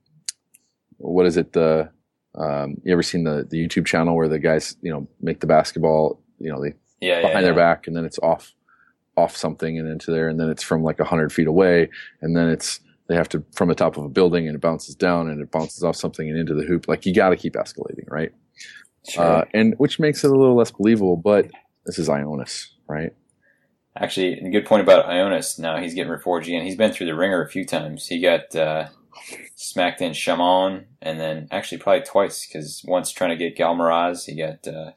what 0.98 1.26
is 1.26 1.38
it 1.38 1.54
the 1.54 1.90
um 2.38 2.76
you 2.84 2.92
ever 2.92 3.04
seen 3.04 3.24
the 3.24 3.48
the 3.50 3.58
YouTube 3.58 3.86
channel 3.86 4.16
where 4.16 4.28
the 4.28 4.40
guys 4.40 4.76
you 4.82 4.92
know 4.92 5.08
make 5.22 5.40
the 5.40 5.48
basketball 5.48 6.22
you 6.40 6.52
know 6.52 6.62
they 6.62 6.74
yeah, 7.02 7.16
yeah, 7.16 7.22
behind 7.22 7.36
yeah. 7.36 7.42
their 7.42 7.54
back 7.54 7.88
and 7.88 7.96
then 7.96 8.06
it's 8.06 8.20
off 8.20 8.54
off 9.18 9.36
something 9.36 9.80
and 9.80 9.88
into 9.88 10.12
there 10.12 10.28
and 10.28 10.40
then 10.40 10.50
it's 10.50 10.64
from 10.64 10.84
like 10.84 11.00
a 11.00 11.06
hundred 11.06 11.32
feet 11.32 11.48
away 11.48 11.90
and 12.22 12.36
then 12.36 12.50
it's 12.50 12.80
they 13.08 13.16
have 13.16 13.30
to 13.30 13.44
from 13.54 13.70
the 13.70 13.76
top 13.76 13.98
of 13.98 14.04
a 14.04 14.10
building 14.10 14.48
and 14.48 14.56
it 14.56 14.62
bounces 14.62 14.96
down 14.96 15.30
and 15.30 15.42
it 15.42 15.52
bounces 15.52 15.84
off 15.84 15.96
something 15.96 16.30
and 16.30 16.38
into 16.38 16.54
the 16.54 16.64
hoop 16.64 16.88
like 16.88 17.06
you 17.06 17.14
got 17.14 17.30
to 17.30 17.38
keep 17.38 17.54
escalating 17.54 18.06
right 18.10 18.34
Sure. 19.10 19.24
uh, 19.24 19.46
and 19.54 19.76
which 19.78 20.00
makes 20.00 20.24
it 20.24 20.32
a 20.32 20.36
little 20.36 20.56
less 20.56 20.72
believable. 20.72 21.18
But 21.18 21.52
this 21.86 22.00
is 22.00 22.10
Ionus, 22.10 22.68
right? 22.88 23.14
Actually, 23.98 24.40
a 24.40 24.50
good 24.50 24.66
point 24.66 24.82
about 24.82 25.06
Ionus. 25.06 25.60
Now 25.60 25.78
he's 25.78 25.94
getting 25.94 26.12
reforged 26.12 26.44
again. 26.44 26.66
He's 26.66 26.76
been 26.76 26.92
through 26.92 27.08
the 27.08 27.16
ringer 27.16 27.42
a 27.42 27.50
few 27.50 27.66
times. 27.66 28.08
He 28.08 28.20
got 28.20 28.56
uh, 28.56 28.88
smacked 29.56 30.02
in 30.02 30.14
Chamon, 30.14 30.86
and 31.02 31.20
then 31.20 31.48
actually 31.52 31.78
probably 31.80 32.04
twice 32.06 32.46
because 32.46 32.84
once 32.86 33.12
trying 33.12 33.32
to 33.32 33.36
get 33.36 33.56
Ghal 33.58 33.76
Maraz, 33.76 34.26
he 34.26 34.36
got 34.36 34.68
uh, 34.68 34.92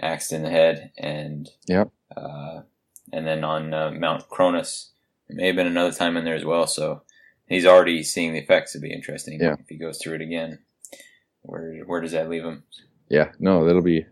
axed 0.00 0.32
in 0.32 0.42
the 0.42 0.50
head, 0.50 0.92
and 0.98 1.48
Yep. 1.68 1.90
uh, 2.16 2.62
and 3.12 3.26
then 3.26 3.44
on 3.44 3.72
uh, 3.74 3.90
Mount 3.90 4.28
Kronus, 4.28 4.90
it 5.28 5.36
may 5.36 5.46
have 5.48 5.56
been 5.56 5.66
another 5.66 5.92
time 5.92 6.16
in 6.16 6.24
there 6.24 6.34
as 6.34 6.44
well. 6.44 6.66
So 6.66 7.02
he's 7.48 7.66
already 7.66 8.02
seeing 8.02 8.32
the 8.32 8.38
effects. 8.40 8.74
It'd 8.74 8.82
be 8.82 8.92
interesting 8.92 9.40
Yeah. 9.40 9.56
if 9.60 9.68
he 9.68 9.76
goes 9.76 9.98
through 9.98 10.14
it 10.16 10.22
again. 10.22 10.58
Where 11.42 11.80
where 11.86 12.00
does 12.00 12.12
that 12.12 12.28
leave 12.30 12.44
him? 12.44 12.64
Yeah, 13.08 13.32
no, 13.38 13.64
that'll 13.66 13.82
be. 13.82 14.06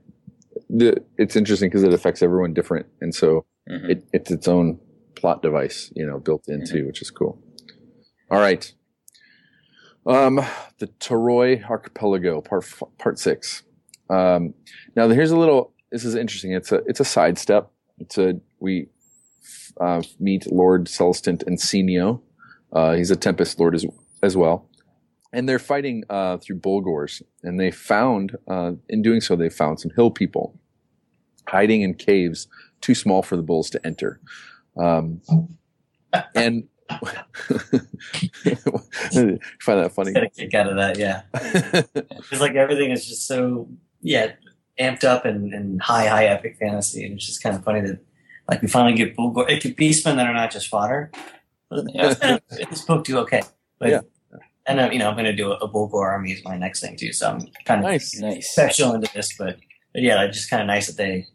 The, 0.68 1.02
it's 1.16 1.36
interesting 1.36 1.68
because 1.70 1.84
it 1.84 1.92
affects 1.94 2.22
everyone 2.22 2.52
different, 2.54 2.86
and 3.00 3.14
so 3.14 3.46
Mhm. 3.68 3.88
it, 3.90 4.04
it's 4.12 4.30
its 4.30 4.48
own 4.48 4.80
plot 5.14 5.42
device, 5.42 5.92
you 5.94 6.04
know, 6.06 6.18
built 6.18 6.48
into, 6.48 6.86
which 6.86 7.00
is 7.02 7.10
cool. 7.10 7.38
All 8.30 8.40
right. 8.40 8.72
Um, 10.06 10.40
the 10.78 10.86
Toroi 10.98 11.68
Archipelago, 11.68 12.40
part 12.40 12.64
part 12.98 13.18
six. 13.18 13.62
Um, 14.08 14.54
now 14.96 15.08
here's 15.08 15.30
a 15.30 15.36
little. 15.36 15.72
This 15.92 16.04
is 16.04 16.14
interesting. 16.14 16.52
It's 16.52 16.72
a 16.72 16.76
it's 16.86 17.00
a 17.00 17.04
sidestep. 17.04 17.70
It's 17.98 18.16
a 18.18 18.40
we 18.60 18.88
uh, 19.80 20.02
meet 20.18 20.50
Lord 20.50 20.86
Celestant 20.86 21.44
Ensenio. 21.46 22.22
Uh, 22.72 22.94
he's 22.94 23.10
a 23.10 23.16
Tempest 23.16 23.60
Lord 23.60 23.74
as 23.74 23.84
as 24.22 24.36
well, 24.36 24.68
and 25.32 25.48
they're 25.48 25.58
fighting 25.58 26.04
uh, 26.08 26.38
through 26.38 26.60
Bullgors. 26.60 27.22
And 27.42 27.58
they 27.58 27.70
found, 27.70 28.36
uh, 28.48 28.72
in 28.88 29.02
doing 29.02 29.20
so, 29.20 29.36
they 29.36 29.48
found 29.50 29.80
some 29.80 29.90
hill 29.96 30.10
people 30.10 30.58
hiding 31.48 31.82
in 31.82 31.94
caves 31.94 32.48
too 32.80 32.94
small 32.94 33.22
for 33.22 33.36
the 33.36 33.42
bulls 33.42 33.70
to 33.70 33.86
enter. 33.86 34.20
Um, 34.76 35.20
and 36.34 36.68
find 39.60 39.80
that 39.80 39.92
funny. 39.94 40.12
Get 40.12 40.22
a 40.24 40.28
kick 40.30 40.54
out 40.54 40.68
of 40.68 40.76
that, 40.76 40.98
yeah. 40.98 41.22
It's 42.32 42.40
like 42.40 42.54
everything 42.54 42.90
is 42.90 43.06
just 43.06 43.26
so 43.26 43.68
yeah 44.02 44.32
amped 44.78 45.04
up 45.04 45.24
and, 45.24 45.52
and 45.52 45.80
high 45.82 46.06
high 46.06 46.26
epic 46.26 46.56
fantasy, 46.58 47.04
and 47.04 47.14
it's 47.14 47.26
just 47.26 47.42
kind 47.42 47.56
of 47.56 47.64
funny 47.64 47.80
that 47.82 47.98
like 48.48 48.62
we 48.62 48.68
finally 48.68 48.94
get 48.94 49.16
Bullgor. 49.16 49.48
It 49.48 49.62
could 49.62 49.76
beastmen 49.76 50.16
that 50.16 50.26
are 50.26 50.34
not 50.34 50.50
just 50.50 50.68
fodder. 50.68 51.10
Yeah. 51.70 52.14
this 52.70 52.82
book 52.84 53.04
do 53.04 53.18
okay, 53.18 53.42
but 53.78 53.90
Yeah. 53.90 54.00
and 54.66 54.80
uh, 54.80 54.90
you 54.92 54.98
know 54.98 55.08
I'm 55.08 55.14
going 55.14 55.24
to 55.26 55.36
do 55.36 55.52
a, 55.52 55.56
a 55.56 55.68
Bullgor 55.68 56.02
army 56.02 56.32
is 56.32 56.44
my 56.44 56.56
next 56.56 56.80
thing 56.80 56.96
too, 56.96 57.12
so 57.12 57.30
I'm 57.30 57.40
kind 57.64 57.80
of 57.80 57.90
nice. 57.90 58.18
Nice. 58.18 58.50
special 58.50 58.94
into 58.94 59.10
this, 59.14 59.36
but, 59.36 59.58
but 59.92 60.02
yeah, 60.02 60.22
it's 60.24 60.36
just 60.36 60.50
kind 60.50 60.62
of 60.62 60.66
nice 60.66 60.86
that 60.88 60.96
they. 60.96 61.26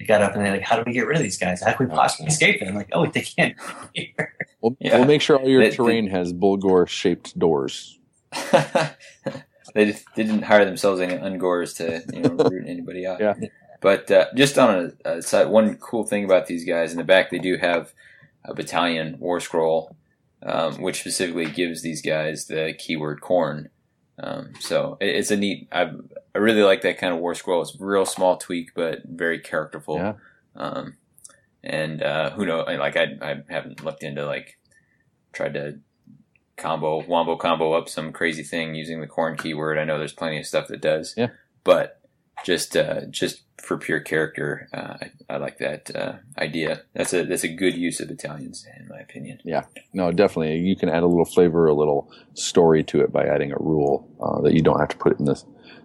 They 0.00 0.06
got 0.06 0.22
up 0.22 0.34
and 0.34 0.44
they're 0.44 0.50
like, 0.50 0.62
"How 0.62 0.74
do 0.74 0.82
we 0.84 0.92
get 0.92 1.06
rid 1.06 1.18
of 1.18 1.22
these 1.22 1.38
guys? 1.38 1.62
How 1.62 1.72
can 1.72 1.86
we 1.88 1.94
possibly 1.94 2.26
escape 2.26 2.58
them?" 2.58 2.74
Like, 2.74 2.88
"Oh, 2.92 3.06
they 3.06 3.20
can't." 3.20 3.54
Here. 3.94 4.34
We'll, 4.60 4.76
Yeah. 4.80 4.98
we'll 4.98 5.06
make 5.06 5.22
sure 5.22 5.36
all 5.38 5.48
your 5.48 5.62
They- 5.62 5.70
terrain 5.70 6.08
has 6.08 6.32
Bullgor 6.32 6.88
shaped 6.88 7.38
doors. 7.38 7.98
they, 8.52 9.86
just, 9.86 10.04
they 10.16 10.24
didn't 10.24 10.42
hire 10.42 10.64
themselves 10.64 11.00
any 11.00 11.14
ungors 11.14 11.76
to 11.76 12.02
you 12.14 12.22
know 12.22 12.30
root 12.50 12.64
anybody 12.68 13.06
out. 13.06 13.20
Yeah. 13.20 13.34
But 13.80 14.10
uh, 14.10 14.26
just 14.34 14.58
on 14.58 14.92
a, 15.04 15.10
a 15.16 15.22
side, 15.22 15.48
one 15.48 15.76
cool 15.76 16.04
thing 16.04 16.24
about 16.24 16.46
these 16.46 16.64
guys 16.64 16.90
in 16.92 16.98
the 16.98 17.04
back, 17.04 17.30
they 17.30 17.38
do 17.38 17.56
have 17.56 17.92
a 18.44 18.52
battalion 18.54 19.16
war 19.20 19.38
scroll, 19.40 19.94
um, 20.42 20.82
which 20.82 21.00
specifically 21.00 21.46
gives 21.46 21.82
these 21.82 22.02
guys 22.02 22.46
the 22.46 22.74
keyword 22.78 23.20
corn. 23.20 23.68
Um, 24.20 24.52
so 24.58 24.96
it, 25.00 25.10
it's 25.10 25.30
a 25.30 25.36
neat. 25.36 25.68
I 25.70 25.92
I 26.34 26.38
really 26.38 26.62
like 26.62 26.82
that 26.82 26.98
kind 26.98 27.14
of 27.14 27.20
war 27.20 27.34
scroll. 27.34 27.62
It's 27.62 27.74
a 27.80 27.84
real 27.84 28.04
small 28.04 28.36
tweak, 28.36 28.74
but 28.74 29.02
very 29.04 29.38
characterful. 29.38 29.96
Yeah. 29.96 30.12
Um, 30.56 30.96
and 31.62 32.02
uh, 32.02 32.30
who 32.30 32.46
knows? 32.46 32.66
Like 32.66 32.96
I 32.96 33.16
I 33.20 33.42
haven't 33.48 33.84
looked 33.84 34.02
into 34.02 34.26
like 34.26 34.58
tried 35.32 35.54
to 35.54 35.80
combo 36.56 37.04
wombo 37.06 37.36
combo 37.36 37.72
up 37.72 37.88
some 37.88 38.12
crazy 38.12 38.42
thing 38.42 38.74
using 38.74 39.00
the 39.00 39.06
corn 39.06 39.36
keyword. 39.36 39.78
I 39.78 39.84
know 39.84 39.98
there's 39.98 40.12
plenty 40.12 40.38
of 40.38 40.46
stuff 40.46 40.68
that 40.68 40.80
does. 40.80 41.14
Yeah. 41.16 41.28
But 41.64 42.00
just 42.44 42.76
uh, 42.76 43.06
just 43.10 43.42
for 43.60 43.76
pure 43.76 44.00
character, 44.00 44.68
uh, 44.72 44.96
I, 45.02 45.34
I 45.34 45.36
like 45.38 45.58
that 45.58 45.94
uh, 45.94 46.16
idea. 46.38 46.82
That's 46.94 47.12
a 47.12 47.24
that's 47.24 47.44
a 47.44 47.48
good 47.48 47.74
use 47.74 48.00
of 48.00 48.08
battalions, 48.08 48.66
in 48.78 48.88
my 48.88 48.98
opinion. 48.98 49.40
Yeah, 49.44 49.64
no, 49.92 50.12
definitely. 50.12 50.58
You 50.58 50.76
can 50.76 50.88
add 50.88 51.02
a 51.02 51.06
little 51.06 51.24
flavor, 51.24 51.66
a 51.66 51.74
little 51.74 52.10
story 52.34 52.84
to 52.84 53.00
it 53.00 53.12
by 53.12 53.24
adding 53.26 53.52
a 53.52 53.58
rule 53.58 54.08
uh, 54.20 54.40
that 54.42 54.54
you 54.54 54.62
don't 54.62 54.78
have 54.78 54.88
to 54.90 54.96
put 54.96 55.18
in 55.18 55.24
the 55.24 55.42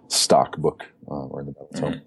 stock 0.07 0.57
book 0.57 0.85
uh, 1.09 1.25
or 1.25 1.41
in 1.41 1.47
the 1.47 1.51
battle 1.53 2.01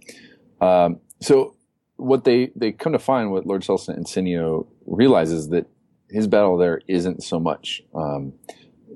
tome. 0.60 0.68
Um, 0.68 1.01
so 1.20 1.55
what 1.97 2.24
they, 2.24 2.52
they 2.55 2.73
come 2.73 2.93
to 2.93 2.98
find, 2.98 3.31
what 3.31 3.47
Lord 3.47 3.62
Celestant 3.62 3.98
Insigno 3.98 4.66
realizes 4.86 5.48
that 5.48 5.66
his 6.10 6.27
battle 6.27 6.56
there 6.56 6.81
isn't 6.86 7.23
so 7.23 7.40
much 7.40 7.82
um, 7.94 8.32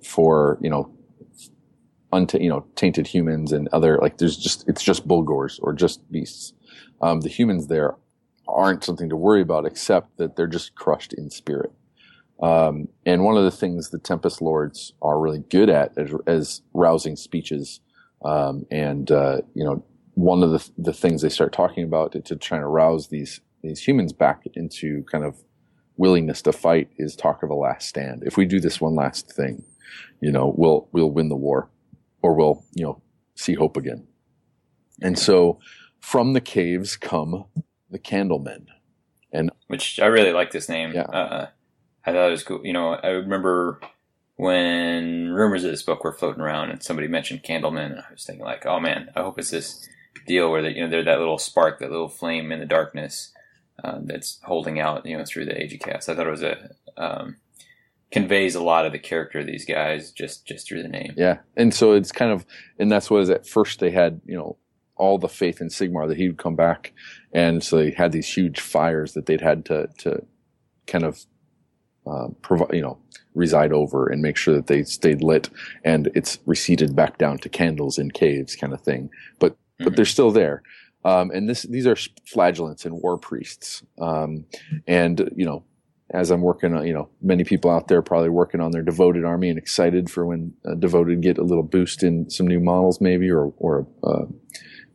for 0.04 0.58
you 0.60 0.70
know 0.70 0.92
unta- 2.12 2.40
you 2.40 2.48
know 2.48 2.64
tainted 2.76 3.06
humans 3.06 3.52
and 3.52 3.68
other 3.72 3.98
like 3.98 4.18
there's 4.18 4.36
just 4.36 4.68
it's 4.68 4.82
just 4.82 5.08
bullgors 5.08 5.58
or 5.62 5.72
just 5.72 6.10
beasts. 6.12 6.52
Um, 7.02 7.20
the 7.20 7.28
humans 7.28 7.66
there 7.66 7.96
aren't 8.46 8.84
something 8.84 9.08
to 9.08 9.16
worry 9.16 9.42
about 9.42 9.66
except 9.66 10.18
that 10.18 10.36
they're 10.36 10.46
just 10.46 10.74
crushed 10.74 11.12
in 11.12 11.30
spirit. 11.30 11.72
Um, 12.42 12.88
and 13.04 13.24
one 13.24 13.36
of 13.36 13.44
the 13.44 13.50
things 13.50 13.90
the 13.90 13.98
Tempest 13.98 14.40
Lords 14.40 14.92
are 15.02 15.20
really 15.20 15.40
good 15.50 15.68
at 15.68 15.92
is, 15.96 16.12
is 16.26 16.62
rousing 16.72 17.16
speeches. 17.16 17.80
Um, 18.24 18.66
and, 18.70 19.10
uh, 19.10 19.42
you 19.54 19.64
know, 19.64 19.84
one 20.20 20.42
of 20.42 20.50
the, 20.50 20.70
the 20.76 20.92
things 20.92 21.22
they 21.22 21.28
start 21.28 21.52
talking 21.52 21.84
about 21.84 22.12
to, 22.12 22.20
to 22.20 22.36
try 22.36 22.58
to 22.58 22.66
rouse 22.66 23.08
these, 23.08 23.40
these 23.62 23.80
humans 23.86 24.12
back 24.12 24.42
into 24.54 25.04
kind 25.04 25.24
of 25.24 25.42
willingness 25.96 26.42
to 26.42 26.52
fight 26.52 26.88
is 26.98 27.16
talk 27.16 27.42
of 27.42 27.50
a 27.50 27.54
last 27.54 27.88
stand. 27.88 28.22
If 28.24 28.36
we 28.36 28.44
do 28.44 28.60
this 28.60 28.80
one 28.80 28.94
last 28.94 29.32
thing, 29.32 29.64
you 30.20 30.30
know, 30.30 30.54
we'll, 30.56 30.88
we'll 30.92 31.10
win 31.10 31.28
the 31.28 31.36
war 31.36 31.70
or 32.22 32.34
we'll, 32.34 32.64
you 32.74 32.84
know, 32.84 33.02
see 33.34 33.54
hope 33.54 33.76
again. 33.76 34.06
And 35.02 35.18
so 35.18 35.58
from 36.00 36.34
the 36.34 36.40
caves 36.40 36.96
come 36.96 37.46
the 37.90 37.98
Candlemen. 37.98 38.66
and 39.32 39.50
which 39.66 39.98
I 40.00 40.06
really 40.06 40.32
like 40.32 40.52
this 40.52 40.68
name. 40.68 40.92
Yeah. 40.94 41.02
Uh, 41.02 41.48
I 42.04 42.12
thought 42.12 42.28
it 42.28 42.30
was 42.30 42.42
cool. 42.44 42.64
You 42.64 42.72
know, 42.72 42.94
I 42.94 43.08
remember 43.08 43.80
when 44.36 45.30
rumors 45.32 45.64
of 45.64 45.70
this 45.70 45.82
book 45.82 46.02
were 46.02 46.12
floating 46.12 46.40
around 46.40 46.70
and 46.70 46.82
somebody 46.82 47.08
mentioned 47.08 47.42
Candleman, 47.42 47.92
and 47.92 48.00
I 48.00 48.12
was 48.12 48.24
thinking 48.24 48.44
like, 48.44 48.64
oh 48.64 48.80
man, 48.80 49.10
I 49.14 49.20
hope 49.20 49.38
it's 49.38 49.50
this 49.50 49.88
deal 50.26 50.50
where 50.50 50.62
they, 50.62 50.74
you 50.74 50.82
know 50.82 50.88
they're 50.88 51.04
that 51.04 51.18
little 51.18 51.38
spark, 51.38 51.78
that 51.78 51.90
little 51.90 52.08
flame 52.08 52.52
in 52.52 52.60
the 52.60 52.66
darkness 52.66 53.32
uh, 53.82 53.98
that's 54.02 54.38
holding 54.44 54.78
out, 54.80 55.06
you 55.06 55.16
know, 55.16 55.24
through 55.24 55.46
the 55.46 55.60
age 55.60 55.72
of 55.74 55.80
cast. 55.80 56.08
I 56.08 56.14
thought 56.14 56.26
it 56.26 56.30
was 56.30 56.42
a 56.42 56.70
um, 56.96 57.36
conveys 58.10 58.54
a 58.54 58.62
lot 58.62 58.86
of 58.86 58.92
the 58.92 58.98
character 58.98 59.38
of 59.38 59.46
these 59.46 59.64
guys 59.64 60.10
just 60.10 60.46
just 60.46 60.66
through 60.66 60.82
the 60.82 60.88
name. 60.88 61.14
Yeah. 61.16 61.38
And 61.56 61.72
so 61.72 61.92
it's 61.92 62.12
kind 62.12 62.32
of, 62.32 62.44
and 62.78 62.90
that's 62.90 63.10
what 63.10 63.22
is 63.22 63.30
at 63.30 63.46
first 63.46 63.78
they 63.78 63.90
had, 63.90 64.20
you 64.24 64.36
know, 64.36 64.56
all 64.96 65.16
the 65.16 65.28
faith 65.28 65.60
in 65.60 65.68
Sigmar 65.68 66.08
that 66.08 66.16
he 66.16 66.28
would 66.28 66.38
come 66.38 66.56
back. 66.56 66.92
And 67.32 67.62
so 67.62 67.76
they 67.76 67.92
had 67.92 68.12
these 68.12 68.32
huge 68.32 68.60
fires 68.60 69.14
that 69.14 69.26
they'd 69.26 69.40
had 69.40 69.64
to, 69.66 69.88
to 69.98 70.26
kind 70.86 71.04
of, 71.04 71.24
uh, 72.06 72.28
provide, 72.42 72.74
you 72.74 72.82
know, 72.82 72.98
reside 73.34 73.72
over 73.72 74.08
and 74.08 74.20
make 74.20 74.36
sure 74.36 74.54
that 74.54 74.66
they 74.66 74.82
stayed 74.82 75.22
lit 75.22 75.48
and 75.84 76.10
it's 76.14 76.38
receded 76.46 76.96
back 76.96 77.16
down 77.16 77.38
to 77.38 77.48
candles 77.48 77.98
in 77.98 78.10
caves 78.10 78.56
kind 78.56 78.72
of 78.72 78.80
thing. 78.80 79.08
But, 79.38 79.56
but 79.82 79.92
Mhm. 79.92 79.96
they're 79.96 80.04
still 80.04 80.30
there. 80.30 80.62
Um, 81.04 81.30
and 81.30 81.48
this, 81.48 81.62
these 81.62 81.86
are 81.86 81.96
flagellants 82.26 82.84
and 82.84 82.94
war 83.02 83.16
priests. 83.18 83.82
Um, 83.98 84.44
and, 84.86 85.30
you 85.34 85.46
know, 85.46 85.64
as 86.12 86.30
I'm 86.30 86.42
working 86.42 86.74
on, 86.74 86.86
you 86.86 86.92
know, 86.92 87.08
many 87.22 87.44
people 87.44 87.70
out 87.70 87.88
there 87.88 88.02
probably 88.02 88.28
working 88.28 88.60
on 88.60 88.72
their 88.72 88.82
devoted 88.82 89.24
army 89.24 89.48
and 89.48 89.58
excited 89.58 90.10
for 90.10 90.26
when 90.26 90.52
uh, 90.66 90.74
devoted 90.74 91.22
get 91.22 91.38
a 91.38 91.42
little 91.44 91.62
boost 91.62 92.02
in 92.02 92.28
some 92.28 92.46
new 92.46 92.60
models 92.60 93.00
maybe 93.00 93.30
or, 93.30 93.52
or, 93.56 93.86
uh, 94.04 94.26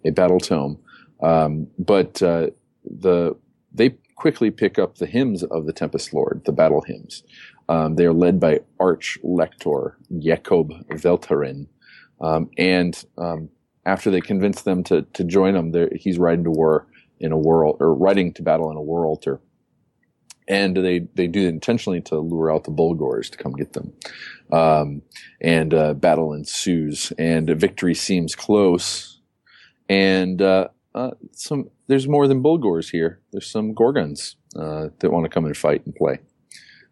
a 0.06 0.12
battle 0.12 0.40
tome. 0.40 0.78
Um, 1.24 1.68
but, 1.80 2.22
uh, 2.22 2.48
the, 2.84 3.36
they 3.74 3.96
quickly 4.16 4.52
pick 4.52 4.78
up 4.78 4.98
the 4.98 5.06
hymns 5.08 5.44
of 5.44 5.66
the 5.66 5.74
Tempest 5.74 6.14
Lord, 6.14 6.44
the 6.46 6.52
battle 6.52 6.82
hymns. 6.82 7.24
Um, 7.68 7.96
they 7.96 8.06
are 8.06 8.14
led 8.14 8.40
by 8.40 8.60
Arch 8.80 9.18
Lector 9.24 9.96
Jakob 10.20 10.70
Veltarin. 10.90 11.68
Um, 12.22 12.50
and, 12.58 13.04
um, 13.18 13.50
after 13.86 14.10
they 14.10 14.22
convince 14.22 14.62
them 14.64 14.84
to, 14.86 15.04
to 15.14 15.24
join 15.24 15.56
him, 15.56 15.74
he's 15.96 16.18
riding 16.18 16.44
to 16.44 16.52
war 16.52 16.88
in 17.20 17.32
a 17.32 17.38
world 17.38 17.78
or 17.80 17.94
riding 17.94 18.34
to 18.34 18.42
battle 18.42 18.70
in 18.72 18.78
a 18.78 18.82
war 18.82 19.06
altar 19.06 19.40
and 20.48 20.78
they 20.78 21.00
they 21.16 21.28
do 21.28 21.46
it 21.46 21.50
intentionally 21.50 22.02
to 22.02 22.20
lure 22.20 22.52
out 22.52 22.64
the 22.64 22.72
Bullgors 22.72 23.30
to 23.32 23.38
come 23.38 23.54
get 23.54 23.74
them. 23.74 23.94
Um, 24.52 25.02
and 25.42 25.74
uh, 25.74 25.94
battle 25.94 26.34
ensues, 26.34 27.12
and 27.18 27.50
victory 27.50 27.96
seems 27.96 28.36
close. 28.36 29.20
And 29.90 30.42
uh, 30.42 30.70
uh, 30.94 31.12
some 31.32 31.70
there's 31.88 32.08
more 32.08 32.28
than 32.28 32.44
Bullgors 32.44 32.92
here. 32.92 33.22
There's 33.32 33.50
some 33.50 33.74
Ghorgons 33.74 34.36
uh, 34.56 34.90
that 35.00 35.12
want 35.12 35.26
to 35.26 35.30
come 35.30 35.46
and 35.46 35.58
fight 35.58 35.86
and 35.86 35.96
play. 35.96 36.20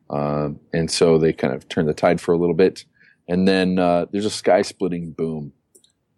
Um, 0.09 0.59
and 0.73 0.89
so 0.91 1.17
they 1.17 1.33
kind 1.33 1.53
of 1.53 1.67
turn 1.69 1.85
the 1.85 1.93
tide 1.93 2.21
for 2.21 2.33
a 2.33 2.37
little 2.37 2.55
bit, 2.55 2.85
and 3.27 3.47
then 3.47 3.79
uh, 3.79 4.05
there's 4.11 4.25
a 4.25 4.31
sky 4.31 4.61
splitting 4.61 5.11
boom, 5.11 5.53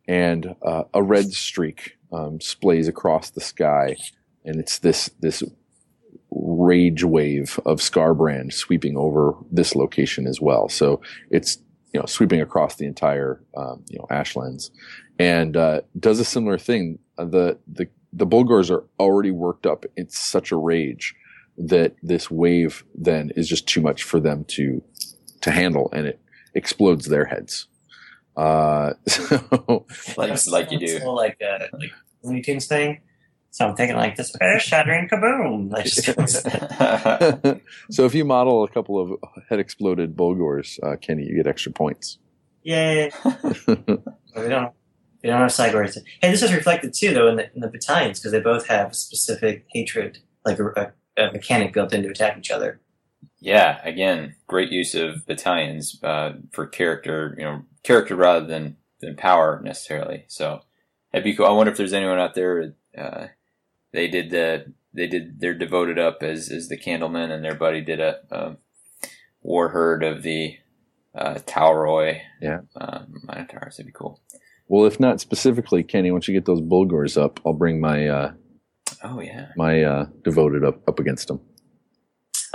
and 0.08 0.56
uh, 0.62 0.84
a 0.94 1.02
red 1.02 1.32
streak 1.32 1.98
um, 2.12 2.40
splays 2.40 2.88
across 2.88 3.30
the 3.32 3.42
sky, 3.42 3.96
and 4.44 4.60
it's 4.60 4.80
this 4.80 5.10
this 5.20 5.44
rage 6.32 7.04
wave 7.04 7.60
of 7.66 7.80
Skarbrand 7.80 8.54
sweeping 8.54 8.98
over 8.98 9.36
this 9.52 9.76
location 9.76 10.28
as 10.28 10.42
well. 10.42 10.70
So 10.70 11.02
it's 11.30 11.58
you 11.94 12.00
know 12.00 12.06
sweeping 12.06 12.42
across 12.42 12.76
the 12.76 12.86
entire 12.86 13.42
um, 13.56 13.84
you 13.90 13.98
know 13.98 14.08
Ashlands, 14.10 14.72
and 15.18 15.58
uh, 15.58 15.82
does 16.00 16.20
a 16.20 16.26
similar 16.26 16.58
thing. 16.58 17.00
The 17.18 17.58
the 17.68 17.88
the 18.14 18.28
Bullgors 18.28 18.70
are 18.70 18.86
already 19.00 19.32
worked 19.32 19.66
up 19.66 19.86
in 19.98 20.10
such 20.10 20.52
a 20.52 20.58
rage 20.58 21.16
that 21.58 21.96
this 22.02 22.30
wave 22.30 22.84
then 22.94 23.32
is 23.36 23.48
just 23.48 23.68
too 23.68 23.82
much 23.82 24.04
for 24.04 24.20
them 24.20 24.46
to 24.50 24.84
to 25.42 25.52
handle, 25.52 25.90
and 25.94 26.08
it 26.08 26.20
explodes 26.54 27.08
their 27.08 27.26
heads. 27.26 27.68
Uh, 28.36 28.94
so 29.08 29.86
like 30.18 30.48
like 30.48 30.72
you 30.72 30.80
do. 30.80 31.00
like 31.12 31.38
uh, 31.42 31.66
like 31.74 31.92
Looney 32.24 32.42
Tunes 32.42 32.68
thing. 32.68 33.02
So 33.52 33.66
I'm 33.66 33.76
thinking 33.76 33.96
like 33.96 34.18
this 34.18 34.36
earth 34.42 34.64
shattering 34.64 35.08
kaboom. 35.08 35.70
Like 35.72 35.86
just 35.86 36.06
so 37.92 38.04
if 38.06 38.14
you 38.14 38.26
model 38.26 38.64
a 38.66 38.70
couple 38.70 39.00
of 39.00 39.18
head 39.50 39.60
exploded 39.60 40.16
Bullgors, 40.16 40.78
uh, 40.84 40.98
Kenny, 40.98 41.24
you 41.24 41.36
get 41.38 41.48
extra 41.48 41.72
points. 41.72 42.18
yay. 42.64 43.12
But 43.24 44.44
we 44.44 44.50
don't 44.50 44.74
we 45.24 45.30
don't 45.30 45.40
have 45.40 45.52
Cygors. 45.52 45.98
Hey, 46.22 46.32
this 46.32 46.42
is 46.44 46.52
reflected 46.54 46.94
too 46.94 47.14
though 47.14 47.30
in 47.30 47.38
the 47.38 47.50
in 47.56 47.62
the 47.62 47.70
battalions 47.70 48.20
because 48.20 48.34
they 48.34 48.42
both 48.42 48.68
have 48.68 48.94
specific 48.94 49.66
hatred, 49.70 50.18
like 50.46 50.60
a, 50.60 50.66
a, 51.18 51.24
a 51.24 51.32
mechanic 51.32 51.72
built 51.74 51.94
in 51.94 52.04
to 52.04 52.10
attack 52.10 52.38
each 52.38 52.52
other. 52.52 52.82
Yeah, 53.46 53.80
again, 53.84 54.36
great 54.48 54.72
use 54.72 54.96
of 54.96 55.26
battalions 55.28 56.00
uh, 56.04 56.34
for 56.52 56.66
character, 56.66 57.36
you 57.38 57.44
know, 57.44 57.62
character 57.84 58.16
rather 58.16 58.46
than 58.48 58.78
than 59.02 59.16
power 59.16 59.62
necessarily. 59.64 60.26
So 60.28 60.62
that'd 61.12 61.24
be 61.24 61.36
cool. 61.36 61.46
I 61.46 61.52
wonder 61.52 61.72
if 61.72 61.78
there's 61.78 61.94
anyone 61.94 62.18
out 62.18 62.34
there. 62.34 62.74
Uh, 62.98 63.28
they 63.94 64.08
did 64.08 64.32
the 64.32 64.74
they 64.96 65.06
did 65.06 65.42
their 65.42 65.54
devoted 65.54 66.00
up 66.00 66.24
as 66.24 66.50
as 66.50 66.70
the 66.70 66.78
Candleman, 66.78 67.32
and 67.32 67.46
their 67.46 67.54
buddy 67.54 67.82
did 67.82 68.00
a, 68.00 68.18
a 68.32 68.58
war 69.44 69.70
herd 69.70 70.04
of 70.04 70.24
the 70.24 70.58
uh, 71.14 71.36
Talroy. 71.46 72.22
Yeah. 72.42 72.62
um, 72.76 73.22
Minotaurs. 73.28 73.78
That'd 73.78 73.86
be 73.86 73.92
cool. 73.92 74.20
Well, 74.68 74.86
if 74.88 75.00
not 75.00 75.22
specifically, 75.22 75.84
Kenny, 75.84 76.10
once 76.10 76.28
you 76.28 76.34
get 76.34 76.46
those 76.46 76.62
Bullgors 76.62 77.22
up, 77.22 77.40
I'll 77.46 77.54
bring 77.54 77.80
my 77.80 78.08
uh, 78.08 78.34
Oh 79.04 79.20
yeah. 79.20 79.50
my 79.56 79.84
uh, 79.84 80.06
devoted 80.24 80.64
up 80.66 80.82
up 80.90 81.00
against 81.00 81.28
them. 81.28 81.42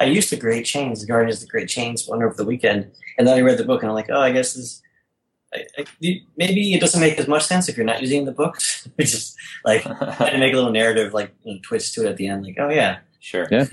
I 0.01 0.05
used 0.05 0.31
the 0.31 0.37
Great 0.37 0.65
Chains, 0.65 1.03
the 1.03 1.07
Guardians 1.07 1.37
of 1.37 1.43
the 1.49 1.51
Great 1.51 1.69
Chains, 1.69 2.09
one 2.09 2.23
over 2.23 2.35
the 2.35 2.45
weekend, 2.45 2.91
and 3.19 3.27
then 3.29 3.37
I 3.37 3.43
read 3.43 3.59
the 3.59 3.65
book, 3.65 3.83
and 3.83 3.91
I'm 3.91 3.95
like, 3.95 4.09
oh, 4.11 4.21
I 4.21 4.33
guess 4.33 4.55
this. 4.55 4.81
I, 5.53 5.65
I, 5.79 5.85
maybe 6.37 6.75
it 6.75 6.81
doesn't 6.81 7.01
make 7.01 7.19
as 7.19 7.27
much 7.29 7.45
sense 7.45 7.69
if 7.69 7.77
you're 7.77 7.85
not 7.85 8.01
using 8.01 8.25
the 8.25 8.33
books. 8.33 8.89
It's 8.99 9.11
just 9.11 9.37
like 9.65 9.85
I 9.87 10.31
to 10.31 10.39
make 10.39 10.53
a 10.53 10.57
little 10.57 10.73
narrative, 10.73 11.13
like 11.13 11.35
you 11.43 11.55
know, 11.55 11.61
twist 11.63 11.93
to 11.95 12.07
it 12.07 12.09
at 12.11 12.17
the 12.17 12.29
end. 12.29 12.45
Like, 12.45 12.57
oh 12.59 12.71
yeah, 12.71 12.99
sure. 13.19 13.47
Yeah. 13.51 13.67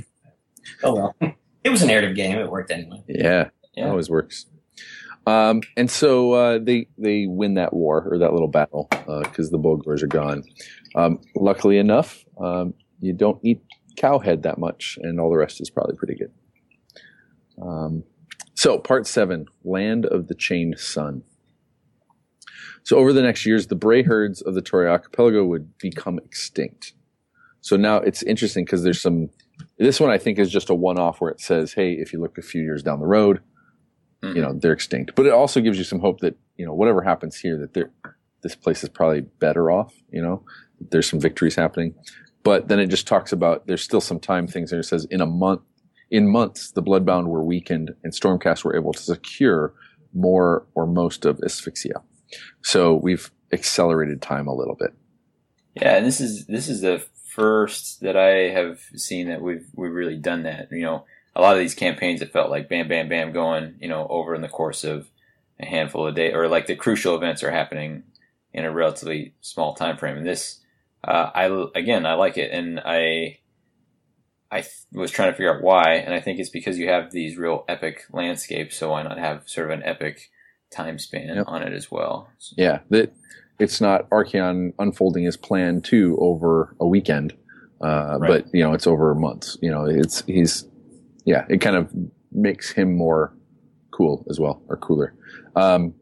oh 0.84 0.96
well, 0.96 1.16
it 1.64 1.70
was 1.70 1.82
a 1.82 1.86
narrative 1.88 2.16
game. 2.16 2.38
It 2.38 2.50
worked 2.50 2.72
anyway. 2.72 3.04
Yeah, 3.08 3.50
Yeah. 3.76 3.90
always 3.90 4.10
works. 4.10 4.48
Um, 5.28 5.62
and 5.76 5.92
so 5.92 6.34
uh, 6.34 6.60
they 6.60 6.88
they 6.98 7.28
win 7.28 7.54
that 7.56 7.74
war 7.74 8.08
or 8.10 8.18
that 8.18 8.34
little 8.34 8.48
battle 8.48 8.88
because 9.24 9.52
the 9.52 9.60
Bullgors 9.60 10.02
are 10.02 10.08
gone. 10.08 10.44
Um, 10.96 11.20
luckily 11.36 11.78
enough, 11.78 12.26
um, 12.40 12.74
you 13.02 13.14
don't 13.14 13.40
eat 13.44 13.62
cowhead 13.98 14.44
that 14.44 14.58
much, 14.58 14.98
and 15.02 15.20
all 15.20 15.30
the 15.30 15.38
rest 15.38 15.60
is 15.62 15.70
probably 15.70 15.96
pretty 15.96 16.16
good. 16.16 16.32
Um, 17.62 18.04
so 18.54 18.78
part 18.80 19.08
seven, 19.08 19.48
land 19.64 20.06
of 20.06 20.28
the 20.28 20.36
chained 20.36 20.80
sun. 20.80 21.24
So 22.84 22.98
over 22.98 23.12
the 23.12 23.22
next 23.22 23.46
years, 23.46 23.68
the 23.68 23.76
Bray 23.76 24.04
herds 24.04 24.42
of 24.42 24.54
the 24.54 24.62
Torrey 24.62 24.88
Archipelago 24.88 25.44
would 25.46 25.78
become 25.78 26.20
extinct. 26.20 26.94
So 27.62 27.76
now 27.76 27.98
it's 27.98 28.24
interesting 28.24 28.64
because 28.66 28.84
there's 28.84 29.02
some. 29.02 29.30
This 29.78 30.00
one 30.00 30.10
I 30.12 30.18
think 30.18 30.40
is 30.40 30.52
just 30.52 30.70
a 30.70 30.76
one-off 30.76 31.20
where 31.20 31.32
it 31.32 31.42
says, 31.42 31.74
"Hey, 31.74 31.94
if 31.94 32.14
you 32.14 32.22
look 32.22 32.38
a 32.38 32.42
few 32.42 32.62
years 32.62 32.84
down 32.84 33.00
the 33.00 33.08
road, 33.08 33.42
Mhm. 34.24 34.36
you 34.36 34.42
know 34.42 34.54
they're 34.54 34.72
extinct." 34.74 35.16
But 35.16 35.26
it 35.26 35.34
also 35.34 35.60
gives 35.60 35.78
you 35.78 35.84
some 35.84 36.00
hope 36.00 36.20
that 36.22 36.38
you 36.56 36.66
know 36.66 36.74
whatever 36.74 37.02
happens 37.02 37.36
here, 37.38 37.58
that 37.58 37.74
they're, 37.74 37.92
this 38.42 38.56
place 38.56 38.84
is 38.84 38.90
probably 38.90 39.22
better 39.22 39.70
off. 39.70 39.94
You 40.12 40.22
know, 40.22 40.44
there's 40.80 41.10
some 41.10 41.20
victories 41.20 41.56
happening. 41.56 41.96
But 42.48 42.70
then 42.70 42.80
it 42.80 42.88
just 42.88 43.08
talks 43.08 43.34
about 43.34 43.68
there's 43.68 43.84
still 43.84 44.00
some 44.00 44.22
time 44.22 44.48
things 44.48 44.72
there. 44.72 44.80
It 44.80 44.86
says 44.86 45.04
in 45.12 45.20
a 45.20 45.26
month, 45.26 45.64
in 46.10 46.32
months, 46.32 46.72
the 46.72 46.82
Bloodbound 46.82 47.28
were 47.28 47.44
weakened 47.44 47.94
and 48.06 48.14
Stormcast 48.14 48.64
were 48.64 48.74
able 48.74 48.94
to 48.94 49.02
secure 49.02 49.74
more 50.14 50.66
or 50.74 50.88
most 50.88 51.26
of 51.26 51.42
Asphyxia. 51.44 52.02
So 52.62 52.94
we've 52.94 53.32
accelerated 53.52 54.22
time 54.22 54.48
a 54.48 54.56
little 54.56 54.76
bit. 54.76 54.94
Yeah, 55.76 55.98
and 55.98 56.06
this 56.06 56.22
is 56.22 56.46
this 56.46 56.70
is 56.70 56.80
the 56.80 57.04
first 57.26 58.00
that 58.00 58.16
I 58.16 58.50
have 58.54 58.80
seen 58.96 59.28
that 59.28 59.42
we've 59.42 59.68
we've 59.76 59.92
really 59.92 60.16
done 60.16 60.44
that. 60.44 60.70
You 60.72 60.84
know, 60.84 61.04
a 61.36 61.42
lot 61.42 61.52
of 61.52 61.60
these 61.60 61.76
campaigns 61.76 62.22
it 62.22 62.32
felt 62.32 62.50
like 62.50 62.70
bam, 62.70 62.88
bam, 62.88 63.10
bam, 63.10 63.34
going 63.34 63.76
you 63.82 63.90
know 63.90 64.08
over 64.10 64.34
in 64.34 64.42
the 64.42 64.48
course 64.48 64.86
of 64.86 65.10
a 65.60 65.66
handful 65.66 66.08
of 66.08 66.16
days, 66.16 66.34
or 66.34 66.48
like 66.48 66.68
the 66.68 66.78
crucial 66.78 67.14
events 67.14 67.44
are 67.44 67.52
happening 67.52 68.04
in 68.54 68.64
a 68.64 68.72
relatively 68.72 69.34
small 69.42 69.74
time 69.74 69.98
frame. 69.98 70.16
And 70.16 70.26
this, 70.26 70.62
uh, 71.04 71.30
I 71.34 71.68
again, 71.76 72.06
I 72.06 72.14
like 72.14 72.38
it, 72.38 72.52
and 72.52 72.80
I 72.80 73.40
I 74.52 74.62
th- 74.62 74.72
was 74.94 75.12
trying 75.12 75.32
to 75.32 75.34
figure 75.38 75.54
out 75.56 75.64
why, 75.64 75.96
and 75.96 76.14
I 76.14 76.20
think 76.22 76.40
it's 76.40 76.50
because 76.50 76.78
you 76.80 76.88
have 76.90 77.12
these 77.12 77.38
real 77.38 77.66
epic 77.68 78.04
landscapes. 78.12 78.78
So 78.78 78.92
why 78.92 79.04
not 79.04 79.18
have 79.18 79.44
sort 79.48 79.70
of 79.72 79.78
an 79.80 79.84
epic 79.86 80.30
time 80.72 80.98
span 81.00 81.36
Yep. 81.36 81.46
on 81.48 81.64
it 81.64 81.74
as 81.74 81.92
well? 81.92 82.30
So- 82.38 82.56
Yeah, 82.58 82.80
that 82.90 83.14
it's 83.60 83.82
not 83.82 84.10
Archaon 84.10 84.74
unfolding 84.80 85.24
his 85.24 85.36
plan 85.38 85.82
too 85.82 86.18
over 86.20 86.76
a 86.80 86.88
weekend, 86.88 87.34
uh, 87.82 88.18
Right. 88.20 88.28
but 88.44 88.46
you 88.54 88.64
know 88.64 88.74
it's 88.74 88.88
over 88.88 89.14
months. 89.16 89.58
You 89.62 89.72
know, 89.72 89.86
it's 89.86 90.24
he's 90.26 90.66
yeah, 91.26 91.46
it 91.50 91.60
kind 91.60 91.76
of 91.76 91.92
makes 92.32 92.72
him 92.72 92.96
more 92.96 93.34
cool 93.92 94.26
as 94.30 94.40
well 94.40 94.62
or 94.70 94.78
cooler. 94.78 95.14
Um, 95.56 95.94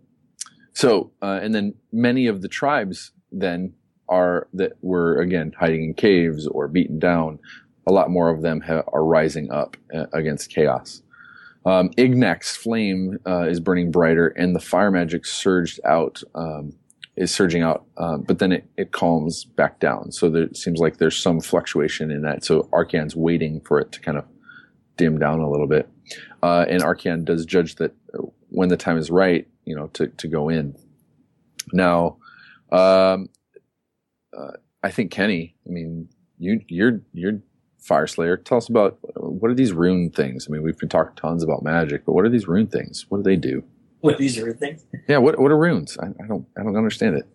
so 0.73 1.11
uh, 1.21 1.39
and 1.41 1.55
then 1.55 1.73
many 1.91 2.27
of 2.27 2.41
the 2.41 2.47
tribes 2.47 3.11
then 3.31 3.73
are 4.09 4.47
that 4.53 4.73
were 4.81 5.19
again 5.19 5.53
hiding 5.57 5.83
in 5.83 5.93
caves 5.93 6.47
or 6.47 6.67
beaten 6.67 6.99
down. 6.99 7.39
A 7.87 7.91
lot 7.91 8.09
more 8.09 8.29
of 8.29 8.41
them 8.41 8.61
ha- 8.61 8.83
are 8.91 9.05
rising 9.05 9.51
up 9.51 9.77
uh, 9.93 10.05
against 10.13 10.49
chaos. 10.49 11.01
Um, 11.65 11.89
flame 12.41 13.17
uh, 13.25 13.47
is 13.47 13.59
burning 13.59 13.91
brighter, 13.91 14.27
and 14.27 14.55
the 14.55 14.59
fire 14.59 14.91
magic 14.91 15.25
surged 15.25 15.79
out, 15.83 16.21
um, 16.35 16.73
is 17.15 17.33
surging 17.33 17.63
out, 17.63 17.85
uh, 17.97 18.17
but 18.17 18.37
then 18.37 18.51
it, 18.51 18.69
it 18.77 18.91
calms 18.91 19.45
back 19.45 19.79
down. 19.79 20.11
So 20.11 20.29
there 20.29 20.43
it 20.43 20.57
seems 20.57 20.79
like 20.79 20.97
there's 20.97 21.17
some 21.17 21.41
fluctuation 21.41 22.11
in 22.11 22.21
that. 22.21 22.45
So 22.45 22.63
Archaon's 22.71 23.15
waiting 23.15 23.61
for 23.61 23.79
it 23.79 23.91
to 23.93 23.99
kind 23.99 24.17
of 24.17 24.25
dim 24.97 25.17
down 25.17 25.39
a 25.39 25.49
little 25.49 25.67
bit. 25.67 25.89
Uh, 26.43 26.65
and 26.69 26.83
Archaon 26.83 27.25
does 27.25 27.45
judge 27.45 27.75
that 27.75 27.93
when 28.49 28.69
the 28.69 28.77
time 28.77 28.97
is 28.97 29.09
right, 29.09 29.47
you 29.65 29.75
know, 29.75 29.87
to, 29.87 30.07
to 30.07 30.27
go 30.27 30.49
in. 30.49 30.75
Now, 31.73 32.17
um, 32.71 33.29
uh, 34.37 34.51
I 34.83 34.91
think 34.91 35.11
Kenny, 35.11 35.55
I 35.65 35.69
mean, 35.69 36.09
you, 36.37 36.61
you're, 36.67 37.01
you're 37.13 37.39
Fyreslayer. 37.87 38.43
Tell 38.43 38.57
us 38.57 38.67
about 38.67 38.97
what 39.15 39.51
are 39.51 39.53
these 39.53 39.71
rune 39.71 40.09
things? 40.09 40.47
I 40.47 40.51
mean, 40.51 40.63
we've 40.63 40.77
been 40.77 40.89
talking 40.89 41.15
tons 41.15 41.43
about 41.43 41.63
magic, 41.63 42.05
but 42.05 42.13
what 42.13 42.25
are 42.25 42.29
these 42.29 42.47
rune 42.47 42.67
things? 42.67 43.05
What 43.09 43.19
do 43.19 43.23
they 43.23 43.35
do? 43.35 43.63
What 44.01 44.17
these 44.17 44.39
rune 44.41 44.57
things. 44.57 44.85
Yeah, 45.07 45.17
what 45.17 45.39
what 45.39 45.51
are 45.51 45.57
runes? 45.57 45.97
I, 45.99 46.07
I 46.23 46.27
don't 46.27 46.47
I 46.57 46.63
don't 46.63 46.75
understand 46.75 47.15
it. 47.15 47.27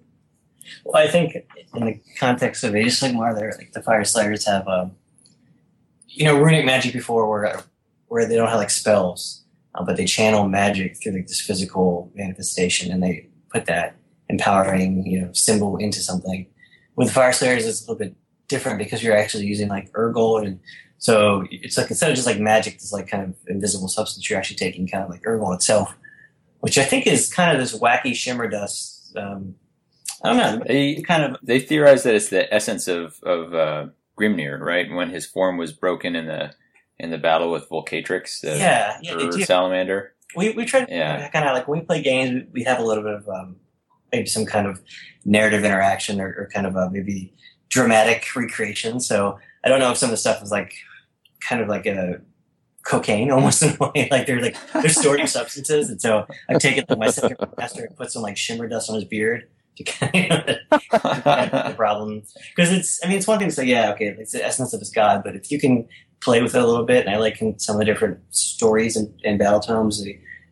Well, 0.85 1.03
I 1.03 1.09
think 1.09 1.37
in 1.75 1.85
the 1.85 2.01
context 2.19 2.65
of 2.65 2.75
Age 2.75 2.87
of 2.87 2.93
Sigmar, 2.93 3.37
they're 3.37 3.55
like 3.59 3.73
the 3.73 3.81
Fyreslayers 3.81 4.47
have, 4.47 4.69
um, 4.69 4.93
you 6.09 6.25
know, 6.25 6.39
runic 6.39 6.65
magic 6.65 6.93
before 6.93 7.29
where 7.29 7.63
where 8.09 8.27
they 8.27 8.37
don't 8.37 8.49
have 8.49 8.59
like 8.59 8.71
spells, 8.71 9.45
uh, 9.75 9.85
but 9.85 9.97
they 9.97 10.05
channel 10.05 10.49
magic 10.49 10.97
through 11.01 11.13
like 11.13 11.27
this 11.29 11.41
physical 11.41 12.11
manifestation, 12.15 12.93
and 12.93 13.03
they 13.03 13.29
put 13.51 13.67
that 13.67 13.97
empowering 14.29 15.05
you 15.07 15.21
know 15.21 15.33
symbol 15.33 15.77
into 15.77 16.01
something. 16.01 16.47
With 17.01 17.15
Fyreslayers, 17.15 17.67
it's 17.67 17.81
a 17.81 17.91
little 17.91 17.97
bit 17.97 18.15
different 18.49 18.79
because 18.79 19.03
you're 19.03 19.17
actually 19.17 19.47
using 19.47 19.69
like 19.69 19.91
Urgol, 19.93 20.45
and 20.45 20.61
so 20.99 21.47
it's 21.51 21.79
like 21.79 21.89
instead 21.91 22.11
of 22.11 22.15
just 22.17 22.27
like 22.27 22.39
magic, 22.39 22.75
this 22.75 22.93
like 22.93 23.09
kind 23.09 23.25
of 23.25 23.35
invisible 23.49 23.89
substance, 23.89 24.29
you're 24.29 24.39
actually 24.39 24.57
taking 24.59 24.87
kind 24.87 25.03
of 25.03 25.09
like 25.09 25.23
Urgol 25.23 25.55
itself, 25.55 25.97
which 26.61 26.77
I 26.77 26.85
think 26.85 27.07
is 27.07 27.33
kind 27.33 27.51
of 27.53 27.59
this 27.59 27.79
wacky 27.79 28.15
shimmer 28.15 28.49
dust. 28.49 29.17
Um, 29.17 29.55
I 30.23 30.29
don't 30.29 30.37
know. 30.37 30.65
They 30.67 31.01
Kind 31.01 31.23
of 31.23 31.37
they 31.43 31.59
theorize 31.59 32.03
that 32.03 32.15
it's 32.15 32.29
the 32.29 32.53
essence 32.53 32.87
of 32.87 33.19
of 33.23 33.55
uh, 33.55 33.87
Grimnir, 34.19 34.61
right? 34.61 34.91
When 34.93 35.09
his 35.09 35.25
form 35.25 35.57
was 35.57 35.73
broken 35.73 36.15
in 36.15 36.27
the 36.27 36.53
in 36.99 37.11
the 37.11 37.19
battle 37.19 37.51
with 37.51 37.67
Vulcatrix, 37.71 38.43
the 38.43 38.59
yeah, 38.59 38.99
yeah, 39.01 39.15
Ur 39.15 39.33
salamander. 39.41 40.13
We 40.37 40.51
we 40.51 40.67
try 40.67 40.85
to 40.85 40.95
Yeah. 40.95 41.29
kind 41.31 41.49
of 41.49 41.55
like 41.55 41.67
when 41.67 41.81
we 41.81 41.87
play 41.87 42.03
games, 42.03 42.31
we, 42.53 42.61
we 42.61 42.63
have 42.65 42.79
a 42.79 42.85
little 42.85 43.03
bit 43.03 43.15
of 43.15 43.29
um, 43.29 43.57
maybe 44.13 44.27
some 44.27 44.47
kind 44.47 44.67
of 44.67 44.81
narrative 45.25 45.65
interaction 45.65 46.21
or, 46.21 46.29
or 46.29 46.51
kind 46.53 46.67
of 46.67 46.77
a 46.77 46.91
maybe 46.91 47.33
dramatic 47.69 48.25
recreation. 48.35 49.01
So 49.01 49.39
I 49.65 49.69
don't 49.69 49.81
know 49.81 49.91
if 49.91 49.99
some 49.99 50.09
of 50.09 50.13
the 50.13 50.17
stuff 50.17 50.43
is 50.43 50.51
like 50.51 50.75
kind 51.41 51.63
of 51.63 51.69
like 51.69 51.87
a 51.87 52.21
cocaine 52.85 53.31
almost 53.33 53.63
in 53.63 53.77
a 53.81 53.91
way. 53.95 54.09
Like 54.11 54.27
they're 54.27 54.41
like 54.41 54.57
they're 54.73 54.89
stored 54.89 55.21
substances, 55.29 55.91
and 55.91 56.01
so 56.01 56.27
I've 56.49 56.59
taken 56.59 56.85
like 56.89 56.99
my 56.99 57.11
second 57.11 57.37
master 57.57 57.85
and 57.85 57.97
put 57.97 58.13
some 58.13 58.23
like 58.23 58.37
shimmer 58.37 58.69
dust 58.69 58.91
on 58.91 58.97
his 58.97 59.05
beard 59.05 59.49
to 59.77 59.85
kind 59.85 60.33
of 60.33 60.47
the 60.71 61.75
problem 61.77 62.23
because 62.55 62.73
it's 62.73 63.01
I 63.05 63.09
mean 63.09 63.17
it's 63.17 63.27
one 63.27 63.39
thing 63.39 63.49
to 63.49 63.55
say 63.55 63.65
yeah 63.65 63.93
okay 63.93 64.09
it's 64.19 64.33
the 64.33 64.45
essence 64.45 64.73
of 64.73 64.81
his 64.81 64.91
God, 64.91 65.23
but 65.25 65.37
if 65.37 65.51
you 65.51 65.61
can 65.61 65.87
play 66.21 66.43
with 66.43 66.55
it 66.55 66.63
a 66.63 66.67
little 66.67 66.85
bit, 66.85 67.07
and 67.07 67.15
I 67.15 67.19
like 67.19 67.43
some 67.57 67.77
of 67.77 67.79
the 67.79 67.85
different 67.85 68.19
stories 68.31 68.97
and, 68.97 69.13
and 69.25 69.39
battle 69.39 69.61
tomes. 69.61 70.05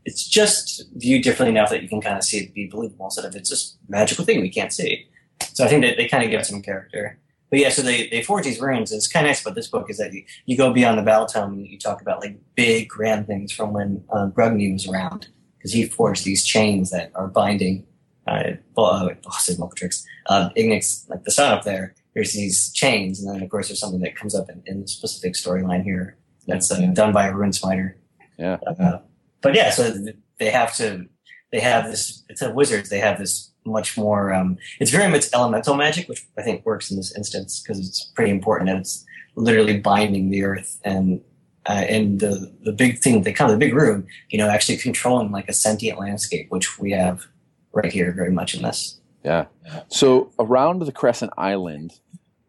It's 0.09 0.27
just 0.27 0.85
viewed 0.97 1.23
differently 1.23 1.55
enough 1.55 1.69
that 1.69 1.83
you 1.83 1.89
can 1.89 2.01
kind 2.01 2.17
of 2.17 2.25
see 2.25 2.39
it 2.39 2.55
be 2.55 2.67
believable 2.67 3.05
instead 3.05 3.27
of 3.27 3.37
it's 3.37 3.51
just 3.51 3.77
magical 3.89 4.25
thing 4.25 4.41
we 4.41 4.49
can't 4.49 4.73
see. 4.73 5.07
So 5.53 5.67
I 5.67 5.69
think 5.69 5.85
that 5.85 5.99
they 5.99 6.09
kind 6.09 6.25
of 6.25 6.31
give 6.31 6.41
it 6.41 6.47
some 6.47 6.63
character. 6.63 7.19
But 7.51 7.59
yeah, 7.59 7.69
so 7.69 7.83
they, 7.83 8.09
they 8.09 8.23
forge 8.23 8.47
these 8.47 8.59
runes. 8.59 8.91
And 8.91 8.97
it's 8.97 9.07
kind 9.07 9.27
of 9.27 9.29
nice 9.29 9.43
about 9.43 9.55
this 9.55 9.69
book 9.69 9.91
is 9.91 9.99
that 9.99 10.15
you, 10.15 10.25
you 10.47 10.57
go 10.57 10.73
beyond 10.73 10.99
the 10.99 11.03
battle 11.03 11.27
tome 11.27 11.53
and 11.53 11.67
you 11.67 11.79
talk 11.79 12.01
about 12.01 12.21
like 12.21 12.39
big 12.55 12.89
grand 12.89 13.27
things 13.27 13.53
from 13.53 13.75
when 13.75 14.03
uh, 14.11 14.29
Grungni 14.29 14.73
was 14.73 14.89
around 14.89 15.29
because 15.59 15.73
he 15.73 15.85
forged 15.85 16.25
these 16.25 16.43
chains 16.43 16.91
that 16.91 17.13
are 17.15 17.27
binding 17.29 17.87
uh, 18.27 18.53
uh, 18.79 19.09
Vulcatrix, 19.27 20.05
uh, 20.27 20.49
Ignax, 20.57 21.09
like 21.11 21.25
the 21.25 21.31
sun 21.31 21.53
up 21.53 21.65
there, 21.65 21.95
there's 22.15 22.33
these 22.33 22.73
chains, 22.73 23.23
and 23.23 23.35
then 23.35 23.43
of 23.43 23.51
course 23.51 23.69
there's 23.69 23.81
something 23.81 24.01
that 24.01 24.17
comes 24.17 24.35
up 24.35 24.49
in, 24.49 24.63
in 24.67 24.81
the 24.83 24.89
specific 24.89 25.35
storyline 25.35 25.85
here 25.85 26.17
that's 26.47 26.71
uh, 26.73 26.81
done 26.95 27.13
by 27.13 27.27
a 27.27 27.35
rune 27.35 27.53
spider. 27.53 27.97
Yeah. 28.39 28.59
Uh, 28.67 28.99
but 29.41 29.55
yeah, 29.55 29.71
so 29.71 29.95
they 30.39 30.51
have 30.51 30.75
to, 30.77 31.07
they 31.53 31.61
have 31.61 31.87
this. 31.91 32.25
It's 32.29 32.43
a 32.43 32.51
wizards. 32.53 32.89
They 32.89 33.01
have 33.01 33.19
this 33.19 33.51
much 33.65 33.97
more. 33.97 34.33
Um, 34.33 34.57
it's 34.81 34.91
very 34.91 35.11
much 35.11 35.27
elemental 35.33 35.75
magic, 35.75 36.09
which 36.09 36.27
I 36.37 36.43
think 36.43 36.65
works 36.65 36.91
in 36.91 36.97
this 36.97 37.17
instance 37.17 37.61
because 37.61 37.79
it's 37.79 38.05
pretty 38.15 38.31
important 38.31 38.71
and 38.71 38.81
it's 38.81 39.05
literally 39.35 39.79
binding 39.79 40.31
the 40.31 40.45
earth 40.45 40.81
and. 40.85 41.21
Uh, 41.67 41.85
and 41.87 42.21
the 42.21 42.51
the 42.65 42.73
big 42.73 42.99
thing, 42.99 43.23
they 43.25 43.33
come 43.33 43.51
the 43.51 43.57
big 43.59 43.75
room, 43.75 44.07
you 44.31 44.39
know, 44.39 44.49
actually 44.49 44.79
controlling 44.79 45.31
like 45.31 45.47
a 45.51 45.53
sentient 45.53 45.99
landscape, 45.99 46.47
which 46.49 46.79
we 46.79 46.93
have 46.93 47.27
right 47.75 47.93
here 47.93 48.11
very 48.11 48.31
much 48.31 48.55
in 48.55 48.63
this. 48.63 48.99
Yeah. 49.23 49.47
So 49.89 50.33
around 50.39 50.81
the 50.81 50.93
Crescent 50.93 51.31
Island 51.37 52.01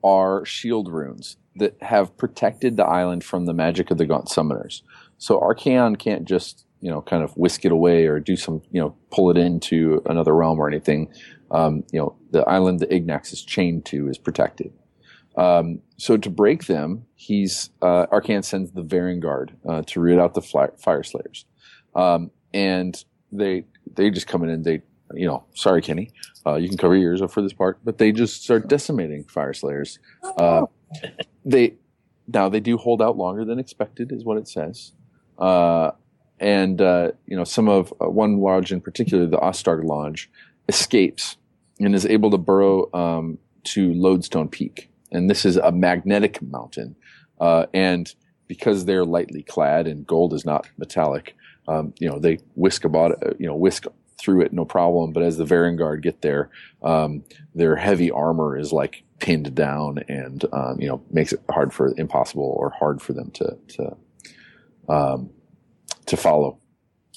are 0.06 0.46
shield 0.46 0.88
runes 0.88 1.36
that 1.58 1.76
have 1.82 2.16
protected 2.16 2.78
the 2.78 2.86
island 2.86 3.26
from 3.26 3.46
the 3.46 3.54
magic 3.54 3.92
of 3.92 3.98
the 3.98 4.06
Gaunt 4.06 4.28
Summoners. 4.28 4.84
So 5.18 5.38
Archaon 5.42 6.00
can't 6.00 6.24
just, 6.24 6.64
you 6.82 6.90
know, 6.90 7.02
kind 7.02 7.24
of 7.24 7.32
whisk 7.34 7.66
it 7.66 7.72
away 7.72 8.06
or 8.06 8.20
do 8.20 8.36
some, 8.36 8.62
you 8.72 8.80
know, 8.80 8.96
pull 9.12 9.30
it 9.30 9.38
into 9.38 10.02
another 10.06 10.36
realm 10.36 10.60
or 10.60 10.68
anything. 10.68 11.12
Um, 11.52 11.84
you 11.92 12.00
know, 12.00 12.16
the 12.32 12.48
island 12.48 12.80
that 12.80 12.90
Ignax 12.90 13.34
is 13.34 13.42
chained 13.42 13.86
to 13.86 14.08
is 14.08 14.18
protected. 14.18 14.72
Um, 15.38 15.80
so 15.98 16.18
to 16.18 16.30
break 16.30 16.66
them, 16.66 17.06
he's 17.16 17.70
uh, 17.82 18.08
Archaon 18.08 18.44
sends 18.44 18.72
the 18.72 18.84
Varanguard 18.84 19.52
uh, 19.68 19.84
to 19.88 20.00
root 20.00 20.20
out 20.20 20.34
the 20.34 20.42
fly- 20.42 20.70
Fyreslayers, 20.84 21.46
um, 21.96 22.32
and 22.54 23.04
they 23.32 23.66
they 23.96 24.10
just 24.10 24.28
come 24.28 24.44
in 24.44 24.50
and 24.50 24.66
they 24.66 24.82
you 25.14 25.26
know, 25.26 25.44
sorry, 25.56 25.82
Kenny, 25.82 26.12
uh, 26.46 26.56
you 26.56 26.68
can 26.68 26.78
cover 26.78 26.96
your 26.96 27.12
ears 27.12 27.22
up 27.22 27.32
for 27.32 27.42
this 27.42 27.54
part, 27.54 27.80
but 27.84 27.98
they 27.98 28.12
just 28.12 28.44
start 28.44 28.68
decimating 28.68 29.24
Fyreslayers. 29.24 29.98
Uh, 30.38 30.66
they 31.46 31.76
now 32.28 32.50
they 32.50 32.60
do 32.60 32.78
hold 32.78 33.02
out 33.02 33.18
longer 33.18 33.44
than 33.46 33.60
expected, 33.60 34.12
is 34.12 34.24
what 34.24 34.38
it 34.38 34.48
says. 34.48 34.94
Uh, 35.38 35.92
and 36.40 36.82
uh, 36.82 37.12
you 37.26 37.36
know, 37.36 37.44
some 37.44 37.68
of 37.68 37.94
uh, 38.02 38.10
one 38.10 38.38
lodge 38.40 38.72
in 38.72 38.82
particular, 38.82 39.26
the 39.26 39.38
Vostarg 39.38 39.84
Lodge, 39.84 40.30
escapes 40.68 41.38
and 41.80 41.96
is 41.96 42.06
able 42.06 42.32
to 42.32 42.38
burrow 42.38 42.90
um, 42.94 43.38
to 43.66 43.94
Lodestone 43.94 44.50
Peak, 44.50 44.90
and 45.12 45.30
this 45.30 45.46
is 45.46 45.58
a 45.58 45.72
magnetic 45.72 46.42
mountain, 46.42 46.96
uh, 47.40 47.66
and 47.74 48.14
because 48.48 48.86
they're 48.86 49.06
lightly 49.06 49.44
clad 49.44 49.88
and 49.88 50.08
gold 50.08 50.34
is 50.34 50.44
not 50.44 50.68
metallic, 50.78 51.36
um, 51.68 51.94
you 52.00 52.10
know, 52.10 52.18
they 52.18 52.40
whisk 52.56 52.84
about, 52.84 53.12
you 53.40 53.46
know, 53.46 53.56
whisk 53.56 53.86
through 54.20 54.42
it 54.42 54.52
no 54.52 54.66
problem. 54.66 55.14
But 55.14 55.24
as 55.24 55.38
the 55.38 55.46
Varanguard 55.46 56.02
get 56.02 56.22
there, 56.22 56.50
um, 56.84 57.24
their 57.56 57.76
heavy 57.76 58.12
armor 58.12 58.58
is 58.58 58.74
like 58.74 59.04
pinned 59.20 59.54
down 59.54 60.00
and 60.08 60.46
um, 60.54 60.80
you 60.80 60.88
know 60.88 61.02
makes 61.12 61.34
it 61.34 61.42
hard 61.50 61.74
for 61.74 61.94
impossible 61.98 62.56
or 62.58 62.72
hard 62.72 63.02
for 63.02 63.14
them 63.14 63.32
to 63.32 63.58
to 63.68 63.98
um, 64.88 65.30
to 66.10 66.18
follow. 66.18 66.60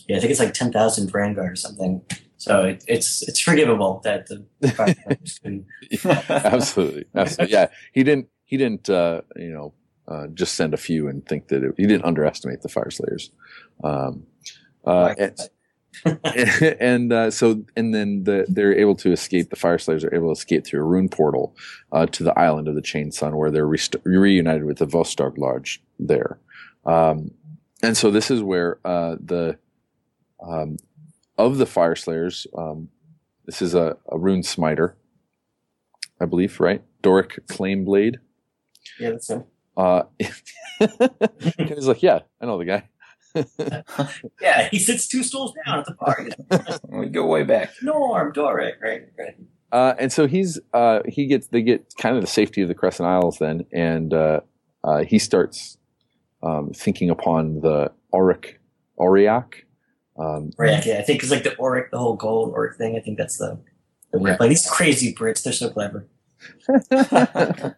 Yeah, 0.08 0.16
I 0.16 0.20
think 0.20 0.30
it's 0.30 0.40
like 0.40 0.54
ten 0.54 0.72
thousand 0.72 1.12
Varanguard 1.12 1.52
or 1.52 1.56
something. 1.56 2.02
So 2.36 2.64
it, 2.64 2.84
it's 2.88 3.22
it's 3.28 3.40
forgivable 3.40 4.00
that 4.04 4.26
the 4.26 4.44
absolutely, 6.28 7.04
absolutely. 7.14 7.52
Yeah, 7.52 7.68
he 7.92 8.02
didn't 8.02 8.28
he 8.44 8.56
didn't 8.56 8.90
uh, 8.90 9.22
you 9.36 9.52
know 9.52 9.74
uh, 10.08 10.26
just 10.28 10.54
send 10.54 10.74
a 10.74 10.76
few 10.76 11.08
and 11.08 11.24
think 11.26 11.48
that 11.48 11.62
it, 11.62 11.74
he 11.76 11.86
didn't 11.86 12.04
underestimate 12.04 12.62
the 12.62 12.68
Fyreslayers. 12.68 13.30
Um, 13.84 14.24
uh, 14.84 15.14
and, 15.18 15.38
and 16.80 17.12
uh, 17.12 17.30
so, 17.30 17.64
and 17.76 17.94
then 17.94 18.24
the, 18.24 18.44
they're 18.48 18.76
able 18.76 18.96
to 18.96 19.12
escape. 19.12 19.50
The 19.50 19.56
Fyreslayers 19.56 20.04
are 20.04 20.14
able 20.14 20.28
to 20.28 20.38
escape 20.38 20.66
through 20.66 20.80
a 20.80 20.84
rune 20.84 21.08
portal 21.08 21.56
uh, 21.92 22.06
to 22.06 22.24
the 22.24 22.36
island 22.38 22.68
of 22.68 22.74
the 22.74 22.82
Chain 22.82 23.12
Sun, 23.12 23.36
where 23.36 23.50
they're 23.50 23.66
rest- 23.66 23.96
reunited 24.04 24.64
with 24.64 24.78
the 24.78 24.86
Vostarg 24.86 25.38
Lodge 25.38 25.82
there. 25.98 26.38
Um, 26.84 27.30
and 27.82 27.96
so, 27.96 28.10
this 28.10 28.30
is 28.30 28.42
where 28.42 28.78
uh, 28.84 29.16
the 29.20 29.58
um, 30.40 30.76
of 31.38 31.58
the 31.58 31.64
Fyreslayers. 31.64 32.46
Um, 32.56 32.88
this 33.44 33.60
is 33.60 33.74
a, 33.74 33.96
a 34.10 34.18
rune 34.18 34.42
smiter, 34.42 34.96
I 36.20 36.26
believe, 36.26 36.60
right? 36.60 36.82
Doric 37.02 37.46
claim 37.48 37.84
blade. 37.84 38.18
Yeah, 39.00 39.10
that's 39.10 39.28
him. 39.28 39.44
Uh, 39.76 40.02
he's 40.18 41.86
like, 41.86 42.02
yeah, 42.02 42.20
I 42.40 42.46
know 42.46 42.58
the 42.58 42.64
guy. 42.64 42.88
yeah, 44.40 44.68
he 44.70 44.78
sits 44.78 45.08
two 45.08 45.22
stools 45.22 45.54
down 45.64 45.80
at 45.80 45.86
the 45.86 45.94
party. 45.94 46.30
we 46.88 47.08
go 47.08 47.26
way 47.26 47.42
back. 47.42 47.70
Norm, 47.82 48.32
Doric, 48.32 48.74
right, 48.82 49.02
right. 49.18 49.34
Uh, 49.72 49.94
and 49.98 50.12
so 50.12 50.26
he's 50.26 50.60
uh, 50.74 51.00
he 51.08 51.26
gets 51.26 51.46
they 51.46 51.62
get 51.62 51.94
kind 51.98 52.14
of 52.14 52.20
the 52.20 52.28
safety 52.28 52.60
of 52.60 52.68
the 52.68 52.74
Crescent 52.74 53.08
Isles 53.08 53.38
then, 53.38 53.64
and 53.72 54.12
uh, 54.12 54.40
uh 54.84 54.98
he 54.98 55.18
starts 55.18 55.78
um, 56.42 56.70
thinking 56.74 57.10
upon 57.10 57.60
the 57.60 57.92
Auric 58.14 58.60
Auriac. 59.00 59.66
Um, 60.18 60.50
right, 60.58 60.84
yeah, 60.84 60.98
I 60.98 61.02
think 61.02 61.22
it's 61.22 61.32
like 61.32 61.44
the 61.44 61.56
Auric, 61.60 61.90
the 61.90 61.98
whole 61.98 62.16
gold 62.16 62.54
Auric 62.54 62.76
thing. 62.76 62.96
I 62.96 63.00
think 63.00 63.18
that's 63.18 63.38
the, 63.38 63.58
the 64.12 64.20
yeah. 64.20 64.36
like 64.38 64.50
these 64.50 64.68
crazy 64.68 65.14
Brits. 65.14 65.42
They're 65.42 65.52
so 65.52 65.70
clever. 65.70 66.06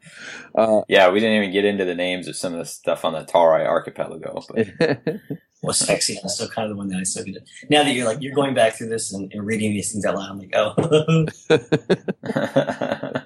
uh, 0.54 0.82
yeah, 0.88 1.10
we 1.10 1.20
didn't 1.20 1.36
even 1.36 1.52
get 1.52 1.64
into 1.64 1.84
the 1.84 1.94
names 1.94 2.28
of 2.28 2.36
some 2.36 2.52
of 2.52 2.58
the 2.58 2.64
stuff 2.64 3.04
on 3.04 3.12
the 3.12 3.24
Tarai 3.24 3.66
archipelago. 3.66 4.42
But. 4.48 4.68
well, 5.62 5.74
sexy 5.74 6.14
is 6.14 6.34
still 6.34 6.48
kind 6.48 6.64
of 6.64 6.70
the 6.70 6.76
one 6.76 6.88
that 6.88 6.98
I 6.98 7.02
still 7.04 7.24
get. 7.24 7.36
It. 7.36 7.48
Now 7.70 7.84
that 7.84 7.94
you're 7.94 8.06
like 8.06 8.20
you're 8.20 8.34
going 8.34 8.54
back 8.54 8.74
through 8.74 8.88
this 8.88 9.12
and, 9.12 9.32
and 9.32 9.46
reading 9.46 9.72
these 9.72 9.92
things 9.92 10.04
out 10.04 10.16
loud, 10.16 10.30
I'm 10.30 10.38
like, 10.38 10.54
oh, 10.56 10.74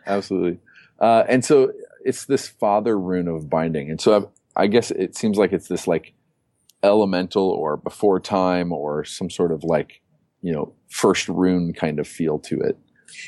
absolutely. 0.07 0.59
Uh, 1.01 1.25
and 1.29 1.45
so 1.45 1.73
it's 2.05 2.25
this 2.27 2.49
father 2.49 2.99
rune 2.99 3.29
of 3.29 3.49
binding, 3.49 3.91
and 3.91 4.01
so 4.01 4.17
I've, 4.17 4.27
I 4.59 4.67
guess 4.67 4.91
it 4.91 5.17
seems 5.17 5.39
like 5.39 5.53
it's 5.53 5.69
this 5.69 5.87
like 5.87 6.13
elemental 6.83 7.49
or 7.49 7.77
before 7.77 8.21
time 8.21 8.73
or 8.73 9.05
some 9.05 9.31
sort 9.31 9.53
of 9.53 9.65
like 9.65 10.03
you 10.43 10.53
know 10.53 10.73
first 10.89 11.29
rune 11.29 11.73
kind 11.73 11.99
of 11.99 12.07
feel 12.07 12.39
to 12.39 12.61
it 12.61 12.79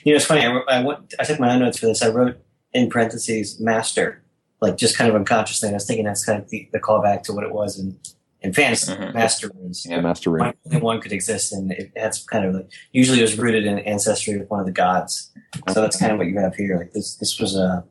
you 0.05 0.12
know, 0.12 0.16
it's 0.16 0.27
funny. 0.27 0.44
I, 0.44 0.52
wrote, 0.52 0.65
I, 0.69 0.82
went, 0.82 1.15
I 1.19 1.24
took 1.24 1.40
my 1.40 1.52
own 1.52 1.61
notes 1.61 1.78
for 1.78 1.86
this. 1.86 2.02
I 2.02 2.09
wrote 2.09 2.36
in 2.73 2.89
parentheses 2.89 3.61
master, 3.61 4.23
like 4.61 4.77
just 4.77 4.97
kind 4.97 5.09
of 5.09 5.16
unconsciously. 5.16 5.69
And 5.69 5.74
I 5.74 5.77
was 5.77 5.86
thinking 5.86 6.05
that's 6.05 6.24
kind 6.24 6.40
of 6.40 6.48
the, 6.51 6.69
the 6.73 6.81
callback 6.81 7.23
to 7.24 7.32
what 7.32 7.44
it 7.44 7.52
was 7.52 7.78
in, 7.78 7.98
in 8.43 8.52
fantasy, 8.52 8.93
mm-hmm. 8.93 9.16
master 9.16 9.51
runes. 9.55 9.86
Yeah, 9.89 10.01
master 10.01 10.31
rune. 10.31 10.52
Only 10.66 10.81
one 10.81 11.01
could 11.01 11.12
exist, 11.12 11.52
and 11.52 11.73
it 11.73 11.93
had 11.97 12.12
kind 12.31 12.47
of 12.47 12.55
like 12.55 12.70
usually 12.93 13.19
it 13.19 13.23
was 13.23 13.39
rooted 13.39 13.66
in 13.66 13.78
ancestry 13.81 14.39
with 14.39 14.48
one 14.48 14.61
of 14.61 14.66
the 14.66 14.73
gods. 14.73 15.31
So 15.73 15.82
that's 15.82 15.98
kind 15.98 16.12
of 16.12 16.19
what 16.19 16.27
you 16.27 16.39
have 16.39 16.55
here. 16.55 16.78
Like 16.78 16.93
this, 16.93 17.16
this 17.16 17.39
was 17.39 17.57
uh, 17.57 17.82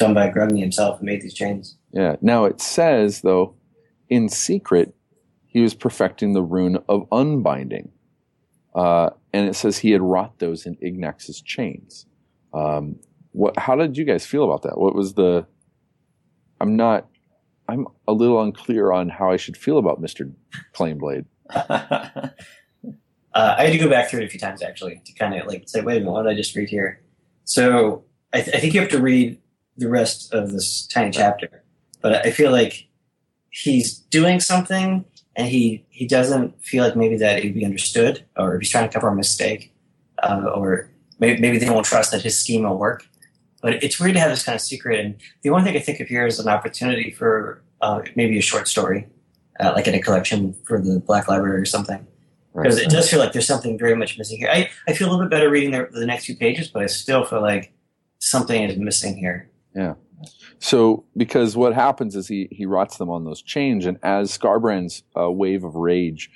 done 0.00 0.14
by 0.14 0.28
Grungni 0.28 0.60
himself 0.60 0.98
who 0.98 1.06
made 1.06 1.22
these 1.22 1.34
chains. 1.34 1.76
Yeah. 1.92 2.16
Now 2.20 2.44
it 2.44 2.60
says 2.60 3.20
though, 3.20 3.54
in 4.08 4.28
secret, 4.28 4.94
he 5.46 5.60
was 5.60 5.74
perfecting 5.74 6.32
the 6.32 6.42
rune 6.42 6.78
of 6.88 7.06
unbinding. 7.12 7.90
Uh, 8.74 9.10
and 9.32 9.48
it 9.48 9.54
says 9.54 9.78
he 9.78 9.90
had 9.90 10.00
wrought 10.00 10.38
those 10.38 10.66
in 10.66 10.76
Ignax's 10.80 11.40
chains. 11.40 12.06
Um, 12.52 12.96
what? 13.32 13.58
How 13.58 13.76
did 13.76 13.96
you 13.96 14.04
guys 14.04 14.26
feel 14.26 14.44
about 14.44 14.62
that? 14.62 14.78
What 14.78 14.94
was 14.94 15.14
the? 15.14 15.46
I'm 16.60 16.76
not. 16.76 17.08
I'm 17.68 17.86
a 18.08 18.12
little 18.12 18.40
unclear 18.42 18.92
on 18.92 19.08
how 19.08 19.30
I 19.30 19.36
should 19.36 19.56
feel 19.56 19.78
about 19.78 20.00
Mister 20.00 20.30
Claimblade. 20.74 21.26
uh, 21.54 22.30
I 23.34 23.64
had 23.64 23.72
to 23.72 23.78
go 23.78 23.88
back 23.88 24.08
through 24.08 24.20
it 24.20 24.26
a 24.26 24.28
few 24.28 24.40
times 24.40 24.62
actually 24.62 25.02
to 25.04 25.12
kind 25.14 25.34
of 25.34 25.46
like 25.46 25.68
say, 25.68 25.80
wait 25.80 25.96
a 25.96 26.00
minute, 26.00 26.12
what 26.12 26.22
did 26.24 26.32
I 26.32 26.34
just 26.34 26.54
read 26.54 26.68
here? 26.68 27.02
So 27.44 28.04
I, 28.32 28.42
th- 28.42 28.56
I 28.56 28.60
think 28.60 28.74
you 28.74 28.80
have 28.80 28.90
to 28.90 29.00
read 29.00 29.39
the 29.80 29.88
rest 29.88 30.32
of 30.32 30.52
this 30.52 30.86
tiny 30.86 31.10
chapter, 31.10 31.64
but 32.00 32.24
I 32.24 32.30
feel 32.30 32.52
like 32.52 32.86
he's 33.50 33.98
doing 33.98 34.38
something 34.38 35.04
and 35.36 35.48
he 35.48 35.84
he 35.90 36.06
doesn't 36.06 36.62
feel 36.64 36.84
like 36.84 36.96
maybe 36.96 37.16
that 37.16 37.42
he'd 37.42 37.54
be 37.54 37.64
understood, 37.64 38.24
or 38.36 38.54
if 38.54 38.60
he's 38.60 38.70
trying 38.70 38.88
to 38.88 38.92
cover 38.92 39.08
a 39.08 39.14
mistake, 39.14 39.74
uh, 40.22 40.50
or 40.54 40.90
maybe, 41.18 41.40
maybe 41.40 41.58
they 41.58 41.66
don't 41.66 41.84
trust 41.84 42.12
that 42.12 42.22
his 42.22 42.38
scheme 42.38 42.62
will 42.62 42.78
work. 42.78 43.04
But 43.62 43.82
it's 43.82 44.00
weird 44.00 44.14
to 44.14 44.20
have 44.20 44.30
this 44.30 44.42
kind 44.42 44.56
of 44.56 44.62
secret. 44.62 45.00
And 45.00 45.16
the 45.42 45.50
only 45.50 45.64
thing 45.64 45.76
I 45.76 45.80
think 45.80 46.00
of 46.00 46.08
here 46.08 46.26
is 46.26 46.38
an 46.38 46.48
opportunity 46.48 47.10
for 47.10 47.62
uh, 47.80 48.02
maybe 48.16 48.38
a 48.38 48.42
short 48.42 48.68
story, 48.68 49.06
uh, 49.60 49.72
like 49.74 49.86
in 49.86 49.94
a 49.94 50.00
collection 50.00 50.54
for 50.66 50.80
the 50.80 51.00
Black 51.00 51.28
Library 51.28 51.60
or 51.60 51.66
something. 51.66 52.06
because 52.54 52.78
it 52.78 52.88
does 52.88 53.10
feel 53.10 53.18
like 53.18 53.32
there's 53.32 53.46
something 53.46 53.78
very 53.78 53.94
much 53.94 54.16
missing 54.16 54.38
here. 54.38 54.48
I, 54.50 54.70
I 54.88 54.94
feel 54.94 55.08
a 55.08 55.10
little 55.10 55.24
bit 55.26 55.30
better 55.30 55.50
reading 55.50 55.72
the, 55.72 55.88
the 55.92 56.06
next 56.06 56.24
few 56.24 56.36
pages, 56.36 56.68
but 56.68 56.82
I 56.82 56.86
still 56.86 57.24
feel 57.24 57.42
like 57.42 57.72
something 58.18 58.62
is 58.62 58.78
missing 58.78 59.16
here. 59.16 59.49
So, 60.58 61.04
because 61.16 61.56
what 61.56 61.74
happens 61.74 62.14
is 62.14 62.28
he 62.28 62.48
he 62.50 62.66
rots 62.66 62.98
them 62.98 63.10
on 63.10 63.24
those 63.24 63.42
chains, 63.42 63.86
and 63.86 63.98
as 64.02 64.36
Skarbrand's 64.36 65.02
uh, 65.18 65.30
wave 65.30 65.64
of 65.64 65.74
rage 65.74 66.30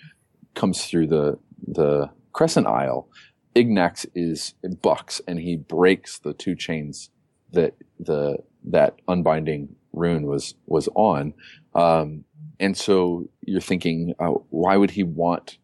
comes 0.55 0.87
through 0.87 1.09
the 1.09 1.39
the 1.67 2.11
crescent 2.33 2.67
isle, 2.67 3.09
Ignax 3.55 4.07
is 4.15 4.55
bucks 4.81 5.21
and 5.29 5.39
he 5.39 5.57
breaks 5.57 6.19
the 6.19 6.33
two 6.33 6.55
chains 6.55 7.11
that 7.53 7.75
the 8.01 8.39
that 8.65 8.97
unbinding 9.09 9.77
rune 9.93 10.27
was 10.27 10.55
was 10.67 10.89
on, 10.95 11.35
um, 11.75 12.25
and 12.59 12.77
so 12.77 13.29
you're 13.43 13.61
thinking, 13.61 14.15
uh, 14.19 14.29
why 14.49 14.77
would 14.77 14.93
he 14.93 15.03
want 15.03 15.59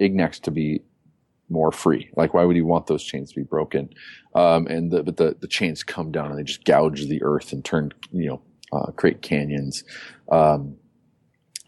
Ignax 0.00 0.40
to 0.42 0.50
be 0.50 0.82
more 1.48 1.72
free? 1.72 2.10
Like, 2.16 2.34
why 2.34 2.44
would 2.44 2.56
he 2.56 2.62
want 2.62 2.86
those 2.86 3.04
chains 3.04 3.30
to 3.30 3.36
be 3.36 3.44
broken? 3.44 3.90
Um, 4.34 4.66
and 4.66 4.90
the, 4.90 5.02
but 5.02 5.16
the, 5.16 5.36
the 5.40 5.46
chains 5.48 5.82
come 5.82 6.10
down 6.12 6.30
and 6.30 6.38
they 6.38 6.44
just 6.44 6.64
gouge 6.64 7.06
the 7.06 7.22
earth 7.22 7.52
and 7.52 7.64
turn, 7.64 7.92
you 8.12 8.28
know, 8.28 8.42
uh, 8.72 8.90
create 8.92 9.22
canyons. 9.22 9.84
Um, 10.30 10.76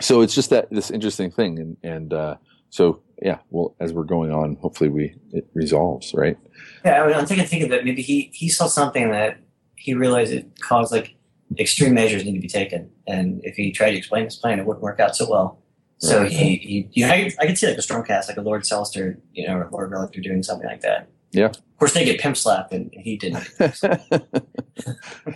so 0.01 0.21
it's 0.21 0.35
just 0.35 0.51
that 0.51 0.71
this 0.71 0.91
interesting 0.91 1.31
thing. 1.31 1.59
And, 1.59 1.77
and, 1.83 2.13
uh, 2.13 2.37
so 2.71 3.03
yeah, 3.23 3.39
well, 3.51 3.75
as 3.81 3.93
we're 3.93 4.05
going 4.05 4.33
on, 4.33 4.57
hopefully 4.57 4.91
we, 4.91 5.15
it 5.33 5.49
resolves, 5.55 6.13
right? 6.15 6.37
Yeah, 6.85 7.03
I 7.03 7.07
mean, 7.07 7.17
I'm 7.17 7.27
thinking, 7.27 7.47
thinking 7.47 7.71
that 7.71 7.85
maybe 7.85 8.03
he, 8.03 8.31
he 8.33 8.49
saw 8.49 8.67
something 8.67 9.11
that 9.11 9.39
he 9.77 9.95
realized 9.95 10.33
it 10.33 10.61
caused 10.61 10.93
like 10.93 11.15
extreme 11.59 11.95
measures 11.95 12.25
need 12.25 12.35
to 12.35 12.41
be 12.41 12.49
taken. 12.49 12.91
And 13.07 13.41
if 13.45 13.57
he 13.57 13.73
tried 13.73 13.93
to 13.93 13.97
explain 13.97 14.25
his 14.25 14.37
plan, 14.37 14.59
it 14.59 14.67
wouldn't 14.67 14.83
work 14.83 15.01
out 15.01 15.17
so 15.17 15.29
well. 15.31 15.63
So 15.99 16.23
Right. 16.23 16.31
he, 16.31 16.57
he 16.57 16.89
you 16.93 17.07
know, 17.07 17.13
I, 17.13 17.31
I 17.41 17.47
could 17.47 17.59
see 17.59 17.67
like 17.67 17.77
a 17.79 17.81
Stormcast, 17.81 18.29
like 18.29 18.37
a 18.37 18.41
Lord 18.43 18.63
Celestant, 18.63 19.21
you 19.33 19.47
know, 19.47 19.55
or 19.57 19.69
Lord 19.73 19.91
Relictor 19.91 20.23
doing 20.23 20.43
something 20.43 20.69
like 20.69 20.81
that. 20.83 21.09
Yeah. 21.33 21.47
Of 21.47 21.79
course, 21.79 21.93
they 21.93 22.05
get 22.05 22.21
pimp 22.21 22.37
slapped, 22.37 22.73
and 22.73 22.91
he 22.93 23.17
didn't. 23.17 23.49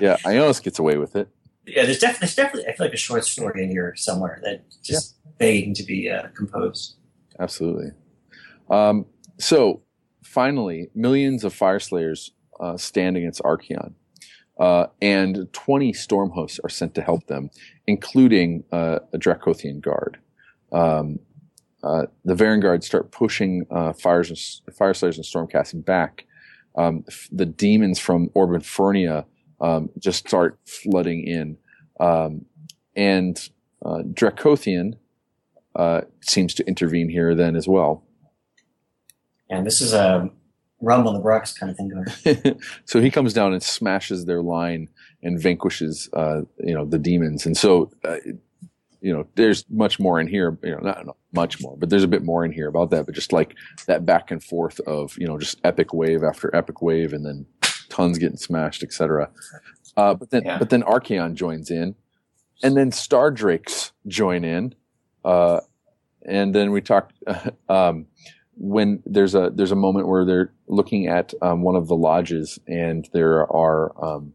yeah, 0.01 0.17
Ionus 0.25 0.63
gets 0.63 0.79
away 0.79 0.97
with 0.97 1.15
it. 1.17 1.29
yeah, 1.67 1.85
there's 1.85 1.99
definitely, 1.99 2.21
there's 2.27 2.35
definitely, 2.35 2.69
I 2.73 2.77
feel 2.77 2.87
like 2.87 2.95
a 2.95 2.97
short 2.99 3.25
story 3.25 3.63
in 3.63 3.71
here 3.71 3.95
somewhere 3.97 4.41
that 4.43 4.65
just 4.83 5.17
begging 5.39 5.75
to 5.75 5.83
be 5.83 6.09
uh, 6.11 6.29
composed. 6.35 6.97
Absolutely. 7.39 7.91
Um, 8.71 9.07
so 9.39 9.83
finally, 10.25 10.89
millions 10.95 11.45
of 11.45 11.55
Fyreslayers 11.55 12.31
uh, 12.61 12.77
stand 12.77 13.17
against 13.17 13.43
Archaon, 13.43 13.95
uh, 14.59 14.87
and 15.01 15.53
20 15.53 15.93
storm 15.93 16.31
hosts 16.31 16.61
are 16.65 16.69
sent 16.71 16.95
to 16.95 17.03
help 17.03 17.27
them, 17.27 17.51
including 17.87 18.65
uh, 18.73 19.01
a 19.13 19.19
Dracothian 19.19 19.81
guard. 19.81 20.19
Um, 20.73 21.19
uh, 21.83 22.07
the 22.25 22.35
Varanguard 22.35 22.83
start 22.85 23.11
pushing 23.11 23.67
uh, 23.71 23.93
fires 23.93 24.29
and, 24.31 24.77
Fyreslayers 24.77 25.17
and 25.17 25.25
stormcasting 25.25 25.85
back. 25.85 26.27
Um, 26.77 27.05
the 27.31 27.47
demons 27.47 27.99
from 27.99 28.31
Orb 28.35 28.51
Infernia 28.51 29.25
um, 29.61 29.91
just 29.99 30.27
start 30.27 30.59
flooding 30.65 31.27
in, 31.27 31.59
um, 32.01 32.47
and 32.97 33.49
uh, 33.85 34.03
Dracothion 34.13 34.95
uh, 35.77 36.03
seems 36.21 36.55
to 36.55 36.67
intervene 36.67 37.09
here 37.09 37.35
then 37.35 37.57
as 37.57 37.69
well. 37.69 38.05
And 39.51 39.67
this 39.67 39.81
is 39.81 39.93
a 39.93 40.31
rumble 40.81 41.13
the 41.13 41.21
rocks 41.21 41.53
kind 41.53 41.71
of 41.71 41.77
thing 41.77 41.89
going. 41.89 42.61
so 42.85 43.01
he 43.01 43.11
comes 43.11 43.33
down 43.33 43.53
and 43.53 43.63
smashes 43.63 44.25
their 44.25 44.43
line 44.43 44.89
and 45.23 45.41
vanquishes, 45.41 46.09
uh, 46.15 46.43
you 46.59 46.75
know, 46.75 46.85
the 46.85 46.99
demons. 46.99 47.47
And 47.47 47.57
so, 47.57 47.91
uh, 48.05 48.17
you 49.03 49.13
know, 49.13 49.27
there's 49.35 49.65
much 49.69 49.99
more 49.99 50.21
in 50.21 50.29
here. 50.29 50.57
You 50.63 50.73
know, 50.73 50.79
not, 50.79 51.05
not 51.07 51.17
much 51.33 51.61
more, 51.61 51.77
but 51.77 51.91
there's 51.91 52.05
a 52.05 52.09
bit 52.09 52.23
more 52.23 52.45
in 52.45 52.53
here 52.53 52.69
about 52.69 52.91
that. 52.91 53.05
But 53.05 53.15
just 53.15 53.33
like 53.33 53.55
that 53.87 54.07
back 54.07 54.31
and 54.31 54.43
forth 54.43 54.81
of 54.81 55.19
you 55.19 55.27
know, 55.27 55.39
just 55.39 55.61
epic 55.65 55.93
wave 55.93 56.23
after 56.23 56.55
epic 56.55 56.81
wave, 56.81 57.13
and 57.13 57.27
then 57.27 57.47
tons 57.89 58.19
getting 58.19 58.37
smashed, 58.39 58.83
etc. 58.83 59.29
Uh, 59.97 60.15
but 60.15 60.31
then, 60.31 60.45
Yeah. 60.45 60.59
but 60.59 60.71
then 60.71 60.83
Archaon 60.83 61.35
joins 61.35 61.71
in, 61.71 61.97
and 62.63 62.77
then 62.77 62.93
Star 62.93 63.31
Drakes 63.31 63.93
join 64.07 64.45
in, 64.45 64.75
uh, 65.25 65.61
and 66.25 66.55
then 66.55 66.71
we 66.71 66.81
talked. 66.81 67.15
um, 67.69 68.07
when 68.55 69.03
there's 69.07 69.35
a 69.35 69.51
there's 69.53 69.73
a 69.73 69.77
moment 69.77 70.07
where 70.07 70.25
they're 70.25 70.53
looking 70.69 71.09
at 71.09 71.33
um, 71.43 71.63
one 71.63 71.75
of 71.75 71.89
the 71.89 71.97
lodges 71.97 72.59
and 72.69 73.09
there 73.13 73.51
are 73.51 73.93
um, 74.05 74.35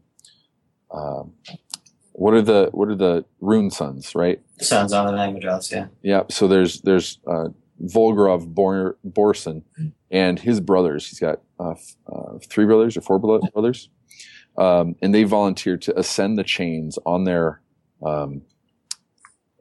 um, 0.90 1.32
what 2.18 2.34
are 2.34 2.42
the 2.42 2.68
what 2.72 2.88
are 2.88 2.96
the 2.96 3.24
rune 3.40 3.70
sons 3.70 4.14
right 4.14 4.40
sons 4.60 4.92
on 4.92 5.06
the 5.06 5.12
Magmadroths, 5.12 5.70
yeah. 5.70 5.86
yeah 6.02 6.22
so 6.28 6.48
there's 6.48 6.80
there's 6.82 7.20
uh, 7.28 7.46
Volgrov 7.84 8.46
Bor- 8.46 8.96
Borson 9.06 9.62
and 10.10 10.38
his 10.40 10.60
brothers 10.60 11.06
he's 11.08 11.20
got 11.20 11.40
uh, 11.60 11.70
f- 11.70 11.96
uh, 12.12 12.38
three 12.50 12.66
brothers 12.66 12.96
or 12.96 13.02
four 13.02 13.18
brothers 13.20 13.88
um, 14.56 14.96
and 15.00 15.14
they 15.14 15.22
volunteered 15.22 15.80
to 15.82 15.96
ascend 15.96 16.36
the 16.36 16.42
chains 16.42 16.98
on 17.06 17.22
their 17.22 17.60
um, 18.04 18.42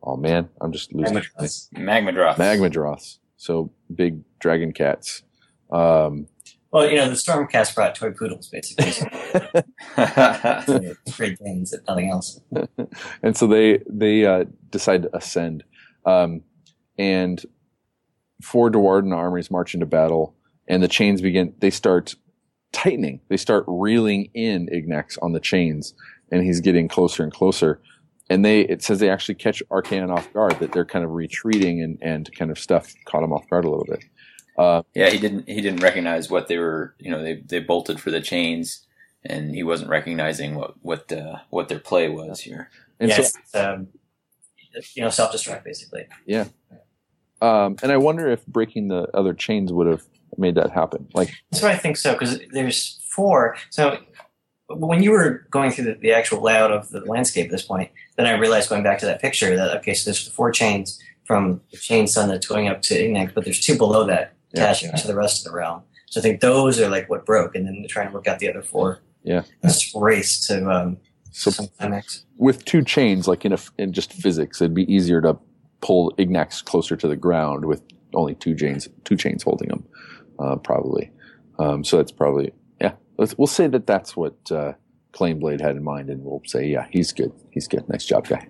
oh 0.02 0.18
man 0.18 0.50
I'm 0.60 0.72
just 0.72 0.92
losing 0.94 1.18
Magmadroths. 1.18 1.70
Magmadroth. 1.74 2.36
Magmadroths 2.38 3.20
so 3.38 3.72
big 3.94 4.22
dragon 4.40 4.74
cats 4.74 5.22
um, 5.72 6.28
Well, 6.72 6.90
you 6.90 6.98
know, 6.98 7.08
the 7.08 7.16
Stormcast 7.16 7.76
brought 7.76 7.96
toy 7.96 8.12
poodles, 8.12 8.50
basically. 8.50 8.92
Great 11.16 11.38
Danes, 11.40 11.74
if 11.74 11.82
nothing 11.88 12.10
else. 12.10 12.42
and 13.24 13.38
so 13.38 13.48
they 13.48 13.82
they 13.90 14.26
uh, 14.26 14.46
decide 14.70 15.04
to 15.04 15.16
ascend, 15.16 15.64
um, 16.06 16.42
and 16.98 17.46
four 18.42 18.70
Duardin 18.70 19.16
armies 19.16 19.50
march 19.50 19.74
into 19.74 19.86
battle, 19.86 20.36
and 20.68 20.84
the 20.84 20.88
chains 20.88 21.22
begin. 21.22 21.54
They 21.60 21.70
start 21.70 22.16
tightening. 22.74 23.22
They 23.30 23.38
start 23.38 23.64
reeling 23.68 24.30
in 24.34 24.68
Ignax 24.68 25.18
on 25.22 25.32
the 25.32 25.40
chains, 25.40 25.94
and 26.32 26.44
he's 26.44 26.60
getting 26.60 26.90
closer 26.90 27.24
and 27.24 27.32
closer. 27.32 27.82
And 28.30 28.44
they 28.44 28.62
it 28.62 28.84
says 28.84 29.00
they 29.00 29.10
actually 29.10 29.36
catch 29.36 29.64
Archaon 29.72 30.14
off 30.14 30.32
guard 30.34 30.60
that 30.60 30.74
they're 30.74 30.86
kind 30.86 31.06
of 31.06 31.12
retreating 31.12 31.82
and 31.82 31.98
and 32.02 32.30
kind 32.38 32.52
of 32.52 32.60
stuff 32.60 32.94
caught 33.06 33.24
him 33.24 33.32
off 33.32 33.50
guard 33.50 33.64
a 33.64 33.70
little 33.70 33.86
bit. 33.86 34.04
Uh, 34.58 34.82
yeah, 34.96 35.10
he 35.10 35.20
didn't. 35.20 35.48
He 35.48 35.62
didn't 35.62 35.84
recognize 35.84 36.30
what 36.30 36.48
they 36.48 36.58
were. 36.58 36.96
You 37.00 37.12
know, 37.12 37.22
they 37.22 37.36
they 37.36 37.60
bolted 37.60 38.00
for 38.00 38.12
the 38.12 38.22
chains, 38.22 38.86
and 39.24 39.54
he 39.54 39.64
wasn't 39.64 39.90
recognizing 39.90 40.56
what 40.56 40.74
what 40.82 41.12
uh, 41.12 41.38
what 41.50 41.70
their 41.70 41.80
play 41.80 42.10
was 42.10 42.40
here. 42.40 42.70
and 43.00 43.10
yeah, 43.10 43.28
so 43.46 43.74
um, 43.74 43.88
you 44.94 45.02
know, 45.02 45.10
self-destruct, 45.10 45.64
basically. 45.64 46.08
Yeah. 46.26 46.46
Um, 47.42 47.76
and 47.84 47.92
I 47.92 47.98
wonder 47.98 48.30
if 48.30 48.46
breaking 48.48 48.88
the 48.88 49.08
other 49.14 49.34
chains 49.34 49.72
would 49.72 49.88
have 49.88 50.04
made 50.38 50.56
that 50.56 50.72
happen. 50.72 51.08
Like 51.14 51.32
That's 51.52 51.62
what 51.62 51.72
I 51.72 51.78
think 51.78 51.98
so, 51.98 52.14
because 52.14 52.40
there's 52.52 53.00
four. 53.10 53.58
So 53.70 54.00
when 54.70 55.04
you 55.04 55.12
were 55.12 55.46
going 55.52 55.72
through 55.72 55.86
the, 55.86 55.94
the 55.96 56.14
actual 56.14 56.42
layout 56.42 56.72
of 56.72 56.90
the 56.90 57.02
landscape 57.02 57.46
at 57.46 57.52
this 57.52 57.64
point, 57.64 57.92
then 58.18 58.26
I 58.26 58.32
realized 58.32 58.70
going 58.70 58.84
back 58.84 59.00
to 59.00 59.06
that 59.06 59.22
picture 59.22 59.56
that, 59.56 59.78
okay, 59.78 59.94
so 59.94 60.10
there's 60.10 60.26
the 60.26 60.32
four 60.32 60.52
chains 60.52 61.00
from 61.26 61.62
the 61.72 61.78
chain 61.78 62.08
sun 62.08 62.30
that's 62.30 62.48
going 62.48 62.68
up 62.68 62.82
to 62.84 62.96
Ignax, 62.96 63.34
but 63.34 63.44
there's 63.44 63.60
two 63.60 63.78
below 63.78 64.06
that 64.08 64.34
Yeah. 64.58 64.74
to 64.74 65.08
the 65.08 65.16
rest 65.16 65.46
of 65.46 65.52
the 65.52 65.58
realm. 65.58 65.84
So 66.08 66.20
I 66.20 66.24
think 66.24 66.42
those 66.42 66.80
are 66.80 66.90
like 66.90 67.10
what 67.10 67.26
broke, 67.26 67.56
and 67.56 67.66
then 67.66 67.80
they're 67.82 67.88
trying 67.88 68.08
to 68.08 68.14
work 68.14 68.28
out 68.28 68.40
the 68.40 68.50
other 68.50 68.62
four. 68.62 69.00
Yeah. 69.24 69.44
Let's 69.64 69.94
race 69.94 70.46
to 70.48 70.70
um, 70.70 70.98
so 71.32 71.52
some 71.52 71.68
climax. 71.78 72.26
with 72.38 72.64
two 72.66 72.82
chains, 72.84 73.28
like 73.28 73.44
in 73.46 73.52
a, 73.54 73.58
in 73.78 73.92
just 73.94 74.14
physics, 74.14 74.62
it'd 74.62 74.74
be 74.74 74.92
easier 74.92 75.20
to 75.22 75.38
pull 75.82 76.14
Ignax 76.18 76.64
closer 76.64 76.96
to 76.96 77.08
the 77.08 77.16
ground 77.18 77.66
with 77.66 77.82
only 78.14 78.36
two 78.36 78.56
chains, 78.56 78.88
two 79.04 79.18
chains 79.18 79.44
holding 79.44 79.70
him, 79.70 79.84
uh, 80.40 80.56
probably. 80.56 81.12
Um, 81.60 81.84
so 81.84 81.98
that's 81.98 82.12
probably 82.12 82.54
yeah. 82.80 82.94
Let's, 83.18 83.38
we'll 83.38 83.48
say 83.48 83.68
that 83.68 83.86
that's 83.86 84.16
what 84.16 84.36
uh, 84.52 84.74
Claimblade 85.12 85.60
had 85.60 85.76
in 85.76 85.84
mind, 85.84 86.10
and 86.10 86.24
we'll 86.24 86.42
say 86.46 86.66
yeah, 86.68 86.88
he's 86.92 87.12
good. 87.12 87.34
He's 87.52 87.68
good. 87.68 87.88
Nice 87.90 88.06
job, 88.06 88.28
guy. 88.28 88.48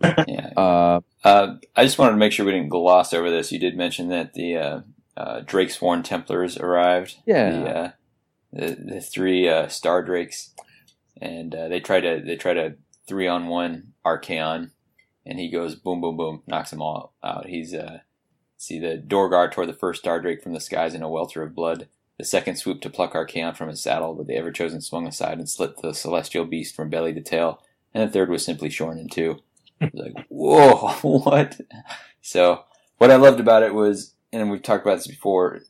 Yeah. 0.28 0.50
Uh, 0.56 1.00
Uh, 1.24 1.54
I 1.74 1.82
just 1.84 1.98
wanted 1.98 2.12
to 2.12 2.18
make 2.18 2.30
sure 2.30 2.46
we 2.46 2.52
didn't 2.52 2.68
gloss 2.68 3.12
over 3.12 3.28
this. 3.30 3.50
You 3.50 3.58
did 3.58 3.76
mention 3.76 4.08
that 4.10 4.34
the 4.34 4.56
uh, 5.16 5.40
Drake 5.40 5.70
Sworn 5.70 6.02
Templars 6.02 6.58
arrived. 6.58 7.16
Yeah. 7.26 7.50
The, 7.50 7.68
uh, 7.68 7.90
the, 8.52 8.76
the 8.94 9.00
three 9.00 9.48
uh, 9.48 9.68
Star 9.68 10.02
Drakes, 10.02 10.54
and 11.20 11.54
uh, 11.54 11.68
they 11.68 11.80
try 11.80 12.00
to 12.00 12.22
they 12.24 12.36
try 12.36 12.54
to 12.54 12.76
three 13.06 13.26
on 13.26 13.46
one 13.46 13.92
Archaon, 14.04 14.70
and 15.24 15.38
he 15.38 15.50
goes 15.50 15.74
boom 15.74 16.00
boom 16.00 16.16
boom, 16.16 16.42
knocks 16.46 16.70
them 16.70 16.82
all 16.82 17.14
out. 17.22 17.46
He's 17.46 17.74
uh, 17.74 18.00
see 18.56 18.78
the 18.78 18.96
Dorghar 18.96 19.50
tore 19.50 19.66
the 19.66 19.72
first 19.72 20.00
Star 20.00 20.20
Drake 20.20 20.42
from 20.42 20.52
the 20.52 20.60
skies 20.60 20.94
in 20.94 21.02
a 21.02 21.08
welter 21.08 21.42
of 21.42 21.54
blood. 21.54 21.88
The 22.18 22.24
second 22.24 22.56
swooped 22.56 22.82
to 22.82 22.90
pluck 22.90 23.12
Archaon 23.12 23.54
from 23.56 23.68
his 23.68 23.82
saddle, 23.82 24.14
but 24.14 24.26
the 24.26 24.36
Ever 24.36 24.50
Chosen 24.50 24.80
swung 24.80 25.06
aside 25.06 25.38
and 25.38 25.48
slit 25.48 25.76
the 25.82 25.92
celestial 25.92 26.46
beast 26.46 26.74
from 26.74 26.88
belly 26.88 27.12
to 27.12 27.20
tail. 27.20 27.62
And 27.92 28.08
the 28.08 28.12
third 28.12 28.30
was 28.30 28.44
simply 28.44 28.70
shorn 28.70 28.98
in 28.98 29.08
two. 29.08 29.38
Like, 29.92 30.14
whoa, 30.30 30.88
what? 31.02 31.60
So, 32.22 32.64
what 32.96 33.10
I 33.10 33.16
loved 33.16 33.40
about 33.40 33.62
it 33.62 33.74
was, 33.74 34.14
and 34.40 34.50
we've 34.50 34.62
talked 34.62 34.84
about 34.84 34.96
this 34.96 35.06
before, 35.06 35.60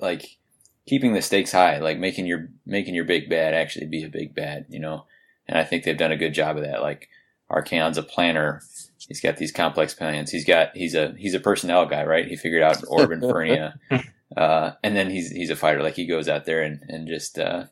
like 0.00 0.38
keeping 0.86 1.12
the 1.12 1.22
stakes 1.22 1.52
high, 1.52 1.78
like 1.78 1.98
making 1.98 2.26
your 2.26 2.48
making 2.66 2.94
your 2.94 3.04
big 3.04 3.28
bad 3.28 3.54
actually 3.54 3.86
be 3.86 4.04
a 4.04 4.08
big 4.08 4.34
bad, 4.34 4.66
you 4.68 4.80
know. 4.80 5.06
And 5.46 5.58
I 5.58 5.64
think 5.64 5.84
they've 5.84 5.96
done 5.96 6.12
a 6.12 6.16
good 6.16 6.34
job 6.34 6.56
of 6.56 6.64
that. 6.64 6.82
Like 6.82 7.08
Archaon's 7.48 7.98
a 7.98 8.02
planner. 8.02 8.62
He's 9.08 9.20
got 9.20 9.36
these 9.36 9.52
complex 9.52 9.94
plans. 9.94 10.30
He's 10.30 10.44
got 10.44 10.76
he's 10.76 10.94
a 10.94 11.14
he's 11.18 11.34
a 11.34 11.40
personnel 11.40 11.86
guy, 11.86 12.04
right? 12.04 12.26
He 12.26 12.36
figured 12.36 12.62
out 12.62 12.82
Orb 12.88 13.10
Infernia, 13.10 13.78
uh, 14.36 14.72
and 14.82 14.96
then 14.96 15.10
he's 15.10 15.30
he's 15.30 15.50
a 15.50 15.56
fighter. 15.56 15.82
Like 15.82 15.96
he 15.96 16.06
goes 16.06 16.28
out 16.28 16.44
there 16.44 16.62
and 16.62 16.82
and 16.88 17.08
just 17.08 17.38
uh, 17.38 17.64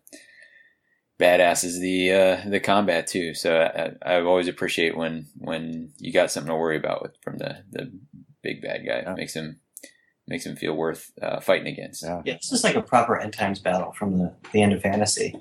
badasses 1.19 1.81
the 1.81 2.13
uh, 2.13 2.49
the 2.49 2.61
combat 2.61 3.07
too. 3.07 3.35
So 3.35 3.61
I, 3.61 4.17
I 4.17 4.21
always 4.21 4.49
appreciate 4.49 4.97
when 4.97 5.27
when 5.39 5.93
you 5.99 6.13
got 6.13 6.31
something 6.31 6.51
to 6.51 6.57
worry 6.57 6.77
about 6.77 7.03
with 7.03 7.13
from 7.23 7.39
the 7.39 7.65
the 7.71 7.93
big 8.43 8.63
bad 8.63 8.87
guy. 8.87 9.03
Yeah. 9.05 9.15
Makes 9.15 9.35
him 9.35 9.61
makes 10.29 10.47
him 10.47 10.57
feel 10.57 10.75
worth 10.75 11.11
uh, 11.23 11.41
fighting 11.41 11.67
against. 11.67 12.03
Yeah. 12.03 12.23
Yeah, 12.25 12.35
it's 12.35 12.51
just 12.51 12.65
like 12.65 12.77
a 12.77 12.83
proper 12.83 13.19
end 13.19 13.33
times 13.33 13.59
battle 13.59 13.93
from 13.93 14.19
the, 14.19 14.35
the 14.53 14.63
end 14.63 14.73
of 14.73 14.83
fantasy. 14.83 15.35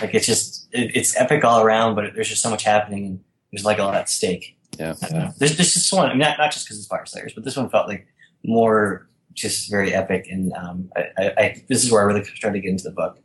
Like 0.00 0.14
it's 0.14 0.26
just 0.26 0.68
it, 0.72 0.94
it's 0.94 1.16
epic 1.16 1.44
all 1.44 1.62
around, 1.62 1.94
but 1.94 2.14
there's 2.14 2.28
just 2.28 2.42
so 2.42 2.50
much 2.50 2.62
happening 2.64 3.06
and 3.06 3.20
there's 3.50 3.64
like 3.64 3.78
a 3.78 3.84
lot 3.84 3.94
at 3.94 4.08
stake. 4.08 4.56
Yeah. 4.78 4.94
I 5.02 5.08
don't. 5.08 5.38
There's, 5.38 5.56
there's 5.56 5.74
just 5.74 5.92
one, 5.92 6.06
I 6.06 6.10
mean, 6.10 6.18
not, 6.18 6.38
not 6.38 6.52
just 6.52 6.66
because 6.66 6.78
it's 6.78 6.88
Fyreslayers, 6.88 7.34
but 7.34 7.44
this 7.44 7.56
one 7.56 7.68
felt 7.70 7.88
like 7.88 8.06
more 8.44 9.08
just 9.32 9.70
very 9.70 9.94
epic. 9.94 10.26
And 10.30 10.52
um, 10.52 10.90
I, 10.96 11.02
I, 11.18 11.32
I, 11.38 11.64
this 11.68 11.84
is 11.84 11.90
where 11.90 12.02
I 12.02 12.04
really 12.04 12.24
started 12.24 12.58
to 12.58 12.60
get 12.60 12.70
into 12.70 12.84
the 12.84 12.92
book. 12.92 13.18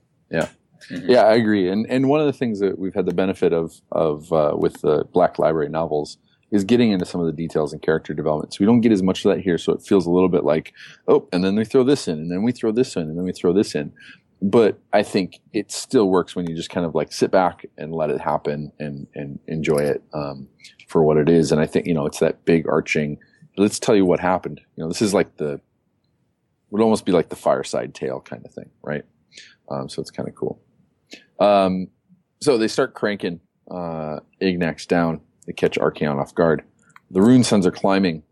Mhm. 0.89 1.07
Yeah, 1.07 1.23
I 1.23 1.35
agree. 1.35 1.69
And 1.69 1.85
and 1.89 2.09
one 2.09 2.19
of 2.19 2.25
the 2.25 2.33
things 2.33 2.59
that 2.59 2.77
we've 2.77 2.93
had 2.93 3.05
the 3.05 3.13
benefit 3.13 3.53
of 3.53 3.79
of 3.93 4.31
uh, 4.33 4.53
with 4.57 4.81
the 4.81 5.05
Black 5.13 5.39
Library 5.39 5.69
novels 5.69 6.17
is 6.53 6.63
getting 6.63 6.91
into 6.91 7.03
some 7.03 7.19
of 7.19 7.25
the 7.25 7.33
details 7.33 7.73
and 7.73 7.81
character 7.81 8.13
development. 8.13 8.53
So 8.53 8.59
we 8.59 8.67
don't 8.67 8.81
get 8.81 8.91
as 8.91 9.01
much 9.01 9.25
of 9.25 9.35
that 9.35 9.41
here. 9.41 9.57
So 9.57 9.73
it 9.73 9.81
feels 9.81 10.05
a 10.05 10.11
little 10.11 10.29
bit 10.29 10.43
like, 10.43 10.71
oh, 11.07 11.27
and 11.33 11.43
then 11.43 11.55
we 11.55 11.65
throw 11.65 11.83
this 11.83 12.07
in, 12.07 12.19
and 12.19 12.31
then 12.31 12.43
we 12.43 12.51
throw 12.51 12.71
this 12.71 12.95
in, 12.95 13.01
and 13.03 13.17
then 13.17 13.25
we 13.25 13.33
throw 13.33 13.51
this 13.53 13.73
in. 13.73 13.91
But 14.39 14.79
I 14.93 15.01
think 15.01 15.39
it 15.51 15.71
still 15.71 16.09
works 16.09 16.35
when 16.35 16.47
you 16.47 16.55
just 16.55 16.69
kind 16.69 16.85
of 16.85 16.93
like 16.93 17.11
sit 17.11 17.31
back 17.31 17.65
and 17.77 17.91
let 17.91 18.11
it 18.11 18.21
happen 18.21 18.71
and 18.79 19.07
and 19.15 19.39
enjoy 19.47 19.79
it 19.79 20.03
um, 20.13 20.47
for 20.87 21.03
what 21.03 21.17
it 21.17 21.27
is. 21.27 21.51
And 21.51 21.59
I 21.59 21.65
think 21.65 21.87
you 21.87 21.93
know 21.93 22.05
it's 22.05 22.19
that 22.19 22.45
big 22.45 22.67
arching. 22.69 23.17
Let's 23.57 23.79
tell 23.79 23.95
you 23.95 24.05
what 24.05 24.19
happened. 24.19 24.61
You 24.75 24.83
know, 24.83 24.87
this 24.89 25.01
is 25.01 25.13
like 25.13 25.37
the 25.37 25.59
would 26.69 26.81
almost 26.81 27.05
be 27.05 27.11
like 27.11 27.29
the 27.29 27.35
fireside 27.35 27.95
tale 27.95 28.19
kind 28.19 28.45
of 28.45 28.53
thing, 28.53 28.69
right? 28.83 29.05
Um, 29.69 29.89
so 29.89 30.01
it's 30.01 30.11
kind 30.11 30.29
of 30.29 30.35
cool. 30.35 30.61
Um, 31.39 31.87
so 32.41 32.57
they 32.57 32.67
start 32.67 32.93
cranking 32.93 33.39
uh, 33.71 34.19
Ignax 34.41 34.87
down. 34.87 35.21
They 35.45 35.53
catch 35.53 35.77
Archaon 35.77 36.19
off 36.19 36.33
guard. 36.33 36.63
The 37.11 37.21
Rune 37.21 37.43
Sons 37.43 37.67
are 37.67 37.71
climbing, 37.71 38.23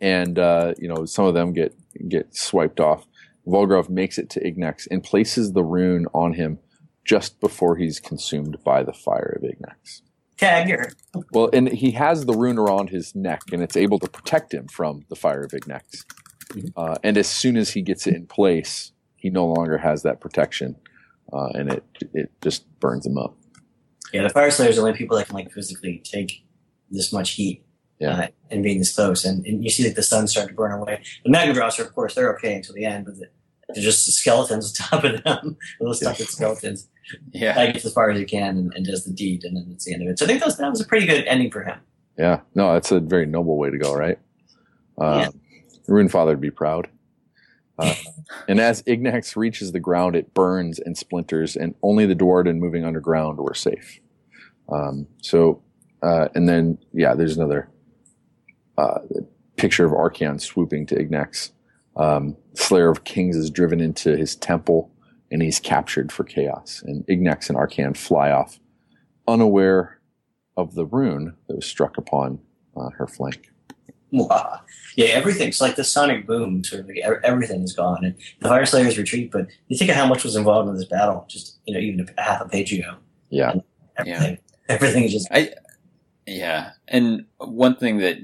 and 0.00 0.38
uh, 0.38 0.74
you 0.78 0.88
know 0.88 1.04
some 1.04 1.26
of 1.26 1.34
them 1.34 1.52
get 1.52 1.74
get 2.08 2.34
swiped 2.34 2.80
off. 2.80 3.06
Volgrov 3.46 3.90
makes 3.90 4.16
it 4.18 4.30
to 4.30 4.40
Ignax 4.40 4.86
and 4.90 5.02
places 5.02 5.52
the 5.52 5.64
rune 5.64 6.06
on 6.14 6.32
him 6.34 6.58
just 7.04 7.40
before 7.40 7.76
he's 7.76 8.00
consumed 8.00 8.56
by 8.64 8.82
the 8.82 8.92
fire 8.92 9.38
of 9.38 9.42
Ignax. 9.42 10.00
Tag 10.36 10.66
here. 10.66 10.92
Well, 11.32 11.50
and 11.52 11.68
he 11.68 11.92
has 11.92 12.24
the 12.24 12.32
rune 12.32 12.58
around 12.58 12.90
his 12.90 13.14
neck, 13.14 13.42
and 13.52 13.62
it's 13.62 13.76
able 13.76 13.98
to 14.00 14.08
protect 14.08 14.52
him 14.52 14.66
from 14.68 15.04
the 15.08 15.16
fire 15.16 15.42
of 15.42 15.52
Ignax. 15.52 16.04
Uh, 16.76 16.96
and 17.02 17.16
as 17.16 17.28
soon 17.28 17.56
as 17.56 17.70
he 17.70 17.82
gets 17.82 18.06
it 18.06 18.14
in 18.14 18.26
place, 18.26 18.92
he 19.16 19.30
no 19.30 19.46
longer 19.46 19.78
has 19.78 20.02
that 20.02 20.20
protection, 20.20 20.76
uh, 21.32 21.48
and 21.54 21.72
it 21.72 21.84
it 22.12 22.30
just 22.42 22.64
burns 22.80 23.06
him 23.06 23.16
up. 23.18 23.36
Yeah, 24.14 24.22
the 24.22 24.32
Fyreslayers 24.32 24.70
are 24.70 24.74
the 24.74 24.80
only 24.80 24.92
people 24.92 25.16
that 25.16 25.26
can 25.26 25.34
like 25.34 25.50
physically 25.50 26.00
take 26.04 26.46
this 26.88 27.12
much 27.12 27.32
heat. 27.32 27.64
Yeah. 27.98 28.10
Uh, 28.10 28.26
and 28.50 28.62
being 28.62 28.78
this 28.78 28.94
close, 28.94 29.24
and, 29.24 29.44
and 29.46 29.62
you 29.64 29.70
see 29.70 29.84
like 29.84 29.94
the 29.94 30.02
sun 30.02 30.28
start 30.28 30.48
to 30.48 30.54
burn 30.54 30.72
away. 30.72 31.02
The 31.24 31.30
Magmadroths 31.30 31.78
are, 31.78 31.82
of 31.82 31.94
course, 31.94 32.14
they're 32.14 32.32
okay 32.34 32.54
until 32.56 32.74
the 32.74 32.84
end, 32.84 33.06
but 33.06 33.16
the, 33.16 33.26
they're 33.68 33.82
just 33.82 34.06
skeletons 34.12 34.78
on 34.92 35.00
top 35.00 35.04
of 35.04 35.22
them. 35.24 35.56
Little 35.80 35.94
stuck 35.94 36.18
with 36.18 36.30
skeletons. 36.30 36.88
Yeah. 37.32 37.54
Guy 37.54 37.72
gets 37.72 37.84
as 37.84 37.92
far 37.92 38.08
as 38.08 38.18
he 38.18 38.24
can 38.24 38.56
and, 38.56 38.72
and 38.74 38.86
does 38.86 39.04
the 39.04 39.12
deed, 39.12 39.44
and 39.44 39.54
then 39.54 39.66
that's 39.68 39.84
the 39.84 39.92
end 39.92 40.02
of 40.02 40.08
it. 40.08 40.18
So 40.18 40.24
I 40.24 40.28
think 40.28 40.40
that 40.40 40.46
was, 40.46 40.56
that 40.56 40.70
was 40.70 40.80
a 40.80 40.86
pretty 40.86 41.04
good 41.04 41.26
ending 41.26 41.50
for 41.50 41.62
him. 41.62 41.78
Yeah, 42.16 42.40
no, 42.54 42.72
that's 42.72 42.92
a 42.92 43.00
very 43.00 43.26
noble 43.26 43.58
way 43.58 43.68
to 43.68 43.76
go, 43.76 43.94
right? 43.94 44.18
Uh, 44.96 45.30
Rune 45.86 46.08
Father 46.08 46.32
would 46.32 46.40
be 46.40 46.50
proud. 46.50 46.88
Uh, 47.78 47.94
and 48.48 48.58
as 48.58 48.82
Ignax 48.84 49.36
reaches 49.36 49.72
the 49.72 49.80
ground, 49.80 50.16
it 50.16 50.32
burns 50.32 50.78
and 50.78 50.96
splinters, 50.96 51.56
and 51.56 51.74
only 51.82 52.06
the 52.06 52.16
Duardin 52.16 52.56
moving 52.56 52.86
underground 52.86 53.38
were 53.38 53.52
safe. 53.52 54.00
Um, 54.68 55.06
so, 55.22 55.62
uh, 56.02 56.28
and 56.34 56.48
then, 56.48 56.78
yeah, 56.92 57.14
there's 57.14 57.36
another 57.36 57.68
uh, 58.78 58.98
picture 59.56 59.84
of 59.84 59.92
Archaon 59.92 60.40
swooping 60.40 60.86
to 60.86 60.96
Ignax. 60.96 61.50
Um, 61.96 62.36
Slayer 62.54 62.90
of 62.90 63.04
Kings 63.04 63.36
is 63.36 63.50
driven 63.50 63.80
into 63.80 64.16
his 64.16 64.36
temple, 64.36 64.90
and 65.30 65.42
he's 65.42 65.60
captured 65.60 66.10
for 66.10 66.24
chaos. 66.24 66.82
And 66.86 67.06
Ignax 67.06 67.48
and 67.48 67.58
Archaon 67.58 67.96
fly 67.96 68.30
off, 68.30 68.58
unaware 69.28 70.00
of 70.56 70.74
the 70.74 70.86
rune 70.86 71.34
that 71.48 71.56
was 71.56 71.66
struck 71.66 71.96
upon 71.98 72.40
uh, 72.76 72.90
her 72.90 73.06
flank. 73.06 73.50
Wow. 74.10 74.60
Yeah, 74.96 75.06
everything's 75.06 75.60
like 75.60 75.74
the 75.74 75.82
sonic 75.82 76.24
boom. 76.24 76.62
Sort 76.62 76.82
of 76.82 76.86
like 76.86 76.98
everything 77.24 77.62
is 77.62 77.72
gone, 77.72 78.04
and 78.04 78.14
the 78.40 78.48
Fyreslayers 78.48 78.96
retreat. 78.96 79.32
But 79.32 79.48
you 79.66 79.76
think 79.76 79.90
of 79.90 79.96
how 79.96 80.06
much 80.06 80.22
was 80.22 80.36
involved 80.36 80.68
in 80.68 80.76
this 80.76 80.84
battle, 80.84 81.24
just 81.28 81.58
you 81.64 81.74
know, 81.74 81.80
even 81.80 82.06
a 82.16 82.22
half 82.22 82.40
a 82.40 82.48
page 82.48 82.72
ago. 82.72 82.94
Yeah, 83.30 83.54
Everything, 83.96 84.38
everything 84.68 85.04
is 85.04 85.12
just 85.12 85.28
I, 85.30 85.54
Yeah, 86.26 86.72
and 86.88 87.26
one 87.36 87.76
thing 87.76 87.98
that, 87.98 88.18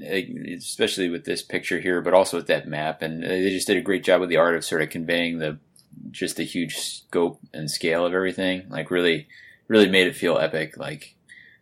especially 0.57 1.09
with 1.09 1.23
this 1.25 1.43
picture 1.43 1.79
here, 1.79 2.01
but 2.01 2.15
also 2.15 2.37
with 2.37 2.47
that 2.47 2.67
map, 2.67 3.03
and 3.03 3.23
they 3.23 3.49
just 3.51 3.67
did 3.67 3.77
a 3.77 3.81
great 3.81 4.03
job 4.03 4.21
with 4.21 4.29
the 4.29 4.37
art 4.37 4.55
of 4.55 4.65
sort 4.65 4.81
of 4.81 4.89
conveying 4.89 5.37
the 5.37 5.59
just 6.09 6.37
the 6.37 6.43
huge 6.43 6.77
scope 6.77 7.39
and 7.53 7.69
scale 7.69 8.05
of 8.05 8.13
everything. 8.13 8.63
Like, 8.69 8.89
really, 8.89 9.27
really 9.67 9.89
made 9.89 10.07
it 10.07 10.15
feel 10.15 10.39
epic. 10.39 10.77
Like, 10.77 11.15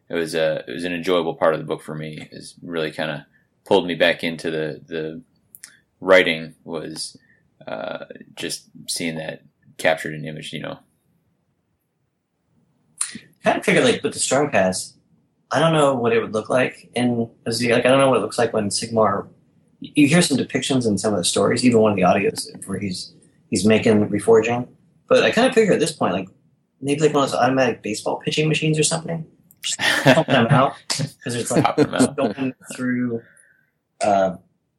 it 0.08 0.14
was 0.16 0.34
a 0.34 0.64
it 0.66 0.74
was 0.74 0.86
an 0.86 0.94
enjoyable 0.94 1.36
part 1.36 1.54
of 1.54 1.60
the 1.60 1.66
book 1.66 1.82
for 1.82 1.96
me. 1.96 2.30
Is 2.32 2.56
really 2.62 2.92
kind 2.92 3.12
of 3.12 3.22
pulled 3.66 3.86
me 3.86 3.96
back 3.96 4.24
into 4.24 4.50
the 4.50 4.82
the 4.88 5.22
writing 6.00 6.56
was 6.64 7.18
uh, 7.68 8.06
just 8.36 8.70
seeing 8.88 9.16
that 9.18 9.42
captured 9.78 10.14
in 10.14 10.26
image. 10.26 10.54
You 10.54 10.62
know, 10.62 10.80
kind 13.44 13.58
of 13.58 13.66
figured 13.66 13.84
like 13.84 14.04
with 14.04 14.14
the 14.14 14.20
Stormcast, 14.20 14.94
I 15.52 15.60
don't 15.60 15.74
know 15.74 15.96
what 15.96 16.14
it 16.14 16.22
would 16.22 16.34
look 16.34 16.50
like 16.50 16.90
in 16.96 17.30
like 17.46 17.62
I 17.62 17.82
don't 17.82 18.00
know 18.00 18.10
what 18.10 18.18
it 18.18 18.22
looks 18.22 18.38
like 18.38 18.54
when 18.54 18.70
Sigmar. 18.70 19.28
You 19.82 20.08
hear 20.08 20.22
some 20.22 20.38
depictions 20.38 20.86
in 20.86 20.98
some 20.98 21.14
of 21.14 21.18
the 21.18 21.24
stories, 21.24 21.64
even 21.64 21.80
one 21.80 21.92
of 21.92 21.96
the 21.96 22.04
audios 22.04 22.48
where 22.68 22.80
he's 22.80 23.14
he's 23.50 23.66
making 23.66 24.10
reforging. 24.10 24.68
But 25.08 25.24
I 25.24 25.32
kind 25.32 25.48
of 25.48 25.54
figure 25.54 25.74
at 25.74 25.80
this 25.80 25.92
point, 25.92 26.14
like 26.14 26.28
maybe 26.82 27.02
like 27.02 27.14
one 27.14 27.24
of 27.24 27.32
those 27.32 27.40
automatic 27.40 27.82
baseball 27.82 28.18
pitching 28.18 28.48
machines 28.48 28.78
or 28.78 28.84
something, 28.84 29.26
just 29.62 29.80
pump 29.80 30.28
them 30.28 30.48
out 30.50 30.74
because 30.88 31.36
it's 31.36 31.52
like 31.52 31.64
Pop 31.64 31.78
them 31.78 31.94
out. 31.94 32.16
going 32.16 32.54
through 32.76 33.22
uh, 34.02 34.36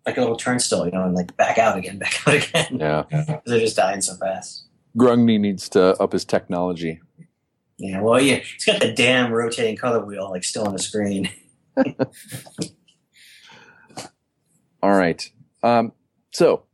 like 0.06 0.16
a 0.16 0.20
little 0.20 0.36
turnstile, 0.36 0.86
you 0.86 0.92
know, 0.92 1.04
and 1.04 1.14
like 1.14 1.36
back 1.36 1.58
out 1.58 1.76
again, 1.76 1.98
back 1.98 2.26
out 2.26 2.34
again. 2.34 2.78
yeah. 2.78 3.40
they're 3.46 3.60
just 3.60 3.76
dying 3.76 4.00
so 4.00 4.14
fast. 4.16 4.64
Grungni 4.96 5.38
needs 5.38 5.68
to 5.70 5.96
up 6.00 6.12
his 6.12 6.24
technology. 6.24 7.00
Yeah, 7.80 8.02
well, 8.02 8.20
yeah, 8.20 8.40
it's 8.54 8.66
got 8.66 8.80
the 8.80 8.92
damn 8.92 9.32
rotating 9.32 9.76
color 9.76 10.04
wheel 10.04 10.28
like 10.30 10.44
still 10.44 10.66
on 10.66 10.74
the 10.74 10.78
screen. 10.78 11.30
All 14.82 14.90
right. 14.96 15.30
Um, 15.62 15.92
so, 16.30 16.64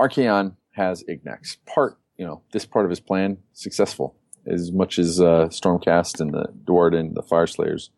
Archaon 0.00 0.56
has 0.72 1.04
Ignax. 1.08 1.58
Part, 1.66 1.98
you 2.16 2.26
know, 2.26 2.42
this 2.52 2.64
part 2.64 2.86
of 2.86 2.90
his 2.90 3.00
plan 3.00 3.38
successful. 3.52 4.16
As 4.46 4.72
much 4.72 4.98
as 4.98 5.20
uh, 5.20 5.48
Stormcast 5.48 6.20
and 6.20 6.32
the 6.32 6.46
Duardin, 6.64 7.14
the 7.14 7.22
Fyreslayers, 7.22 7.90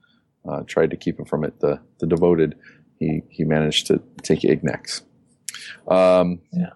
uh, 0.48 0.62
tried 0.66 0.90
to 0.90 0.96
keep 0.96 1.18
him 1.20 1.24
from 1.24 1.44
it, 1.44 1.60
the 1.60 1.80
the 2.00 2.06
devoted, 2.06 2.56
he 2.98 3.22
he 3.30 3.44
managed 3.44 3.86
to 3.86 4.02
take 4.22 4.40
Ignax. 4.40 5.02
Um, 5.88 6.40
Yeah. 6.52 6.70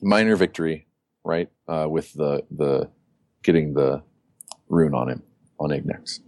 Minor 0.00 0.36
victory, 0.36 0.86
right? 1.22 1.50
Uh, 1.66 1.86
with 1.90 2.14
the 2.14 2.44
the 2.50 2.88
getting 3.42 3.74
the 3.74 4.02
rune 4.68 4.94
on 4.94 5.08
him 5.08 5.22
on 5.58 5.70
Ignax. 5.70 6.20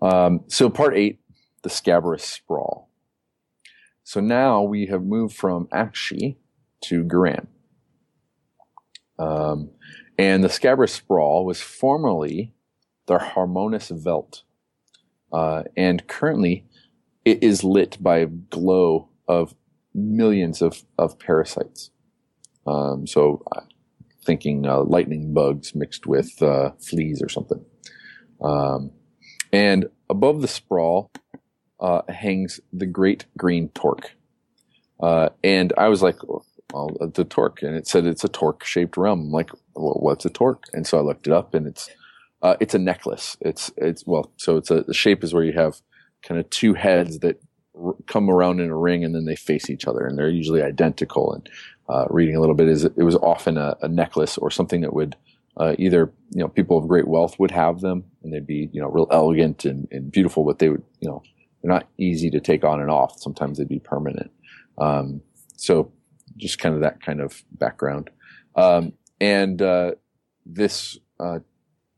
Um, 0.00 0.40
so 0.48 0.68
part 0.68 0.96
eight, 0.96 1.20
the 1.62 1.70
Scabrous 1.70 2.24
Sprawl. 2.24 2.90
So 4.04 4.20
now 4.20 4.62
we 4.62 4.86
have 4.86 5.04
moved 5.04 5.36
from 5.36 5.66
Aqshy 5.68 6.36
to 6.84 7.04
Ghyran. 7.04 7.46
Um, 9.18 9.70
and 10.18 10.42
the 10.42 10.48
Scabrous 10.48 10.92
Sprawl 10.92 11.44
was 11.44 11.60
formerly 11.60 12.54
the 13.06 13.18
Harmonis 13.18 13.90
Velt. 14.02 14.42
Uh, 15.32 15.62
and 15.76 16.06
currently 16.08 16.66
it 17.24 17.42
is 17.42 17.64
lit 17.64 17.96
by 18.00 18.18
a 18.18 18.26
glow 18.26 19.08
of 19.28 19.54
millions 19.94 20.60
of, 20.60 20.82
of 20.98 21.18
parasites. 21.18 21.90
Um, 22.66 23.06
so 23.06 23.42
uh, 23.52 23.60
thinking 24.24 24.66
uh, 24.66 24.82
lightning 24.82 25.34
bugs 25.34 25.74
mixed 25.74 26.06
with 26.06 26.42
uh, 26.42 26.70
fleas 26.80 27.22
or 27.22 27.28
something. 27.28 27.64
Um, 28.40 28.90
and 29.52 29.86
above 30.08 30.40
the 30.40 30.48
sprawl 30.48 31.10
uh, 31.80 32.02
hangs 32.08 32.60
the 32.72 32.86
great 32.86 33.26
green 33.36 33.68
torque. 33.70 34.12
Uh, 35.00 35.30
and 35.42 35.72
I 35.76 35.88
was 35.88 36.02
like, 36.02 36.16
well, 36.72 36.96
the 37.14 37.24
torque, 37.24 37.62
and 37.62 37.74
it 37.74 37.86
said 37.86 38.06
it's 38.06 38.24
a 38.24 38.28
torque 38.28 38.64
shaped 38.64 38.96
realm. 38.96 39.20
I'm 39.20 39.30
like, 39.30 39.50
well, 39.74 39.98
what's 40.00 40.24
a 40.24 40.30
torque? 40.30 40.64
And 40.72 40.86
so 40.86 40.98
I 40.98 41.02
looked 41.02 41.26
it 41.26 41.32
up, 41.32 41.54
and 41.54 41.66
it's 41.66 41.90
uh, 42.40 42.56
it's 42.60 42.74
a 42.74 42.78
necklace. 42.78 43.36
It's 43.40 43.70
it's 43.76 44.06
well, 44.06 44.32
so 44.36 44.56
it's 44.56 44.70
a 44.70 44.82
the 44.82 44.94
shape 44.94 45.22
is 45.22 45.34
where 45.34 45.44
you 45.44 45.52
have 45.52 45.80
kind 46.22 46.40
of 46.40 46.48
two 46.50 46.74
heads 46.74 47.18
that 47.18 47.40
come 48.06 48.30
around 48.30 48.60
in 48.60 48.70
a 48.70 48.76
ring 48.76 49.04
and 49.04 49.14
then 49.14 49.24
they 49.24 49.36
face 49.36 49.70
each 49.70 49.86
other 49.86 50.06
and 50.06 50.18
they're 50.18 50.28
usually 50.28 50.62
identical. 50.62 51.32
And 51.32 51.48
uh, 51.92 52.06
reading 52.08 52.36
a 52.36 52.40
little 52.40 52.54
bit 52.54 52.68
is 52.68 52.84
it 52.84 53.02
was 53.02 53.16
often 53.16 53.58
a, 53.58 53.76
a 53.82 53.88
necklace 53.88 54.38
or 54.38 54.50
something 54.50 54.80
that 54.80 54.94
would 54.94 55.14
uh, 55.58 55.74
either 55.78 56.10
you 56.30 56.40
know 56.40 56.48
people 56.48 56.78
of 56.78 56.88
great 56.88 57.06
wealth 57.06 57.38
would 57.38 57.50
have 57.50 57.80
them 57.80 58.04
and 58.22 58.32
they'd 58.32 58.46
be 58.46 58.70
you 58.72 58.80
know 58.80 58.88
real 58.88 59.08
elegant 59.10 59.64
and, 59.66 59.86
and 59.90 60.10
beautiful, 60.10 60.44
but 60.44 60.58
they 60.58 60.70
would 60.70 60.82
you 61.00 61.08
know 61.08 61.22
they're 61.60 61.72
not 61.72 61.88
easy 61.98 62.30
to 62.30 62.40
take 62.40 62.64
on 62.64 62.80
and 62.80 62.90
off. 62.90 63.20
Sometimes 63.20 63.58
they'd 63.58 63.68
be 63.68 63.78
permanent. 63.78 64.30
Um, 64.78 65.20
so 65.56 65.92
just 66.36 66.58
kind 66.58 66.74
of 66.74 66.80
that 66.80 67.02
kind 67.02 67.20
of 67.20 67.44
background. 67.52 68.10
Um, 68.56 68.94
and 69.20 69.60
uh, 69.60 69.92
this 70.46 70.98
uh, 71.20 71.40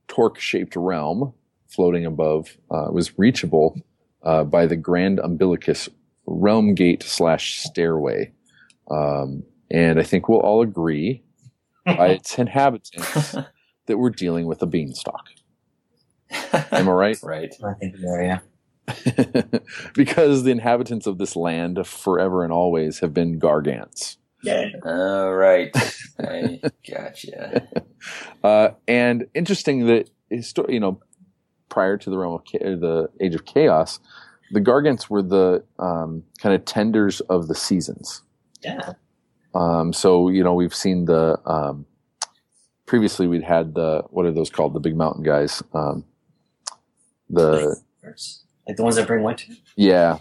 torque 0.09 0.41
shaped 0.41 0.77
realm 0.77 1.33
floating 1.69 2.05
above 2.05 2.57
uh, 2.71 2.89
was 2.91 3.19
reachable 3.19 3.81
uh, 4.23 4.45
by 4.45 4.67
the 4.67 4.77
Grand 4.77 5.19
Umbilicus 5.21 5.89
realm 6.27 6.75
gate 6.75 7.03
slash 7.03 7.59
stairway. 7.59 8.33
Um, 8.91 9.45
and 9.75 9.99
I 9.99 10.05
think 10.05 10.29
we'll 10.29 10.39
all 10.41 10.63
agree 10.63 11.23
by 11.85 12.09
its 12.09 12.39
inhabitants 12.39 13.33
that 13.87 13.99
we're 13.99 14.11
dealing 14.11 14.47
with 14.47 14.63
a 14.63 14.67
beanstalk. 14.67 15.27
Am 16.31 16.89
I 16.89 16.93
right? 16.93 17.19
right. 17.23 17.53
I 17.65 17.75
think 17.75 17.97
we 17.99 18.07
are, 18.07 18.23
yeah. 18.23 18.39
because 19.95 20.45
the 20.45 20.51
inhabitants 20.51 21.07
of 21.07 21.19
this 21.19 21.35
land 21.35 21.85
forever 21.87 22.45
and 22.45 22.53
always 22.53 23.01
have 23.01 23.13
been 23.13 23.41
gargants. 23.41 24.17
Yeah. 24.43 24.69
All 24.85 25.35
right. 25.35 25.71
I 26.21 26.61
gotcha. 26.89 27.67
Uh, 28.43 28.69
and 28.87 29.27
interesting 29.35 29.87
that 29.87 30.11
histo- 30.31 30.71
you 30.71 30.81
know 30.81 31.01
prior 31.71 31.97
to 31.97 32.11
the 32.11 32.19
realm 32.19 32.35
of 32.35 32.45
cha- 32.45 32.59
the 32.59 33.09
age 33.21 33.35
of 33.35 33.47
chaos, 33.47 33.99
the 34.53 34.61
gargants 34.61 35.09
were 35.09 35.23
the 35.23 35.65
um, 35.79 36.23
kind 36.39 36.55
of 36.55 36.65
tenders 36.67 37.21
of 37.23 37.49
the 37.49 37.55
seasons. 37.55 38.23
Yeah. 38.63 38.93
Um, 39.55 39.93
so 39.93 40.29
you 40.29 40.43
know 40.43 40.55
we've 40.55 40.75
seen 40.75 41.05
the 41.05 41.39
um, 41.47 41.87
previously 42.87 43.27
we'd 43.27 43.45
had 43.45 43.75
the 43.75 44.03
what 44.11 44.27
are 44.27 44.33
those 44.33 44.51
called 44.51 44.75
the 44.75 44.81
big 44.81 44.97
mountain 44.97 45.23
guys 45.23 45.63
um, 45.73 46.05
the 47.31 47.77
Like 48.67 48.77
the 48.77 48.83
ones 48.83 48.97
that 48.97 49.07
bring 49.07 49.23
winter? 49.23 49.53
yeah 49.77 50.19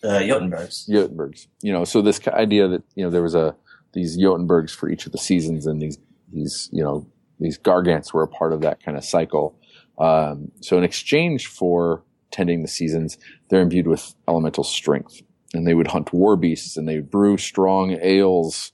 The 0.00 0.08
Jotunbergs. 0.20 0.88
Jotunbergs. 0.88 1.46
You 1.62 1.72
know, 1.72 1.84
so 1.84 2.02
this 2.02 2.20
idea 2.28 2.68
that 2.68 2.82
you 2.94 3.04
know 3.04 3.10
there 3.10 3.22
was 3.22 3.34
a 3.34 3.54
these 3.92 4.18
Jotunbergs 4.18 4.74
for 4.74 4.88
each 4.90 5.06
of 5.06 5.12
the 5.12 5.18
seasons, 5.18 5.66
and 5.66 5.80
these 5.80 5.98
these 6.32 6.68
you 6.72 6.82
know 6.82 7.06
these 7.38 7.58
Gargants 7.58 8.12
were 8.12 8.22
a 8.22 8.28
part 8.28 8.52
of 8.52 8.60
that 8.62 8.82
kind 8.82 8.96
of 8.96 9.04
cycle. 9.04 9.58
Um, 9.98 10.50
so 10.60 10.78
in 10.78 10.84
exchange 10.84 11.46
for 11.46 12.02
tending 12.30 12.62
the 12.62 12.68
seasons, 12.68 13.18
they're 13.48 13.60
imbued 13.60 13.86
with 13.86 14.14
elemental 14.26 14.64
strength, 14.64 15.22
and 15.54 15.66
they 15.66 15.74
would 15.74 15.88
hunt 15.88 16.12
war 16.12 16.36
beasts, 16.36 16.76
and 16.76 16.88
they 16.88 17.00
brew 17.00 17.36
strong 17.36 17.98
ales. 18.00 18.72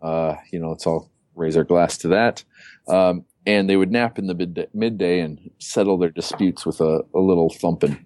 Uh, 0.00 0.36
you 0.52 0.58
know, 0.58 0.70
let's 0.70 0.86
all 0.86 1.10
raise 1.34 1.56
our 1.56 1.64
glass 1.64 1.98
to 1.98 2.08
that. 2.08 2.44
Um, 2.88 3.24
and 3.46 3.68
they 3.68 3.76
would 3.76 3.90
nap 3.90 4.18
in 4.18 4.26
the 4.26 4.34
midday, 4.34 4.66
midday 4.72 5.20
and 5.20 5.50
settle 5.58 5.96
their 5.98 6.10
disputes 6.10 6.66
with 6.66 6.80
a, 6.80 7.02
a 7.14 7.18
little 7.20 7.50
thumping. 7.50 8.04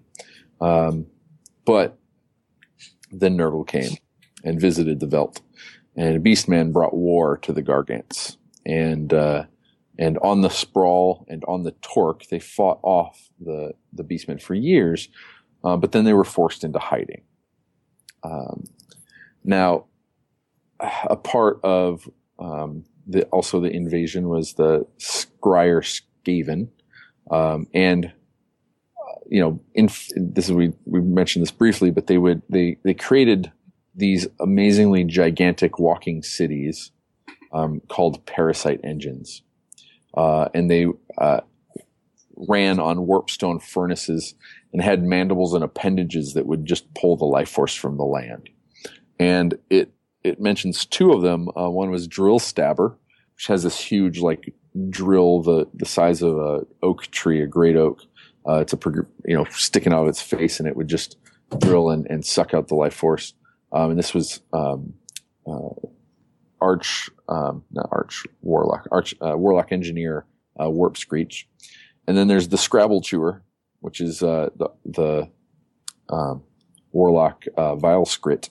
Um, 0.61 1.07
but 1.65 1.97
then 3.11 3.37
Nurgle 3.37 3.67
came 3.67 3.97
and 4.43 4.59
visited 4.59 4.99
the 4.99 5.07
Velt, 5.07 5.41
and 5.95 6.23
Beastman 6.23 6.71
brought 6.71 6.93
war 6.93 7.37
to 7.39 7.53
the 7.53 7.63
Gargants. 7.63 8.37
And 8.65 9.13
uh, 9.13 9.45
and 9.97 10.17
on 10.19 10.41
the 10.41 10.49
sprawl 10.49 11.25
and 11.29 11.43
on 11.47 11.63
the 11.63 11.71
torque, 11.81 12.27
they 12.27 12.39
fought 12.39 12.79
off 12.83 13.29
the 13.39 13.73
the 13.93 14.03
Beastmen 14.03 14.41
for 14.41 14.55
years, 14.55 15.09
uh, 15.63 15.77
but 15.77 15.91
then 15.91 16.05
they 16.05 16.13
were 16.13 16.23
forced 16.23 16.63
into 16.63 16.79
hiding. 16.79 17.21
Um, 18.23 18.65
now, 19.43 19.85
a 20.79 21.15
part 21.15 21.59
of 21.63 22.09
um, 22.39 22.85
the 23.07 23.23
also 23.25 23.59
the 23.59 23.69
invasion 23.69 24.27
was 24.29 24.53
the 24.53 24.85
Skryre 24.97 25.81
Skaven, 26.25 26.69
um, 27.31 27.67
and 27.73 28.11
you 29.29 29.39
know, 29.39 29.59
in 29.73 29.87
this 30.15 30.45
is 30.45 30.51
we 30.51 30.73
we 30.85 31.01
mentioned 31.01 31.43
this 31.43 31.51
briefly, 31.51 31.91
but 31.91 32.07
they 32.07 32.17
would 32.17 32.41
they 32.49 32.77
they 32.83 32.93
created 32.93 33.51
these 33.95 34.27
amazingly 34.39 35.03
gigantic 35.03 35.79
walking 35.79 36.21
cities 36.21 36.91
um, 37.53 37.81
called 37.87 38.25
parasite 38.25 38.81
engines, 38.83 39.41
uh, 40.15 40.49
and 40.53 40.69
they 40.69 40.87
uh, 41.17 41.41
ran 42.35 42.79
on 42.79 42.97
warpstone 43.07 43.61
furnaces 43.61 44.35
and 44.73 44.81
had 44.81 45.03
mandibles 45.03 45.53
and 45.53 45.63
appendages 45.63 46.33
that 46.33 46.45
would 46.45 46.65
just 46.65 46.93
pull 46.93 47.17
the 47.17 47.25
life 47.25 47.49
force 47.49 47.73
from 47.73 47.97
the 47.97 48.03
land. 48.03 48.49
And 49.19 49.57
it 49.69 49.91
it 50.23 50.41
mentions 50.41 50.85
two 50.85 51.13
of 51.13 51.21
them. 51.21 51.49
Uh, 51.55 51.69
one 51.69 51.91
was 51.91 52.07
Drill 52.07 52.39
Stabber, 52.39 52.97
which 53.35 53.47
has 53.47 53.63
this 53.63 53.79
huge 53.79 54.19
like 54.19 54.53
drill 54.89 55.41
the 55.41 55.67
the 55.73 55.85
size 55.85 56.21
of 56.21 56.37
a 56.37 56.65
oak 56.83 57.03
tree, 57.07 57.41
a 57.41 57.47
great 57.47 57.75
oak. 57.75 58.01
Uh, 58.47 58.59
it's 58.59 58.73
a 58.73 58.79
you 59.25 59.35
know 59.35 59.45
sticking 59.51 59.93
out 59.93 60.03
of 60.03 60.09
its 60.09 60.21
face, 60.21 60.59
and 60.59 60.67
it 60.67 60.75
would 60.75 60.87
just 60.87 61.17
drill 61.59 61.89
and, 61.89 62.05
and 62.09 62.25
suck 62.25 62.53
out 62.53 62.67
the 62.67 62.75
life 62.75 62.93
force. 62.93 63.33
Um, 63.71 63.91
and 63.91 63.99
this 63.99 64.13
was 64.13 64.41
um, 64.53 64.93
uh, 65.47 65.69
Arch, 66.61 67.09
um, 67.29 67.63
not 67.71 67.89
Arch 67.91 68.23
Warlock, 68.41 68.87
Arch 68.91 69.13
uh, 69.21 69.37
Warlock 69.37 69.71
Engineer 69.71 70.25
uh, 70.61 70.69
Warp 70.69 70.97
Screech. 70.97 71.47
And 72.07 72.17
then 72.17 72.27
there's 72.27 72.49
the 72.49 72.57
Scrabble 72.57 73.01
Chewer, 73.01 73.41
which 73.85 74.01
is 74.01 74.23
uh, 74.23 74.49
the 74.55 74.69
the 74.83 75.29
um, 76.09 76.41
Warlock 76.91 77.45
uh, 77.55 77.75
Vile 77.75 78.05
Scrit, 78.05 78.49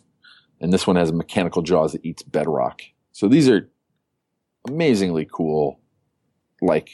and 0.61 0.73
this 0.73 0.86
one 0.86 0.94
has 0.94 1.12
mechanical 1.12 1.61
jaws 1.61 1.90
that 1.90 2.05
eats 2.05 2.23
bedrock. 2.23 2.82
So 3.11 3.27
these 3.27 3.48
are 3.48 3.69
amazingly 4.69 5.28
cool. 5.31 5.81
Like 6.62 6.89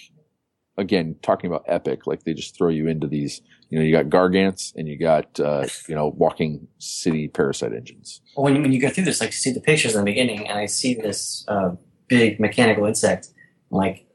again, 0.78 1.16
talking 1.20 1.48
about 1.50 1.64
epic, 1.66 2.06
like 2.06 2.24
they 2.24 2.32
just 2.32 2.56
throw 2.56 2.70
you 2.70 2.88
into 2.88 3.06
these. 3.06 3.42
You 3.68 3.78
know, 3.78 3.84
you 3.84 3.92
got 3.92 4.06
gargants 4.06 4.74
and 4.74 4.88
you 4.88 4.98
got 4.98 5.38
uh, 5.38 5.66
you 5.86 5.94
know 5.94 6.08
walking 6.16 6.66
city 6.78 7.28
parasite 7.28 7.74
engines. 7.74 8.22
When 8.36 8.56
you, 8.56 8.62
when 8.62 8.72
you 8.72 8.80
go 8.80 8.88
through 8.88 9.04
this, 9.04 9.20
like 9.20 9.30
you 9.30 9.36
see 9.36 9.52
the 9.52 9.60
pictures 9.60 9.94
in 9.94 10.00
the 10.00 10.06
beginning, 10.06 10.48
and 10.48 10.58
I 10.58 10.64
see 10.64 10.94
this 10.94 11.44
uh, 11.46 11.72
big 12.08 12.40
mechanical 12.40 12.86
insect. 12.86 13.28
Like, 13.70 14.06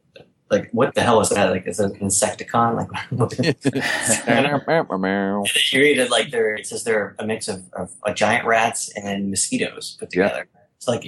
like 0.52 0.70
what 0.72 0.94
the 0.96 1.02
hell 1.02 1.20
is 1.22 1.30
that? 1.30 1.50
Like, 1.50 1.66
is 1.68 1.80
it 1.80 1.92
an 1.94 2.00
insecticon? 2.00 2.76
Like, 2.76 3.12
you 5.74 5.82
read 5.82 5.98
it 5.98 6.12
like 6.12 6.32
they're 6.32 6.56
it 6.56 6.68
says 6.68 6.84
they're 6.84 7.16
a 7.20 7.26
mix 7.26 7.48
of, 7.48 7.64
of 7.74 7.92
uh, 8.06 8.14
giant 8.14 8.46
rats 8.46 8.90
and 8.96 9.30
mosquitoes 9.30 9.98
put 10.00 10.16
Yeah. 10.16 10.30
together. 10.30 10.48
It's 10.78 10.88
like 10.88 11.04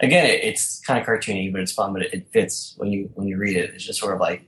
again, 0.00 0.26
it, 0.26 0.40
it's 0.44 0.80
kind 0.80 1.00
of 1.00 1.06
cartoony, 1.06 1.52
but 1.52 1.60
it's 1.60 1.72
fun. 1.72 1.92
But 1.92 2.02
it, 2.02 2.14
it 2.14 2.28
fits 2.32 2.74
when 2.78 2.90
you 2.90 3.10
when 3.14 3.26
you 3.26 3.36
read 3.36 3.56
it. 3.56 3.70
It's 3.74 3.84
just 3.84 4.00
sort 4.00 4.14
of 4.14 4.20
like 4.20 4.42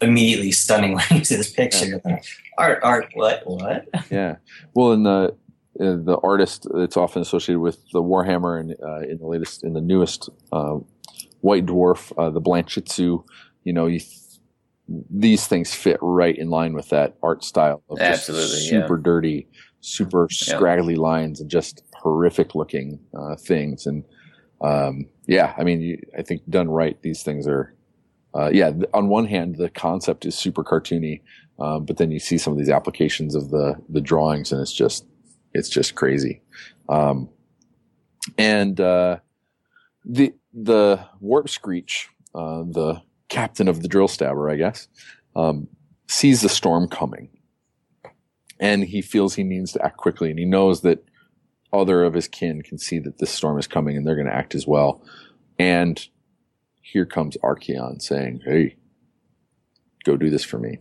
immediately 0.00 0.52
stunning 0.52 0.94
when 0.94 1.04
you 1.10 1.24
see 1.24 1.36
this 1.36 1.52
picture. 1.52 2.00
Like, 2.04 2.24
art, 2.58 2.80
art, 2.82 3.08
what, 3.14 3.42
what? 3.46 3.86
yeah. 4.10 4.36
Well, 4.74 4.92
in 4.92 5.02
the 5.02 5.34
uh, 5.80 5.96
the 6.02 6.18
artist 6.22 6.66
that's 6.72 6.96
often 6.96 7.20
associated 7.20 7.60
with 7.60 7.78
the 7.92 8.02
Warhammer 8.02 8.60
and 8.60 8.74
uh, 8.82 9.00
in 9.00 9.18
the 9.18 9.26
latest 9.26 9.64
in 9.64 9.74
the 9.74 9.80
newest 9.80 10.30
uh, 10.52 10.78
White 11.40 11.66
Dwarf, 11.66 12.12
uh, 12.16 12.30
the 12.30 12.40
Blanchitsu, 12.40 13.24
you 13.66 13.72
know, 13.72 13.86
you 13.86 13.98
th- 13.98 14.38
these 15.10 15.48
things 15.48 15.74
fit 15.74 15.98
right 16.00 16.38
in 16.38 16.48
line 16.48 16.72
with 16.72 16.88
that 16.90 17.16
art 17.20 17.42
style 17.42 17.82
of 17.90 17.98
just 17.98 18.28
Absolutely, 18.30 18.58
yeah. 18.58 18.82
super 18.82 18.96
dirty, 18.96 19.48
super 19.80 20.28
scraggly 20.30 20.94
lines 20.94 21.40
and 21.40 21.50
just 21.50 21.82
horrific 21.92 22.54
looking 22.54 23.00
uh, 23.18 23.34
things. 23.34 23.84
And 23.84 24.04
um, 24.60 25.06
yeah, 25.26 25.52
I 25.58 25.64
mean, 25.64 25.80
you, 25.80 26.00
I 26.16 26.22
think 26.22 26.48
done 26.48 26.70
right, 26.70 26.96
these 27.02 27.22
things 27.22 27.46
are. 27.46 27.74
Uh, 28.34 28.50
yeah, 28.52 28.70
on 28.92 29.08
one 29.08 29.26
hand, 29.26 29.56
the 29.56 29.70
concept 29.70 30.26
is 30.26 30.36
super 30.36 30.62
cartoony, 30.62 31.22
um, 31.58 31.86
but 31.86 31.96
then 31.96 32.10
you 32.10 32.20
see 32.20 32.36
some 32.36 32.52
of 32.52 32.58
these 32.58 32.68
applications 32.68 33.34
of 33.34 33.50
the 33.50 33.74
the 33.88 34.00
drawings, 34.00 34.52
and 34.52 34.60
it's 34.60 34.74
just 34.74 35.06
it's 35.54 35.70
just 35.70 35.94
crazy. 35.94 36.42
Um, 36.88 37.30
and 38.36 38.78
uh, 38.78 39.18
the 40.04 40.34
the 40.52 41.00
warp 41.18 41.48
screech, 41.48 42.10
uh, 42.34 42.62
the 42.64 43.00
captain 43.28 43.68
of 43.68 43.82
the 43.82 43.88
drill 43.88 44.08
stabber, 44.08 44.50
I 44.50 44.56
guess, 44.56 44.88
um, 45.34 45.68
sees 46.08 46.40
the 46.40 46.48
storm 46.48 46.88
coming, 46.88 47.28
and 48.60 48.84
he 48.84 49.02
feels 49.02 49.34
he 49.34 49.44
needs 49.44 49.72
to 49.72 49.84
act 49.84 49.96
quickly, 49.96 50.30
and 50.30 50.38
he 50.38 50.44
knows 50.44 50.82
that 50.82 51.04
other 51.72 52.04
of 52.04 52.14
his 52.14 52.28
kin 52.28 52.62
can 52.62 52.78
see 52.78 52.98
that 53.00 53.18
this 53.18 53.30
storm 53.30 53.58
is 53.58 53.66
coming, 53.66 53.96
and 53.96 54.06
they're 54.06 54.14
going 54.14 54.26
to 54.28 54.34
act 54.34 54.54
as 54.54 54.66
well. 54.66 55.02
And 55.58 56.06
here 56.80 57.06
comes 57.06 57.36
Archaon 57.38 58.00
saying, 58.00 58.42
"Hey, 58.44 58.76
go 60.04 60.16
do 60.16 60.30
this 60.30 60.44
for 60.44 60.58
me." 60.58 60.78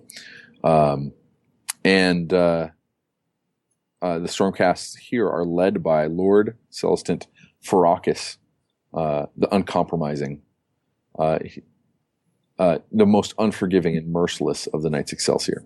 Um, 0.64 1.14
and 1.84 2.34
uh, 2.34 2.70
uh, 4.02 4.20
the 4.20 4.28
Stormcasts 4.28 4.98
here 4.98 5.30
are 5.30 5.46
led 5.46 5.84
by 5.84 6.08
Lord 6.08 6.58
Celestant 6.72 7.28
Farakis, 7.64 8.38
uh, 8.94 9.28
the 9.36 9.54
uncompromising, 9.54 10.42
uh, 11.18 11.40
he- 11.44 11.64
uh, 12.60 12.80
the 12.92 13.06
most 13.06 13.34
unforgiving 13.38 13.98
and 13.98 14.12
merciless 14.12 14.68
of 14.68 14.82
the 14.82 14.90
Knights 14.90 15.12
Excelsior. 15.12 15.66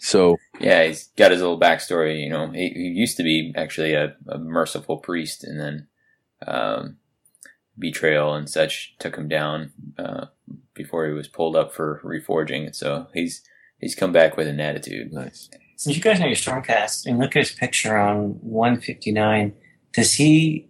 So 0.00 0.36
Yeah, 0.60 0.84
he's 0.84 1.08
got 1.16 1.32
his 1.32 1.40
little 1.40 1.58
backstory. 1.58 2.22
You 2.22 2.30
know, 2.30 2.50
he, 2.50 2.68
he 2.68 2.92
used 2.94 3.16
to 3.16 3.22
be 3.22 3.52
actually 3.56 3.94
a, 3.94 4.14
a 4.28 4.38
merciful 4.38 4.98
priest, 4.98 5.42
and 5.42 5.60
then 5.60 5.88
um, 6.46 6.98
betrayal 7.76 8.34
and 8.34 8.48
such 8.48 8.96
took 8.98 9.16
him 9.16 9.28
down 9.28 9.72
uh, 9.98 10.26
before 10.74 11.06
he 11.06 11.12
was 11.12 11.28
pulled 11.28 11.56
up 11.56 11.72
for 11.72 12.00
reforging. 12.04 12.74
So 12.74 13.08
he's 13.12 13.42
he's 13.78 13.94
come 13.94 14.12
back 14.12 14.36
with 14.36 14.46
an 14.46 14.60
attitude. 14.60 15.12
nice. 15.12 15.50
Since 15.76 15.96
you 15.96 16.02
guys 16.02 16.18
know 16.18 16.26
your 16.26 16.34
Stormcast 16.34 17.06
and 17.06 17.18
look 17.20 17.36
at 17.36 17.46
his 17.46 17.52
picture 17.52 17.96
on 17.96 18.30
159, 18.40 19.54
does 19.92 20.14
he, 20.14 20.68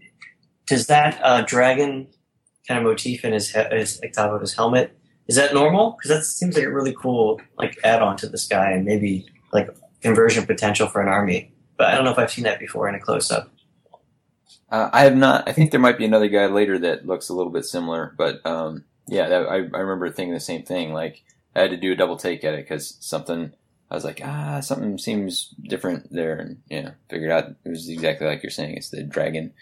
does 0.66 0.86
that 0.89 1.19
uh, 1.23 1.40
dragon 1.43 2.09
kind 2.69 2.78
of 2.78 2.85
motif 2.85 3.24
in 3.24 3.32
his, 3.32 3.51
he- 3.51 3.77
his 3.77 4.01
like 4.01 4.12
top 4.12 4.31
of 4.31 4.40
his 4.40 4.55
helmet, 4.55 4.97
is 5.27 5.36
that 5.36 5.55
normal? 5.55 5.93
Because 5.93 6.11
that 6.11 6.24
seems 6.24 6.55
like 6.55 6.65
a 6.65 6.73
really 6.73 6.95
cool 6.95 7.40
like 7.57 7.78
add-on 7.82 8.16
to 8.19 8.28
this 8.28 8.47
guy 8.47 8.70
and 8.70 8.85
maybe 8.85 9.27
like 9.53 9.69
conversion 10.03 10.47
potential 10.47 10.86
for 10.86 11.01
an 11.01 11.09
army. 11.09 11.53
But 11.77 11.89
I 11.89 11.95
don't 11.95 12.05
know 12.05 12.12
if 12.12 12.19
I've 12.19 12.31
seen 12.31 12.45
that 12.45 12.61
before 12.61 12.89
in 12.89 12.95
a 12.95 13.01
close-up. 13.01 13.51
Uh, 14.70 14.90
I 14.93 15.05
have 15.05 15.16
not. 15.16 15.49
I 15.49 15.53
think 15.53 15.70
there 15.70 15.81
might 15.81 15.97
be 15.97 16.05
another 16.05 16.28
guy 16.28 16.47
later 16.47 16.78
that 16.81 17.07
looks 17.07 17.31
a 17.31 17.35
little 17.35 17.53
bit 17.53 17.65
similar, 17.65 18.15
but 18.19 18.45
um, 18.45 18.85
yeah, 19.07 19.28
that, 19.28 19.47
I, 19.49 19.55
I 19.55 19.81
remember 19.81 20.11
thinking 20.11 20.35
the 20.35 20.40
same 20.40 20.62
thing. 20.62 20.93
Like 20.93 21.23
I 21.57 21.61
had 21.61 21.70
to 21.70 21.78
do 21.78 21.93
a 21.93 21.97
double 21.97 22.16
take 22.16 22.45
at 22.45 22.55
it 22.55 22.65
because 22.65 22.99
something. 23.01 23.53
I 23.90 23.95
was 23.95 24.05
like, 24.05 24.20
ah, 24.23 24.61
something 24.61 24.99
seems 24.99 25.55
different 25.62 26.12
there, 26.12 26.36
and 26.36 26.61
yeah, 26.69 26.90
figured 27.09 27.31
out 27.31 27.55
it 27.65 27.70
was 27.70 27.89
exactly 27.89 28.27
like 28.27 28.43
you're 28.43 28.51
saying. 28.51 28.77
It's 28.77 28.90
the 28.90 29.03
dragon, 29.03 29.55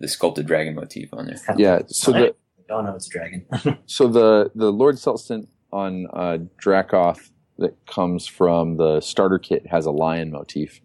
the 0.00 0.08
sculpted 0.08 0.46
dragon 0.46 0.74
motif 0.74 1.14
on 1.14 1.26
there. 1.26 1.38
Yeah. 1.56 1.82
So 1.86 2.10
the 2.10 2.34
Oh 2.70 2.80
no, 2.80 2.94
it's 2.94 3.06
a 3.06 3.10
dragon. 3.10 3.46
so 3.86 4.08
the 4.08 4.50
the 4.54 4.70
Lord 4.72 4.96
Celestant 4.96 5.48
on 5.72 6.06
uh, 6.12 6.38
Dracoth 6.58 7.30
that 7.58 7.74
comes 7.86 8.26
from 8.26 8.76
the 8.76 9.00
starter 9.00 9.38
kit 9.38 9.66
has 9.66 9.86
a 9.86 9.90
lion 9.90 10.30
motif. 10.30 10.80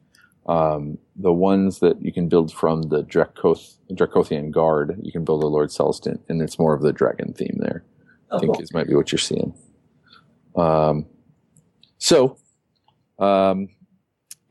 Um, 0.46 0.98
the 1.16 1.32
ones 1.32 1.80
that 1.80 2.02
you 2.02 2.12
can 2.12 2.28
build 2.28 2.52
from 2.52 2.84
the 2.84 3.04
Dracoth, 3.04 3.78
Dracothian 3.94 4.52
Guard, 4.52 5.00
you 5.02 5.12
can 5.12 5.24
build 5.24 5.44
a 5.44 5.48
Lord 5.48 5.70
Celestant, 5.70 6.20
and 6.28 6.42
it's 6.42 6.60
more 6.60 6.74
of 6.74 6.82
the 6.82 6.92
dragon 6.92 7.34
theme 7.34 7.58
there. 7.60 7.86
I 8.30 8.36
oh, 8.36 8.40
think 8.40 8.54
cool. 8.56 8.62
is 8.62 8.74
might 8.74 8.88
be 8.88 8.96
what 8.96 9.12
you're 9.12 9.20
seeing. 9.20 9.54
Um, 10.56 11.06
so, 11.98 12.38
um, 13.20 13.70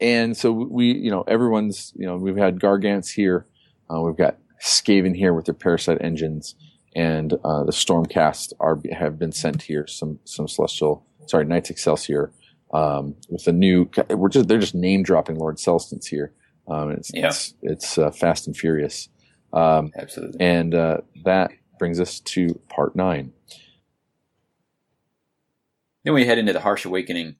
and 0.00 0.36
so 0.36 0.50
we, 0.50 0.92
you 0.92 1.10
know, 1.10 1.22
everyone's, 1.22 1.92
you 1.94 2.06
know, 2.06 2.16
we've 2.16 2.36
had 2.36 2.58
Gargants 2.58 3.12
here, 3.12 3.46
uh, 3.92 4.00
we've 4.00 4.16
got 4.16 4.38
Skaven 4.62 5.14
here 5.14 5.34
with 5.34 5.44
their 5.44 5.54
parasite 5.54 5.98
engines, 6.00 6.54
and 6.94 7.32
uh, 7.44 7.64
the 7.64 7.72
Stormcast 7.72 8.52
are 8.60 8.80
have 8.92 9.18
been 9.18 9.32
sent 9.32 9.62
here. 9.62 9.86
Some 9.86 10.18
some 10.24 10.48
celestial, 10.48 11.04
sorry, 11.26 11.44
Knights 11.44 11.70
Excelsior, 11.70 12.32
um, 12.72 13.14
with 13.28 13.46
a 13.46 13.52
new. 13.52 13.88
We're 14.10 14.28
just 14.28 14.48
they're 14.48 14.58
just 14.58 14.74
name 14.74 15.02
dropping 15.02 15.38
Lord 15.38 15.56
Celestants 15.58 16.06
here. 16.06 16.32
Um, 16.68 16.90
it's 16.92 17.10
Yeah. 17.12 17.28
it's, 17.28 17.54
it's 17.62 17.98
uh, 17.98 18.10
fast 18.10 18.46
and 18.46 18.56
furious. 18.56 19.08
Um, 19.52 19.92
Absolutely. 19.96 20.40
and 20.40 20.74
uh, 20.74 20.98
that 21.24 21.50
brings 21.78 22.00
us 22.00 22.20
to 22.20 22.60
part 22.68 22.96
nine. 22.96 23.32
Then 26.04 26.14
we 26.14 26.26
head 26.26 26.38
into 26.38 26.52
the 26.52 26.60
harsh 26.60 26.84
awakening. 26.84 27.36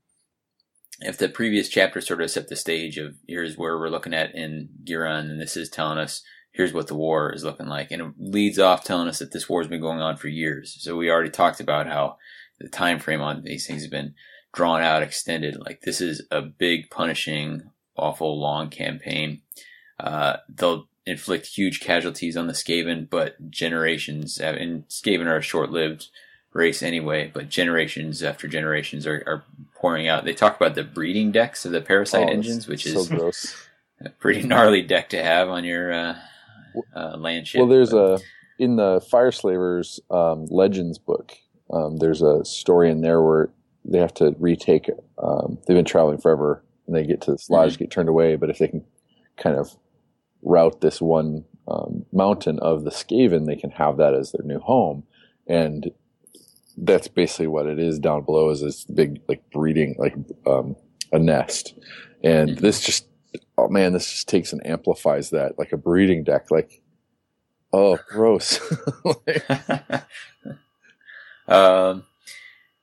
If 1.00 1.18
the 1.18 1.28
previous 1.28 1.68
chapter 1.68 2.00
sort 2.00 2.22
of 2.22 2.30
set 2.30 2.48
the 2.48 2.54
stage 2.56 2.96
of 2.96 3.16
here's 3.26 3.56
where 3.56 3.76
we're 3.78 3.88
looking 3.88 4.14
at 4.14 4.34
in 4.34 4.68
Ghyran, 4.84 5.30
and 5.30 5.40
this 5.40 5.56
is 5.56 5.68
telling 5.68 5.98
us 5.98 6.22
here's 6.52 6.72
what 6.72 6.86
the 6.86 6.94
war 6.94 7.32
is 7.32 7.44
looking 7.44 7.66
like, 7.66 7.90
and 7.90 8.02
it 8.02 8.12
leads 8.18 8.58
off 8.58 8.84
telling 8.84 9.08
us 9.08 9.18
that 9.18 9.32
this 9.32 9.48
war 9.48 9.60
has 9.60 9.68
been 9.68 9.80
going 9.80 10.00
on 10.00 10.16
for 10.16 10.28
years. 10.28 10.76
So 10.80 10.96
we 10.96 11.10
already 11.10 11.30
talked 11.30 11.60
about 11.60 11.86
how 11.86 12.18
the 12.60 12.68
time 12.68 12.98
frame 12.98 13.20
on 13.20 13.42
these 13.42 13.66
things 13.66 13.82
has 13.82 13.90
been 13.90 14.14
drawn 14.52 14.82
out, 14.82 15.02
extended. 15.02 15.58
Like 15.58 15.80
this 15.80 16.00
is 16.00 16.22
a 16.30 16.42
big, 16.42 16.90
punishing, 16.90 17.70
awful, 17.96 18.38
long 18.38 18.68
campaign. 18.68 19.40
Uh, 19.98 20.36
they'll 20.48 20.88
inflict 21.06 21.46
huge 21.46 21.80
casualties 21.80 22.36
on 22.36 22.46
the 22.46 22.52
Skaven, 22.52 23.08
but 23.08 23.50
generations, 23.50 24.38
and 24.38 24.86
Skaven 24.88 25.26
are 25.26 25.38
a 25.38 25.42
short-lived 25.42 26.08
race 26.52 26.82
anyway, 26.82 27.30
but 27.32 27.48
generations 27.48 28.22
after 28.22 28.46
generations 28.46 29.06
are, 29.06 29.22
are 29.26 29.44
pouring 29.74 30.06
out. 30.06 30.24
They 30.24 30.34
talk 30.34 30.56
about 30.56 30.74
the 30.74 30.84
breeding 30.84 31.32
decks 31.32 31.64
of 31.64 31.72
the 31.72 31.80
parasite 31.80 32.28
Oh, 32.28 32.32
engines, 32.32 32.68
which 32.68 32.84
so 32.84 33.00
is 33.00 33.08
gross. 33.08 33.68
a 34.04 34.10
pretty 34.10 34.42
gnarly 34.42 34.82
deck 34.82 35.08
to 35.10 35.22
have 35.22 35.48
on 35.48 35.64
your 35.64 35.92
uh, 35.92 36.18
uh, 36.94 37.16
land 37.16 37.46
ship. 37.48 37.60
Well, 37.60 37.68
there's 37.68 37.90
but- 37.90 38.20
a 38.20 38.24
in 38.58 38.76
the 38.76 39.00
Fyreslayers 39.12 39.98
um, 40.10 40.46
Legends 40.50 40.98
book. 40.98 41.32
Um, 41.72 41.96
there's 41.96 42.22
a 42.22 42.44
story 42.44 42.90
in 42.90 43.00
there 43.00 43.22
where 43.22 43.50
they 43.84 43.98
have 43.98 44.14
to 44.14 44.34
retake. 44.38 44.90
Um, 45.18 45.58
they've 45.66 45.74
been 45.76 45.84
traveling 45.84 46.18
forever, 46.18 46.62
and 46.86 46.94
they 46.94 47.04
get 47.04 47.20
to 47.22 47.32
this 47.32 47.48
lodge, 47.50 47.78
get 47.78 47.90
turned 47.90 48.08
away. 48.08 48.36
But 48.36 48.50
if 48.50 48.58
they 48.58 48.68
can 48.68 48.84
kind 49.36 49.56
of 49.56 49.70
route 50.42 50.80
this 50.80 51.00
one 51.00 51.44
um, 51.66 52.04
mountain 52.12 52.58
of 52.60 52.84
the 52.84 52.90
Skaven, 52.90 53.46
they 53.46 53.56
can 53.56 53.70
have 53.70 53.96
that 53.96 54.14
as 54.14 54.32
their 54.32 54.44
new 54.44 54.58
home, 54.60 55.04
and 55.46 55.90
that's 56.76 57.08
basically 57.08 57.46
what 57.48 57.66
it 57.66 57.78
is 57.78 57.98
down 57.98 58.22
below. 58.24 58.50
Is 58.50 58.60
this 58.60 58.84
big 58.84 59.20
like 59.28 59.42
breeding 59.50 59.96
like 59.98 60.14
um, 60.46 60.76
a 61.10 61.18
nest, 61.18 61.74
and 62.22 62.50
Mhm. 62.50 62.60
this 62.60 62.80
just 62.80 63.06
oh 63.58 63.68
man, 63.68 63.92
this 63.92 64.10
just 64.10 64.28
takes 64.28 64.52
and 64.52 64.66
amplifies 64.66 65.30
that 65.30 65.58
like 65.58 65.72
a 65.72 65.76
breeding 65.76 66.24
deck. 66.24 66.50
Like 66.50 66.82
oh, 67.72 67.98
gross. 68.08 68.60
Like, 69.04 69.44
um, 71.48 72.04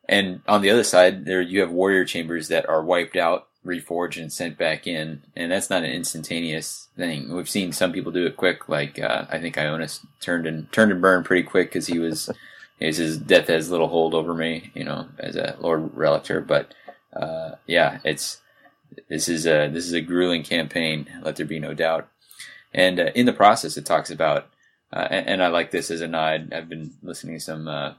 and 0.07 0.41
on 0.47 0.61
the 0.61 0.69
other 0.69 0.83
side, 0.83 1.25
there 1.25 1.41
you 1.41 1.61
have 1.61 1.71
warrior 1.71 2.03
chambers 2.03 2.47
that 2.49 2.67
are 2.67 2.83
wiped 2.83 3.15
out, 3.15 3.47
reforged, 3.65 4.21
and 4.21 4.31
sent 4.33 4.57
back 4.57 4.87
in, 4.87 5.21
and 5.35 5.51
that's 5.51 5.69
not 5.69 5.83
an 5.83 5.91
instantaneous 5.91 6.87
thing. 6.97 7.33
We've 7.33 7.49
seen 7.49 7.71
some 7.71 7.93
people 7.93 8.11
do 8.11 8.25
it 8.25 8.37
quick, 8.37 8.67
like 8.67 8.99
uh, 8.99 9.25
I 9.29 9.39
think 9.39 9.55
Ionus 9.55 10.05
turned 10.19 10.45
and 10.45 10.71
turned 10.71 10.91
and 10.91 11.01
burned 11.01 11.25
pretty 11.25 11.43
quick 11.43 11.69
because 11.69 11.87
he 11.87 11.99
was 11.99 12.29
his, 12.79 12.97
his 12.97 13.17
death 13.17 13.47
has 13.47 13.71
little 13.71 13.87
hold 13.87 14.13
over 14.13 14.33
me, 14.33 14.71
you 14.73 14.83
know, 14.83 15.07
as 15.19 15.35
a 15.35 15.55
Lord 15.59 15.93
Relictor. 15.93 16.45
But 16.45 16.73
uh, 17.13 17.55
yeah, 17.67 17.99
it's 18.03 18.41
this 19.09 19.29
is 19.29 19.45
a 19.45 19.69
this 19.69 19.85
is 19.85 19.93
a 19.93 20.01
grueling 20.01 20.43
campaign. 20.43 21.07
Let 21.21 21.35
there 21.35 21.45
be 21.45 21.59
no 21.59 21.73
doubt. 21.73 22.09
And 22.73 22.99
uh, 22.99 23.11
in 23.15 23.25
the 23.25 23.33
process, 23.33 23.77
it 23.77 23.85
talks 23.85 24.11
about, 24.11 24.49
uh, 24.93 25.07
and, 25.09 25.27
and 25.27 25.43
I 25.43 25.47
like 25.47 25.71
this 25.71 25.89
as 25.89 26.01
a 26.01 26.07
nod. 26.07 26.53
I've 26.53 26.69
been 26.69 26.93
listening 27.01 27.35
to 27.35 27.39
some 27.39 27.67
uh, 27.67 27.93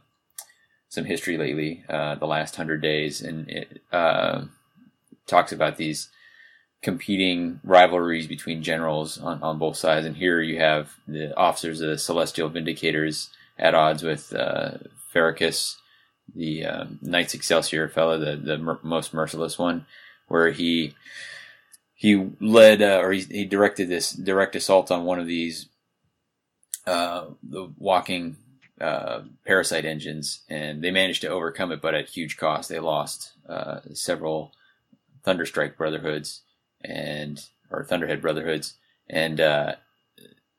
some 0.88 1.04
history 1.04 1.36
lately, 1.38 1.84
uh, 1.88 2.16
the 2.16 2.26
last 2.26 2.56
hundred 2.56 2.82
days, 2.82 3.22
and 3.22 3.48
it 3.48 3.82
uh, 3.92 4.42
talks 5.26 5.52
about 5.52 5.76
these 5.76 6.10
competing 6.82 7.60
rivalries 7.62 8.26
between 8.26 8.62
generals 8.62 9.18
on, 9.18 9.42
on 9.42 9.58
both 9.58 9.76
sides. 9.76 10.06
And 10.06 10.16
here 10.16 10.40
you 10.40 10.58
have 10.58 10.96
the 11.06 11.36
officers 11.36 11.80
of 11.80 11.90
the 11.90 11.98
Celestial 11.98 12.48
Vindicators 12.48 13.28
at 13.58 13.74
odds 13.74 14.02
with 14.02 14.32
uh, 14.32 14.78
Farrakis, 15.14 15.76
the 16.34 16.64
uh, 16.64 16.84
Knights 17.02 17.34
Excelsior 17.34 17.88
fellow, 17.88 18.18
the 18.18 18.36
the 18.36 18.58
mer- 18.58 18.80
most 18.82 19.12
merciless 19.12 19.58
one, 19.58 19.86
where 20.30 20.50
he 20.52 20.94
he 21.94 22.30
led 22.40 22.80
uh, 22.80 23.00
or 23.02 23.12
he, 23.12 23.22
he 23.22 23.44
directed 23.44 23.88
this 23.88 24.12
direct 24.12 24.56
assault 24.56 24.90
on 24.90 25.04
one 25.04 25.18
of 25.18 25.26
these 25.26 25.68
uh, 26.86 27.26
the 27.42 27.70
walking 27.78 28.36
uh, 28.80 29.22
parasite 29.46 29.84
engines, 29.84 30.40
and 30.48 30.82
they 30.82 30.90
managed 30.90 31.20
to 31.22 31.28
overcome 31.28 31.72
it, 31.72 31.82
but 31.82 31.94
at 31.94 32.08
huge 32.08 32.36
cost. 32.36 32.68
They 32.68 32.78
lost 32.80 33.32
uh, 33.48 33.80
several 33.92 34.52
Thunderstrike 35.26 35.76
Brotherhoods 35.76 36.42
and 36.82 37.44
or 37.70 37.84
Thunderhead 37.84 38.22
Brotherhoods, 38.22 38.74
and 39.08 39.40
uh, 39.40 39.74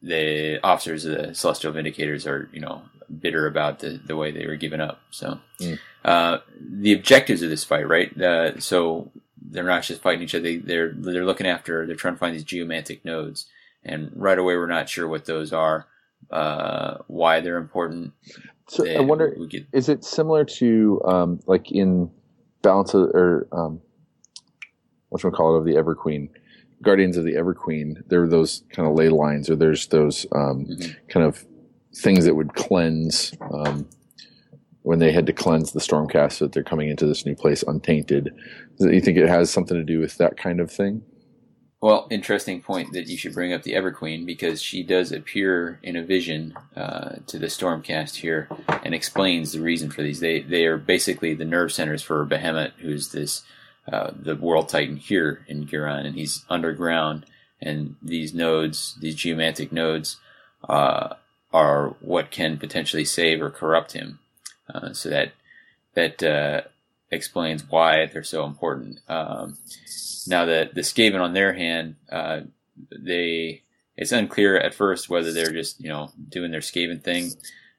the 0.02 0.60
officers 0.64 1.06
of 1.06 1.18
the 1.18 1.36
Celestial 1.36 1.74
Vindicators 1.74 2.28
are 2.28 2.50
you 2.54 2.60
know 2.60 2.84
bitter 3.20 3.48
about 3.48 3.80
the 3.80 4.00
the 4.06 4.16
way 4.18 4.32
they 4.32 4.48
were 4.48 4.58
given 4.58 4.82
up. 4.82 5.00
So 5.12 5.40
Mm. 5.60 5.80
uh, 6.06 6.40
the 6.60 6.94
objectives 6.94 7.42
of 7.44 7.50
this 7.50 7.64
fight, 7.64 7.88
right? 7.88 8.20
Uh, 8.22 8.60
so 8.60 9.12
they're 9.50 9.64
not 9.64 9.84
just 9.84 10.02
fighting 10.02 10.22
each 10.24 10.36
other; 10.36 10.44
they, 10.44 10.58
they're 10.58 10.94
they're 10.96 11.26
looking 11.26 11.48
after. 11.48 11.86
They're 11.86 11.96
trying 11.96 12.16
to 12.16 12.20
find 12.20 12.36
these 12.36 12.44
geomantic 12.44 13.04
nodes, 13.06 13.48
and 13.84 14.12
right 14.16 14.38
away 14.38 14.56
we're 14.56 14.68
not 14.68 14.90
sure 14.90 15.08
what 15.08 15.26
those 15.26 15.52
are, 15.54 15.88
uh, 16.32 16.98
why 17.08 17.40
they're 17.40 17.58
important. 17.58 18.14
so 18.68 18.84
They- 18.84 18.98
I 18.98 19.02
wonder, 19.02 19.36
get 19.50 19.66
is 19.74 19.90
it 19.90 20.04
similar 20.04 20.46
to 20.46 21.02
um, 21.06 21.40
like 21.48 21.72
in 21.72 22.10
Balance 22.62 22.94
of, 22.94 23.04
or 23.16 23.48
um, 23.52 23.82
what 25.10 25.24
we 25.24 25.32
call 25.32 25.56
it 25.56 25.60
of 25.60 25.66
the 25.66 25.74
Everqueen, 25.74 26.30
Guardians 26.84 27.18
of 27.18 27.24
the 27.24 27.34
Everqueen? 27.34 28.02
There 28.08 28.22
are 28.24 28.28
those 28.28 28.64
kind 28.72 28.88
of 28.88 28.94
ley 28.96 29.10
lines, 29.10 29.50
or 29.50 29.56
there's 29.56 29.88
those 29.88 30.26
um, 30.34 30.66
Mhm. 30.68 30.96
kind 31.10 31.26
of 31.26 31.44
things 31.96 32.26
that 32.26 32.36
would 32.36 32.54
cleanse 32.54 33.34
um, 33.52 33.88
when 34.84 35.00
they 35.00 35.12
had 35.12 35.26
to 35.28 35.34
cleanse 35.34 35.72
the 35.72 35.80
Stormcast, 35.80 36.34
so 36.34 36.46
that 36.46 36.54
they're 36.54 36.64
coming 36.64 36.90
into 36.90 37.06
this 37.06 37.26
new 37.26 37.36
place 37.36 37.64
untainted. 37.64 38.34
You 38.80 39.02
think 39.02 39.18
it 39.18 39.30
has 39.30 39.52
something 39.52 39.78
to 39.78 39.84
do 39.84 40.00
with 40.00 40.18
that 40.18 40.38
kind 40.38 40.60
of 40.60 40.72
thing? 40.72 41.04
Well, 41.82 42.08
interesting 42.12 42.62
point 42.62 42.94
that 42.94 43.08
you 43.08 43.18
should 43.18 43.34
bring 43.34 43.54
up 43.54 43.64
the 43.64 43.74
Everqueen 43.74 44.24
because 44.24 44.62
she 44.62 44.84
does 44.84 45.12
appear 45.12 45.80
in 45.82 45.96
a 45.96 46.04
vision 46.04 46.54
uh, 46.76 47.16
to 47.26 47.40
the 47.40 47.48
Stormcast 47.48 48.18
here 48.18 48.48
and 48.84 48.94
explains 48.94 49.52
the 49.52 49.62
reason 49.62 49.90
for 49.90 50.04
these. 50.04 50.20
They 50.20 50.42
they 50.42 50.66
are 50.66 50.78
basically 50.78 51.34
the 51.34 51.46
nerve 51.46 51.74
centers 51.74 52.04
for 52.04 52.24
Behemoth, 52.24 52.74
who's 52.78 53.12
this 53.12 53.44
uh, 53.92 54.12
the 54.16 54.36
World 54.36 54.70
Titan 54.70 54.98
here 54.98 55.44
in 55.48 55.66
Ghyran, 55.66 56.06
and 56.06 56.16
he's 56.16 56.46
underground. 56.50 57.26
And 57.60 57.96
these 58.02 58.32
nodes, 58.32 58.96
these 59.02 59.16
geomantic 59.16 59.72
nodes, 59.72 60.18
uh, 60.70 61.16
are 61.52 61.96
what 62.00 62.30
can 62.30 62.58
potentially 62.58 63.06
save 63.06 63.42
or 63.42 63.50
corrupt 63.50 63.94
him. 63.94 64.20
Uh, 64.74 64.94
so 64.94 65.10
that 65.10 65.34
that 65.94 66.24
uh, 66.24 66.62
explains 67.10 67.70
why 67.70 68.06
they're 68.06 68.24
so 68.24 68.46
important. 68.46 69.00
Um, 69.08 69.58
now 70.28 70.46
that 70.46 70.74
the 70.74 70.82
Skaven, 70.82 71.22
on 71.22 71.34
their 71.34 71.54
hand, 71.54 71.96
uh, 72.12 72.42
they 72.92 73.64
it's 73.98 74.12
unclear 74.12 74.58
at 74.58 74.74
first 74.74 75.10
whether 75.10 75.32
they're 75.32 75.52
just 75.52 75.80
you 75.82 75.90
know 75.90 76.12
doing 76.30 76.52
their 76.52 76.62
Skaven 76.62 77.04
thing 77.04 77.32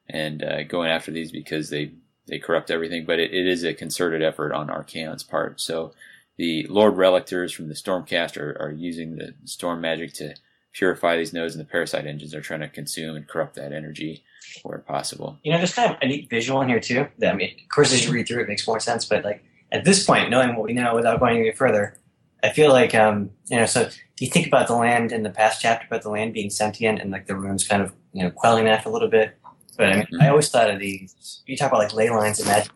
and 0.07 0.43
uh, 0.43 0.63
going 0.63 0.89
after 0.89 1.11
these 1.11 1.31
because 1.31 1.69
they 1.69 1.91
they 2.27 2.39
corrupt 2.39 2.71
everything, 2.71 3.05
but 3.05 3.19
it, 3.19 3.33
it 3.33 3.47
is 3.47 3.63
a 3.63 3.73
concerted 3.73 4.23
effort 4.23 4.53
on 4.53 4.69
Archaon's 4.69 5.23
part. 5.23 5.59
So 5.59 5.93
the 6.37 6.65
Lord 6.67 6.95
Relictors 6.95 7.53
from 7.53 7.67
the 7.67 7.73
Stormcast 7.73 8.37
are, 8.37 8.57
are 8.59 8.71
using 8.71 9.17
the 9.17 9.33
storm 9.45 9.81
magic 9.81 10.13
to 10.13 10.35
purify 10.71 11.17
these 11.17 11.33
nodes, 11.33 11.53
and 11.53 11.61
the 11.61 11.69
parasite 11.69 12.07
engines 12.07 12.33
are 12.33 12.41
trying 12.41 12.61
to 12.61 12.69
consume 12.69 13.15
and 13.15 13.27
corrupt 13.27 13.55
that 13.55 13.73
energy 13.73 14.23
where 14.63 14.79
possible. 14.79 15.37
You 15.43 15.51
know, 15.51 15.57
there's 15.57 15.73
kind 15.73 15.91
of 15.91 15.97
a 16.01 16.07
neat 16.07 16.29
visual 16.29 16.61
in 16.61 16.69
here 16.69 16.79
too. 16.79 17.07
That 17.19 17.33
I 17.33 17.35
mean, 17.35 17.51
of 17.61 17.69
course, 17.69 17.93
as 17.93 18.05
you 18.05 18.11
read 18.11 18.27
through 18.27 18.41
it, 18.43 18.47
makes 18.47 18.67
more 18.67 18.79
sense. 18.79 19.05
But 19.05 19.23
like 19.23 19.43
at 19.71 19.83
this 19.85 20.05
point, 20.05 20.29
knowing 20.29 20.55
what 20.55 20.65
we 20.65 20.73
know 20.73 20.95
without 20.95 21.19
going 21.19 21.37
any 21.39 21.51
further, 21.51 21.97
I 22.43 22.49
feel 22.49 22.71
like 22.71 22.93
um, 22.95 23.31
you 23.47 23.57
know. 23.57 23.65
So 23.65 23.89
you 24.19 24.27
think 24.29 24.47
about 24.47 24.67
the 24.67 24.75
land 24.75 25.11
in 25.11 25.23
the 25.23 25.29
past 25.29 25.61
chapter 25.61 25.85
about 25.87 26.03
the 26.03 26.09
land 26.09 26.33
being 26.33 26.49
sentient 26.49 26.99
and 26.99 27.11
like 27.11 27.27
the 27.27 27.35
runes 27.35 27.67
kind 27.67 27.81
of 27.81 27.93
you 28.13 28.23
know 28.23 28.31
quelling 28.31 28.65
that 28.65 28.85
a 28.85 28.89
little 28.89 29.09
bit? 29.09 29.37
But 29.77 29.87
I 29.89 29.95
mean, 29.97 30.07
Mhm. 30.13 30.21
I 30.21 30.29
always 30.29 30.49
thought 30.49 30.69
of 30.69 30.79
these. 30.79 31.41
You 31.47 31.57
talk 31.57 31.69
about 31.71 31.79
like 31.79 31.93
ley 31.93 32.09
lines 32.09 32.39
and 32.39 32.47
magic. 32.47 32.71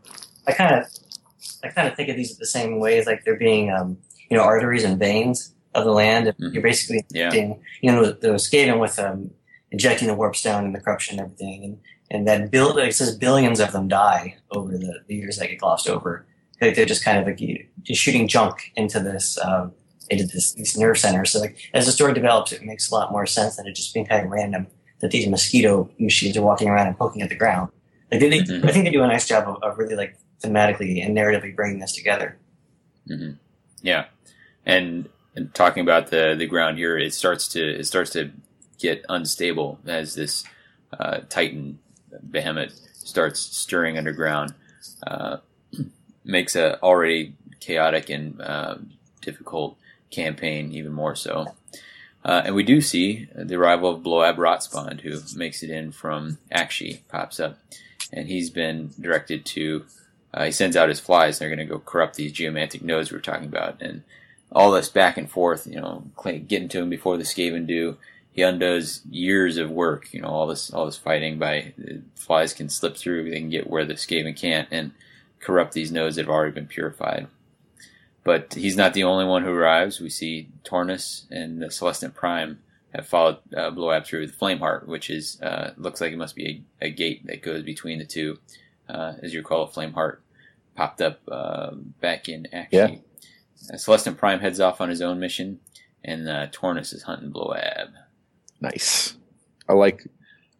I 0.47 0.51
kind 0.53 0.75
of, 0.75 0.85
I 1.63 1.67
kind 1.69 1.87
of 1.87 1.95
think 1.95 2.09
of 2.09 2.15
these 2.15 2.37
the 2.37 2.45
same 2.45 2.79
way 2.79 2.97
as 2.97 3.05
like 3.05 3.23
they're 3.23 3.35
being, 3.37 3.69
um, 3.71 3.97
you 4.31 4.37
know, 4.37 4.43
arteries 4.43 4.83
and 4.83 4.97
veins 4.97 5.53
of 5.75 5.83
the 5.83 5.91
land. 5.91 6.33
Mhm. 6.39 6.53
You're 6.53 6.63
basically 6.63 7.05
Yeah. 7.11 7.25
injecting, 7.25 7.61
you 7.81 7.91
know, 7.91 8.05
the 8.11 8.29
Skaven 8.39 8.79
with 8.79 8.97
um, 8.97 9.29
injecting 9.71 10.07
the 10.07 10.13
warp 10.15 10.35
stone 10.35 10.65
and 10.65 10.75
the 10.75 10.79
corruption 10.79 11.19
and 11.19 11.25
everything, 11.25 11.63
and 11.63 11.79
and 12.09 12.27
that 12.27 12.51
build 12.51 12.77
it 12.79 12.95
says 12.95 13.15
billions 13.17 13.59
of 13.59 13.71
them 13.73 13.87
die 13.87 14.37
over 14.51 14.77
the, 14.77 14.99
the 15.07 15.15
years 15.15 15.37
that 15.37 15.47
get 15.49 15.59
glossed 15.59 15.89
over. 15.89 16.25
Like 16.61 16.75
they're 16.75 16.85
just 16.85 17.03
kind 17.03 17.19
of 17.19 17.25
like 17.25 17.67
just 17.83 18.01
shooting 18.01 18.27
junk 18.27 18.71
into 18.75 18.99
this. 18.99 19.37
Um, 19.43 19.73
into 20.09 20.25
this, 20.25 20.53
these 20.53 20.77
nerve 20.77 20.97
centers. 20.97 21.31
So, 21.31 21.39
like, 21.41 21.57
as 21.73 21.85
the 21.85 21.91
story 21.91 22.13
develops, 22.13 22.53
it 22.53 22.63
makes 22.63 22.89
a 22.89 22.95
lot 22.95 23.11
more 23.11 23.25
sense 23.25 23.57
than 23.57 23.67
it 23.67 23.73
just 23.75 23.93
being 23.93 24.05
kind 24.05 24.23
of 24.23 24.31
random 24.31 24.67
that 25.01 25.11
these 25.11 25.27
mosquito 25.27 25.89
machines 25.99 26.37
are 26.37 26.41
walking 26.41 26.69
around 26.69 26.87
and 26.87 26.97
poking 26.97 27.21
at 27.21 27.27
the 27.27 27.35
ground. 27.35 27.71
Like 28.09 28.21
they, 28.21 28.29
they, 28.29 28.39
Mhm. 28.39 28.63
I 28.63 28.71
think 28.71 28.85
they 28.85 28.91
do 28.91 29.03
a 29.03 29.07
nice 29.07 29.27
job 29.27 29.49
of, 29.49 29.61
of 29.61 29.77
really 29.77 29.95
like 29.95 30.15
thematically 30.41 31.05
and 31.05 31.13
narratively 31.13 31.53
bringing 31.53 31.79
this 31.79 31.91
together. 31.91 32.37
hmm 33.05 33.31
Yeah, 33.81 34.05
and 34.65 35.09
and 35.35 35.53
talking 35.53 35.81
about 35.81 36.07
the 36.07 36.35
the 36.39 36.45
ground 36.47 36.77
here, 36.77 36.97
it 36.97 37.13
starts 37.13 37.49
to 37.49 37.61
it 37.79 37.83
starts 37.83 38.11
to 38.11 38.31
get 38.79 39.05
unstable 39.09 39.79
as 39.85 40.15
this 40.15 40.43
uh, 40.97 41.19
Titan 41.29 41.79
behemoth 42.23 42.79
starts 42.93 43.39
stirring 43.39 43.97
underground. 43.97 44.53
Uh, 45.05 45.37
makes 46.23 46.55
a 46.55 46.81
already 46.81 47.33
chaotic 47.59 48.09
and 48.09 48.41
uh, 48.41 48.75
difficult 49.21 49.77
campaign 50.09 50.71
even 50.71 50.91
more 50.91 51.15
so. 51.15 51.55
Uh, 52.23 52.41
and 52.45 52.55
we 52.55 52.63
do 52.63 52.81
see 52.81 53.29
the 53.35 53.55
arrival 53.55 53.89
of 53.89 54.03
Bloab 54.03 54.35
Rotspawned, 54.35 55.01
who 55.01 55.19
makes 55.37 55.63
it 55.63 55.69
in 55.69 55.91
from 55.91 56.39
Aqshy, 56.53 56.99
pops 57.07 57.39
up, 57.39 57.57
and 58.11 58.27
he's 58.27 58.49
been 58.49 58.91
directed 58.99 59.45
to 59.45 59.85
uh, 60.33 60.45
he 60.45 60.51
sends 60.51 60.75
out 60.75 60.89
his 60.89 60.99
flies. 60.99 61.39
and 61.39 61.49
They're 61.49 61.55
going 61.55 61.67
to 61.67 61.73
go 61.73 61.79
corrupt 61.79 62.15
these 62.15 62.31
geomantic 62.31 62.83
nodes 62.83 63.11
we 63.11 63.17
were 63.17 63.21
talking 63.21 63.47
about, 63.47 63.81
and 63.81 64.03
all 64.51 64.71
this 64.71 64.89
back 64.89 65.17
and 65.17 65.29
forth. 65.29 65.65
You 65.67 65.81
know, 65.81 66.03
getting 66.47 66.69
to 66.69 66.79
him 66.79 66.89
before 66.89 67.17
the 67.17 67.23
Skaven 67.23 67.65
do. 67.65 67.97
He 68.37 68.43
undoes 68.43 69.01
years 69.09 69.57
of 69.57 69.71
work. 69.71 70.13
You 70.13 70.21
know, 70.21 70.27
all 70.27 70.45
this 70.45 70.71
all 70.71 70.85
this 70.85 70.95
fighting 70.95 71.39
by 71.39 71.73
flies 72.13 72.53
can 72.53 72.69
slip 72.69 72.95
through. 72.95 73.31
They 73.31 73.39
can 73.39 73.49
get 73.49 73.67
where 73.67 73.83
the 73.83 73.95
Skaven 73.95 74.39
can't, 74.39 74.67
and 74.69 74.91
corrupt 75.39 75.73
these 75.73 75.91
nodes 75.91 76.15
that 76.15 76.25
have 76.25 76.29
already 76.29 76.53
been 76.53 76.67
purified. 76.67 77.27
But 78.23 78.53
he's 78.53 78.77
not 78.77 78.93
the 78.93 79.03
only 79.03 79.25
one 79.25 79.43
who 79.43 79.51
arrives. 79.51 79.99
We 79.99 80.11
see 80.11 80.49
Tornus 80.63 81.25
and 81.31 81.59
the 81.59 81.71
Celestant 81.71 82.13
Prime 82.13 82.59
have 82.93 83.07
followed 83.07 83.37
uh, 83.55 83.71
Bloab 83.71 84.05
through 84.05 84.27
the 84.27 84.33
Flameheart, 84.33 84.85
which 84.85 85.09
is 85.09 85.41
uh, 85.41 85.73
looks 85.75 85.99
like 85.99 86.13
it 86.13 86.17
must 86.17 86.35
be 86.35 86.63
a, 86.79 86.85
a 86.85 86.89
gate 86.91 87.25
that 87.25 87.41
goes 87.41 87.63
between 87.63 87.97
the 87.97 88.05
two. 88.05 88.37
Uh, 88.87 89.13
as 89.23 89.33
you 89.33 89.39
recall, 89.39 89.67
Flameheart 89.67 90.17
popped 90.75 91.01
up 91.01 91.21
uh, 91.31 91.71
back 92.01 92.29
in 92.29 92.47
action. 92.53 93.01
Uh, 93.73 93.77
Celestant 93.77 94.17
Prime 94.17 94.41
heads 94.41 94.59
off 94.59 94.79
on 94.79 94.89
his 94.89 95.01
own 95.01 95.19
mission, 95.19 95.59
and 96.03 96.29
uh, 96.29 96.45
Tornus 96.47 96.93
is 96.93 97.01
hunting 97.01 97.31
Bloab. 97.31 97.93
Nice. 98.61 99.15
I 99.69 99.73
like. 99.73 100.07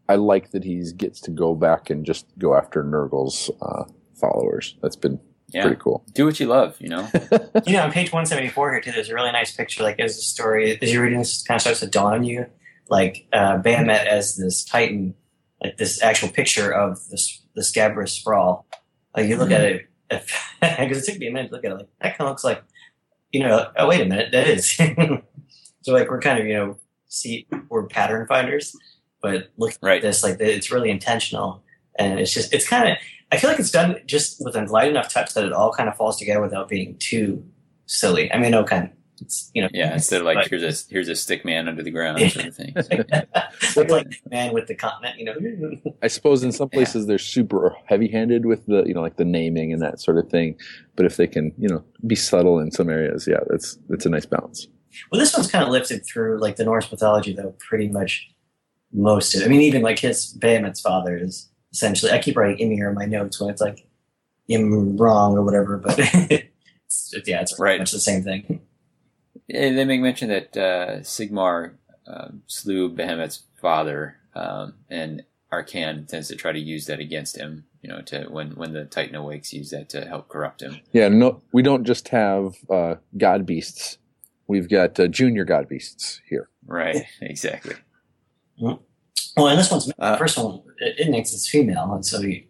I 0.10 0.16
like 0.16 0.52
that 0.52 0.64
he 0.64 0.84
gets 0.96 1.20
to 1.22 1.32
go 1.32 1.54
back 1.54 1.90
and 1.90 2.06
just 2.06 2.26
go 2.38 2.56
after 2.56 2.82
Nurgle's 2.82 3.52
uh, 3.62 3.84
followers. 4.16 4.78
That's 4.82 4.96
been 4.96 5.20
Yeah, 5.50 5.64
pretty 5.64 5.82
cool. 5.82 6.06
do 6.14 6.26
what 6.26 6.40
you 6.40 6.46
love, 6.48 6.78
you 6.80 6.88
know. 6.88 7.10
You 7.66 7.74
know, 7.74 7.84
on 7.84 7.92
page 7.92 8.14
174 8.14 8.72
here, 8.72 8.82
too, 8.82 8.92
there's 8.94 9.10
a 9.10 9.14
really 9.14 9.34
nice 9.34 9.54
picture. 9.54 9.84
Like, 9.84 10.00
as 10.00 10.16
the 10.16 10.22
story, 10.22 10.80
as 10.82 10.94
you're 10.94 11.04
reading 11.04 11.20
this, 11.20 11.44
kind 11.44 11.58
of 11.58 11.62
starts 11.62 11.82
to 11.82 11.88
dawn 11.88 12.14
on 12.14 12.24
you. 12.24 12.46
Like, 12.90 13.28
uh, 13.34 13.58
Bahamut 13.58 14.06
as 14.06 14.38
this 14.38 14.64
Titan, 14.64 15.14
like 15.62 15.76
this 15.76 16.02
actual 16.02 16.30
picture 16.30 16.72
of 16.72 17.06
this, 17.10 17.42
the 17.56 17.64
scabrous 17.64 18.14
sprawl. 18.14 18.66
Like, 19.16 19.28
you 19.28 19.36
look 19.36 19.52
at 19.52 19.62
it, 19.62 19.88
because 20.10 20.30
it 20.62 21.12
took 21.12 21.20
me 21.20 21.28
a 21.28 21.32
minute 21.32 21.50
to 21.50 21.56
look 21.56 21.66
at 21.66 21.72
it, 21.72 21.76
like, 21.76 21.88
that 22.02 22.18
kind 22.18 22.28
of 22.28 22.32
looks 22.32 22.46
like, 22.46 22.64
you 23.34 23.42
know, 23.42 23.70
oh, 23.76 23.90
wait 23.90 24.00
a 24.00 24.06
minute, 24.06 24.32
that 24.32 24.48
is. 24.48 24.72
so, 25.82 25.92
like, 25.92 26.10
we're 26.10 26.22
kind 26.22 26.40
of, 26.40 26.46
you 26.46 26.54
know, 26.54 26.78
see, 27.08 27.48
we're 27.70 27.86
pattern 27.88 28.26
finders, 28.28 28.76
but 29.22 29.50
look 29.58 29.74
Right. 29.82 29.98
at 29.98 30.02
this, 30.02 30.24
like, 30.24 30.40
it's 30.40 30.72
really 30.72 30.90
intentional. 30.90 31.64
And 32.00 32.20
it's 32.20 32.34
just, 32.34 32.54
it's 32.54 32.68
kind 32.68 32.90
of, 32.90 32.98
I 33.32 33.38
feel 33.38 33.50
like 33.50 33.60
it's 33.60 33.72
done 33.72 33.98
just 34.06 34.44
with 34.44 34.56
a 34.56 34.62
light 34.66 34.90
enough 34.90 35.12
touch 35.12 35.34
that 35.34 35.44
it 35.46 35.52
all 35.54 35.72
kind 35.74 35.90
of 35.90 35.96
falls 35.96 36.18
together 36.18 36.42
without 36.42 36.70
being 36.70 36.96
too 37.00 37.44
silly. 37.88 38.32
I 38.32 38.38
mean, 38.38 38.52
no, 38.52 38.64
kind 38.64 38.86
of, 38.86 38.90
it's, 39.20 39.50
you 39.56 39.64
know, 39.64 39.70
Yeah, 39.74 39.94
instead 39.94 40.22
of 40.22 40.26
like 40.28 40.36
but- 40.38 40.48
here's 40.48 40.62
a 40.62 40.94
here's 40.94 41.10
a 41.10 41.16
stick 41.16 41.44
man 41.44 41.68
under 41.68 41.82
the 41.82 41.90
ground 41.90 42.20
sort 42.32 42.46
of 42.46 42.56
thing. 42.56 42.76
look 43.76 43.90
like 43.90 44.22
man 44.30 44.54
with 44.54 44.68
the 44.68 44.76
continent, 44.76 45.18
you 45.18 45.26
know. 45.26 45.94
I 46.04 46.08
suppose 46.08 46.44
in 46.44 46.52
some 46.52 46.70
Yeah. 46.72 46.78
places 46.78 47.08
they're 47.08 47.18
super 47.18 47.76
heavy-handed 47.86 48.46
with 48.46 48.68
the 48.68 48.84
you 48.86 48.94
know 48.94 49.02
like 49.02 49.18
the 49.18 49.26
naming 49.26 49.74
and 49.74 49.82
that 49.82 50.00
sort 50.00 50.20
of 50.20 50.30
thing. 50.30 50.56
But 50.96 51.08
if 51.08 51.18
they 51.18 51.26
can 51.26 51.52
you 51.58 51.68
know 51.68 51.84
be 52.06 52.14
subtle 52.16 52.60
in 52.60 52.70
some 52.70 52.92
areas, 52.92 53.28
yeah, 53.28 53.40
that's 53.50 53.80
that's 53.90 54.06
a 54.06 54.10
nice 54.10 54.28
balance. 54.28 54.68
Well, 55.12 55.20
this 55.20 55.34
one's 55.36 55.52
kind 55.52 55.64
of 55.64 55.70
lifted 55.72 56.06
through 56.06 56.40
like 56.40 56.56
the 56.56 56.66
Norse 56.66 56.92
mythology, 56.92 57.34
though. 57.34 57.56
Pretty 57.60 57.88
much 57.90 58.30
most 58.94 59.36
of 59.36 59.42
it. 59.42 59.46
I 59.46 59.48
mean, 59.50 59.62
even 59.62 59.82
like 59.82 60.00
his 60.00 60.28
Behemoth's 60.34 60.82
father 60.82 61.18
is 61.18 61.50
essentially. 61.74 62.12
I 62.12 62.20
keep 62.20 62.38
writing 62.38 62.60
Ymir 62.72 62.90
in 62.90 62.96
my 62.96 63.06
notes 63.06 63.40
when 63.40 63.50
it's 63.50 63.62
like 63.62 63.86
I'm 64.52 64.98
wrong 64.98 65.38
or 65.38 65.44
whatever, 65.44 65.78
but 65.78 65.96
it's, 66.00 67.14
yeah, 67.26 67.42
it's 67.42 67.54
pretty 67.54 67.64
Right. 67.74 67.80
much 67.80 67.92
the 67.92 68.00
same 68.00 68.24
thing. 68.24 68.62
Yeah, 69.48 69.74
they 69.74 69.86
make 69.86 70.02
mention 70.02 70.30
that 70.30 70.56
uh, 70.58 71.00
Sigmar 71.02 71.74
um, 72.06 72.44
slew 72.48 72.90
Behemoth's 72.90 73.44
father, 73.62 74.18
um, 74.36 74.74
and 74.90 75.24
Archaon 75.52 76.08
tends 76.08 76.28
to 76.30 76.36
try 76.36 76.52
to 76.52 76.60
use 76.60 76.86
that 76.88 77.00
against 77.00 77.38
him. 77.38 77.66
You 77.82 77.90
know, 77.90 78.02
to 78.04 78.24
when 78.26 78.52
when 78.52 78.74
the 78.74 78.86
Titan 78.86 79.16
awakes, 79.16 79.54
use 79.54 79.70
that 79.70 79.88
to 79.90 80.06
help 80.06 80.28
corrupt 80.28 80.62
him. 80.62 80.80
Yeah, 80.92 81.08
no, 81.10 81.42
we 81.54 81.62
don't 81.62 81.86
just 81.86 82.10
have 82.10 82.56
uh, 82.70 82.96
god 83.18 83.46
beasts. 83.46 83.98
We've 84.48 84.70
got 84.70 85.00
uh, 85.00 85.08
junior 85.08 85.44
god 85.46 85.68
beasts 85.68 86.22
here. 86.28 86.50
Right, 86.66 87.06
exactly. 87.22 87.76
Well, 88.60 88.82
and 89.38 89.60
this 89.60 89.70
one's 89.70 89.92
Uh, 90.00 90.14
the 90.14 90.18
first 90.18 90.38
one. 90.38 90.62
It, 90.80 91.08
it 91.08 91.10
makes 91.10 91.34
it's 91.34 91.50
female, 91.50 91.92
and 91.94 92.06
so 92.06 92.20
you 92.22 92.44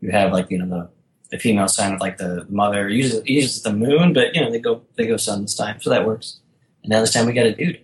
you 0.00 0.10
have 0.10 0.32
like 0.32 0.50
you 0.50 0.58
know 0.58 0.68
the 0.68 0.90
the 1.30 1.38
female 1.38 1.68
sign 1.68 1.94
of 1.94 2.00
like 2.00 2.18
the 2.18 2.46
mother 2.48 2.88
uses 2.88 3.22
uses 3.26 3.62
the 3.62 3.72
moon, 3.72 4.12
but 4.12 4.34
you 4.34 4.40
know 4.40 4.50
they 4.50 4.58
go 4.58 4.82
they 4.96 5.06
go 5.06 5.16
sun 5.16 5.42
this 5.42 5.54
time, 5.54 5.80
so 5.80 5.90
that 5.90 6.06
works. 6.06 6.40
And 6.82 6.90
now 6.90 7.00
this 7.00 7.12
time 7.12 7.26
we 7.26 7.32
got 7.32 7.46
a 7.46 7.54
dude. 7.54 7.80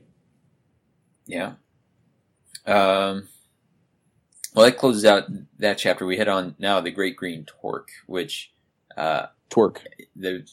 Yeah. 1.27 1.53
Um, 2.67 3.29
well, 4.55 4.67
that 4.67 4.77
closes 4.77 5.05
out 5.05 5.25
that 5.59 5.79
chapter. 5.79 6.05
We 6.05 6.17
head 6.17 6.29
on 6.29 6.55
now 6.59 6.81
the 6.81 6.91
Great 6.91 7.17
Green 7.17 7.45
Torque, 7.45 7.91
which 8.07 8.53
uh, 8.97 9.27
Twerk, 9.49 9.79
the 10.17 10.45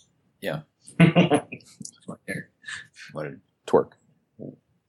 Right 0.42 0.64
there. 3.14 3.26
a 3.26 3.70
twerk, 3.70 3.92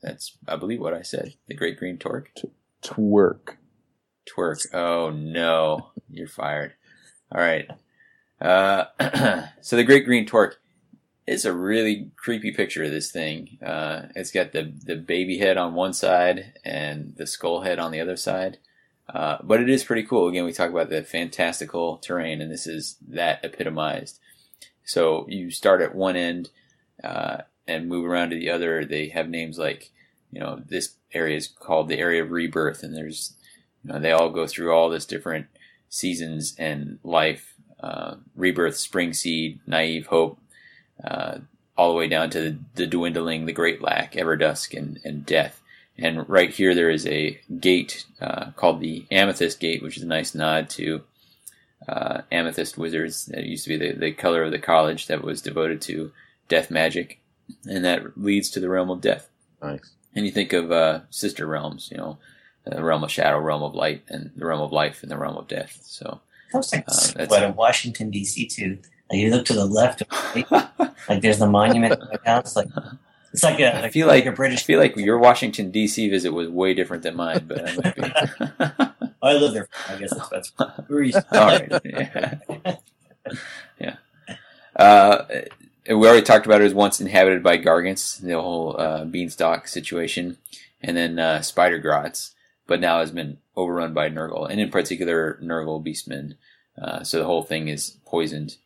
that's 0.02 0.36
I 0.46 0.56
believe 0.56 0.80
what 0.80 0.94
I 0.94 1.02
said. 1.02 1.34
The 1.48 1.54
Great 1.54 1.78
Green 1.78 1.98
Torque. 1.98 2.30
twerk. 2.82 3.56
Twerk. 4.28 4.74
Oh 4.74 5.10
no, 5.10 5.90
you're 6.10 6.28
fired. 6.28 6.74
All 7.32 7.40
right. 7.40 7.68
Uh, 8.40 8.84
so 9.60 9.76
the 9.76 9.84
Great 9.84 10.04
Green 10.04 10.26
Torque 10.26 10.60
is 11.26 11.44
a 11.44 11.52
really 11.52 12.10
creepy 12.16 12.52
picture 12.52 12.84
of 12.84 12.90
this 12.90 13.10
thing. 13.10 13.58
Uh, 13.64 14.02
it's 14.14 14.30
got 14.30 14.52
the 14.52 14.72
the 14.84 14.96
baby 14.96 15.38
head 15.38 15.56
on 15.56 15.74
one 15.74 15.92
side 15.92 16.54
and 16.64 17.14
the 17.16 17.26
skull 17.26 17.62
head 17.62 17.78
on 17.78 17.90
the 17.90 18.00
other 18.00 18.16
side. 18.16 18.58
Uh, 19.12 19.38
but 19.42 19.60
it 19.60 19.70
is 19.70 19.84
pretty 19.84 20.02
cool. 20.02 20.28
Again, 20.28 20.44
we 20.44 20.52
talk 20.52 20.70
about 20.70 20.90
the 20.90 21.02
fantastical 21.02 21.96
terrain, 21.96 22.42
and 22.42 22.52
this 22.52 22.66
is 22.66 22.96
that 23.08 23.42
epitomized. 23.42 24.20
So 24.84 25.26
you 25.28 25.50
start 25.50 25.80
at 25.80 25.94
one 25.94 26.16
end 26.16 26.50
uh, 27.02 27.38
and 27.68 27.88
move 27.88 28.04
around 28.04 28.30
to 28.30 28.36
the 28.36 28.50
other. 28.50 28.84
They 28.84 29.08
have 29.08 29.28
names 29.28 29.58
like, 29.58 29.90
you 30.32 30.40
know, 30.40 30.60
this 30.66 30.94
area 31.12 31.36
is 31.36 31.46
called 31.46 31.88
the 31.88 31.98
area 31.98 32.22
of 32.22 32.30
rebirth, 32.30 32.82
and 32.82 32.96
there's, 32.96 33.34
you 33.84 33.92
know, 33.92 34.00
they 34.00 34.12
all 34.12 34.30
go 34.30 34.46
through 34.46 34.72
all 34.72 34.88
this 34.88 35.06
different 35.06 35.46
seasons 35.88 36.54
and 36.58 36.98
life, 37.04 37.54
uh, 37.80 38.16
rebirth, 38.34 38.76
spring 38.76 39.12
seed, 39.12 39.60
naive 39.66 40.06
hope, 40.06 40.38
uh, 41.04 41.38
all 41.76 41.90
the 41.90 41.98
way 41.98 42.08
down 42.08 42.28
to 42.30 42.40
the, 42.40 42.58
the 42.74 42.86
dwindling, 42.86 43.46
the 43.46 43.52
great 43.52 43.80
lack, 43.80 44.16
ever 44.16 44.36
dusk, 44.36 44.74
and, 44.74 44.98
and 45.04 45.24
death. 45.24 45.62
And 45.96 46.28
right 46.28 46.50
here, 46.50 46.74
there 46.74 46.90
is 46.90 47.06
a 47.06 47.40
gate 47.58 48.04
uh, 48.20 48.52
called 48.52 48.80
the 48.80 49.06
Amethyst 49.10 49.58
Gate, 49.58 49.82
which 49.82 49.96
is 49.96 50.02
a 50.02 50.06
nice 50.06 50.34
nod 50.34 50.70
to 50.70 51.02
uh, 51.88 52.22
Amethyst 52.30 52.78
Wizards. 52.78 53.26
That 53.26 53.44
used 53.44 53.64
to 53.64 53.70
be 53.70 53.76
the, 53.76 53.98
the 53.98 54.12
color 54.12 54.44
of 54.44 54.52
the 54.52 54.58
college 54.58 55.06
that 55.06 55.24
was 55.24 55.42
devoted 55.42 55.80
to 55.82 56.12
death 56.48 56.70
magic, 56.70 57.20
and 57.68 57.84
that 57.84 58.16
leads 58.20 58.50
to 58.50 58.60
the 58.60 58.68
realm 58.68 58.90
of 58.90 59.00
death. 59.00 59.28
Nice. 59.62 59.90
And 60.14 60.24
you 60.26 60.32
think 60.32 60.52
of 60.52 60.70
uh, 60.72 61.00
sister 61.10 61.46
realms, 61.46 61.88
you 61.90 61.96
know, 61.98 62.18
the 62.64 62.82
realm 62.82 63.04
of 63.04 63.10
shadow, 63.10 63.38
realm 63.38 63.62
of 63.62 63.74
light, 63.74 64.02
and 64.08 64.30
the 64.36 64.44
realm 64.46 64.60
of 64.60 64.72
life, 64.72 65.02
and 65.02 65.10
the 65.10 65.16
realm 65.18 65.36
of 65.36 65.48
death. 65.48 65.78
So, 65.82 66.20
Sounds 66.50 66.72
like 66.72 66.84
Uh, 66.88 66.92
that's- 67.14 67.28
what 67.30 67.42
in 67.42 67.54
Washington 67.56 68.10
D.C. 68.10 68.46
too. 68.46 68.78
Like 69.10 69.20
you 69.20 69.30
look 69.30 69.46
to 69.46 69.54
the 69.54 69.64
left, 69.64 70.02
right, 70.34 70.50
like 71.08 71.22
there's 71.22 71.38
the 71.38 71.46
monument. 71.46 71.94
in 71.94 72.00
the 72.12 72.20
house. 72.26 72.54
Like 72.56 72.68
it's 73.32 73.42
like 73.42 73.58
a. 73.60 73.84
I 73.84 73.88
feel 73.88 74.06
like 74.06 74.26
a 74.26 74.32
I 74.32 74.34
British. 74.34 74.64
feel 74.64 74.78
like 74.78 74.96
your 74.96 75.18
Washington 75.18 75.70
D.C. 75.70 76.10
visit 76.10 76.30
was 76.30 76.48
way 76.50 76.74
different 76.74 77.02
than 77.04 77.16
mine, 77.16 77.46
but 77.48 77.66
I 77.68 77.74
might 77.76 77.96
be. 77.96 79.02
I 79.22 79.32
live 79.32 79.54
there. 79.54 79.68
I 79.88 79.96
guess 79.96 80.10
that's 80.14 80.28
that's. 80.28 80.52
Where 80.88 81.02
you, 81.02 81.14
All 81.32 81.46
right. 81.46 81.80
Yeah. 81.84 82.38
yeah. 83.80 83.96
Uh, 84.76 85.24
we 85.88 86.06
already 86.06 86.22
talked 86.22 86.46
about 86.46 86.60
it 86.60 86.64
was 86.64 86.74
once 86.74 87.00
inhabited 87.00 87.42
by 87.42 87.58
gargants, 87.58 88.20
the 88.20 88.40
whole 88.40 88.78
uh, 88.78 89.04
beanstalk 89.04 89.68
situation, 89.68 90.36
and 90.82 90.96
then 90.96 91.18
uh, 91.18 91.40
spider 91.42 91.78
grots, 91.78 92.34
but 92.66 92.80
now 92.80 93.00
has 93.00 93.10
been 93.10 93.38
overrun 93.56 93.94
by 93.94 94.10
Nurgle, 94.10 94.48
and 94.50 94.60
in 94.60 94.70
particular 94.70 95.38
Nurgle 95.42 95.84
beastmen. 95.84 96.34
Uh, 96.80 97.02
so 97.02 97.18
the 97.18 97.24
whole 97.24 97.42
thing 97.42 97.68
is 97.68 97.96
poisoned. 98.04 98.56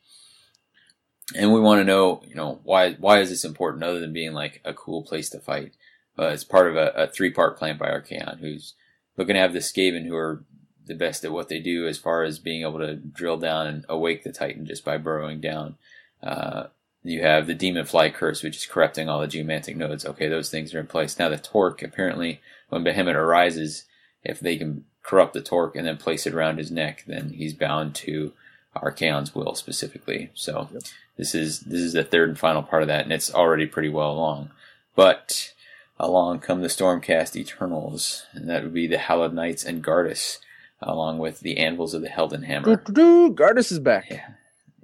And 1.35 1.53
we 1.53 1.61
want 1.61 1.81
to 1.81 1.85
know, 1.85 2.23
you 2.27 2.35
know, 2.35 2.61
why 2.65 2.95
why 2.95 3.21
is 3.21 3.31
this 3.31 3.45
important 3.45 3.85
other 3.85 4.01
than 4.01 4.13
being 4.13 4.33
like 4.33 4.61
a 4.65 4.75
cool 4.75 5.03
place 5.03 5.31
to 5.31 5.39
fight? 5.39 5.73
Uh, 6.19 6.27
it's 6.27 6.45
part 6.45 6.67
of 6.67 6.77
a, 6.77 6.89
a 6.91 7.07
three 7.07 7.31
part 7.31 7.57
plan 7.57 7.79
by 7.79 7.87
Archaon, 7.87 8.41
who's 8.41 8.75
looking 9.17 9.35
to 9.35 9.41
have 9.41 9.53
the 9.53 9.61
Skaven, 9.61 10.07
who 10.07 10.17
are 10.17 10.45
the 10.87 10.95
best 10.95 11.25
at 11.25 11.33
what 11.33 11.49
they 11.49 11.61
do 11.61 11.87
as 11.87 11.97
far 11.97 12.23
as 12.25 12.39
being 12.39 12.63
able 12.63 12.81
to 12.81 12.97
drill 12.97 13.39
down 13.39 13.67
and 13.67 13.85
awake 13.89 14.25
the 14.25 14.33
Titan 14.33 14.67
just 14.67 14.85
by 14.85 14.99
burrowing 14.99 15.41
down. 15.41 15.77
Uh, 16.23 16.65
you 17.05 17.23
have 17.23 17.47
the 17.47 17.55
Demon 17.55 17.85
Fly 17.85 18.11
Curse, 18.11 18.43
which 18.43 18.57
is 18.57 18.67
corrupting 18.67 19.09
all 19.09 19.21
the 19.21 19.27
geomantic 19.27 19.77
nodes. 19.77 20.05
Okay, 20.07 20.29
those 20.29 20.51
things 20.51 20.75
are 20.75 20.81
in 20.81 20.87
place. 20.87 21.19
Now 21.19 21.29
the 21.29 21.37
Torque, 21.39 21.83
apparently, 21.83 22.41
when 22.69 22.85
Behemoth 22.85 23.17
arises, 23.17 23.85
if 24.25 24.39
they 24.41 24.57
can 24.57 24.85
corrupt 25.03 25.35
the 25.35 25.41
Torque 25.43 25.75
and 25.77 25.87
then 25.87 25.97
place 25.97 26.27
it 26.27 26.35
around 26.35 26.59
his 26.59 26.71
neck, 26.71 27.05
then 27.07 27.31
he's 27.31 27.55
bound 27.55 27.95
to 27.97 28.33
Archaon's 28.77 29.35
will 29.35 29.55
specifically. 29.55 30.31
So 30.35 30.69
Yep. 30.73 30.83
this 31.17 31.35
is 31.35 31.61
this 31.61 31.81
is 31.81 31.93
the 31.93 32.05
third 32.05 32.29
and 32.31 32.39
final 32.39 32.63
part 32.63 32.83
of 32.83 32.89
that, 32.89 33.03
and 33.05 33.13
it's 33.13 33.35
already 33.35 33.67
pretty 33.67 33.89
well 33.89 34.13
along. 34.13 34.51
But 34.95 35.53
along 35.99 36.41
come 36.41 36.63
the 36.63 36.69
Stormcast 36.69 37.37
Eternals, 37.37 38.27
and 38.33 38.49
that 38.49 38.63
would 38.63 38.75
be 38.75 38.87
the 38.87 38.99
Hallowed 38.99 39.35
Knights 39.35 39.65
and 39.65 39.83
Gardus, 39.85 40.39
along 40.81 41.19
with 41.19 41.41
the 41.41 41.59
Anvils 41.59 41.95
of 41.95 42.03
the 42.03 42.09
Heldenhammer. 42.09 42.65
Doo-doo-doo, 42.65 43.35
Gardus 43.35 43.73
is 43.73 43.79
back. 43.79 44.07
Yeah. 44.11 44.29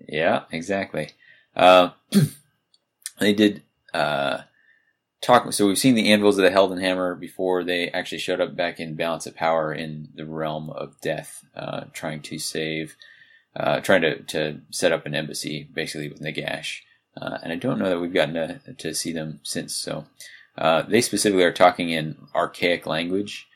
Yeah, 0.06 0.42
exactly. 0.50 1.10
Uh, 1.58 1.90
they 3.18 3.34
did 3.34 3.62
uh, 3.92 4.42
talk. 5.20 5.52
So 5.52 5.66
we've 5.66 5.78
seen 5.78 5.96
the 5.96 6.12
anvils 6.12 6.38
of 6.38 6.44
the 6.44 6.50
Heldenhammer 6.50 7.18
before 7.18 7.64
they 7.64 7.88
actually 7.90 8.18
showed 8.18 8.40
up 8.40 8.56
back 8.56 8.78
in 8.78 8.94
Balance 8.94 9.26
of 9.26 9.34
Power 9.34 9.74
in 9.74 10.08
the 10.14 10.24
realm 10.24 10.70
of 10.70 11.00
death, 11.00 11.44
uh, 11.56 11.84
trying 11.92 12.22
to 12.22 12.38
save, 12.38 12.96
uh, 13.56 13.80
trying 13.80 14.02
to, 14.02 14.22
to 14.22 14.60
set 14.70 14.92
up 14.92 15.04
an 15.04 15.14
embassy 15.14 15.68
basically 15.74 16.08
with 16.08 16.22
Nagash. 16.22 16.80
Uh, 17.20 17.38
and 17.42 17.52
I 17.52 17.56
don't 17.56 17.80
know 17.80 17.88
that 17.88 17.98
we've 17.98 18.14
gotten 18.14 18.34
to, 18.34 18.74
to 18.74 18.94
see 18.94 19.12
them 19.12 19.40
since. 19.42 19.74
So 19.74 20.06
uh, 20.56 20.82
they 20.82 21.00
specifically 21.00 21.42
are 21.42 21.52
talking 21.52 21.90
in 21.90 22.16
archaic 22.34 22.86
language. 22.86 23.48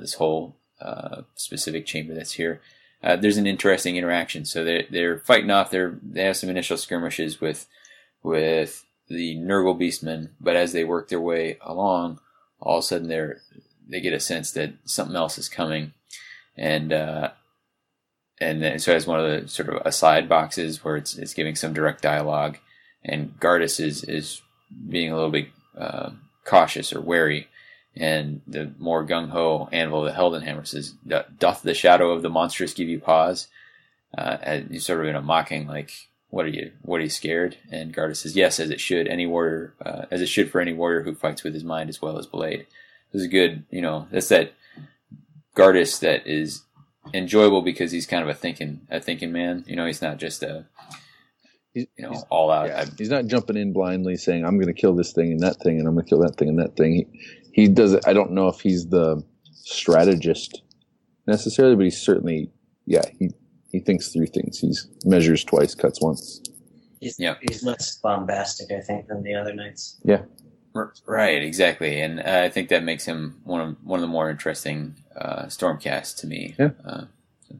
This 0.00 0.14
whole 0.14 0.56
specific 1.34 1.86
chamber 1.86 2.14
that's 2.14 2.32
here 2.32 2.60
uh, 3.02 3.16
there's 3.16 3.36
an 3.36 3.46
interesting 3.46 3.96
interaction. 3.96 4.44
So 4.44 4.64
they're 4.64 4.84
they're 4.90 5.18
fighting 5.20 5.50
off. 5.50 5.70
They're 5.70 5.98
they 6.02 6.24
have 6.24 6.36
some 6.36 6.50
initial 6.50 6.76
skirmishes 6.76 7.40
with 7.40 7.66
with 8.22 8.84
the 9.08 9.36
Nurgle 9.36 9.78
Beastmen, 9.78 10.30
but 10.40 10.56
as 10.56 10.72
they 10.72 10.84
work 10.84 11.08
their 11.08 11.20
way 11.20 11.58
along, 11.62 12.20
all 12.60 12.78
of 12.78 12.84
a 12.84 12.86
sudden 12.86 13.08
they're 13.08 13.40
they 13.88 14.00
get 14.00 14.12
a 14.12 14.20
sense 14.20 14.50
that 14.52 14.74
something 14.84 15.16
else 15.16 15.38
is 15.38 15.48
coming, 15.48 15.92
and 16.56 16.92
uh, 16.92 17.30
and 18.40 18.62
then 18.62 18.78
so 18.78 18.94
as 18.94 19.06
one 19.06 19.20
of 19.20 19.42
the 19.42 19.48
sort 19.48 19.68
of 19.68 19.82
aside 19.86 20.28
boxes 20.28 20.84
where 20.84 20.96
it's 20.96 21.16
it's 21.16 21.34
giving 21.34 21.54
some 21.54 21.72
direct 21.72 22.02
dialogue, 22.02 22.58
and 23.04 23.38
Gardus 23.38 23.80
is 23.80 24.04
is 24.04 24.42
being 24.88 25.12
a 25.12 25.14
little 25.14 25.30
bit 25.30 25.48
uh, 25.76 26.10
cautious 26.44 26.92
or 26.92 27.00
wary. 27.00 27.48
And 27.98 28.40
the 28.46 28.72
more 28.78 29.04
gung 29.04 29.30
ho 29.30 29.68
anvil, 29.72 30.02
the 30.02 30.12
Heldenhammer 30.12 30.66
says, 30.66 30.94
"Doth 31.38 31.62
the 31.62 31.74
shadow 31.74 32.10
of 32.12 32.22
the 32.22 32.30
monstrous 32.30 32.74
give 32.74 32.88
you 32.88 33.00
pause?" 33.00 33.48
Uh, 34.16 34.38
and 34.42 34.70
he's 34.70 34.86
sort 34.86 35.00
of 35.00 35.06
in 35.06 35.16
a 35.16 35.22
mocking, 35.22 35.66
like, 35.66 35.90
"What 36.30 36.46
are 36.46 36.50
you? 36.50 36.72
What 36.82 37.00
are 37.00 37.04
you 37.04 37.10
scared?" 37.10 37.56
And 37.70 37.94
Gardus 37.94 38.18
says, 38.18 38.36
"Yes, 38.36 38.60
as 38.60 38.70
it 38.70 38.80
should. 38.80 39.08
Any 39.08 39.26
warrior, 39.26 39.74
uh, 39.84 40.06
as 40.10 40.22
it 40.22 40.28
should 40.28 40.50
for 40.50 40.60
any 40.60 40.72
warrior 40.72 41.02
who 41.02 41.14
fights 41.14 41.42
with 41.42 41.54
his 41.54 41.64
mind 41.64 41.90
as 41.90 42.00
well 42.00 42.18
as 42.18 42.26
blade." 42.26 42.66
This 43.12 43.22
is 43.22 43.28
good. 43.28 43.64
You 43.70 43.82
know, 43.82 44.06
that's 44.10 44.28
that 44.28 44.52
Gardus 45.56 45.98
that 46.00 46.26
is 46.26 46.62
enjoyable 47.14 47.62
because 47.62 47.90
he's 47.90 48.06
kind 48.06 48.22
of 48.22 48.28
a 48.28 48.34
thinking, 48.34 48.80
a 48.90 49.00
thinking 49.00 49.32
man. 49.32 49.64
You 49.66 49.76
know, 49.76 49.86
he's 49.86 50.02
not 50.02 50.18
just 50.18 50.42
a, 50.42 50.66
you 51.74 51.86
know, 51.98 52.14
all 52.30 52.50
out. 52.50 52.68
yeah, 52.68 52.84
he's 52.96 53.10
not 53.10 53.26
jumping 53.26 53.56
in 53.56 53.72
blindly 53.72 54.16
saying, 54.16 54.44
I'm 54.44 54.56
going 54.56 54.72
to 54.72 54.80
kill 54.80 54.94
this 54.94 55.12
thing 55.12 55.32
and 55.32 55.40
that 55.40 55.56
thing, 55.56 55.78
and 55.78 55.88
I'm 55.88 55.94
going 55.94 56.04
to 56.04 56.08
kill 56.08 56.20
that 56.20 56.36
thing 56.36 56.48
and 56.48 56.58
that 56.58 56.76
thing. 56.76 56.94
He, 56.94 57.06
he 57.60 57.68
does 57.68 57.92
it. 57.92 58.04
I 58.06 58.12
don't 58.12 58.32
know 58.32 58.48
if 58.48 58.60
he's 58.60 58.88
the 58.88 59.22
strategist 59.52 60.62
necessarily, 61.26 61.76
but 61.76 61.84
he's 61.84 62.00
certainly, 62.00 62.50
yeah, 62.86 63.02
he, 63.18 63.30
he 63.72 63.80
thinks 63.80 64.08
through 64.12 64.26
things. 64.26 64.58
He 64.58 64.72
measures 65.04 65.44
twice, 65.44 65.74
cuts 65.74 66.00
once. 66.00 66.40
He's, 67.00 67.18
Yeah. 67.18 67.34
he's 67.48 67.62
less 67.62 67.96
bombastic, 67.98 68.70
I 68.70 68.80
think, 68.80 69.08
than 69.08 69.22
the 69.22 69.34
other 69.34 69.54
knights. 69.54 69.96
Yeah. 70.04 70.22
Right, 71.06 71.42
exactly, 71.42 72.00
and 72.00 72.20
uh, 72.20 72.42
I 72.44 72.50
think 72.50 72.68
that 72.68 72.84
makes 72.84 73.04
him 73.04 73.40
one 73.42 73.60
of 73.60 73.76
one 73.82 73.98
of 73.98 74.02
the 74.02 74.06
more 74.06 74.30
interesting 74.30 74.94
uh, 75.16 75.46
Stormcasts 75.46 76.14
to 76.20 76.26
me. 76.28 76.54
Yeah. 76.58 76.70
Uh, 76.84 77.04
so- 77.48 77.56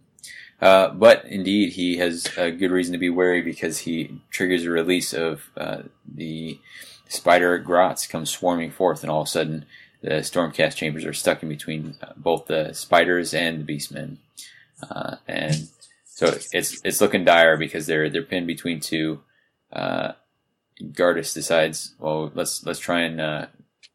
uh, 0.60 0.90
but 0.90 1.24
indeed, 1.24 1.72
he 1.72 1.96
has 1.96 2.28
a 2.36 2.52
good 2.52 2.70
reason 2.70 2.92
to 2.92 2.98
be 2.98 3.10
wary 3.10 3.42
because 3.42 3.78
he 3.78 4.20
triggers 4.30 4.64
a 4.64 4.70
release 4.70 5.12
of 5.12 5.50
uh, 5.56 5.82
the 6.06 6.60
spider 7.08 7.58
grots 7.58 8.06
come 8.06 8.24
swarming 8.26 8.70
forth, 8.70 9.02
and 9.02 9.10
all 9.10 9.22
of 9.22 9.26
a 9.26 9.30
sudden, 9.30 9.64
the 10.00 10.10
Stormcast 10.20 10.76
chambers 10.76 11.04
are 11.04 11.12
stuck 11.12 11.42
in 11.42 11.48
between 11.48 11.96
uh, 12.02 12.12
both 12.16 12.46
the 12.46 12.72
spiders 12.72 13.34
and 13.34 13.66
the 13.66 13.72
beastmen, 13.72 14.16
uh, 14.88 15.16
and 15.26 15.68
so 16.04 16.26
it's 16.52 16.80
it's 16.84 17.00
looking 17.00 17.24
dire 17.24 17.56
because 17.56 17.86
they're 17.86 18.08
they're 18.08 18.22
pinned 18.22 18.46
between 18.46 18.80
two. 18.80 19.20
Uh, 19.72 20.12
Gardus 20.80 21.34
decides, 21.34 21.94
well, 21.98 22.30
let's 22.34 22.64
let's 22.64 22.78
try 22.78 23.00
and 23.00 23.20
uh, 23.20 23.46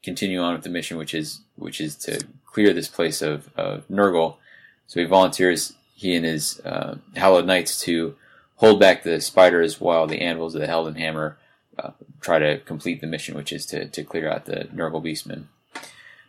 continue 0.03 0.41
on 0.41 0.53
with 0.53 0.63
the 0.63 0.69
mission, 0.69 0.97
which 0.97 1.13
is 1.13 1.41
which 1.55 1.80
is 1.80 1.95
to 1.97 2.21
clear 2.45 2.73
this 2.73 2.88
place 2.88 3.21
of, 3.21 3.49
of 3.55 3.88
Nurgle. 3.88 4.35
So 4.88 4.99
he 4.99 5.05
volunteers, 5.05 5.73
he 5.95 6.15
and 6.15 6.25
his 6.25 6.59
uh, 6.61 6.97
Hallowed 7.15 7.47
Knights, 7.47 7.81
to 7.81 8.15
hold 8.57 8.80
back 8.80 9.03
the 9.03 9.19
spiders 9.21 9.80
while 9.81 10.05
the 10.05 10.21
anvils 10.21 10.55
of 10.55 10.61
the 10.61 10.67
Heldenhammer 10.67 11.35
uh, 11.80 11.91
try 12.21 12.39
to 12.39 12.59
complete 12.59 13.01
the 13.01 13.07
mission, 13.07 13.35
which 13.35 13.51
is 13.51 13.65
to, 13.67 13.88
to 13.88 14.03
clear 14.03 14.30
out 14.30 14.45
the 14.45 14.67
Nurgle 14.73 15.03
Beastmen. 15.03 15.45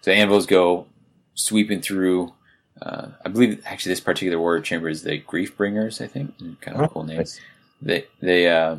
So 0.04 0.10
the 0.10 0.18
anvils 0.18 0.44
go 0.44 0.84
sweeping 1.32 1.80
through. 1.80 2.34
Uh, 2.82 3.06
I 3.24 3.30
believe 3.30 3.62
actually 3.64 3.92
this 3.92 4.00
particular 4.00 4.38
warrior 4.38 4.60
chamber 4.60 4.90
is 4.90 5.02
the 5.02 5.16
Grief 5.16 5.56
Bringers. 5.56 6.02
I 6.02 6.08
think 6.08 6.34
kind 6.60 6.76
of 6.76 6.82
a 6.82 6.88
cool 6.88 7.04
name 7.04 7.16
Nice. 7.16 7.40
they 7.80 8.04
they 8.20 8.50
uh, 8.50 8.76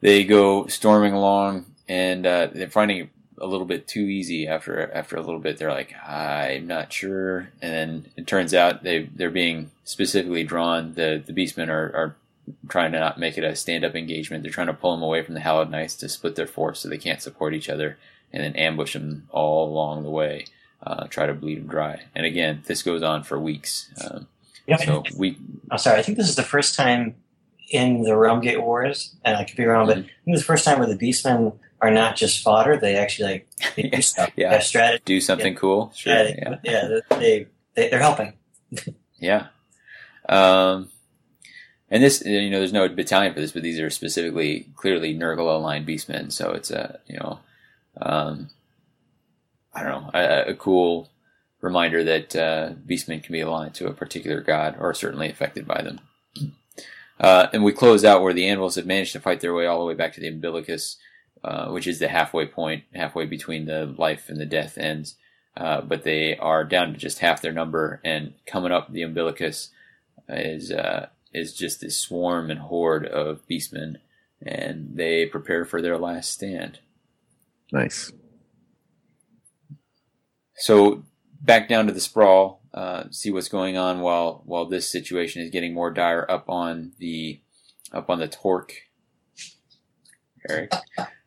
they 0.00 0.24
go 0.24 0.66
storming 0.66 1.12
along 1.12 1.66
and 1.90 2.24
uh, 2.24 2.48
they're 2.54 2.70
finding 2.70 2.98
it 3.00 3.08
a 3.36 3.46
little 3.46 3.66
bit 3.66 3.86
too 3.86 4.00
easy 4.00 4.48
after 4.48 4.90
after 4.94 5.16
a 5.16 5.20
little 5.20 5.40
bit 5.40 5.58
they're 5.58 5.70
like 5.70 5.92
I'm 6.08 6.66
not 6.66 6.90
sure 6.90 7.50
and 7.60 7.74
then 7.74 8.06
it 8.16 8.26
turns 8.26 8.54
out 8.54 8.84
they 8.84 9.10
they're 9.14 9.30
being 9.30 9.72
specifically 9.84 10.42
drawn 10.42 10.94
the 10.94 11.22
the 11.22 11.34
beastmen 11.34 11.68
are, 11.68 11.94
are 11.94 12.16
trying 12.70 12.92
to 12.92 12.98
not 12.98 13.20
make 13.20 13.36
it 13.36 13.44
a 13.44 13.54
stand 13.54 13.84
up 13.84 13.94
engagement 13.94 14.42
they're 14.42 14.52
trying 14.52 14.68
to 14.68 14.72
pull 14.72 14.92
them 14.92 15.02
away 15.02 15.22
from 15.22 15.34
the 15.34 15.40
hallowed 15.40 15.68
knights 15.68 15.96
to 15.96 16.08
split 16.08 16.34
their 16.34 16.46
force 16.46 16.80
so 16.80 16.88
they 16.88 16.96
can't 16.96 17.20
support 17.20 17.52
each 17.52 17.68
other 17.68 17.98
and 18.32 18.42
then 18.42 18.54
ambush 18.56 18.92
them 18.94 19.28
all 19.30 19.68
along 19.68 20.02
the 20.02 20.10
way 20.10 20.46
uh, 20.84 21.06
try 21.08 21.26
to 21.26 21.34
bleed 21.34 21.58
them 21.58 21.66
dry 21.68 22.02
and 22.14 22.26
again 22.26 22.62
this 22.66 22.82
goes 22.82 23.02
on 23.02 23.22
for 23.22 23.38
weeks 23.38 23.88
um, 24.04 24.26
Yeah, 24.66 24.76
so 24.76 25.02
we 25.16 25.36
I'm 25.70 25.78
sorry. 25.78 25.98
I 25.98 26.02
think 26.02 26.18
this 26.18 26.28
is 26.28 26.36
the 26.36 26.42
first 26.42 26.74
time 26.76 27.14
in 27.70 28.02
the 28.02 28.14
Realm 28.16 28.40
Gate 28.40 28.60
Wars, 28.62 29.14
and 29.24 29.34
I 29.36 29.44
could 29.44 29.56
be 29.56 29.64
wrong, 29.64 29.86
but 29.86 29.96
Mhm. 29.96 30.00
I 30.00 30.02
think 30.24 30.34
it's 30.36 30.40
the 30.42 30.46
first 30.46 30.64
time 30.64 30.78
where 30.78 30.86
the 30.88 30.96
Beastmen 30.96 31.56
are 31.80 31.90
not 31.90 32.16
just 32.16 32.42
fodder; 32.42 32.76
they 32.76 32.96
actually 32.96 33.32
like 33.32 33.48
they 33.76 33.84
do 33.88 34.02
stuff. 34.02 34.30
Yeah. 34.36 34.58
Strategy. 34.60 35.02
Do 35.04 35.20
something 35.20 35.54
cool. 35.54 35.90
Sure. 35.96 36.12
Yeah, 36.14 36.22
Yeah. 36.22 36.54
they, 36.62 36.70
yeah, 36.70 36.98
they, 37.18 37.46
they 37.74 37.88
they're 37.90 38.00
helping. 38.00 38.34
Yeah. 39.18 39.46
Um, 40.28 40.88
and 41.90 42.02
this, 42.02 42.24
you 42.24 42.50
know, 42.50 42.58
there's 42.58 42.72
no 42.72 42.88
battalion 42.88 43.32
for 43.34 43.40
this, 43.40 43.52
but 43.52 43.62
these 43.62 43.78
are 43.78 43.88
specifically 43.90 44.68
clearly 44.74 45.14
Nurgle 45.16 45.54
aligned 45.54 45.86
beastmen. 45.86 46.32
So 46.32 46.50
it's 46.52 46.70
a, 46.72 46.98
you 47.06 47.18
know, 47.18 47.38
um, 48.00 48.50
I 49.74 49.82
don't 49.82 49.90
know, 49.90 50.10
a, 50.14 50.50
a 50.50 50.54
cool 50.54 51.10
reminder 51.60 52.04
that 52.04 52.36
uh, 52.36 52.72
beastmen 52.86 53.22
can 53.22 53.32
be 53.32 53.40
aligned 53.40 53.74
to 53.74 53.86
a 53.86 53.94
particular 53.94 54.40
god 54.40 54.76
or 54.78 54.92
certainly 54.92 55.30
affected 55.30 55.66
by 55.66 55.82
them. 55.82 56.00
Uh, 57.20 57.48
and 57.52 57.62
we 57.62 57.70
close 57.70 58.04
out 58.04 58.20
where 58.20 58.32
the 58.32 58.48
anvils 58.48 58.74
have 58.74 58.86
managed 58.86 59.12
to 59.12 59.20
fight 59.20 59.40
their 59.40 59.54
way 59.54 59.64
all 59.64 59.78
the 59.78 59.84
way 59.84 59.94
back 59.94 60.12
to 60.12 60.18
the 60.18 60.26
umbilicus, 60.26 60.96
uh, 61.44 61.68
which 61.68 61.86
is 61.86 62.00
the 62.00 62.08
halfway 62.08 62.44
point, 62.44 62.82
halfway 62.94 63.24
between 63.24 63.64
the 63.66 63.86
life 63.96 64.28
and 64.28 64.40
the 64.40 64.46
death 64.46 64.76
ends. 64.76 65.14
Uh, 65.56 65.80
but 65.82 66.02
they 66.02 66.36
are 66.38 66.64
down 66.64 66.92
to 66.92 66.98
just 66.98 67.20
half 67.20 67.40
their 67.40 67.52
number, 67.52 68.00
and 68.02 68.32
coming 68.44 68.72
up 68.72 68.90
the 68.90 69.02
umbilicus 69.02 69.70
is 70.28 70.72
uh, 70.72 71.06
is 71.32 71.54
just 71.54 71.80
this 71.80 71.96
swarm 71.96 72.50
and 72.50 72.60
horde 72.60 73.06
of 73.06 73.46
beastmen, 73.46 73.96
and 74.40 74.96
they 74.96 75.26
prepare 75.26 75.64
for 75.64 75.80
their 75.80 75.98
last 75.98 76.32
stand. 76.32 76.80
Nice. 77.72 78.12
So 80.56 81.02
back 81.40 81.68
down 81.68 81.86
to 81.86 81.92
the 81.92 82.00
sprawl, 82.00 82.62
uh, 82.72 83.04
see 83.10 83.30
what's 83.30 83.48
going 83.48 83.76
on 83.76 84.00
while 84.00 84.42
while 84.44 84.66
this 84.66 84.90
situation 84.90 85.42
is 85.42 85.50
getting 85.50 85.74
more 85.74 85.90
dire 85.90 86.30
up 86.30 86.48
on 86.48 86.92
the 86.98 87.40
up 87.92 88.08
on 88.08 88.20
the 88.20 88.28
torque. 88.28 88.74
Eric. 90.48 90.72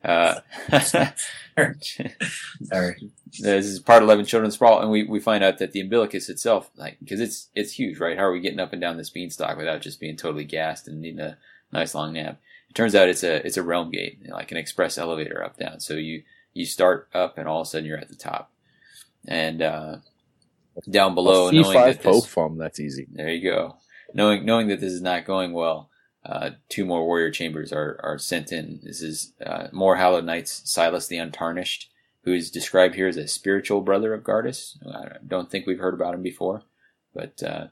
Uh, 0.04 0.40
Sorry. 1.58 3.12
this 3.40 3.66
is 3.66 3.80
part 3.80 4.04
11 4.04 4.26
children's 4.26 4.54
sprawl 4.54 4.82
and 4.82 4.92
we, 4.92 5.04
we 5.04 5.20
find 5.20 5.44
out 5.44 5.58
that 5.58 5.72
the 5.72 5.80
umbilicus 5.82 6.30
itself 6.30 6.70
like 6.76 7.00
because 7.00 7.20
it's 7.20 7.50
it's 7.56 7.72
huge 7.72 7.98
right 7.98 8.18
how 8.18 8.26
are 8.26 8.32
we 8.32 8.40
getting 8.40 8.60
up 8.60 8.72
and 8.72 8.82
down 8.82 8.98
this 8.98 9.10
beanstalk 9.10 9.58
without 9.58 9.82
just 9.82 10.00
being 10.00 10.16
totally 10.16 10.44
gassed 10.44 10.88
and 10.88 11.02
needing 11.02 11.22
a 11.22 11.38
nice 11.72 11.96
long 11.96 12.14
nap 12.14 12.40
it 12.70 12.76
turns 12.76 12.94
out 12.94 13.10
it's 13.10 13.24
a 13.24 13.46
it's 13.48 13.58
a 13.58 13.64
realm 13.64 13.90
gate 13.90 14.20
you 14.22 14.28
know, 14.28 14.36
like 14.36 14.52
an 14.52 14.58
express 14.58 14.98
elevator 14.98 15.44
up 15.44 15.58
down 15.58 15.80
so 15.80 15.94
you 15.94 16.22
you 16.56 16.66
start 16.66 17.08
up 17.14 17.38
and 17.38 17.48
all 17.48 17.62
of 17.62 17.68
a 17.68 17.70
sudden 17.70 17.86
you're 17.86 18.00
at 18.00 18.10
the 18.10 18.16
top 18.16 18.52
and 19.28 19.62
uh 19.62 19.98
down 20.90 21.16
below 21.16 21.50
knowing 21.50 21.74
that 21.74 22.02
this, 22.02 22.26
fum. 22.26 22.58
That's 22.58 22.80
easy. 22.80 23.08
there 23.12 23.30
you 23.30 23.50
go. 23.50 23.78
Knowing 24.14 24.46
knowing 24.46 24.68
that 24.68 24.80
this 24.80 24.92
is 24.92 25.02
not 25.02 25.26
going 25.26 25.54
well, 25.54 25.90
uh, 26.26 26.52
two 26.70 26.86
more 26.86 27.06
warrior 27.06 27.32
chambers 27.32 27.72
are, 27.72 28.00
are 28.04 28.18
sent 28.18 28.52
in. 28.52 28.80
This 28.84 29.02
is 29.02 29.34
uh, 29.46 29.68
more 29.72 29.96
hallowed 29.96 30.26
knights. 30.26 30.62
Silas 30.66 31.08
the 31.08 31.18
Untarnished, 31.18 31.90
who 32.24 32.34
is 32.34 32.52
described 32.52 32.96
here 32.96 33.08
as 33.08 33.18
a 33.18 33.28
spiritual 33.28 33.82
brother 33.82 34.14
of 34.14 34.24
Gardus. 34.24 34.78
I 34.86 35.18
don't 35.26 35.50
think 35.50 35.66
we've 35.66 35.80
heard 35.80 35.94
about 35.94 36.14
him 36.14 36.24
before, 36.24 36.64
but 37.14 37.42
uh, 37.42 37.68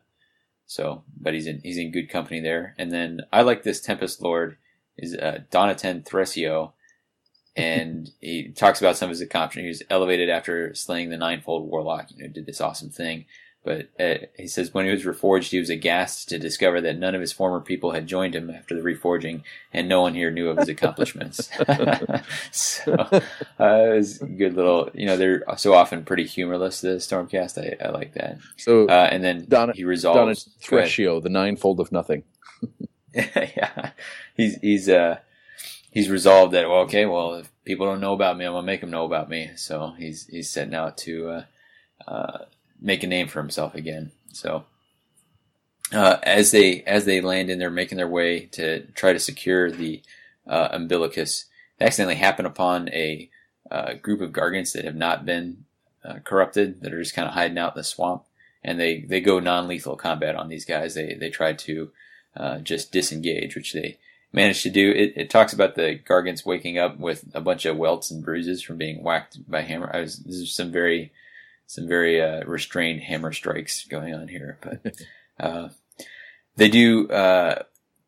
so 0.66 1.04
but 1.20 1.34
he's 1.34 1.48
in 1.48 1.60
he's 1.64 1.78
in 1.78 1.92
good 1.92 2.10
company 2.10 2.40
there. 2.40 2.76
And 2.78 2.92
then 2.92 3.22
I 3.32 3.42
like 3.42 3.64
this 3.64 3.82
Tempest 3.82 4.22
Lord 4.22 4.58
is 4.98 5.16
uh, 5.16 5.40
Donaten 5.52 6.06
Thresio, 6.06 6.74
and 7.56 8.10
he 8.20 8.50
talks 8.50 8.80
about 8.82 8.98
some 8.98 9.08
of 9.08 9.12
his 9.12 9.22
accomplishments. 9.22 9.80
He 9.80 9.84
was 9.84 9.84
elevated 9.90 10.30
after 10.30 10.74
slaying 10.74 11.10
the 11.10 11.18
Ninefold 11.18 11.70
Warlock. 11.70 12.10
You 12.12 12.24
know, 12.24 12.30
did 12.30 12.46
this 12.46 12.62
awesome 12.62 12.90
thing. 12.90 13.26
But 13.66 13.90
uh, 13.98 14.26
he 14.38 14.48
says 14.48 14.74
when 14.74 14.86
he 14.86 14.92
was 14.92 15.06
reforged, 15.06 15.52
he 15.52 15.60
was 15.60 15.70
aghast 15.70 16.28
to 16.30 16.38
discover 16.38 16.82
that 16.82 16.98
none 17.00 17.16
of 17.16 17.22
his 17.22 17.32
former 17.32 17.62
people 17.62 17.92
had 17.92 18.08
joined 18.08 18.36
him 18.36 18.50
after 18.50 18.76
the 18.76 18.82
reforging, 18.82 19.44
and 19.72 19.88
no 19.88 20.02
one 20.02 20.16
here 20.16 20.32
knew 20.32 20.50
of 20.50 20.58
his 20.58 20.68
accomplishments. 20.68 21.50
so 22.52 22.94
uh, 22.94 23.22
it 23.60 23.96
was 23.96 24.22
a 24.22 24.26
good 24.26 24.56
little, 24.56 24.90
you 24.94 25.06
know, 25.06 25.16
they're 25.16 25.46
so 25.56 25.74
often 25.74 26.04
pretty 26.04 26.26
humorless. 26.26 26.82
The 26.82 26.96
Stormcast, 26.98 27.58
I, 27.58 27.86
I 27.86 27.92
like 27.92 28.16
that. 28.16 28.40
So 28.58 28.86
Uh, 28.88 29.08
and 29.10 29.24
then 29.24 29.46
Donna- 29.48 29.74
he 29.74 29.86
resolves. 29.86 30.50
Ahead. 31.16 31.24
The 31.24 31.30
ninefold 31.30 31.80
of 31.80 31.90
nothing. 31.94 32.24
yeah, 33.16 33.92
he's 34.36 34.58
he's 34.60 34.90
uh 34.90 35.20
he's 35.94 36.10
resolved 36.10 36.54
that 36.54 36.68
well, 36.68 36.80
okay, 36.80 37.06
well, 37.06 37.36
if 37.36 37.52
people 37.64 37.86
don't 37.86 38.02
know 38.02 38.14
about 38.14 38.38
me, 38.38 38.46
I'm 38.46 38.54
gonna 38.54 38.66
make 38.66 38.82
them 38.82 38.92
know 38.92 39.06
about 39.06 39.30
me. 39.30 39.52
So 39.56 39.94
he's 39.98 40.28
he's 40.28 40.50
setting 40.50 40.74
out 40.74 40.98
to 41.00 41.30
uh, 41.30 41.44
uh, 42.08 42.38
make 42.82 43.04
a 43.04 43.08
name 43.08 43.28
for 43.28 43.40
himself 43.40 43.76
again. 43.76 44.12
So 44.34 44.66
uh, 45.94 46.18
as 46.24 46.52
they 46.52 46.82
as 46.82 47.06
they 47.06 47.22
land 47.22 47.50
in, 47.50 47.60
they're 47.60 47.70
making 47.70 47.98
their 47.98 48.08
way 48.08 48.48
to 48.48 48.88
try 48.94 49.14
to 49.14 49.20
secure 49.20 49.72
the 49.72 50.02
uh, 50.48 50.70
umbilicus. 50.72 51.46
They 51.78 51.86
accidentally 51.86 52.16
happen 52.16 52.46
upon 52.46 52.90
a 52.90 53.30
uh, 53.72 53.94
group 53.94 54.22
of 54.22 54.32
gargants 54.32 54.74
that 54.74 54.86
have 54.86 54.96
not 54.96 55.26
been 55.26 55.66
uh, 56.04 56.20
corrupted, 56.24 56.82
that 56.82 56.94
are 56.94 57.02
just 57.02 57.16
kind 57.16 57.28
of 57.28 57.34
hiding 57.34 57.58
out 57.58 57.76
in 57.76 57.80
the 57.80 57.84
swamp, 57.84 58.24
and 58.64 58.80
they 58.80 59.02
they 59.02 59.22
go 59.22 59.40
non 59.40 59.68
lethal 59.68 59.96
combat 59.96 60.36
on 60.36 60.50
these 60.50 60.66
guys. 60.66 60.96
They 60.96 61.14
they 61.14 61.30
try 61.30 61.54
to 61.54 61.92
just 62.64 62.92
disengage, 62.92 63.56
which 63.56 63.74
they 63.74 64.00
managed 64.34 64.64
to 64.64 64.70
do. 64.70 64.92
It, 64.92 65.14
it 65.16 65.30
talks 65.30 65.54
about 65.54 65.76
the 65.76 66.00
gargants 66.00 66.46
waking 66.46 66.78
up 66.78 67.00
with 67.00 67.26
a 67.34 67.42
bunch 67.42 67.66
of 67.66 67.78
welts 67.78 68.12
and 68.12 68.24
bruises 68.24 68.62
from 68.62 68.78
being 68.78 69.04
whacked 69.04 69.50
by 69.50 69.62
hammer. 69.62 69.90
I 69.94 70.02
was, 70.02 70.18
this 70.18 70.38
is 70.38 70.54
some 70.54 70.72
very, 70.72 71.14
some 71.68 71.88
very 71.88 72.22
uh, 72.22 72.44
restrained 72.46 73.02
hammer 73.02 73.32
strikes 73.32 73.86
going 73.86 74.14
on 74.14 74.28
here, 74.28 74.58
but 74.62 74.96
uh, 75.40 75.70
they 76.56 76.70
do. 76.70 77.08
Uh, 77.10 77.64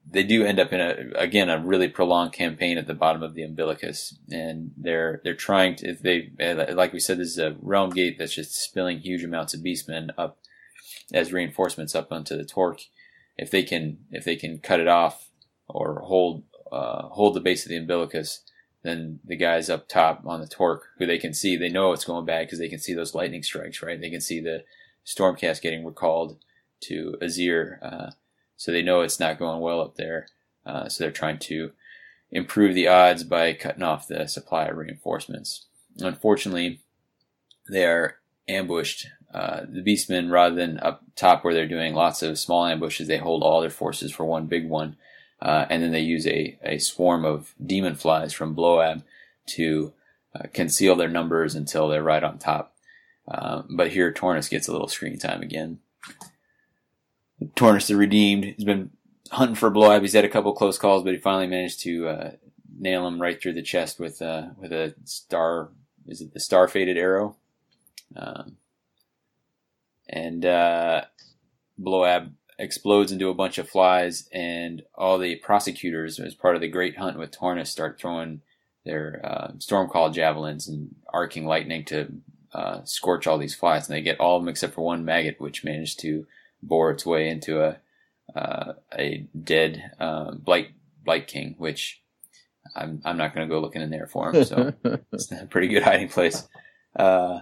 they 0.08 0.22
do 0.22 0.46
end 0.46 0.60
up 0.60 0.72
in 0.72 0.80
a 0.80 1.20
again 1.20 1.50
a 1.50 1.58
really 1.58 1.88
prolonged 1.88 2.32
campaign 2.32 2.78
at 2.78 2.86
the 2.86 2.94
bottom 2.94 3.24
of 3.24 3.34
the 3.34 3.42
umbilicus, 3.42 4.16
and 4.30 4.72
they're 4.78 5.20
they're 5.24 5.34
trying 5.34 5.76
to. 5.78 5.90
If 5.90 6.02
they 6.04 6.30
like 6.74 6.94
we 6.94 7.00
said, 7.00 7.18
this 7.18 7.30
is 7.30 7.40
a 7.40 7.56
realm 7.60 7.90
gate 7.90 8.20
that's 8.20 8.36
just 8.36 8.54
spilling 8.54 9.00
huge 9.00 9.24
amounts 9.24 9.56
of 9.56 9.62
beastmen 9.62 10.10
up 10.16 10.38
as 11.12 11.34
reinforcements 11.34 11.96
up 11.96 12.12
onto 12.12 12.38
the 12.38 12.46
torque 12.46 12.82
if 13.38 13.52
they 13.52 13.64
can 13.64 13.98
if 14.12 14.24
they 14.24 14.36
can 14.36 14.60
cut 14.60 14.80
it 14.80 14.88
off 14.88 15.30
or 15.68 16.02
hold 16.02 16.44
uh, 16.72 17.08
hold 17.10 17.34
the 17.34 17.42
base 17.42 17.66
of 17.66 17.70
the 17.70 17.78
umbilicus, 17.78 18.42
then 18.84 19.20
the 19.24 19.36
guys 19.36 19.70
up 19.70 19.88
top 19.88 20.24
on 20.26 20.42
the 20.42 20.48
torque, 20.48 20.88
who 20.98 21.06
they 21.06 21.18
can 21.18 21.34
see, 21.34 21.56
they 21.56 21.70
know 21.70 21.94
it's 21.94 22.06
going 22.06 22.26
bad 22.26 22.46
because 22.46 22.60
they 22.60 22.70
can 22.70 22.80
see 22.80 22.94
those 22.94 23.16
lightning 23.16 23.44
strikes, 23.44 23.82
right? 23.82 24.00
They 24.00 24.10
can 24.10 24.22
see 24.22 24.40
the 24.40 24.64
stormcast 25.06 25.62
getting 25.62 25.86
recalled 25.86 26.38
to 26.82 27.16
Azyr, 27.22 27.78
uh, 27.82 28.12
so 28.58 28.72
they 28.72 28.82
know 28.82 29.02
it's 29.02 29.20
not 29.20 29.40
going 29.40 29.62
well 29.62 29.82
up 29.82 29.96
there. 29.96 30.28
Uh, 30.66 30.90
so 30.90 31.04
they're 31.04 31.12
trying 31.12 31.40
to 31.40 31.72
improve 32.32 32.74
the 32.74 32.88
odds 32.88 33.24
by 33.24 33.54
cutting 33.54 33.84
off 33.84 34.08
the 34.08 34.28
supply 34.28 34.66
of 34.66 34.78
reinforcements. 34.78 35.68
Unfortunately, 36.00 36.82
they 37.70 37.86
are 37.86 38.18
ambushed 38.48 39.08
uh, 39.34 39.62
the 39.68 39.82
beastmen, 39.82 40.32
rather 40.32 40.56
than 40.56 40.80
up 40.80 41.04
top 41.16 41.44
where 41.44 41.54
they're 41.54 41.68
doing 41.68 41.94
lots 41.94 42.22
of 42.22 42.40
small 42.40 42.66
ambushes, 42.66 43.08
they 43.08 43.18
hold 43.18 43.44
all 43.44 43.62
their 43.62 43.70
forces 43.70 44.12
for 44.12 44.26
one 44.26 44.48
big 44.48 44.70
one, 44.70 44.96
uh, 45.42 45.66
and 45.70 45.84
then 45.84 45.92
they 45.92 46.00
use 46.00 46.26
a, 46.28 46.58
a 46.64 46.78
swarm 46.78 47.26
of 47.26 47.54
demon 47.64 47.96
flies 47.96 48.34
from 48.34 48.56
Bloab 48.56 49.04
to 49.48 49.94
uh, 50.34 50.48
conceal 50.54 50.96
their 50.96 51.10
numbers 51.10 51.56
until 51.56 51.88
they're 51.88 52.04
right 52.04 52.24
on 52.24 52.38
top. 52.38 52.76
Uh, 53.28 53.64
but 53.70 53.92
here, 53.92 54.12
Tornus 54.12 54.50
gets 54.50 54.68
a 54.68 54.72
little 54.72 54.88
screen 54.88 55.18
time 55.18 55.42
again. 55.42 55.80
Tornus 57.56 57.88
the 57.88 57.96
Redeemed 57.96 58.46
has 58.46 58.64
been 58.64 58.92
hunting 59.32 59.56
for 59.56 59.72
Bloab. 59.72 60.02
He's 60.02 60.14
had 60.14 60.26
a 60.26 60.30
couple 60.30 60.54
close 60.54 60.78
calls, 60.78 61.04
but 61.04 61.14
he 61.14 61.20
finally 61.20 61.48
managed 61.48 61.82
to 61.82 62.08
uh, 62.08 62.32
nail 62.78 63.08
him 63.08 63.22
right 63.22 63.42
through 63.42 63.54
the 63.54 63.62
chest 63.62 64.00
with 64.00 64.22
uh, 64.22 64.50
with 64.58 64.72
a 64.72 64.96
star. 65.04 65.70
Is 66.08 66.22
it 66.22 66.34
the 66.34 66.40
star 66.40 66.68
fated 66.68 66.98
arrow? 66.98 67.36
Um, 68.16 68.58
and 70.08 70.46
uh, 70.46 71.06
Bloab 71.80 72.32
explodes 72.58 73.12
into 73.12 73.30
a 73.30 73.34
bunch 73.34 73.58
of 73.58 73.70
flies, 73.70 74.30
and 74.32 74.84
all 74.96 75.18
the 75.18 75.36
prosecutors, 75.38 76.20
as 76.20 76.36
part 76.36 76.56
of 76.56 76.62
the 76.62 76.68
great 76.68 76.98
hunt 76.98 77.18
with 77.18 77.32
Tornus, 77.32 77.68
start 77.68 78.00
throwing 78.00 78.42
their 78.86 79.22
uh, 79.24 79.48
Stormcall 79.58 80.14
javelins 80.14 80.68
and 80.68 80.96
arcing 81.12 81.46
lightning 81.46 81.84
to 81.86 82.12
uh, 82.54 82.84
scorch 82.86 83.28
all 83.28 83.38
these 83.38 83.56
flies, 83.56 83.88
and 83.88 83.96
they 83.96 84.02
get 84.02 84.20
all 84.20 84.38
of 84.38 84.44
them 84.44 84.50
except 84.50 84.74
for 84.74 84.86
one 84.86 85.04
maggot, 85.04 85.40
which 85.40 85.64
managed 85.64 86.00
to 86.00 86.26
bore 86.62 86.92
its 86.92 87.06
way 87.06 87.30
into 87.30 87.62
a 87.62 87.78
uh, 88.36 88.74
a 88.98 89.28
dead 89.44 89.92
uh, 90.00 90.32
blight 90.32 90.70
blight 91.04 91.28
king, 91.28 91.56
which 91.58 92.02
I'm 92.76 93.02
I'm 93.06 93.18
not 93.18 93.36
going 93.36 93.48
to 93.48 93.54
go 93.54 93.60
looking 93.60 93.82
in 93.82 93.90
there 93.90 94.08
for 94.08 94.34
him. 94.34 94.44
So 94.46 94.74
it's 95.12 95.32
a 95.32 95.46
pretty 95.46 95.68
good 95.68 95.84
hiding 95.84 96.10
place. 96.10 96.48
Uh, 96.96 97.42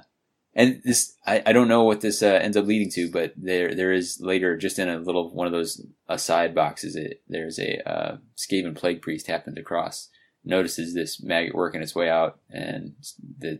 and 0.55 0.81
this, 0.84 1.15
I, 1.25 1.41
I 1.47 1.53
don't 1.53 1.67
know 1.67 1.84
what 1.84 2.01
this 2.01 2.21
uh, 2.21 2.39
ends 2.41 2.57
up 2.57 2.65
leading 2.65 2.91
to, 2.91 3.09
but 3.09 3.34
there 3.35 3.73
there 3.73 3.91
is 3.91 4.19
later, 4.21 4.55
just 4.57 4.80
in 4.80 4.89
a 4.89 4.99
little 4.99 5.34
one 5.34 5.47
of 5.47 5.53
those 5.53 5.85
aside 6.07 6.53
boxes, 6.53 6.95
it, 6.95 7.21
there's 7.27 7.59
a 7.59 7.81
uh, 7.89 8.17
Skaven 8.38 8.75
plague 8.75 9.01
priest 9.01 9.27
happens 9.27 9.57
across, 9.57 10.09
notices 10.45 10.93
this 10.93 11.21
maggot 11.21 11.55
working 11.55 11.81
its 11.81 11.95
way 11.95 12.09
out, 12.09 12.39
and 12.49 12.93
the 13.39 13.59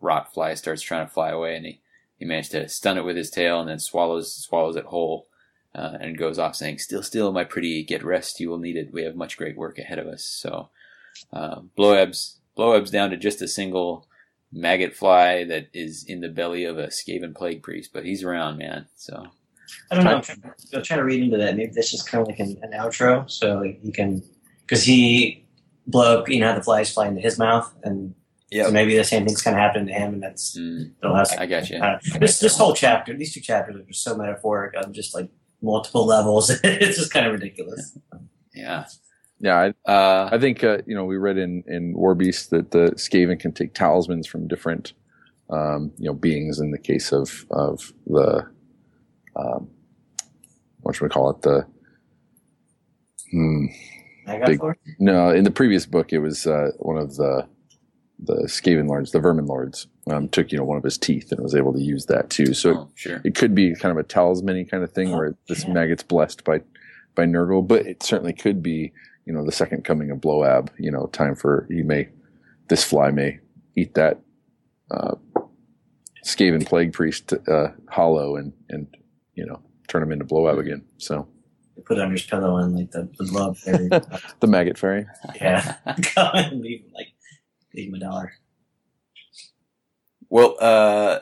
rot 0.00 0.32
fly 0.32 0.54
starts 0.54 0.82
trying 0.82 1.06
to 1.06 1.12
fly 1.12 1.30
away, 1.30 1.56
and 1.56 1.66
he, 1.66 1.80
he 2.16 2.24
managed 2.24 2.52
to 2.52 2.68
stun 2.68 2.98
it 2.98 3.04
with 3.04 3.16
his 3.16 3.30
tail, 3.30 3.60
and 3.60 3.68
then 3.68 3.78
swallows 3.78 4.34
swallows 4.34 4.76
it 4.76 4.84
whole. 4.86 5.26
uh, 5.74 5.96
and 6.00 6.18
goes 6.18 6.38
off 6.38 6.56
saying, 6.56 6.78
"Still, 6.78 7.02
still, 7.02 7.32
my 7.32 7.44
pretty, 7.44 7.82
get 7.84 8.04
rest. 8.04 8.40
You 8.40 8.50
will 8.50 8.58
need 8.58 8.76
it. 8.76 8.92
We 8.92 9.04
have 9.04 9.14
much 9.16 9.36
great 9.36 9.56
work 9.56 9.78
ahead 9.78 9.98
of 9.98 10.06
us." 10.06 10.24
So, 10.24 10.70
uh, 11.32 11.60
Bloab's 11.76 12.38
Bloab's 12.56 12.90
down 12.90 13.10
to 13.10 13.16
just 13.16 13.42
a 13.42 13.48
single 13.48 14.06
maggot 14.52 14.94
fly 14.94 15.44
that 15.44 15.68
is 15.72 16.04
in 16.04 16.20
the 16.20 16.28
belly 16.28 16.64
of 16.64 16.78
a 16.78 16.88
Skaven 16.88 17.34
plague 17.34 17.62
priest, 17.62 17.90
but 17.92 18.04
he's 18.04 18.24
around, 18.24 18.58
man. 18.58 18.86
So 18.96 19.24
I 19.90 19.94
don't 19.94 20.04
know. 20.04 20.16
I'm 20.16 20.22
trying, 20.22 20.42
I'm 20.74 20.82
trying 20.82 20.98
to 20.98 21.04
read 21.04 21.22
into 21.22 21.38
that. 21.38 21.56
Maybe 21.56 21.72
that's 21.74 21.90
just 21.90 22.08
kind 22.08 22.22
of 22.22 22.28
like 22.28 22.40
an, 22.40 22.58
an 22.62 22.72
outro, 22.72 23.30
so 23.30 23.62
he 23.62 23.92
can 23.92 24.22
because 24.62 24.84
he 24.84 25.46
blow 25.86 26.20
up. 26.20 26.28
You 26.28 26.40
know 26.40 26.48
how 26.48 26.54
the 26.54 26.62
flies 26.62 26.92
fly 26.92 27.08
into 27.08 27.20
his 27.20 27.38
mouth, 27.38 27.72
and 27.84 28.14
yeah, 28.50 28.66
so 28.66 28.72
maybe 28.72 28.96
the 28.96 29.04
same 29.04 29.24
thing's 29.24 29.42
kind 29.42 29.56
of 29.56 29.60
happening 29.60 29.86
to 29.86 29.92
him, 29.92 30.14
and 30.14 30.22
that's 30.22 30.58
mm, 30.58 30.90
it'll 31.02 31.14
have. 31.14 31.30
I 31.38 31.46
got 31.46 31.70
you. 31.70 31.78
Uh, 31.78 31.98
this 32.18 32.40
this 32.40 32.56
whole 32.56 32.74
chapter, 32.74 33.16
these 33.16 33.32
two 33.32 33.40
chapters 33.40 33.76
are 33.76 33.82
just 33.82 34.02
so 34.02 34.16
metaphoric 34.16 34.74
on 34.76 34.92
just 34.92 35.14
like 35.14 35.30
multiple 35.62 36.06
levels. 36.06 36.50
it's 36.64 36.98
just 36.98 37.12
kind 37.12 37.26
of 37.26 37.32
ridiculous. 37.32 37.96
Yeah, 38.54 38.86
Yeah, 39.40 39.72
I, 39.86 39.90
uh, 39.90 40.28
I 40.32 40.38
think 40.38 40.62
uh, 40.62 40.78
you 40.86 40.94
know 40.94 41.04
we 41.04 41.16
read 41.16 41.38
in 41.38 41.64
in 41.66 41.94
War 41.94 42.14
Beast 42.14 42.50
that 42.50 42.70
the 42.72 42.92
Skaven 42.96 43.40
can 43.40 43.52
take 43.52 43.72
talismans 43.74 44.26
from 44.26 44.48
different 44.48 44.92
um, 45.48 45.92
you 45.98 46.06
know 46.06 46.14
beings. 46.14 46.60
In 46.60 46.70
the 46.70 46.78
case 46.78 47.10
of 47.12 47.46
of 47.50 47.92
the 48.06 48.46
um, 49.36 49.68
what 50.80 50.94
should 50.94 51.04
we 51.04 51.08
call 51.10 51.30
it? 51.30 51.42
The 51.42 51.66
hmm, 53.30 53.66
Big- 54.46 54.60
no, 54.98 55.30
in 55.30 55.44
the 55.44 55.50
previous 55.50 55.86
book 55.86 56.12
it 56.12 56.18
was 56.18 56.46
uh, 56.46 56.70
one 56.78 56.98
of 56.98 57.16
the 57.16 57.46
the 58.22 58.44
Skaven 58.44 58.86
lords, 58.88 59.12
the 59.12 59.20
Vermin 59.20 59.46
lords, 59.46 59.86
um, 60.10 60.28
took 60.28 60.52
you 60.52 60.58
know 60.58 60.64
one 60.64 60.76
of 60.76 60.84
his 60.84 60.98
teeth 60.98 61.32
and 61.32 61.40
was 61.40 61.54
able 61.54 61.72
to 61.72 61.80
use 61.80 62.06
that 62.06 62.28
too. 62.28 62.52
So 62.52 62.70
oh, 62.74 62.90
sure. 62.94 63.22
it 63.24 63.34
could 63.34 63.54
be 63.54 63.74
kind 63.74 63.90
of 63.92 63.96
a 63.98 64.06
talisman 64.06 64.66
kind 64.66 64.84
of 64.84 64.92
thing 64.92 65.12
where 65.12 65.34
this 65.48 65.64
Okay. 65.64 65.72
maggot's 65.72 66.02
blessed 66.02 66.44
by 66.44 66.60
by 67.14 67.24
Nurgle, 67.24 67.66
but 67.66 67.86
it 67.86 68.02
certainly 68.02 68.34
could 68.34 68.62
be 68.62 68.92
you 69.30 69.36
know 69.36 69.44
the 69.44 69.52
second 69.52 69.84
coming 69.84 70.10
of 70.10 70.18
Bloab. 70.18 70.70
You 70.76 70.90
know, 70.90 71.06
time 71.06 71.36
for 71.36 71.64
he 71.70 71.84
may 71.84 72.08
this 72.68 72.82
fly 72.82 73.12
may 73.12 73.38
eat 73.76 73.94
that 73.94 74.18
uh, 74.90 75.14
Skaven 76.24 76.66
plague 76.66 76.92
priest 76.92 77.32
uh, 77.46 77.68
hollow 77.88 78.34
and 78.34 78.52
and 78.68 78.88
you 79.34 79.46
know 79.46 79.62
turn 79.86 80.02
him 80.02 80.10
into 80.10 80.24
Bloab 80.24 80.58
again. 80.58 80.82
So 80.98 81.28
put 81.84 81.98
it 81.98 82.00
under 82.00 82.14
his 82.14 82.24
pillow 82.24 82.56
and 82.56 82.74
like 82.74 82.90
the, 82.90 83.08
the 83.18 83.26
glove 83.26 83.56
fairy. 83.56 83.88
the 84.40 84.48
maggot 84.48 84.76
fairy. 84.76 85.06
yeah, 85.36 85.76
go 85.86 86.30
and 86.34 86.60
leave 86.60 86.80
him, 86.80 86.90
like 86.92 87.12
leave 87.72 87.88
him 87.90 87.94
a 87.94 88.00
dollar. 88.00 88.32
Well, 90.28 90.56
uh, 90.58 91.20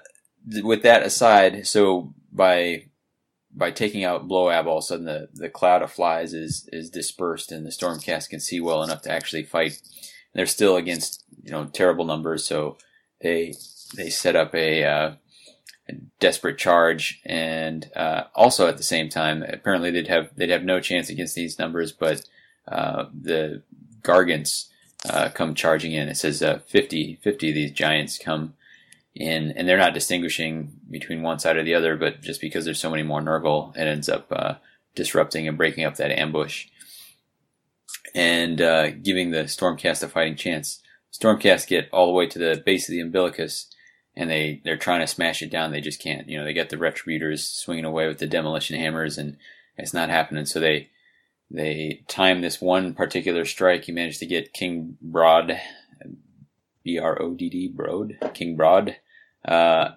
th- 0.51 0.64
with 0.64 0.82
that 0.85 1.02
aside, 1.02 1.66
so 1.66 2.14
by 2.32 2.86
by 3.59 3.72
taking 3.72 4.05
out 4.05 4.28
Bloab, 4.28 4.66
all 4.66 4.78
of 4.78 4.85
a 4.85 4.86
sudden 4.86 5.05
the, 5.05 5.28
the 5.35 5.48
cloud 5.48 5.82
of 5.82 5.90
flies 5.90 6.32
is 6.32 6.68
is 6.72 6.89
dispersed, 6.89 7.51
and 7.51 7.66
the 7.66 7.70
Stormcast 7.70 8.30
can 8.30 8.40
see 8.40 8.60
well 8.60 8.82
enough 8.82 9.02
to 9.02 9.10
actually 9.10 9.43
fight. 9.43 9.82
They're 10.32 10.47
still 10.47 10.76
against 10.76 11.24
you 11.43 11.51
know 11.51 11.66
terrible 11.66 12.05
numbers, 12.05 12.44
so 12.44 12.78
they 13.20 13.55
they 13.97 14.10
set 14.10 14.36
up 14.36 14.55
a, 14.55 14.85
uh, 14.85 15.14
a 15.89 15.93
desperate 16.20 16.59
charge, 16.59 17.20
and 17.24 17.90
uh, 17.97 18.24
also 18.35 18.68
at 18.68 18.76
the 18.76 18.82
same 18.82 19.09
time, 19.09 19.43
apparently 19.43 19.90
they'd 19.90 20.09
have 20.09 20.30
they'd 20.36 20.51
have 20.51 20.64
no 20.64 20.78
chance 20.78 21.10
against 21.10 21.35
these 21.35 21.59
numbers, 21.59 21.90
but 21.90 22.26
uh, 22.68 23.06
the 23.12 23.62
Gargants 24.02 24.68
uh, 25.09 25.30
come 25.30 25.55
charging 25.55 25.93
in. 25.93 26.09
It 26.09 26.16
says 26.16 26.43
uh, 26.43 26.60
50, 26.66 27.18
50 27.22 27.48
of 27.48 27.55
these 27.55 27.72
giants 27.72 28.18
come 28.18 28.55
in, 29.19 29.53
and 29.53 29.69
they're 29.69 29.77
not 29.77 29.95
distinguishing 29.95 30.73
between 30.89 31.23
one 31.23 31.39
side 31.39 31.57
or 31.57 31.65
the 31.65 31.74
other, 31.74 31.97
but 31.97 32.23
just 32.23 32.40
because 32.40 32.65
there's 32.65 32.81
so 32.81 32.90
many 32.90 33.03
more 33.03 33.20
Nurgle, 33.20 33.77
it 33.77 33.81
ends 33.82 34.09
up 34.09 34.28
uh, 34.31 34.55
disrupting 34.95 35.49
and 35.49 35.59
breaking 35.59 35.85
up 35.85 35.97
that 35.97 36.16
ambush 36.16 36.66
and 38.15 38.61
uh, 38.61 38.90
giving 38.90 39.31
the 39.31 39.45
Stormcast 39.45 40.03
a 40.03 40.09
fighting 40.09 40.36
chance. 40.36 40.81
Stormcast 41.12 41.66
get 41.66 41.89
all 41.93 42.07
the 42.07 42.12
way 42.12 42.27
to 42.27 42.39
the 42.39 42.62
base 42.65 42.89
of 42.89 42.93
the 42.93 43.01
umbilicus, 43.01 43.69
and 44.16 44.31
they 44.31 44.61
they're 44.65 44.77
trying 44.77 45.01
to 45.01 45.07
smash 45.07 45.43
it 45.43 45.51
down. 45.51 45.73
They 45.73 45.81
just 45.81 46.03
can't. 46.03 46.28
You 46.28 46.39
know, 46.39 46.45
they 46.45 46.53
get 46.53 46.70
the 46.70 46.77
retributors 46.77 47.40
swinging 47.40 47.85
away 47.85 48.07
with 48.07 48.19
the 48.19 48.27
demolition 48.27 48.78
hammers, 48.78 49.19
and 49.19 49.36
it's 49.77 49.95
not 49.95 50.11
happening. 50.11 50.47
So 50.47 50.61
they 50.61 50.90
they 51.51 52.05
time 52.09 52.40
this 52.40 52.61
one 52.61 52.95
particular 52.95 53.45
strike. 53.45 53.85
He 53.85 53.93
managed 53.93 54.20
to 54.20 54.27
get 54.27 54.53
King 54.53 54.97
Broad, 55.01 55.59
B 56.85 56.99
R 56.99 57.20
O 57.20 57.35
D 57.35 57.49
D, 57.49 57.69
Broad, 57.69 58.19
King 58.35 58.57
Broad, 58.57 58.97
uh, 59.44 59.90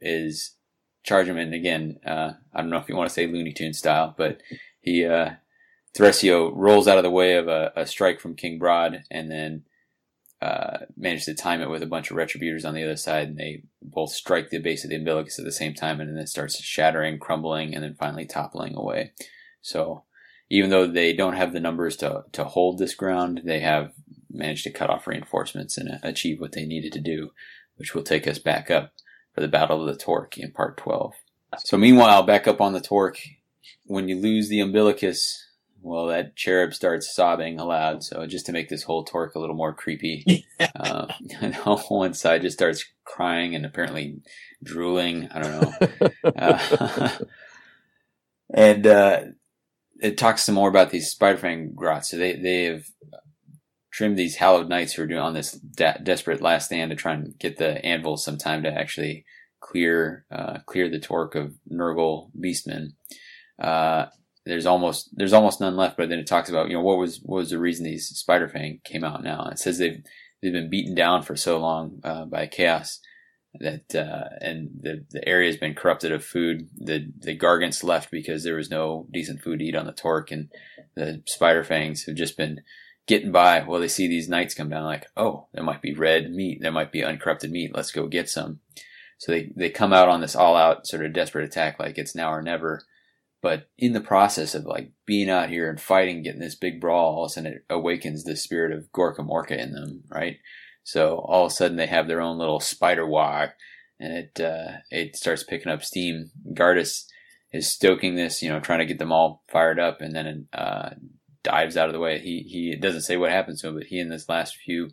is 0.00 0.54
charge 1.02 1.28
him. 1.28 1.38
And 1.38 1.54
again, 1.54 1.98
uh, 2.06 2.32
I 2.52 2.60
don't 2.60 2.70
know 2.70 2.78
if 2.78 2.88
you 2.88 2.96
want 2.96 3.08
to 3.08 3.14
say 3.14 3.26
Looney 3.26 3.52
Tune 3.52 3.74
style, 3.74 4.14
but 4.16 4.40
he, 4.80 5.04
uh, 5.04 5.30
Thresio 5.96 6.50
rolls 6.54 6.88
out 6.88 6.98
of 6.98 7.04
the 7.04 7.10
way 7.10 7.34
of 7.34 7.46
a, 7.48 7.72
a 7.76 7.86
strike 7.86 8.20
from 8.20 8.34
King 8.34 8.58
Broad 8.58 9.04
and 9.10 9.30
then, 9.30 9.64
uh, 10.42 10.84
managed 10.96 11.24
to 11.24 11.34
time 11.34 11.62
it 11.62 11.70
with 11.70 11.82
a 11.82 11.86
bunch 11.86 12.10
of 12.10 12.18
retributors 12.18 12.66
on 12.66 12.74
the 12.74 12.82
other 12.82 12.96
side, 12.96 13.28
and 13.28 13.38
they 13.38 13.62
both 13.80 14.10
strike 14.10 14.50
the 14.50 14.58
base 14.58 14.84
of 14.84 14.90
the 14.90 14.96
umbilicus 14.96 15.38
at 15.38 15.44
the 15.44 15.52
same 15.52 15.72
time, 15.72 16.00
and 16.00 16.10
then 16.10 16.22
it 16.22 16.28
starts 16.28 16.62
shattering, 16.62 17.18
crumbling, 17.18 17.74
and 17.74 17.82
then 17.82 17.94
finally 17.94 18.26
toppling 18.26 18.74
away. 18.74 19.12
So, 19.62 20.04
even 20.50 20.68
though 20.68 20.86
they 20.86 21.14
don't 21.14 21.36
have 21.36 21.54
the 21.54 21.60
numbers 21.60 21.96
to, 21.96 22.24
to 22.32 22.44
hold 22.44 22.76
this 22.76 22.94
ground, 22.94 23.40
they 23.44 23.60
have 23.60 23.92
managed 24.30 24.64
to 24.64 24.70
cut 24.70 24.90
off 24.90 25.06
reinforcements 25.06 25.78
and 25.78 25.98
achieve 26.02 26.40
what 26.40 26.52
they 26.52 26.66
needed 26.66 26.92
to 26.92 27.00
do, 27.00 27.30
which 27.76 27.94
will 27.94 28.02
take 28.02 28.26
us 28.26 28.38
back 28.38 28.70
up 28.70 28.92
for 29.34 29.40
the 29.40 29.48
Battle 29.48 29.80
of 29.80 29.86
the 29.86 30.00
Torque 30.00 30.38
in 30.38 30.52
part 30.52 30.76
12. 30.76 31.14
So 31.58 31.76
meanwhile, 31.76 32.22
back 32.22 32.46
up 32.46 32.60
on 32.60 32.72
the 32.72 32.80
Torque, 32.80 33.20
when 33.84 34.08
you 34.08 34.16
lose 34.20 34.48
the 34.48 34.60
umbilicus, 34.60 35.46
well, 35.82 36.06
that 36.06 36.34
cherub 36.34 36.72
starts 36.72 37.14
sobbing 37.14 37.60
aloud. 37.60 38.02
So 38.02 38.26
just 38.26 38.46
to 38.46 38.52
make 38.52 38.68
this 38.68 38.82
whole 38.82 39.04
Torque 39.04 39.34
a 39.34 39.38
little 39.38 39.54
more 39.54 39.74
creepy, 39.74 40.46
uh, 40.76 41.06
one 41.88 42.14
side 42.14 42.42
just 42.42 42.56
starts 42.56 42.84
crying 43.04 43.54
and 43.54 43.66
apparently 43.66 44.20
drooling. 44.62 45.28
I 45.30 45.42
don't 45.42 45.52
know. 45.52 46.10
Uh, 46.36 47.10
and 48.52 48.86
uh, 48.86 49.20
it 50.00 50.18
talks 50.18 50.42
some 50.42 50.54
more 50.54 50.68
about 50.68 50.90
these 50.90 51.14
Spiderfang 51.14 51.74
grots. 51.74 52.10
So 52.10 52.16
they 52.16 52.34
they 52.34 52.64
have 52.64 52.84
trimmed 53.94 54.16
these 54.16 54.36
hallowed 54.36 54.68
knights 54.68 54.92
who 54.92 55.02
are 55.02 55.06
doing 55.06 55.20
on 55.20 55.34
this 55.34 55.52
de- 55.52 56.00
desperate 56.02 56.42
last 56.42 56.66
stand 56.66 56.90
to 56.90 56.96
try 56.96 57.12
and 57.12 57.38
get 57.38 57.58
the 57.58 57.84
anvil 57.86 58.16
some 58.16 58.36
time 58.36 58.64
to 58.64 58.68
actually 58.68 59.24
clear 59.60 60.26
uh, 60.32 60.58
clear 60.66 60.88
the 60.88 60.98
torque 60.98 61.36
of 61.36 61.54
Nurgle 61.70 62.30
beastmen. 62.36 62.88
Uh, 63.62 64.06
there's 64.44 64.66
almost 64.66 65.10
there's 65.12 65.32
almost 65.32 65.60
none 65.60 65.76
left, 65.76 65.96
but 65.96 66.08
then 66.08 66.18
it 66.18 66.26
talks 66.26 66.50
about 66.50 66.68
you 66.68 66.74
know 66.74 66.82
what 66.82 66.98
was 66.98 67.20
what 67.22 67.36
was 67.36 67.50
the 67.50 67.58
reason 67.58 67.84
these 67.84 68.22
Spiderfang 68.28 68.82
came 68.82 69.04
out 69.04 69.22
now. 69.22 69.46
It 69.46 69.60
says 69.60 69.78
they've 69.78 70.02
they've 70.42 70.52
been 70.52 70.70
beaten 70.70 70.96
down 70.96 71.22
for 71.22 71.36
so 71.36 71.58
long 71.58 72.00
uh, 72.02 72.24
by 72.24 72.48
chaos 72.48 72.98
that 73.60 73.94
uh, 73.94 74.28
and 74.40 74.70
the 74.80 75.06
the 75.12 75.26
area 75.26 75.48
has 75.48 75.56
been 75.56 75.74
corrupted 75.74 76.10
of 76.10 76.24
food. 76.24 76.68
The 76.76 77.12
the 77.16 77.38
Gargants 77.38 77.84
left 77.84 78.10
because 78.10 78.42
there 78.42 78.56
was 78.56 78.70
no 78.70 79.06
decent 79.12 79.40
food 79.40 79.60
to 79.60 79.64
eat 79.64 79.76
on 79.76 79.86
the 79.86 79.92
Torque, 79.92 80.32
and 80.32 80.50
the 80.96 81.22
Spiderfangs 81.38 82.06
have 82.06 82.16
just 82.16 82.36
been 82.36 82.60
getting 83.06 83.32
by. 83.32 83.62
Well, 83.62 83.80
they 83.80 83.88
see 83.88 84.08
these 84.08 84.28
knights 84.28 84.54
come 84.54 84.68
down, 84.68 84.84
like, 84.84 85.06
oh, 85.16 85.46
there 85.52 85.64
might 85.64 85.82
be 85.82 85.94
red 85.94 86.30
meat, 86.30 86.58
there 86.60 86.72
might 86.72 86.92
be 86.92 87.04
uncorrupted 87.04 87.50
meat. 87.50 87.74
Let's 87.74 87.92
go 87.92 88.06
get 88.06 88.28
some. 88.28 88.60
So 89.18 89.32
they 89.32 89.52
they 89.56 89.70
come 89.70 89.92
out 89.92 90.08
on 90.08 90.20
this 90.20 90.36
all 90.36 90.56
out 90.56 90.86
sort 90.86 91.04
of 91.04 91.12
desperate 91.12 91.44
attack, 91.44 91.78
like 91.78 91.98
it's 91.98 92.14
now 92.14 92.32
or 92.32 92.42
never. 92.42 92.82
But 93.40 93.68
in 93.78 93.92
the 93.92 94.00
process 94.00 94.54
of 94.54 94.64
like 94.64 94.92
being 95.06 95.28
out 95.28 95.50
here 95.50 95.68
and 95.68 95.80
fighting, 95.80 96.22
getting 96.22 96.40
this 96.40 96.54
big 96.54 96.80
brawl, 96.80 97.14
all 97.14 97.24
of 97.24 97.30
a 97.30 97.32
sudden 97.34 97.52
it 97.52 97.64
awakens 97.70 98.24
the 98.24 98.36
spirit 98.36 98.72
of 98.72 98.90
Gorka 98.92 99.22
Morka 99.22 99.58
in 99.58 99.72
them, 99.72 100.02
right? 100.08 100.38
So 100.82 101.18
all 101.18 101.46
of 101.46 101.52
a 101.52 101.54
sudden 101.54 101.76
they 101.76 101.86
have 101.86 102.08
their 102.08 102.20
own 102.20 102.38
little 102.38 102.60
spider 102.60 103.06
war, 103.06 103.54
and 104.00 104.12
it 104.12 104.40
uh, 104.40 104.78
it 104.90 105.16
starts 105.16 105.44
picking 105.44 105.70
up 105.70 105.84
steam. 105.84 106.30
Gardus 106.52 107.04
is 107.52 107.70
stoking 107.70 108.16
this, 108.16 108.42
you 108.42 108.48
know, 108.48 108.60
trying 108.60 108.80
to 108.80 108.86
get 108.86 108.98
them 108.98 109.12
all 109.12 109.42
fired 109.48 109.78
up, 109.78 110.00
and 110.00 110.14
then 110.14 110.48
uh, 110.52 110.90
dives 111.44 111.76
out 111.76 111.88
of 111.88 111.92
the 111.92 112.00
way. 112.00 112.18
He 112.18 112.40
he 112.48 112.72
it 112.72 112.80
doesn't 112.80 113.02
say 113.02 113.16
what 113.16 113.30
happens 113.30 113.60
to 113.60 113.68
him, 113.68 113.74
but 113.74 113.84
he 113.84 114.00
and 114.00 114.10
this 114.10 114.28
last 114.28 114.56
few 114.56 114.90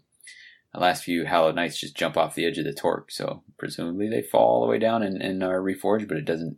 last 0.75 1.03
few 1.03 1.25
Hallowed 1.25 1.55
Knights 1.55 1.79
just 1.79 1.97
jump 1.97 2.15
off 2.15 2.35
the 2.35 2.45
edge 2.45 2.57
of 2.59 2.65
the 2.65 2.73
torque. 2.73 3.09
So 3.11 3.43
presumably 3.57 4.07
they 4.07 4.21
fall 4.21 4.47
all 4.55 4.61
the 4.61 4.67
way 4.71 4.77
down 4.77 5.01
and, 5.03 5.21
and 5.21 5.43
are 5.43 5.59
reforged, 5.59 6.07
but 6.07 6.17
it 6.17 6.25
doesn't 6.25 6.57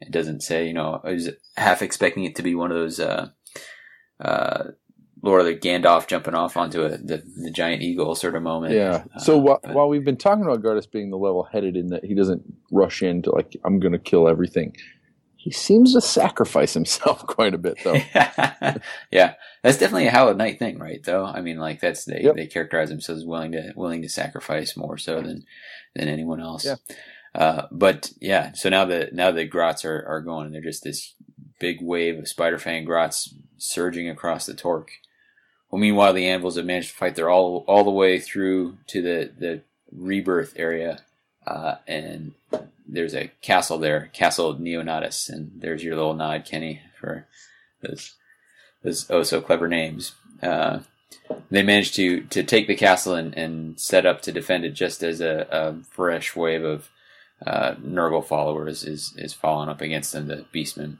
it 0.00 0.10
doesn't 0.12 0.42
say. 0.42 0.66
You 0.66 0.74
know, 0.74 1.00
I 1.02 1.12
was 1.12 1.30
half 1.56 1.80
expecting 1.80 2.24
it 2.24 2.36
to 2.36 2.42
be 2.42 2.54
one 2.54 2.70
of 2.70 2.76
those. 2.76 3.00
Uh, 3.00 3.30
uh, 4.20 4.64
Lord 5.20 5.40
of 5.40 5.46
the 5.48 5.56
Gandalf 5.56 6.06
jumping 6.06 6.36
off 6.36 6.56
onto 6.56 6.82
a, 6.84 6.90
the, 6.90 7.24
the 7.42 7.50
giant 7.50 7.82
eagle 7.82 8.14
sort 8.14 8.36
of 8.36 8.42
moment. 8.44 8.72
Yeah. 8.74 9.02
Uh, 9.16 9.18
So 9.18 9.40
wh- 9.40 9.60
but- 9.60 9.74
while 9.74 9.88
we've 9.88 10.04
been 10.04 10.16
talking 10.16 10.44
about 10.44 10.62
Gardus 10.62 10.88
being 10.88 11.10
the 11.10 11.16
level-headed 11.18 11.76
in 11.76 11.88
that 11.88 12.04
he 12.04 12.14
doesn't 12.14 12.42
rush 12.70 13.02
into 13.02 13.32
like 13.32 13.56
I'm 13.64 13.80
going 13.80 13.92
to 13.94 13.98
kill 13.98 14.28
everything, 14.28 14.76
he 15.48 15.54
seems 15.54 15.94
to 15.94 16.00
sacrifice 16.02 16.74
himself 16.74 17.26
quite 17.26 17.54
a 17.54 17.58
bit, 17.58 17.78
though. 17.82 17.94
yeah, 19.10 19.34
that's 19.62 19.78
definitely 19.78 20.06
a 20.06 20.10
Hallowed 20.10 20.36
Knight 20.36 20.58
thing, 20.58 20.78
right? 20.78 21.02
Though 21.02 21.24
I 21.24 21.40
mean, 21.40 21.58
like 21.58 21.80
that's 21.80 22.04
they, 22.04 22.20
Yep. 22.20 22.36
they 22.36 22.46
characterize 22.46 22.90
themselves 22.90 23.22
as 23.22 23.26
willing 23.26 23.52
to 23.52 23.72
willing 23.74 24.02
to 24.02 24.10
sacrifice 24.10 24.76
more 24.76 24.98
so 24.98 25.22
than 25.22 25.44
than 25.94 26.08
anyone 26.08 26.38
else. 26.38 26.66
Yeah. 26.66 26.74
Uh, 27.34 27.66
but 27.72 28.12
yeah, 28.20 28.52
so 28.52 28.68
now 28.68 28.84
the 28.84 29.08
now 29.10 29.30
the 29.30 29.46
Grots 29.46 29.86
are, 29.86 30.04
are 30.06 30.20
going, 30.20 30.44
and 30.44 30.54
they're 30.54 30.60
just 30.60 30.84
this 30.84 31.14
big 31.58 31.78
wave 31.80 32.18
of 32.18 32.28
spider 32.28 32.58
fang 32.58 32.84
grots 32.84 33.34
surging 33.56 34.08
across 34.10 34.44
the 34.44 34.54
torque. 34.54 34.90
Well, 35.70 35.80
meanwhile, 35.80 36.12
the 36.12 36.26
anvils 36.26 36.56
have 36.56 36.66
managed 36.66 36.90
to 36.90 36.96
fight 36.96 37.14
their 37.14 37.30
all 37.30 37.64
all 37.66 37.84
the 37.84 37.90
way 37.90 38.20
through 38.20 38.76
to 38.88 39.00
the 39.00 39.32
the 39.38 39.62
rebirth 39.90 40.52
area, 40.56 41.00
uh, 41.46 41.76
and 41.86 42.34
there's 42.88 43.14
a 43.14 43.30
castle 43.42 43.78
there, 43.78 44.10
Castle 44.12 44.54
Neonatus, 44.56 45.28
and 45.28 45.52
there's 45.54 45.84
your 45.84 45.94
little 45.94 46.14
nod, 46.14 46.44
Kenny, 46.44 46.80
for 46.98 47.26
those 47.82 48.14
those 48.82 49.10
oh 49.10 49.22
so 49.22 49.40
clever 49.40 49.68
names. 49.68 50.14
Uh, 50.42 50.80
they 51.50 51.62
managed 51.62 51.94
to 51.96 52.22
to 52.22 52.42
take 52.42 52.66
the 52.66 52.74
castle 52.74 53.14
and, 53.14 53.34
and 53.34 53.78
set 53.78 54.06
up 54.06 54.22
to 54.22 54.32
defend 54.32 54.64
it 54.64 54.70
just 54.70 55.02
as 55.02 55.20
a, 55.20 55.46
a 55.50 55.82
fresh 55.90 56.34
wave 56.34 56.64
of 56.64 56.88
uh, 57.46 57.74
Nurgle 57.74 58.24
followers 58.24 58.84
is 58.84 59.14
is 59.16 59.32
falling 59.32 59.68
up 59.68 59.80
against 59.80 60.12
them, 60.12 60.26
the 60.26 60.46
Beastmen. 60.52 60.98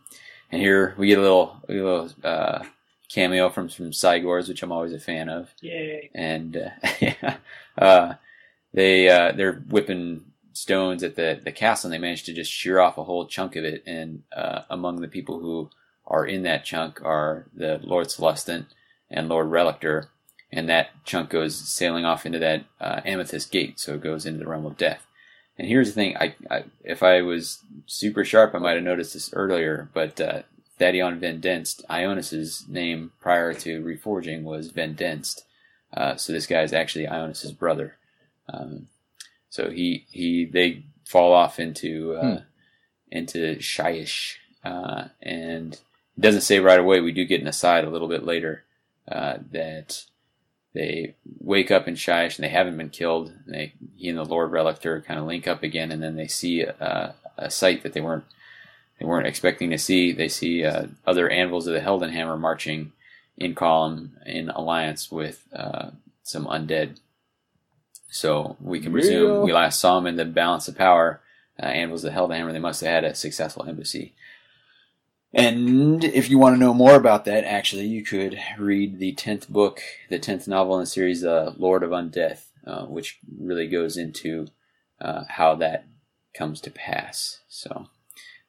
And 0.50 0.62
here 0.62 0.94
we 0.96 1.08
get 1.08 1.18
a 1.18 1.22
little 1.22 1.60
a 1.68 1.72
little 1.72 2.10
uh, 2.22 2.64
cameo 3.08 3.48
from 3.48 3.68
some 3.68 3.90
Cygors, 3.90 4.48
which 4.48 4.62
I'm 4.62 4.72
always 4.72 4.92
a 4.92 5.00
fan 5.00 5.28
of. 5.28 5.52
Yay! 5.60 6.10
And 6.14 6.56
uh, 6.56 6.88
yeah, 7.00 7.36
uh, 7.78 8.14
they 8.72 9.08
uh, 9.08 9.32
they're 9.32 9.64
whipping 9.68 10.24
stones 10.58 11.02
at 11.02 11.16
the 11.16 11.40
the 11.42 11.52
castle, 11.52 11.88
and 11.88 11.94
they 11.94 12.04
manage 12.04 12.24
to 12.24 12.32
just 12.32 12.52
shear 12.52 12.80
off 12.80 12.98
a 12.98 13.04
whole 13.04 13.26
chunk 13.26 13.56
of 13.56 13.64
it. 13.64 13.82
And 13.86 14.22
uh, 14.36 14.62
among 14.68 15.00
the 15.00 15.08
people 15.08 15.38
who 15.38 15.70
are 16.06 16.26
in 16.26 16.42
that 16.42 16.64
chunk 16.64 17.00
are 17.02 17.46
the 17.54 17.80
Lord 17.82 18.08
Celestant 18.08 18.66
and 19.10 19.28
Lord 19.28 19.48
Relictor, 19.48 20.08
and 20.50 20.68
that 20.68 20.90
chunk 21.04 21.30
goes 21.30 21.56
sailing 21.56 22.04
off 22.04 22.26
into 22.26 22.38
that 22.38 22.64
uh, 22.80 23.00
amethyst 23.04 23.50
gate, 23.50 23.78
so 23.78 23.94
it 23.94 24.02
goes 24.02 24.26
into 24.26 24.40
the 24.40 24.48
realm 24.48 24.66
of 24.66 24.76
death. 24.76 25.06
And 25.56 25.68
here's 25.68 25.88
the 25.88 25.94
thing: 25.94 26.16
I, 26.16 26.34
I 26.50 26.64
if 26.84 27.02
I 27.02 27.22
was 27.22 27.62
super 27.86 28.24
sharp, 28.24 28.54
I 28.54 28.58
might 28.58 28.74
have 28.74 28.82
noticed 28.82 29.14
this 29.14 29.32
earlier, 29.32 29.88
but 29.92 30.20
uh, 30.20 30.42
Thadion 30.78 31.20
Vendenst, 31.20 31.82
Ionus's 31.88 32.66
name 32.68 33.12
prior 33.20 33.52
to 33.54 33.82
reforging 33.82 34.42
was 34.42 34.72
Vendenst. 34.72 35.42
Uh, 35.92 36.16
so 36.16 36.32
this 36.32 36.46
guy 36.46 36.62
is 36.62 36.72
actually 36.72 37.06
Ionus's 37.06 37.52
brother. 37.52 37.96
Um, 38.48 38.88
so 39.50 39.70
he 39.70 40.06
he 40.10 40.44
they 40.44 40.84
fall 41.04 41.32
off 41.32 41.58
into 41.60 42.14
uh, 42.16 42.22
Hmm. 42.22 42.36
into 43.10 43.56
Shyish, 43.56 44.36
uh, 44.64 45.08
and 45.22 45.74
it 45.74 46.20
doesn't 46.20 46.42
say 46.42 46.60
right 46.60 46.80
away. 46.80 47.00
We 47.00 47.12
do 47.12 47.24
get 47.24 47.40
an 47.40 47.48
aside 47.48 47.84
a 47.84 47.90
little 47.90 48.08
bit 48.08 48.24
later 48.24 48.64
uh, 49.10 49.38
that 49.52 50.04
they 50.74 51.14
wake 51.40 51.70
up 51.70 51.88
in 51.88 51.94
Shyish 51.94 52.36
and 52.36 52.44
they 52.44 52.50
haven't 52.50 52.76
been 52.76 52.90
killed. 52.90 53.32
And 53.46 53.54
they 53.54 53.74
he 53.96 54.08
and 54.08 54.18
the 54.18 54.24
Lord 54.24 54.50
Relictor 54.52 55.04
kind 55.04 55.18
of 55.20 55.26
link 55.26 55.48
up 55.48 55.62
again, 55.62 55.92
and 55.92 56.02
then 56.02 56.16
they 56.16 56.28
see 56.28 56.62
a, 56.62 57.14
a 57.38 57.50
sight 57.50 57.82
that 57.82 57.94
they 57.94 58.00
weren't 58.02 58.24
they 59.00 59.06
weren't 59.06 59.26
expecting 59.28 59.70
to 59.70 59.78
see. 59.78 60.12
They 60.12 60.28
see 60.28 60.64
uh, 60.64 60.86
other 61.06 61.30
anvils 61.30 61.66
of 61.66 61.74
the 61.74 61.80
Heldenhammer 61.80 62.38
marching 62.38 62.92
in 63.36 63.54
column 63.54 64.18
in 64.26 64.50
alliance 64.50 65.10
with 65.10 65.46
uh, 65.54 65.90
some 66.22 66.46
undead. 66.46 66.98
So 68.10 68.56
we 68.60 68.80
can 68.80 68.92
presume 68.92 69.34
Yeah. 69.34 69.40
we 69.40 69.52
last 69.52 69.80
saw 69.80 69.96
them 69.96 70.06
in 70.06 70.16
the 70.16 70.24
balance 70.24 70.68
of 70.68 70.76
power. 70.76 71.20
Uh, 71.60 71.66
anvils 71.66 72.02
the 72.02 72.10
Heldenhammer. 72.10 72.52
They 72.52 72.60
must 72.60 72.80
have 72.82 72.90
had 72.90 73.04
a 73.04 73.14
successful 73.16 73.64
embassy. 73.66 74.14
And 75.34 76.04
if 76.04 76.30
you 76.30 76.38
want 76.38 76.54
to 76.54 76.60
know 76.60 76.72
more 76.72 76.94
about 76.94 77.24
that, 77.26 77.44
actually, 77.44 77.86
you 77.86 78.02
could 78.04 78.38
read 78.58 78.98
the 78.98 79.12
tenth 79.12 79.48
book, 79.48 79.82
the 80.08 80.18
tenth 80.18 80.48
novel 80.48 80.76
in 80.76 80.80
the 80.80 80.86
series, 80.86 81.24
uh, 81.24 81.52
Lord 81.58 81.82
of 81.82 81.90
Undeath, 81.90 82.46
uh, 82.66 82.86
which 82.86 83.18
really 83.38 83.66
goes 83.66 83.96
into 83.96 84.46
uh, 85.00 85.24
how 85.28 85.54
that 85.56 85.84
comes 86.32 86.60
to 86.62 86.70
pass. 86.70 87.40
So 87.48 87.88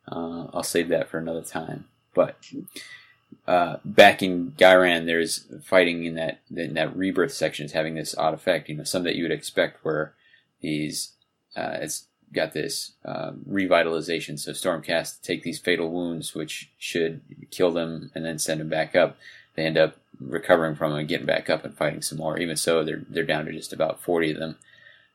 uh, 0.09 0.47
I'll 0.53 0.63
save 0.63 0.87
that 0.89 1.09
for 1.09 1.17
another 1.17 1.41
time. 1.43 1.85
But 2.13 2.37
uh, 3.47 3.77
back 3.83 4.21
in 4.21 4.51
Ghyran, 4.51 5.05
there's 5.05 5.45
fighting 5.63 6.05
in 6.05 6.15
that 6.15 6.39
in 6.55 6.75
that 6.75 6.95
rebirth 6.95 7.33
section 7.33 7.65
is 7.65 7.71
having 7.71 7.95
this 7.95 8.15
odd 8.17 8.33
effect. 8.33 8.69
You 8.69 8.75
know, 8.75 8.83
some 8.83 9.03
that 9.03 9.15
you 9.15 9.23
would 9.23 9.31
expect 9.31 9.83
where 9.83 10.13
these 10.61 11.13
uh, 11.55 11.77
it's 11.81 12.05
got 12.31 12.53
this 12.53 12.91
uh, 13.03 13.31
revitalization. 13.49 14.37
So 14.37 14.51
Stormcast 14.51 15.23
take 15.23 15.43
these 15.43 15.59
fatal 15.59 15.89
wounds, 15.89 16.35
which 16.35 16.69
should 16.77 17.21
kill 17.49 17.71
them, 17.71 18.11
and 18.13 18.23
then 18.23 18.37
send 18.37 18.61
them 18.61 18.69
back 18.69 18.95
up. 18.95 19.17
They 19.55 19.65
end 19.65 19.77
up 19.77 19.97
recovering 20.19 20.75
from 20.75 20.93
them 20.93 21.07
getting 21.07 21.25
back 21.25 21.49
up 21.49 21.65
and 21.65 21.75
fighting 21.75 22.01
some 22.01 22.19
more. 22.19 22.37
Even 22.37 22.55
so, 22.55 22.83
they're 22.83 23.03
they're 23.09 23.23
down 23.23 23.45
to 23.45 23.51
just 23.51 23.73
about 23.73 24.01
forty 24.01 24.31
of 24.31 24.37
them. 24.37 24.57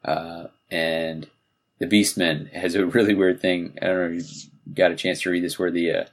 Uh, 0.05 0.47
and 0.71 1.29
the 1.79 1.87
Beastmen 1.87 2.53
has 2.53 2.75
a 2.75 2.87
really 2.87 3.15
weird 3.15 3.41
thing. 3.41 3.79
I 3.81 3.87
don't 3.87 3.97
know 3.97 4.19
if 4.19 4.45
you 4.45 4.51
got 4.75 4.91
a 4.91 4.97
chance 4.97 5.23
to 5.23 5.31
read 5.31 5.45
this, 5.45 5.59
where 5.59 5.71
the 5.71 5.91
uh, 5.91 6.05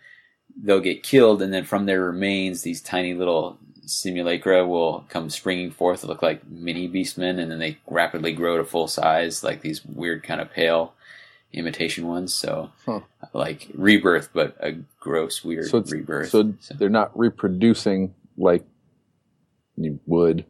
they'll 0.61 0.79
get 0.79 1.03
killed, 1.03 1.41
and 1.41 1.53
then 1.53 1.63
from 1.65 1.85
their 1.85 2.03
remains, 2.03 2.61
these 2.63 2.81
tiny 2.81 3.13
little 3.13 3.57
simulacra 3.85 4.65
will 4.67 5.05
come 5.09 5.29
springing 5.29 5.71
forth, 5.71 6.03
look 6.03 6.21
like 6.21 6.47
mini 6.49 6.87
beastmen, 6.89 7.39
and 7.39 7.51
then 7.51 7.59
they 7.59 7.77
rapidly 7.87 8.33
grow 8.33 8.57
to 8.57 8.63
full 8.65 8.87
size, 8.87 9.43
like 9.43 9.61
these 9.61 9.83
weird 9.85 10.23
kind 10.23 10.39
of 10.41 10.51
pale 10.51 10.93
imitation 11.53 12.07
ones. 12.07 12.33
So, 12.33 12.71
Huh. 12.85 13.01
like 13.33 13.67
rebirth, 13.73 14.29
but 14.33 14.55
a 14.59 14.73
gross, 14.99 15.43
weird 15.43 15.67
So 15.67 15.79
rebirth. 15.79 16.29
So 16.29 16.53
they're 16.77 16.89
not 16.89 17.17
reproducing 17.17 18.13
like 18.37 18.65
you 19.75 19.99
would. 20.05 20.45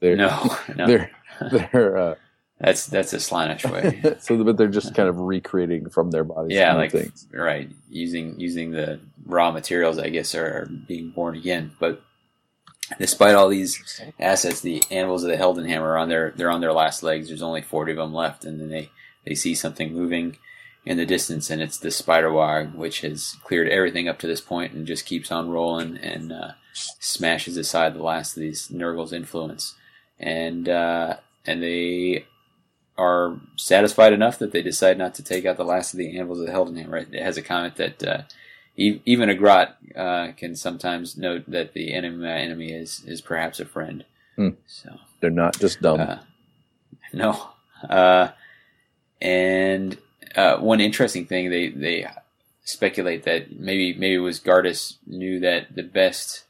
They're, 0.00 0.16
no, 0.16 0.56
no, 0.76 0.86
They're 0.86 1.10
they're 1.50 1.96
uh, 1.96 2.14
that's 2.60 2.86
that's 2.86 3.12
a 3.12 3.18
Slaanesh 3.18 3.70
way. 3.70 4.16
so, 4.20 4.42
but 4.42 4.56
they're 4.56 4.68
just 4.68 4.94
kind 4.94 5.08
of 5.08 5.20
recreating 5.20 5.88
from 5.88 6.10
their 6.10 6.24
bodies. 6.24 6.56
yeah, 6.56 6.74
like 6.74 6.90
things. 6.90 7.26
right, 7.32 7.70
using 7.88 8.38
using 8.40 8.72
the 8.72 9.00
raw 9.26 9.52
materials, 9.52 9.98
I 9.98 10.08
guess, 10.08 10.34
are 10.34 10.68
being 10.86 11.10
born 11.10 11.36
again. 11.36 11.72
But 11.78 12.02
despite 12.98 13.36
all 13.36 13.48
these 13.48 14.00
assets, 14.18 14.60
the 14.60 14.82
animals 14.90 15.22
of 15.22 15.30
the 15.30 15.36
Heldenhammer 15.36 15.82
are 15.82 15.98
on 15.98 16.08
their 16.08 16.32
they're 16.32 16.50
on 16.50 16.60
their 16.60 16.72
last 16.72 17.02
legs. 17.04 17.28
There's 17.28 17.42
only 17.42 17.62
forty 17.62 17.92
of 17.92 17.98
them 17.98 18.12
left, 18.12 18.44
and 18.44 18.60
then 18.60 18.70
they 18.70 18.90
they 19.24 19.36
see 19.36 19.54
something 19.54 19.92
moving 19.92 20.36
in 20.84 20.96
the 20.96 21.06
distance, 21.06 21.50
and 21.50 21.62
it's 21.62 21.78
the 21.78 21.92
spider 21.92 22.32
wag, 22.32 22.74
which 22.74 23.02
has 23.02 23.36
cleared 23.44 23.68
everything 23.68 24.08
up 24.08 24.18
to 24.18 24.26
this 24.26 24.40
point 24.40 24.72
and 24.72 24.86
just 24.86 25.06
keeps 25.06 25.30
on 25.30 25.48
rolling 25.50 25.96
and 25.98 26.32
uh, 26.32 26.52
smashes 26.72 27.56
aside 27.56 27.94
the 27.94 28.02
last 28.02 28.36
of 28.36 28.40
these 28.40 28.68
Nurgle's 28.68 29.12
influence, 29.12 29.76
and 30.18 30.68
uh, 30.68 31.18
and 31.46 31.62
they 31.62 32.26
are 32.98 33.40
satisfied 33.56 34.12
enough 34.12 34.38
that 34.38 34.52
they 34.52 34.62
decide 34.62 34.98
not 34.98 35.14
to 35.14 35.22
take 35.22 35.46
out 35.46 35.56
the 35.56 35.64
last 35.64 35.94
of 35.94 35.98
the 35.98 36.18
anvils 36.18 36.40
of 36.40 36.46
the 36.46 36.52
Heldenhammer. 36.52 37.12
It 37.12 37.22
has 37.22 37.36
a 37.36 37.42
comment 37.42 37.76
that. 37.76 38.02
Uh, 38.02 38.22
even 38.80 39.28
a 39.28 39.34
grot 39.34 39.76
uh, 39.96 40.30
can 40.36 40.54
sometimes 40.54 41.16
note 41.16 41.42
that 41.48 41.72
the 41.72 41.92
enemy, 41.92 42.28
enemy 42.28 42.70
is, 42.70 43.02
is 43.08 43.20
perhaps 43.20 43.58
a 43.58 43.64
friend. 43.64 44.04
Hmm. 44.36 44.50
So 44.68 44.90
They're 45.20 45.30
not 45.30 45.58
just 45.58 45.82
dumb. 45.82 46.00
uh, 46.00 46.18
no. 47.12 47.48
Uh, 47.82 48.28
and 49.20 49.98
uh, 50.36 50.58
one 50.58 50.80
interesting 50.80 51.26
thing 51.26 51.50
they 51.50 51.70
they 51.70 52.06
speculate 52.62 53.24
that 53.24 53.58
maybe 53.58 53.94
maybe 53.94 54.14
it 54.14 54.18
was 54.18 54.38
Gardus 54.38 54.98
knew 55.06 55.40
that 55.40 55.74
the 55.74 55.82
best 55.82 56.44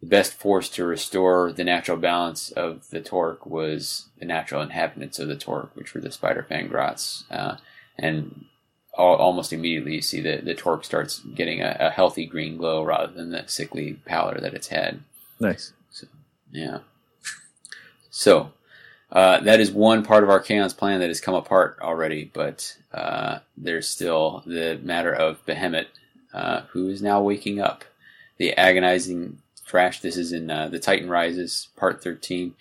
the 0.00 0.06
best 0.06 0.32
force 0.32 0.68
to 0.70 0.84
restore 0.84 1.52
the 1.52 1.64
natural 1.64 1.96
balance 1.96 2.50
of 2.50 2.88
the 2.90 3.00
torque 3.00 3.44
was 3.44 4.08
the 4.18 4.24
natural 4.24 4.62
inhabitants 4.62 5.18
of 5.18 5.28
the 5.28 5.36
torque, 5.36 5.74
which 5.74 5.94
were 5.94 6.00
the 6.00 6.10
spider 6.10 6.42
fang 6.42 6.68
grots. 6.68 7.24
Uh, 7.30 7.56
and 7.98 8.46
al- 8.98 9.16
almost 9.16 9.52
immediately 9.52 9.96
you 9.96 10.02
see 10.02 10.20
the, 10.20 10.40
the 10.42 10.54
torque 10.54 10.84
starts 10.84 11.20
getting 11.20 11.60
a, 11.60 11.76
a 11.78 11.90
healthy 11.90 12.24
green 12.24 12.56
glow 12.56 12.82
rather 12.82 13.12
than 13.12 13.30
the 13.30 13.44
sickly 13.46 13.94
pallor 14.06 14.40
that 14.40 14.54
it's 14.54 14.68
had. 14.68 15.00
nice. 15.38 15.72
Yeah. 16.52 16.78
So 18.10 18.52
uh, 19.12 19.40
that 19.40 19.60
is 19.60 19.70
one 19.70 20.04
part 20.04 20.24
of 20.24 20.30
our 20.30 20.40
chaos 20.40 20.72
plan 20.72 21.00
that 21.00 21.08
has 21.08 21.20
come 21.20 21.34
apart 21.34 21.78
already, 21.80 22.30
but 22.32 22.76
uh, 22.92 23.40
there's 23.56 23.88
still 23.88 24.42
the 24.46 24.80
matter 24.82 25.12
of 25.12 25.44
Behemoth, 25.46 25.86
uh, 26.32 26.62
who 26.70 26.88
is 26.88 27.02
now 27.02 27.20
waking 27.20 27.60
up. 27.60 27.84
The 28.38 28.54
agonizing 28.54 29.38
thrash. 29.70 30.00
This 30.00 30.16
is 30.16 30.32
in 30.32 30.50
uh, 30.50 30.68
the 30.68 30.78
Titan 30.78 31.08
Rises, 31.08 31.68
part 31.76 32.02
thirteen. 32.02 32.54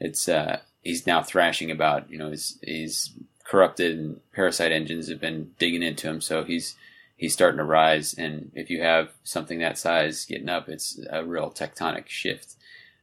It's 0.00 0.28
uh, 0.28 0.60
he's 0.82 1.06
now 1.06 1.22
thrashing 1.22 1.70
about. 1.70 2.10
You 2.10 2.18
know, 2.18 2.30
he's 2.30 2.58
he's 2.62 3.12
corrupted 3.44 3.98
and 3.98 4.20
parasite 4.32 4.72
engines 4.72 5.08
have 5.08 5.20
been 5.20 5.50
digging 5.58 5.82
into 5.82 6.08
him, 6.08 6.20
so 6.20 6.44
he's 6.44 6.76
he's 7.16 7.32
starting 7.32 7.58
to 7.58 7.64
rise. 7.64 8.14
And 8.14 8.50
if 8.54 8.70
you 8.70 8.82
have 8.82 9.10
something 9.22 9.58
that 9.58 9.78
size 9.78 10.24
getting 10.24 10.48
up, 10.48 10.68
it's 10.68 10.98
a 11.10 11.24
real 11.24 11.50
tectonic 11.50 12.08
shift. 12.08 12.54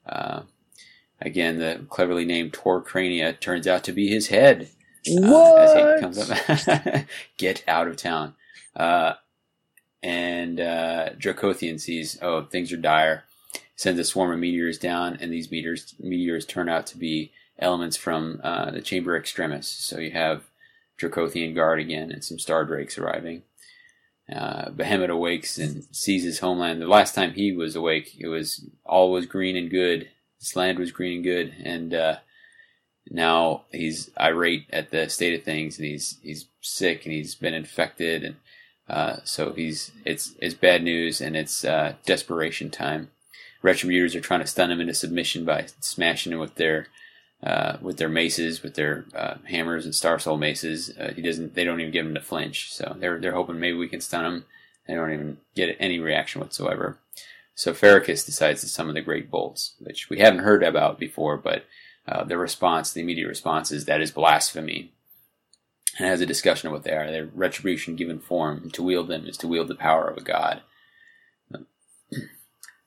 Uh, 0.06 0.42
again, 1.22 1.60
the 1.60 1.86
cleverly 1.90 2.26
named 2.26 2.54
Torcrania 2.54 3.40
turns 3.40 3.68
out 3.68 3.84
to 3.86 3.92
be 3.92 4.08
his 4.08 4.28
head. 4.28 4.70
uh, 5.08 5.56
as 5.56 5.74
he 5.74 6.02
comes 6.02 6.30
up. 6.30 7.06
Get 7.38 7.64
out 7.68 7.88
of 7.88 7.98
town. 7.98 8.36
Uh, 8.76 9.14
and 10.04 10.60
uh, 10.60 11.10
Dracothion 11.18 11.80
sees, 11.80 12.18
oh, 12.22 12.44
things 12.46 12.72
are 12.72 12.78
dire. 12.78 13.26
Sends 13.82 14.00
a 14.00 14.04
swarm 14.04 14.32
of 14.32 14.40
meteors 14.40 14.78
down, 14.78 15.18
and 15.20 15.30
these 15.32 15.50
meteors 15.54 15.96
meteors 16.00 16.46
turn 16.46 16.68
out 16.70 16.86
to 16.88 16.98
be 16.98 17.32
elements 17.68 17.98
from 17.98 18.40
uh, 18.44 18.70
the 18.76 18.82
Chamber 18.90 19.14
Extremis. 19.18 19.68
So 19.68 19.96
you 20.06 20.12
have 20.12 20.38
Dracothian 21.00 21.56
Guard 21.56 21.80
again, 21.80 22.12
and 22.12 22.24
some 22.24 22.40
Star 22.40 22.64
Drakes 22.66 23.00
arriving. 23.00 23.42
uh, 24.34 24.70
Behemoth 24.72 25.10
awakes 25.10 25.58
and 25.58 25.84
sees 25.92 26.24
his 26.24 26.40
homeland. 26.40 26.82
The 26.82 26.88
last 26.88 27.16
time 27.16 27.34
he 27.34 27.52
was 27.52 27.76
awake, 27.76 28.16
it 28.20 28.28
was 28.28 28.66
all 28.86 29.12
was 29.12 29.26
green 29.26 29.58
and 29.58 29.70
good. 29.70 30.10
This 30.40 30.56
land 30.56 30.80
was 30.80 30.92
green 30.92 31.16
and 31.18 31.24
good, 31.24 31.54
and 31.64 31.94
uh, 31.94 32.16
now 33.10 33.64
he's 33.72 34.12
irate 34.20 34.66
at 34.72 34.92
the 34.92 35.10
state 35.10 35.38
of 35.38 35.44
things, 35.44 35.78
and 35.78 35.88
he's 35.88 36.18
he's 36.24 36.46
sick 36.62 37.06
and 37.06 37.14
he's 37.14 37.36
been 37.36 37.54
infected, 37.54 38.24
and 38.24 38.36
uh, 38.90 39.18
so 39.24 39.54
he's 39.54 39.92
it's 40.06 40.36
it's 40.40 40.54
bad 40.56 40.84
news 40.84 41.22
and 41.22 41.36
it's 41.36 41.66
uh, 41.66 41.96
desperation 42.06 42.70
time. 42.70 43.10
Retributors 43.64 44.16
are 44.16 44.22
trying 44.22 44.40
to 44.40 44.48
stun 44.48 44.72
him 44.72 44.82
into 44.82 44.94
submission 44.94 45.46
by 45.46 45.68
smashing 45.80 46.34
him 46.34 46.40
with 46.40 46.56
their 46.56 46.88
uh, 47.44 47.78
with 47.82 47.98
their 47.98 48.10
maces, 48.10 48.62
with 48.62 48.76
their 48.76 49.06
uh, 49.16 49.36
hammers 49.46 49.86
and 49.86 49.96
star 49.96 50.20
soul 50.20 50.38
maces. 50.38 50.96
Uh, 50.98 51.12
he 51.16 51.22
doesn't. 51.22 51.56
They 51.56 51.64
don't 51.64 51.80
even 51.80 51.92
give 51.92 52.06
him 52.06 52.14
to 52.14 52.22
flinch. 52.22 52.74
So 52.74 52.96
they're 53.00 53.20
they're 53.20 53.34
hoping 53.34 53.60
maybe 53.60 53.78
we 53.78 53.88
can 53.88 54.02
stun 54.02 54.26
him. 54.26 54.46
They 54.88 54.96
don't 54.96 55.12
even 55.12 55.38
get 55.56 55.76
any 55.80 56.00
reaction 56.00 56.42
whatsoever. 56.42 56.98
So 57.54 57.74
Farrakis 57.74 58.26
decides 58.26 58.62
to 58.62 58.68
summon 58.68 58.96
the 58.96 59.02
Great 59.02 59.30
Bolts, 59.30 59.76
which 59.80 60.10
we 60.10 60.20
haven't 60.20 60.40
heard 60.40 60.64
about 60.64 60.98
before, 60.98 61.38
but 61.38 61.66
uh, 62.08 62.24
the 62.24 62.38
response, 62.38 62.92
the 62.92 63.02
immediate 63.02 63.28
response, 63.28 63.72
is 63.72 63.86
that 63.86 64.02
is 64.02 64.12
blasphemy. 64.12 64.92
And 66.00 66.08
has 66.08 66.22
a 66.22 66.26
discussion 66.26 66.68
of 66.68 66.74
what 66.74 66.84
they 66.84 66.94
are. 66.94 67.12
They're 67.12 67.30
retribution 67.36 67.98
given 67.98 68.20
form. 68.20 68.72
To 68.72 68.82
wield 68.82 69.10
them 69.10 69.26
is 69.26 69.38
to 69.38 69.48
wield 69.48 69.68
the 69.68 69.76
power 69.76 70.08
of 70.08 70.18
a 70.18 70.22
god. 70.22 70.62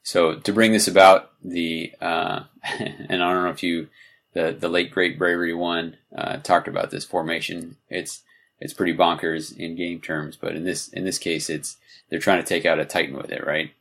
So 0.05 0.35
to 0.35 0.53
bring 0.53 0.73
this 0.73 0.87
about, 0.87 1.33
the 1.43 1.93
uh, 2.01 2.45
and 2.79 3.23
I 3.23 3.33
don't 3.33 3.43
know 3.43 3.51
if 3.51 3.65
you 3.65 3.89
the 4.35 4.57
the 4.59 4.69
late 4.69 4.93
great 4.93 5.19
Bravery 5.19 5.55
one 5.55 5.97
uh, 6.15 6.37
talked 6.37 6.69
about 6.69 6.91
this 6.91 7.05
formation. 7.05 7.77
It's 7.89 8.23
it's 8.61 8.75
pretty 8.75 8.95
bonkers 8.95 9.57
in 9.57 9.75
game 9.75 10.01
terms, 10.01 10.37
but 10.37 10.55
in 10.55 10.65
this 10.65 10.89
in 10.89 11.05
this 11.05 11.19
case, 11.19 11.51
it's 11.51 11.79
they're 12.11 12.21
trying 12.21 12.43
to 12.43 12.49
take 12.49 12.67
out 12.67 12.79
a 12.79 12.85
Titan 12.85 13.17
with 13.17 13.33
it, 13.33 13.47
right? 13.47 13.73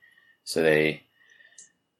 So 0.46 0.64
they 0.64 1.04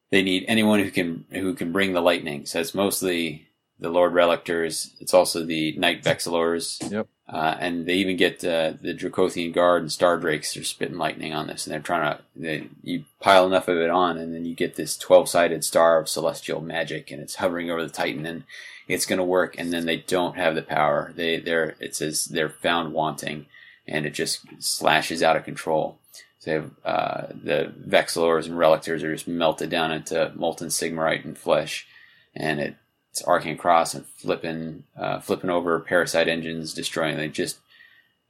they 0.10 0.24
need 0.24 0.46
anyone 0.48 0.80
who 0.80 0.90
can 0.90 1.26
who 1.32 1.54
can 1.54 1.74
bring 1.74 1.94
the 1.94 2.02
lightning. 2.02 2.46
So 2.46 2.62
it's 2.62 2.74
mostly 2.74 3.50
the 3.78 3.90
Lord 3.90 4.14
Relictors. 4.14 4.92
It's 5.02 5.14
also 5.14 5.46
the 5.46 5.78
Knight 5.78 6.02
Vexillors. 6.02 6.90
Yep. 6.90 7.08
Uh, 7.28 7.56
and 7.58 7.86
they 7.86 7.94
even 7.94 8.18
get 8.18 8.44
uh, 8.44 8.74
the 8.82 8.94
Dracothian 8.94 9.54
Guard 9.54 9.82
and 9.82 9.92
Star 9.92 10.18
Drakes 10.18 10.58
are 10.58 10.64
spitting 10.64 10.98
lightning 10.98 11.34
on 11.34 11.48
this, 11.48 11.66
and 11.66 11.74
they're 11.74 11.80
trying 11.80 12.18
to. 12.18 12.24
They, 12.36 12.68
you 12.84 13.06
pile 13.22 13.48
enough 13.48 13.70
of 13.70 13.78
it 13.78 13.90
on, 13.90 14.18
and 14.18 14.36
then 14.36 14.44
you 14.44 14.54
get 14.54 14.76
this 14.76 14.98
twelve-sided 14.98 15.64
star 15.64 16.00
of 16.00 16.10
celestial 16.10 16.60
magic, 16.60 17.12
and 17.12 17.22
it's 17.22 17.36
hovering 17.36 17.72
over 17.72 17.82
the 17.82 17.90
Titan, 17.90 18.26
and 18.26 18.44
it's 18.90 19.06
going 19.06 19.20
to 19.20 19.24
work. 19.24 19.56
And 19.58 19.72
then 19.72 19.86
they 19.86 19.98
don't 19.98 20.36
have 20.36 20.54
the 20.54 20.62
power. 20.62 21.14
They 21.16 21.40
they're 21.40 21.76
it 21.80 21.96
says 21.96 22.26
they're 22.26 22.50
found 22.50 22.92
wanting, 22.94 23.46
and 23.88 24.06
it 24.06 24.14
just 24.14 24.42
slashes 24.60 25.24
out 25.24 25.38
of 25.38 25.46
control. 25.46 26.00
So 26.40 26.72
uh, 26.84 27.28
the 27.30 27.74
Vexillors 27.88 28.48
and 28.48 28.56
Relictors 28.56 29.02
are 29.02 29.14
just 29.14 29.30
melted 29.30 29.70
down 29.70 29.94
into 29.94 30.34
molten 30.36 30.68
Sigmarite 30.68 31.24
and 31.24 31.38
flesh, 31.38 31.88
and 32.36 32.60
it 32.60 32.76
it's 33.14 33.22
arcing 33.22 33.52
across 33.52 33.94
and 33.94 34.08
flipping 34.18 34.86
uh, 34.98 35.20
flipping 35.20 35.52
over 35.52 35.80
parasite 35.82 36.28
engines, 36.28 36.74
destroying. 36.74 37.16
They 37.16 37.30
just 37.30 37.60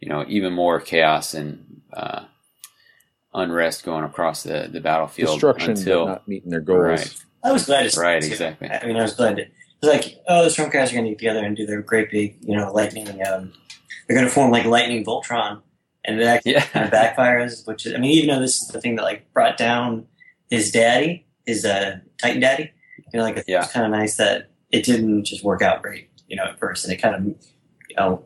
you 0.02 0.10
know 0.10 0.26
even 0.28 0.52
more 0.52 0.82
chaos 0.82 1.34
and 1.34 1.82
uh, 1.94 2.26
unrest 3.34 3.86
going 3.86 4.04
across 4.04 4.44
the, 4.44 4.68
the 4.70 4.82
battlefield. 4.82 5.36
Destruction, 5.36 5.72
until, 5.72 6.08
not 6.08 6.28
meeting 6.28 6.50
their 6.50 6.60
goals. 6.60 6.82
Right. 6.82 7.16
I 7.46 7.54
was 7.54 7.66
glad 7.66 7.84
to 7.84 7.92
see 7.92 8.02
Right, 8.02 8.22
exactly. 8.22 8.70
I 8.70 8.86
mean, 8.86 8.98
I 8.98 9.04
was 9.04 9.16
glad. 9.16 9.38
To, 9.38 9.44
it 9.44 9.52
was 9.82 9.90
like, 9.90 10.18
oh, 10.28 10.44
the 10.44 10.50
Stormcast 10.50 10.90
are 10.92 10.96
going 10.96 11.06
to 11.06 11.12
get 11.12 11.20
together 11.20 11.46
and 11.46 11.56
do 11.56 11.66
their 11.66 11.82
great 11.82 12.12
big, 12.12 12.36
you 12.42 12.58
know, 12.58 12.70
lightning. 12.74 13.08
Um, 13.26 13.54
they're 14.08 14.18
going 14.18 14.28
to 14.28 14.34
form 14.34 14.52
like 14.52 14.66
lightning 14.66 15.06
Voltron, 15.06 15.62
and 16.04 16.20
it 16.20 16.26
actually 16.26 16.54
Yeah. 16.56 16.66
kind 16.74 16.86
of 16.86 16.92
backfires. 16.92 17.66
Which 17.66 17.86
is, 17.86 17.94
I 17.94 18.00
mean, 18.00 18.12
even 18.12 18.36
though 18.36 18.42
this 18.42 18.62
is 18.62 18.68
the 18.68 18.82
thing 18.82 18.96
that 18.98 19.04
like 19.04 19.32
brought 19.32 19.56
down 19.56 20.08
his 20.50 20.72
daddy, 20.72 21.26
his 21.46 21.64
uh, 21.64 22.00
Titan 22.22 22.42
daddy, 22.42 22.72
you 23.14 23.20
know, 23.20 23.24
like 23.24 23.46
Yeah. 23.48 23.64
it's 23.64 23.72
kind 23.72 23.86
of 23.86 23.92
nice 23.94 24.18
that 24.18 24.50
it 24.74 24.84
didn't 24.84 25.24
just 25.26 25.44
work 25.44 25.62
out 25.62 25.82
great, 25.84 26.10
you 26.28 26.36
know, 26.36 26.44
at 26.46 26.60
first, 26.60 26.84
and 26.84 26.92
it 26.94 26.98
kind 27.02 27.16
of, 27.16 27.24
you 27.26 27.96
know, 27.98 28.24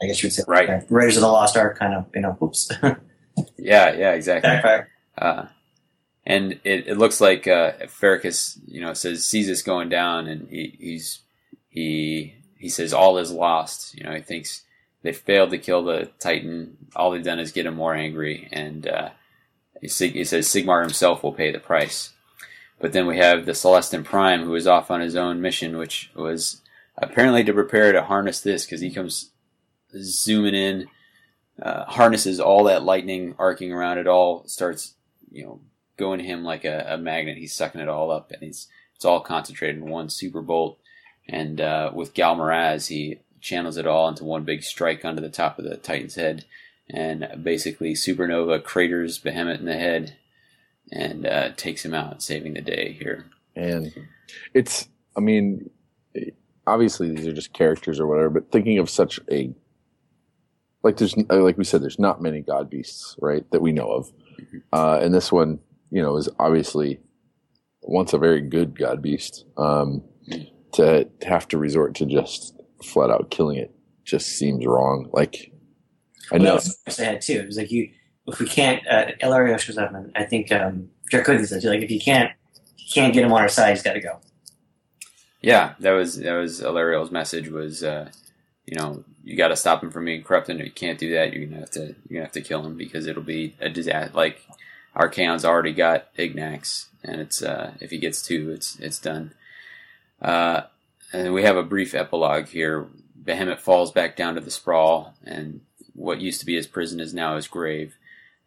I 0.00 0.06
guess 0.06 0.22
you 0.22 0.26
would 0.26 0.34
say, 0.34 0.42
Right. 0.46 0.68
uh, 0.68 0.80
Raiders 0.90 1.16
of 1.16 1.22
the 1.22 1.28
Lost 1.28 1.56
Ark, 1.56 1.78
kind 1.78 1.94
of, 1.94 2.04
you 2.14 2.20
know, 2.20 2.36
oops, 2.42 2.70
yeah, 3.58 3.92
yeah, 3.94 4.12
exactly. 4.12 4.48
backfire. 4.48 4.88
Uh, 5.16 5.46
and 6.26 6.52
it, 6.64 6.88
it 6.88 6.98
looks 6.98 7.20
like 7.20 7.46
uh, 7.48 7.72
Farrakis, 7.84 8.58
you 8.66 8.80
know, 8.82 8.92
says 8.92 9.24
sees 9.24 9.46
this 9.46 9.62
going 9.62 9.88
down, 9.88 10.26
and 10.26 10.48
he, 10.50 10.76
he's 10.78 11.20
he 11.68 12.34
he 12.58 12.68
says 12.68 12.92
all 12.92 13.16
is 13.18 13.30
lost. 13.32 13.94
You 13.96 14.04
know, 14.04 14.12
he 14.14 14.20
thinks 14.20 14.62
they 15.02 15.12
failed 15.12 15.50
to 15.50 15.58
kill 15.58 15.84
the 15.84 16.10
Titan. 16.18 16.76
All 16.96 17.12
they've 17.12 17.22
done 17.22 17.38
is 17.38 17.52
get 17.52 17.64
him 17.66 17.76
more 17.76 17.94
angry, 17.94 18.48
and 18.52 18.86
uh, 18.88 19.10
he, 19.80 19.88
he 20.08 20.24
says 20.24 20.48
Sigmar 20.48 20.82
himself 20.82 21.22
will 21.22 21.32
pay 21.32 21.52
the 21.52 21.60
price. 21.60 22.12
But 22.78 22.92
then 22.92 23.06
we 23.06 23.16
have 23.18 23.46
the 23.46 23.52
Celestant 23.52 24.04
Prime, 24.04 24.44
who 24.44 24.54
is 24.54 24.66
off 24.66 24.90
on 24.90 25.00
his 25.00 25.16
own 25.16 25.40
mission, 25.40 25.78
which 25.78 26.10
was 26.14 26.60
apparently 26.98 27.42
to 27.44 27.52
prepare 27.52 27.92
to 27.92 28.02
harness 28.02 28.40
this, 28.40 28.64
because 28.64 28.80
he 28.80 28.90
comes 28.90 29.30
zooming 29.98 30.54
in, 30.54 30.88
uh, 31.60 31.84
harnesses 31.84 32.38
all 32.38 32.64
that 32.64 32.82
lightning 32.82 33.34
arcing 33.38 33.72
around 33.72 33.98
it 33.98 34.06
all, 34.06 34.46
starts 34.46 34.94
you 35.30 35.44
know 35.44 35.60
going 35.96 36.18
to 36.18 36.24
him 36.24 36.44
like 36.44 36.64
a, 36.64 36.84
a 36.88 36.98
magnet. 36.98 37.38
He's 37.38 37.54
sucking 37.54 37.80
it 37.80 37.88
all 37.88 38.10
up, 38.10 38.30
and 38.30 38.42
he's 38.42 38.68
it's 38.94 39.04
all 39.04 39.20
concentrated 39.20 39.76
in 39.76 39.88
one 39.88 40.10
super 40.10 40.42
bolt. 40.42 40.78
And 41.28 41.60
uh, 41.60 41.90
with 41.94 42.14
Ghal 42.14 42.36
Maraz, 42.36 42.88
he 42.88 43.20
channels 43.40 43.76
it 43.76 43.86
all 43.86 44.08
into 44.08 44.24
one 44.24 44.44
big 44.44 44.62
strike 44.62 45.04
onto 45.04 45.22
the 45.22 45.28
top 45.28 45.58
of 45.58 45.64
the 45.64 45.76
Titan's 45.76 46.14
head, 46.14 46.44
and 46.90 47.26
basically 47.42 47.94
Supernova 47.94 48.62
craters 48.62 49.18
Behemoth 49.18 49.60
in 49.60 49.66
the 49.66 49.74
head 49.74 50.16
and 50.92 51.26
uh, 51.26 51.50
takes 51.56 51.84
him 51.84 51.94
out, 51.94 52.22
saving 52.22 52.54
the 52.54 52.60
day 52.60 52.92
here. 52.98 53.26
And 53.54 53.92
it's, 54.54 54.88
I 55.16 55.20
mean, 55.20 55.70
obviously 56.66 57.14
these 57.14 57.26
are 57.26 57.32
just 57.32 57.52
characters 57.52 58.00
or 58.00 58.06
whatever, 58.06 58.30
but 58.30 58.50
thinking 58.52 58.78
of 58.78 58.90
such 58.90 59.20
a, 59.30 59.54
like 60.82 60.96
there's, 60.98 61.16
like 61.16 61.58
we 61.58 61.64
said, 61.64 61.82
there's 61.82 61.98
not 61.98 62.22
many 62.22 62.40
god 62.40 62.70
beasts, 62.70 63.16
right, 63.20 63.50
that 63.50 63.62
we 63.62 63.72
know 63.72 63.90
of. 63.90 64.12
Uh, 64.72 64.98
and 65.02 65.12
this 65.14 65.32
one, 65.32 65.58
you 65.90 66.02
know, 66.02 66.16
is 66.16 66.28
obviously 66.38 67.00
once 67.82 68.12
a 68.12 68.18
very 68.18 68.40
good 68.40 68.78
god 68.78 69.02
beast. 69.02 69.44
Um, 69.56 70.02
to 70.72 71.08
have 71.22 71.48
to 71.48 71.58
resort 71.58 71.94
to 71.94 72.04
just 72.04 72.54
flat 72.84 73.10
out 73.10 73.30
killing 73.30 73.56
it 73.56 73.74
just 74.04 74.26
seems 74.26 74.66
wrong. 74.66 75.08
Like, 75.12 75.50
I 76.30 76.38
know. 76.38 76.60
They 76.96 77.04
had 77.04 77.22
too. 77.22 77.40
It 77.40 77.46
was 77.46 77.56
like 77.56 77.70
you, 77.70 77.90
if 78.26 78.40
we 78.40 78.46
can't, 78.46 78.86
uh, 78.86 79.58
shows 79.58 79.78
up, 79.78 79.94
and 79.94 80.12
I 80.14 80.24
think 80.24 80.50
um, 80.52 80.90
Dracodi 81.10 81.46
said, 81.46 81.64
like, 81.64 81.82
if 81.82 81.90
you 81.90 82.00
can't, 82.00 82.32
you 82.76 82.84
can't 82.92 83.14
get 83.14 83.24
him 83.24 83.32
on 83.32 83.40
our 83.40 83.48
side, 83.48 83.70
he's 83.70 83.82
got 83.82 83.94
to 83.94 84.00
go. 84.00 84.20
Yeah, 85.40 85.74
that 85.80 85.92
was 85.92 86.18
that 86.18 86.34
was 86.34 86.60
Alarielle's 86.60 87.10
message 87.12 87.48
was, 87.48 87.84
uh, 87.84 88.10
you 88.66 88.76
know, 88.76 89.04
you 89.22 89.36
got 89.36 89.48
to 89.48 89.56
stop 89.56 89.82
him 89.82 89.90
from 89.90 90.04
being 90.04 90.22
corrupted. 90.22 90.58
If 90.58 90.66
you 90.66 90.72
can't 90.72 90.98
do 90.98 91.12
that, 91.14 91.32
you're 91.32 91.46
gonna 91.46 91.60
have 91.60 91.70
to 91.72 91.80
you're 92.08 92.18
gonna 92.18 92.24
have 92.24 92.32
to 92.32 92.40
kill 92.40 92.64
him 92.64 92.76
because 92.76 93.06
it'll 93.06 93.22
be 93.22 93.54
a 93.60 93.68
disaster. 93.68 94.12
Like 94.14 94.42
Archaon's 94.94 95.44
already 95.44 95.72
got 95.72 96.12
Ignax, 96.16 96.86
and 97.04 97.20
it's 97.20 97.42
uh, 97.42 97.74
if 97.80 97.90
he 97.90 97.98
gets 97.98 98.22
two, 98.22 98.50
it's 98.50 98.78
it's 98.80 98.98
done. 98.98 99.34
Uh, 100.20 100.62
and 101.12 101.34
we 101.34 101.42
have 101.42 101.56
a 101.56 101.62
brief 101.62 101.94
epilogue 101.94 102.48
here. 102.48 102.86
Behemoth 103.14 103.60
falls 103.60 103.92
back 103.92 104.16
down 104.16 104.34
to 104.34 104.40
the 104.40 104.50
sprawl, 104.50 105.14
and 105.24 105.60
what 105.92 106.20
used 106.20 106.40
to 106.40 106.46
be 106.46 106.56
his 106.56 106.66
prison 106.66 106.98
is 107.00 107.14
now 107.14 107.36
his 107.36 107.46
grave. 107.48 107.96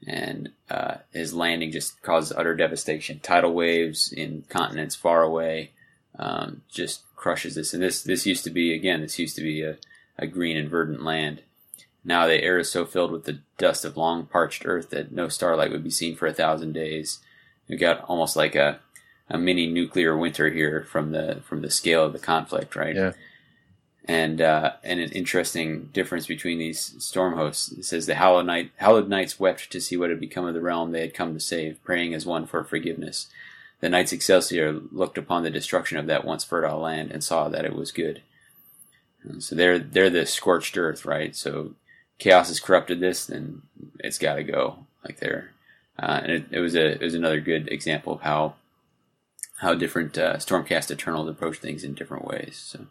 And 0.08 0.50
uh, 0.70 0.96
his 1.12 1.34
landing 1.34 1.72
just 1.72 2.02
causes 2.02 2.36
utter 2.36 2.56
devastation. 2.56 3.20
Tidal 3.20 3.54
waves 3.54 4.12
in 4.12 4.46
continents 4.50 4.96
far 4.96 5.24
away 5.24 5.72
um, 6.18 6.62
just 6.70 7.04
crushes 7.16 7.56
this. 7.56 7.74
And 7.74 7.84
this 7.84 8.02
this 8.02 8.26
used 8.26 8.44
to 8.46 8.50
be 8.50 8.74
again, 8.74 9.02
this 9.02 9.20
used 9.20 9.36
to 9.36 9.42
be 9.42 9.62
a, 9.62 9.78
a 10.18 10.28
green 10.28 10.58
and 10.58 10.70
verdant 10.70 11.04
land. 11.04 11.42
Now 12.04 12.28
the 12.28 12.42
air 12.42 12.60
is 12.60 12.72
so 12.72 12.86
filled 12.86 13.12
with 13.12 13.26
the 13.26 13.40
dust 13.58 13.84
of 13.84 13.98
long 13.98 14.26
parched 14.26 14.64
earth 14.66 14.90
that 14.92 15.12
no 15.12 15.28
starlight 15.28 15.72
would 15.72 15.84
be 15.84 15.90
seen 15.90 16.16
for 16.16 16.28
a 16.28 16.34
thousand 16.34 16.74
days. 16.74 17.20
We 17.68 17.76
got 17.76 18.04
almost 18.06 18.36
like 18.36 18.56
a 18.56 18.80
a 19.30 19.38
mini 19.38 19.68
nuclear 19.68 20.18
winter 20.18 20.50
here 20.50 20.86
from 20.90 21.12
the 21.12 21.42
from 21.46 21.62
the 21.62 21.70
scale 21.70 22.06
of 22.06 22.14
the 22.14 22.20
conflict, 22.20 22.76
right? 22.76 22.96
Yeah. 22.96 23.12
And 24.06 24.42
uh, 24.42 24.74
and 24.84 25.00
an 25.00 25.12
interesting 25.12 25.90
difference 25.94 26.26
between 26.26 26.58
these 26.58 26.96
storm 26.98 27.36
hosts. 27.36 27.72
It 27.72 27.86
says 27.86 28.06
the 28.06 28.16
hallowed, 28.16 28.72
hallowed 28.78 29.08
knights 29.08 29.40
wept 29.40 29.72
to 29.72 29.82
see 29.82 29.98
what 29.98 30.10
had 30.10 30.20
become 30.20 30.46
of 30.46 30.56
the 30.56 30.62
realm 30.62 30.92
they 30.92 31.02
had 31.02 31.14
come 31.14 31.34
to 31.34 31.40
save, 31.40 31.84
praying 31.84 32.14
as 32.16 32.26
one 32.26 32.48
for 32.48 32.64
forgiveness. 32.64 33.28
The 33.82 33.90
knights 33.90 34.12
Excelsior 34.12 34.74
looked 34.92 35.18
upon 35.18 35.44
the 35.44 35.52
destruction 35.52 35.98
of 35.98 36.08
that 36.08 36.26
once 36.26 36.44
fertile 36.44 36.80
land 36.80 37.12
and 37.12 37.24
saw 37.24 37.50
that 37.50 37.66
it 37.66 37.76
was 37.76 37.92
good. 37.92 38.22
And 39.24 39.44
so 39.44 39.56
they're 39.56 39.80
they're 39.80 40.10
the 40.10 40.26
scorched 40.26 40.78
earth, 40.78 41.06
right? 41.06 41.36
So 41.36 41.76
chaos 42.18 42.48
has 42.48 42.60
corrupted 42.60 43.00
this, 43.00 43.26
then 43.26 43.62
it's 44.00 44.18
got 44.18 44.36
to 44.36 44.44
go. 44.44 44.86
Like 45.04 45.20
they're, 45.20 45.52
uh, 45.98 46.22
and 46.24 46.32
it, 46.32 46.46
it 46.52 46.60
was 46.60 46.76
a 46.76 46.94
it 46.94 47.02
was 47.02 47.16
another 47.16 47.40
good 47.40 47.70
example 47.70 48.14
of 48.14 48.22
how 48.22 48.56
how 49.60 49.74
different 49.74 50.18
uh, 50.18 50.38
Stormcast 50.38 50.92
Eternals 50.92 51.30
approach 51.30 51.58
things 51.58 51.84
in 51.84 51.94
different 51.94 52.26
ways. 52.26 52.58
So, 52.58 52.86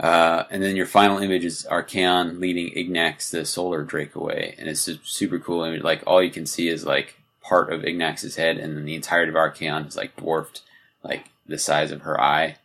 Uh, 0.00 0.44
and 0.50 0.62
then 0.62 0.76
your 0.76 0.86
final 0.86 1.18
image 1.18 1.44
is 1.44 1.66
Archaon 1.70 2.40
leading 2.40 2.72
Ignax, 2.74 3.30
the 3.30 3.44
solar 3.44 3.82
drake, 3.82 4.14
away, 4.14 4.54
and 4.58 4.66
it's 4.66 4.88
a 4.88 4.98
super 5.04 5.38
cool 5.38 5.62
image. 5.62 5.82
Like 5.82 6.02
all 6.06 6.22
you 6.22 6.30
can 6.30 6.46
see 6.46 6.68
is 6.68 6.86
like 6.86 7.16
part 7.42 7.70
of 7.70 7.82
Ignax's 7.82 8.36
head, 8.36 8.56
and 8.56 8.76
then 8.76 8.86
the 8.86 8.94
entirety 8.94 9.28
of 9.28 9.36
Archaon 9.36 9.86
is 9.86 9.96
like 9.96 10.16
dwarfed, 10.16 10.62
like 11.04 11.26
the 11.46 11.58
size 11.58 11.90
of 11.90 12.02
her 12.02 12.18
eye. 12.18 12.56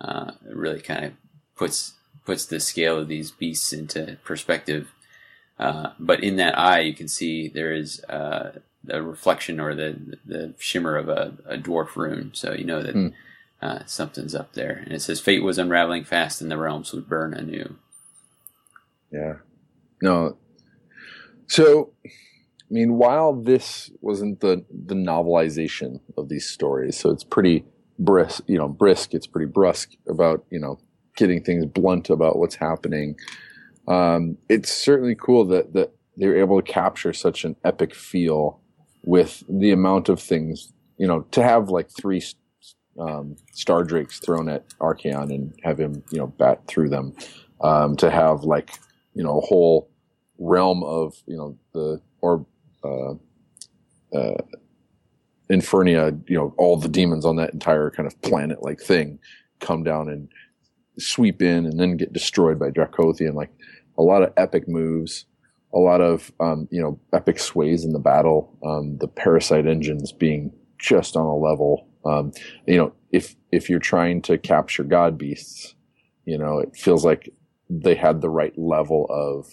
Uh, 0.00 0.32
it 0.48 0.54
really 0.54 0.80
kind 0.80 1.04
of 1.04 1.12
puts 1.56 1.94
puts 2.24 2.46
the 2.46 2.60
scale 2.60 2.96
of 2.96 3.08
these 3.08 3.32
beasts 3.32 3.72
into 3.72 4.16
perspective. 4.24 4.92
Uh, 5.58 5.90
but 5.98 6.22
in 6.22 6.36
that 6.36 6.56
eye, 6.56 6.80
you 6.80 6.94
can 6.94 7.08
see 7.08 7.48
there 7.48 7.72
is 7.72 8.04
uh, 8.04 8.52
the 8.84 9.02
reflection 9.02 9.58
or 9.58 9.74
the 9.74 10.16
the 10.24 10.54
shimmer 10.58 10.96
of 10.96 11.08
a, 11.08 11.32
a 11.46 11.56
dwarf 11.56 11.96
rune, 11.96 12.30
so 12.34 12.52
you 12.52 12.64
know 12.64 12.82
that 12.82 12.92
Hmm. 12.92 13.08
Uh, 13.64 13.82
something's 13.86 14.34
up 14.34 14.52
there. 14.52 14.82
And 14.84 14.92
it 14.92 15.00
says, 15.00 15.20
"Fate 15.20 15.42
was 15.42 15.58
unraveling 15.58 16.04
fast, 16.04 16.42
and 16.42 16.50
the 16.50 16.58
realms 16.58 16.92
would 16.92 17.08
burn 17.08 17.32
anew." 17.32 17.76
Yeah. 19.10 19.36
No. 20.02 20.36
So, 21.46 21.92
I 22.04 22.10
mean, 22.70 22.98
while 22.98 23.32
this 23.32 23.90
wasn't 24.02 24.40
the 24.40 24.64
the 24.70 24.94
novelization 24.94 26.00
of 26.18 26.28
these 26.28 26.46
stories, 26.46 26.98
so 26.98 27.10
it's 27.10 27.24
pretty 27.24 27.64
brisk, 27.98 28.44
you 28.46 28.58
know, 28.58 28.68
brisk. 28.68 29.14
It's 29.14 29.26
pretty 29.26 29.50
brusque 29.50 29.92
about 30.06 30.44
you 30.50 30.60
know 30.60 30.78
getting 31.16 31.42
things 31.42 31.64
blunt 31.64 32.10
about 32.10 32.38
what's 32.38 32.56
happening. 32.56 33.16
Um, 33.88 34.36
it's 34.50 34.70
certainly 34.70 35.14
cool 35.14 35.46
that 35.46 35.72
that 35.72 35.94
they 36.18 36.26
were 36.26 36.36
able 36.36 36.60
to 36.60 36.72
capture 36.72 37.14
such 37.14 37.44
an 37.44 37.56
epic 37.64 37.94
feel 37.94 38.60
with 39.04 39.42
the 39.48 39.70
amount 39.70 40.08
of 40.08 40.20
things, 40.20 40.72
you 40.98 41.06
know, 41.06 41.20
to 41.30 41.42
have 41.42 41.70
like 41.70 41.90
three 41.90 42.20
um, 42.98 43.36
star 43.52 43.84
drakes 43.84 44.18
thrown 44.18 44.48
at 44.48 44.68
Archaon 44.78 45.34
and 45.34 45.54
have 45.62 45.78
him, 45.78 46.02
you 46.10 46.18
know, 46.18 46.26
bat 46.26 46.62
through 46.66 46.88
them. 46.88 47.14
Um, 47.60 47.96
to 47.96 48.10
have 48.10 48.44
like 48.44 48.70
you 49.14 49.22
know, 49.22 49.38
a 49.38 49.40
whole 49.40 49.88
realm 50.38 50.82
of, 50.82 51.14
you 51.26 51.36
know, 51.36 51.56
the, 51.72 52.00
or, 52.20 52.44
uh, 52.84 53.12
uh, 54.16 54.42
Infernia, 55.50 56.18
you 56.28 56.36
know, 56.36 56.54
all 56.56 56.76
the 56.76 56.88
demons 56.88 57.24
on 57.24 57.36
that 57.36 57.52
entire 57.52 57.90
kind 57.90 58.06
of 58.06 58.20
planet 58.22 58.62
like 58.62 58.80
thing 58.80 59.18
come 59.60 59.84
down 59.84 60.08
and 60.08 60.28
sweep 60.98 61.42
in 61.42 61.66
and 61.66 61.78
then 61.78 61.96
get 61.96 62.12
destroyed 62.12 62.58
by 62.58 62.70
Dracothion. 62.70 63.34
Like 63.34 63.50
a 63.98 64.02
lot 64.02 64.22
of 64.22 64.32
epic 64.36 64.68
moves, 64.68 65.26
a 65.72 65.78
lot 65.78 66.00
of, 66.00 66.32
um, 66.40 66.66
you 66.70 66.80
know, 66.80 66.98
epic 67.12 67.38
sways 67.38 67.84
in 67.84 67.92
the 67.92 67.98
battle, 67.98 68.56
um, 68.64 68.98
the 68.98 69.08
parasite 69.08 69.66
engines 69.66 70.12
being 70.12 70.52
just 70.78 71.16
on 71.16 71.26
a 71.26 71.36
level. 71.36 71.86
Um, 72.04 72.32
you 72.66 72.76
know, 72.76 72.92
if, 73.12 73.34
if 73.52 73.70
you're 73.70 73.78
trying 73.78 74.22
to 74.22 74.38
capture 74.38 74.84
god 74.84 75.16
beasts, 75.16 75.74
you 76.24 76.38
know, 76.38 76.58
it 76.58 76.76
feels 76.76 77.04
like 77.04 77.30
they 77.70 77.94
had 77.94 78.20
the 78.20 78.30
right 78.30 78.56
level 78.58 79.06
of 79.10 79.46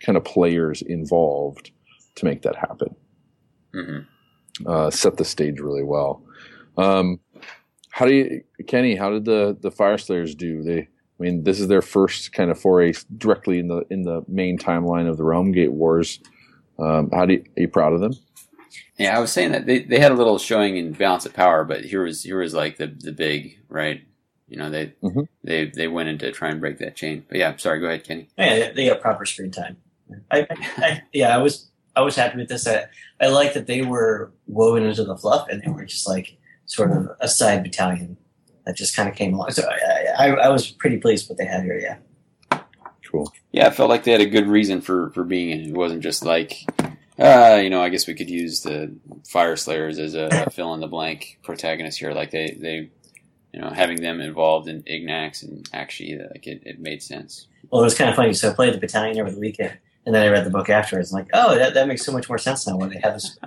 kind 0.00 0.16
of 0.16 0.24
players 0.24 0.82
involved 0.82 1.70
to 2.16 2.24
make 2.24 2.42
that 2.42 2.56
happen. 2.56 2.94
hmm 3.72 3.98
Uh, 4.66 4.90
set 4.90 5.16
the 5.16 5.24
stage 5.24 5.58
really 5.60 5.84
well. 5.84 6.22
Um, 6.76 7.20
how 7.90 8.06
do 8.06 8.14
you, 8.14 8.42
Kenny? 8.66 8.94
How 8.94 9.10
did 9.10 9.24
the 9.24 9.56
the 9.60 9.70
Fyreslayers 9.70 10.36
do? 10.36 10.62
They, 10.62 10.80
I 10.80 10.86
mean, 11.18 11.44
this 11.44 11.60
is 11.60 11.68
their 11.68 11.82
first 11.82 12.32
kind 12.32 12.50
of 12.50 12.58
foray 12.58 12.92
directly 13.16 13.58
in 13.58 13.68
the 13.68 13.84
in 13.90 14.02
the 14.02 14.22
main 14.28 14.58
timeline 14.58 15.08
of 15.08 15.16
the 15.16 15.24
Realmgate 15.24 15.70
Wars. 15.70 16.20
Um, 16.78 17.10
how 17.12 17.26
do 17.26 17.34
you, 17.34 17.44
are 17.56 17.60
you 17.62 17.68
proud 17.68 17.92
of 17.92 18.00
them? 18.00 18.12
Yeah, 18.98 19.16
I 19.16 19.20
was 19.20 19.32
saying 19.32 19.52
that 19.52 19.66
they, 19.66 19.80
they 19.84 19.98
had 19.98 20.12
a 20.12 20.14
little 20.14 20.38
showing 20.38 20.76
in 20.76 20.92
balance 20.92 21.26
of 21.26 21.32
power, 21.32 21.64
but 21.64 21.84
here 21.84 22.02
was 22.04 22.22
here 22.22 22.40
was 22.40 22.54
like 22.54 22.76
the 22.76 22.86
the 22.86 23.12
big 23.12 23.58
right. 23.68 24.02
You 24.48 24.56
know 24.58 24.68
they 24.70 24.94
Mhm. 25.02 25.28
they 25.44 25.66
they 25.66 25.88
went 25.88 26.08
in 26.08 26.18
to 26.18 26.32
try 26.32 26.48
and 26.50 26.60
break 26.60 26.78
that 26.78 26.96
chain. 26.96 27.24
But 27.28 27.38
yeah, 27.38 27.56
sorry. 27.56 27.80
Go 27.80 27.86
ahead, 27.86 28.04
Kenny. 28.04 28.28
Yeah, 28.36 28.54
they- 28.58 28.72
they 28.72 28.86
got 28.88 29.00
proper 29.00 29.24
screen 29.24 29.50
time. 29.50 29.76
I, 30.30 30.46
I, 30.78 31.02
yeah, 31.12 31.34
I 31.34 31.38
was 31.38 31.70
I 31.94 32.00
was 32.02 32.16
happy 32.16 32.38
with 32.38 32.48
this. 32.48 32.66
I, 32.66 32.84
I 33.20 33.28
like 33.28 33.54
that 33.54 33.66
they 33.68 33.82
were 33.82 34.32
woven 34.48 34.84
into 34.84 35.04
the 35.04 35.16
fluff, 35.16 35.46
and 35.48 35.62
they 35.62 35.70
were 35.70 35.84
just 35.84 36.08
like 36.08 36.36
sort 36.66 36.90
of 36.90 37.08
a 37.20 37.28
side 37.28 37.62
battalion 37.62 38.16
that 38.66 38.76
just 38.76 38.94
kind 38.96 39.08
of 39.08 39.14
came 39.14 39.34
along. 39.34 39.50
So 39.52 39.62
I, 39.68 40.26
I, 40.26 40.34
I 40.34 40.48
was 40.48 40.70
pretty 40.70 40.98
pleased 40.98 41.24
with 41.28 41.36
what 41.36 41.38
they 41.38 41.50
had 41.52 41.62
here. 41.64 41.78
Yeah, 41.78 42.58
Cool. 43.10 43.32
Yeah, 43.52 43.66
I 43.66 43.70
felt 43.70 43.88
like 43.90 44.04
they 44.04 44.12
had 44.12 44.20
a 44.20 44.26
good 44.26 44.46
reason 44.48 44.80
for 44.80 45.10
for 45.10 45.24
being 45.24 45.50
in. 45.50 45.60
It 45.70 45.74
wasn't 45.74 46.02
just 46.02 46.24
like, 46.24 46.54
uh, 47.20 47.60
you 47.62 47.70
know, 47.70 47.82
I 47.82 47.90
guess 47.90 48.06
we 48.06 48.14
could 48.14 48.30
use 48.30 48.62
the 48.62 48.94
Fyreslayers 49.32 49.98
as 49.98 50.14
a, 50.14 50.28
a 50.46 50.50
fill 50.50 50.74
in 50.74 50.80
the 50.80 50.88
blank 50.88 51.38
protagonist 51.42 51.98
here. 51.98 52.12
Like 52.12 52.30
they 52.30 52.56
they, 52.58 52.90
you 53.52 53.60
know, 53.60 53.70
having 53.70 54.00
them 54.00 54.20
involved 54.20 54.68
in 54.68 54.82
Ignax 54.84 55.42
and 55.42 55.68
actually 55.72 56.18
like 56.18 56.46
it, 56.46 56.62
it 56.64 56.80
made 56.80 57.02
sense. 57.02 57.46
well, 57.70 57.82
it 57.82 57.84
was 57.84 57.94
kind 57.94 58.08
of 58.08 58.16
funny. 58.16 58.32
So 58.32 58.50
I 58.50 58.54
played 58.54 58.74
the 58.74 58.78
battalion 58.78 59.20
over 59.20 59.30
the 59.30 59.38
weekend, 59.38 59.76
and 60.06 60.14
then 60.14 60.22
I 60.26 60.30
read 60.30 60.46
the 60.46 60.50
book 60.50 60.70
afterwards. 60.70 61.12
I'm 61.12 61.20
like, 61.20 61.30
oh, 61.34 61.56
that, 61.56 61.74
that 61.74 61.86
makes 61.86 62.04
so 62.04 62.12
much 62.12 62.28
more 62.28 62.38
sense 62.38 62.66
now. 62.66 62.76
Why 62.76 62.88
they 62.88 63.00
have 63.00 63.14
this? 63.14 63.38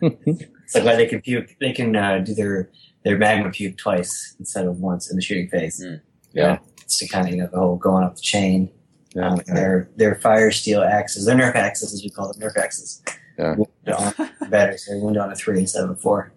it's 0.00 0.74
like 0.74 0.84
why 0.84 0.96
they 0.96 1.06
can 1.06 1.22
puke. 1.22 1.56
They 1.60 1.72
can 1.72 1.96
uh, 1.96 2.18
do 2.18 2.34
their 2.34 2.70
their 3.04 3.16
magma 3.16 3.50
puke 3.50 3.78
twice 3.78 4.34
instead 4.38 4.66
of 4.66 4.80
once 4.80 5.10
in 5.10 5.16
the 5.16 5.22
shooting 5.22 5.48
phase. 5.48 5.82
Mm. 5.82 6.00
Yeah. 6.32 6.58
it's 6.82 6.98
to 6.98 7.08
kind 7.08 7.26
of 7.26 7.34
you 7.34 7.40
know 7.40 7.48
the 7.50 7.58
whole 7.58 7.76
going 7.76 8.04
up 8.04 8.16
the 8.16 8.22
chain. 8.22 8.70
Yeah. 9.14 9.28
Um, 9.30 9.40
their 9.46 9.90
their 9.96 10.16
Fyresteel 10.16 10.84
axes, 10.84 11.24
their 11.26 11.36
nerf 11.36 11.54
axes 11.54 11.92
as 11.94 12.02
we 12.02 12.10
call 12.10 12.32
them, 12.32 12.40
nerf 12.42 12.56
axes. 12.56 13.02
Yeah. 13.38 13.54
On 13.96 14.26
better, 14.50 14.76
so 14.78 14.92
they 14.94 15.00
wound 15.00 15.16
on 15.18 15.30
a 15.30 15.36
three 15.36 15.58
instead 15.60 15.84
of 15.84 15.90
a 15.90 15.96
four, 15.96 16.32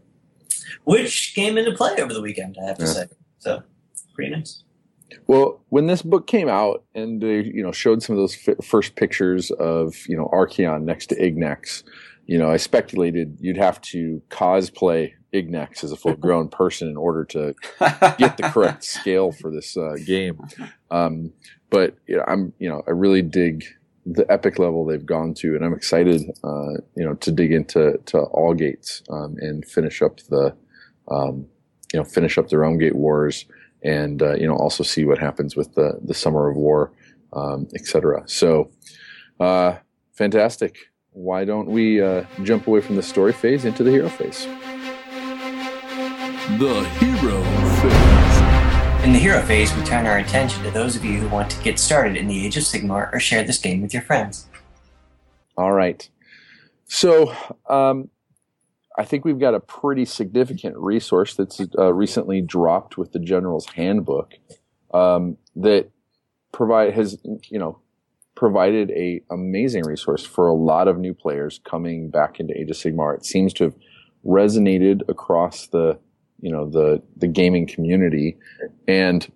which 0.83 1.33
came 1.35 1.57
into 1.57 1.71
play 1.73 1.95
over 1.99 2.13
the 2.13 2.21
weekend. 2.21 2.57
I 2.61 2.67
have 2.67 2.77
to 2.77 2.85
Yeah. 2.85 2.91
say, 2.91 3.05
so 3.39 3.63
pretty 4.15 4.31
nice. 4.35 4.63
Well, 5.27 5.61
when 5.69 5.87
this 5.87 6.01
book 6.01 6.27
came 6.27 6.49
out 6.49 6.83
and 6.93 7.21
they, 7.21 7.41
you 7.43 7.63
know, 7.63 7.71
showed 7.71 8.03
some 8.03 8.15
of 8.15 8.21
those 8.21 8.37
f- 8.47 8.63
first 8.65 8.95
pictures 8.95 9.51
of, 9.51 9.95
you 10.07 10.15
know, 10.17 10.29
Archaon 10.33 10.83
next 10.83 11.07
to 11.07 11.15
Ignax, 11.15 11.83
you 12.25 12.37
know, 12.37 12.49
I 12.49 12.57
speculated 12.57 13.37
you'd 13.39 13.57
have 13.57 13.79
to 13.81 14.21
cosplay 14.29 15.13
Ignax 15.33 15.83
as 15.83 15.91
a 15.91 15.95
full 15.97 16.15
grown 16.15 16.49
person 16.61 16.89
in 16.89 16.97
order 16.97 17.23
to 17.25 17.53
get 18.17 18.37
the 18.37 18.49
correct 18.53 18.83
scale 18.83 19.31
for 19.31 19.49
this 19.51 19.75
uh, 19.77 19.95
game. 20.05 20.39
Um, 20.91 21.31
but 21.69 21.97
you 22.07 22.17
know, 22.17 22.23
I'm, 22.27 22.53
you 22.59 22.69
know, 22.69 22.83
I 22.87 22.91
really 22.91 23.21
dig 23.21 23.65
the 24.05 24.29
epic 24.31 24.57
level 24.57 24.85
they've 24.85 25.05
gone 25.05 25.33
to, 25.35 25.55
and 25.55 25.65
I'm 25.65 25.73
excited, 25.73 26.21
uh, 26.43 26.73
you 26.95 27.03
know, 27.03 27.15
to 27.15 27.31
dig 27.31 27.51
into 27.51 27.99
to 28.05 28.19
All-Gates 28.19 29.03
um, 29.09 29.35
and 29.39 29.65
finish 29.65 30.01
up 30.01 30.19
the, 30.29 30.55
um, 31.09 31.45
you 31.93 31.99
know, 31.99 32.05
finish 32.05 32.37
up 32.37 32.47
the 32.47 32.55
Realmgate 32.55 32.93
Wars, 32.93 33.45
and 33.83 34.21
uh, 34.21 34.35
you 34.35 34.47
know, 34.47 34.55
also 34.55 34.83
see 34.83 35.03
what 35.03 35.17
happens 35.17 35.55
with 35.55 35.73
the 35.75 35.99
the 36.01 36.13
Summer 36.13 36.49
of 36.49 36.55
War, 36.55 36.91
um, 37.33 37.67
etc. 37.75 38.23
So, 38.27 38.71
uh, 39.39 39.75
fantastic. 40.13 40.77
Why 41.11 41.45
don't 41.45 41.67
we 41.67 42.01
uh, 42.01 42.25
jump 42.43 42.67
away 42.67 42.79
from 42.79 42.95
the 42.95 43.03
story 43.03 43.33
phase 43.33 43.65
into 43.65 43.83
the 43.83 43.91
hero 43.91 44.07
phase? 44.07 44.45
The 46.59 46.83
hero. 46.99 47.46
In 49.07 49.13
the 49.13 49.19
hero 49.19 49.41
phase, 49.41 49.73
we 49.73 49.81
turn 49.83 50.05
our 50.05 50.17
attention 50.17 50.61
to 50.63 50.71
those 50.71 50.97
of 50.97 51.05
you 51.05 51.21
who 51.21 51.29
want 51.29 51.49
to 51.51 51.63
get 51.63 51.79
started 51.79 52.17
in 52.17 52.27
the 52.27 52.45
Age 52.45 52.57
of 52.57 52.63
Sigmar 52.63 53.09
or 53.13 53.21
share 53.21 53.41
this 53.41 53.57
game 53.57 53.81
with 53.81 53.93
your 53.93 54.01
friends. 54.01 54.47
All 55.55 55.71
right. 55.71 56.09
So, 56.87 57.33
um, 57.69 58.09
I 58.97 59.05
think 59.05 59.23
we've 59.23 59.39
got 59.39 59.53
a 59.53 59.61
pretty 59.61 60.03
significant 60.03 60.75
resource 60.75 61.35
that's 61.35 61.61
uh, 61.79 61.93
recently 61.93 62.41
dropped 62.41 62.97
with 62.97 63.13
the 63.13 63.19
General's 63.19 63.67
Handbook 63.67 64.33
um, 64.93 65.37
that 65.55 65.89
provide 66.51 66.93
has 66.93 67.17
you 67.49 67.59
know 67.59 67.79
provided 68.35 68.91
a 68.91 69.21
amazing 69.31 69.85
resource 69.85 70.25
for 70.25 70.49
a 70.49 70.53
lot 70.53 70.89
of 70.89 70.99
new 70.99 71.13
players 71.13 71.61
coming 71.63 72.09
back 72.09 72.41
into 72.41 72.59
Age 72.59 72.71
of 72.71 72.75
Sigmar. 72.75 73.15
It 73.15 73.23
seems 73.23 73.53
to 73.53 73.63
have 73.63 73.75
resonated 74.25 75.07
across 75.07 75.67
the 75.67 75.97
you 76.39 76.51
know 76.51 76.69
the 76.69 77.01
the 77.15 77.27
gaming 77.27 77.67
community. 77.67 78.37
And 78.87 79.29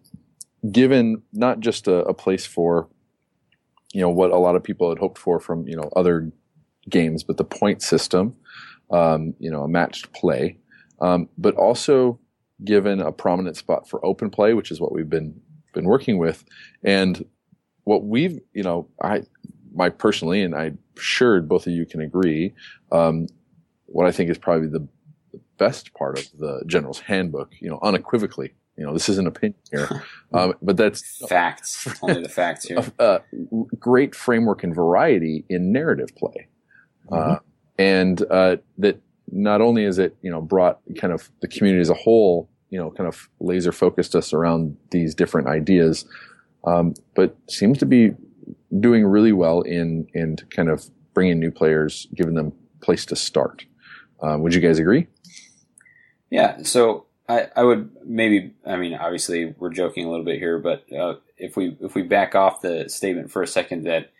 given 0.71 1.21
not 1.33 1.59
just 1.59 1.87
a, 1.87 2.03
a 2.05 2.13
place 2.13 2.45
for 2.45 2.87
you 3.93 4.01
know 4.01 4.09
what 4.09 4.31
a 4.31 4.37
lot 4.37 4.55
of 4.55 4.63
people 4.63 4.89
had 4.89 4.99
hoped 4.99 5.17
for 5.17 5.39
from 5.39 5.67
you 5.67 5.75
know 5.75 5.89
other 5.95 6.31
games, 6.89 7.23
but 7.23 7.37
the 7.37 7.43
point 7.43 7.81
system, 7.81 8.35
um, 8.89 9.33
you 9.39 9.51
know, 9.51 9.63
a 9.63 9.67
matched 9.67 10.11
play, 10.13 10.57
um, 10.99 11.29
but 11.37 11.55
also 11.55 12.19
given 12.63 12.99
a 13.01 13.11
prominent 13.11 13.57
spot 13.57 13.87
for 13.89 14.03
open 14.05 14.29
play, 14.29 14.53
which 14.53 14.71
is 14.71 14.79
what 14.79 14.91
we've 14.91 15.09
been 15.09 15.39
been 15.73 15.85
working 15.85 16.17
with, 16.17 16.43
and 16.83 17.25
what 17.83 18.05
we've 18.05 18.39
you 18.53 18.63
know 18.63 18.87
I 19.01 19.23
my 19.73 19.89
personally 19.89 20.41
and 20.41 20.53
I'm 20.53 20.77
sure 20.97 21.41
both 21.41 21.65
of 21.65 21.73
you 21.73 21.85
can 21.85 22.01
agree, 22.01 22.53
um, 22.91 23.27
what 23.85 24.05
I 24.05 24.11
think 24.11 24.29
is 24.29 24.37
probably 24.37 24.67
the, 24.67 24.87
best 25.65 25.93
part 25.93 26.19
of 26.19 26.25
the 26.39 26.63
General's 26.65 26.99
Handbook, 26.99 27.53
you 27.59 27.69
know, 27.69 27.79
unequivocally. 27.81 28.53
You 28.77 28.85
know, 28.85 28.93
this 28.93 29.09
is 29.09 29.17
an 29.17 29.27
opinion 29.27 29.59
here, 29.71 30.03
um, 30.33 30.53
but 30.61 30.77
that's 30.77 31.01
facts. 31.27 31.87
Only 32.01 32.23
the 32.23 32.29
facts 32.29 32.65
here. 32.65 32.79
a, 32.99 33.05
a 33.05 33.75
great 33.77 34.15
framework 34.15 34.63
and 34.63 34.73
variety 34.73 35.45
in 35.49 35.71
narrative 35.71 36.09
play. 36.15 36.47
Uh, 37.11 37.37
and 37.77 38.23
uh, 38.31 38.55
that 38.77 39.01
not 39.31 39.59
only 39.59 39.83
is 39.83 39.99
it 39.99 40.15
you 40.21 40.31
know 40.31 40.41
brought 40.41 40.79
kind 40.99 41.13
of 41.13 41.29
the 41.41 41.47
community 41.47 41.81
as 41.81 41.89
a 41.89 41.99
whole 42.05 42.49
you 42.71 42.79
know, 42.79 42.89
kind 42.89 43.07
of 43.07 43.29
laser 43.39 43.71
focused 43.71 44.15
us 44.15 44.33
around 44.33 44.75
these 44.89 45.13
different 45.13 45.47
ideas, 45.47 46.05
um, 46.65 46.93
but 47.15 47.35
seems 47.49 47.77
to 47.77 47.85
be 47.85 48.11
doing 48.79 49.05
really 49.05 49.33
well 49.33 49.61
in 49.61 50.07
in 50.13 50.37
kind 50.49 50.69
of 50.69 50.89
bringing 51.13 51.39
new 51.39 51.51
players, 51.51 52.07
giving 52.15 52.33
them 52.33 52.53
place 52.81 53.05
to 53.05 53.15
start. 53.15 53.65
Um, 54.23 54.41
would 54.41 54.55
you 54.55 54.61
guys 54.61 54.79
agree? 54.79 55.07
Yeah. 56.31 56.63
So 56.63 57.05
I, 57.29 57.49
I 57.55 57.63
would 57.63 57.91
maybe. 58.03 58.53
I 58.65 58.77
mean, 58.77 58.95
obviously, 58.95 59.53
we're 59.59 59.69
joking 59.69 60.05
a 60.05 60.09
little 60.09 60.25
bit 60.25 60.39
here, 60.39 60.57
but 60.57 60.91
uh, 60.91 61.15
if 61.37 61.55
we 61.55 61.77
if 61.79 61.93
we 61.93 62.01
back 62.01 62.33
off 62.33 62.61
the 62.61 62.89
statement 62.89 63.29
for 63.29 63.43
a 63.43 63.47
second 63.47 63.83
that 63.83 64.11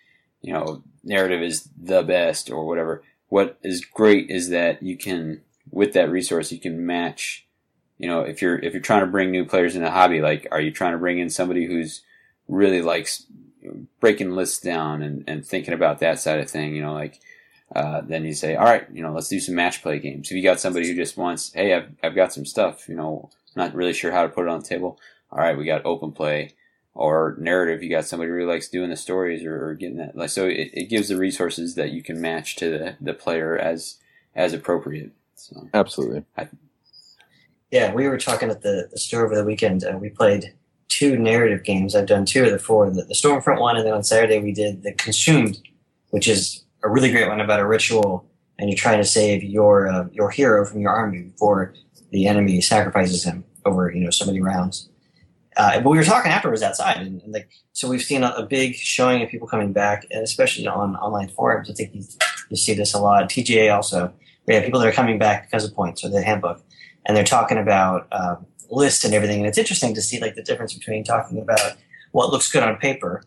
you 0.42 0.54
know 0.54 0.84
narrative 1.04 1.42
is 1.42 1.68
the 1.82 2.04
best 2.04 2.52
or 2.52 2.68
whatever, 2.68 3.02
what 3.30 3.58
is 3.64 3.84
great 3.84 4.30
is 4.30 4.50
that 4.50 4.84
you 4.84 4.98
can 4.98 5.42
with 5.72 5.94
that 5.94 6.12
resource 6.12 6.52
you 6.52 6.60
can 6.60 6.86
match. 6.86 7.48
You 7.98 8.08
know, 8.08 8.22
if 8.22 8.42
you're 8.42 8.60
if 8.60 8.74
you're 8.74 8.82
trying 8.82 9.06
to 9.06 9.12
bring 9.12 9.32
new 9.32 9.46
players 9.46 9.76
in 9.76 9.82
the 9.82 9.92
hobby, 9.92 10.22
like, 10.22 10.48
are 10.52 10.62
you 10.62 10.72
trying 10.72 10.94
to 10.94 11.00
bring 11.00 11.20
in 11.20 11.30
somebody 11.30 11.66
who's 11.66 12.02
really 12.48 12.82
likes 12.82 13.26
breaking 14.00 14.32
lists 14.32 14.60
down 14.60 15.02
and, 15.02 15.24
and 15.28 15.46
thinking 15.46 15.74
about 15.74 16.00
that 16.00 16.20
side 16.20 16.40
of 16.40 16.50
thing? 16.50 16.76
You 16.76 16.82
know, 16.82 16.94
like 16.94 17.20
uh, 17.76 18.02
then 18.02 18.26
you 18.26 18.34
say, 18.34 18.56
all 18.56 18.66
right, 18.66 18.86
you 18.92 19.02
know, 19.02 19.14
let's 19.14 19.30
do 19.30 19.40
some 19.40 19.56
match 19.56 19.82
play 19.82 20.00
games. 20.00 20.30
If 20.30 20.36
you 20.36 20.44
got 20.44 20.60
somebody 20.60 20.88
who 20.88 20.96
just 20.96 21.18
wants, 21.18 21.54
hey, 21.54 21.74
I've, 21.74 21.90
I've 22.04 22.16
got 22.16 22.34
some 22.34 22.46
stuff, 22.46 22.90
you 22.90 22.96
know, 22.96 23.30
not 23.56 23.74
really 23.74 23.94
sure 23.94 24.12
how 24.12 24.24
to 24.24 24.30
put 24.30 24.46
it 24.46 24.50
on 24.50 24.60
the 24.60 24.68
table. 24.68 25.00
All 25.32 25.40
right, 25.40 25.58
we 25.58 25.66
got 25.66 25.86
open 25.86 26.12
play 26.12 26.54
or 26.94 27.38
narrative. 27.40 27.82
You 27.82 27.90
got 27.90 28.06
somebody 28.06 28.30
who 28.30 28.36
really 28.36 28.54
likes 28.54 28.68
doing 28.68 28.90
the 28.90 28.98
stories 28.98 29.46
or, 29.46 29.70
or 29.70 29.74
getting 29.76 29.98
that. 29.98 30.16
Like, 30.16 30.30
so 30.30 30.48
it, 30.48 30.70
it 30.74 30.90
gives 30.90 31.08
the 31.08 31.18
resources 31.18 31.76
that 31.76 31.92
you 31.92 32.04
can 32.04 32.20
match 32.20 32.58
to 32.58 32.70
the, 32.70 32.98
the 33.00 33.14
player 33.14 33.58
as, 33.58 33.98
as 34.36 34.54
appropriate. 34.54 35.12
So 35.36 35.70
absolutely. 35.74 36.26
I, 36.38 36.50
yeah, 37.72 37.94
we 37.94 38.08
were 38.08 38.18
talking 38.18 38.50
at 38.50 38.62
the, 38.62 38.90
the 38.92 39.00
store 39.00 39.26
over 39.26 39.36
the 39.36 39.46
weekend. 39.46 39.86
Uh, 39.86 39.98
we 39.98 40.10
played 40.10 40.54
two 40.90 41.18
narrative 41.18 41.64
games. 41.64 41.96
I've 41.96 42.06
done 42.06 42.26
two 42.26 42.44
of 42.44 42.52
the 42.52 42.60
four. 42.60 42.90
The, 42.90 43.04
the 43.04 43.14
Stormfront 43.14 43.62
one, 43.62 43.78
and 43.78 43.86
then 43.86 43.94
on 43.94 44.04
Saturday 44.04 44.40
we 44.40 44.52
did 44.52 44.84
the 44.84 44.92
Consumed, 44.94 45.58
which 46.10 46.28
is 46.28 46.66
a 46.84 46.90
really 46.90 47.12
great 47.12 47.28
one 47.28 47.42
about 47.42 47.60
a 47.60 47.68
ritual, 47.68 48.26
and 48.58 48.70
you're 48.70 48.78
trying 48.78 48.98
to 48.98 49.06
save 49.06 49.44
your 49.44 49.88
uh, 49.88 50.08
your 50.12 50.30
hero 50.30 50.66
from 50.66 50.82
your 50.82 50.92
army 50.92 51.24
before 51.24 51.74
the 52.12 52.28
enemy 52.28 52.62
sacrifices 52.62 53.24
him 53.24 53.44
over 53.66 53.92
you 53.92 54.04
know 54.04 54.10
so 54.10 54.26
many 54.26 54.42
rounds. 54.42 54.90
Uh, 55.58 55.82
but 55.82 55.90
we 55.90 55.98
were 55.98 56.04
talking 56.04 56.32
afterwards 56.32 56.62
outside, 56.62 56.98
and, 56.98 57.22
and 57.22 57.34
like 57.34 57.50
so 57.74 57.90
we've 57.90 58.02
seen 58.02 58.24
a, 58.24 58.30
a, 58.32 58.46
big 58.46 58.74
showing 58.76 59.22
of 59.22 59.30
people 59.30 59.48
coming 59.48 59.74
back, 59.74 60.06
and 60.12 60.24
especially 60.24 60.66
on 60.66 60.96
online 60.96 61.28
forums. 61.28 61.70
I 61.70 61.74
think 61.74 61.94
you, 61.94 62.04
you 62.50 62.58
see 62.58 62.74
this 62.74 62.94
a 62.94 63.00
lot. 63.00 63.30
TGA 63.30 63.74
also, 63.74 64.14
we 64.48 64.56
have 64.56 64.64
people 64.64 64.80
that 64.80 64.88
are 64.88 64.94
coming 64.94 65.20
back 65.20 65.50
because 65.50 65.66
of 65.66 65.76
points 65.76 66.06
or 66.06 66.10
the 66.10 66.22
handbook, 66.22 66.64
and 67.06 67.18
they're 67.18 67.24
talking 67.26 67.58
about 67.58 68.08
uh, 68.12 68.38
lists 68.70 69.04
and 69.04 69.14
everything. 69.14 69.40
And 69.40 69.48
it's 69.48 69.58
interesting 69.58 69.94
to 69.96 70.02
see 70.02 70.20
like 70.20 70.36
the 70.36 70.44
difference 70.44 70.74
between 70.74 71.04
talking 71.04 71.40
about 71.40 71.76
what 72.12 72.32
looks 72.32 72.52
good 72.52 72.64
on 72.64 72.78
paper 72.78 73.24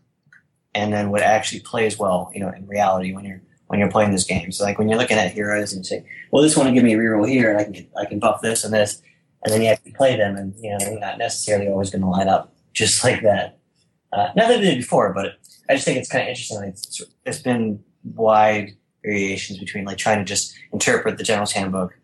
and 0.74 0.92
then 0.92 1.10
what 1.10 1.22
actually 1.22 1.60
plays 1.60 1.98
well, 1.98 2.30
you 2.34 2.40
know, 2.40 2.50
in 2.50 2.66
reality 2.66 3.12
when 3.12 3.24
you're 3.24 3.40
when 3.68 3.80
you're 3.80 3.90
playing 3.90 4.10
this 4.10 4.24
game. 4.24 4.52
So 4.52 4.64
like 4.64 4.78
when 4.78 4.88
you're 4.88 4.98
looking 4.98 5.16
at 5.16 5.32
heroes 5.32 5.72
and 5.72 5.84
you 5.84 5.88
say, 5.88 6.06
well, 6.30 6.42
this 6.42 6.56
one 6.56 6.66
will 6.66 6.74
give 6.74 6.84
me 6.84 6.94
a 6.94 6.98
reroll 6.98 7.28
here, 7.28 7.50
and 7.50 7.60
I 7.60 7.64
can 7.64 7.86
I 7.96 8.04
can 8.04 8.18
buff 8.18 8.40
this 8.42 8.64
and 8.64 8.74
this, 8.74 9.00
and 9.42 9.52
then 9.52 9.62
you 9.62 9.68
have 9.68 9.82
to 9.84 9.92
play 9.92 10.16
them, 10.16 10.36
and 10.36 10.54
you 10.60 10.70
know 10.70 10.78
they're 10.78 10.98
not 10.98 11.18
necessarily 11.18 11.68
always 11.68 11.90
going 11.90 12.02
to 12.02 12.08
line 12.08 12.28
up 12.28 12.54
just 12.72 13.04
like 13.04 13.22
that. 13.22 13.58
Uh, 14.12 14.30
not 14.36 14.48
that 14.48 14.58
they 14.58 14.70
did 14.70 14.78
before, 14.78 15.12
but 15.12 15.38
I 15.68 15.74
just 15.74 15.84
think 15.84 15.98
it's 15.98 16.08
kind 16.08 16.22
of 16.22 16.28
interesting. 16.28 16.58
Like 16.58 16.68
it's, 16.68 17.02
it's 17.24 17.38
been 17.38 17.82
wide 18.04 18.70
variations 19.02 19.58
between 19.58 19.84
like 19.84 19.98
trying 19.98 20.18
to 20.18 20.24
just 20.24 20.54
interpret 20.72 21.18
the 21.18 21.24
general's 21.24 21.52
handbook, 21.52 21.98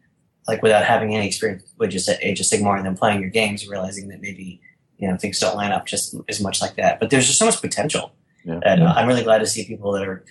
like 0.49 0.63
without 0.63 0.85
having 0.85 1.15
any 1.15 1.27
experience 1.27 1.73
with 1.79 1.91
just 1.91 2.09
Age 2.21 2.41
of 2.41 2.47
Sigmar, 2.47 2.77
and 2.77 2.87
then 2.87 2.97
playing 2.97 3.21
your 3.21 3.31
games, 3.31 3.69
realizing 3.69 4.09
that 4.09 4.21
maybe 4.21 4.61
you 4.99 5.09
know 5.09 5.17
things 5.17 5.39
don't 5.39 5.57
line 5.57 5.73
up 5.73 5.87
just 5.87 6.15
as 6.29 6.41
much 6.41 6.61
like 6.61 6.77
that. 6.77 6.99
But 7.01 7.11
there's 7.11 7.27
just 7.27 7.39
so 7.39 7.47
much 7.47 7.61
potential 7.61 8.13
yeah. 8.45 8.61
And 8.65 8.83
uh, 8.83 8.95
I'm 8.97 9.07
really 9.07 9.23
glad 9.23 9.39
to 9.39 9.47
see 9.47 9.65
people 9.65 9.93
that 9.93 10.07
are, 10.07 10.25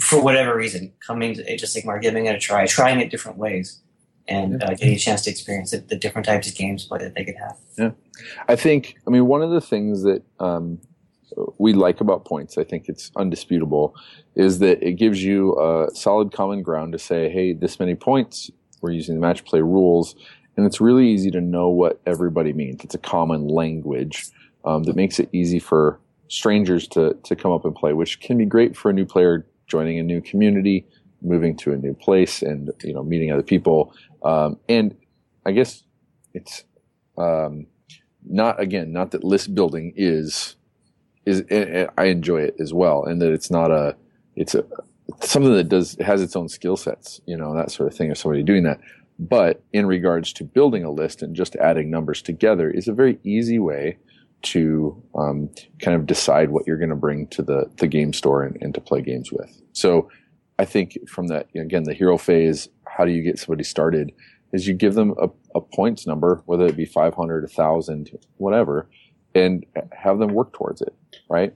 for 0.00 0.20
whatever 0.20 0.56
reason, 0.56 0.92
coming 1.06 1.34
to 1.34 1.52
Age 1.52 1.62
of 1.62 1.68
Sigmar, 1.68 2.00
giving 2.00 2.26
it 2.26 2.34
a 2.34 2.38
try, 2.38 2.66
trying 2.66 3.00
it 3.00 3.10
different 3.10 3.38
ways, 3.38 3.80
and 4.28 4.62
uh, 4.62 4.70
getting 4.70 4.94
a 4.94 4.98
chance 4.98 5.22
to 5.22 5.30
experience 5.30 5.70
the, 5.70 5.78
the, 5.78 5.96
different 5.96 6.26
types 6.26 6.48
of 6.48 6.54
gameplay 6.54 6.98
that 7.00 7.14
they 7.14 7.24
could 7.24 7.36
have. 7.36 7.56
Yeah, 7.76 7.90
I 8.48 8.56
think. 8.56 8.96
I 9.06 9.10
mean, 9.10 9.26
one 9.26 9.42
of 9.42 9.50
the 9.50 9.60
things 9.60 10.02
that 10.02 10.22
um, 10.40 10.78
we 11.58 11.72
like 11.72 12.00
about 12.00 12.24
points, 12.24 12.56
I 12.56 12.64
think 12.64 12.88
it's 12.88 13.10
undisputable, 13.16 13.94
is 14.34 14.58
that 14.60 14.82
it 14.82 14.92
gives 14.92 15.22
you 15.22 15.58
a 15.60 15.88
solid 15.94 16.32
common 16.32 16.62
ground 16.62 16.92
to 16.92 16.98
say, 16.98 17.28
"Hey, 17.28 17.52
this 17.52 17.78
many 17.78 17.94
points. 17.94 18.50
We're 18.80 18.92
using 18.92 19.14
the 19.14 19.20
match 19.20 19.44
play 19.44 19.60
rules." 19.60 20.14
And 20.56 20.64
it's 20.64 20.80
really 20.80 21.08
easy 21.08 21.32
to 21.32 21.40
know 21.40 21.68
what 21.68 22.00
everybody 22.06 22.52
means. 22.52 22.84
It's 22.84 22.94
a 22.94 22.98
common 22.98 23.48
language 23.48 24.26
um, 24.64 24.84
that 24.84 24.94
makes 24.94 25.18
it 25.18 25.28
easy 25.32 25.58
for 25.58 25.98
strangers 26.28 26.88
to 26.88 27.16
to 27.24 27.36
come 27.36 27.52
up 27.52 27.64
and 27.64 27.74
play, 27.74 27.92
which 27.92 28.20
can 28.20 28.38
be 28.38 28.44
great 28.44 28.76
for 28.76 28.90
a 28.90 28.92
new 28.92 29.04
player 29.04 29.46
joining 29.66 29.98
a 29.98 30.02
new 30.02 30.20
community, 30.20 30.86
moving 31.22 31.56
to 31.56 31.72
a 31.72 31.76
new 31.76 31.94
place, 31.94 32.42
and 32.42 32.70
you 32.82 32.94
know 32.94 33.02
meeting 33.02 33.32
other 33.32 33.42
people. 33.42 33.94
Um, 34.22 34.58
and 34.68 34.96
I 35.46 35.52
guess 35.52 35.84
it's 36.32 36.64
um, 37.18 37.66
not 38.24 38.60
again 38.60 38.92
not 38.92 39.10
that 39.12 39.24
list 39.24 39.54
building 39.54 39.92
is 39.96 40.56
is 41.26 41.42
I 41.96 42.04
enjoy 42.04 42.42
it 42.42 42.56
as 42.58 42.72
well, 42.72 43.04
and 43.04 43.20
that 43.22 43.32
it's 43.32 43.50
not 43.50 43.70
a 43.70 43.96
it's 44.36 44.54
a 44.54 44.64
something 45.22 45.54
that 45.54 45.68
does 45.68 45.96
has 46.00 46.22
its 46.22 46.36
own 46.36 46.48
skill 46.48 46.76
sets, 46.76 47.20
you 47.26 47.36
know 47.36 47.54
that 47.54 47.70
sort 47.70 47.90
of 47.90 47.96
thing. 47.96 48.10
Of 48.10 48.18
somebody 48.18 48.42
doing 48.42 48.64
that. 48.64 48.80
But 49.16 49.62
in 49.72 49.86
regards 49.86 50.32
to 50.34 50.44
building 50.44 50.82
a 50.82 50.90
list 50.90 51.22
and 51.22 51.36
just 51.36 51.54
adding 51.56 51.88
numbers 51.88 52.20
together 52.20 52.68
is 52.68 52.88
a 52.88 52.92
very 52.92 53.20
easy 53.22 53.60
way 53.60 53.98
to 54.44 55.02
um, 55.14 55.50
kind 55.80 55.96
of 55.96 56.06
decide 56.06 56.50
what 56.50 56.66
you're 56.66 56.78
going 56.78 56.90
to 56.90 56.96
bring 56.96 57.26
to 57.28 57.42
the, 57.42 57.70
the 57.78 57.86
game 57.86 58.12
store 58.12 58.42
and, 58.42 58.56
and, 58.60 58.74
to 58.74 58.80
play 58.80 59.00
games 59.00 59.32
with. 59.32 59.60
So 59.72 60.08
I 60.58 60.64
think 60.64 60.98
from 61.08 61.28
that, 61.28 61.48
again, 61.54 61.84
the 61.84 61.94
hero 61.94 62.16
phase, 62.18 62.68
how 62.86 63.04
do 63.04 63.12
you 63.12 63.22
get 63.22 63.38
somebody 63.38 63.64
started 63.64 64.12
is 64.52 64.68
you 64.68 64.74
give 64.74 64.94
them 64.94 65.14
a, 65.20 65.28
a 65.56 65.60
points 65.60 66.06
number, 66.06 66.42
whether 66.46 66.64
it 66.66 66.76
be 66.76 66.84
500, 66.84 67.42
1000, 67.42 68.16
whatever, 68.36 68.88
and 69.34 69.66
have 69.92 70.18
them 70.18 70.32
work 70.32 70.52
towards 70.52 70.80
it. 70.80 70.94
Right. 71.28 71.52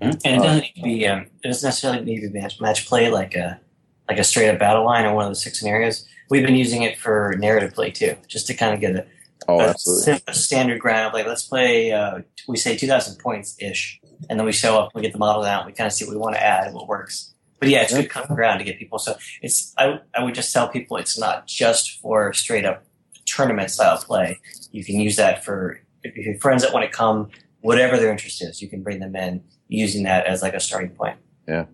And 0.00 0.16
it 0.24 0.38
doesn't 0.38 0.62
need 0.62 0.74
to 0.74 0.82
be, 0.82 1.06
um, 1.06 1.20
it 1.44 1.48
doesn't 1.48 1.66
necessarily 1.66 2.04
need 2.04 2.20
to 2.22 2.30
be 2.30 2.40
match, 2.40 2.60
match 2.60 2.86
play 2.86 3.10
like 3.10 3.34
a, 3.34 3.60
like 4.08 4.18
a 4.18 4.24
straight 4.24 4.48
up 4.48 4.58
battle 4.58 4.84
line 4.84 5.04
or 5.06 5.14
one 5.14 5.26
of 5.26 5.30
the 5.30 5.36
six 5.36 5.60
scenarios. 5.60 6.06
We've 6.30 6.44
been 6.44 6.56
using 6.56 6.82
it 6.82 6.98
for 6.98 7.34
narrative 7.38 7.74
play 7.74 7.90
too, 7.90 8.16
just 8.26 8.46
to 8.48 8.54
kind 8.54 8.74
of 8.74 8.80
get 8.80 8.96
a, 8.96 9.06
Oh, 9.46 9.60
absolutely. 9.60 10.20
A 10.26 10.34
standard 10.34 10.80
ground 10.80 11.14
like 11.14 11.26
let's 11.26 11.44
play. 11.44 11.92
Uh, 11.92 12.20
we 12.48 12.56
say 12.56 12.76
two 12.76 12.86
thousand 12.86 13.18
points 13.18 13.56
ish, 13.60 14.00
and 14.28 14.38
then 14.38 14.44
we 14.44 14.52
show 14.52 14.78
up. 14.78 14.94
We 14.94 15.02
get 15.02 15.12
the 15.12 15.18
model 15.18 15.44
out. 15.44 15.66
We 15.66 15.72
kind 15.72 15.86
of 15.86 15.92
see 15.92 16.04
what 16.04 16.12
we 16.12 16.18
want 16.18 16.34
to 16.34 16.44
add 16.44 16.66
and 16.66 16.74
what 16.74 16.88
works. 16.88 17.34
But 17.60 17.68
yeah, 17.68 17.82
it's 17.82 17.94
good 17.94 18.10
common 18.10 18.34
ground 18.34 18.58
to 18.58 18.64
get 18.64 18.78
people. 18.78 18.98
So 18.98 19.16
it's 19.42 19.74
I, 19.78 20.00
I 20.14 20.22
would 20.22 20.34
just 20.34 20.52
tell 20.52 20.68
people 20.68 20.96
it's 20.96 21.18
not 21.18 21.46
just 21.46 22.00
for 22.00 22.32
straight 22.32 22.64
up 22.64 22.84
tournament 23.26 23.70
style 23.70 23.98
play. 23.98 24.40
You 24.70 24.84
can 24.84 25.00
use 25.00 25.16
that 25.16 25.44
for 25.44 25.80
if 26.02 26.16
you 26.16 26.32
have 26.32 26.40
friends 26.40 26.62
that 26.62 26.72
want 26.72 26.84
to 26.84 26.90
come, 26.90 27.30
whatever 27.60 27.96
their 27.96 28.10
interest 28.10 28.42
is, 28.42 28.62
you 28.62 28.68
can 28.68 28.82
bring 28.82 29.00
them 29.00 29.16
in 29.16 29.42
using 29.68 30.04
that 30.04 30.26
as 30.26 30.42
like 30.42 30.54
a 30.54 30.60
starting 30.60 30.90
point. 30.90 31.16
Yeah. 31.46 31.66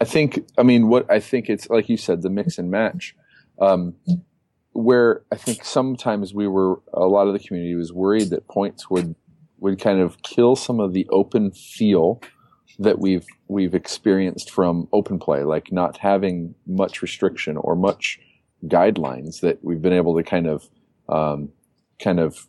I 0.00 0.04
think, 0.04 0.46
I 0.58 0.62
mean, 0.62 0.88
what 0.88 1.10
I 1.10 1.20
think 1.20 1.48
it's 1.48 1.70
like 1.70 1.88
you 1.88 1.96
said, 1.96 2.22
the 2.22 2.30
mix 2.30 2.58
and 2.58 2.70
match. 2.70 3.14
Um, 3.60 3.94
where 4.76 5.22
I 5.32 5.36
think 5.36 5.64
sometimes 5.64 6.34
we 6.34 6.46
were 6.46 6.80
a 6.92 7.06
lot 7.06 7.26
of 7.26 7.32
the 7.32 7.38
community 7.38 7.74
was 7.74 7.92
worried 7.92 8.30
that 8.30 8.48
points 8.48 8.90
would 8.90 9.14
would 9.58 9.80
kind 9.80 10.00
of 10.00 10.22
kill 10.22 10.54
some 10.54 10.80
of 10.80 10.92
the 10.92 11.06
open 11.10 11.50
feel 11.50 12.20
that 12.78 12.98
we've 12.98 13.26
we've 13.48 13.74
experienced 13.74 14.50
from 14.50 14.88
open 14.92 15.18
play, 15.18 15.42
like 15.42 15.72
not 15.72 15.98
having 15.98 16.54
much 16.66 17.00
restriction 17.02 17.56
or 17.56 17.74
much 17.74 18.18
guidelines 18.66 19.40
that 19.40 19.58
we've 19.62 19.82
been 19.82 19.92
able 19.92 20.16
to 20.16 20.22
kind 20.22 20.46
of 20.46 20.68
um, 21.08 21.50
kind 21.98 22.20
of 22.20 22.46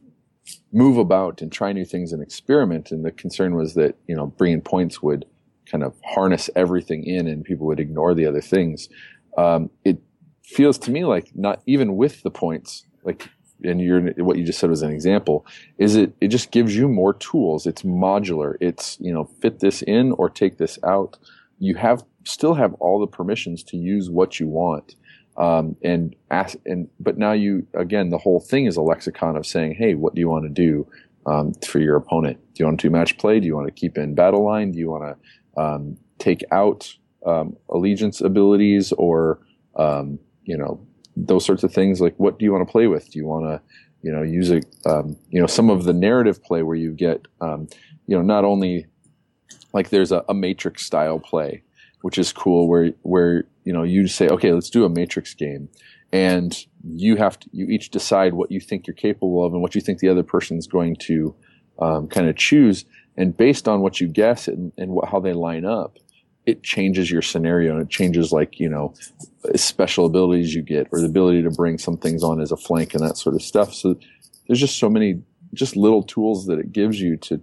move 0.71 0.97
about 0.97 1.41
and 1.41 1.51
try 1.51 1.71
new 1.71 1.85
things 1.85 2.11
and 2.13 2.21
experiment. 2.21 2.91
And 2.91 3.05
the 3.05 3.11
concern 3.11 3.55
was 3.55 3.73
that 3.75 3.95
you 4.07 4.15
know 4.15 4.27
bringing 4.27 4.61
points 4.61 5.01
would 5.01 5.25
kind 5.65 5.83
of 5.83 5.93
harness 6.03 6.49
everything 6.55 7.05
in, 7.05 7.27
and 7.27 7.43
people 7.43 7.67
would 7.67 7.79
ignore 7.79 8.13
the 8.13 8.25
other 8.25 8.41
things. 8.41 8.89
Um, 9.37 9.69
it 9.85 9.99
feels 10.47 10.77
to 10.79 10.91
me 10.91 11.05
like 11.05 11.29
not 11.35 11.61
even 11.65 11.95
with 11.95 12.23
the 12.23 12.31
points, 12.31 12.85
like 13.03 13.29
and 13.63 13.81
you're 13.81 14.01
what 14.23 14.37
you 14.37 14.45
just 14.45 14.59
said 14.59 14.69
was 14.69 14.83
an 14.83 14.91
example 14.91 15.45
is 15.79 15.95
it 15.95 16.13
it 16.21 16.27
just 16.27 16.51
gives 16.51 16.75
you 16.75 16.87
more 16.87 17.13
tools. 17.13 17.67
It's 17.67 17.83
modular. 17.83 18.55
It's 18.61 18.97
you 18.99 19.13
know 19.13 19.25
fit 19.41 19.59
this 19.59 19.81
in 19.81 20.13
or 20.13 20.29
take 20.29 20.57
this 20.57 20.79
out. 20.83 21.17
You 21.59 21.75
have 21.75 22.03
still 22.23 22.53
have 22.53 22.73
all 22.75 22.99
the 22.99 23.07
permissions 23.07 23.63
to 23.63 23.77
use 23.77 24.09
what 24.09 24.39
you 24.39 24.47
want. 24.47 24.95
Um, 25.37 25.75
and 25.83 26.15
ask 26.31 26.57
and 26.65 26.89
but 26.99 27.17
now 27.17 27.33
you 27.33 27.67
again 27.75 28.09
the 28.09 28.17
whole 28.17 28.39
thing 28.39 28.65
is 28.65 28.75
a 28.75 28.81
lexicon 28.81 29.37
of 29.37 29.45
saying 29.45 29.75
hey 29.75 29.93
what 29.93 30.15
do 30.15 30.19
you 30.19 30.27
want 30.27 30.45
to 30.45 30.49
do 30.49 30.87
um, 31.27 31.53
for 31.65 31.79
your 31.79 31.95
opponent? 31.95 32.39
Do 32.53 32.63
you 32.63 32.65
want 32.65 32.79
to 32.79 32.89
match 32.89 33.17
play? 33.17 33.39
Do 33.39 33.45
you 33.45 33.55
want 33.55 33.67
to 33.67 33.73
keep 33.73 33.97
in 33.97 34.15
battle 34.15 34.43
line? 34.43 34.71
Do 34.71 34.79
you 34.79 34.89
want 34.89 35.03
to 35.03 35.61
um, 35.61 35.97
take 36.17 36.43
out 36.51 36.95
um, 37.25 37.57
allegiance 37.69 38.21
abilities 38.21 38.93
or 38.93 39.39
um, 39.75 40.19
you 40.47 40.57
know 40.57 40.79
those 41.15 41.45
sorts 41.45 41.63
of 41.63 41.73
things 41.73 42.01
like 42.01 42.15
what 42.17 42.39
do 42.39 42.45
you 42.45 42.51
want 42.51 42.67
to 42.67 42.71
play 42.71 42.87
with 42.87 43.09
do 43.11 43.19
you 43.19 43.25
want 43.25 43.45
to 43.45 43.61
you 44.01 44.11
know, 44.11 44.21
use 44.21 44.51
a, 44.51 44.61
um, 44.85 45.17
you 45.29 45.39
know, 45.39 45.47
some 45.47 45.69
of 45.69 45.83
the 45.83 45.93
narrative 45.93 46.43
play 46.43 46.63
where 46.63 46.75
you 46.75 46.91
get, 46.91 47.27
um, 47.41 47.67
you 48.05 48.15
know, 48.15 48.21
not 48.21 48.45
only 48.45 48.85
like 49.73 49.89
there's 49.89 50.11
a, 50.11 50.23
a 50.29 50.33
matrix 50.33 50.85
style 50.85 51.19
play, 51.19 51.63
which 52.01 52.17
is 52.17 52.31
cool 52.31 52.67
where, 52.67 52.93
where, 53.01 53.45
you 53.63 53.73
know, 53.73 53.83
you 53.83 54.07
say, 54.07 54.27
okay, 54.29 54.53
let's 54.53 54.69
do 54.69 54.85
a 54.85 54.89
matrix 54.89 55.33
game. 55.33 55.67
And 56.13 56.57
you 56.83 57.17
have 57.17 57.39
to, 57.39 57.49
you 57.51 57.65
each 57.67 57.89
decide 57.89 58.33
what 58.33 58.51
you 58.51 58.61
think 58.61 58.87
you're 58.87 58.93
capable 58.93 59.45
of 59.45 59.51
and 59.51 59.61
what 59.61 59.75
you 59.75 59.81
think 59.81 59.99
the 59.99 60.09
other 60.09 60.23
person's 60.23 60.67
going 60.67 60.95
to, 61.01 61.35
um, 61.79 62.07
kind 62.07 62.29
of 62.29 62.37
choose. 62.37 62.85
And 63.17 63.35
based 63.35 63.67
on 63.67 63.81
what 63.81 63.99
you 63.99 64.07
guess 64.07 64.47
and, 64.47 64.71
and 64.77 64.91
what, 64.91 65.09
how 65.09 65.19
they 65.19 65.33
line 65.33 65.65
up, 65.65 65.97
it 66.47 66.63
changes 66.63 67.11
your 67.11 67.21
scenario 67.21 67.73
and 67.73 67.83
it 67.83 67.89
changes 67.89 68.31
like 68.31 68.59
you 68.59 68.69
know 68.69 68.93
special 69.55 70.05
abilities 70.05 70.55
you 70.55 70.63
get 70.63 70.87
or 70.91 70.99
the 70.99 71.05
ability 71.05 71.43
to 71.43 71.51
bring 71.51 71.77
some 71.77 71.97
things 71.97 72.23
on 72.23 72.41
as 72.41 72.51
a 72.51 72.57
flank 72.57 72.95
and 72.95 73.03
that 73.03 73.17
sort 73.17 73.35
of 73.35 73.41
stuff. 73.43 73.73
So 73.73 73.99
there's 74.47 74.59
just 74.59 74.79
so 74.79 74.89
many 74.89 75.21
just 75.53 75.75
little 75.75 76.01
tools 76.01 76.47
that 76.47 76.57
it 76.57 76.71
gives 76.71 76.99
you 76.99 77.17
to 77.17 77.39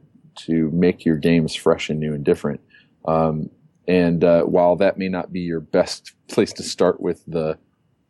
to 0.46 0.70
make 0.70 1.04
your 1.04 1.16
games 1.16 1.54
fresh 1.54 1.90
and 1.90 2.00
new 2.00 2.12
and 2.12 2.24
different. 2.24 2.60
Um, 3.04 3.50
and 3.86 4.24
uh, 4.24 4.44
while 4.44 4.74
that 4.76 4.98
may 4.98 5.08
not 5.08 5.32
be 5.32 5.40
your 5.40 5.60
best 5.60 6.12
place 6.28 6.52
to 6.54 6.62
start 6.62 7.00
with 7.00 7.22
the 7.26 7.58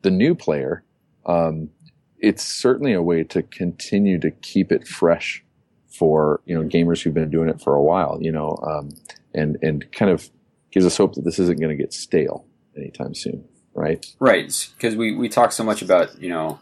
the 0.02 0.10
new 0.10 0.34
player 0.34 0.84
um, 1.26 1.70
it's 2.18 2.44
certainly 2.44 2.92
a 2.92 3.02
way 3.02 3.24
to 3.24 3.42
continue 3.42 4.18
to 4.20 4.30
keep 4.30 4.70
it 4.70 4.86
fresh 4.86 5.44
for 5.88 6.40
you 6.44 6.54
know 6.54 6.66
gamers 6.68 7.02
who've 7.02 7.14
been 7.14 7.30
doing 7.30 7.48
it 7.48 7.60
for 7.60 7.74
a 7.74 7.82
while 7.82 8.18
you 8.20 8.30
know 8.30 8.56
um, 8.66 8.90
and 9.34 9.58
and 9.62 9.90
kind 9.92 10.10
of 10.10 10.30
gives 10.74 10.84
us 10.84 10.96
hope 10.96 11.14
that 11.14 11.24
this 11.24 11.38
isn't 11.38 11.60
going 11.60 11.74
to 11.74 11.80
get 11.80 11.94
stale 11.94 12.44
anytime 12.76 13.14
soon, 13.14 13.44
right? 13.74 14.04
Right, 14.18 14.70
because 14.76 14.96
we 14.96 15.14
we 15.14 15.28
talk 15.28 15.52
so 15.52 15.62
much 15.62 15.80
about 15.80 16.20
you 16.20 16.28
know 16.28 16.58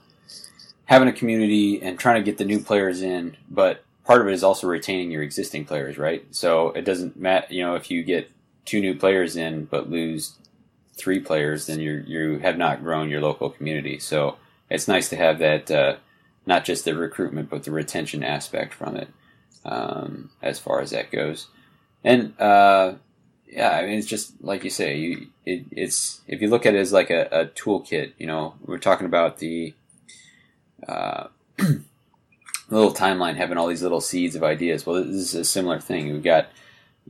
having 0.85 1.09
a 1.09 1.13
community 1.13 1.83
and 1.83 1.99
trying 1.99 2.23
to 2.23 2.31
get 2.31 2.37
the 2.37 2.45
new 2.45 2.61
players 2.61 3.01
in, 3.01 3.37
but 3.51 3.83
part 4.05 4.21
of 4.21 4.29
it 4.29 4.35
is 4.35 4.45
also 4.45 4.67
retaining 4.67 5.11
your 5.11 5.23
existing 5.23 5.65
players, 5.65 5.97
right? 5.97 6.23
So 6.31 6.69
it 6.73 6.85
doesn't 6.85 7.17
matter, 7.17 7.47
you 7.55 7.63
know, 7.63 7.75
if 7.77 7.91
you 7.91 8.03
get 8.03 8.31
two 8.67 8.81
new 8.81 8.95
players 8.95 9.37
in 9.37 9.65
but 9.65 9.89
lose 9.89 10.37
three 10.95 11.19
players, 11.19 11.67
then 11.67 11.81
you 11.81 12.05
you 12.07 12.39
have 12.41 12.59
not 12.59 12.83
grown 12.83 13.09
your 13.09 13.23
local 13.23 13.49
community. 13.49 13.99
So 13.99 14.37
it's 14.69 14.87
nice 14.89 15.09
to 15.09 15.17
have 15.17 15.39
that 15.39 15.71
uh, 15.71 15.97
not 16.45 16.67
just 16.67 16.85
the 16.85 16.95
recruitment 16.95 17.49
but 17.49 17.65
the 17.65 17.71
retention 17.71 18.23
aspect 18.23 18.75
from 18.75 18.97
it 18.97 19.09
um, 19.65 20.31
as 20.43 20.59
far 20.59 20.81
as 20.83 20.91
that 20.91 21.11
goes. 21.11 21.47
And 22.05 22.39
uh, 22.39 22.95
yeah, 23.53 23.71
I 23.71 23.83
mean, 23.83 23.99
it's 23.99 24.09
just 24.09 24.33
like 24.43 24.65
you 24.65 24.71
say. 24.71 24.97
You, 24.97 25.27
it, 25.45 25.65
it's 25.71 26.23
if 26.27 26.41
you 26.41 26.49
look 26.49 26.65
at 26.65 26.75
it 26.75 26.79
as 26.79 26.93
like 26.93 27.11
a, 27.11 27.29
a 27.31 27.47
toolkit. 27.47 28.13
You 28.19 28.27
know, 28.27 28.55
we're 28.65 28.79
talking 28.79 29.07
about 29.07 29.39
the 29.39 29.75
uh, 30.89 31.27
little 32.71 32.95
timeline 32.95 33.37
having 33.37 33.59
all 33.59 33.67
these 33.67 33.83
little 33.83 34.01
seeds 34.01 34.35
of 34.35 34.43
ideas. 34.43 34.87
Well, 34.87 35.05
this 35.05 35.15
is 35.15 35.35
a 35.35 35.45
similar 35.45 35.81
thing. 35.81 36.11
We've 36.11 36.23
got, 36.23 36.47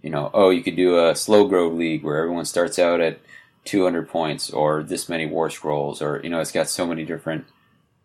you 0.02 0.10
know, 0.10 0.30
oh, 0.34 0.50
you 0.50 0.64
could 0.64 0.74
do 0.74 1.06
a 1.06 1.14
slow 1.14 1.46
grow 1.46 1.68
league 1.68 2.02
where 2.02 2.18
everyone 2.18 2.44
starts 2.44 2.76
out 2.76 3.00
at 3.00 3.20
200 3.64 4.08
points 4.08 4.50
or 4.50 4.82
this 4.82 5.08
many 5.08 5.26
war 5.26 5.48
scrolls, 5.48 6.02
or 6.02 6.20
you 6.24 6.30
know, 6.30 6.40
it's 6.40 6.50
got 6.50 6.68
so 6.68 6.84
many 6.84 7.04
different 7.04 7.46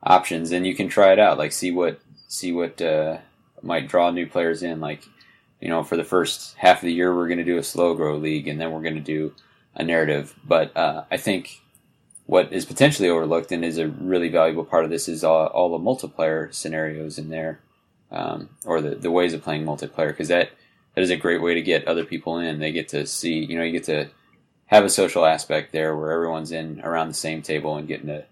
options, 0.03 0.51
and 0.51 0.67
you 0.67 0.75
can 0.75 0.89
try 0.89 1.11
it 1.11 1.17
out. 1.17 1.39
Like 1.39 1.53
see 1.53 1.71
what 1.71 1.99
see 2.27 2.51
what 2.51 2.79
uh, 2.83 3.17
might 3.63 3.87
draw 3.87 4.11
new 4.11 4.27
players 4.27 4.61
in. 4.61 4.79
Like 4.79 5.01
you 5.59 5.69
know, 5.69 5.83
for 5.83 5.97
the 5.97 6.03
first 6.03 6.55
half 6.57 6.77
of 6.77 6.85
the 6.85 6.93
year, 6.93 7.15
we're 7.15 7.27
going 7.27 7.39
to 7.39 7.43
do 7.43 7.57
a 7.57 7.63
slow 7.63 7.95
grow 7.95 8.17
league, 8.17 8.47
and 8.47 8.59
then 8.59 8.71
we're 8.71 8.81
going 8.81 8.95
to 8.95 9.01
do 9.01 9.33
a 9.75 9.83
narrative. 9.83 10.35
But 10.45 10.75
uh, 10.75 11.05
I 11.09 11.17
think 11.17 11.61
what 12.25 12.51
is 12.53 12.65
potentially 12.65 13.09
overlooked 13.09 13.51
and 13.51 13.65
is 13.65 13.77
a 13.77 13.87
really 13.87 14.29
valuable 14.29 14.65
part 14.65 14.83
of 14.83 14.91
this 14.91 15.07
is 15.07 15.23
all, 15.23 15.47
all 15.47 15.69
the 15.69 15.83
multiplayer 15.83 16.53
scenarios 16.53 17.17
in 17.17 17.29
there, 17.29 17.59
um, 18.11 18.49
or 18.65 18.81
the, 18.81 18.95
the 18.95 19.11
ways 19.11 19.33
of 19.33 19.41
playing 19.41 19.65
multiplayer, 19.65 20.09
because 20.09 20.27
that 20.27 20.51
that 20.95 21.01
is 21.01 21.09
a 21.09 21.15
great 21.15 21.41
way 21.41 21.53
to 21.53 21.61
get 21.61 21.87
other 21.87 22.03
people 22.03 22.37
in. 22.39 22.59
They 22.59 22.71
get 22.71 22.89
to 22.89 23.05
see, 23.05 23.45
you 23.45 23.57
know, 23.57 23.63
you 23.63 23.71
get 23.71 23.83
to 23.85 24.09
have 24.67 24.83
a 24.83 24.89
social 24.89 25.25
aspect 25.25 25.71
there 25.71 25.95
where 25.95 26.11
everyone's 26.11 26.51
in 26.51 26.81
around 26.81 27.07
the 27.07 27.13
same 27.13 27.41
table 27.41 27.77
and 27.77 27.87
getting 27.87 28.07
to 28.07 28.25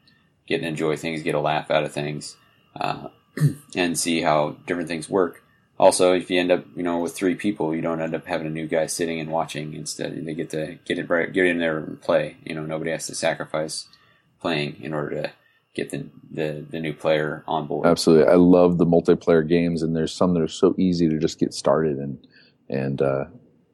getting 0.47 0.63
to 0.63 0.69
enjoy 0.69 0.95
things, 0.95 1.23
get 1.23 1.35
a 1.35 1.39
laugh 1.39 1.71
out 1.71 1.83
of 1.83 1.91
things, 1.91 2.37
uh, 2.79 3.07
and 3.75 3.97
see 3.97 4.21
how 4.21 4.57
different 4.67 4.87
things 4.87 5.09
work 5.09 5.43
also, 5.77 6.13
if 6.13 6.31
you 6.31 6.39
end 6.39 6.51
up, 6.51 6.65
you 6.75 6.83
know, 6.83 6.99
with 6.99 7.15
three 7.15 7.35
people, 7.35 7.75
you 7.75 7.81
don't 7.81 8.01
end 8.01 8.15
up 8.15 8.25
having 8.25 8.47
a 8.47 8.51
new 8.51 8.67
guy 8.67 8.85
sitting 8.85 9.19
and 9.19 9.29
watching. 9.29 9.73
Instead, 9.73 10.25
they 10.25 10.33
get 10.33 10.49
to 10.51 10.77
get 10.85 10.97
it 10.97 11.09
right, 11.09 11.33
get 11.33 11.45
in 11.45 11.59
there 11.59 11.77
and 11.77 12.01
play. 12.01 12.37
You 12.45 12.55
know, 12.55 12.65
nobody 12.65 12.91
has 12.91 13.07
to 13.07 13.15
sacrifice 13.15 13.87
playing 14.39 14.77
in 14.81 14.93
order 14.93 15.21
to 15.23 15.31
get 15.73 15.89
the, 15.89 16.05
the 16.31 16.65
the 16.69 16.79
new 16.79 16.93
player 16.93 17.43
on 17.45 17.67
board. 17.67 17.85
Absolutely, 17.85 18.31
I 18.31 18.35
love 18.35 18.77
the 18.77 18.85
multiplayer 18.85 19.47
games, 19.47 19.81
and 19.81 19.95
there's 19.95 20.13
some 20.13 20.33
that 20.33 20.41
are 20.41 20.47
so 20.47 20.73
easy 20.77 21.09
to 21.09 21.19
just 21.19 21.39
get 21.39 21.53
started 21.53 21.97
and 21.97 22.25
and 22.69 23.01
uh, 23.01 23.25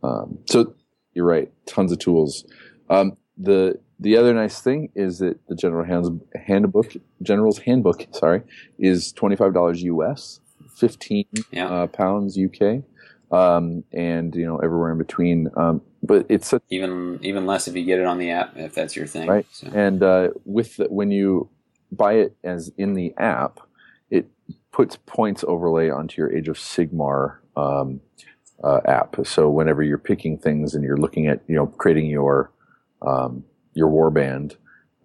um, 0.04 0.40
so 0.46 0.74
you're 1.14 1.26
right, 1.26 1.52
tons 1.68 1.92
of 1.92 2.00
tools. 2.00 2.46
Um, 2.90 3.16
the 3.38 3.80
the 4.00 4.18
other 4.18 4.34
nice 4.34 4.60
thing 4.60 4.90
is 4.96 5.20
that 5.20 5.40
the 5.48 5.56
general 5.56 5.86
hands, 5.86 6.10
handbook, 6.48 6.94
general's 7.22 7.60
handbook, 7.60 8.08
sorry, 8.12 8.42
is 8.80 9.12
twenty 9.12 9.36
five 9.36 9.54
dollars 9.54 9.84
US 9.84 10.40
15 10.75 11.25
yeah. 11.51 11.67
uh, 11.67 11.88
pounds 11.88 12.38
UK, 12.38 12.83
um, 13.32 13.83
and 13.91 14.35
you 14.35 14.45
know 14.45 14.58
everywhere 14.58 14.91
in 14.91 14.98
between. 14.98 15.50
Um, 15.56 15.82
but 16.03 16.25
it's 16.30 16.53
a, 16.53 16.61
even 16.69 17.19
even 17.22 17.45
less 17.45 17.67
if 17.67 17.75
you 17.75 17.85
get 17.85 18.00
it 18.00 18.06
on 18.06 18.17
the 18.17 18.32
app 18.32 18.58
if 18.58 18.74
that's 18.74 18.95
your 18.95 19.08
thing. 19.08 19.27
Right. 19.27 19.45
So. 19.51 19.67
And 19.74 20.01
uh, 20.03 20.30
with 20.45 20.77
the, 20.77 20.85
when 20.85 21.11
you 21.11 21.50
buy 21.91 22.14
it 22.14 22.35
as 22.43 22.72
in 22.77 22.93
the 22.93 23.14
app, 23.17 23.59
it 24.09 24.27
puts 24.72 24.98
points 25.06 25.43
overlay 25.48 25.90
onto 25.90 26.22
your 26.22 26.35
Age 26.35 26.48
of 26.48 26.58
Sigmar 26.58 27.38
um, 27.56 28.01
uh, 28.64 28.80
app. 28.85 29.16
So 29.25 29.50
whenever 29.50 29.83
you're 29.83 29.98
picking 29.98 30.38
things 30.38 30.74
and 30.74 30.83
you're 30.83 30.98
looking 30.98 31.27
at 31.27 31.41
you 31.48 31.56
know 31.56 31.67
creating 31.67 32.08
your 32.08 32.51
um, 33.01 33.43
your 33.74 33.90
warband, 33.90 34.56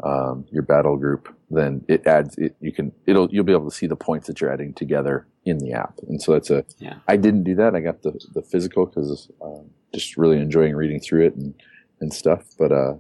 um, 0.03 0.45
your 0.51 0.63
battle 0.63 0.97
group, 0.97 1.35
then 1.51 1.85
it 1.89 2.07
adds 2.07 2.37
it. 2.37 2.57
You 2.61 2.73
can 2.73 2.93
it'll 3.07 3.29
you'll 3.31 3.45
be 3.45 3.53
able 3.53 3.71
to 3.71 3.77
see 3.77 3.87
the 3.87 3.97
points 3.97 4.27
that 4.27 4.41
you're 4.41 4.53
adding 4.53 4.75
together 4.75 5.27
in 5.45 5.59
the 5.59 5.73
app. 5.73 5.99
And 6.09 6.21
so 6.21 6.33
that's 6.33 6.51
a. 6.51 6.65
Yeah. 6.79 6.97
I 7.09 7.17
didn't 7.17 7.45
do 7.45 7.55
that. 7.57 7.75
I 7.75 7.81
got 7.81 8.03
the 8.03 8.19
the 8.35 8.43
physical 8.43 8.87
because 8.87 9.31
uh, 9.41 9.63
just 9.95 10.17
really 10.17 10.39
enjoying 10.39 10.75
reading 10.75 11.01
through 11.01 11.27
it 11.27 11.37
and 11.37 11.55
and 12.01 12.13
stuff. 12.13 12.45
But 12.59 12.73
uh, 12.73 12.95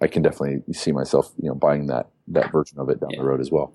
I 0.00 0.06
can 0.06 0.22
definitely 0.22 0.62
see 0.72 0.92
myself 0.92 1.32
you 1.36 1.48
know 1.48 1.54
buying 1.54 1.86
that 1.88 2.08
that 2.28 2.52
version 2.52 2.78
of 2.78 2.88
it 2.88 3.00
down 3.00 3.10
yeah. 3.10 3.20
the 3.20 3.26
road 3.26 3.40
as 3.40 3.50
well. 3.50 3.74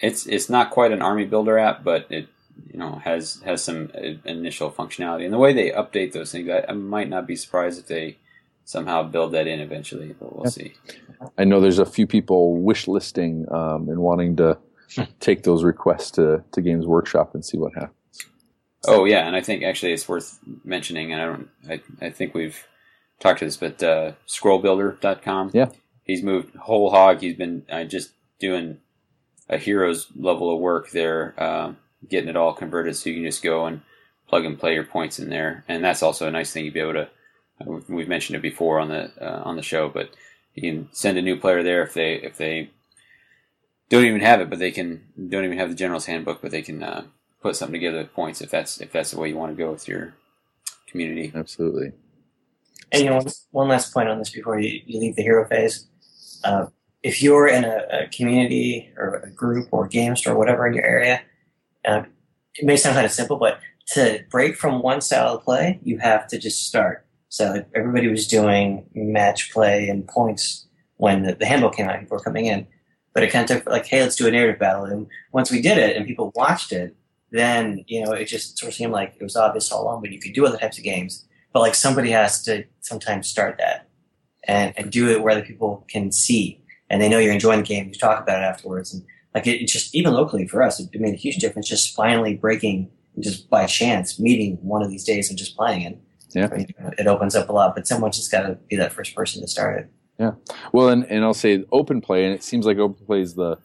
It's 0.00 0.26
it's 0.26 0.50
not 0.50 0.70
quite 0.70 0.90
an 0.90 1.02
army 1.02 1.26
builder 1.26 1.58
app, 1.58 1.84
but 1.84 2.06
it 2.10 2.28
you 2.72 2.78
know 2.78 2.96
has 3.04 3.40
has 3.44 3.62
some 3.62 3.90
uh, 3.94 4.14
initial 4.24 4.70
functionality. 4.70 5.24
And 5.24 5.32
the 5.32 5.38
way 5.38 5.52
they 5.52 5.70
update 5.70 6.12
those 6.12 6.32
things, 6.32 6.48
I, 6.48 6.64
I 6.68 6.72
might 6.72 7.08
not 7.08 7.26
be 7.26 7.36
surprised 7.36 7.78
if 7.78 7.86
they 7.86 8.18
somehow 8.64 9.02
build 9.02 9.32
that 9.32 9.46
in 9.46 9.60
eventually, 9.60 10.14
but 10.18 10.34
we'll 10.34 10.44
yeah. 10.44 10.50
see. 10.50 10.74
I 11.38 11.44
know 11.44 11.60
there's 11.60 11.78
a 11.78 11.86
few 11.86 12.06
people 12.06 12.56
wish 12.56 12.88
listing 12.88 13.46
um, 13.52 13.88
and 13.88 13.98
wanting 13.98 14.36
to 14.36 14.58
take 15.20 15.42
those 15.42 15.64
requests 15.64 16.10
to, 16.12 16.42
to 16.52 16.60
Games 16.60 16.86
Workshop 16.86 17.34
and 17.34 17.44
see 17.44 17.58
what 17.58 17.74
happens. 17.74 17.94
Oh 18.86 19.06
yeah, 19.06 19.26
and 19.26 19.34
I 19.34 19.40
think 19.40 19.62
actually 19.62 19.92
it's 19.92 20.08
worth 20.08 20.38
mentioning, 20.62 21.12
and 21.12 21.22
I 21.22 21.24
don't, 21.24 21.48
I, 21.70 22.06
I 22.06 22.10
think 22.10 22.34
we've 22.34 22.66
talked 23.18 23.38
to 23.38 23.46
this, 23.46 23.56
but 23.56 23.82
uh, 23.82 24.12
scrollbuilder.com. 24.26 25.52
Yeah. 25.54 25.70
He's 26.02 26.22
moved 26.22 26.54
whole 26.56 26.90
hog. 26.90 27.20
He's 27.20 27.36
been 27.36 27.64
uh, 27.70 27.84
just 27.84 28.12
doing 28.38 28.78
a 29.48 29.56
hero's 29.56 30.08
level 30.14 30.52
of 30.52 30.60
work 30.60 30.90
there, 30.90 31.34
uh, 31.38 31.72
getting 32.08 32.28
it 32.28 32.36
all 32.36 32.52
converted 32.52 32.94
so 32.94 33.08
you 33.08 33.16
can 33.16 33.24
just 33.24 33.42
go 33.42 33.64
and 33.64 33.80
plug 34.28 34.44
and 34.44 34.58
play 34.58 34.74
your 34.74 34.84
points 34.84 35.18
in 35.18 35.30
there. 35.30 35.64
And 35.66 35.82
that's 35.82 36.02
also 36.02 36.28
a 36.28 36.30
nice 36.30 36.52
thing 36.52 36.66
you'd 36.66 36.74
be 36.74 36.80
able 36.80 36.94
to 36.94 37.08
We've 37.88 38.08
mentioned 38.08 38.36
it 38.36 38.42
before 38.42 38.80
on 38.80 38.88
the 38.88 39.10
uh, 39.20 39.42
on 39.44 39.56
the 39.56 39.62
show, 39.62 39.88
but 39.88 40.10
you 40.54 40.62
can 40.62 40.88
send 40.92 41.18
a 41.18 41.22
new 41.22 41.38
player 41.38 41.62
there 41.62 41.82
if 41.82 41.94
they 41.94 42.14
if 42.14 42.36
they 42.36 42.70
don't 43.88 44.04
even 44.04 44.20
have 44.20 44.40
it, 44.40 44.50
but 44.50 44.58
they 44.58 44.70
can 44.70 45.04
don't 45.28 45.44
even 45.44 45.58
have 45.58 45.68
the 45.68 45.74
general's 45.74 46.06
handbook, 46.06 46.42
but 46.42 46.50
they 46.50 46.62
can 46.62 46.82
uh, 46.82 47.04
put 47.40 47.56
something 47.56 47.74
together 47.74 47.98
with 47.98 48.12
points 48.12 48.40
if 48.40 48.50
that's 48.50 48.80
if 48.80 48.92
that's 48.92 49.12
the 49.12 49.20
way 49.20 49.28
you 49.28 49.36
want 49.36 49.56
to 49.56 49.62
go 49.62 49.70
with 49.70 49.86
your 49.86 50.14
community. 50.88 51.32
Absolutely. 51.34 51.92
And 52.92 53.02
you 53.02 53.10
know, 53.10 53.20
one 53.50 53.68
last 53.68 53.92
point 53.92 54.08
on 54.08 54.18
this 54.18 54.30
before 54.30 54.58
you, 54.58 54.80
you 54.86 55.00
leave 55.00 55.16
the 55.16 55.22
hero 55.22 55.46
phase. 55.48 55.86
Uh, 56.42 56.66
if 57.02 57.22
you're 57.22 57.48
in 57.48 57.64
a, 57.64 57.86
a, 57.90 58.08
community 58.08 58.92
or 58.96 59.16
a 59.16 59.30
group 59.30 59.68
or 59.72 59.86
a 59.86 59.88
game 59.88 60.16
store, 60.16 60.34
or 60.34 60.38
whatever 60.38 60.66
in 60.66 60.74
your 60.74 60.84
area, 60.84 61.22
uh, 61.84 62.02
it 62.54 62.64
may 62.64 62.76
sound 62.76 62.94
kind 62.94 63.04
of 63.04 63.12
simple, 63.12 63.36
but 63.36 63.58
to 63.88 64.24
break 64.30 64.56
from 64.56 64.80
one 64.80 65.00
style 65.00 65.34
of 65.34 65.42
play, 65.42 65.80
you 65.82 65.98
have 65.98 66.26
to 66.28 66.38
just 66.38 66.66
start. 66.66 67.03
So 67.34 67.64
everybody 67.74 68.06
was 68.06 68.28
doing 68.28 68.86
match 68.94 69.52
play 69.52 69.88
and 69.88 70.06
points 70.06 70.68
when 70.98 71.24
the, 71.24 71.34
the 71.34 71.44
came 71.74 71.88
out. 71.88 71.98
People 71.98 72.16
were 72.16 72.22
coming 72.22 72.46
in, 72.46 72.64
but 73.12 73.24
it 73.24 73.32
kind 73.32 73.50
of 73.50 73.56
took 73.56 73.68
like, 73.68 73.86
hey, 73.86 74.02
let's 74.02 74.14
do 74.14 74.28
a 74.28 74.30
narrative 74.30 74.60
battle. 74.60 74.84
And 74.84 75.08
once 75.32 75.50
we 75.50 75.60
did 75.60 75.76
it 75.76 75.96
and 75.96 76.06
people 76.06 76.30
watched 76.36 76.70
it, 76.70 76.94
then 77.32 77.84
you 77.88 78.04
know 78.04 78.12
it 78.12 78.26
just 78.26 78.56
sort 78.56 78.70
of 78.70 78.76
seemed 78.76 78.92
like 78.92 79.16
it 79.18 79.22
was 79.24 79.34
obvious 79.34 79.72
all 79.72 79.82
along. 79.82 80.00
But 80.00 80.12
you 80.12 80.20
could 80.20 80.32
do 80.32 80.46
other 80.46 80.58
types 80.58 80.78
of 80.78 80.84
games, 80.84 81.26
but 81.52 81.58
like 81.58 81.74
somebody 81.74 82.12
has 82.12 82.40
to 82.44 82.66
sometimes 82.82 83.26
start 83.26 83.58
that 83.58 83.88
and, 84.44 84.72
and 84.76 84.92
do 84.92 85.10
it 85.10 85.20
where 85.20 85.34
the 85.34 85.42
people 85.42 85.84
can 85.88 86.12
see 86.12 86.62
and 86.88 87.02
they 87.02 87.08
know 87.08 87.18
you're 87.18 87.32
enjoying 87.32 87.62
the 87.62 87.66
game. 87.66 87.88
You 87.88 87.94
talk 87.94 88.22
about 88.22 88.42
it 88.42 88.44
afterwards, 88.44 88.94
and 88.94 89.02
like 89.34 89.48
it, 89.48 89.60
it 89.60 89.66
just 89.66 89.92
even 89.92 90.12
locally 90.12 90.46
for 90.46 90.62
us, 90.62 90.78
it 90.78 91.00
made 91.00 91.14
a 91.14 91.16
huge 91.16 91.38
difference. 91.38 91.68
Just 91.68 91.96
finally 91.96 92.36
breaking, 92.36 92.92
just 93.18 93.50
by 93.50 93.66
chance, 93.66 94.20
meeting 94.20 94.56
one 94.62 94.82
of 94.82 94.88
these 94.88 95.02
days 95.02 95.30
and 95.30 95.36
just 95.36 95.56
playing 95.56 95.82
it. 95.82 95.98
Yeah. 96.34 96.48
It 96.98 97.06
opens 97.06 97.34
up 97.34 97.48
a 97.48 97.52
lot, 97.52 97.74
but 97.74 97.86
someone's 97.86 98.16
just 98.16 98.30
got 98.30 98.42
to 98.42 98.54
be 98.68 98.76
that 98.76 98.92
first 98.92 99.14
person 99.14 99.40
to 99.42 99.48
start 99.48 99.78
it. 99.78 99.90
Yeah. 100.18 100.32
Well, 100.72 100.88
and, 100.88 101.04
and 101.04 101.24
I'll 101.24 101.34
say 101.34 101.64
open 101.72 102.00
play, 102.00 102.24
and 102.24 102.34
it 102.34 102.42
seems 102.42 102.66
like 102.66 102.78
open 102.78 103.04
play 103.06 103.20
is 103.20 103.34
the 103.34 103.58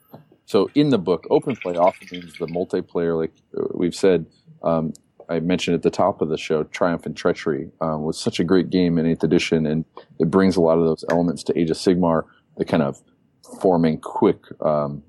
so 0.50 0.68
in 0.74 0.90
the 0.90 0.98
book, 0.98 1.28
open 1.30 1.56
play 1.56 1.76
often 1.76 2.08
means 2.12 2.34
the 2.40 2.48
multiplayer. 2.48 3.16
Like 3.16 3.34
uh, 3.56 3.68
we've 3.76 3.94
said, 3.94 4.26
um, 4.64 4.94
I 5.30 5.40
mentioned 5.42 5.76
at 5.76 5.84
the 5.84 5.92
top 5.92 6.24
of 6.24 6.30
the 6.30 6.40
show, 6.40 6.64
Triumph 6.64 7.06
and 7.06 7.16
Treachery 7.16 7.70
um, 7.82 8.02
was 8.02 8.20
such 8.20 8.40
a 8.40 8.44
great 8.44 8.72
game 8.72 8.98
in 8.98 9.06
Eighth 9.06 9.24
Edition, 9.24 9.68
and 9.68 9.86
it 10.18 10.32
brings 10.32 10.56
a 10.56 10.62
lot 10.62 10.80
of 10.80 10.86
those 10.86 11.06
elements 11.12 11.44
to 11.44 11.60
Age 11.60 11.70
of 11.70 11.78
Sigmar. 11.78 12.24
The 12.58 12.66
kind 12.66 12.82
of 12.82 13.00
forming 13.62 14.00
quick, 14.00 14.40
um, 14.62 15.04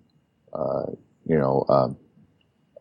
uh, 0.52 0.92
you 1.24 1.38
know, 1.38 1.64
um, 1.70 1.96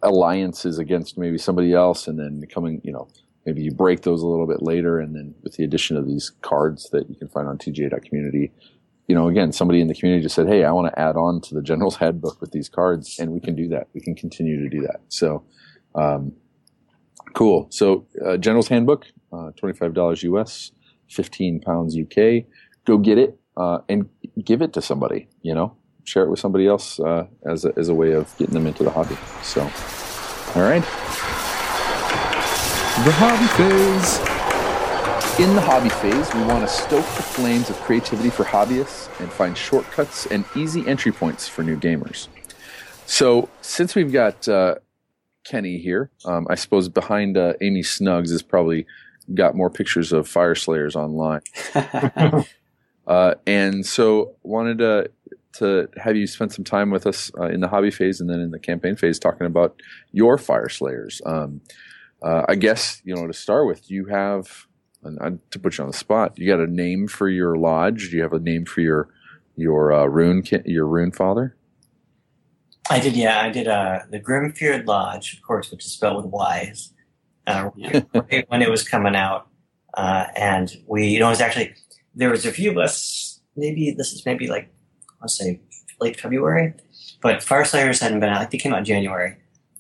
alliances 0.03 0.79
against 0.79 1.17
maybe 1.17 1.37
somebody 1.37 1.73
else, 1.73 2.09
and 2.09 2.19
then 2.19 2.43
coming, 2.53 2.81
you 2.83 2.91
know, 2.91 3.07
maybe 3.49 3.63
you 3.63 3.71
break 3.71 4.03
those 4.03 4.21
a 4.21 4.27
little 4.27 4.45
bit 4.45 4.61
later, 4.61 4.99
and 4.99 5.15
then 5.15 5.33
with 5.41 5.55
the 5.55 5.63
addition 5.63 5.97
of 5.97 6.05
these 6.05 6.31
cards 6.41 6.89
that 6.91 7.09
you 7.09 7.15
can 7.15 7.27
find 7.27 7.47
on 7.47 7.57
TGA.community, 7.57 8.51
you 9.07 9.15
know, 9.15 9.27
again, 9.27 9.51
somebody 9.51 9.81
in 9.81 9.87
the 9.87 9.95
community 9.95 10.21
just 10.21 10.35
said, 10.35 10.47
"Hey, 10.47 10.63
I 10.63 10.71
want 10.71 10.93
to 10.93 10.99
add 10.99 11.15
on 11.15 11.41
to 11.41 11.55
the 11.55 11.63
General's 11.63 11.95
Handbook 12.03 12.39
with 12.41 12.51
these 12.51 12.69
cards," 12.69 13.17
and 13.17 13.31
we 13.31 13.39
can 13.39 13.55
do 13.55 13.67
that. 13.69 13.87
We 13.95 14.01
can 14.01 14.13
continue 14.13 14.61
to 14.61 14.69
do 14.69 14.81
that. 14.81 15.01
So, 15.07 15.43
um, 15.95 16.33
cool. 17.33 17.67
So, 17.71 18.05
uh, 18.23 18.37
General's 18.37 18.67
Handbook, 18.67 19.07
uh, 19.33 19.49
twenty-five 19.55 19.95
dollars 19.95 20.21
US, 20.23 20.71
fifteen 21.09 21.59
pounds 21.59 21.97
UK. 21.97 22.45
Go 22.85 22.99
get 22.99 23.17
it 23.17 23.39
uh, 23.57 23.79
and 23.89 24.07
give 24.43 24.61
it 24.61 24.73
to 24.73 24.81
somebody. 24.81 25.27
You 25.41 25.55
know, 25.55 25.75
share 26.03 26.23
it 26.23 26.29
with 26.29 26.39
somebody 26.39 26.67
else 26.67 26.99
uh, 26.99 27.25
as 27.47 27.65
a, 27.65 27.73
as 27.77 27.89
a 27.89 27.95
way 27.95 28.11
of 28.11 28.31
getting 28.37 28.53
them 28.53 28.67
into 28.67 28.83
the 28.83 28.91
hobby. 28.91 29.17
So, 29.41 29.61
all 30.55 30.61
right. 30.61 31.48
The 33.05 33.13
hobby 33.13 33.47
phase. 33.55 34.19
In 35.39 35.55
the 35.55 35.61
hobby 35.61 35.87
phase, 35.87 36.33
we 36.33 36.43
want 36.43 36.67
to 36.67 36.67
stoke 36.67 37.05
the 37.15 37.23
flames 37.23 37.69
of 37.69 37.77
creativity 37.77 38.29
for 38.29 38.43
hobbyists 38.43 39.07
and 39.21 39.31
find 39.31 39.57
shortcuts 39.57 40.25
and 40.25 40.43
easy 40.53 40.85
entry 40.85 41.13
points 41.13 41.47
for 41.47 41.63
new 41.63 41.77
gamers. 41.77 42.27
So, 43.05 43.47
since 43.61 43.95
we've 43.95 44.11
got 44.11 44.49
uh, 44.49 44.75
Kenny 45.45 45.77
here, 45.77 46.11
um, 46.25 46.45
I 46.49 46.55
suppose 46.55 46.89
behind 46.89 47.37
uh, 47.37 47.53
Amy 47.61 47.83
Snuggs 47.83 48.31
is 48.31 48.41
probably 48.41 48.85
got 49.33 49.55
more 49.55 49.69
pictures 49.69 50.11
of 50.11 50.27
Fyreslayers 50.27 50.95
online. 50.97 52.45
Uh, 53.07 53.33
and 53.47 53.87
so, 53.87 54.35
wanted 54.43 54.77
to 54.77 55.09
to 55.53 55.87
have 55.97 56.15
you 56.15 56.27
spend 56.27 56.51
some 56.53 56.63
time 56.63 56.91
with 56.91 57.07
us 57.07 57.31
uh, 57.39 57.47
in 57.47 57.59
the 57.59 57.67
hobby 57.67 57.89
phase 57.89 58.21
and 58.21 58.29
then 58.29 58.39
in 58.39 58.51
the 58.51 58.59
campaign 58.59 58.95
phase, 58.95 59.17
talking 59.17 59.47
about 59.47 59.81
your 60.11 60.37
Fyreslayers. 60.37 61.25
Um, 61.25 61.61
uh, 62.21 62.45
I 62.47 62.55
guess 62.55 63.01
you 63.03 63.15
know 63.15 63.27
to 63.27 63.33
start 63.33 63.67
with, 63.67 63.87
do 63.87 63.93
you 63.93 64.05
have 64.05 64.67
and 65.03 65.17
I, 65.21 65.31
to 65.51 65.59
put 65.59 65.77
you 65.77 65.83
on 65.83 65.91
the 65.91 65.97
spot, 65.97 66.37
you 66.37 66.47
got 66.47 66.59
a 66.59 66.67
name 66.67 67.07
for 67.07 67.29
your 67.29 67.57
lodge? 67.57 68.09
Do 68.09 68.17
you 68.17 68.23
have 68.23 68.33
a 68.33 68.39
name 68.39 68.65
for 68.65 68.81
your 68.81 69.09
your 69.55 69.91
uh, 69.91 70.05
rune 70.05 70.41
ki- 70.41 70.61
your 70.65 70.85
rune 70.85 71.11
father? 71.11 71.55
I 72.89 72.99
did, 72.99 73.15
yeah. 73.15 73.41
I 73.41 73.49
did 73.49 73.67
uh, 73.67 73.99
the 74.09 74.19
Grimfeared 74.19 74.87
Lodge, 74.87 75.35
of 75.35 75.43
course, 75.43 75.71
which 75.71 75.85
is 75.85 75.91
spelled 75.91 76.23
with 76.23 76.31
Y's, 76.31 76.91
uh, 77.45 77.69
right 78.13 78.45
when 78.49 78.61
it 78.63 78.69
was 78.69 78.87
coming 78.87 79.15
out. 79.15 79.47
Uh, 79.93 80.25
and 80.35 80.75
we, 80.87 81.07
you 81.07 81.19
know, 81.19 81.27
it 81.27 81.31
was 81.31 81.41
actually, 81.41 81.73
there 82.15 82.31
was 82.31 82.45
a 82.45 82.51
few 82.51 82.71
of 82.71 82.77
us, 82.77 83.41
maybe 83.55 83.91
this 83.91 84.11
is 84.11 84.25
maybe 84.25 84.47
like, 84.47 84.73
let's 85.21 85.37
say 85.37 85.59
late 86.01 86.19
February, 86.19 86.73
but 87.21 87.41
Fyreslayers 87.41 88.01
hadn't 88.01 88.21
been 88.21 88.29
out, 88.29 88.39
like 88.39 88.51
they 88.51 88.57
came 88.57 88.73
out 88.73 88.79
in 88.79 88.85
January. 88.85 89.37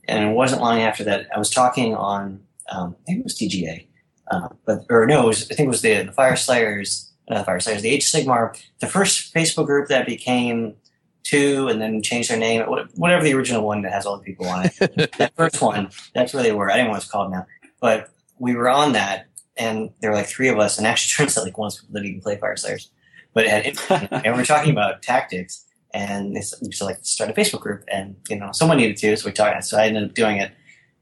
And 0.09 0.29
it 0.29 0.33
wasn't 0.33 0.61
long 0.61 0.79
after 0.81 1.03
that, 1.05 1.27
I 1.33 1.39
was 1.39 1.49
talking 1.49 1.95
on, 1.95 2.41
um, 2.71 2.95
maybe 3.07 3.19
it 3.19 3.23
was 3.23 3.37
TGA, 3.37 3.87
uh, 4.31 4.49
but, 4.65 4.85
or 4.89 5.05
no, 5.05 5.23
it 5.23 5.27
was, 5.27 5.43
I 5.51 5.55
think 5.55 5.67
it 5.67 5.69
was 5.69 5.81
the, 5.81 6.03
the 6.03 6.11
Fyreslayers, 6.11 7.09
not 7.29 7.45
the 7.45 7.51
Fyreslayers, 7.51 7.81
the 7.81 7.89
Age 7.89 8.03
of 8.03 8.21
Sigmar, 8.21 8.59
the 8.79 8.87
first 8.87 9.33
Facebook 9.33 9.67
group 9.67 9.87
that 9.89 10.05
became 10.05 10.75
two 11.23 11.67
and 11.67 11.79
then 11.81 12.01
changed 12.01 12.29
their 12.29 12.39
name, 12.39 12.63
whatever 12.95 13.23
the 13.23 13.33
original 13.33 13.63
one 13.65 13.83
that 13.83 13.91
has 13.91 14.05
all 14.05 14.17
the 14.17 14.23
people 14.23 14.47
on 14.47 14.65
it. 14.65 15.11
that 15.17 15.33
first 15.35 15.61
one, 15.61 15.89
that's 16.15 16.33
where 16.33 16.43
they 16.43 16.51
were. 16.51 16.71
I 16.71 16.77
don't 16.77 16.87
know 16.87 16.91
what 16.91 17.01
it's 17.01 17.11
called 17.11 17.31
now. 17.31 17.45
But 17.79 18.09
we 18.39 18.55
were 18.55 18.69
on 18.69 18.93
that, 18.93 19.27
and 19.57 19.91
there 20.01 20.09
were 20.09 20.17
like 20.17 20.27
three 20.27 20.49
of 20.49 20.57
us, 20.57 20.77
and 20.77 20.87
actually 20.87 21.11
turns 21.25 21.37
out 21.37 21.45
like 21.45 21.57
one 21.57 21.67
of 21.67 21.73
us 21.73 21.81
didn't 21.81 22.05
even 22.07 22.21
play 22.21 22.37
Fyreslayers. 22.37 22.87
But 23.33 23.45
had, 23.45 23.77
and 23.89 24.33
we 24.33 24.39
were 24.39 24.45
talking 24.45 24.71
about 24.71 25.03
tactics, 25.03 25.65
and 25.93 26.35
they 26.35 26.41
said, 26.41 26.59
like, 26.81 26.99
start 27.01 27.29
a 27.29 27.33
Facebook 27.33 27.61
group, 27.61 27.83
and, 27.91 28.15
you 28.29 28.37
know, 28.37 28.51
someone 28.51 28.77
needed 28.77 28.97
to, 28.97 29.17
so 29.17 29.25
we 29.25 29.31
talked, 29.31 29.63
so 29.63 29.77
I 29.77 29.87
ended 29.87 30.03
up 30.03 30.13
doing 30.13 30.37
it. 30.37 30.51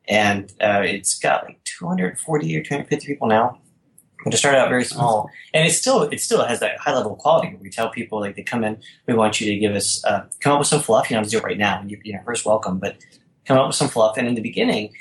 And 0.07 0.51
uh, 0.61 0.82
it's 0.85 1.19
got 1.19 1.43
like 1.45 1.61
240 1.66 2.57
or 2.57 2.64
250 2.64 3.06
people 3.06 3.27
now. 3.27 3.59
But 4.24 4.33
It 4.33 4.38
started 4.38 4.57
out 4.57 4.69
very 4.69 4.83
small, 4.83 5.30
and 5.53 5.66
it 5.66 5.72
still 5.72 6.01
it 6.01 6.19
still 6.19 6.43
has 6.43 6.59
that 6.59 6.80
high 6.80 6.93
level 6.93 7.16
quality. 7.16 7.49
Where 7.49 7.59
we 7.59 7.69
tell 7.69 7.90
people 7.90 8.19
like 8.19 8.35
they 8.35 8.43
come 8.43 8.64
in, 8.64 8.77
we 9.07 9.14
want 9.14 9.40
you 9.40 9.49
to 9.53 9.57
give 9.57 9.75
us 9.75 10.03
uh, 10.06 10.25
come 10.41 10.53
up 10.53 10.59
with 10.59 10.67
some 10.67 10.82
fluff. 10.82 11.09
You 11.09 11.16
don't 11.16 11.24
have 11.24 11.32
to 11.32 11.38
do 11.38 11.38
it 11.38 11.43
right 11.43 11.57
now. 11.57 11.83
You, 11.85 11.99
you're 12.03 12.22
first 12.24 12.45
welcome, 12.45 12.80
but 12.80 12.98
come 13.45 13.57
up 13.57 13.67
with 13.67 13.75
some 13.75 13.88
fluff. 13.88 14.17
And 14.17 14.27
in 14.27 14.35
the 14.35 14.41
beginning, 14.41 14.93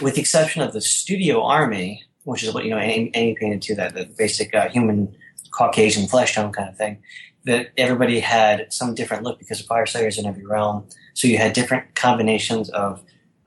with 0.00 0.14
the 0.14 0.20
exception 0.20 0.62
of 0.62 0.72
the 0.72 0.80
studio 0.80 1.42
army, 1.42 2.04
which 2.24 2.42
is 2.42 2.54
what 2.54 2.64
you 2.64 2.70
know 2.70 2.78
Amy 2.78 3.34
painted 3.34 3.62
to 3.62 3.74
that 3.76 3.94
the 3.94 4.04
basic 4.16 4.54
uh, 4.54 4.68
human 4.68 5.12
Caucasian 5.50 6.06
flesh 6.06 6.34
tone 6.34 6.52
kind 6.52 6.68
of 6.68 6.76
thing, 6.76 7.02
that 7.44 7.70
everybody 7.76 8.20
had 8.20 8.72
some 8.72 8.94
different 8.94 9.24
look 9.24 9.38
because 9.38 9.60
of 9.60 9.66
Fyreslayers 9.66 10.18
in 10.18 10.26
every 10.26 10.46
realm. 10.46 10.86
So 11.14 11.26
you 11.28 11.38
had 11.38 11.52
different 11.52 11.94
combinations 11.94 12.70
of 12.70 13.02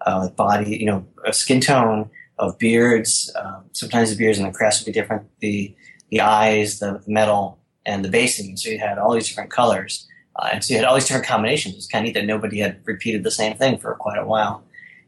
uh, 0.06 0.30
body, 0.30 0.78
you 0.78 0.86
know, 0.86 1.06
skin 1.32 1.62
tone, 1.62 2.10
of 2.38 2.58
beards. 2.60 3.32
Um, 3.36 3.66
sometimes 3.72 4.10
the 4.10 4.18
beards 4.18 4.38
and 4.38 4.48
the 4.48 4.52
crest 4.52 4.82
would 4.82 4.92
be 4.92 5.00
different. 5.00 5.28
The 5.40 5.76
the 6.10 6.22
eyes, 6.22 6.80
the 6.80 7.02
metal, 7.08 7.60
and 7.86 8.06
the 8.06 8.10
basing. 8.10 8.58
So 8.58 8.70
you 8.70 8.80
had 8.80 8.98
all 8.98 9.14
these 9.14 9.28
different 9.28 9.50
colors, 9.50 10.08
uh, 10.36 10.50
and 10.54 10.64
so 10.64 10.74
you 10.74 10.80
had 10.80 10.86
all 10.86 10.96
these 10.96 11.08
different 11.08 11.26
combinations. 11.26 11.76
It's 11.76 11.88
kind 11.88 12.04
of 12.04 12.08
neat 12.08 12.20
that 12.20 12.26
nobody 12.26 12.60
had 12.60 12.80
repeated 12.86 13.24
the 13.24 13.32
same 13.32 13.58
thing 13.58 13.80
for 13.80 13.96
quite 13.96 14.20
a 14.20 14.26
while. 14.26 14.64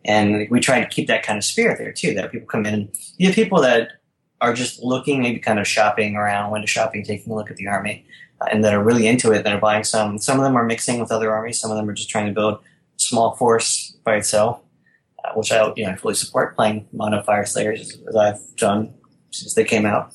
And 0.06 0.48
we 0.50 0.60
try 0.60 0.80
to 0.80 0.88
keep 0.88 1.08
that 1.08 1.24
kind 1.24 1.38
of 1.38 1.44
spirit 1.44 1.78
there 1.78 1.92
too. 1.92 2.14
That 2.14 2.32
people 2.32 2.48
come 2.48 2.66
in, 2.66 2.74
and 2.74 2.98
you 3.18 3.28
have 3.28 3.36
people 3.36 3.62
that 3.62 3.92
are 4.40 4.54
just 4.54 4.82
looking, 4.82 5.22
maybe 5.22 5.40
kind 5.40 5.60
of 5.60 5.68
shopping 5.68 6.16
around, 6.16 6.52
window 6.52 6.68
shopping, 6.68 7.04
taking 7.04 7.34
a 7.34 7.36
look 7.36 7.50
at 7.50 7.58
the 7.58 7.68
army, 7.68 8.06
and 8.52 8.64
that 8.64 8.74
are 8.74 8.84
really 8.84 9.08
into 9.08 9.32
it. 9.32 9.44
That 9.44 9.54
are 9.54 9.60
buying 9.60 9.84
some. 9.84 10.18
Some 10.20 10.38
of 10.38 10.44
them 10.44 10.56
are 10.56 10.66
mixing 10.66 11.00
with 11.00 11.12
other 11.12 11.34
armies. 11.34 11.60
Some 11.60 11.72
of 11.72 11.78
them 11.78 11.90
are 11.90 11.94
just 11.94 12.10
trying 12.10 12.28
to 12.28 12.34
build 12.34 12.60
small 12.98 13.36
force 13.36 13.96
by 14.04 14.16
itself 14.16 14.60
uh, 15.28 15.34
which 15.34 15.52
I 15.52 15.72
you 15.76 15.86
know 15.86 15.96
fully 15.96 16.14
support 16.14 16.56
playing 16.56 16.88
Mono 16.92 17.22
Fyreslayers 17.22 17.80
as 18.08 18.16
I've 18.16 18.56
done 18.56 18.94
since 19.32 19.54
they 19.54 19.64
came 19.64 19.86
out. 19.86 20.14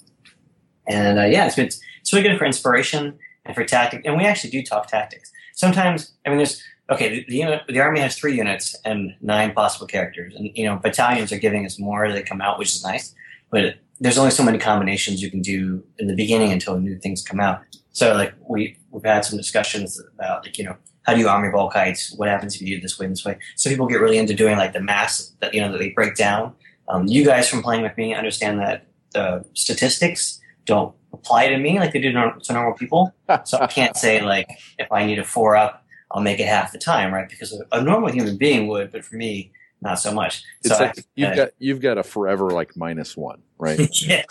And 0.87 1.19
uh, 1.19 1.25
yeah, 1.25 1.47
it's 1.47 1.57
been 1.57 1.67
it's 1.67 2.13
really 2.13 2.29
good 2.29 2.39
for 2.39 2.45
inspiration 2.45 3.19
and 3.45 3.55
for 3.55 3.65
tactic. 3.65 4.03
And 4.05 4.17
we 4.17 4.25
actually 4.25 4.51
do 4.51 4.63
talk 4.63 4.87
tactics. 4.89 5.33
Sometimes 5.55 6.13
I 6.25 6.31
mean, 6.31 6.39
there's 6.39 6.63
okay. 6.91 7.09
The, 7.09 7.25
the 7.29 7.37
unit, 7.37 7.63
the 7.69 7.81
army 7.81 8.01
has 8.01 8.17
three 8.17 8.37
units 8.37 8.77
and 8.85 9.15
nine 9.21 9.53
possible 9.53 9.87
characters, 9.87 10.35
and 10.35 10.51
you 10.55 10.65
know 10.65 10.77
battalions 10.77 11.33
are 11.33 11.39
giving 11.39 11.67
us 11.67 11.79
more 11.79 12.11
they 12.11 12.23
come 12.23 12.41
out, 12.41 12.59
which 12.59 12.75
is 12.75 12.85
nice. 12.85 13.15
But 13.51 13.77
there's 14.03 14.19
only 14.19 14.33
so 14.33 14.43
many 14.43 14.59
combinations 14.59 15.23
you 15.23 15.31
can 15.31 15.41
do 15.41 15.83
in 15.99 16.09
the 16.09 16.15
beginning 16.17 16.51
until 16.53 16.79
new 16.79 16.99
things 16.99 17.23
come 17.23 17.39
out. 17.39 17.61
So 17.93 18.13
like 18.15 18.35
we 18.49 18.77
we've 18.91 19.05
had 19.05 19.25
some 19.25 19.39
discussions 19.39 20.01
about 20.15 20.45
like 20.45 20.59
you 20.59 20.65
know 20.65 20.77
how 21.05 21.15
do 21.15 21.21
you 21.21 21.29
army 21.29 21.51
bulk 21.51 21.73
heights? 21.73 22.13
What 22.17 22.29
happens 22.29 22.55
if 22.57 22.63
you 22.63 22.69
do 22.75 22.79
it 22.79 22.83
this 22.83 22.99
way 22.99 23.07
and 23.07 23.13
this 23.15 23.25
way? 23.25 23.39
So 23.57 23.71
people 23.71 23.87
get 23.87 24.01
really 24.01 24.19
into 24.19 24.35
doing 24.35 24.57
like 24.57 24.73
the 24.73 24.81
mass 24.81 25.33
that 25.41 25.55
you 25.55 25.61
know 25.61 25.71
that 25.71 25.79
they 25.79 25.91
break 25.91 26.17
down. 26.17 26.55
Um, 26.89 27.07
you 27.07 27.25
guys 27.25 27.49
from 27.49 27.63
playing 27.63 27.83
with 27.83 27.97
me 27.97 28.13
understand 28.13 28.59
that 28.61 28.87
the 29.13 29.45
statistics 29.55 30.41
don't 30.65 30.95
apply 31.13 31.49
to 31.49 31.59
me 31.59 31.79
like 31.79 31.93
they 31.93 32.01
do 32.01 32.13
to 32.13 32.53
normal 32.53 32.75
people. 32.75 33.15
So 33.45 33.59
I 33.59 33.67
can't 33.67 33.97
say 33.97 34.21
like 34.21 34.49
if 34.79 34.91
I 34.91 35.07
need 35.07 35.19
a 35.19 35.25
four 35.25 35.57
up, 35.57 35.85
I'll 36.11 36.23
make 36.23 36.41
it 36.41 36.47
half 36.49 36.73
the 36.73 36.79
time, 36.79 37.15
right? 37.15 37.29
Because 37.29 37.53
a, 37.53 37.79
a 37.79 37.83
normal 37.83 38.11
human 38.11 38.37
being 38.37 38.67
would, 38.69 38.91
but 38.93 39.05
for 39.05 39.15
me, 39.17 39.53
not 39.81 39.99
so 39.99 40.13
much. 40.13 40.45
It's 40.63 40.77
so 40.77 40.83
like 40.83 40.99
I- 40.99 41.03
you've 41.15 41.31
uh, 41.31 41.35
got 41.37 41.49
you've 41.59 41.81
got 41.81 41.99
a 41.99 42.03
forever 42.03 42.51
like 42.51 42.77
minus 42.77 43.17
one, 43.17 43.43
right? 43.79 43.89
yeah, 44.03 44.25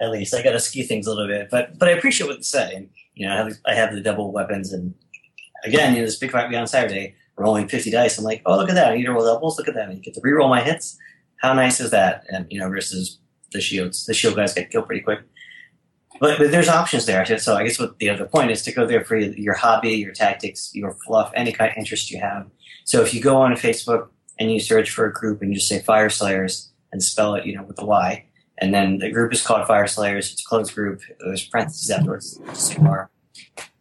at 0.00 0.10
least 0.10 0.34
I 0.34 0.42
got 0.42 0.52
to 0.52 0.60
ski 0.60 0.82
things 0.82 1.06
a 1.06 1.10
little 1.10 1.28
bit, 1.28 1.48
but 1.50 1.78
but 1.78 1.88
I 1.88 1.92
appreciate 1.92 2.26
what 2.26 2.38
you 2.38 2.42
say. 2.42 2.88
You 3.14 3.26
know, 3.26 3.34
I 3.34 3.36
have, 3.36 3.52
I 3.66 3.74
have 3.74 3.94
the 3.94 4.00
double 4.00 4.32
weapons, 4.32 4.72
and 4.72 4.94
again, 5.64 5.94
you 5.94 6.00
know, 6.00 6.06
this 6.06 6.16
big 6.16 6.30
fight 6.30 6.48
we 6.48 6.56
on 6.56 6.66
Saturday, 6.66 7.14
rolling 7.36 7.68
fifty 7.68 7.90
dice. 7.90 8.18
I'm 8.18 8.24
like, 8.24 8.42
oh 8.46 8.56
look 8.56 8.70
at 8.70 8.74
that! 8.74 8.92
I 8.92 8.96
need 8.96 9.04
to 9.04 9.12
roll 9.12 9.24
doubles. 9.24 9.58
Look 9.58 9.68
at 9.68 9.74
that! 9.74 9.90
I 9.90 9.94
get 9.94 10.14
to 10.14 10.20
re-roll 10.22 10.48
my 10.48 10.62
hits. 10.62 10.98
How 11.36 11.52
nice 11.52 11.80
is 11.80 11.90
that? 11.90 12.24
And 12.28 12.46
you 12.50 12.60
know, 12.60 12.68
versus 12.68 13.18
the 13.52 13.60
shields, 13.60 14.06
the 14.06 14.14
shield 14.14 14.36
guys 14.36 14.54
get 14.54 14.70
killed 14.70 14.86
pretty 14.86 15.02
quick. 15.02 15.20
But, 16.20 16.38
but 16.38 16.50
there's 16.50 16.68
options 16.68 17.06
there. 17.06 17.24
So 17.38 17.56
I 17.56 17.64
guess 17.64 17.78
what 17.78 17.98
the 17.98 18.10
other 18.10 18.26
point 18.26 18.50
is 18.50 18.62
to 18.62 18.72
go 18.72 18.86
there 18.86 19.04
for 19.04 19.16
your, 19.16 19.32
your 19.32 19.54
hobby, 19.54 19.92
your 19.92 20.12
tactics, 20.12 20.70
your 20.74 20.92
fluff, 21.06 21.32
any 21.34 21.50
kind 21.50 21.70
of 21.70 21.78
interest 21.78 22.10
you 22.10 22.20
have. 22.20 22.46
So 22.84 23.00
if 23.00 23.14
you 23.14 23.22
go 23.22 23.36
on 23.36 23.52
Facebook 23.52 24.08
and 24.38 24.52
you 24.52 24.60
search 24.60 24.90
for 24.90 25.06
a 25.06 25.12
group 25.12 25.40
and 25.40 25.50
you 25.50 25.56
just 25.56 25.68
say 25.68 25.80
Fyreslayers 25.80 26.68
and 26.92 27.02
spell 27.02 27.34
it, 27.36 27.46
you 27.46 27.56
know, 27.56 27.62
with 27.62 27.76
the 27.76 27.86
Y, 27.86 28.26
and 28.60 28.72
then 28.74 28.98
the 28.98 29.10
group 29.10 29.32
is 29.32 29.42
called 29.42 29.66
Fyreslayers. 29.66 30.32
It's 30.32 30.42
a 30.42 30.44
closed 30.44 30.74
group. 30.74 31.00
There's 31.20 31.46
parentheses 31.46 31.90
afterwards. 31.90 32.38
Sigmar. 32.52 33.08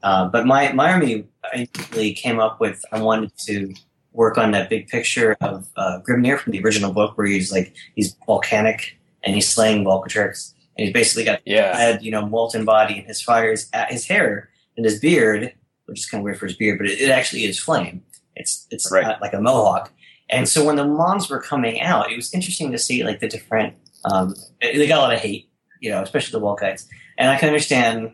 Uh, 0.03 0.27
but 0.29 0.45
my 0.45 0.71
my 0.73 0.91
army 0.91 1.25
basically 1.53 2.13
came 2.13 2.39
up 2.39 2.59
with 2.59 2.83
I 2.91 3.01
wanted 3.01 3.31
to 3.47 3.73
work 4.13 4.37
on 4.37 4.51
that 4.51 4.69
big 4.69 4.87
picture 4.87 5.35
of 5.41 5.67
uh, 5.75 5.99
Grimnir 6.07 6.39
from 6.39 6.51
the 6.51 6.61
original 6.63 6.91
book 6.93 7.17
where 7.17 7.27
he's 7.27 7.51
like 7.51 7.73
he's 7.95 8.15
volcanic 8.25 8.97
and 9.23 9.35
he's 9.35 9.47
slaying 9.49 9.83
Vulcatrix 9.83 10.53
and 10.77 10.85
he's 10.85 10.93
basically 10.93 11.25
got 11.25 11.41
Yeah. 11.45 11.75
had 11.77 12.01
you 12.03 12.11
know 12.11 12.25
molten 12.25 12.65
body 12.65 12.97
and 12.99 13.07
his 13.07 13.21
fires 13.21 13.69
at 13.73 13.91
his 13.91 14.05
hair 14.07 14.49
and 14.77 14.85
his 14.85 14.99
beard, 14.99 15.53
which 15.85 15.99
is 15.99 16.05
kind 16.05 16.21
of 16.21 16.23
weird 16.23 16.37
for 16.39 16.47
his 16.47 16.55
beard, 16.55 16.77
but 16.79 16.87
it, 16.87 16.99
it 17.01 17.09
actually 17.09 17.43
is 17.43 17.59
flame. 17.59 18.01
It's 18.35 18.65
it's 18.71 18.89
Right. 18.91 19.03
uh, 19.05 19.17
like 19.21 19.33
a 19.33 19.41
mohawk. 19.41 19.91
And 20.29 20.47
so 20.47 20.63
when 20.63 20.75
the 20.75 20.85
Mons 20.85 21.27
were 21.29 21.41
coming 21.41 21.81
out, 21.81 22.11
it 22.11 22.15
was 22.15 22.33
interesting 22.33 22.71
to 22.71 22.77
see 22.77 23.03
like 23.03 23.19
the 23.19 23.27
different. 23.27 23.73
Um, 24.05 24.35
they 24.61 24.87
got 24.87 24.99
a 24.99 25.01
lot 25.01 25.13
of 25.13 25.19
hate, 25.19 25.49
you 25.79 25.89
know, 25.89 26.01
especially 26.01 26.39
the 26.39 26.45
Vulkites, 26.45 26.87
and 27.17 27.29
I 27.29 27.37
can 27.37 27.49
understand 27.49 28.13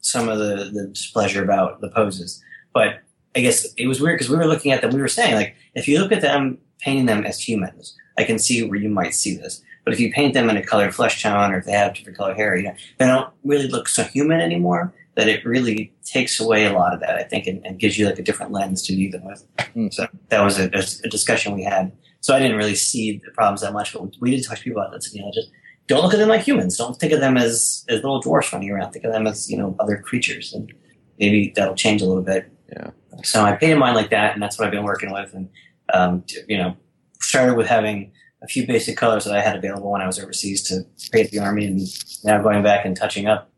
some 0.00 0.28
of 0.28 0.38
the 0.38 0.70
the 0.72 0.88
displeasure 0.88 1.42
about 1.42 1.80
the 1.80 1.88
poses, 1.88 2.42
but 2.74 3.00
I 3.34 3.40
guess 3.40 3.66
it 3.76 3.86
was 3.86 4.00
weird 4.00 4.18
because 4.18 4.30
we 4.30 4.36
were 4.36 4.46
looking 4.46 4.72
at 4.72 4.82
them. 4.82 4.92
We 4.92 5.00
were 5.00 5.08
saying 5.08 5.34
like, 5.34 5.56
if 5.74 5.88
you 5.88 5.98
look 5.98 6.12
at 6.12 6.20
them 6.20 6.58
painting 6.80 7.06
them 7.06 7.24
as 7.24 7.40
humans, 7.40 7.96
I 8.18 8.24
can 8.24 8.38
see 8.38 8.62
where 8.62 8.78
you 8.78 8.88
might 8.88 9.14
see 9.14 9.36
this. 9.36 9.62
But 9.84 9.94
if 9.94 10.00
you 10.00 10.12
paint 10.12 10.34
them 10.34 10.48
in 10.48 10.56
a 10.56 10.62
colored 10.62 10.94
flesh 10.94 11.22
tone, 11.22 11.52
or 11.52 11.58
if 11.58 11.64
they 11.64 11.72
have 11.72 11.94
different 11.94 12.18
color 12.18 12.34
hair, 12.34 12.56
you 12.56 12.64
know, 12.64 12.74
they 12.98 13.06
don't 13.06 13.32
really 13.42 13.68
look 13.68 13.88
so 13.88 14.04
human 14.04 14.40
anymore. 14.40 14.92
That 15.14 15.28
it 15.28 15.44
really 15.44 15.92
takes 16.06 16.40
away 16.40 16.64
a 16.64 16.72
lot 16.72 16.94
of 16.94 17.00
that, 17.00 17.16
I 17.16 17.22
think, 17.22 17.46
and, 17.46 17.64
and 17.66 17.78
gives 17.78 17.98
you 17.98 18.06
like 18.06 18.18
a 18.18 18.22
different 18.22 18.50
lens 18.50 18.80
to 18.82 18.94
view 18.94 19.10
them 19.10 19.26
with. 19.26 19.44
Hmm. 19.74 19.88
So 19.90 20.06
that 20.30 20.40
was 20.40 20.58
a, 20.58 20.70
a 20.70 21.08
discussion 21.08 21.54
we 21.54 21.64
had. 21.64 21.92
So 22.22 22.34
I 22.34 22.38
didn't 22.38 22.56
really 22.56 22.76
see 22.76 23.20
the 23.24 23.32
problems 23.32 23.60
that 23.60 23.72
much, 23.72 23.92
but 23.92 24.16
we 24.20 24.30
did 24.30 24.44
talk 24.44 24.56
to 24.56 24.62
people 24.62 24.80
about 24.80 24.92
that. 24.92 25.02
So 25.02 25.10
you 25.14 25.22
know, 25.22 25.30
just 25.34 25.50
don't 25.88 26.02
look 26.02 26.14
at 26.14 26.18
them 26.18 26.28
like 26.28 26.42
humans. 26.42 26.78
Don't 26.78 26.98
think 26.98 27.12
of 27.12 27.20
them 27.20 27.36
as 27.36 27.84
as 27.88 27.96
little 27.96 28.20
dwarfs 28.20 28.52
running 28.52 28.70
around. 28.70 28.92
Think 28.92 29.04
of 29.04 29.12
them 29.12 29.26
as 29.26 29.50
you 29.50 29.58
know 29.58 29.76
other 29.80 29.98
creatures, 29.98 30.52
and 30.52 30.72
maybe 31.18 31.52
that'll 31.54 31.74
change 31.74 32.00
a 32.00 32.06
little 32.06 32.22
bit. 32.22 32.50
Yeah. 32.70 32.90
So 33.24 33.44
I 33.44 33.56
painted 33.56 33.76
mine 33.76 33.94
like 33.94 34.10
that, 34.10 34.34
and 34.34 34.42
that's 34.42 34.58
what 34.58 34.66
I've 34.66 34.72
been 34.72 34.84
working 34.84 35.12
with. 35.12 35.34
And 35.34 35.48
um, 35.92 36.24
you 36.48 36.56
know, 36.56 36.76
started 37.20 37.56
with 37.56 37.66
having 37.66 38.12
a 38.42 38.46
few 38.46 38.66
basic 38.66 38.96
colors 38.96 39.24
that 39.24 39.34
I 39.34 39.40
had 39.40 39.56
available 39.56 39.90
when 39.90 40.00
I 40.00 40.06
was 40.06 40.18
overseas 40.18 40.62
to 40.68 40.84
paint 41.10 41.30
the 41.32 41.40
army, 41.40 41.66
and 41.66 41.80
now 42.24 42.40
going 42.40 42.62
back 42.62 42.84
and 42.84 42.96
touching 42.96 43.26
up. 43.26 43.50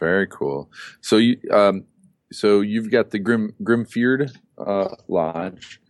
Very 0.00 0.26
cool. 0.26 0.70
So 1.00 1.18
you 1.18 1.38
um 1.52 1.84
so 2.32 2.60
you've 2.60 2.90
got 2.90 3.10
the 3.10 3.20
Grim 3.20 3.54
Grimfeared 3.62 4.32
uh 4.58 4.88
lodge. 5.06 5.80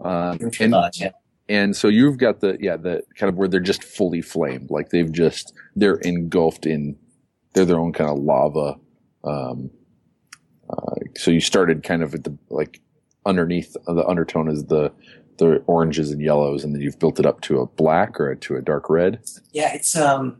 Um 0.00 0.38
and, 0.40 0.94
yeah. 0.96 1.10
and 1.48 1.76
so 1.76 1.88
you've 1.88 2.18
got 2.18 2.40
the 2.40 2.56
yeah, 2.60 2.76
the 2.76 3.02
kind 3.16 3.28
of 3.28 3.36
where 3.36 3.48
they're 3.48 3.60
just 3.60 3.82
fully 3.82 4.22
flamed. 4.22 4.70
Like 4.70 4.90
they've 4.90 5.10
just 5.10 5.52
they're 5.76 5.96
engulfed 5.96 6.66
in 6.66 6.96
they're 7.54 7.64
their 7.64 7.78
own 7.78 7.92
kind 7.92 8.10
of 8.10 8.18
lava. 8.18 8.76
Um 9.24 9.70
uh, 10.70 10.96
so 11.16 11.30
you 11.30 11.40
started 11.40 11.82
kind 11.82 12.02
of 12.02 12.14
at 12.14 12.24
the 12.24 12.36
like 12.50 12.80
underneath 13.24 13.76
uh, 13.86 13.94
the 13.94 14.06
undertone 14.06 14.48
is 14.48 14.66
the 14.66 14.92
the 15.38 15.62
oranges 15.66 16.10
and 16.10 16.20
yellows 16.20 16.64
and 16.64 16.74
then 16.74 16.82
you've 16.82 16.98
built 16.98 17.18
it 17.18 17.26
up 17.26 17.40
to 17.40 17.60
a 17.60 17.66
black 17.66 18.20
or 18.20 18.34
to 18.34 18.56
a 18.56 18.62
dark 18.62 18.90
red. 18.90 19.20
Yeah, 19.52 19.72
it's 19.74 19.96
um, 19.96 20.36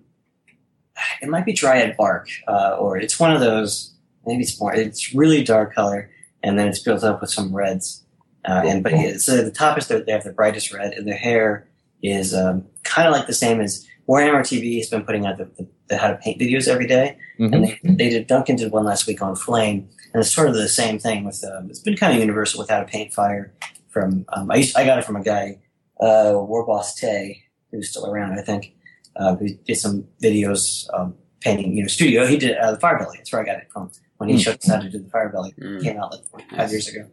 it 1.21 1.29
might 1.29 1.45
be 1.45 1.53
dryad 1.53 1.97
bark, 1.97 2.29
uh, 2.47 2.77
or 2.79 2.97
it's 2.97 3.19
one 3.19 3.33
of 3.33 3.41
those. 3.41 3.95
Maybe 4.27 4.43
it's 4.43 4.61
more. 4.61 4.75
It's 4.75 5.15
really 5.15 5.43
dark 5.43 5.75
color, 5.75 6.11
and 6.43 6.59
then 6.59 6.69
it's 6.69 6.83
built 6.83 7.05
up 7.05 7.21
with 7.21 7.31
some 7.31 7.55
reds. 7.55 8.05
Uh, 8.49 8.63
and 8.65 8.83
but 8.83 8.93
yeah, 8.93 9.17
so 9.19 9.43
the 9.43 9.51
top 9.51 9.77
is 9.77 9.89
the, 9.89 10.03
they 10.03 10.13
have 10.13 10.25
the 10.25 10.33
brightest 10.33 10.73
red, 10.73 10.93
and 10.95 11.07
their 11.07 11.17
hair 11.19 11.69
is 12.03 12.35
um, 12.35 12.65
kind 12.85 13.07
of 13.07 13.13
like 13.13 13.27
the 13.27 13.33
same 13.35 13.61
as 13.61 13.87
Warhammer 14.09 14.41
TV 14.41 14.79
has 14.79 14.89
been 14.89 15.05
putting 15.05 15.27
out 15.27 15.37
the, 15.37 15.45
the, 15.59 15.69
the 15.89 15.97
how 15.99 16.09
to 16.09 16.17
paint 16.17 16.41
videos 16.41 16.67
every 16.67 16.87
day, 16.87 17.19
Mhm. 17.39 17.53
and 17.55 17.65
they, 17.65 17.81
they 18.05 18.09
did 18.09 18.27
Duncan 18.27 18.57
did 18.57 18.73
one 18.73 18.85
last 18.85 19.07
week 19.07 19.21
on 19.21 19.37
flame, 19.37 19.89
and 20.15 20.21
it's 20.23 20.33
sort 20.33 20.49
of 20.49 20.55
the 20.55 20.69
same 20.69 20.99
thing 20.99 21.25
with 21.25 21.45
um, 21.45 21.69
it's 21.69 21.81
been 21.81 21.97
kind 21.97 22.15
of 22.15 22.19
universal 22.21 22.59
with 22.61 22.71
how 22.71 22.81
to 22.81 22.87
paint 22.87 23.13
fire. 23.13 23.53
From 23.91 24.25
um, 24.35 24.51
I 24.51 24.57
used, 24.57 24.77
I 24.77 24.85
got 24.87 24.99
it 24.99 25.05
from 25.05 25.17
a 25.17 25.23
guy, 25.23 25.59
uh, 26.01 26.33
War 26.35 26.65
Boss 26.65 26.95
Tay, 26.95 27.43
who's 27.71 27.91
still 27.91 28.07
around, 28.07 28.39
I 28.39 28.43
think 28.43 28.75
uh, 29.17 29.35
who 29.37 29.49
did 29.67 29.77
some 29.77 30.07
videos 30.23 30.87
um, 30.95 31.15
painting, 31.41 31.75
you 31.77 31.83
know, 31.83 31.89
studio. 31.89 32.27
He 32.27 32.37
did 32.39 32.57
uh, 32.57 32.73
the 32.73 32.81
Fire 32.81 32.99
Belly. 32.99 33.17
That's 33.19 33.33
where 33.33 33.43
I 33.43 33.45
got 33.45 33.57
it 33.59 33.69
from 33.73 33.91
when 34.19 34.29
he 34.29 34.37
Hmm. 34.37 34.41
showed 34.41 34.59
us 34.59 34.69
how 34.69 34.79
to 34.81 34.89
do 34.91 34.99
the 34.99 35.09
Fire 35.11 35.29
Belly. 35.31 35.53
It 35.57 35.63
Mm. 35.65 35.83
came 35.83 35.99
out 35.99 36.13
like 36.13 36.25
four- 36.27 36.41
five 36.57 36.71
years 36.71 36.89
ago. 36.89 37.07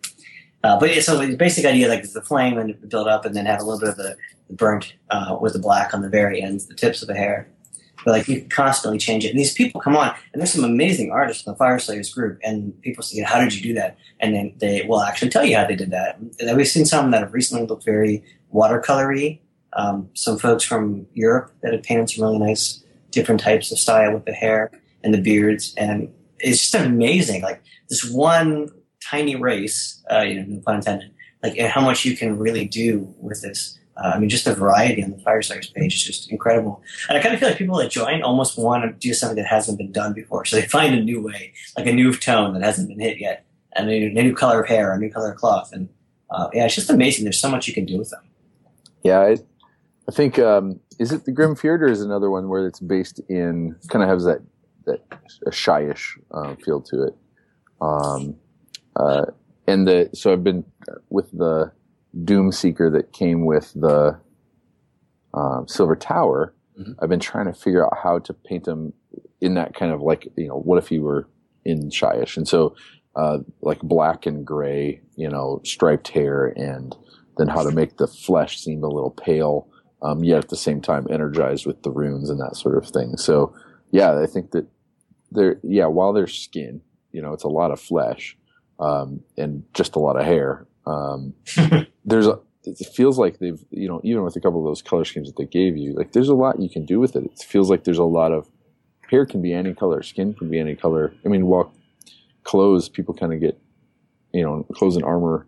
Uh, 0.66 0.80
but 0.80 0.90
so 1.04 1.12
the 1.18 1.36
basic 1.36 1.64
idea, 1.64 1.88
like, 1.88 2.04
the 2.12 2.22
flame 2.22 2.58
and 2.58 2.90
build 2.90 3.08
up, 3.08 3.24
and 3.26 3.36
then 3.36 3.46
have 3.46 3.62
a 3.62 3.64
little 3.64 3.80
bit 3.80 3.90
of 3.90 3.98
the, 3.98 4.18
the 4.50 4.56
burnt 4.56 4.94
uh, 5.12 5.38
with 5.40 5.54
the 5.54 5.60
black 5.60 5.94
on 5.94 6.02
the 6.02 6.10
very 6.10 6.42
ends, 6.42 6.66
the 6.66 6.74
tips 6.74 7.04
of 7.04 7.08
the 7.08 7.14
hair. 7.14 7.48
But 8.04 8.12
like 8.12 8.28
you 8.28 8.46
constantly 8.50 9.00
change 9.00 9.26
it. 9.26 9.30
And 9.30 9.40
these 9.40 9.54
people 9.54 9.82
come 9.82 9.96
on, 9.96 10.10
and 10.32 10.40
there's 10.40 10.54
some 10.54 10.64
amazing 10.64 11.12
artists 11.12 11.46
in 11.46 11.54
the 11.54 11.58
Fyreslayers 11.58 12.14
group, 12.14 12.40
and 12.44 12.80
people 12.82 13.04
say, 13.04 13.22
"How 13.22 13.40
did 13.40 13.52
you 13.56 13.64
do 13.70 13.74
that?" 13.80 13.98
And 14.20 14.36
then 14.36 14.54
they 14.58 14.86
will 14.88 15.02
actually 15.02 15.32
tell 15.32 15.46
you 15.46 15.56
how 15.58 15.66
they 15.66 15.76
did 15.76 15.92
that. 15.92 16.20
And 16.40 16.58
we've 16.58 16.68
seen 16.68 16.86
some 16.86 17.10
that 17.12 17.22
have 17.22 17.34
recently 17.34 17.66
looked 17.66 17.84
very 17.84 18.24
watercolory. 18.54 19.40
Um, 19.74 20.10
some 20.14 20.38
folks 20.38 20.64
from 20.64 21.08
Europe 21.14 21.52
that 21.62 21.74
have 21.74 21.84
painted 21.84 22.10
some 22.10 22.24
really 22.26 22.38
nice 22.38 22.84
different 23.10 23.42
types 23.42 23.72
of 23.72 23.80
style 23.80 24.14
with 24.14 24.26
the 24.26 24.34
hair 24.34 24.72
and 25.04 25.12
the 25.12 25.22
beards, 25.22 25.74
and 25.76 26.14
it's 26.40 26.60
just 26.60 26.76
amazing. 26.76 27.42
Like 27.42 27.64
this 27.90 28.04
one 28.06 28.70
tiny 29.10 29.36
race, 29.36 30.04
uh, 30.12 30.22
you 30.22 30.36
know, 30.36 30.46
no 30.48 30.62
pun 30.62 30.76
intended. 30.76 31.12
Like 31.44 31.58
how 31.60 31.82
much 31.82 32.06
you 32.06 32.18
can 32.18 32.38
really 32.38 32.66
do 32.66 33.14
with 33.20 33.42
this. 33.42 33.78
Uh, 33.98 34.12
I 34.16 34.20
mean, 34.20 34.30
just 34.30 34.46
the 34.46 34.54
variety 34.54 35.04
on 35.04 35.12
the 35.12 35.18
Firestar's 35.18 35.70
page 35.70 35.96
is 35.96 36.04
just 36.04 36.32
incredible. 36.32 36.82
And 37.08 37.18
I 37.18 37.22
kind 37.22 37.34
of 37.34 37.40
feel 37.40 37.50
like 37.50 37.58
people 37.58 37.78
that 37.78 37.90
join 37.90 38.24
almost 38.24 38.58
want 38.58 38.84
to 38.84 38.92
do 38.92 39.14
something 39.14 39.38
that 39.38 39.46
hasn't 39.46 39.78
been 39.78 39.92
done 39.92 40.14
before, 40.14 40.44
so 40.44 40.58
they 40.58 40.68
find 40.68 40.94
a 40.94 41.02
new 41.02 41.22
way, 41.22 41.54
like 41.78 41.88
a 41.88 41.94
new 41.94 42.14
tone 42.14 42.54
that 42.54 42.64
hasn't 42.64 42.90
been 42.90 43.00
hit 43.00 43.20
yet, 43.20 43.46
and 43.74 43.90
a 43.90 44.00
new, 44.00 44.08
a 44.08 44.24
new 44.24 44.36
color 44.36 44.62
of 44.62 44.68
hair, 44.68 44.92
a 44.92 45.00
new 45.00 45.10
color 45.10 45.32
of 45.32 45.38
cloth, 45.38 45.72
and 45.72 45.88
uh, 46.30 46.50
yeah, 46.54 46.66
it's 46.66 46.76
just 46.76 46.90
amazing. 46.90 47.24
There's 47.24 47.40
so 47.40 47.50
much 47.50 47.68
you 47.68 47.74
can 47.74 47.86
do 47.86 47.98
with 47.98 48.10
them. 48.10 48.24
Yeah, 49.04 49.20
I, 49.20 49.38
I 50.10 50.12
think 50.12 50.40
um, 50.40 50.80
is 51.00 51.12
it 51.12 51.24
the 51.26 51.32
Grimfeared 51.32 51.82
or 51.82 51.88
is 51.88 52.02
another 52.02 52.30
one 52.30 52.50
where 52.50 52.68
it's 52.68 52.80
based 52.80 53.22
in 53.30 53.76
kind 53.90 54.04
of 54.04 54.10
has 54.10 54.26
that 54.26 54.42
that 54.86 55.00
a 55.46 55.52
shyish 55.52 56.20
uh, 56.32 56.56
feel 56.56 56.82
to 56.82 57.04
it. 57.04 57.16
Um, 57.82 58.36
uh, 58.96 59.26
and 59.68 59.88
the 59.88 60.10
so 60.14 60.32
I've 60.32 60.44
been 60.44 60.64
with 61.10 61.32
the 61.32 61.72
Doom 62.24 62.52
Seeker 62.52 62.90
that 62.92 63.14
came 63.14 63.46
with 63.46 63.74
the 63.74 64.20
um, 65.34 65.68
Silver 65.68 65.96
Tower. 65.96 66.54
Mhm. 66.80 66.96
I've 67.02 67.10
been 67.10 67.20
trying 67.20 67.46
to 67.46 67.54
figure 67.54 67.86
out 67.86 67.98
how 68.02 68.20
to 68.20 68.34
paint 68.34 68.66
them 68.66 68.94
in 69.42 69.56
that 69.56 69.74
kind 69.74 69.92
of 69.92 70.02
like 70.02 70.28
you 70.38 70.48
know 70.48 70.60
what 70.60 70.78
if 70.78 70.88
he 70.90 71.00
were 71.00 71.28
in 71.64 71.90
shyish 71.90 72.38
and 72.38 72.48
so 72.48 72.76
uh, 73.16 73.40
like 73.62 73.80
black 73.82 74.26
and 74.26 74.46
gray 74.46 75.02
you 75.16 75.30
know 75.30 75.62
striped 75.64 76.10
hair 76.10 76.54
and 76.56 76.96
then 77.38 77.48
how 77.48 77.64
to 77.64 77.72
make 77.72 77.98
the 77.98 78.08
flesh 78.08 78.60
seem 78.60 78.84
a 78.84 78.88
little 78.88 79.12
pale, 79.12 79.68
um, 80.02 80.24
yet 80.24 80.40
at 80.40 80.50
the 80.50 80.56
same 80.56 80.82
time 80.82 81.08
energized 81.10 81.66
with 81.66 81.84
the 81.84 81.92
runes 81.92 82.30
and 82.30 82.40
that 82.40 82.56
sort 82.56 82.78
of 82.78 82.88
thing. 82.88 83.18
So, 83.18 83.54
yeah, 83.92 84.20
I 84.20 84.26
think 84.26 84.52
that 84.52 84.68
they're 85.32 85.60
yeah, 85.64 85.88
while 85.88 86.14
they're 86.14 86.28
skin, 86.28 86.82
you 87.12 87.22
know, 87.22 87.34
it's 87.34 87.44
a 87.44 87.50
lot 87.50 87.72
of 87.72 87.80
flesh 87.80 88.38
um, 88.80 89.22
and 89.38 89.64
just 89.74 89.96
a 89.96 90.00
lot 90.00 90.20
of 90.20 90.26
hair. 90.26 90.66
Um, 90.86 91.34
there's 92.06 92.28
a, 92.28 92.40
it 92.64 92.88
feels 92.96 93.18
like 93.20 93.40
they've 93.40 93.64
you 93.70 93.88
know 93.88 94.02
even 94.04 94.24
with 94.24 94.36
a 94.36 94.42
couple 94.42 94.60
of 94.60 94.66
those 94.66 94.82
color 94.82 95.06
schemes 95.06 95.28
that 95.28 95.38
they 95.38 95.46
gave 95.46 95.78
you, 95.78 95.94
like 95.94 96.12
there's 96.14 96.30
a 96.30 96.36
lot 96.36 96.60
you 96.60 96.70
can 96.70 96.86
do 96.86 97.00
with 97.00 97.16
it. 97.16 97.24
It 97.26 97.40
feels 97.40 97.70
like 97.70 97.84
there's 97.84 97.98
a 97.98 98.04
lot 98.04 98.32
of 98.32 98.50
hair 99.10 99.26
can 99.26 99.42
be 99.42 99.54
any 99.54 99.74
color, 99.74 100.02
skin 100.04 100.34
can 100.34 100.50
be 100.50 100.60
any 100.60 100.76
color. 100.76 101.14
I 101.26 101.30
mean, 101.30 101.46
while 101.46 101.74
clothes 102.44 102.90
people 102.90 103.14
kind 103.14 103.34
of 103.34 103.40
get 103.40 103.60
you 104.34 104.44
know 104.44 104.66
clothes 104.74 104.96
and 104.96 105.06
armor 105.06 105.48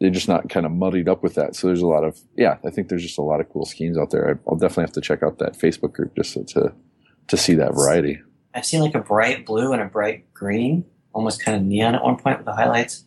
they're 0.00 0.10
just 0.10 0.28
not 0.28 0.48
kind 0.48 0.66
of 0.66 0.72
muddied 0.72 1.08
up 1.08 1.22
with 1.22 1.34
that. 1.34 1.54
So 1.54 1.66
there's 1.66 1.80
a 1.80 1.86
lot 1.86 2.04
of 2.04 2.20
yeah. 2.36 2.58
I 2.66 2.70
think 2.70 2.88
there's 2.88 3.02
just 3.02 3.18
a 3.18 3.22
lot 3.22 3.40
of 3.40 3.48
cool 3.48 3.64
schemes 3.64 3.96
out 3.96 4.10
there. 4.10 4.28
I- 4.28 4.50
I'll 4.50 4.56
definitely 4.56 4.84
have 4.84 4.92
to 4.92 5.00
check 5.00 5.22
out 5.22 5.38
that 5.38 5.58
Facebook 5.58 5.92
group 5.92 6.14
just 6.16 6.34
to 6.34 6.44
to, 6.44 6.72
to 7.28 7.36
see 7.36 7.54
that 7.54 7.74
variety. 7.74 8.20
I've 8.54 8.66
seen 8.66 8.80
like 8.80 8.94
a 8.94 9.00
bright 9.00 9.46
blue 9.46 9.72
and 9.72 9.82
a 9.82 9.86
bright 9.86 10.32
green, 10.34 10.84
almost 11.14 11.42
kind 11.42 11.56
of 11.56 11.62
neon 11.62 11.94
at 11.94 12.02
one 12.02 12.16
point 12.16 12.38
with 12.38 12.46
the 12.46 12.52
highlights. 12.52 13.04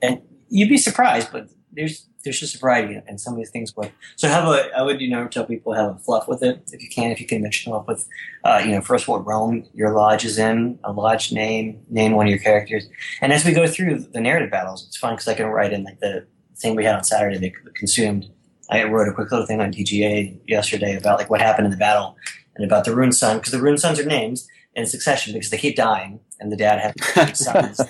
And 0.00 0.22
you'd 0.48 0.68
be 0.68 0.78
surprised, 0.78 1.30
but 1.32 1.48
there's 1.72 2.06
there's 2.22 2.40
just 2.40 2.54
a 2.54 2.58
variety, 2.58 2.98
and 3.06 3.20
some 3.20 3.34
of 3.34 3.38
these 3.38 3.50
things 3.50 3.76
work. 3.76 3.92
So 4.16 4.28
have 4.28 4.48
a 4.48 4.70
I 4.74 4.82
would 4.82 5.00
you 5.00 5.10
know 5.10 5.28
tell 5.28 5.44
people 5.44 5.74
have 5.74 5.96
a 5.96 5.98
fluff 5.98 6.26
with 6.26 6.42
it 6.42 6.62
if 6.72 6.82
you 6.82 6.88
can, 6.88 7.10
if 7.10 7.20
you 7.20 7.26
can 7.26 7.42
mix 7.42 7.62
them 7.64 7.74
up 7.74 7.86
with, 7.86 8.08
uh, 8.44 8.62
you 8.64 8.72
know, 8.72 8.80
first 8.80 9.06
what 9.06 9.26
realm 9.26 9.64
your 9.74 9.92
lodge 9.92 10.24
is 10.24 10.38
in, 10.38 10.78
a 10.84 10.92
lodge 10.92 11.32
name, 11.32 11.82
name 11.90 12.12
one 12.12 12.26
of 12.26 12.30
your 12.30 12.38
characters, 12.38 12.88
and 13.20 13.32
as 13.32 13.44
we 13.44 13.52
go 13.52 13.66
through 13.66 13.98
the 13.98 14.20
narrative 14.20 14.50
battles, 14.50 14.86
it's 14.86 14.96
fun 14.96 15.14
because 15.14 15.28
I 15.28 15.34
can 15.34 15.46
write 15.46 15.72
in 15.72 15.84
like 15.84 16.00
the 16.00 16.26
thing 16.56 16.76
we 16.76 16.84
had 16.84 16.94
on 16.94 17.04
Saturday 17.04 17.38
that 17.38 17.74
consumed. 17.74 18.30
I 18.70 18.84
wrote 18.84 19.08
a 19.08 19.12
quick 19.12 19.30
little 19.30 19.46
thing 19.46 19.60
on 19.60 19.72
TGA 19.72 20.40
yesterday 20.46 20.96
about 20.96 21.18
like 21.18 21.28
what 21.28 21.42
happened 21.42 21.66
in 21.66 21.70
the 21.70 21.76
battle 21.76 22.16
and 22.56 22.64
about 22.64 22.86
the 22.86 22.94
rune 22.94 23.12
sun 23.12 23.36
because 23.36 23.52
the 23.52 23.60
rune 23.60 23.76
sons 23.76 24.00
are 24.00 24.06
names 24.06 24.48
in 24.74 24.86
succession 24.86 25.34
because 25.34 25.50
they 25.50 25.58
keep 25.58 25.76
dying 25.76 26.20
and 26.44 26.52
the 26.52 26.56
dad 26.56 26.94
eight 27.16 27.36
sons. 27.36 27.80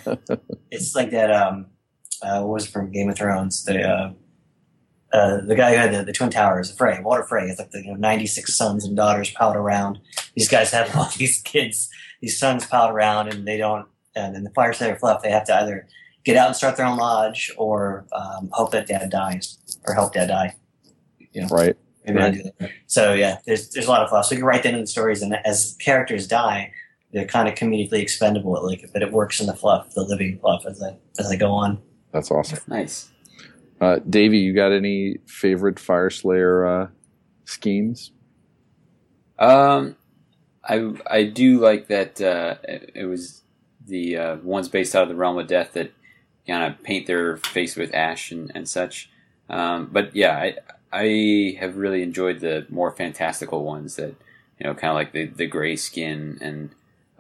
It's 0.71 0.95
like 0.95 1.11
that. 1.11 1.31
Um, 1.31 1.67
uh, 2.23 2.41
what 2.41 2.55
was 2.55 2.67
it 2.67 2.71
from 2.71 2.91
Game 2.91 3.11
of 3.11 3.17
Thrones? 3.17 3.65
The 3.65 3.83
uh, 3.83 4.13
uh, 5.13 5.41
the 5.47 5.55
guy 5.55 5.73
who 5.73 5.77
had 5.77 5.93
the, 5.93 6.05
the 6.05 6.13
twin 6.13 6.31
towers, 6.31 6.75
Frey, 6.75 7.01
Walder 7.03 7.25
Frey, 7.25 7.49
has 7.49 7.59
like 7.59 7.71
the 7.71 7.83
you 7.83 7.91
know, 7.91 7.99
ninety 7.99 8.27
six 8.27 8.57
sons 8.57 8.85
and 8.85 8.97
daughters 8.97 9.31
piled 9.31 9.57
around. 9.57 9.99
These 10.35 10.49
guys 10.49 10.71
have 10.71 10.97
all 10.97 11.11
these 11.17 11.43
kids, 11.43 11.91
these 12.21 12.39
sons 12.39 12.67
piled 12.67 12.93
around, 12.93 13.29
and 13.29 13.47
they 13.47 13.59
don't 13.59 13.87
and 14.17 14.37
in 14.37 14.45
the 14.45 14.51
Fyreslayer 14.51 14.99
fluff, 14.99 15.23
they 15.23 15.31
have 15.31 15.45
to 15.47 15.57
either 15.61 15.87
get 16.25 16.37
out 16.37 16.47
and 16.47 16.57
start 16.57 16.77
their 16.77 16.87
own 16.87 16.97
lodge 16.97 17.53
or 17.57 18.07
um, 18.13 18.49
hope 18.53 18.71
that 18.71 18.87
dad 18.87 19.11
dies 19.11 19.59
or 19.87 19.95
help 19.95 20.15
dad 20.15 20.29
die. 20.29 20.55
Right. 21.51 21.77
Maybe 22.07 22.19
I 22.19 22.31
do 22.31 22.43
that. 22.59 22.71
So 22.87 23.15
yeah, 23.15 23.39
there's 23.47 23.71
there's 23.71 23.87
a 23.87 23.91
lot 23.91 24.03
of 24.03 24.11
fluff. 24.11 24.27
So 24.27 24.35
you 24.35 24.41
can 24.41 24.47
write 24.47 24.63
that 24.63 24.71
into 24.71 24.83
the 24.83 24.87
stories, 24.87 25.23
and 25.23 25.35
as 25.45 25.77
characters 25.81 26.29
die, 26.29 26.73
they're 27.15 27.25
kind 27.25 27.49
of 27.49 27.55
comedically 27.55 28.01
expendable. 28.01 28.61
Like, 28.67 28.91
but 28.93 29.03
it 29.03 29.13
works 29.13 29.41
in 29.41 29.47
the 29.47 29.55
fluff, 29.55 29.95
the 29.95 30.03
living 30.03 30.39
fluff, 30.39 30.67
as 30.67 30.83
I 30.83 30.97
as 31.19 31.31
I 31.31 31.37
go 31.37 31.53
on. 31.53 31.81
That's 32.13 32.31
awesome. 32.31 32.59
Nice. 32.67 33.11
Uh, 33.81 34.01
Davy, 34.09 34.39
you 34.39 34.53
got 34.53 34.73
any 34.73 35.19
favorite 35.27 35.77
Fyreslayer 35.77 36.85
uh, 36.85 36.91
schemes? 37.45 38.13
Um, 39.39 39.97
I 40.65 40.93
I 41.07 41.25
do 41.25 41.61
like 41.61 41.87
that. 41.89 42.21
Uh, 42.21 42.57
it, 42.65 42.91
it 42.95 43.05
was 43.07 43.43
the 43.87 44.17
uh, 44.17 44.37
ones 44.37 44.69
based 44.69 44.95
out 44.95 45.05
of 45.05 45.09
the 45.09 45.15
realm 45.15 45.39
of 45.39 45.47
death 45.47 45.73
that 45.75 45.93
kind 46.47 46.73
of 46.73 46.83
paint 46.83 47.07
their 47.07 47.37
face 47.39 47.77
with 47.77 47.95
ash 47.95 48.31
and, 48.31 48.51
and 48.55 48.69
such. 48.69 49.11
Um, 49.49 49.89
but 49.93 50.15
yeah, 50.17 50.37
I 50.37 50.57
I 50.93 51.57
have 51.61 51.77
really 51.77 52.03
enjoyed 52.03 52.41
the 52.41 52.67
more 52.69 52.91
fantastical 52.91 53.65
ones 53.65 53.97
that 53.97 54.15
you 54.59 54.67
know, 54.67 54.75
kind 54.75 54.91
of 54.91 54.95
like 54.95 55.13
the 55.13 55.27
the 55.27 55.47
gray 55.47 55.77
skin 55.77 56.39
and 56.41 56.71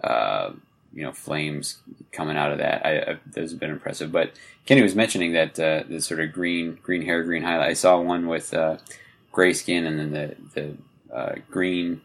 uh, 0.04 0.52
you 0.92 1.02
know 1.02 1.12
flames 1.12 1.78
coming 2.12 2.36
out 2.36 2.52
of 2.52 2.58
that. 2.58 2.84
I, 2.86 2.98
I, 2.98 3.18
those 3.26 3.50
have 3.50 3.60
been 3.60 3.70
impressive. 3.70 4.12
But 4.12 4.32
Kenny 4.66 4.82
was 4.82 4.94
mentioning 4.94 5.32
that 5.32 5.58
uh, 5.58 5.84
the 5.88 6.00
sort 6.00 6.20
of 6.20 6.32
green 6.32 6.78
green 6.82 7.02
hair, 7.02 7.22
green 7.22 7.42
highlight. 7.42 7.70
I 7.70 7.74
saw 7.74 8.00
one 8.00 8.26
with 8.28 8.54
uh, 8.54 8.78
gray 9.32 9.52
skin 9.52 9.86
and 9.86 9.98
then 9.98 10.12
the 10.12 10.36
the 10.54 11.14
uh, 11.14 11.34
green 11.50 12.02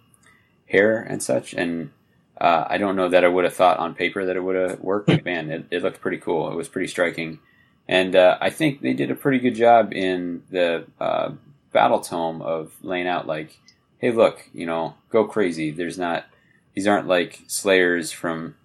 hair 0.69 1.01
and 1.01 1.21
such. 1.21 1.53
And 1.53 1.91
uh, 2.39 2.65
I 2.69 2.77
don't 2.77 2.95
know 2.95 3.09
that 3.09 3.25
I 3.25 3.27
would 3.27 3.43
have 3.43 3.53
thought 3.53 3.79
on 3.79 3.95
paper 3.95 4.25
that 4.25 4.35
it 4.35 4.43
would 4.43 4.55
have 4.55 4.79
worked, 4.79 5.07
but 5.07 5.25
man, 5.25 5.49
it, 5.49 5.65
it 5.71 5.83
looked 5.83 6.01
pretty 6.01 6.17
cool. 6.17 6.51
It 6.51 6.55
was 6.55 6.69
pretty 6.69 6.87
striking. 6.87 7.39
And 7.87 8.15
uh, 8.15 8.37
I 8.39 8.49
think 8.49 8.81
they 8.81 8.93
did 8.93 9.11
a 9.11 9.15
pretty 9.15 9.39
good 9.39 9.55
job 9.55 9.93
in 9.93 10.43
the 10.51 10.85
uh, 11.01 11.31
battle 11.73 11.99
tome 11.99 12.41
of 12.41 12.71
laying 12.81 13.07
out 13.07 13.27
like, 13.27 13.57
hey, 13.97 14.11
look, 14.11 14.47
you 14.53 14.65
know, 14.65 14.95
go 15.09 15.25
crazy. 15.25 15.71
There's 15.71 15.97
not, 15.97 16.25
these 16.75 16.88
aren't 16.88 17.07
like 17.07 17.41
Slayers 17.48 18.11
from 18.11 18.56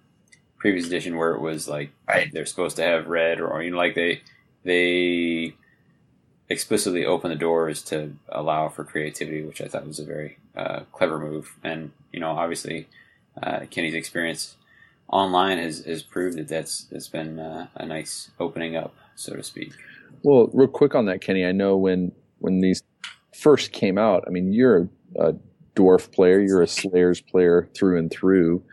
previous 0.57 0.87
edition 0.87 1.15
where 1.17 1.33
it 1.33 1.41
was 1.41 1.67
like 1.67 1.91
Right. 2.07 2.31
they're 2.31 2.45
supposed 2.45 2.75
to 2.77 2.83
have 2.83 3.07
red 3.07 3.39
or, 3.39 3.61
you 3.61 3.71
know, 3.71 3.77
like 3.77 3.95
they, 3.95 4.21
they 4.63 5.53
explicitly 6.49 7.05
open 7.05 7.29
the 7.29 7.35
doors 7.35 7.81
to 7.83 8.15
allow 8.29 8.69
for 8.69 8.83
creativity, 8.83 9.43
which 9.43 9.61
I 9.61 9.67
thought 9.67 9.87
was 9.87 9.99
a 9.99 10.05
very 10.05 10.37
uh, 10.55 10.81
clever 10.91 11.19
move. 11.19 11.55
And 11.63 11.91
you 12.11 12.19
know, 12.19 12.31
obviously, 12.31 12.87
uh, 13.41 13.61
Kenny's 13.69 13.93
experience 13.93 14.55
online 15.09 15.57
has, 15.57 15.79
has 15.85 16.03
proved 16.03 16.37
that 16.37 16.47
that's 16.47 16.83
that's 16.85 17.07
been 17.07 17.39
uh, 17.39 17.67
a 17.75 17.85
nice 17.85 18.31
opening 18.39 18.75
up, 18.75 18.95
so 19.15 19.35
to 19.35 19.43
speak. 19.43 19.73
Well, 20.23 20.49
real 20.53 20.67
quick 20.67 20.95
on 20.95 21.05
that, 21.05 21.21
Kenny. 21.21 21.45
I 21.45 21.51
know 21.51 21.75
when 21.77 22.11
when 22.39 22.61
these 22.61 22.81
first 23.35 23.71
came 23.71 23.97
out. 23.97 24.23
I 24.27 24.29
mean, 24.29 24.53
you're 24.53 24.89
a, 25.17 25.29
a 25.29 25.35
dwarf 25.75 26.11
player. 26.11 26.39
You're 26.39 26.61
a 26.61 26.67
Slayers 26.67 27.21
player 27.21 27.69
through 27.75 27.99
and 27.99 28.11
through. 28.11 28.63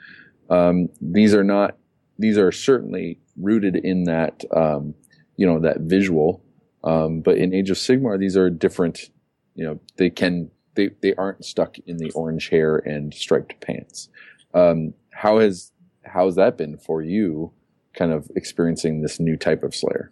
Um, 0.51 0.89
these 1.01 1.35
are 1.35 1.45
not. 1.45 1.77
These 2.19 2.39
are 2.39 2.53
certainly 2.53 3.19
rooted 3.37 3.77
in 3.77 4.05
that. 4.05 4.45
Um, 4.55 4.95
you 5.37 5.47
know 5.47 5.59
that 5.61 5.81
visual. 5.81 6.43
Um, 6.85 7.21
but 7.21 7.37
in 7.39 7.55
Age 7.55 7.71
of 7.71 7.77
Sigmar, 7.77 8.19
these 8.19 8.37
are 8.37 8.51
different. 8.51 9.11
You 9.55 9.65
know, 9.65 9.81
they 9.97 10.11
can 10.11 10.51
they 10.75 10.91
they 11.01 11.15
aren't 11.15 11.45
stuck 11.45 11.79
in 11.81 11.97
the 11.97 12.11
orange 12.13 12.49
hair 12.49 12.77
and 12.79 13.13
striped 13.15 13.61
pants. 13.61 14.09
Um, 14.55 14.95
how 15.11 15.39
has 15.39 15.73
how 16.05 16.27
has 16.27 16.37
that 16.37 16.57
been 16.59 16.79
for 16.79 17.03
you? 17.03 17.53
Kind 17.95 18.13
of 18.13 18.31
experiencing 18.37 19.03
this 19.03 19.21
new 19.21 19.37
type 19.37 19.63
of 19.63 19.75
Slayer. 19.75 20.11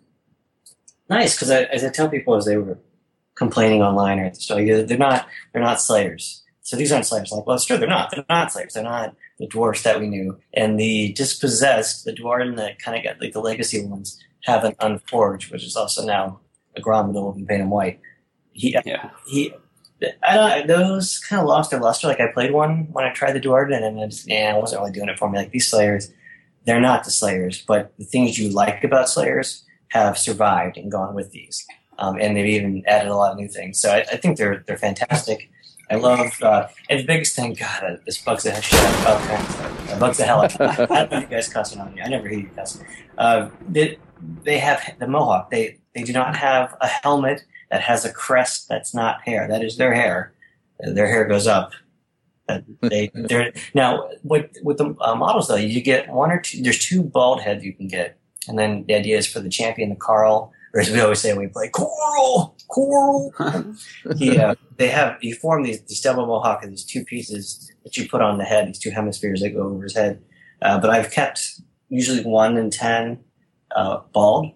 Nice, 1.09 1.35
because 1.35 1.51
as 1.51 1.85
I 1.85 1.91
tell 1.91 2.09
people 2.09 2.37
as 2.37 2.45
they 2.45 2.57
were 2.57 2.79
complaining 3.35 3.83
online 3.83 4.21
or 4.21 4.33
store, 4.35 4.63
they're 4.63 4.99
not 4.99 5.27
they're 5.53 5.63
not 5.63 5.81
slayers. 5.81 6.45
So 6.71 6.77
these 6.77 6.93
aren't 6.93 7.05
slayers. 7.05 7.33
Like, 7.33 7.45
well, 7.49 7.57
it's 7.57 7.65
true, 7.65 7.79
they're 7.79 7.89
not. 7.89 8.13
They're 8.13 8.25
not 8.29 8.53
slayers. 8.53 8.75
They're 8.75 8.85
not 8.85 9.17
the 9.41 9.49
dwarfs 9.49 9.83
that 9.83 9.99
we 9.99 10.07
knew. 10.07 10.39
And 10.55 10.79
the 10.79 11.13
dispossessed, 11.15 12.05
the 12.05 12.13
dwarven 12.13 12.57
that 12.59 12.79
kind 12.79 12.97
of 12.97 13.03
got 13.03 13.21
like 13.21 13.33
the 13.33 13.41
legacy 13.41 13.85
ones, 13.85 14.23
have 14.45 14.63
an 14.63 14.77
unforged, 14.79 15.51
which 15.51 15.65
is 15.65 15.75
also 15.75 16.07
now 16.07 16.39
a 16.77 16.81
Gromidal 16.81 17.35
and 17.35 17.49
paint 17.49 17.63
him 17.63 17.71
white. 17.71 17.99
He 18.53 18.77
Yeah, 18.85 19.11
he. 19.27 19.53
I 20.23 20.37
don't. 20.37 20.69
Those 20.69 21.19
kind 21.19 21.43
of 21.43 21.49
lost 21.49 21.73
their 21.73 21.81
luster. 21.81 22.07
Like 22.07 22.21
I 22.21 22.29
played 22.33 22.53
one 22.53 22.87
when 22.93 23.05
I 23.05 23.13
tried 23.13 23.33
the 23.33 23.41
Dwarven, 23.41 23.83
and 23.83 24.01
I 24.01 24.07
just, 24.07 24.29
yeah, 24.29 24.55
it 24.57 24.61
wasn't 24.61 24.81
really 24.81 24.93
doing 24.93 25.09
it 25.09 25.19
for 25.19 25.29
me. 25.29 25.39
Like 25.39 25.51
these 25.51 25.69
Slayers, 25.69 26.13
they're 26.67 26.81
not 26.81 27.03
the 27.03 27.11
Slayers, 27.11 27.65
but 27.67 27.93
the 27.99 28.05
things 28.05 28.39
you 28.39 28.51
like 28.51 28.85
about 28.85 29.09
Slayers 29.09 29.65
have 29.89 30.17
survived 30.17 30.77
and 30.77 30.89
gone 30.89 31.17
with 31.17 31.33
these, 31.33 31.67
um, 31.99 32.17
and 32.21 32.37
they've 32.37 32.47
even 32.47 32.85
added 32.87 33.11
a 33.11 33.17
lot 33.17 33.33
of 33.33 33.39
new 33.39 33.49
things. 33.49 33.81
So 33.81 33.91
I, 33.91 34.03
I 34.13 34.17
think 34.19 34.39
they're 34.39 34.63
they're 34.69 34.79
fantastic. 34.79 35.51
I 35.91 35.97
love, 35.97 36.41
uh, 36.41 36.69
and 36.89 37.01
the 37.01 37.05
biggest 37.05 37.35
thing, 37.35 37.55
God, 37.55 37.83
uh, 37.83 37.97
this 38.07 38.19
bugs 38.19 38.45
the 38.45 38.61
shit 38.61 38.79
out 38.79 39.07
of 39.09 39.87
okay, 39.89 39.99
bugs 39.99 40.19
the 40.19 40.25
hell 40.25 40.43
out. 40.43 40.55
of 40.55 40.61
me. 40.61 40.67
I 40.67 40.87
don't 40.87 41.11
know 41.11 41.17
if 41.19 41.23
you 41.25 41.29
guys 41.29 41.49
cussing 41.49 41.81
on 41.81 41.93
me. 41.95 42.01
I 42.01 42.09
never 42.09 42.29
hear 42.29 42.39
you 42.39 42.51
cussing. 42.55 42.87
Uh, 43.19 43.51
they, 43.69 43.99
they 44.45 44.59
have 44.59 44.81
the 45.01 45.09
mohawk. 45.09 45.51
They 45.51 45.79
they 45.95 46.03
do 46.03 46.13
not 46.13 46.37
have 46.37 46.77
a 46.81 46.87
helmet 46.87 47.45
that 47.71 47.81
has 47.81 48.05
a 48.05 48.13
crest 48.13 48.69
that's 48.69 48.95
not 48.95 49.23
hair. 49.23 49.49
That 49.49 49.65
is 49.65 49.77
their 49.77 49.93
hair. 49.93 50.33
Their 50.79 51.09
hair 51.09 51.25
goes 51.25 51.47
up. 51.47 51.73
Uh, 52.49 52.61
they 52.83 53.11
they're 53.15 53.53
now 53.75 54.09
with 54.23 54.51
with 54.63 54.79
the 54.79 54.95
uh, 55.01 55.15
models 55.15 55.49
though 55.49 55.57
you 55.57 55.81
get 55.81 56.09
one 56.09 56.31
or 56.31 56.41
two. 56.41 56.63
There's 56.63 56.79
two 56.79 57.03
bald 57.03 57.41
heads 57.41 57.65
you 57.65 57.73
can 57.73 57.89
get, 57.89 58.19
and 58.49 58.59
then 58.59 58.85
the 58.87 58.95
idea 58.95 59.19
is 59.19 59.27
for 59.27 59.41
the 59.41 59.49
champion, 59.49 59.91
the 59.91 59.97
Karl, 59.97 60.53
or 60.75 60.81
as 60.81 60.91
we 60.91 61.01
always 61.01 61.21
say 61.21 61.37
we 61.37 61.47
play 61.49 61.69
Coral, 61.69 62.57
Coral. 62.71 63.33
he, 64.17 64.39
uh, 64.39 64.55
they 64.77 64.89
have 64.89 65.19
you 65.21 65.35
form 65.35 65.65
these 65.65 65.83
these 65.83 66.01
double 66.01 66.27
mohawk 66.27 66.63
and 66.63 66.73
these 66.73 66.85
two 66.85 67.05
pieces 67.05 67.73
that 67.85 67.97
you 67.97 68.09
put 68.09 68.23
on 68.23 68.39
the 68.39 68.45
head. 68.45 68.69
These 68.69 68.79
two 68.79 68.91
hemispheres 68.91 69.41
that 69.41 69.51
go 69.51 69.63
over 69.63 69.83
his 69.83 69.95
head. 69.95 70.23
Uh, 70.63 70.79
but 70.79 70.91
I've 70.91 71.11
kept 71.11 71.61
usually 71.89 72.23
one 72.23 72.57
in 72.57 72.71
ten 72.71 73.19
uh, 73.75 74.01
bald, 74.13 74.53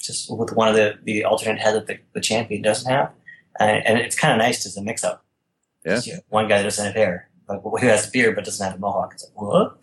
just 0.00 0.30
with 0.30 0.52
one 0.52 0.68
of 0.68 0.74
the, 0.74 0.98
the 1.04 1.24
alternate 1.24 1.58
head 1.58 1.74
that 1.74 1.86
the, 1.86 1.98
the 2.14 2.20
champion 2.20 2.62
doesn't 2.62 2.90
have. 2.90 3.12
And, 3.58 3.84
and 3.86 3.98
it's 3.98 4.18
kind 4.18 4.32
of 4.32 4.38
nice 4.38 4.66
as 4.66 4.76
a 4.76 4.82
mix 4.82 5.02
up. 5.02 5.24
Yeah. 5.84 6.00
One 6.28 6.48
guy 6.48 6.58
that 6.58 6.64
doesn't 6.64 6.84
have 6.84 6.94
hair, 6.94 7.30
like 7.48 7.60
who 7.62 7.86
has 7.86 8.08
a 8.08 8.10
beard 8.10 8.34
but 8.34 8.44
doesn't 8.44 8.64
have 8.64 8.76
a 8.76 8.78
mohawk. 8.78 9.12
It's 9.14 9.24
like, 9.24 9.40
what? 9.40 9.78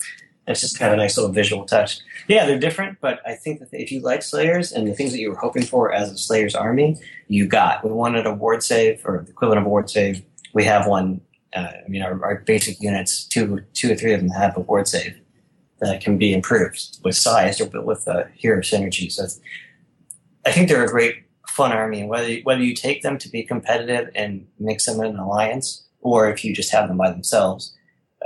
It's 0.46 0.62
just 0.62 0.78
kind 0.78 0.92
of 0.92 1.00
a 1.00 1.02
nice 1.02 1.18
little 1.18 1.32
visual 1.32 1.66
touch. 1.66 2.00
Yeah, 2.28 2.46
they're 2.46 2.60
different, 2.60 3.00
but 3.00 3.22
I 3.26 3.36
think 3.36 3.60
that 3.60 3.70
if 3.72 3.92
you 3.92 4.02
like 4.02 4.24
Slayers 4.24 4.74
and 4.74 4.88
the 4.88 4.94
things 4.94 5.12
that 5.14 5.20
you 5.20 5.30
were 5.30 5.38
hoping 5.38 5.64
for 5.64 5.94
as 5.94 6.12
a 6.12 6.18
Slayers 6.18 6.54
army, 6.54 7.00
you 7.28 7.48
got. 7.48 7.84
We 7.84 7.92
wanted 7.92 8.26
a 8.26 8.34
ward 8.34 8.62
save 8.62 9.02
or 9.06 9.24
the 9.26 9.32
equivalent 9.32 9.62
of 9.62 9.66
a 9.66 9.70
ward 9.70 9.90
save. 9.90 10.22
We 10.54 10.66
have 10.66 10.86
one. 10.86 11.22
Uh, 11.56 11.72
I 11.86 11.88
mean, 11.88 12.02
our, 12.02 12.24
our 12.26 12.36
basic 12.40 12.82
units, 12.82 13.26
two, 13.26 13.64
two 13.74 13.92
or 13.92 13.96
three 13.96 14.14
of 14.14 14.20
them 14.20 14.30
have 14.30 14.58
a 14.58 14.62
ward 14.62 14.88
save 14.88 15.18
that 15.80 16.02
can 16.02 16.18
be 16.18 16.34
improved 16.34 16.98
with 17.04 17.16
size 17.16 17.62
or 17.62 17.82
with 17.82 18.08
uh, 18.08 18.24
hero 18.34 18.60
synergy. 18.62 19.12
So 19.12 19.28
I 20.46 20.52
think 20.52 20.68
they're 20.68 20.84
a 20.84 20.88
great 20.88 21.24
fun 21.48 21.72
army, 21.72 22.02
and 22.02 22.10
whether 22.10 22.36
whether 22.40 22.64
you 22.64 22.74
take 22.74 23.02
them 23.02 23.18
to 23.20 23.30
be 23.30 23.44
competitive 23.44 24.10
and 24.16 24.48
mix 24.60 24.86
them 24.86 25.00
in 25.00 25.12
an 25.12 25.20
alliance, 25.20 25.84
or 26.02 26.30
if 26.30 26.44
you 26.44 26.54
just 26.54 26.72
have 26.72 26.88
them 26.88 26.98
by 26.98 27.12
themselves, 27.12 27.74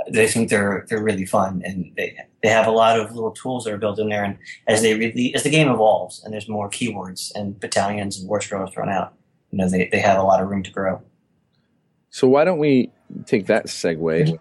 I 0.06 0.26
think 0.26 0.48
they're 0.48 0.86
they're 0.88 1.02
really 1.02 1.24
fun, 1.24 1.62
and 1.64 1.92
they 1.96 2.16
they 2.42 2.48
have 2.48 2.66
a 2.66 2.70
lot 2.70 2.98
of 2.98 3.14
little 3.14 3.30
tools 3.30 3.64
that 3.64 3.72
are 3.72 3.78
built 3.78 3.98
in 3.98 4.08
there. 4.08 4.24
And 4.24 4.38
as 4.66 4.82
they 4.82 4.94
really 4.94 5.34
as 5.34 5.42
the 5.42 5.50
game 5.50 5.68
evolves, 5.68 6.22
and 6.24 6.32
there's 6.32 6.48
more 6.48 6.70
keywords 6.70 7.32
and 7.34 7.58
battalions 7.58 8.18
and 8.18 8.28
war 8.28 8.40
scrolls 8.40 8.72
thrown 8.72 8.88
out, 8.88 9.14
you 9.50 9.58
know 9.58 9.68
they, 9.68 9.88
they 9.90 9.98
have 9.98 10.18
a 10.18 10.22
lot 10.22 10.42
of 10.42 10.48
room 10.48 10.62
to 10.62 10.70
grow. 10.70 11.02
So 12.10 12.28
why 12.28 12.44
don't 12.44 12.58
we 12.58 12.90
take 13.26 13.46
that 13.46 13.66
segue 13.66 14.38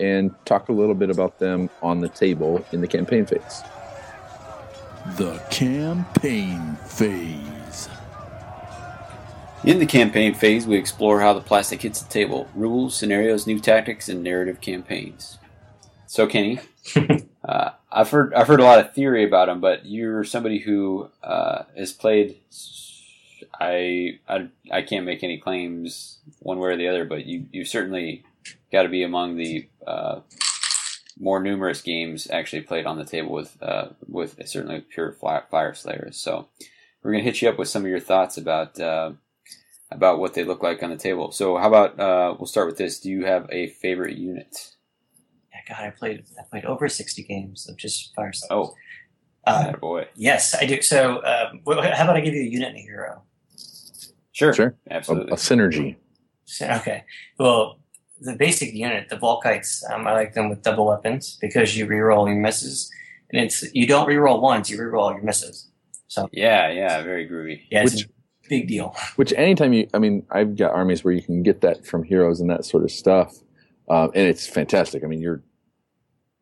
and 0.00 0.34
talk 0.44 0.68
a 0.68 0.72
little 0.72 0.94
bit 0.94 1.10
about 1.10 1.38
them 1.38 1.70
on 1.82 2.00
the 2.00 2.08
table 2.08 2.64
in 2.72 2.80
the 2.80 2.86
campaign 2.86 3.26
phase? 3.26 3.62
The 5.16 5.38
campaign 5.50 6.76
phase. 6.84 7.57
In 9.64 9.80
the 9.80 9.86
campaign 9.86 10.34
phase, 10.34 10.66
we 10.66 10.76
explore 10.76 11.20
how 11.20 11.32
the 11.32 11.40
plastic 11.40 11.82
hits 11.82 12.00
the 12.00 12.08
table, 12.08 12.48
rules, 12.54 12.96
scenarios, 12.96 13.46
new 13.46 13.58
tactics, 13.58 14.08
and 14.08 14.22
narrative 14.22 14.60
campaigns. 14.60 15.38
So, 16.06 16.26
Kenny, 16.26 16.60
uh, 17.44 17.70
I've 17.90 18.10
heard 18.10 18.32
I've 18.34 18.46
heard 18.46 18.60
a 18.60 18.64
lot 18.64 18.78
of 18.78 18.94
theory 18.94 19.24
about 19.24 19.48
him, 19.48 19.60
but 19.60 19.84
you're 19.84 20.24
somebody 20.24 20.58
who 20.58 21.10
uh, 21.22 21.64
has 21.76 21.92
played. 21.92 22.38
I, 23.60 24.20
I 24.28 24.48
I 24.70 24.82
can't 24.82 25.04
make 25.04 25.24
any 25.24 25.38
claims 25.38 26.18
one 26.38 26.60
way 26.60 26.70
or 26.70 26.76
the 26.76 26.88
other, 26.88 27.04
but 27.04 27.26
you 27.26 27.46
you 27.52 27.64
certainly 27.64 28.24
got 28.70 28.84
to 28.84 28.88
be 28.88 29.02
among 29.02 29.36
the 29.36 29.68
uh, 29.86 30.20
more 31.18 31.42
numerous 31.42 31.82
games 31.82 32.30
actually 32.30 32.62
played 32.62 32.86
on 32.86 32.96
the 32.96 33.04
table 33.04 33.32
with 33.32 33.60
uh, 33.60 33.88
with 34.06 34.40
certainly 34.46 34.80
pure 34.80 35.12
fire, 35.12 35.44
Fyreslayers. 35.52 36.14
So 36.14 36.48
we're 37.02 37.12
gonna 37.12 37.24
hit 37.24 37.42
you 37.42 37.48
up 37.48 37.58
with 37.58 37.68
some 37.68 37.82
of 37.82 37.90
your 37.90 38.00
thoughts 38.00 38.38
about 38.38 38.78
uh, 38.78 39.12
about 39.90 40.18
what 40.18 40.34
they 40.34 40.44
look 40.44 40.62
like 40.62 40.82
on 40.82 40.90
the 40.90 40.96
table. 40.96 41.30
So 41.32 41.56
how 41.56 41.68
about 41.68 41.98
uh, 41.98 42.34
we'll 42.38 42.46
start 42.46 42.66
with 42.66 42.76
this? 42.76 43.00
Do 43.00 43.10
you 43.10 43.24
have 43.24 43.46
a 43.50 43.68
favorite 43.68 44.16
unit? 44.16 44.74
Yeah, 45.52 45.74
God, 45.74 45.84
I 45.86 45.90
played 45.90 46.24
I 46.38 46.42
played 46.50 46.64
over 46.64 46.88
sixty 46.88 47.22
games 47.24 47.68
of 47.68 47.76
just 47.76 48.14
Fyreslayers. 48.16 48.42
Oh, 48.50 48.74
uh, 49.46 49.72
boy. 49.76 50.06
yes, 50.14 50.54
I 50.54 50.66
do. 50.66 50.82
So, 50.82 51.16
um, 51.24 51.62
how 51.66 52.04
about 52.04 52.16
I 52.16 52.20
give 52.20 52.34
you 52.34 52.42
a 52.42 52.44
unit 52.44 52.68
and 52.68 52.76
a 52.78 52.80
hero? 52.80 53.22
Sure. 54.32 54.52
Sure. 54.52 54.76
A, 54.90 54.94
Absolutely. 54.94 55.32
a 55.32 55.36
synergy. 55.36 55.96
So, 56.44 56.66
okay. 56.66 57.04
Well, 57.38 57.80
the 58.20 58.34
basic 58.34 58.72
unit, 58.74 59.08
the 59.08 59.16
Vulkites, 59.16 59.82
um, 59.90 60.06
I 60.06 60.12
like 60.12 60.34
them 60.34 60.48
with 60.48 60.62
double 60.62 60.86
weapons 60.86 61.38
because 61.40 61.76
you 61.76 61.86
reroll 61.86 62.26
your 62.26 62.36
misses, 62.36 62.90
and 63.32 63.42
it's 63.42 63.64
you 63.74 63.86
don't 63.86 64.06
reroll 64.06 64.40
once, 64.40 64.68
you 64.70 64.78
reroll 64.78 65.12
your 65.12 65.22
misses. 65.22 65.68
So 66.08 66.28
yeah, 66.32 66.70
yeah, 66.70 67.02
very 67.02 67.28
groovy. 67.28 67.62
yeah, 67.70 67.84
Which- 67.84 68.04
a 68.04 68.08
big 68.48 68.68
deal. 68.68 68.94
Which 69.16 69.32
anytime 69.34 69.72
you, 69.72 69.88
I 69.94 69.98
mean, 69.98 70.26
I've 70.30 70.56
got 70.56 70.72
armies 70.72 71.04
where 71.04 71.14
you 71.14 71.22
can 71.22 71.42
get 71.42 71.60
that 71.60 71.86
from 71.86 72.02
heroes 72.02 72.40
and 72.40 72.50
that 72.50 72.64
sort 72.64 72.84
of 72.84 72.90
stuff, 72.90 73.34
um, 73.88 74.10
and 74.14 74.26
it's 74.26 74.46
fantastic. 74.46 75.04
I 75.04 75.06
mean, 75.06 75.20
your, 75.20 75.42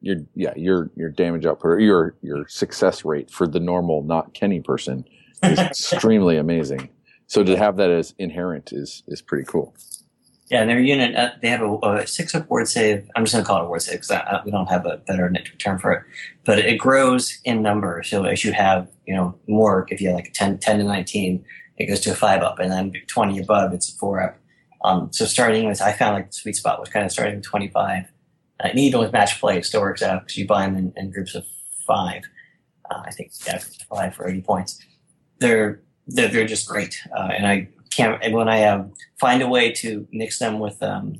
your, 0.00 0.16
yeah, 0.34 0.52
your 0.56 0.90
your 0.96 1.10
damage 1.10 1.46
output, 1.46 1.70
or 1.70 1.80
your 1.80 2.14
your 2.22 2.48
success 2.48 3.04
rate 3.04 3.30
for 3.30 3.46
the 3.46 3.60
normal, 3.60 4.02
not 4.02 4.34
Kenny 4.34 4.60
person, 4.60 5.04
is 5.42 5.58
extremely 5.58 6.36
amazing. 6.36 6.90
So 7.26 7.42
to 7.42 7.56
have 7.56 7.76
that 7.76 7.90
as 7.90 8.14
inherent 8.18 8.72
is 8.72 9.02
is 9.08 9.22
pretty 9.22 9.44
cool. 9.44 9.74
Yeah, 10.50 10.60
and 10.60 10.70
their 10.70 10.78
unit, 10.78 11.16
uh, 11.16 11.30
they 11.42 11.48
have 11.48 11.60
a, 11.60 11.74
a 11.82 12.06
six 12.06 12.34
up 12.34 12.48
ward 12.48 12.68
save. 12.68 13.08
I'm 13.16 13.24
just 13.24 13.34
going 13.34 13.44
to 13.44 13.48
call 13.48 13.62
it 13.62 13.64
a 13.64 13.68
ward 13.68 13.82
save 13.82 14.00
because 14.00 14.44
we 14.44 14.52
don't 14.52 14.68
have 14.68 14.86
a 14.86 14.98
better 14.98 15.32
term 15.58 15.78
for 15.78 15.92
it. 15.92 16.02
But 16.44 16.60
it 16.60 16.78
grows 16.78 17.40
in 17.44 17.62
number. 17.62 18.02
So 18.04 18.24
as 18.24 18.44
you 18.44 18.52
have, 18.52 18.88
you 19.06 19.14
know, 19.14 19.36
more, 19.48 19.86
if 19.90 20.00
you 20.00 20.08
have 20.08 20.16
like 20.16 20.28
a 20.28 20.32
10, 20.32 20.58
10 20.58 20.78
to 20.78 20.84
19, 20.84 21.44
it 21.76 21.86
goes 21.86 22.00
to 22.00 22.12
a 22.12 22.14
five 22.14 22.42
up. 22.42 22.58
And 22.58 22.70
then 22.70 22.92
20 23.08 23.38
above, 23.38 23.72
it's 23.72 23.92
a 23.92 23.96
four 23.96 24.22
up. 24.22 24.38
Um, 24.84 25.10
so 25.12 25.24
starting 25.24 25.66
with, 25.66 25.82
I 25.82 25.92
found 25.92 26.14
like 26.14 26.28
the 26.28 26.32
sweet 26.32 26.56
spot 26.56 26.80
was 26.80 26.88
kind 26.88 27.05
of 27.05 27.12
starting 27.12 27.36
with 27.36 27.44
25. 27.44 28.05
Uh, 28.05 28.68
and 28.68 28.78
even 28.78 29.00
with 29.00 29.12
match 29.12 29.40
play, 29.40 29.58
it 29.58 29.64
still 29.64 29.80
works 29.80 30.02
out 30.02 30.22
because 30.22 30.36
you 30.36 30.46
buy 30.46 30.66
them 30.66 30.76
in, 30.76 30.92
in 30.96 31.10
groups 31.10 31.34
of 31.34 31.44
five. 31.86 32.22
Uh, 32.90 33.02
I 33.05 33.10
think, 33.10 33.32
yeah, 33.46 33.58
five 33.90 34.14
for 34.14 34.28
80 34.28 34.42
points. 34.42 34.80
They're, 35.40 35.80
they're, 36.06 36.28
they're 36.28 36.46
just 36.46 36.68
great. 36.68 37.00
Uh, 37.16 37.30
and 37.36 37.46
I 37.46 37.68
can't, 37.90 38.22
and 38.22 38.34
when 38.34 38.48
I 38.48 38.64
um, 38.64 38.92
find 39.18 39.42
a 39.42 39.48
way 39.48 39.72
to 39.72 40.06
mix 40.12 40.38
them 40.38 40.58
with, 40.60 40.82
um, 40.82 41.16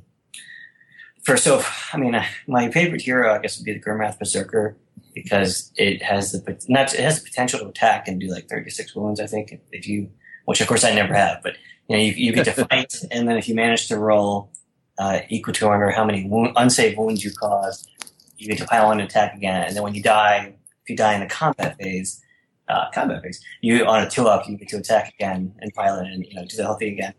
for 1.27 1.37
so, 1.37 1.61
I 1.93 1.97
mean, 1.97 2.15
uh, 2.15 2.25
my 2.47 2.71
favorite 2.71 3.03
hero, 3.03 3.35
I 3.35 3.39
guess, 3.39 3.59
would 3.59 3.65
be 3.65 3.73
the 3.73 3.81
Grimwrath 3.81 4.17
Berserker 4.17 4.77
because 5.13 5.73
it 5.77 6.03
has 6.03 6.31
the 6.31 6.67
not 6.69 6.95
it 6.95 7.01
has 7.01 7.21
the 7.21 7.29
potential 7.29 7.59
to 7.59 7.67
attack 7.67 8.07
and 8.07 8.21
do 8.21 8.29
like 8.29 8.49
36 8.49 8.95
wounds. 8.95 9.19
I 9.19 9.27
think 9.27 9.59
if 9.73 9.89
you, 9.89 10.11
which 10.47 10.61
of 10.61 10.67
course 10.67 10.85
I 10.85 10.95
never 10.95 11.15
have, 11.15 11.43
but 11.43 11.57
you 11.89 11.97
know, 11.97 12.03
you, 12.03 12.13
you 12.13 12.33
get 12.33 12.45
to 12.47 12.53
fight, 12.67 12.95
and 13.11 13.29
then 13.29 13.37
if 13.37 13.49
you 13.49 13.55
manage 13.55 13.89
to 13.89 13.99
roll 13.99 14.51
uh, 14.99 15.21
equal 15.29 15.55
to 15.55 15.67
or 15.67 15.91
how 15.91 16.05
many 16.05 16.29
wound, 16.29 16.53
unsaved 16.57 16.99
wounds 16.99 17.25
you 17.25 17.31
caused, 17.33 17.91
you 18.39 18.49
get 18.49 18.59
to 18.59 18.67
pile 18.67 18.87
on 18.87 19.01
and 19.01 19.09
attack 19.09 19.35
again. 19.35 19.63
And 19.63 19.77
then 19.77 19.83
when 19.83 19.95
you 19.95 20.03
die, 20.03 20.55
if 20.83 20.91
you 20.91 20.97
die 20.97 21.15
in 21.15 21.21
the 21.21 21.27
combat 21.27 21.77
phase, 21.79 22.23
uh, 22.69 22.91
combat 22.93 23.23
phase, 23.23 23.43
you 23.61 23.85
on 23.85 24.03
a 24.03 24.11
two 24.11 24.27
up, 24.27 24.49
you 24.49 24.57
get 24.57 24.69
to 24.69 24.79
attack 24.79 25.15
again 25.15 25.55
and 25.61 25.73
pile 25.75 25.99
it 25.99 26.07
and 26.07 26.25
you 26.25 26.35
know 26.35 26.45
do 26.45 26.57
the 26.57 26.67
whole 26.67 26.77
thing 26.77 26.95
again. 26.95 27.15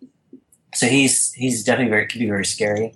So 0.74 0.88
he's 0.88 1.34
he's 1.34 1.64
definitely 1.64 1.92
very 1.92 2.08
can 2.08 2.20
be 2.20 2.28
very 2.28 2.46
scary. 2.46 2.94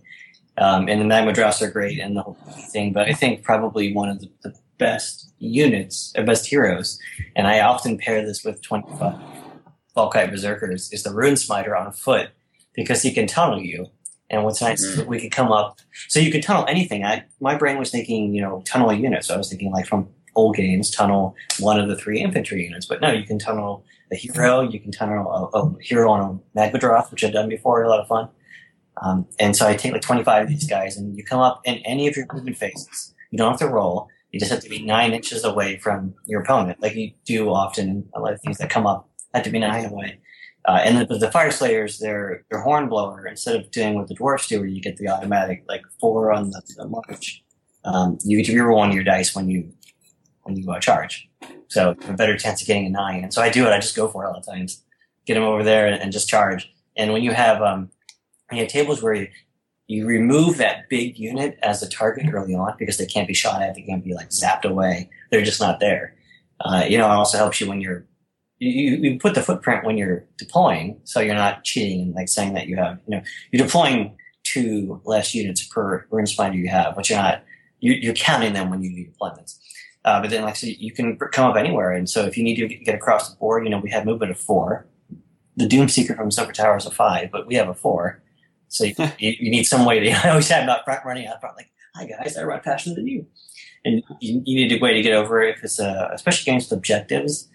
Um, 0.57 0.89
and 0.89 0.99
the 0.99 1.05
Magmadroths 1.05 1.61
are 1.61 1.71
great 1.71 1.97
and 1.99 2.15
the 2.15 2.21
whole 2.21 2.37
thing, 2.71 2.91
but 2.91 3.07
I 3.07 3.13
think 3.13 3.41
probably 3.41 3.93
one 3.93 4.09
of 4.09 4.19
the, 4.19 4.29
the 4.43 4.53
best 4.77 5.31
units, 5.39 6.13
or 6.17 6.25
best 6.25 6.45
heroes, 6.45 6.99
and 7.37 7.47
I 7.47 7.61
often 7.61 7.97
pair 7.97 8.23
this 8.23 8.43
with 8.43 8.61
25 8.61 9.15
Vulkite 9.95 10.31
Berserkers, 10.31 10.91
is 10.91 11.03
the 11.03 11.13
Rune 11.13 11.35
Smiter 11.35 11.75
on 11.75 11.91
foot 11.91 12.29
because 12.73 13.01
he 13.01 13.11
can 13.11 13.27
tunnel 13.27 13.59
you. 13.59 13.87
And 14.29 14.45
what's 14.45 14.61
nice 14.61 14.81
is 14.81 15.03
we 15.05 15.19
could 15.19 15.31
come 15.31 15.51
up, 15.51 15.79
so 16.07 16.19
you 16.19 16.31
could 16.31 16.41
tunnel 16.41 16.65
anything. 16.69 17.03
I, 17.03 17.25
my 17.41 17.55
brain 17.55 17.77
was 17.77 17.91
thinking, 17.91 18.33
you 18.33 18.41
know, 18.41 18.61
tunnel 18.65 18.89
a 18.89 18.95
unit. 18.95 19.25
So 19.25 19.33
I 19.33 19.37
was 19.37 19.49
thinking 19.49 19.71
like 19.71 19.85
from 19.85 20.07
old 20.35 20.55
games, 20.55 20.89
tunnel 20.89 21.35
one 21.59 21.79
of 21.79 21.89
the 21.89 21.97
three 21.97 22.21
infantry 22.21 22.63
units. 22.63 22.85
But 22.85 23.01
no, 23.01 23.11
you 23.11 23.25
can 23.25 23.39
tunnel 23.39 23.83
a 24.11 24.15
hero, 24.15 24.61
you 24.61 24.79
can 24.79 24.91
tunnel 24.91 25.49
a, 25.53 25.57
a 25.57 25.75
hero 25.81 26.09
on 26.11 26.41
a 26.55 26.57
Magmadroth, 26.57 27.11
which 27.11 27.23
I've 27.23 27.33
done 27.33 27.49
before, 27.49 27.83
a 27.83 27.89
lot 27.89 27.99
of 27.99 28.07
fun. 28.07 28.29
Um, 29.01 29.27
and 29.39 29.55
so 29.55 29.67
I 29.67 29.75
take 29.75 29.93
like 29.93 30.01
25 30.01 30.43
of 30.43 30.49
these 30.49 30.67
guys, 30.67 30.97
and 30.97 31.17
you 31.17 31.23
come 31.23 31.39
up 31.39 31.61
in 31.65 31.75
any 31.79 32.07
of 32.07 32.15
your 32.15 32.25
movement 32.31 32.57
phases. 32.57 33.13
You 33.31 33.37
don't 33.37 33.51
have 33.51 33.59
to 33.59 33.67
roll. 33.67 34.09
You 34.31 34.39
just 34.39 34.51
have 34.51 34.61
to 34.61 34.69
be 34.69 34.81
nine 34.81 35.11
inches 35.11 35.43
away 35.43 35.77
from 35.77 36.13
your 36.25 36.41
opponent, 36.41 36.81
like 36.81 36.95
you 36.95 37.11
do 37.25 37.49
often 37.49 37.89
in 37.89 38.09
a 38.15 38.19
lot 38.19 38.33
of 38.33 38.41
things 38.41 38.57
that 38.59 38.69
come 38.69 38.87
up. 38.87 39.09
Have 39.33 39.43
to 39.43 39.49
be 39.49 39.59
nine 39.59 39.85
away. 39.85 40.19
Uh, 40.65 40.79
and 40.83 40.97
the, 40.97 41.17
the 41.17 41.27
Fyreslayers, 41.27 41.99
they're, 41.99 42.45
they're 42.49 42.61
hornblower. 42.61 43.25
Instead 43.25 43.55
of 43.55 43.71
doing 43.71 43.95
what 43.95 44.07
the 44.07 44.13
dwarfs 44.13 44.47
do, 44.47 44.59
where 44.59 44.67
you 44.67 44.81
get 44.81 44.97
the 44.97 45.07
automatic 45.07 45.63
like 45.67 45.83
four 45.99 46.31
on 46.31 46.51
the, 46.51 46.61
the 46.77 46.87
march, 46.87 47.43
um, 47.83 48.17
you 48.23 48.37
get 48.37 48.45
to 48.45 48.53
reroll 48.53 48.77
one 48.77 48.89
of 48.89 48.95
your 48.95 49.03
dice 49.03 49.35
when 49.35 49.49
you 49.49 49.73
when 50.43 50.55
you 50.55 50.71
uh, 50.71 50.79
charge. 50.79 51.29
So 51.67 51.95
a 52.07 52.13
better 52.13 52.37
chance 52.37 52.61
of 52.61 52.67
getting 52.67 52.85
a 52.85 52.89
nine. 52.89 53.23
And 53.23 53.33
so 53.33 53.41
I 53.41 53.49
do 53.49 53.65
it. 53.65 53.71
I 53.71 53.79
just 53.79 53.95
go 53.95 54.07
for 54.07 54.23
it 54.23 54.27
a 54.27 54.31
lot 54.31 54.39
of 54.39 54.45
times. 54.45 54.83
Get 55.25 55.35
them 55.35 55.43
over 55.43 55.63
there 55.63 55.87
and, 55.87 56.01
and 56.01 56.11
just 56.11 56.27
charge. 56.27 56.71
And 56.95 57.13
when 57.13 57.23
you 57.23 57.31
have 57.31 57.61
um, 57.61 57.89
when 58.49 58.57
you 58.57 58.63
have 58.63 58.71
tables 58.71 59.01
where 59.01 59.13
you, 59.13 59.27
you 59.87 60.05
remove 60.05 60.57
that 60.57 60.89
big 60.89 61.17
unit 61.17 61.57
as 61.63 61.81
a 61.81 61.89
target 61.89 62.31
early 62.31 62.53
on 62.53 62.75
because 62.77 62.97
they 62.97 63.05
can't 63.05 63.27
be 63.27 63.33
shot 63.33 63.61
at, 63.61 63.75
they 63.75 63.81
can't 63.81 64.03
be 64.03 64.13
like 64.13 64.29
zapped 64.29 64.65
away. 64.65 65.09
They're 65.31 65.41
just 65.41 65.61
not 65.61 65.79
there. 65.79 66.15
Uh, 66.59 66.85
you 66.87 66.97
know, 66.97 67.05
it 67.05 67.15
also 67.15 67.37
helps 67.37 67.59
you 67.59 67.67
when 67.67 67.81
you're 67.81 68.05
you, 68.61 68.97
you 68.97 69.19
put 69.19 69.33
the 69.33 69.41
footprint 69.41 69.83
when 69.83 69.97
you're 69.97 70.23
deploying, 70.37 71.01
so 71.03 71.19
you're 71.19 71.33
not 71.33 71.63
cheating 71.63 72.01
and 72.03 72.13
like 72.13 72.29
saying 72.29 72.53
that 72.53 72.67
you 72.67 72.77
have, 72.77 72.99
you 73.07 73.17
know, 73.17 73.23
you're 73.51 73.65
deploying 73.65 74.15
two 74.43 75.01
less 75.03 75.33
units 75.33 75.65
per 75.65 76.05
rune 76.11 76.27
smiter 76.27 76.55
you 76.55 76.69
have, 76.69 76.95
but 76.95 77.09
you're 77.09 77.17
not, 77.17 77.43
you, 77.79 77.93
you're 77.93 78.13
counting 78.13 78.53
them 78.53 78.69
when 78.69 78.83
you 78.83 78.95
do 78.95 79.11
deployments. 79.11 79.57
Uh, 80.05 80.21
but 80.21 80.29
then, 80.29 80.43
like, 80.43 80.55
so 80.55 80.67
you 80.67 80.93
can 80.93 81.17
come 81.31 81.49
up 81.49 81.55
anywhere, 81.55 81.91
and 81.91 82.07
so 82.07 82.25
if 82.25 82.37
you 82.37 82.43
need 82.43 82.55
to 82.55 82.67
get 82.67 82.95
across 82.95 83.29
the 83.29 83.35
board, 83.37 83.63
you 83.63 83.69
know, 83.69 83.79
we 83.79 83.89
have 83.89 84.05
movement 84.05 84.31
of 84.31 84.39
four. 84.39 84.87
The 85.57 85.67
Doom 85.67 85.89
Seeker 85.89 86.15
from 86.15 86.31
Silver 86.31 86.51
Tower 86.51 86.77
is 86.77 86.85
a 86.85 86.91
five, 86.91 87.29
but 87.31 87.45
we 87.45 87.55
have 87.55 87.69
a 87.69 87.73
four. 87.73 88.21
So 88.67 88.83
you, 88.85 88.95
you, 89.19 89.51
need 89.51 89.65
some 89.65 89.85
way 89.85 89.99
to. 89.99 90.11
I 90.25 90.29
always 90.29 90.47
had 90.47 90.63
about 90.63 90.85
front 90.85 91.05
running 91.05 91.27
out 91.27 91.39
front, 91.39 91.55
like, 91.55 91.69
"Hi 91.95 92.05
guys, 92.05 92.35
I 92.35 92.43
run 92.43 92.61
faster 92.61 92.95
than 92.95 93.07
you," 93.07 93.27
and 93.85 94.03
you, 94.21 94.41
you 94.43 94.55
need 94.55 94.71
a 94.71 94.79
way 94.79 94.93
to 94.93 95.01
get 95.03 95.13
over 95.13 95.41
it 95.43 95.57
if 95.57 95.63
it's 95.63 95.79
uh, 95.79 96.09
especially 96.11 96.51
against 96.51 96.71
objectives, 96.71 97.50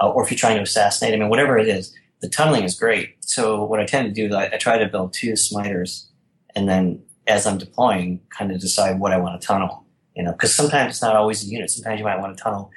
uh, 0.00 0.10
or 0.10 0.24
if 0.24 0.30
you're 0.30 0.38
trying 0.38 0.56
to 0.56 0.62
assassinate. 0.62 1.14
I 1.14 1.16
mean, 1.18 1.28
whatever 1.28 1.58
it 1.58 1.68
is, 1.68 1.94
the 2.20 2.28
tunneling 2.28 2.64
is 2.64 2.78
great. 2.78 3.16
So 3.20 3.64
what 3.64 3.80
I 3.80 3.86
tend 3.86 4.08
to 4.08 4.12
do 4.12 4.28
is 4.28 4.34
I, 4.34 4.46
I 4.46 4.56
try 4.56 4.78
to 4.78 4.86
build 4.86 5.12
two 5.12 5.36
smiters, 5.36 6.08
and 6.54 6.68
then 6.68 7.02
as 7.26 7.46
I'm 7.46 7.58
deploying, 7.58 8.20
kind 8.36 8.50
of 8.50 8.60
decide 8.60 8.98
what 8.98 9.12
I 9.12 9.18
want 9.18 9.40
to 9.40 9.46
tunnel. 9.46 9.84
You 10.16 10.24
know, 10.24 10.32
because 10.32 10.54
sometimes 10.54 10.94
it's 10.94 11.02
not 11.02 11.16
always 11.16 11.44
a 11.44 11.46
unit. 11.46 11.70
Sometimes 11.70 11.98
you 11.98 12.04
might 12.04 12.18
want 12.18 12.36
to 12.36 12.42
tunnel 12.42 12.70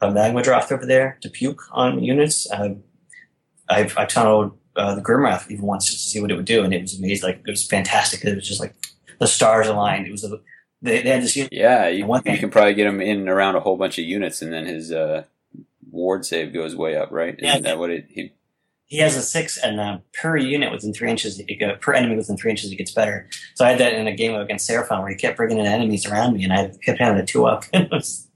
a 0.00 0.08
Magmadroth 0.08 0.72
over 0.72 0.84
there 0.84 1.18
to 1.22 1.30
puke 1.30 1.62
on 1.70 2.02
units. 2.02 2.50
Uh, 2.50 2.74
I've, 3.68 3.96
I 3.96 4.04
tunneled 4.04 4.58
uh, 4.76 4.94
the 4.94 5.00
Grimwrath 5.00 5.50
even 5.50 5.64
once 5.64 5.86
just 5.86 6.04
to 6.04 6.10
see 6.10 6.20
what 6.20 6.30
it 6.30 6.36
would 6.36 6.44
do, 6.44 6.64
and 6.64 6.74
it 6.74 6.82
was 6.82 6.98
amazing. 6.98 7.28
Like 7.28 7.42
it 7.46 7.50
was 7.50 7.66
fantastic. 7.66 8.24
It 8.24 8.34
was 8.34 8.46
just 8.46 8.60
like 8.60 8.74
the 9.18 9.26
stars 9.26 9.68
aligned. 9.68 10.06
It 10.06 10.10
was 10.10 10.24
a, 10.24 10.40
they, 10.82 11.02
they 11.02 11.10
had 11.10 11.22
this 11.22 11.36
unit. 11.36 11.52
Yeah, 11.52 11.88
you, 11.88 12.04
One 12.06 12.22
you 12.26 12.38
can 12.38 12.50
probably 12.50 12.74
get 12.74 12.88
him 12.88 13.00
in 13.00 13.20
and 13.20 13.28
around 13.28 13.54
a 13.54 13.60
whole 13.60 13.76
bunch 13.76 13.98
of 13.98 14.04
units, 14.04 14.42
and 14.42 14.52
then 14.52 14.66
his 14.66 14.90
uh, 14.90 15.24
ward 15.92 16.24
save 16.24 16.52
goes 16.52 16.74
way 16.74 16.96
up, 16.96 17.12
right? 17.12 17.36
Yeah. 17.38 17.50
Isn't 17.50 17.62
that 17.62 17.78
what 17.78 17.90
it? 17.90 18.06
He, 18.08 18.32
He 18.86 18.98
has 18.98 19.16
a 19.16 19.22
six, 19.22 19.56
and 19.58 19.78
uh, 19.78 19.98
per 20.14 20.36
unit 20.36 20.72
within 20.72 20.92
three 20.92 21.10
inches, 21.10 21.38
it 21.38 21.60
go, 21.60 21.76
per 21.76 21.92
enemy 21.92 22.16
within 22.16 22.36
three 22.36 22.50
inches, 22.50 22.72
it 22.72 22.76
gets 22.76 22.92
better. 22.92 23.28
So 23.54 23.64
I 23.64 23.70
had 23.70 23.78
that 23.78 23.94
in 23.94 24.06
a 24.06 24.16
game 24.16 24.34
against 24.34 24.68
Seraphon 24.68 25.00
where 25.00 25.10
he 25.10 25.16
kept 25.16 25.36
bringing 25.36 25.58
in 25.58 25.66
enemies 25.66 26.06
around 26.06 26.34
me, 26.34 26.44
and 26.44 26.52
I 26.52 26.72
kept 26.84 26.98
having 26.98 27.20
a 27.20 27.26
two 27.26 27.46
up. 27.46 27.64
and 27.72 27.88
was 27.90 28.28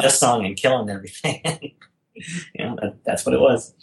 this 0.00 0.18
song 0.18 0.46
and 0.46 0.56
killing 0.56 0.88
everything. 0.88 1.42
you 2.14 2.64
know, 2.64 2.76
that, 2.80 2.98
that's 3.04 3.26
what 3.26 3.34
it 3.34 3.40
was. 3.40 3.74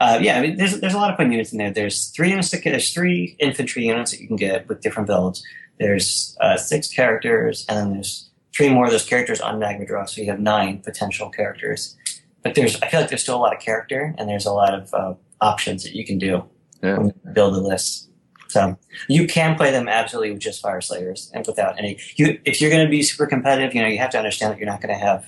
Uh, 0.00 0.18
yeah, 0.22 0.38
I 0.38 0.40
mean, 0.40 0.56
there's 0.56 0.80
there's 0.80 0.94
a 0.94 0.98
lot 0.98 1.10
of 1.10 1.16
fun 1.16 1.30
units 1.30 1.52
in 1.52 1.58
there. 1.58 1.70
There's 1.70 2.08
three 2.10 2.30
units. 2.30 2.50
To, 2.50 2.60
there's 2.60 2.92
three 2.92 3.36
infantry 3.38 3.86
units 3.86 4.10
that 4.12 4.20
you 4.20 4.26
can 4.26 4.36
get 4.36 4.68
with 4.68 4.80
different 4.80 5.06
builds. 5.06 5.42
There's 5.78 6.36
uh, 6.40 6.56
six 6.56 6.88
characters, 6.88 7.66
and 7.68 7.78
then 7.78 7.92
there's 7.94 8.30
three 8.54 8.68
more 8.68 8.84
of 8.86 8.90
those 8.90 9.04
characters 9.04 9.40
on 9.40 9.58
Magmadroth, 9.58 10.10
so 10.10 10.20
you 10.20 10.30
have 10.30 10.40
nine 10.40 10.80
potential 10.80 11.30
characters. 11.30 11.96
But 12.42 12.54
there's, 12.54 12.80
I 12.82 12.88
feel 12.88 13.00
like 13.00 13.08
there's 13.08 13.22
still 13.22 13.36
a 13.36 13.40
lot 13.40 13.54
of 13.54 13.60
character, 13.62 14.14
and 14.18 14.28
there's 14.28 14.46
a 14.46 14.52
lot 14.52 14.74
of 14.74 14.92
uh, 14.92 15.14
options 15.40 15.82
that 15.84 15.94
you 15.94 16.04
can 16.04 16.18
do 16.18 16.44
Yeah. 16.82 16.98
when 16.98 17.06
you 17.06 17.32
build 17.32 17.54
a 17.54 17.60
list. 17.60 18.08
So 18.48 18.76
you 19.08 19.26
can 19.26 19.56
play 19.56 19.70
them 19.70 19.88
absolutely 19.88 20.32
with 20.32 20.40
just 20.40 20.62
Fyreslayers 20.62 21.30
and 21.32 21.46
without 21.46 21.78
any. 21.78 21.98
You, 22.16 22.38
if 22.44 22.60
you're 22.60 22.70
going 22.70 22.84
to 22.84 22.90
be 22.90 23.02
super 23.02 23.26
competitive, 23.26 23.74
you 23.74 23.80
know 23.80 23.88
you 23.88 23.98
have 23.98 24.10
to 24.10 24.18
understand 24.18 24.52
that 24.52 24.58
you're 24.58 24.68
not 24.68 24.82
going 24.82 24.94
to 24.94 25.00
have 25.00 25.26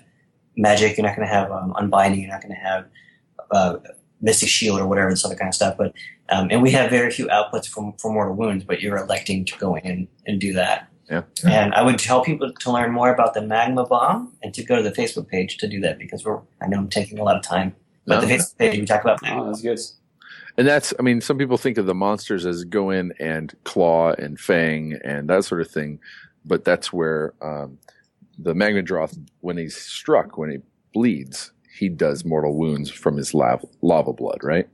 magic, 0.57 0.99
you're 0.99 1.07
not 1.07 1.17
going 1.17 1.27
to 1.27 1.35
have 1.35 1.51
um, 1.51 1.73
unbinding, 1.79 2.21
you're 2.21 2.31
not 2.31 2.43
going 2.43 2.55
to 2.55 2.61
have 2.61 2.85
uh, 3.51 3.77
Mystic 4.21 4.51
Shield 4.51 4.79
or 4.79 4.87
whatever 4.87 5.09
this 5.09 5.25
other 5.25 5.37
kind 5.37 5.49
of 5.49 5.55
stuff. 5.55 5.77
But 5.79 5.95
um, 6.29 6.49
and 6.51 6.63
we 6.63 6.71
have 6.73 6.91
very 6.91 7.11
few 7.11 7.27
outputs 7.29 7.67
for 7.67 7.95
for 7.99 8.13
mortal 8.13 8.35
wounds, 8.35 8.65
but 8.65 8.83
you're 8.83 8.99
electing 8.99 9.47
to 9.47 9.59
go 9.59 9.77
in 9.77 10.07
and 10.27 10.39
do 10.39 10.53
that. 10.55 10.89
Yeah. 11.11 11.23
And 11.47 11.75
I 11.75 11.83
would 11.83 11.99
tell 11.99 12.23
people 12.25 12.53
to 12.53 12.71
learn 12.73 12.93
more 12.93 13.13
about 13.13 13.35
the 13.35 13.41
Magmadroth 13.41 14.27
and 14.43 14.55
to 14.55 14.65
go 14.65 14.77
to 14.77 14.83
the 14.83 14.93
Facebook 14.93 15.29
page 15.29 15.59
to 15.59 15.69
do 15.69 15.81
that 15.81 15.99
because 15.99 16.25
we're 16.25 16.41
I 16.61 16.67
know 16.67 16.79
I'm 16.79 16.89
taking 16.89 17.19
a 17.19 17.25
lot 17.25 17.37
of 17.37 17.43
time. 17.43 17.75
But 18.07 18.21
the 18.21 18.27
Facebook 18.27 18.59
page 18.59 18.79
we 18.81 18.87
talk 18.87 19.03
about 19.03 19.21
Oh, 19.27 19.47
that's 19.47 19.63
good. 19.63 19.79
And 20.57 20.69
that's, 20.69 20.95
I 20.99 21.03
mean, 21.03 21.21
some 21.21 21.37
people 21.37 21.59
think 21.59 21.79
of 21.79 21.87
the 21.87 21.95
monsters 21.95 22.47
as 22.47 22.65
go 22.65 22.91
in 22.91 23.13
and 23.19 23.53
claw 23.65 24.13
and 24.13 24.39
fang 24.39 24.99
and 25.05 25.29
that 25.29 25.45
sort 25.45 25.61
of 25.61 25.71
thing. 25.71 25.99
but 26.45 26.65
that's 26.65 26.93
where 26.93 27.35
um, 27.43 27.79
the 28.39 28.55
Magmadroth, 28.55 29.19
when 29.41 29.57
he's 29.57 29.77
struck, 29.77 30.37
when 30.39 30.51
he 30.51 30.59
bleeds, 30.93 31.53
he 31.77 31.89
does 31.89 32.25
mortal 32.25 32.55
wounds 32.57 32.91
from 32.91 33.17
his 33.17 33.35
lava, 33.35 33.67
lava 33.83 34.13
blood, 34.13 34.39
right? 34.43 34.69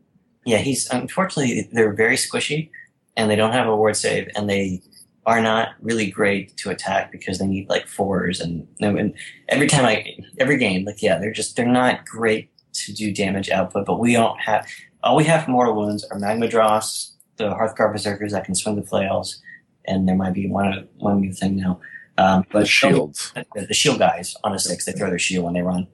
Yeah, 0.44 0.58
he's 0.58 0.88
unfortunately 0.90 1.68
they're 1.72 1.92
very 1.92 2.16
squishy, 2.16 2.70
and 3.16 3.30
they 3.30 3.36
don't 3.36 3.52
have 3.52 3.68
a 3.68 3.76
ward 3.76 3.96
save, 3.96 4.28
and 4.34 4.48
they 4.48 4.82
are 5.26 5.40
not 5.40 5.70
really 5.82 6.10
great 6.10 6.56
to 6.56 6.70
attack 6.70 7.12
because 7.12 7.38
they 7.38 7.46
need 7.46 7.68
like 7.68 7.86
fours 7.86 8.40
and, 8.40 8.66
and 8.80 9.14
every 9.48 9.66
time 9.66 9.84
I 9.84 10.16
every 10.38 10.56
game 10.56 10.84
like 10.84 11.02
yeah 11.02 11.18
they're 11.18 11.32
just 11.32 11.56
they're 11.56 11.66
not 11.66 12.06
great 12.06 12.50
to 12.72 12.92
do 12.92 13.12
damage 13.12 13.50
output, 13.50 13.86
but 13.86 13.98
we 13.98 14.12
don't 14.12 14.38
have 14.40 14.66
all 15.02 15.16
we 15.16 15.24
have 15.24 15.44
for 15.44 15.50
mortal 15.50 15.74
wounds 15.74 16.04
are 16.04 16.18
Magmadroths 16.18 17.12
the 17.36 17.54
Hearthguard 17.54 17.92
Berserkers 17.92 18.32
that 18.32 18.44
can 18.44 18.54
swing 18.54 18.76
the 18.76 18.82
flails, 18.82 19.40
and 19.86 20.06
there 20.06 20.14
might 20.14 20.34
be 20.34 20.48
one 20.48 20.86
one 20.98 21.20
new 21.20 21.32
thing 21.32 21.56
now. 21.56 21.80
Um, 22.18 22.44
but 22.52 22.60
The 22.60 22.66
shields. 22.66 23.32
the, 23.54 23.66
the 23.66 23.74
shield 23.74 23.98
guys 23.98 24.36
on 24.44 24.52
a 24.52 24.58
six, 24.58 24.84
they 24.84 24.92
throw 24.92 25.08
their 25.08 25.18
shield 25.18 25.46
when 25.46 25.54
they 25.54 25.62
run. 25.62 25.86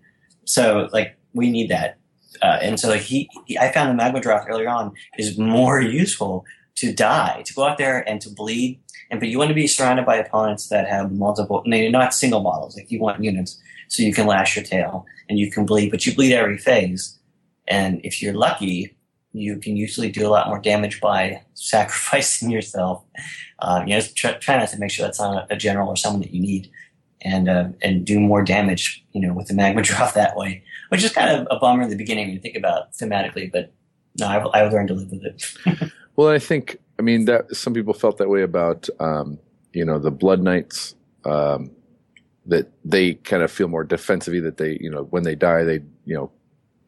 So 0.45 0.89
like 0.93 1.17
we 1.35 1.51
need 1.51 1.71
that, 1.71 1.99
uh, 2.43 2.59
and 2.61 2.81
so 2.81 2.89
like 2.89 3.03
he, 3.03 3.31
he, 3.47 3.57
I 3.57 3.73
found 3.73 3.97
the 3.97 4.03
Magmadroths 4.03 4.49
earlier 4.49 4.69
on 4.69 4.93
is 5.19 5.39
more 5.39 5.81
useful 6.03 6.45
to 6.77 6.93
die, 6.93 7.43
to 7.47 7.55
go 7.55 7.65
out 7.65 7.79
there 7.79 8.09
and 8.09 8.21
to 8.21 8.31
bleed. 8.31 8.81
And 9.11 9.21
but 9.21 9.29
you 9.29 9.39
want 9.39 9.49
to 9.49 9.55
be 9.55 9.67
surrounded 9.67 10.07
by 10.07 10.17
opponents 10.17 10.69
that 10.69 10.89
have 10.89 11.13
multiple, 11.13 11.63
no, 11.67 11.89
not 11.89 12.15
single 12.15 12.41
models. 12.41 12.77
Like 12.77 12.91
you 12.91 13.01
want 13.01 13.23
units, 13.23 13.61
so 13.89 14.03
you 14.03 14.13
can 14.13 14.27
lash 14.27 14.57
your 14.57 14.65
tail 14.65 15.07
and 15.29 15.39
you 15.39 15.51
can 15.51 15.65
bleed, 15.65 15.91
but 15.91 16.07
you 16.07 16.15
bleed 16.15 16.35
every 16.35 16.59
phase. 16.59 17.19
And 17.69 18.01
if 18.05 18.23
you're 18.23 18.35
lucky, 18.35 18.97
you 19.33 19.59
can 19.59 19.77
usually 19.77 20.11
do 20.11 20.27
a 20.27 20.31
lot 20.31 20.49
more 20.49 20.59
damage 20.59 21.01
by 21.01 21.43
sacrificing 21.55 22.51
yourself. 22.51 23.05
Uh, 23.59 23.83
you 23.87 23.95
know, 23.95 24.01
try, 24.15 24.33
try 24.35 24.59
not 24.59 24.69
to 24.71 24.79
make 24.79 24.91
sure 24.91 25.05
that's 25.05 25.21
not 25.21 25.51
a, 25.51 25.55
a 25.55 25.57
general 25.57 25.89
or 25.89 25.97
someone 25.97 26.23
that 26.23 26.33
you 26.33 26.41
need, 26.41 26.71
and 27.23 27.49
uh, 27.49 27.69
and 27.83 28.05
do 28.05 28.21
more 28.21 28.43
damage. 28.43 29.05
You 29.13 29.21
know, 29.21 29.33
with 29.33 29.49
the 29.49 29.55
magma 29.55 29.83
drop 29.83 30.15
that 30.15 30.37
way, 30.37 30.63
which 30.89 31.05
is 31.05 31.13
kind 31.13 31.31
of 31.31 31.47
a 31.51 31.59
bummer 31.59 31.83
in 31.83 31.91
the 31.91 31.97
beginning 31.97 32.27
when 32.27 32.35
you 32.35 32.41
think 32.41 32.57
about 32.57 32.93
thematically. 32.93 33.51
But 33.51 33.73
no, 34.19 34.27
I've, 34.27 34.47
I've 34.53 34.73
learned 34.73 34.89
to 34.89 34.95
live 34.95 35.11
with 35.11 35.25
it. 35.25 35.93
Well, 36.17 36.29
I 36.29 36.39
think 36.39 36.79
I 36.99 37.03
mean 37.03 37.27
that 37.27 37.55
some 37.55 37.75
people 37.75 37.95
felt 37.95 38.19
that 38.19 38.29
way 38.29 38.43
about 38.43 38.89
um, 39.01 39.39
you 39.73 39.85
know 39.85 39.99
the 39.99 40.11
Blood 40.11 40.43
Knights 40.43 40.95
um, 41.25 41.71
that 42.47 42.71
they 42.85 43.15
kind 43.15 43.43
of 43.43 43.51
feel 43.51 43.69
more 43.69 43.85
defensively 43.85 44.41
that 44.41 44.57
they 44.57 44.79
you 44.81 44.91
know 44.91 45.05
when 45.05 45.23
they 45.23 45.35
die 45.35 45.65
they 45.65 45.81
you 46.05 46.15
know 46.15 46.31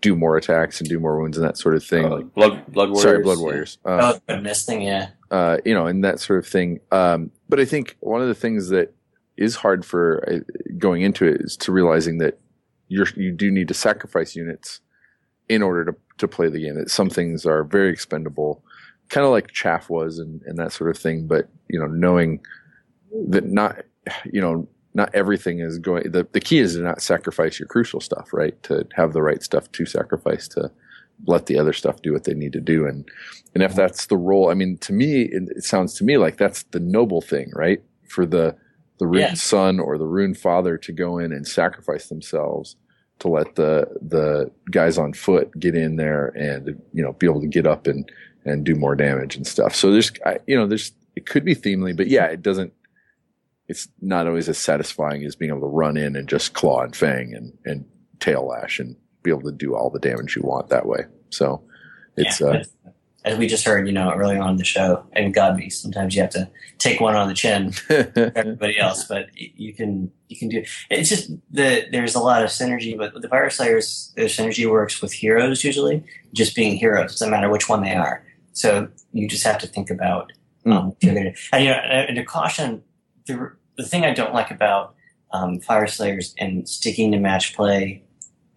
do 0.01 0.15
more 0.15 0.37
attacks 0.37 0.81
and 0.81 0.89
do 0.89 1.01
more 1.01 1.21
wounds 1.21 1.37
and 1.37 1.47
that 1.47 1.59
sort 1.59 1.75
of 1.75 1.85
thing. 1.85 2.05
Uh, 2.05 2.17
like 2.17 2.35
blood, 2.35 2.73
blood 2.73 2.91
warriors. 2.91 3.03
sorry, 3.03 3.23
Blood 3.23 3.39
yeah. 3.39 3.43
Warriors. 3.43 3.79
Uh, 3.85 4.15
oh, 4.15 4.21
goodness 4.29 4.65
thing, 4.65 4.83
yeah. 4.83 5.09
uh, 5.31 5.59
you 5.65 5.75
know, 5.75 5.87
and 5.87 6.05
that 6.05 6.21
sort 6.21 6.39
of 6.39 6.47
thing. 6.47 6.81
Um, 6.93 7.31
but 7.49 7.59
I 7.59 7.65
think 7.65 7.97
one 8.01 8.23
of 8.23 8.29
the 8.29 8.35
things 8.35 8.69
that 8.69 8.95
is 9.37 9.57
hard 9.57 9.85
for 9.85 10.25
uh, 10.29 10.39
going 10.79 11.03
into 11.03 11.27
it 11.27 11.41
is 11.41 11.57
to 11.59 11.73
realizing 11.73 12.19
that 12.19 12.39
you're 12.89 13.07
you 13.17 13.33
do 13.33 13.51
need 13.51 13.69
to 13.69 13.75
sacrifice 13.75 14.35
units 14.35 14.81
in 15.49 15.63
order 15.63 15.85
to 15.85 15.97
to 16.19 16.29
play 16.29 16.49
the 16.49 16.61
game. 16.61 16.77
That 16.77 16.91
some 16.91 17.11
things 17.11 17.45
are 17.45 17.65
very 17.65 17.91
expendable, 17.91 18.63
kind 19.09 19.25
of 19.25 19.33
like 19.33 19.53
chaff 19.53 19.91
was 19.91 20.19
and, 20.19 20.43
and 20.43 20.59
that 20.59 20.73
sort 20.73 20.91
of 20.91 20.99
thing. 20.99 21.27
But 21.27 21.49
you 21.69 21.79
know, 21.79 21.87
knowing 21.87 22.41
that 23.29 23.47
not 23.47 23.85
you 24.25 24.41
know 24.41 24.69
not 24.95 25.15
everything 25.15 25.61
is 25.61 25.79
going. 25.79 26.11
The 26.11 26.27
the 26.33 26.41
key 26.41 26.59
is 26.59 26.75
to 26.75 26.81
not 26.81 27.03
sacrifice 27.03 27.59
your 27.59 27.69
crucial 27.69 28.01
stuff, 28.01 28.33
right? 28.33 28.61
To 28.65 28.87
have 28.95 29.13
the 29.13 29.23
right 29.23 29.43
stuff 29.43 29.71
to 29.73 29.87
sacrifice 29.87 30.49
to 30.49 30.71
let 31.27 31.47
the 31.47 31.59
other 31.59 31.73
stuff 31.73 32.03
do 32.03 32.13
what 32.13 32.25
they 32.25 32.35
need 32.35 32.53
to 32.53 32.61
do 32.61 32.87
and 32.87 33.09
and 33.55 33.63
if 33.63 33.75
that's 33.75 34.07
the 34.07 34.17
role 34.17 34.51
i 34.51 34.55
mean 34.55 34.79
to 34.79 34.93
me 34.93 35.23
it, 35.23 35.43
it 35.57 35.65
sounds 35.65 35.95
to 35.95 36.05
me 36.05 36.17
like 36.17 36.37
that's 36.37 36.63
the 36.71 36.81
noble 36.81 37.21
thing 37.21 37.51
right 37.55 37.83
for 38.09 38.25
the 38.25 38.55
the 38.99 39.07
rune 39.07 39.23
son 39.37 39.81
or 39.81 39.99
the 39.99 40.07
rune 40.07 40.35
father 40.35 40.77
to 40.77 40.93
go 40.93 41.19
in 41.19 41.33
and 41.33 41.47
sacrifice 41.47 42.09
themselves 42.09 42.77
to 43.19 43.29
let 43.29 43.57
the 43.57 43.87
the 44.01 44.51
guys 44.71 44.97
on 44.97 45.13
foot 45.13 45.51
get 45.59 45.75
in 45.75 45.97
there 45.97 46.29
and 46.37 46.81
you 46.93 47.03
know 47.03 47.13
be 47.15 47.27
able 47.27 47.41
to 47.41 47.49
get 47.49 47.67
up 47.67 47.87
and 47.87 48.11
and 48.49 48.65
do 48.65 48.75
more 48.75 48.95
damage 48.95 49.37
and 49.37 49.47
stuff 49.47 49.75
so 49.75 49.91
there's 49.91 50.11
I, 50.25 50.39
you 50.47 50.57
know 50.57 50.67
there's 50.67 50.93
it 51.17 51.27
could 51.27 51.45
be 51.45 51.55
themely 51.55 51.97
but 51.97 52.09
yeah 52.09 52.27
it 52.27 52.43
doesn't 52.43 52.73
it's 53.69 53.89
not 54.01 54.27
always 54.27 54.49
as 54.49 54.59
satisfying 54.59 55.25
as 55.25 55.37
being 55.37 55.51
able 55.51 55.61
to 55.61 55.67
run 55.67 55.97
in 55.97 56.17
and 56.17 56.29
just 56.29 56.55
claw 56.55 56.83
and 56.83 56.97
fang 56.97 57.35
and 57.35 57.57
and 57.65 57.85
tail 58.21 58.47
lash 58.47 58.79
and 58.79 58.97
be 59.23 59.31
able 59.31 59.43
to 59.43 59.53
do 59.53 59.75
all 59.75 59.91
the 59.91 59.99
damage 59.99 60.37
you 60.37 60.43
want 60.43 60.69
that 60.69 60.87
way 60.87 61.05
so 61.31 61.63
it's 62.17 62.41
Yeah, 62.41 62.49
uh 62.49 62.65
as 63.29 63.37
we 63.37 63.47
just 63.47 63.65
heard, 63.65 63.87
you 63.87 63.93
know, 63.93 64.11
earlier 64.13 64.41
on 64.41 64.51
in 64.51 64.57
the 64.57 64.65
show, 64.65 65.05
and 65.13 65.35
Godbeast, 65.35 65.75
sometimes 65.75 66.15
you 66.15 66.23
have 66.23 66.31
to 66.31 66.49
take 66.79 67.01
one 67.01 67.17
on 67.17 67.29
the 67.29 67.35
chin 67.35 67.73
for 67.73 68.33
everybody 68.35 68.79
else, 68.79 69.05
but 69.05 69.29
you 69.35 69.75
can 69.75 70.11
you 70.29 70.37
can 70.37 70.49
do. 70.49 70.65
It's 70.91 71.09
just 71.09 71.31
the 71.51 71.87
there's 71.91 72.15
a 72.15 72.21
lot 72.21 72.43
of 72.43 72.51
synergy, 72.51 72.97
but 72.97 73.21
the 73.21 73.29
Fyreslayers, 73.29 74.15
their 74.15 74.27
synergy 74.27 74.71
works 74.71 75.03
with 75.03 75.13
heroes 75.13 75.65
usually, 75.65 76.05
just 76.33 76.55
being 76.55 76.77
heroes. 76.77 77.13
Doesn't 77.13 77.31
matter 77.31 77.51
which 77.51 77.69
one 77.69 77.83
they 77.83 77.95
are. 77.95 78.25
So 78.59 78.89
you 79.13 79.29
just 79.29 79.45
have 79.45 79.59
to 79.59 79.69
think 79.69 79.89
about 79.89 80.33
um, 80.67 80.89
what 80.89 80.97
you're 81.01 81.15
gonna. 81.15 81.33
And 81.53 81.65
you 81.65 81.71
know, 81.71 81.77
and 81.77 82.17
to 82.17 82.25
caution, 82.25 82.83
the 83.27 83.53
the 83.77 83.85
thing 83.85 84.05
I 84.05 84.13
don't 84.13 84.35
like 84.35 84.51
about 84.51 84.97
um, 85.33 85.61
Fyreslayers 85.61 86.35
and 86.39 86.69
sticking 86.69 87.13
to 87.13 87.21
match 87.21 87.55
play 87.55 88.03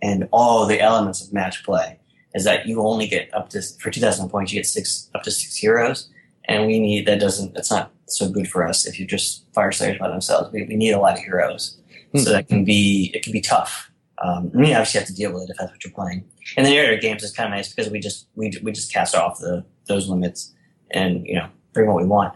and 0.01 0.27
all 0.31 0.65
the 0.65 0.81
elements 0.81 1.23
of 1.23 1.31
match 1.31 1.63
play 1.63 1.99
is 2.33 2.45
that 2.45 2.65
you 2.65 2.81
only 2.81 3.05
get 3.05 3.31
up 3.35 3.49
to 3.49 3.61
for 3.79 3.91
2000 3.91 4.27
points 4.29 4.51
you 4.51 4.59
get 4.59 4.65
six 4.65 5.07
up 5.13 5.21
to 5.21 5.29
six 5.29 5.55
heroes. 5.55 6.09
And 6.45 6.65
we 6.65 6.79
need 6.79 7.05
that 7.05 7.19
doesn't 7.19 7.53
that's 7.53 7.69
not 7.69 7.91
so 8.07 8.27
good 8.27 8.47
for 8.49 8.67
us 8.67 8.87
if 8.87 8.97
you're 8.97 9.07
just 9.07 9.51
Fyreslayers 9.53 9.99
by 9.99 10.09
themselves. 10.09 10.51
We, 10.51 10.63
we 10.63 10.75
need 10.77 10.93
a 10.93 10.99
lot 10.99 11.13
of 11.13 11.23
heroes. 11.23 11.77
So 12.15 12.31
that 12.31 12.47
can 12.47 12.65
be 12.65 13.11
it 13.13 13.21
can 13.21 13.33
be 13.33 13.41
tough. 13.41 13.91
Um, 14.23 14.51
mean, 14.53 14.73
obviously 14.73 14.99
have 14.99 15.07
to 15.07 15.15
deal 15.15 15.33
with 15.33 15.43
it 15.43 15.51
if 15.51 15.57
that's 15.57 15.71
what 15.71 15.83
you're 15.83 15.93
playing. 15.93 16.25
And 16.57 16.65
the 16.65 16.77
area 16.77 16.99
games 16.99 17.23
is 17.23 17.31
kind 17.31 17.51
of 17.51 17.57
nice 17.57 17.73
because 17.73 17.91
we 17.91 17.99
just 17.99 18.27
we, 18.35 18.51
we 18.63 18.71
just 18.71 18.91
cast 18.91 19.15
off 19.15 19.39
the 19.39 19.63
those 19.91 20.09
limits 20.09 20.53
and 20.91 21.25
you 21.25 21.35
know 21.35 21.47
bring 21.73 21.87
what 21.87 21.97
we 21.97 22.05
want 22.05 22.33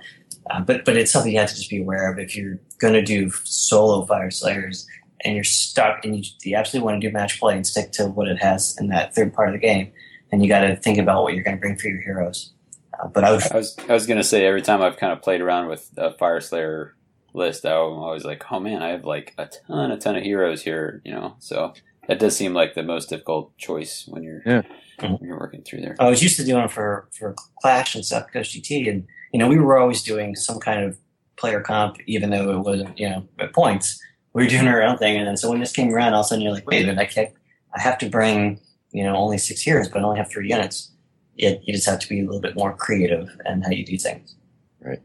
uh, 0.50 0.61
but 0.61 0.85
but 0.85 0.95
it's 0.95 1.11
something 1.11 1.32
you 1.32 1.40
have 1.40 1.50
to 1.50 1.56
just 1.56 1.69
be 1.69 1.82
aware 1.82 2.11
of 2.11 2.19
if 2.19 2.35
you're 2.35 2.59
going 2.80 2.93
to 2.93 3.01
do 3.01 3.32
solo 3.43 4.06
Fyreslayers 4.06 4.85
and 5.24 5.34
you're 5.34 5.43
stuck 5.43 6.06
and 6.06 6.17
you, 6.17 6.32
you 6.43 6.56
absolutely 6.56 6.85
want 6.85 7.01
to 7.01 7.08
do 7.08 7.11
match 7.11 7.40
play 7.40 7.56
and 7.56 7.66
stick 7.66 7.92
to 7.93 8.06
what 8.08 8.27
it 8.27 8.42
has 8.42 8.77
in 8.80 8.88
that 8.90 9.16
third 9.16 9.34
part 9.34 9.50
of 9.50 9.53
the 9.53 9.59
game, 9.59 9.92
and 10.32 10.43
you 10.43 10.48
got 10.48 10.61
to 10.61 10.75
think 10.75 11.00
about 11.00 11.24
what 11.24 11.34
you're 11.34 11.43
going 11.43 11.58
to 11.58 11.61
bring 11.61 11.77
for 11.77 11.88
your 11.88 12.01
heroes. 12.01 12.53
Uh, 13.01 13.08
but 13.08 13.24
I 13.24 13.32
would, 13.32 13.51
I 13.51 13.58
was 13.58 13.75
I 13.90 13.93
was 13.93 14.08
gonna 14.08 14.24
say 14.24 14.45
every 14.45 14.61
time 14.61 14.82
I've 14.82 14.95
kind 14.95 15.11
of 15.11 15.22
played 15.22 15.42
around 15.42 15.67
with 15.67 15.90
a 15.98 16.11
Fyreslayer 16.11 16.92
list, 17.34 17.66
I'm 17.66 17.74
always 17.74 18.24
like, 18.24 18.43
oh 18.51 18.59
man, 18.59 18.82
I 18.82 18.90
have 18.90 19.03
like 19.03 19.34
a 19.38 19.48
ton, 19.48 19.92
a 19.92 19.98
ton 19.98 20.16
of 20.16 20.24
heroes 20.24 20.61
here, 20.61 21.01
you 21.03 21.11
know. 21.11 21.35
So 21.40 21.74
that 22.08 22.19
does 22.19 22.38
seem 22.38 22.53
like 22.53 22.74
the 22.74 22.84
most 22.84 23.09
difficult 23.09 23.58
choice 23.58 24.06
when 24.08 24.24
you're 24.24 24.42
Yeah. 24.45 24.61
When 24.99 25.17
you're 25.22 25.40
working 25.40 25.61
through 25.64 25.82
there. 25.82 25.95
I 25.99 26.09
was 26.09 26.22
used 26.24 26.38
to 26.38 26.45
doing 26.45 26.64
it 26.64 26.72
for 26.72 27.07
for 27.17 27.35
Clash 27.61 27.95
and 27.95 28.06
South 28.06 28.32
Coast 28.32 28.53
GT, 28.53 28.90
and 28.90 29.07
you 29.32 29.40
know 29.40 29.48
we 29.48 29.59
were 29.59 29.77
always 29.77 30.03
doing 30.03 30.35
some 30.35 30.59
kind 30.59 30.83
of 30.83 30.98
player 31.38 31.61
comp, 31.61 31.98
even 32.07 32.30
though 32.30 32.51
it 32.51 32.59
wasn't 32.59 32.98
you 32.98 33.09
know 33.09 33.27
at 33.40 33.53
points. 33.53 33.99
We 34.33 34.43
were 34.43 34.49
doing 34.49 34.67
our 34.67 34.82
own 34.83 34.98
thing, 34.98 35.17
and 35.17 35.27
then 35.27 35.38
so 35.38 35.49
when 35.49 35.59
this 35.59 35.72
came 35.72 35.93
around, 35.93 36.14
all 36.14 36.19
of 36.19 36.25
a 36.25 36.27
sudden 36.27 36.43
you're 36.43 36.53
like, 36.53 36.67
wait 36.67 36.83
a 36.83 36.88
minute, 36.88 37.01
I 37.01 37.06
can't, 37.06 37.30
I 37.75 37.82
have 37.82 37.98
to 37.99 38.09
bring 38.09 38.59
you 38.91 39.03
know 39.03 39.15
only 39.15 39.38
six 39.38 39.61
heroes, 39.61 39.88
but 39.88 40.01
I 40.01 40.03
only 40.03 40.17
have 40.17 40.30
three 40.30 40.49
units. 40.49 40.91
It, 41.38 41.61
you 41.64 41.74
just 41.74 41.85
have 41.88 41.99
to 41.99 42.09
be 42.09 42.22
a 42.22 42.25
little 42.25 42.41
bit 42.41 42.56
more 42.56 42.75
creative 42.75 43.30
in 43.45 43.61
how 43.61 43.69
you 43.72 43.85
do 43.85 43.98
things. 43.98 44.35
right? 44.80 45.01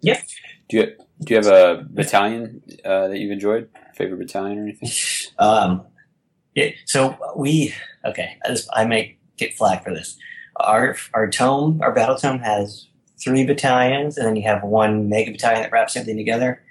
Yeah. 0.00 0.20
Do 0.68 0.76
you 0.78 0.86
do 1.22 1.34
you 1.34 1.36
have 1.36 1.46
a 1.46 1.86
battalion 1.88 2.62
uh, 2.84 3.08
that 3.08 3.18
you've 3.18 3.30
enjoyed? 3.30 3.68
Favorite 3.94 4.18
battalion 4.18 4.58
or 4.58 4.62
anything? 4.62 4.90
Um, 5.38 5.86
yeah, 6.54 6.70
so 6.86 7.16
we 7.36 7.74
okay. 8.04 8.36
I, 8.44 8.48
just, 8.48 8.68
I 8.72 8.84
may 8.84 9.16
get 9.36 9.54
flack 9.54 9.84
for 9.84 9.92
this. 9.92 10.16
Our 10.56 10.96
our 11.14 11.28
tome, 11.30 11.80
our 11.82 11.92
battle 11.92 12.16
tome 12.16 12.38
has 12.40 12.86
three 13.22 13.44
battalions, 13.44 14.18
and 14.18 14.26
then 14.26 14.36
you 14.36 14.42
have 14.42 14.62
one 14.62 15.08
mega 15.08 15.30
battalion 15.32 15.62
that 15.62 15.72
wraps 15.72 15.96
everything 15.96 16.16
together. 16.16 16.62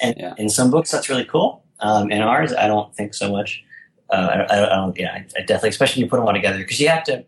And 0.00 0.14
Yeah. 0.18 0.34
in 0.38 0.48
some 0.48 0.70
books, 0.70 0.90
that's 0.90 1.08
really 1.08 1.24
cool. 1.24 1.64
Um, 1.80 2.10
in 2.10 2.22
ours, 2.22 2.52
I 2.52 2.66
don't 2.66 2.94
think 2.94 3.12
so 3.14 3.30
much. 3.30 3.62
Uh, 4.10 4.44
I, 4.50 4.54
I, 4.56 4.72
I 4.72 4.76
don't. 4.76 4.98
Yeah, 4.98 5.12
I, 5.12 5.26
I 5.36 5.40
definitely, 5.40 5.70
especially 5.70 6.00
when 6.02 6.06
you 6.06 6.10
put 6.10 6.16
them 6.16 6.26
all 6.26 6.32
together, 6.32 6.58
because 6.58 6.80
you 6.80 6.88
have 6.88 7.04
to. 7.04 7.24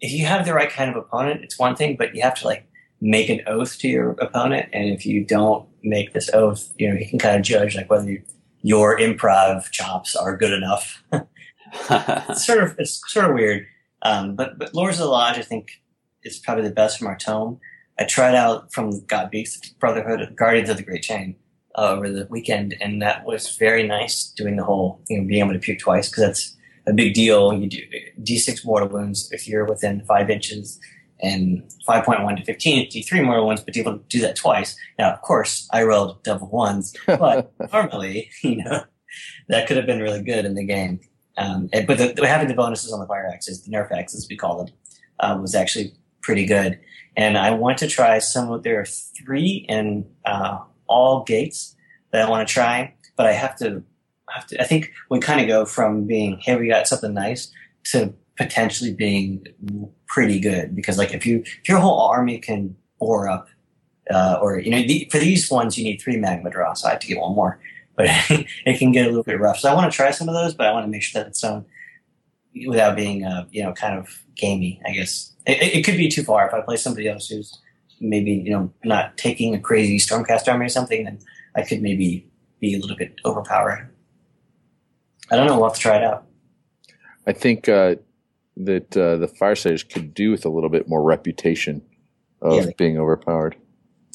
If 0.00 0.12
you 0.12 0.26
have 0.26 0.44
the 0.44 0.52
right 0.54 0.70
kind 0.70 0.90
of 0.90 0.96
opponent, 0.96 1.42
it's 1.44 1.58
one 1.58 1.76
thing, 1.76 1.96
but 1.96 2.14
you 2.14 2.22
have 2.22 2.34
to 2.40 2.46
like 2.46 2.66
make 3.00 3.28
an 3.28 3.40
oath 3.46 3.78
to 3.78 3.88
your 3.88 4.10
opponent, 4.12 4.68
and 4.72 4.88
if 4.90 5.04
you 5.06 5.24
don't 5.24 5.68
make 5.82 6.12
this 6.12 6.30
oath, 6.32 6.72
you 6.78 6.88
know 6.90 6.96
he 6.96 7.06
can 7.08 7.18
kind 7.18 7.36
of 7.36 7.42
judge 7.42 7.76
like 7.76 7.88
whether 7.90 8.10
you, 8.10 8.22
your 8.62 8.98
improv 8.98 9.70
chops 9.70 10.16
are 10.16 10.36
good 10.36 10.52
enough. 10.52 11.02
it's 11.74 12.46
sort 12.46 12.62
of 12.62 12.74
it's 12.78 13.00
sort 13.12 13.26
of 13.26 13.34
weird. 13.34 13.66
Um, 14.02 14.36
but 14.36 14.58
but 14.58 14.74
Lords 14.74 14.98
of 14.98 15.04
the 15.04 15.10
Lodge, 15.10 15.38
I 15.38 15.42
think, 15.42 15.82
is 16.22 16.38
probably 16.38 16.64
the 16.64 16.74
best 16.74 16.98
from 16.98 17.08
our 17.08 17.16
tome. 17.16 17.60
I 17.98 18.04
tried 18.04 18.34
out 18.34 18.72
from 18.72 19.04
God 19.06 19.30
Beast 19.30 19.78
Brotherhood 19.78 20.34
Guardians 20.36 20.68
of 20.68 20.76
the 20.76 20.82
Great 20.82 21.02
Chain 21.02 21.36
uh, 21.76 21.90
over 21.90 22.10
the 22.10 22.26
weekend, 22.30 22.74
and 22.80 23.00
that 23.02 23.24
was 23.24 23.56
very 23.56 23.86
nice. 23.86 24.24
Doing 24.36 24.56
the 24.56 24.64
whole 24.64 25.00
you 25.08 25.20
know 25.20 25.26
being 25.26 25.44
able 25.44 25.52
to 25.52 25.58
puke 25.58 25.78
twice 25.78 26.08
because 26.08 26.24
that's 26.24 26.56
a 26.86 26.92
big 26.92 27.14
deal. 27.14 27.52
You 27.52 27.68
do 27.68 27.80
D6 28.22 28.64
mortal 28.64 28.88
wounds 28.88 29.28
if 29.32 29.48
you're 29.48 29.64
within 29.64 30.04
five 30.04 30.28
inches, 30.30 30.80
and 31.20 31.62
5.1 31.88 32.36
to 32.36 32.44
15 32.44 32.88
do 32.88 33.02
three 33.02 33.20
mortal 33.20 33.46
wounds, 33.46 33.62
but 33.62 33.76
able 33.76 33.98
to 33.98 34.04
do 34.08 34.20
that 34.20 34.36
twice. 34.36 34.76
Now, 34.98 35.12
of 35.12 35.22
course, 35.22 35.68
I 35.72 35.82
rolled 35.82 36.22
double 36.22 36.48
ones, 36.48 36.94
but 37.06 37.52
normally, 37.72 38.30
you 38.42 38.62
know, 38.62 38.84
that 39.48 39.66
could 39.66 39.76
have 39.76 39.86
been 39.86 40.00
really 40.00 40.22
good 40.22 40.44
in 40.44 40.54
the 40.54 40.64
game. 40.64 41.00
Um, 41.36 41.68
and, 41.72 41.86
but 41.86 41.98
the, 41.98 42.26
having 42.26 42.48
the 42.48 42.54
bonuses 42.54 42.92
on 42.92 43.00
the 43.00 43.06
fire 43.06 43.28
axes, 43.32 43.62
the 43.62 43.70
nerf 43.70 43.90
axes 43.90 44.26
we 44.28 44.36
call 44.36 44.64
them, 44.64 44.74
um, 45.20 45.42
was 45.42 45.54
actually 45.54 45.92
pretty 46.22 46.46
good. 46.46 46.78
And 47.16 47.38
I 47.38 47.50
want 47.50 47.78
to 47.78 47.88
try 47.88 48.18
some 48.18 48.50
of 48.50 48.62
there 48.62 48.80
are 48.80 48.84
three 48.84 49.66
in 49.68 50.06
uh, 50.24 50.58
all 50.86 51.22
gates 51.24 51.76
that 52.10 52.22
I 52.26 52.30
want 52.30 52.46
to 52.46 52.52
try, 52.52 52.94
but 53.16 53.26
I 53.26 53.32
have 53.32 53.56
to 53.58 53.82
have 54.30 54.46
to. 54.48 54.60
I 54.60 54.64
think 54.64 54.92
we 55.10 55.20
kind 55.20 55.40
of 55.40 55.46
go 55.46 55.64
from 55.64 56.06
being 56.06 56.38
hey 56.40 56.56
we 56.56 56.68
got 56.68 56.88
something 56.88 57.14
nice 57.14 57.52
to 57.86 58.14
potentially 58.36 58.92
being 58.92 59.46
pretty 60.08 60.40
good 60.40 60.74
because 60.74 60.98
like 60.98 61.14
if 61.14 61.24
you 61.24 61.42
if 61.44 61.68
your 61.68 61.78
whole 61.78 62.00
army 62.00 62.38
can 62.38 62.74
bore 62.98 63.28
up 63.28 63.48
uh, 64.10 64.38
or 64.42 64.58
you 64.58 64.70
know 64.70 64.82
the, 64.82 65.08
for 65.10 65.18
these 65.18 65.50
ones 65.50 65.78
you 65.78 65.84
need 65.84 65.98
three 65.98 66.16
Magmadroths 66.16 66.78
so 66.78 66.88
I 66.88 66.92
have 66.92 67.00
to 67.00 67.06
get 67.06 67.18
one 67.18 67.34
more 67.34 67.60
but 67.96 68.06
it 68.66 68.78
can 68.78 68.92
get 68.92 69.06
a 69.06 69.08
little 69.08 69.22
bit 69.22 69.40
rough. 69.40 69.58
So 69.58 69.70
I 69.70 69.74
want 69.74 69.90
to 69.90 69.96
try 69.96 70.10
some 70.10 70.28
of 70.28 70.34
those 70.34 70.54
but 70.54 70.66
I 70.66 70.72
want 70.72 70.86
to 70.86 70.90
make 70.90 71.02
sure 71.02 71.22
that 71.22 71.28
it's 71.28 71.40
done 71.40 71.64
without 72.66 72.96
being 72.96 73.24
uh, 73.24 73.46
you 73.50 73.62
know 73.62 73.72
kind 73.72 73.98
of 73.98 74.22
gamey 74.34 74.80
I 74.86 74.92
guess. 74.92 75.32
It, 75.46 75.76
it, 75.76 75.84
could 75.84 75.96
be 75.96 76.08
too 76.08 76.22
far. 76.22 76.46
If 76.46 76.54
I 76.54 76.60
play 76.62 76.76
somebody 76.76 77.08
else 77.08 77.28
who's 77.28 77.58
maybe 78.00 78.32
you 78.32 78.50
know 78.50 78.72
not 78.84 79.16
taking 79.16 79.54
a 79.54 79.60
crazy 79.60 79.98
stormcast 79.98 80.50
army 80.50 80.66
or 80.66 80.70
something 80.70 81.04
then 81.04 81.18
I 81.54 81.62
could 81.62 81.82
maybe 81.82 82.26
be 82.60 82.74
a 82.74 82.78
little 82.78 82.96
bit 82.96 83.14
overpowered. 83.24 83.90
I 85.30 85.36
don't 85.36 85.46
know. 85.46 85.56
We'll 85.56 85.68
have 85.68 85.74
to 85.74 85.80
try 85.80 85.96
it 85.96 86.04
out. 86.04 86.26
I 87.26 87.32
think 87.32 87.68
uh, 87.68 87.96
that 88.56 88.96
uh, 88.96 89.16
the 89.16 89.26
Fyreslayers 89.26 89.88
could 89.88 90.14
do 90.14 90.30
with 90.30 90.44
a 90.44 90.48
little 90.48 90.70
bit 90.70 90.88
more 90.88 91.02
reputation 91.02 91.82
of 92.42 92.64
yeah. 92.64 92.70
being 92.76 92.98
overpowered. 92.98 93.56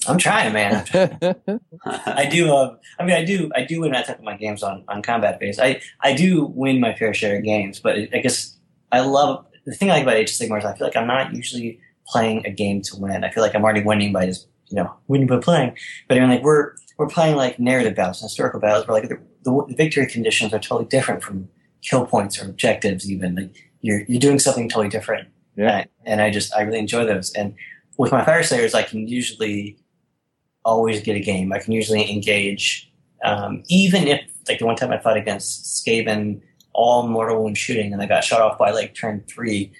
I'm 0.07 0.17
trying, 0.17 0.53
man. 0.53 0.85
I 1.85 2.25
do. 2.25 2.53
Uh, 2.53 2.75
I 2.99 3.03
mean, 3.03 3.15
I 3.15 3.25
do. 3.25 3.51
I 3.55 3.63
do 3.63 3.81
win 3.81 3.91
that 3.91 4.07
type 4.07 4.19
of 4.19 4.23
my 4.23 4.37
games 4.37 4.63
on 4.63 4.83
on 4.87 5.01
combat 5.01 5.39
base. 5.39 5.59
I 5.59 5.81
I 6.01 6.13
do 6.13 6.45
win 6.45 6.79
my 6.79 6.93
fair 6.93 7.13
share 7.13 7.37
of 7.37 7.43
games, 7.43 7.79
but 7.79 7.97
I 8.13 8.19
guess 8.19 8.57
I 8.91 9.01
love 9.01 9.45
the 9.65 9.73
thing 9.73 9.91
I 9.91 9.95
like 9.95 10.03
about 10.03 10.15
Age 10.15 10.31
of 10.31 10.35
Sigmar 10.35 10.59
is 10.59 10.65
I 10.65 10.75
feel 10.75 10.87
like 10.87 10.95
I'm 10.95 11.07
not 11.07 11.33
usually 11.33 11.79
playing 12.07 12.45
a 12.45 12.49
game 12.49 12.81
to 12.83 12.97
win. 12.97 13.23
I 13.23 13.29
feel 13.29 13.43
like 13.43 13.55
I'm 13.55 13.63
already 13.63 13.83
winning 13.83 14.13
by 14.13 14.25
just 14.25 14.47
you 14.67 14.75
know 14.77 14.93
winning 15.07 15.27
by 15.27 15.37
playing. 15.37 15.77
But 16.07 16.17
I 16.17 16.21
mean, 16.21 16.29
like 16.29 16.43
we're 16.43 16.73
we're 16.97 17.07
playing 17.07 17.35
like 17.35 17.59
narrative 17.59 17.95
battles, 17.95 18.21
historical 18.21 18.59
battles, 18.59 18.87
where 18.87 18.99
like 18.99 19.09
the, 19.09 19.19
the, 19.43 19.65
the 19.67 19.75
victory 19.75 20.07
conditions 20.07 20.53
are 20.53 20.59
totally 20.59 20.87
different 20.87 21.23
from 21.23 21.49
kill 21.81 22.05
points 22.05 22.41
or 22.41 22.45
objectives. 22.45 23.09
Even 23.11 23.35
like 23.35 23.69
you're 23.81 24.03
you're 24.07 24.19
doing 24.19 24.39
something 24.39 24.69
totally 24.69 24.89
different. 24.89 25.27
Yeah. 25.55 25.79
And, 25.79 25.89
and 26.05 26.21
I 26.21 26.29
just 26.29 26.53
I 26.55 26.61
really 26.61 26.79
enjoy 26.79 27.05
those. 27.05 27.33
And 27.33 27.55
with 27.97 28.11
my 28.11 28.23
Fyreslayers, 28.23 28.73
I 28.73 28.83
can 28.83 29.07
usually 29.07 29.77
always 30.69 31.01
get 31.01 31.15
a 31.15 31.19
game. 31.19 31.51
I 31.51 31.59
can 31.59 31.73
usually 31.73 32.09
engage, 32.11 32.91
um, 33.23 33.63
even 33.67 34.07
if 34.07 34.21
like 34.47 34.59
the 34.59 34.65
one 34.65 34.75
time 34.75 34.91
I 34.91 34.99
fought 34.99 35.17
against 35.17 35.65
Skaven, 35.85 36.41
all 36.73 37.07
mortal 37.07 37.43
wound 37.43 37.57
shooting, 37.57 37.93
and 37.93 38.01
I 38.01 38.05
got 38.05 38.23
shot 38.23 38.41
off 38.41 38.57
by 38.57 38.71
like 38.71 38.95
turn 38.95 39.23
three. 39.27 39.71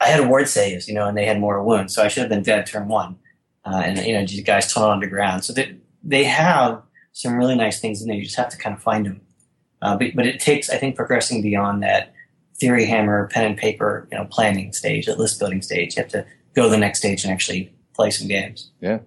I 0.00 0.06
had 0.06 0.28
ward 0.28 0.48
saves, 0.48 0.88
you 0.88 0.94
know, 0.94 1.06
and 1.06 1.16
they 1.16 1.26
had 1.26 1.40
mortal 1.40 1.64
wounds, 1.64 1.94
so 1.94 2.02
I 2.02 2.08
should 2.08 2.22
have 2.22 2.30
been 2.30 2.42
dead 2.42 2.66
turn 2.66 2.88
one. 2.88 3.16
Uh, 3.64 3.82
and 3.84 3.98
you 3.98 4.12
know, 4.12 4.26
these 4.26 4.42
guys 4.42 4.72
tunnel 4.72 4.90
underground, 4.90 5.44
so 5.44 5.52
they 5.52 5.76
they 6.02 6.24
have 6.24 6.82
some 7.12 7.34
really 7.36 7.54
nice 7.54 7.80
things 7.80 8.02
in 8.02 8.08
there. 8.08 8.16
You 8.16 8.24
just 8.24 8.36
have 8.36 8.50
to 8.50 8.58
kind 8.58 8.76
of 8.76 8.82
find 8.82 9.06
them. 9.06 9.20
Uh, 9.80 9.96
but, 9.96 10.16
but 10.16 10.26
it 10.26 10.40
takes, 10.40 10.68
I 10.70 10.76
think, 10.78 10.96
progressing 10.96 11.42
beyond 11.42 11.82
that 11.82 12.12
theory 12.58 12.86
hammer, 12.86 13.28
pen 13.28 13.44
and 13.44 13.56
paper, 13.56 14.08
you 14.10 14.18
know, 14.18 14.24
planning 14.24 14.72
stage, 14.72 15.06
that 15.06 15.18
list 15.18 15.38
building 15.38 15.62
stage. 15.62 15.96
You 15.96 16.02
have 16.02 16.12
to 16.12 16.26
go 16.54 16.64
to 16.64 16.70
the 16.70 16.78
next 16.78 16.98
stage 16.98 17.22
and 17.24 17.32
actually 17.32 17.72
play 17.94 18.10
some 18.10 18.26
games. 18.26 18.70
Yeah. 18.80 18.98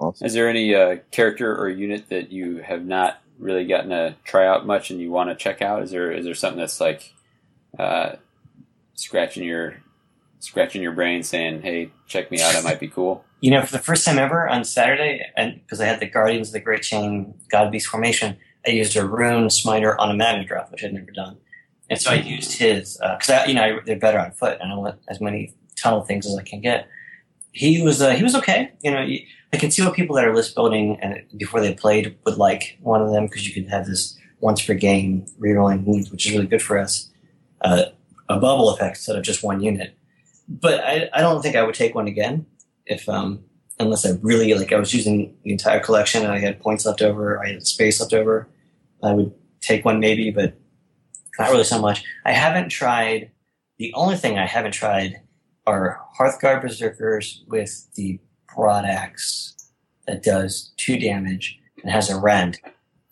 Awesome. 0.00 0.26
Is 0.26 0.34
there 0.34 0.48
any 0.48 0.74
uh, 0.74 0.96
character 1.10 1.54
or 1.56 1.68
unit 1.68 2.08
that 2.10 2.30
you 2.30 2.58
have 2.58 2.84
not 2.84 3.20
really 3.38 3.64
gotten 3.64 3.90
to 3.90 4.16
try 4.24 4.46
out 4.46 4.66
much 4.66 4.90
and 4.90 5.00
you 5.00 5.10
want 5.10 5.30
to 5.30 5.36
check 5.36 5.62
out? 5.62 5.82
Is 5.82 5.90
there 5.90 6.12
is 6.12 6.24
there 6.24 6.34
something 6.34 6.58
that's 6.58 6.80
like 6.80 7.14
uh, 7.78 8.16
scratching 8.94 9.44
your 9.44 9.76
scratching 10.40 10.82
your 10.82 10.92
brain, 10.92 11.22
saying, 11.22 11.62
"Hey, 11.62 11.90
check 12.06 12.30
me 12.30 12.40
out. 12.40 12.54
I 12.54 12.60
might 12.60 12.80
be 12.80 12.88
cool." 12.88 13.24
You 13.40 13.52
know, 13.52 13.62
for 13.64 13.70
the 13.70 13.78
first 13.78 14.04
time 14.04 14.18
ever 14.18 14.48
on 14.48 14.64
Saturday, 14.64 15.24
and 15.36 15.60
because 15.62 15.80
I 15.80 15.84
had 15.84 16.00
the 16.00 16.08
Guardians 16.08 16.48
of 16.48 16.54
the 16.54 16.60
Great 16.60 16.82
Chain 16.82 17.34
God 17.48 17.70
Beast 17.70 17.86
formation, 17.86 18.36
I 18.66 18.70
used 18.70 18.96
a 18.96 19.06
Rune 19.06 19.48
Smiter 19.48 19.96
on 19.96 20.10
a 20.10 20.14
Magmadroth, 20.14 20.72
which 20.72 20.82
I'd 20.82 20.92
never 20.92 21.12
done. 21.12 21.36
And 21.88 22.00
so 22.00 22.10
I 22.10 22.14
used 22.14 22.58
his 22.58 22.98
because 23.00 23.30
uh, 23.30 23.44
you 23.46 23.54
know 23.54 23.62
I, 23.62 23.78
they're 23.86 23.96
better 23.96 24.18
on 24.18 24.32
foot, 24.32 24.58
and 24.60 24.72
I 24.72 24.74
want 24.74 24.98
as 25.06 25.20
many 25.20 25.54
tunnel 25.76 26.02
things 26.02 26.26
as 26.26 26.36
I 26.36 26.42
can 26.42 26.60
get. 26.60 26.88
He 27.52 27.80
was 27.80 28.02
uh, 28.02 28.10
he 28.10 28.24
was 28.24 28.34
okay. 28.34 28.72
You 28.82 28.90
know, 28.90 29.06
I 29.52 29.56
can 29.56 29.70
see 29.70 29.82
what 29.82 29.94
people 29.94 30.16
that 30.16 30.26
are 30.26 30.34
list 30.34 30.54
building 30.54 30.98
and 31.00 31.22
before 31.36 31.60
they 31.60 31.74
played 31.74 32.16
would 32.24 32.36
like 32.36 32.78
one 32.80 33.00
of 33.00 33.10
them 33.12 33.26
because 33.26 33.46
you 33.46 33.54
could 33.54 33.70
have 33.70 33.86
this 33.86 34.18
once 34.40 34.64
per 34.64 34.74
game 34.74 35.26
rerolling 35.40 35.84
wounds, 35.84 36.10
which 36.10 36.26
is 36.26 36.32
really 36.32 36.46
good 36.46 36.62
for 36.62 36.78
us. 36.78 37.10
Uh, 37.60 37.84
a 38.28 38.38
bubble 38.38 38.70
effect 38.70 38.96
instead 38.96 39.16
of 39.16 39.22
just 39.22 39.42
one 39.42 39.60
unit. 39.60 39.96
But 40.48 40.80
I, 40.84 41.08
I 41.12 41.20
don't 41.20 41.42
think 41.42 41.56
I 41.56 41.62
would 41.62 41.74
take 41.74 41.94
one 41.94 42.06
again 42.06 42.46
if 42.86 43.08
um, 43.08 43.42
unless 43.80 44.06
I 44.06 44.12
really 44.22 44.52
like 44.54 44.72
I 44.72 44.78
was 44.78 44.92
using 44.94 45.36
the 45.44 45.52
entire 45.52 45.80
collection 45.80 46.24
and 46.24 46.32
I 46.32 46.38
had 46.38 46.60
points 46.60 46.84
left 46.84 47.02
over, 47.02 47.42
I 47.42 47.52
had 47.52 47.66
space 47.66 48.00
left 48.00 48.12
over. 48.12 48.48
I 49.02 49.12
would 49.12 49.32
take 49.60 49.84
one 49.84 50.00
maybe, 50.00 50.30
but 50.30 50.54
not 51.38 51.50
really 51.50 51.64
so 51.64 51.80
much. 51.80 52.04
I 52.24 52.32
haven't 52.32 52.68
tried. 52.68 53.30
The 53.78 53.92
only 53.94 54.16
thing 54.16 54.38
I 54.38 54.46
haven't 54.46 54.72
tried 54.72 55.20
are 55.66 56.00
Hearthguard 56.18 56.62
Berserkers 56.62 57.44
with 57.46 57.88
the 57.94 58.18
broad 58.54 58.84
axe 58.84 59.54
that 60.06 60.22
does 60.22 60.72
two 60.76 60.98
damage 60.98 61.58
and 61.82 61.90
has 61.92 62.10
a 62.10 62.18
rend. 62.18 62.58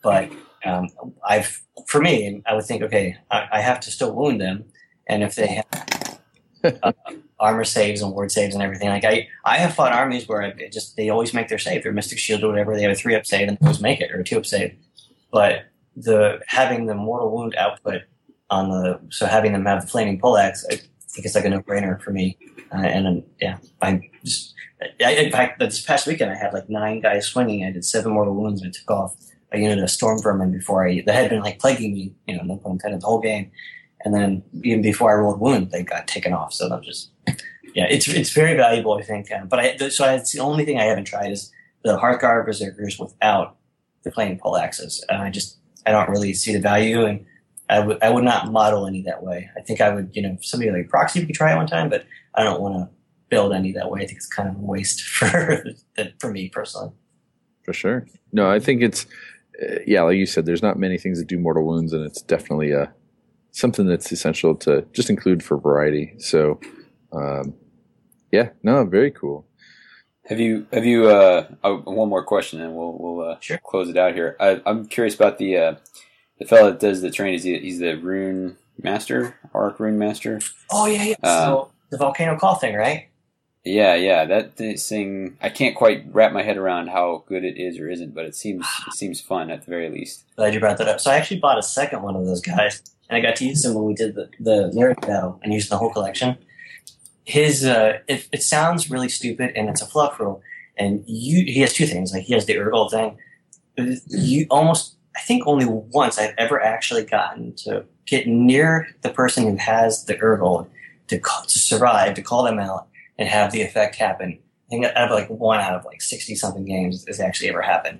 But 0.03 0.31
um, 0.65 0.89
I've, 1.27 1.61
for 1.87 2.01
me, 2.01 2.41
I 2.45 2.53
would 2.53 2.65
think, 2.65 2.83
okay, 2.83 3.15
I, 3.31 3.47
I, 3.53 3.61
have 3.61 3.79
to 3.81 3.91
still 3.91 4.13
wound 4.13 4.41
them, 4.41 4.65
and 5.07 5.23
if 5.23 5.35
they 5.35 5.47
have 5.47 6.19
uh, 6.83 6.91
armor 7.39 7.63
saves 7.63 8.01
and 8.01 8.11
ward 8.11 8.31
saves 8.31 8.53
and 8.53 8.63
everything, 8.63 8.89
like 8.89 9.05
I, 9.05 9.27
I 9.45 9.57
have 9.57 9.75
fought 9.75 9.93
armies 9.93 10.27
where 10.27 10.41
I 10.41 10.69
just 10.71 10.95
they 10.97 11.09
always 11.09 11.33
make 11.33 11.47
their 11.47 11.57
save, 11.57 11.83
their 11.83 11.93
Mystic 11.93 12.19
Shield 12.19 12.43
or 12.43 12.49
whatever. 12.49 12.75
They 12.75 12.83
have 12.83 12.91
a 12.91 12.95
three 12.95 13.15
up 13.15 13.25
save 13.25 13.47
and 13.47 13.57
they 13.57 13.65
always 13.65 13.81
make 13.81 14.01
it 14.01 14.11
or 14.11 14.19
a 14.19 14.23
two 14.23 14.37
up 14.37 14.45
save. 14.45 14.75
But 15.31 15.65
the 15.95 16.39
having 16.47 16.85
the 16.85 16.95
mortal 16.95 17.31
wound 17.31 17.55
output 17.55 18.03
on 18.49 18.69
the 18.69 18.99
so 19.09 19.25
having 19.25 19.53
them 19.53 19.65
have 19.65 19.81
the 19.81 19.87
flaming 19.87 20.19
poleaxe, 20.19 20.65
I 20.71 20.75
think 20.75 21.25
it's 21.25 21.35
like 21.35 21.45
a 21.45 21.49
no 21.49 21.61
brainer 21.61 22.01
for 22.01 22.11
me. 22.11 22.37
Uh, 22.73 22.81
and 22.81 23.23
yeah, 23.39 23.57
I 23.81 24.09
just 24.23 24.53
I, 25.03 25.11
in 25.11 25.31
fact 25.31 25.59
this 25.59 25.81
past 25.81 26.05
weekend 26.05 26.31
I 26.31 26.35
had 26.35 26.53
like 26.53 26.69
nine 26.69 26.99
guys 26.99 27.25
swinging. 27.25 27.65
I 27.65 27.71
did 27.71 27.85
seven 27.85 28.13
mortal 28.13 28.35
wounds 28.35 28.61
and 28.61 28.69
I 28.69 28.77
took 28.77 28.91
off 28.91 29.15
a 29.51 29.59
unit 29.59 29.79
of 29.79 29.85
Stormvermin 29.85 30.51
before 30.51 30.87
I 30.87 31.01
that 31.05 31.15
had 31.15 31.29
been 31.29 31.41
like 31.41 31.59
plaguing 31.59 31.93
me, 31.93 32.13
you 32.27 32.35
know, 32.35 32.43
no 32.43 32.57
pun 32.57 32.73
intended, 32.73 33.01
the 33.01 33.05
whole 33.05 33.21
game. 33.21 33.51
And 34.05 34.13
then 34.13 34.43
even 34.63 34.81
before 34.81 35.11
I 35.11 35.15
rolled 35.15 35.39
wound, 35.39 35.71
they 35.71 35.83
got 35.83 36.07
taken 36.07 36.33
off. 36.33 36.53
So 36.53 36.69
was 36.69 36.85
just 36.85 37.11
yeah, 37.73 37.85
it's 37.89 38.07
it's 38.07 38.31
very 38.31 38.55
valuable, 38.55 38.93
I 38.93 39.03
think. 39.03 39.31
Uh, 39.31 39.45
but 39.45 39.59
I 39.59 39.89
so 39.89 40.05
I, 40.05 40.15
it's 40.15 40.33
the 40.33 40.39
only 40.39 40.65
thing 40.65 40.79
I 40.79 40.83
haven't 40.83 41.05
tried 41.05 41.31
is 41.31 41.51
the 41.83 41.97
Hearthguard 41.97 42.45
Berserkers 42.45 42.99
without 42.99 43.57
the 44.03 44.11
flaming 44.11 44.39
poleaxes. 44.39 45.03
And 45.09 45.21
I 45.21 45.29
just 45.29 45.57
I 45.85 45.91
don't 45.91 46.09
really 46.09 46.33
see 46.33 46.53
the 46.53 46.59
value 46.59 47.05
and 47.05 47.25
I 47.69 47.79
would 47.79 48.01
I 48.01 48.09
would 48.09 48.23
not 48.23 48.51
model 48.51 48.87
any 48.87 49.01
that 49.03 49.23
way. 49.23 49.49
I 49.57 49.61
think 49.61 49.81
I 49.81 49.93
would, 49.93 50.09
you 50.13 50.21
know, 50.21 50.37
somebody 50.41 50.71
like 50.71 50.89
Proxy 50.89 51.25
could 51.25 51.35
try 51.35 51.53
it 51.53 51.57
one 51.57 51.67
time, 51.67 51.89
but 51.89 52.05
I 52.35 52.43
don't 52.43 52.61
want 52.61 52.75
to 52.75 52.96
build 53.29 53.53
any 53.53 53.71
that 53.73 53.89
way. 53.89 54.01
I 54.01 54.05
think 54.05 54.17
it's 54.17 54.27
kind 54.27 54.49
of 54.49 54.55
a 54.55 54.59
waste 54.59 55.01
for 55.03 55.63
for 56.19 56.31
me 56.31 56.49
personally. 56.49 56.91
For 57.63 57.73
sure. 57.73 58.07
No, 58.31 58.49
I 58.49 58.59
think 58.59 58.81
it's 58.81 59.05
uh, 59.61 59.79
yeah, 59.85 60.01
like 60.03 60.17
you 60.17 60.25
said, 60.25 60.45
there's 60.45 60.63
not 60.63 60.77
many 60.77 60.97
things 60.97 61.19
that 61.19 61.27
do 61.27 61.37
mortal 61.37 61.65
wounds, 61.65 61.93
and 61.93 62.05
it's 62.05 62.21
definitely 62.21 62.71
a 62.71 62.83
uh, 62.83 62.87
something 63.51 63.87
that's 63.87 64.11
essential 64.11 64.55
to 64.55 64.85
just 64.93 65.09
include 65.09 65.43
for 65.43 65.57
variety. 65.57 66.13
So, 66.19 66.59
um, 67.11 67.55
yeah, 68.31 68.49
no, 68.61 68.85
very 68.85 69.11
cool. 69.11 69.47
Have 70.29 70.39
you 70.39 70.67
have 70.73 70.85
you 70.85 71.07
uh, 71.07 71.47
oh, 71.63 71.77
one 71.77 72.09
more 72.09 72.23
question 72.23 72.61
and 72.61 72.75
we'll 72.75 72.97
we'll 72.99 73.29
uh, 73.29 73.37
sure. 73.39 73.59
close 73.63 73.89
it 73.89 73.97
out 73.97 74.13
here. 74.13 74.35
I, 74.39 74.61
am 74.65 74.87
curious 74.87 75.15
about 75.15 75.37
the 75.37 75.57
uh, 75.57 75.75
the 76.37 76.45
fellow 76.45 76.71
that 76.71 76.79
does 76.79 77.01
the 77.01 77.09
train 77.09 77.33
is 77.33 77.43
he, 77.43 77.57
he's 77.59 77.79
the 77.79 77.95
rune 77.95 78.57
master, 78.77 79.35
Auric 79.55 79.79
rune 79.79 79.97
master. 79.97 80.39
Oh 80.69 80.85
yeah, 80.85 81.03
yeah. 81.03 81.15
Uh, 81.23 81.45
so 81.45 81.71
the 81.89 81.97
volcano 81.97 82.37
call 82.37 82.55
thing, 82.55 82.75
right? 82.75 83.07
Yeah, 83.67 83.95
yeah. 83.95 84.25
That 84.25 84.55
thing, 84.55 85.37
I 85.41 85.49
can't 85.49 85.75
quite 85.75 86.05
wrap 86.11 86.31
my 86.31 86.41
head 86.41 86.57
around 86.57 86.87
how 86.87 87.23
good 87.27 87.43
it 87.43 87.57
is 87.57 87.77
or 87.77 87.89
isn't, 87.89 88.15
but 88.15 88.25
it 88.25 88.35
seems 88.35 88.65
it 88.87 88.93
seems 88.93 89.19
fun 89.19 89.51
at 89.51 89.65
the 89.65 89.69
very 89.69 89.89
least. 89.89 90.23
Glad 90.37 90.53
you 90.53 90.59
brought 90.59 90.77
that 90.77 90.87
up. 90.87 91.01
So 91.01 91.11
I 91.11 91.15
actually 91.15 91.39
bought 91.39 91.57
a 91.57 91.63
second 91.63 92.01
one 92.01 92.15
of 92.15 92.25
those 92.25 92.41
guys, 92.41 92.81
and 93.09 93.17
I 93.17 93.21
got 93.21 93.35
to 93.37 93.45
use 93.45 93.63
them 93.63 93.73
when 93.73 93.85
we 93.85 93.93
did 93.93 94.15
the 94.15 94.29
the 94.39 94.67
lyric 94.73 95.01
battle 95.01 95.39
and 95.43 95.53
used 95.53 95.69
the 95.69 95.77
whole 95.77 95.91
collection. 95.91 96.37
His 97.25 97.65
uh, 97.65 97.99
it, 98.07 98.29
it 98.31 98.41
sounds 98.41 98.89
really 98.89 99.09
stupid, 99.09 99.51
and 99.55 99.67
it's 99.69 99.81
a 99.81 99.85
fluff 99.85 100.19
rule. 100.19 100.41
And 100.77 101.03
you, 101.07 101.43
he 101.51 101.59
has 101.61 101.73
two 101.73 101.87
things. 101.87 102.13
Like 102.13 102.23
he 102.23 102.33
has 102.33 102.45
the 102.45 102.55
Urgold 102.55 102.91
thing. 102.91 103.17
You 104.07 104.45
almost 104.49 104.95
I 105.17 105.21
think 105.21 105.43
only 105.45 105.65
once 105.65 106.17
I've 106.17 106.35
ever 106.37 106.61
actually 106.61 107.03
gotten 107.03 107.53
to 107.65 107.83
get 108.05 108.27
near 108.27 108.87
the 109.01 109.09
person 109.09 109.43
who 109.43 109.55
has 109.57 110.05
the 110.05 110.15
Urgold 110.15 110.67
to, 111.07 111.19
call, 111.19 111.43
to 111.43 111.59
survive, 111.59 112.13
to 112.13 112.21
call 112.21 112.43
them 112.43 112.59
out, 112.59 112.87
and 113.17 113.27
have 113.27 113.51
the 113.51 113.61
effect 113.61 113.95
happen. 113.95 114.39
I 114.67 114.69
think 114.69 114.85
out 114.85 114.95
of 114.95 115.11
like 115.11 115.29
one 115.29 115.59
out 115.59 115.73
of 115.75 115.85
like 115.85 116.01
sixty 116.01 116.35
something 116.35 116.65
games 116.65 117.05
has 117.07 117.19
actually 117.19 117.49
ever 117.49 117.61
happened. 117.61 117.99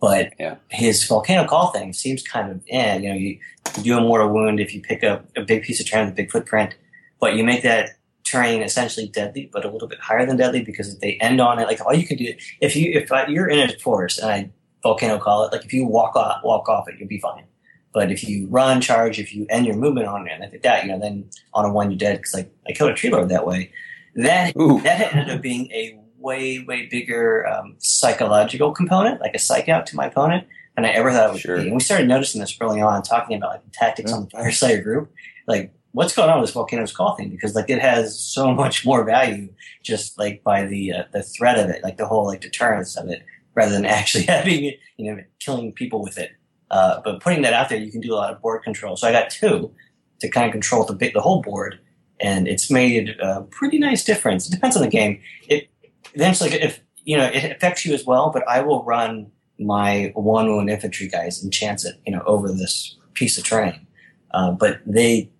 But 0.00 0.32
Yeah. 0.38 0.56
his 0.70 1.04
volcano 1.04 1.46
call 1.48 1.68
thing 1.72 1.92
seems 1.92 2.22
kind 2.22 2.50
of 2.50 2.62
eh, 2.70 2.98
you 2.98 3.08
know, 3.08 3.14
you, 3.14 3.38
you 3.78 3.82
do 3.82 3.98
a 3.98 4.00
mortal 4.00 4.28
wound 4.28 4.60
if 4.60 4.74
you 4.74 4.80
pick 4.80 5.02
up 5.04 5.24
a 5.36 5.42
big 5.42 5.62
piece 5.62 5.80
of 5.80 5.86
terrain 5.88 6.04
with 6.06 6.12
a 6.12 6.16
big 6.16 6.30
footprint, 6.30 6.76
but 7.20 7.34
you 7.34 7.42
make 7.44 7.62
that 7.62 7.90
terrain 8.24 8.62
essentially 8.62 9.08
deadly, 9.08 9.48
but 9.52 9.64
a 9.64 9.70
little 9.70 9.88
bit 9.88 9.98
higher 10.00 10.24
than 10.26 10.36
deadly 10.36 10.62
because 10.62 10.92
if 10.92 11.00
they 11.00 11.14
end 11.14 11.40
on 11.40 11.58
it, 11.58 11.66
like 11.66 11.84
all 11.84 11.94
you 11.94 12.06
can 12.06 12.16
do 12.18 12.32
if 12.60 12.76
you 12.76 12.92
if 12.92 13.10
you're 13.28 13.48
in 13.48 13.58
a 13.70 13.78
forest 13.78 14.18
and 14.20 14.30
I 14.30 14.50
volcano 14.82 15.18
call 15.18 15.44
it, 15.44 15.52
like 15.52 15.64
if 15.64 15.72
you 15.72 15.86
walk 15.86 16.14
off 16.16 16.42
walk 16.44 16.68
off 16.68 16.88
it, 16.88 16.94
you'll 16.98 17.08
be 17.08 17.20
fine. 17.20 17.44
But 17.92 18.12
if 18.12 18.22
you 18.22 18.46
run, 18.48 18.80
charge, 18.80 19.18
if 19.18 19.34
you 19.34 19.46
end 19.48 19.66
your 19.66 19.74
movement 19.74 20.06
on 20.06 20.28
it, 20.28 20.32
and 20.32 20.44
I 20.44 20.46
think 20.46 20.62
that, 20.62 20.84
you 20.84 20.90
know, 20.92 20.98
then 21.00 21.28
on 21.54 21.64
a 21.64 21.72
one 21.72 21.90
you're 21.90 21.98
dead 21.98 22.18
because 22.18 22.34
like 22.34 22.52
I 22.68 22.72
killed 22.72 22.90
a 22.90 22.94
tree 22.94 23.10
lord 23.10 23.30
that 23.30 23.46
way. 23.46 23.72
That 24.14 24.56
Ooh. 24.56 24.80
that 24.82 25.14
ended 25.14 25.34
up 25.34 25.42
being 25.42 25.70
a 25.72 25.98
way 26.18 26.64
way 26.66 26.86
bigger 26.86 27.46
um, 27.46 27.76
psychological 27.78 28.72
component, 28.72 29.20
like 29.20 29.34
a 29.34 29.38
psych 29.38 29.68
out 29.68 29.86
to 29.86 29.96
my 29.96 30.06
opponent, 30.06 30.46
than 30.76 30.84
I 30.84 30.90
ever 30.90 31.12
thought 31.12 31.30
it 31.30 31.32
would 31.32 31.40
Sure. 31.40 31.56
be. 31.56 31.62
And 31.64 31.74
we 31.74 31.80
started 31.80 32.08
noticing 32.08 32.40
this 32.40 32.56
early 32.60 32.80
on, 32.80 33.02
talking 33.02 33.36
about 33.36 33.50
like 33.50 33.62
tactics 33.72 34.12
on 34.12 34.24
the 34.24 34.36
Fyreslayer 34.36 34.82
group, 34.82 35.12
like 35.46 35.72
what's 35.92 36.14
going 36.14 36.28
on 36.30 36.40
with 36.40 36.48
this 36.48 36.54
volcano's 36.54 36.92
call 36.92 37.16
thing 37.16 37.30
because 37.30 37.54
like 37.54 37.70
it 37.70 37.80
has 37.80 38.18
so 38.18 38.52
much 38.54 38.84
more 38.84 39.04
value 39.04 39.48
just 39.82 40.18
like 40.18 40.42
by 40.44 40.64
the 40.64 40.92
uh, 40.92 41.02
the 41.12 41.22
threat 41.22 41.58
of 41.58 41.70
it, 41.70 41.82
like 41.82 41.96
the 41.96 42.06
whole 42.06 42.26
like 42.26 42.40
deterrence 42.40 42.96
of 42.96 43.08
it, 43.08 43.24
rather 43.54 43.72
than 43.72 43.86
actually 43.98 44.24
having 44.24 44.64
it, 44.64 44.78
you 44.96 45.12
know, 45.14 45.22
killing 45.40 45.72
people 45.72 46.02
with 46.02 46.18
it. 46.18 46.32
Uh, 46.70 47.00
but 47.04 47.20
putting 47.20 47.42
that 47.42 47.54
out 47.54 47.68
there, 47.68 47.78
you 47.78 47.90
can 47.90 48.00
do 48.00 48.12
a 48.12 48.16
lot 48.16 48.32
of 48.32 48.42
board 48.42 48.62
control. 48.62 48.96
So 48.96 49.08
I 49.08 49.12
got 49.12 49.30
two 49.30 49.72
to 50.20 50.28
kind 50.28 50.46
of 50.46 50.52
control 50.52 50.84
the 50.84 50.94
big, 50.94 51.14
the 51.14 51.20
whole 51.20 51.40
board, 51.40 51.78
and 52.20 52.48
it's 52.48 52.70
made 52.70 53.16
a 53.20 53.42
pretty 53.42 53.78
nice 53.78 54.04
difference. 54.04 54.48
It 54.48 54.52
depends 54.52 54.76
on 54.76 54.82
the 54.82 54.88
game. 54.88 55.20
It 55.48 55.68
eventually, 56.14 56.52
if 56.52 56.80
you 57.04 57.16
know, 57.16 57.26
it 57.26 57.44
affects 57.52 57.84
you 57.84 57.94
as 57.94 58.04
well. 58.04 58.30
But 58.30 58.46
I 58.48 58.60
will 58.60 58.84
run 58.84 59.30
my 59.58 60.12
one 60.14 60.48
wound 60.48 60.70
infantry 60.70 61.08
guys 61.08 61.42
and 61.42 61.52
chance 61.52 61.84
it, 61.84 61.96
you 62.06 62.12
know, 62.12 62.22
over 62.26 62.48
this 62.48 62.96
piece 63.14 63.38
of 63.38 63.44
terrain. 63.44 63.86
Uh, 64.32 64.52
but 64.52 64.80
they, 64.86 65.30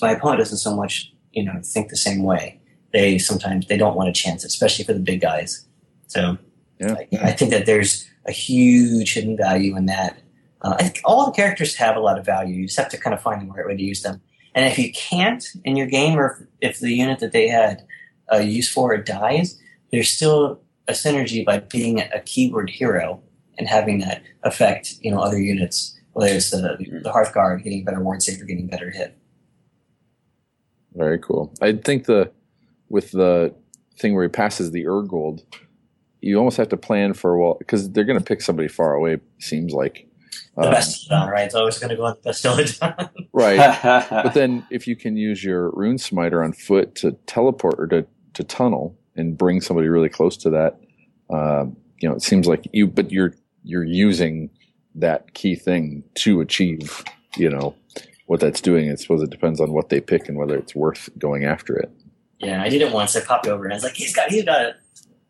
my 0.00 0.12
opponent 0.12 0.38
doesn't 0.38 0.58
so 0.58 0.74
much, 0.74 1.12
you 1.32 1.44
know, 1.44 1.60
think 1.62 1.90
the 1.90 1.96
same 1.96 2.22
way. 2.22 2.60
They 2.92 3.18
sometimes 3.18 3.66
they 3.66 3.76
don't 3.76 3.94
want 3.94 4.14
to 4.14 4.20
chance 4.20 4.44
it, 4.44 4.48
especially 4.48 4.84
for 4.84 4.94
the 4.94 5.00
big 5.00 5.20
guys. 5.20 5.66
So 6.06 6.38
Yeah. 6.78 6.94
I, 6.94 7.08
I 7.28 7.32
think 7.32 7.50
that 7.50 7.66
there's 7.66 8.08
a 8.26 8.32
huge 8.32 9.14
hidden 9.14 9.36
value 9.36 9.76
in 9.76 9.86
that. 9.86 10.18
Uh, 10.62 10.76
I 10.78 10.82
think 10.84 11.00
all 11.04 11.26
the 11.26 11.32
characters 11.32 11.74
have 11.76 11.96
a 11.96 12.00
lot 12.00 12.18
of 12.18 12.24
value. 12.24 12.54
You 12.54 12.66
just 12.66 12.78
have 12.78 12.88
to 12.90 12.98
kind 12.98 13.14
of 13.14 13.22
find 13.22 13.42
the 13.42 13.52
right 13.52 13.66
way 13.66 13.76
to 13.76 13.82
use 13.82 14.02
them. 14.02 14.20
And 14.58 14.66
if 14.66 14.76
you 14.76 14.90
can't 14.90 15.46
in 15.64 15.76
your 15.76 15.86
game, 15.86 16.18
or 16.18 16.48
if, 16.60 16.72
if 16.72 16.80
the 16.80 16.92
unit 16.92 17.20
that 17.20 17.30
they 17.30 17.46
had 17.46 17.86
uh, 18.32 18.38
use 18.38 18.68
for 18.68 18.92
it 18.92 19.06
dies, 19.06 19.56
there's 19.92 20.10
still 20.10 20.60
a 20.88 20.94
synergy 20.94 21.44
by 21.44 21.60
being 21.60 22.00
a 22.00 22.18
keyword 22.24 22.68
hero 22.68 23.22
and 23.56 23.68
having 23.68 24.00
that 24.00 24.24
affect 24.42 24.96
you 25.00 25.12
know 25.12 25.20
other 25.20 25.40
units. 25.40 25.96
Whether 26.14 26.34
it's 26.34 26.50
the 26.50 26.76
the 27.04 27.12
Hearthguard 27.12 27.62
getting 27.62 27.84
better 27.84 28.02
ward 28.02 28.20
save 28.20 28.42
or 28.42 28.46
getting 28.46 28.66
better 28.66 28.90
hit. 28.90 29.16
Very 30.92 31.20
cool. 31.20 31.54
I 31.62 31.74
think 31.74 32.06
the 32.06 32.32
with 32.88 33.12
the 33.12 33.54
thing 33.96 34.16
where 34.16 34.24
he 34.24 34.28
passes 34.28 34.72
the 34.72 34.86
Urgold, 34.86 35.44
you 36.20 36.36
almost 36.36 36.56
have 36.56 36.68
to 36.70 36.76
plan 36.76 37.14
for 37.14 37.38
well 37.38 37.54
because 37.60 37.92
they're 37.92 38.02
going 38.02 38.18
to 38.18 38.24
pick 38.24 38.42
somebody 38.42 38.66
far 38.66 38.94
away. 38.94 39.20
Seems 39.38 39.72
like 39.72 40.07
The 40.58 40.66
Um, 40.66 40.70
best 40.72 41.10
on 41.12 41.28
right? 41.28 41.44
It's 41.44 41.54
always 41.54 41.78
going 41.78 41.90
to 41.90 41.96
go 41.96 42.04
on 42.04 42.16
the 42.16 42.20
best 42.20 42.44
Bastiladon. 42.44 43.10
right. 43.32 43.78
but 44.10 44.34
then 44.34 44.66
if 44.70 44.88
you 44.88 44.96
can 44.96 45.16
use 45.16 45.44
your 45.44 45.70
rune 45.70 45.98
smiter 45.98 46.42
on 46.42 46.52
foot 46.52 46.96
to 46.96 47.12
teleport 47.26 47.78
or 47.78 47.86
to, 47.86 48.06
to 48.34 48.42
tunnel 48.42 48.98
and 49.14 49.38
bring 49.38 49.60
somebody 49.60 49.88
really 49.88 50.08
close 50.08 50.36
to 50.38 50.50
that, 50.50 50.80
um, 51.30 51.76
you 52.00 52.08
know, 52.08 52.14
it 52.14 52.22
seems 52.22 52.48
like 52.48 52.66
you, 52.72 52.86
but 52.86 53.12
you're 53.12 53.34
you're 53.62 53.84
using 53.84 54.50
that 54.94 55.34
key 55.34 55.54
thing 55.54 56.02
to 56.14 56.40
achieve, 56.40 57.04
you 57.36 57.50
know, 57.50 57.74
what 58.26 58.40
that's 58.40 58.60
doing. 58.60 58.90
I 58.90 58.94
suppose 58.96 59.22
it 59.22 59.30
depends 59.30 59.60
on 59.60 59.72
what 59.72 59.90
they 59.90 60.00
pick 60.00 60.28
and 60.28 60.36
whether 60.38 60.56
it's 60.56 60.74
worth 60.74 61.08
going 61.18 61.44
after 61.44 61.76
it. 61.76 61.90
Yeah, 62.38 62.62
I 62.62 62.68
did 62.68 62.82
it 62.82 62.92
once. 62.92 63.14
I 63.16 63.20
popped 63.20 63.46
over 63.46 63.64
and 63.64 63.72
I 63.72 63.76
was 63.76 63.84
like, 63.84 63.94
he's 63.94 64.14
got, 64.14 64.30
he's 64.30 64.44
got 64.44 64.62
it. 64.62 64.76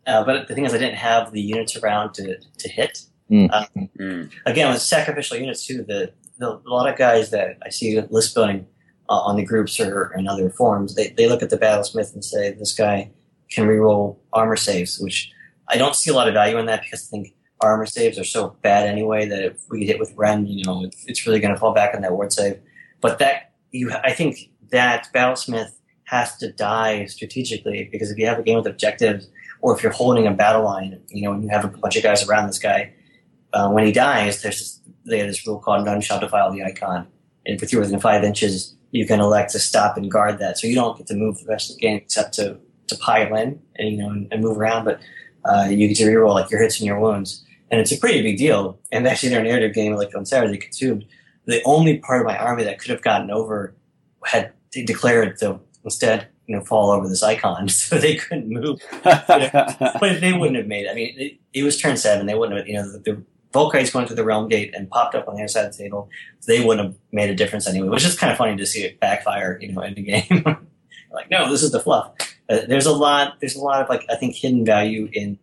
Uh, 0.06 0.24
but 0.24 0.48
the 0.48 0.54
thing 0.54 0.64
is, 0.64 0.72
I 0.74 0.78
didn't 0.78 0.96
have 0.96 1.32
the 1.32 1.40
units 1.40 1.76
around 1.76 2.14
to, 2.14 2.38
to 2.38 2.68
hit. 2.68 3.02
Mm. 3.30 3.52
Um, 3.52 3.88
Mm. 3.98 4.30
again, 4.46 4.72
with 4.72 4.80
sacrificial 4.82 5.36
units 5.36 5.66
too, 5.66 5.84
the, 5.86 6.12
the 6.38 6.48
a 6.48 6.70
lot 6.70 6.88
of 6.88 6.96
guys 6.96 7.30
that 7.30 7.58
I 7.64 7.68
see 7.68 8.00
list 8.10 8.34
building 8.34 8.66
uh, 9.08 9.20
on 9.20 9.36
the 9.36 9.44
groups 9.44 9.78
or 9.80 10.12
in 10.16 10.28
other 10.28 10.50
forums, 10.50 10.94
they, 10.94 11.08
they 11.10 11.28
look 11.28 11.42
at 11.42 11.50
the 11.50 11.58
battlesmith 11.58 12.14
and 12.14 12.24
say, 12.24 12.52
this 12.52 12.74
guy 12.74 13.10
can 13.50 13.66
reroll 13.66 14.16
armor 14.32 14.56
saves, 14.56 14.98
which 14.98 15.30
I 15.68 15.76
don't 15.76 15.94
see 15.94 16.10
a 16.10 16.14
lot 16.14 16.28
of 16.28 16.34
value 16.34 16.58
in 16.58 16.66
that 16.66 16.82
because 16.82 17.08
I 17.08 17.10
think 17.10 17.34
armor 17.60 17.86
saves 17.86 18.18
are 18.18 18.24
so 18.24 18.56
bad 18.62 18.86
anyway 18.86 19.26
that 19.28 19.42
if 19.44 19.60
we 19.68 19.80
get 19.80 19.88
hit 19.88 19.98
with 19.98 20.12
rend, 20.16 20.48
you 20.48 20.64
know, 20.64 20.84
it's, 20.84 21.04
it's 21.06 21.26
really 21.26 21.40
going 21.40 21.52
to 21.52 21.58
fall 21.60 21.74
back 21.74 21.94
on 21.94 22.02
that 22.02 22.12
ward 22.12 22.32
save. 22.32 22.58
But 23.00 23.18
that 23.18 23.52
you, 23.72 23.92
I 24.04 24.12
think 24.12 24.38
that 24.70 25.08
battlesmith 25.14 25.72
has 26.04 26.36
to 26.38 26.50
die 26.52 27.04
strategically 27.06 27.88
because 27.92 28.10
if 28.10 28.16
you 28.18 28.26
have 28.26 28.38
a 28.38 28.42
game 28.42 28.56
with 28.56 28.66
objectives, 28.66 29.28
or 29.60 29.76
if 29.76 29.82
you're 29.82 29.92
holding 29.92 30.26
a 30.26 30.30
battle 30.30 30.62
line, 30.62 31.00
you 31.08 31.22
know, 31.22 31.32
and 31.32 31.42
you 31.42 31.48
have 31.50 31.64
a 31.64 31.68
bunch 31.68 31.96
of 31.96 32.02
guys 32.02 32.26
around 32.28 32.46
this 32.46 32.58
guy, 32.60 32.92
uh, 33.52 33.70
when 33.70 33.86
he 33.86 33.92
dies, 33.92 34.42
there's 34.42 34.58
this, 34.58 34.80
they 35.06 35.18
have 35.18 35.28
this 35.28 35.46
rule 35.46 35.58
called 35.58 35.84
none 35.84 36.00
shall 36.00 36.20
defile 36.20 36.52
the 36.52 36.62
icon. 36.62 37.06
And 37.46 37.60
if 37.60 37.72
you're 37.72 37.80
within 37.80 38.00
five 38.00 38.24
inches, 38.24 38.74
you 38.90 39.06
can 39.06 39.20
elect 39.20 39.52
to 39.52 39.58
stop 39.58 39.96
and 39.96 40.10
guard 40.10 40.38
that. 40.38 40.58
So 40.58 40.66
you 40.66 40.74
don't 40.74 40.96
get 40.96 41.06
to 41.08 41.14
move 41.14 41.38
the 41.38 41.46
rest 41.46 41.70
of 41.70 41.76
the 41.76 41.82
game 41.82 41.96
except 41.96 42.34
to, 42.34 42.58
to 42.88 42.96
pile 42.96 43.34
in 43.34 43.60
and, 43.76 43.88
you 43.90 43.96
know, 43.96 44.10
and, 44.10 44.28
and 44.30 44.42
move 44.42 44.58
around, 44.58 44.84
but 44.84 45.00
uh, 45.44 45.66
you 45.70 45.88
get 45.88 45.96
to 45.96 46.04
reroll 46.04 46.34
like 46.34 46.50
your 46.50 46.60
hits 46.60 46.78
and 46.78 46.86
your 46.86 47.00
wounds. 47.00 47.44
And 47.70 47.80
it's 47.80 47.92
a 47.92 47.98
pretty 47.98 48.22
big 48.22 48.38
deal. 48.38 48.78
And 48.92 49.06
actually, 49.06 49.28
in 49.28 49.34
their 49.34 49.44
narrative 49.44 49.74
game, 49.74 49.94
like 49.94 50.14
on 50.14 50.24
Saturday, 50.24 50.56
consumed 50.56 51.04
the 51.44 51.62
only 51.64 51.98
part 51.98 52.20
of 52.20 52.26
my 52.26 52.36
army 52.36 52.64
that 52.64 52.78
could 52.78 52.90
have 52.90 53.02
gotten 53.02 53.30
over 53.30 53.74
had 54.24 54.52
declared 54.70 55.38
to 55.38 55.60
instead, 55.84 56.28
you 56.46 56.56
know, 56.56 56.64
fall 56.64 56.90
over 56.90 57.08
this 57.08 57.22
icon, 57.22 57.68
so 57.68 57.98
they 57.98 58.16
couldn't 58.16 58.48
move 58.48 58.80
but 59.04 60.20
they 60.20 60.32
wouldn't 60.32 60.56
have 60.56 60.66
made 60.66 60.86
it. 60.86 60.90
I 60.90 60.94
mean, 60.94 61.14
it, 61.18 61.38
it 61.52 61.62
was 61.62 61.80
turn 61.80 61.96
seven. 61.96 62.26
They 62.26 62.34
wouldn't 62.34 62.58
have, 62.58 62.68
you 62.68 62.74
know, 62.74 62.90
the, 62.90 62.98
the 62.98 63.22
Vulkites 63.52 63.92
going 63.92 64.06
through 64.06 64.16
the 64.16 64.24
realm 64.24 64.48
gate 64.48 64.74
and 64.74 64.90
popped 64.90 65.14
up 65.14 65.26
on 65.26 65.34
the 65.34 65.42
other 65.42 65.48
side 65.48 65.64
of 65.64 65.76
the 65.76 65.82
table. 65.82 66.10
They 66.46 66.64
wouldn't 66.64 66.86
have 66.86 66.96
made 67.12 67.30
a 67.30 67.34
difference 67.34 67.66
anyway. 67.66 67.88
Was 67.88 68.02
just 68.02 68.18
kind 68.18 68.30
of 68.30 68.38
funny 68.38 68.56
to 68.56 68.66
see 68.66 68.84
it 68.84 69.00
backfire, 69.00 69.58
you 69.60 69.72
know, 69.72 69.80
in 69.82 69.94
the 69.94 70.02
game. 70.02 70.44
like, 71.12 71.30
no, 71.30 71.50
this 71.50 71.62
is 71.62 71.72
the 71.72 71.80
fluff. 71.80 72.12
Uh, 72.48 72.60
there's 72.66 72.86
a 72.86 72.92
lot. 72.92 73.40
There's 73.40 73.56
a 73.56 73.60
lot 73.60 73.82
of 73.82 73.88
like 73.88 74.04
I 74.10 74.16
think 74.16 74.34
hidden 74.34 74.64
value 74.64 75.08
in 75.12 75.38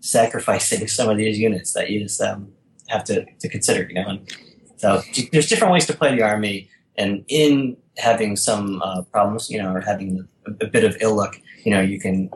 sacrificing 0.00 0.86
some 0.88 1.08
of 1.08 1.16
these 1.16 1.38
units 1.38 1.72
that 1.72 1.90
you 1.90 2.00
just 2.00 2.20
um, 2.20 2.52
have 2.88 3.04
to, 3.04 3.24
to 3.40 3.48
consider, 3.48 3.88
you 3.88 3.94
know. 3.94 4.08
And 4.08 4.36
so 4.76 5.02
there's 5.32 5.48
different 5.48 5.72
ways 5.72 5.86
to 5.86 5.96
play 5.96 6.14
the 6.14 6.22
army, 6.22 6.68
and 6.96 7.24
in 7.28 7.76
having 7.96 8.36
some 8.36 8.82
uh, 8.82 9.02
problems, 9.02 9.50
you 9.50 9.60
know, 9.62 9.72
or 9.72 9.80
having 9.80 10.26
a, 10.46 10.64
a 10.64 10.66
bit 10.66 10.84
of 10.84 10.96
ill 11.00 11.16
luck, 11.16 11.40
you 11.64 11.70
know, 11.70 11.80
you 11.80 12.00
can 12.00 12.30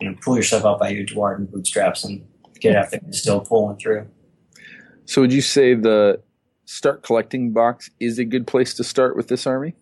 you 0.00 0.10
know 0.10 0.16
pull 0.22 0.36
yourself 0.36 0.64
up 0.64 0.78
by 0.78 0.90
your 0.90 1.06
dwarven 1.06 1.50
bootstraps 1.50 2.04
and 2.04 2.26
get 2.60 2.76
after 2.76 2.96
it 2.96 3.02
and 3.02 3.14
still 3.14 3.40
pulling 3.40 3.76
through. 3.76 4.06
So 5.06 5.20
would 5.20 5.32
you 5.32 5.42
say 5.42 5.74
the 5.74 6.20
start 6.66 7.02
collecting 7.02 7.52
box 7.52 7.90
is 8.00 8.18
a 8.18 8.24
good 8.24 8.46
place 8.46 8.74
to 8.74 8.84
start 8.84 9.16
with 9.16 9.28
this 9.28 9.46
army? 9.46 9.74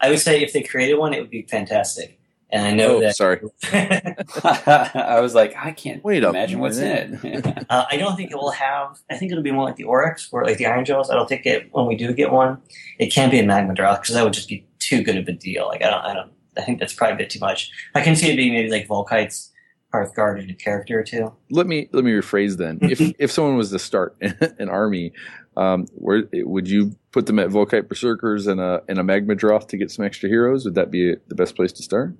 I 0.00 0.08
would 0.10 0.20
say 0.20 0.40
if 0.42 0.52
they 0.52 0.62
created 0.62 0.94
one, 0.98 1.12
it 1.14 1.20
would 1.20 1.30
be 1.30 1.42
fantastic. 1.42 2.14
And 2.50 2.64
I 2.66 2.72
know 2.72 2.96
Oh, 2.96 3.00
that. 3.00 3.14
sorry. 3.16 3.40
I 3.72 5.20
was 5.20 5.34
like, 5.34 5.54
I 5.56 5.72
can't 5.72 6.02
Wait 6.02 6.22
imagine 6.22 6.60
what's 6.60 6.78
in 6.78 7.18
it. 7.22 7.46
Uh, 7.70 7.84
I 7.90 7.98
don't 7.98 8.16
think 8.16 8.30
it 8.30 8.36
will 8.36 8.52
have. 8.52 8.98
I 9.10 9.16
think 9.18 9.30
it'll 9.30 9.44
be 9.44 9.50
more 9.50 9.64
like 9.64 9.76
the 9.76 9.84
Orruks 9.84 10.28
or 10.32 10.44
like 10.44 10.56
the 10.56 10.64
Ironjawz. 10.64 11.10
I 11.10 11.14
don't 11.14 11.28
think 11.28 11.44
it 11.44 11.68
when 11.72 11.86
we 11.86 11.96
do 11.96 12.10
get 12.14 12.32
one, 12.32 12.62
it 12.98 13.08
can't 13.12 13.30
be 13.30 13.38
a 13.38 13.44
Magmadroth 13.44 14.00
because 14.00 14.14
that 14.14 14.24
would 14.24 14.32
just 14.32 14.48
be 14.48 14.66
too 14.78 15.02
good 15.02 15.18
of 15.18 15.28
a 15.28 15.32
deal. 15.32 15.66
Like 15.66 15.82
I 15.82 15.90
don't, 15.90 16.04
I 16.04 16.14
don't. 16.14 16.30
I 16.56 16.62
think 16.62 16.78
that's 16.80 16.94
probably 16.94 17.14
a 17.14 17.18
bit 17.18 17.28
too 17.30 17.38
much. 17.40 17.70
I 17.94 18.00
can 18.00 18.16
see 18.16 18.30
it 18.32 18.36
being 18.36 18.54
maybe 18.54 18.70
like 18.70 18.88
Vulkites, 18.88 19.50
Hearthguard, 19.92 20.40
and 20.40 20.50
a 20.50 20.54
character 20.54 21.00
or 21.00 21.02
two. 21.02 21.32
let 21.50 21.66
me 21.66 21.88
let 21.92 22.04
me 22.04 22.12
rephrase 22.12 22.56
then. 22.56 22.78
If 22.90 23.00
if 23.18 23.30
someone 23.30 23.56
was 23.56 23.70
to 23.70 23.78
start 23.78 24.16
an 24.58 24.68
army, 24.68 25.12
um, 25.56 25.86
where 25.94 26.28
would 26.34 26.68
you 26.68 26.94
put 27.12 27.26
them 27.26 27.38
at 27.38 27.48
Vulkite 27.48 27.88
Berserkers 27.88 28.46
and 28.46 28.60
a 28.60 28.82
and 28.88 28.98
a 28.98 29.02
Magmadroth 29.02 29.68
to 29.68 29.76
get 29.76 29.90
some 29.90 30.04
extra 30.04 30.28
heroes? 30.28 30.64
Would 30.64 30.74
that 30.74 30.90
be 30.90 31.16
the 31.28 31.34
best 31.34 31.56
place 31.56 31.72
to 31.72 31.82
start? 31.82 32.14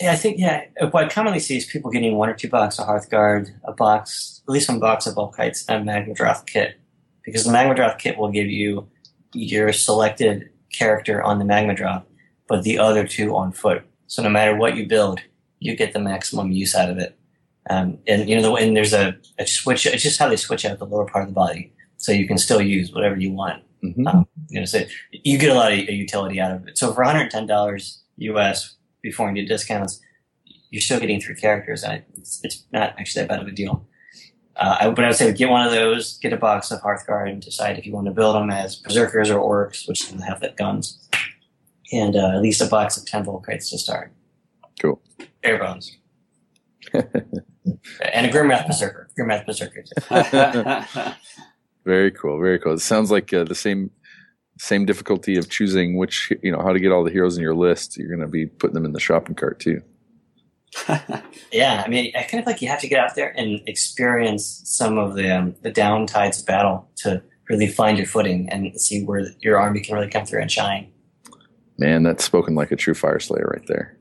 Yeah, 0.00 0.12
I 0.12 0.16
think 0.16 0.38
yeah. 0.38 0.64
What 0.90 1.04
I 1.04 1.08
commonly 1.08 1.40
see 1.40 1.56
is 1.56 1.66
people 1.66 1.90
getting 1.90 2.16
one 2.16 2.28
or 2.28 2.34
two 2.34 2.48
box 2.48 2.78
of 2.78 2.86
Hearthguard, 2.86 3.50
a 3.64 3.72
box, 3.72 4.42
at 4.48 4.52
least 4.52 4.68
one 4.68 4.80
box 4.80 5.06
of 5.06 5.14
Vulkites, 5.14 5.64
and 5.68 5.88
a 5.88 5.92
Magmadroth 5.92 6.46
kit, 6.46 6.80
because 7.22 7.44
the 7.44 7.52
Magmadroth 7.52 7.98
kit 7.98 8.18
will 8.18 8.30
give 8.30 8.46
you 8.46 8.88
your 9.34 9.72
selected 9.72 10.50
character 10.72 11.22
on 11.22 11.38
the 11.38 11.44
Magmadroth, 11.44 12.04
but 12.48 12.62
the 12.64 12.78
other 12.78 13.06
two 13.06 13.36
on 13.36 13.52
foot. 13.52 13.82
So 14.06 14.22
no 14.22 14.30
matter 14.30 14.56
what 14.56 14.76
you 14.76 14.86
build, 14.86 15.20
you 15.60 15.76
get 15.76 15.92
the 15.92 16.00
maximum 16.00 16.50
use 16.50 16.74
out 16.74 16.90
of 16.90 16.98
it. 16.98 17.16
Um, 17.68 17.98
and 18.08 18.28
you 18.28 18.36
know, 18.36 18.42
the, 18.42 18.52
and 18.54 18.76
there's 18.76 18.92
a, 18.92 19.16
a 19.38 19.46
switch. 19.46 19.86
It's 19.86 20.02
just 20.02 20.18
how 20.18 20.28
they 20.28 20.36
switch 20.36 20.64
out 20.64 20.78
the 20.78 20.86
lower 20.86 21.06
part 21.06 21.22
of 21.22 21.28
the 21.28 21.34
body, 21.34 21.72
so 21.98 22.10
you 22.10 22.26
can 22.26 22.38
still 22.38 22.60
use 22.60 22.92
whatever 22.92 23.16
you 23.16 23.30
want. 23.32 23.62
Mhm. 23.84 24.06
Um, 24.12 24.26
you 24.48 24.58
know, 24.60 24.66
so 24.66 24.82
you 25.12 25.38
get 25.38 25.50
a 25.50 25.54
lot 25.54 25.72
of 25.72 25.78
utility 25.78 26.40
out 26.40 26.52
of 26.52 26.66
it. 26.66 26.76
So 26.76 26.92
for 26.92 27.04
$110 27.04 27.98
US 28.16 28.76
before 29.02 29.30
you 29.30 29.42
do 29.42 29.46
discounts, 29.46 30.00
you're 30.70 30.82
still 30.82 31.00
getting 31.00 31.20
three 31.20 31.34
characters, 31.34 31.82
and 31.82 32.02
it's, 32.16 32.40
it's 32.42 32.64
not 32.72 32.94
actually 32.98 33.22
that 33.22 33.28
bad 33.28 33.40
of 33.40 33.48
a 33.48 33.52
deal. 33.52 33.86
Uh, 34.56 34.76
I, 34.80 34.90
but 34.90 35.04
I 35.04 35.08
would 35.08 35.16
say 35.16 35.32
get 35.32 35.48
one 35.48 35.64
of 35.64 35.72
those, 35.72 36.18
get 36.18 36.32
a 36.32 36.36
box 36.36 36.70
of 36.70 36.80
Hearthguard, 36.82 37.30
and 37.30 37.40
decide 37.42 37.78
if 37.78 37.86
you 37.86 37.92
want 37.92 38.06
to 38.06 38.12
build 38.12 38.36
them 38.36 38.50
as 38.50 38.76
berserkers 38.76 39.30
or 39.30 39.40
orcs, 39.40 39.88
which 39.88 40.10
have 40.26 40.40
that 40.40 40.56
guns, 40.56 41.08
and 41.92 42.14
uh, 42.16 42.32
at 42.34 42.42
least 42.42 42.60
a 42.60 42.66
box 42.66 42.96
of 42.96 43.06
ten 43.06 43.24
crates 43.42 43.70
to 43.70 43.78
start. 43.78 44.12
Cool. 44.80 45.00
Bare 45.42 45.58
bones. 45.58 45.96
and 46.94 48.26
a 48.26 48.30
Grimwrath 48.30 48.66
Berserker. 48.66 49.08
Grimwrath 49.18 49.46
Berserker. 49.46 49.84
Very 51.84 52.10
cool. 52.10 52.40
Very 52.40 52.58
cool. 52.58 52.72
It 52.72 52.80
sounds 52.80 53.10
like 53.10 53.32
uh, 53.32 53.44
the 53.44 53.54
same 53.54 53.90
same 54.58 54.84
difficulty 54.84 55.36
of 55.36 55.48
choosing 55.48 55.96
which 55.96 56.30
you 56.42 56.52
know 56.52 56.60
how 56.60 56.72
to 56.72 56.78
get 56.78 56.92
all 56.92 57.04
the 57.04 57.10
heroes 57.10 57.36
in 57.36 57.42
your 57.42 57.54
list. 57.54 57.96
You're 57.96 58.08
going 58.08 58.20
to 58.20 58.26
be 58.26 58.46
putting 58.46 58.74
them 58.74 58.84
in 58.84 58.92
the 58.92 59.00
shopping 59.00 59.34
cart 59.34 59.60
too. 59.60 59.82
yeah, 61.52 61.82
I 61.84 61.88
mean, 61.88 62.12
I 62.16 62.22
kind 62.22 62.40
of 62.40 62.46
like 62.46 62.62
you 62.62 62.68
have 62.68 62.80
to 62.80 62.88
get 62.88 63.00
out 63.00 63.14
there 63.16 63.34
and 63.36 63.60
experience 63.66 64.62
some 64.64 64.98
of 64.98 65.14
the 65.14 65.30
um, 65.30 65.54
the 65.62 65.72
downtides 65.72 66.40
of 66.40 66.46
battle 66.46 66.88
to 66.98 67.22
really 67.48 67.66
find 67.66 67.98
your 67.98 68.06
footing 68.06 68.48
and 68.50 68.78
see 68.80 69.04
where 69.04 69.26
your 69.40 69.58
army 69.58 69.80
can 69.80 69.94
really 69.94 70.08
come 70.08 70.24
through 70.24 70.40
and 70.40 70.50
shine. 70.50 70.90
Man, 71.78 72.02
that's 72.02 72.22
spoken 72.22 72.54
like 72.54 72.70
a 72.70 72.76
true 72.76 72.94
Fyreslayer 72.94 73.50
right 73.50 73.66
there. 73.66 73.96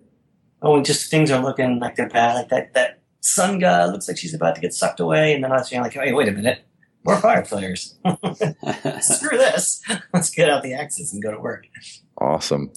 Oh, 0.62 0.82
just 0.82 1.10
things 1.10 1.32
are 1.32 1.42
looking 1.42 1.80
like 1.80 1.96
they're 1.96 2.10
bad. 2.10 2.36
Like 2.36 2.50
that 2.50 2.74
that 2.74 3.00
sun 3.22 3.60
god 3.60 3.92
looks 3.92 4.08
like 4.08 4.18
she's 4.18 4.34
about 4.34 4.56
to 4.56 4.62
get 4.62 4.74
sucked 4.74 5.00
away, 5.00 5.34
and 5.34 5.44
then 5.44 5.52
I 5.52 5.56
was 5.56 5.72
like, 5.72 5.94
"Hey, 5.94 6.14
wait 6.14 6.28
a 6.28 6.32
minute, 6.32 6.62
more 7.06 7.18
fire 7.18 7.44
players. 7.44 7.98
Screw 9.02 9.38
this. 9.38 9.82
Let's 10.14 10.30
get 10.30 10.50
out 10.50 10.64
the 10.64 10.74
axes 10.74 11.14
and 11.14 11.24
go 11.24 11.32
to 11.32 11.40
work." 11.40 11.66
Awesome. 12.18 12.72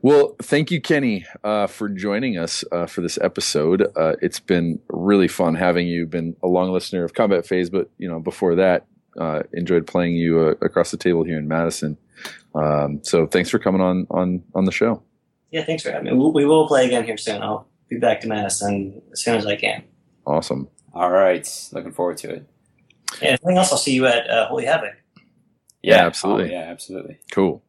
Well, 0.00 0.36
thank 0.40 0.70
you, 0.70 0.80
Kenny, 0.80 1.26
uh, 1.42 1.66
for 1.66 1.88
joining 1.88 2.38
us 2.38 2.64
uh, 2.70 2.86
for 2.86 3.00
this 3.00 3.18
episode. 3.20 3.84
Uh, 3.96 4.14
it's 4.22 4.38
been 4.38 4.78
really 4.88 5.26
fun 5.26 5.56
having 5.56 5.88
you. 5.88 6.06
Been 6.06 6.36
a 6.40 6.46
long 6.46 6.70
listener 6.70 7.02
of 7.02 7.14
Combat 7.14 7.44
Phase, 7.44 7.68
but 7.68 7.90
you 7.98 8.08
know 8.08 8.20
before 8.20 8.54
that, 8.54 8.86
uh, 9.20 9.42
enjoyed 9.52 9.86
playing 9.86 10.14
you 10.14 10.38
uh, 10.40 10.54
across 10.64 10.92
the 10.92 10.96
table 10.96 11.24
here 11.24 11.38
in 11.38 11.48
Madison. 11.48 11.98
Um, 12.54 13.00
so 13.02 13.26
thanks 13.26 13.50
for 13.50 13.58
coming 13.58 13.80
on 13.80 14.06
on 14.10 14.44
on 14.54 14.64
the 14.64 14.72
show. 14.72 15.02
Yeah, 15.50 15.64
thanks 15.64 15.82
for 15.82 15.90
having 15.90 16.12
me. 16.12 16.16
We'll, 16.16 16.32
we 16.32 16.44
will 16.44 16.68
play 16.68 16.86
again 16.86 17.04
here 17.04 17.16
soon. 17.16 17.42
I'll 17.42 17.68
be 17.88 17.98
back 17.98 18.20
to 18.20 18.28
Madison 18.28 19.00
as 19.12 19.22
soon 19.22 19.36
as 19.36 19.46
I 19.46 19.56
can. 19.56 19.84
Awesome. 20.26 20.68
All 20.92 21.10
right, 21.10 21.48
looking 21.72 21.92
forward 21.92 22.18
to 22.18 22.30
it. 22.30 22.46
Yeah, 23.22 23.28
anything 23.28 23.56
else, 23.56 23.72
I'll 23.72 23.78
see 23.78 23.94
you 23.94 24.06
at 24.06 24.28
uh, 24.28 24.48
Holy 24.48 24.66
Havoc. 24.66 24.94
Yeah, 25.82 25.96
yeah 25.96 26.06
absolutely. 26.06 26.54
Oh, 26.54 26.58
yeah, 26.58 26.70
absolutely. 26.70 27.18
Cool. 27.32 27.62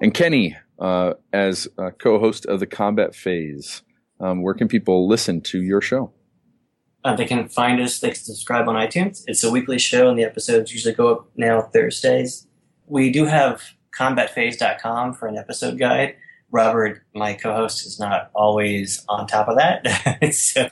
And 0.00 0.12
Kenny, 0.12 0.56
uh, 0.78 1.14
as 1.32 1.68
co-host 1.98 2.46
of 2.46 2.60
the 2.60 2.66
Combat 2.66 3.14
Phase, 3.14 3.82
um, 4.18 4.42
where 4.42 4.54
can 4.54 4.68
people 4.68 5.08
listen 5.08 5.40
to 5.42 5.62
your 5.62 5.80
show? 5.80 6.12
Uh, 7.04 7.16
they 7.16 7.24
can 7.24 7.48
find 7.48 7.80
us. 7.80 8.00
They 8.00 8.08
can 8.08 8.16
subscribe 8.16 8.68
on 8.68 8.74
iTunes. 8.74 9.22
It's 9.26 9.42
a 9.42 9.50
weekly 9.50 9.78
show, 9.78 10.10
and 10.10 10.18
the 10.18 10.24
episodes 10.24 10.72
usually 10.72 10.94
go 10.94 11.14
up 11.14 11.30
now 11.36 11.62
Thursdays. 11.62 12.46
We 12.86 13.10
do 13.10 13.24
have 13.24 13.62
combatphase.com 13.98 15.14
for 15.14 15.26
an 15.26 15.38
episode 15.38 15.78
guide. 15.78 16.16
Robert, 16.52 17.02
my 17.14 17.34
co-host, 17.34 17.86
is 17.86 17.98
not 18.00 18.30
always 18.34 19.04
on 19.08 19.26
top 19.26 19.48
of 19.48 19.56
that, 19.56 20.32
so 20.34 20.68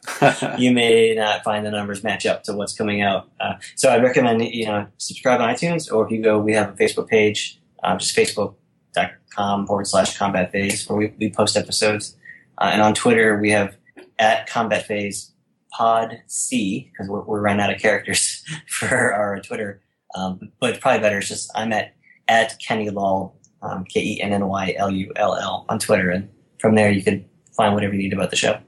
you 0.59 0.73
may 0.73 1.15
not 1.15 1.45
find 1.45 1.65
the 1.65 1.71
numbers 1.71 2.03
match 2.03 2.27
up 2.27 2.43
to 2.45 2.53
what's 2.53 2.75
coming 2.75 3.01
out. 3.01 3.31
Uh, 3.41 3.55
so 3.77 3.91
I'd 3.91 4.03
recommend 4.03 4.43
you 4.43 4.67
know 4.67 4.87
subscribe 4.99 5.41
on 5.41 5.49
iTunes, 5.55 5.93
or 5.93 6.05
if 6.05 6.11
you 6.11 6.23
go, 6.23 6.39
we 6.39 6.53
have 6.55 6.71
a 6.71 6.73
Facebook 6.73 7.09
page, 7.09 7.61
um, 7.83 7.99
just 7.99 8.17
facebook.com 8.17 9.67
forward 9.67 9.87
slash 9.87 10.17
combat 10.17 10.51
phase, 10.51 10.89
where 10.89 10.99
we, 10.99 11.15
we 11.19 11.31
post 11.31 11.57
episodes, 11.57 12.17
uh, 12.59 12.71
and 12.73 12.83
on 12.83 12.95
Twitter 12.95 13.39
we 13.41 13.51
have 13.51 13.77
at 14.19 14.49
combat 14.49 14.87
phase 14.87 15.33
pod 15.71 16.23
c 16.27 16.91
because 16.91 17.09
we're, 17.09 17.23
we're 17.23 17.41
running 17.41 17.61
out 17.61 17.73
of 17.73 17.81
characters 17.81 18.45
for 18.67 19.13
our 19.13 19.41
Twitter. 19.41 19.81
Um, 20.15 20.53
but 20.59 20.81
probably 20.81 21.01
better 21.01 21.19
is 21.19 21.29
just 21.29 21.51
I'm 21.55 21.73
at 21.73 21.95
at 22.27 22.59
Kenny 22.59 22.91
Lull 22.91 23.38
um, 23.63 23.85
K 23.85 24.01
E 24.01 24.21
N 24.21 24.33
N 24.33 24.47
Y 24.47 24.75
L 24.77 24.91
U 24.91 25.13
L 25.17 25.35
L 25.37 25.67
on 25.69 25.79
Twitter, 25.79 26.11
and 26.11 26.29
from 26.59 26.75
there 26.75 26.91
you 26.91 27.03
can 27.03 27.25
find 27.57 27.75
whatever 27.75 27.95
you 27.95 27.99
need 28.01 28.13
about 28.13 28.31
the 28.31 28.37
show. 28.37 28.59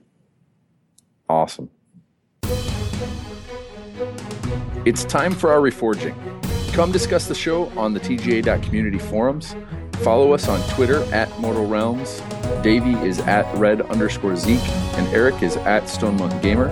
Awesome. 1.28 1.70
It's 4.85 5.05
time 5.05 5.33
for 5.33 5.52
our 5.52 5.60
reforging. 5.60 6.15
Come 6.73 6.91
discuss 6.91 7.28
the 7.28 7.35
show 7.35 7.69
on 7.78 7.94
the 7.94 8.01
TGA.community 8.01 8.99
forums. 8.99 9.55
Follow 10.02 10.33
us 10.33 10.49
on 10.49 10.60
Twitter 10.70 11.02
at 11.12 11.39
Mortal 11.39 11.67
Realms. 11.67 12.23
Davey 12.62 12.94
is 13.07 13.19
at 13.20 13.44
red 13.59 13.83
underscore 13.83 14.36
Zeke, 14.36 14.67
and 14.97 15.07
Eric 15.09 15.43
is 15.43 15.57
at 15.59 15.89
Stone 15.89 16.17
Monk 16.17 16.41
Gamer. 16.43 16.69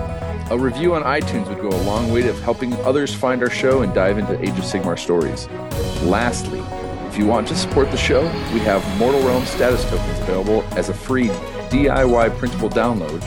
A 0.51 0.57
review 0.57 0.95
on 0.95 1.03
iTunes 1.03 1.47
would 1.49 1.61
go 1.61 1.69
a 1.69 1.83
long 1.83 2.11
way 2.11 2.23
to 2.23 2.33
helping 2.41 2.73
others 2.77 3.15
find 3.15 3.43
our 3.43 3.51
show 3.51 3.83
and 3.83 3.93
dive 3.93 4.17
into 4.17 4.41
Age 4.41 4.49
of 4.51 4.65
Sigmar 4.65 4.99
stories. 4.99 5.47
Lastly, 6.03 6.58
you 7.19 7.27
want 7.27 7.49
to 7.49 7.57
support 7.57 7.91
the 7.91 7.97
show, 7.97 8.23
we 8.55 8.61
have 8.61 8.83
Mortal 8.99 9.21
Realms 9.23 9.51
status 9.51 9.85
tokens 9.91 10.19
available 10.21 10.63
as 10.77 10.89
a 10.89 10.95
free 10.95 11.29
DIY 11.69 12.39
printable 12.39 12.71
download, 12.71 13.23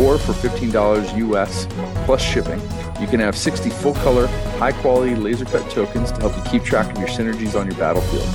or 0.00 0.16
for 0.16 0.32
$15 0.32 1.16
US 1.28 1.66
plus 2.06 2.22
shipping. 2.22 2.60
You 3.00 3.06
can 3.06 3.20
have 3.20 3.36
60 3.36 3.68
full 3.70 3.94
color, 3.94 4.28
high 4.58 4.72
quality 4.72 5.16
laser 5.16 5.44
cut 5.44 5.68
tokens 5.70 6.12
to 6.12 6.20
help 6.20 6.36
you 6.36 6.50
keep 6.50 6.62
track 6.62 6.92
of 6.92 6.98
your 6.98 7.08
synergies 7.08 7.58
on 7.58 7.66
your 7.66 7.76
battlefield. 7.76 8.28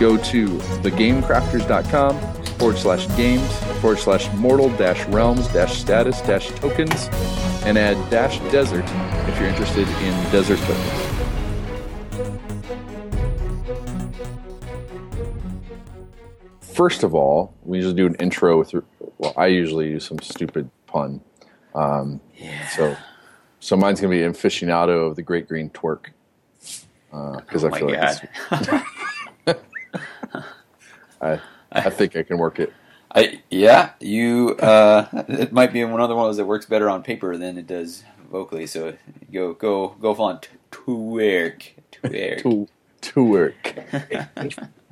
Go 0.00 0.16
to 0.16 0.48
thegamecrafters.com 0.82 2.18
forward 2.56 2.78
slash 2.78 3.06
games 3.16 3.58
forward 3.80 3.98
slash 3.98 4.32
mortal 4.34 4.70
dash 4.76 5.04
realms 5.08 5.46
dash 5.48 5.78
status 5.78 6.20
dash 6.22 6.48
tokens 6.52 7.08
and 7.64 7.76
add 7.76 7.98
dash 8.10 8.38
desert 8.50 8.84
if 9.28 9.38
you're 9.38 9.48
interested 9.48 9.86
in 9.86 10.30
desert 10.32 10.58
tokens. 10.60 11.25
First 16.76 17.02
of 17.02 17.14
all, 17.14 17.54
we 17.64 17.78
usually 17.78 17.94
do 17.94 18.06
an 18.06 18.14
intro 18.16 18.58
with. 18.58 18.74
Well, 19.18 19.32
I 19.36 19.46
usually 19.46 19.88
use 19.88 20.04
some 20.06 20.20
stupid 20.20 20.70
pun. 20.86 21.20
Um, 21.74 22.20
yeah. 22.36 22.68
So, 22.68 22.96
so 23.60 23.76
mine's 23.76 24.00
gonna 24.00 24.10
be 24.10 24.20
aficionado 24.20 25.08
of 25.08 25.16
the 25.16 25.22
Great 25.22 25.48
Green 25.48 25.70
Twerk 25.70 26.06
because 27.10 27.64
uh, 27.64 27.68
oh 27.68 27.74
I 27.74 27.78
feel 27.78 27.88
like 27.88 29.58
I 31.20 31.40
I 31.72 31.90
think 31.90 32.16
I 32.16 32.22
can 32.22 32.38
work 32.38 32.60
it. 32.60 32.72
I 33.14 33.40
yeah, 33.50 33.92
you. 34.00 34.56
Uh, 34.56 35.06
it 35.28 35.52
might 35.52 35.72
be 35.72 35.82
one 35.84 36.00
of 36.00 36.08
those 36.08 36.36
that 36.36 36.44
works 36.44 36.66
better 36.66 36.90
on 36.90 37.02
paper 37.02 37.36
than 37.36 37.56
it 37.56 37.66
does 37.66 38.04
vocally. 38.30 38.66
So 38.66 38.94
go 39.32 39.54
go 39.54 39.96
go 40.00 40.14
on 40.14 40.40
twerk 40.70 41.62
twerk 41.92 42.42
to 42.42 42.68
twerk. 43.00 44.68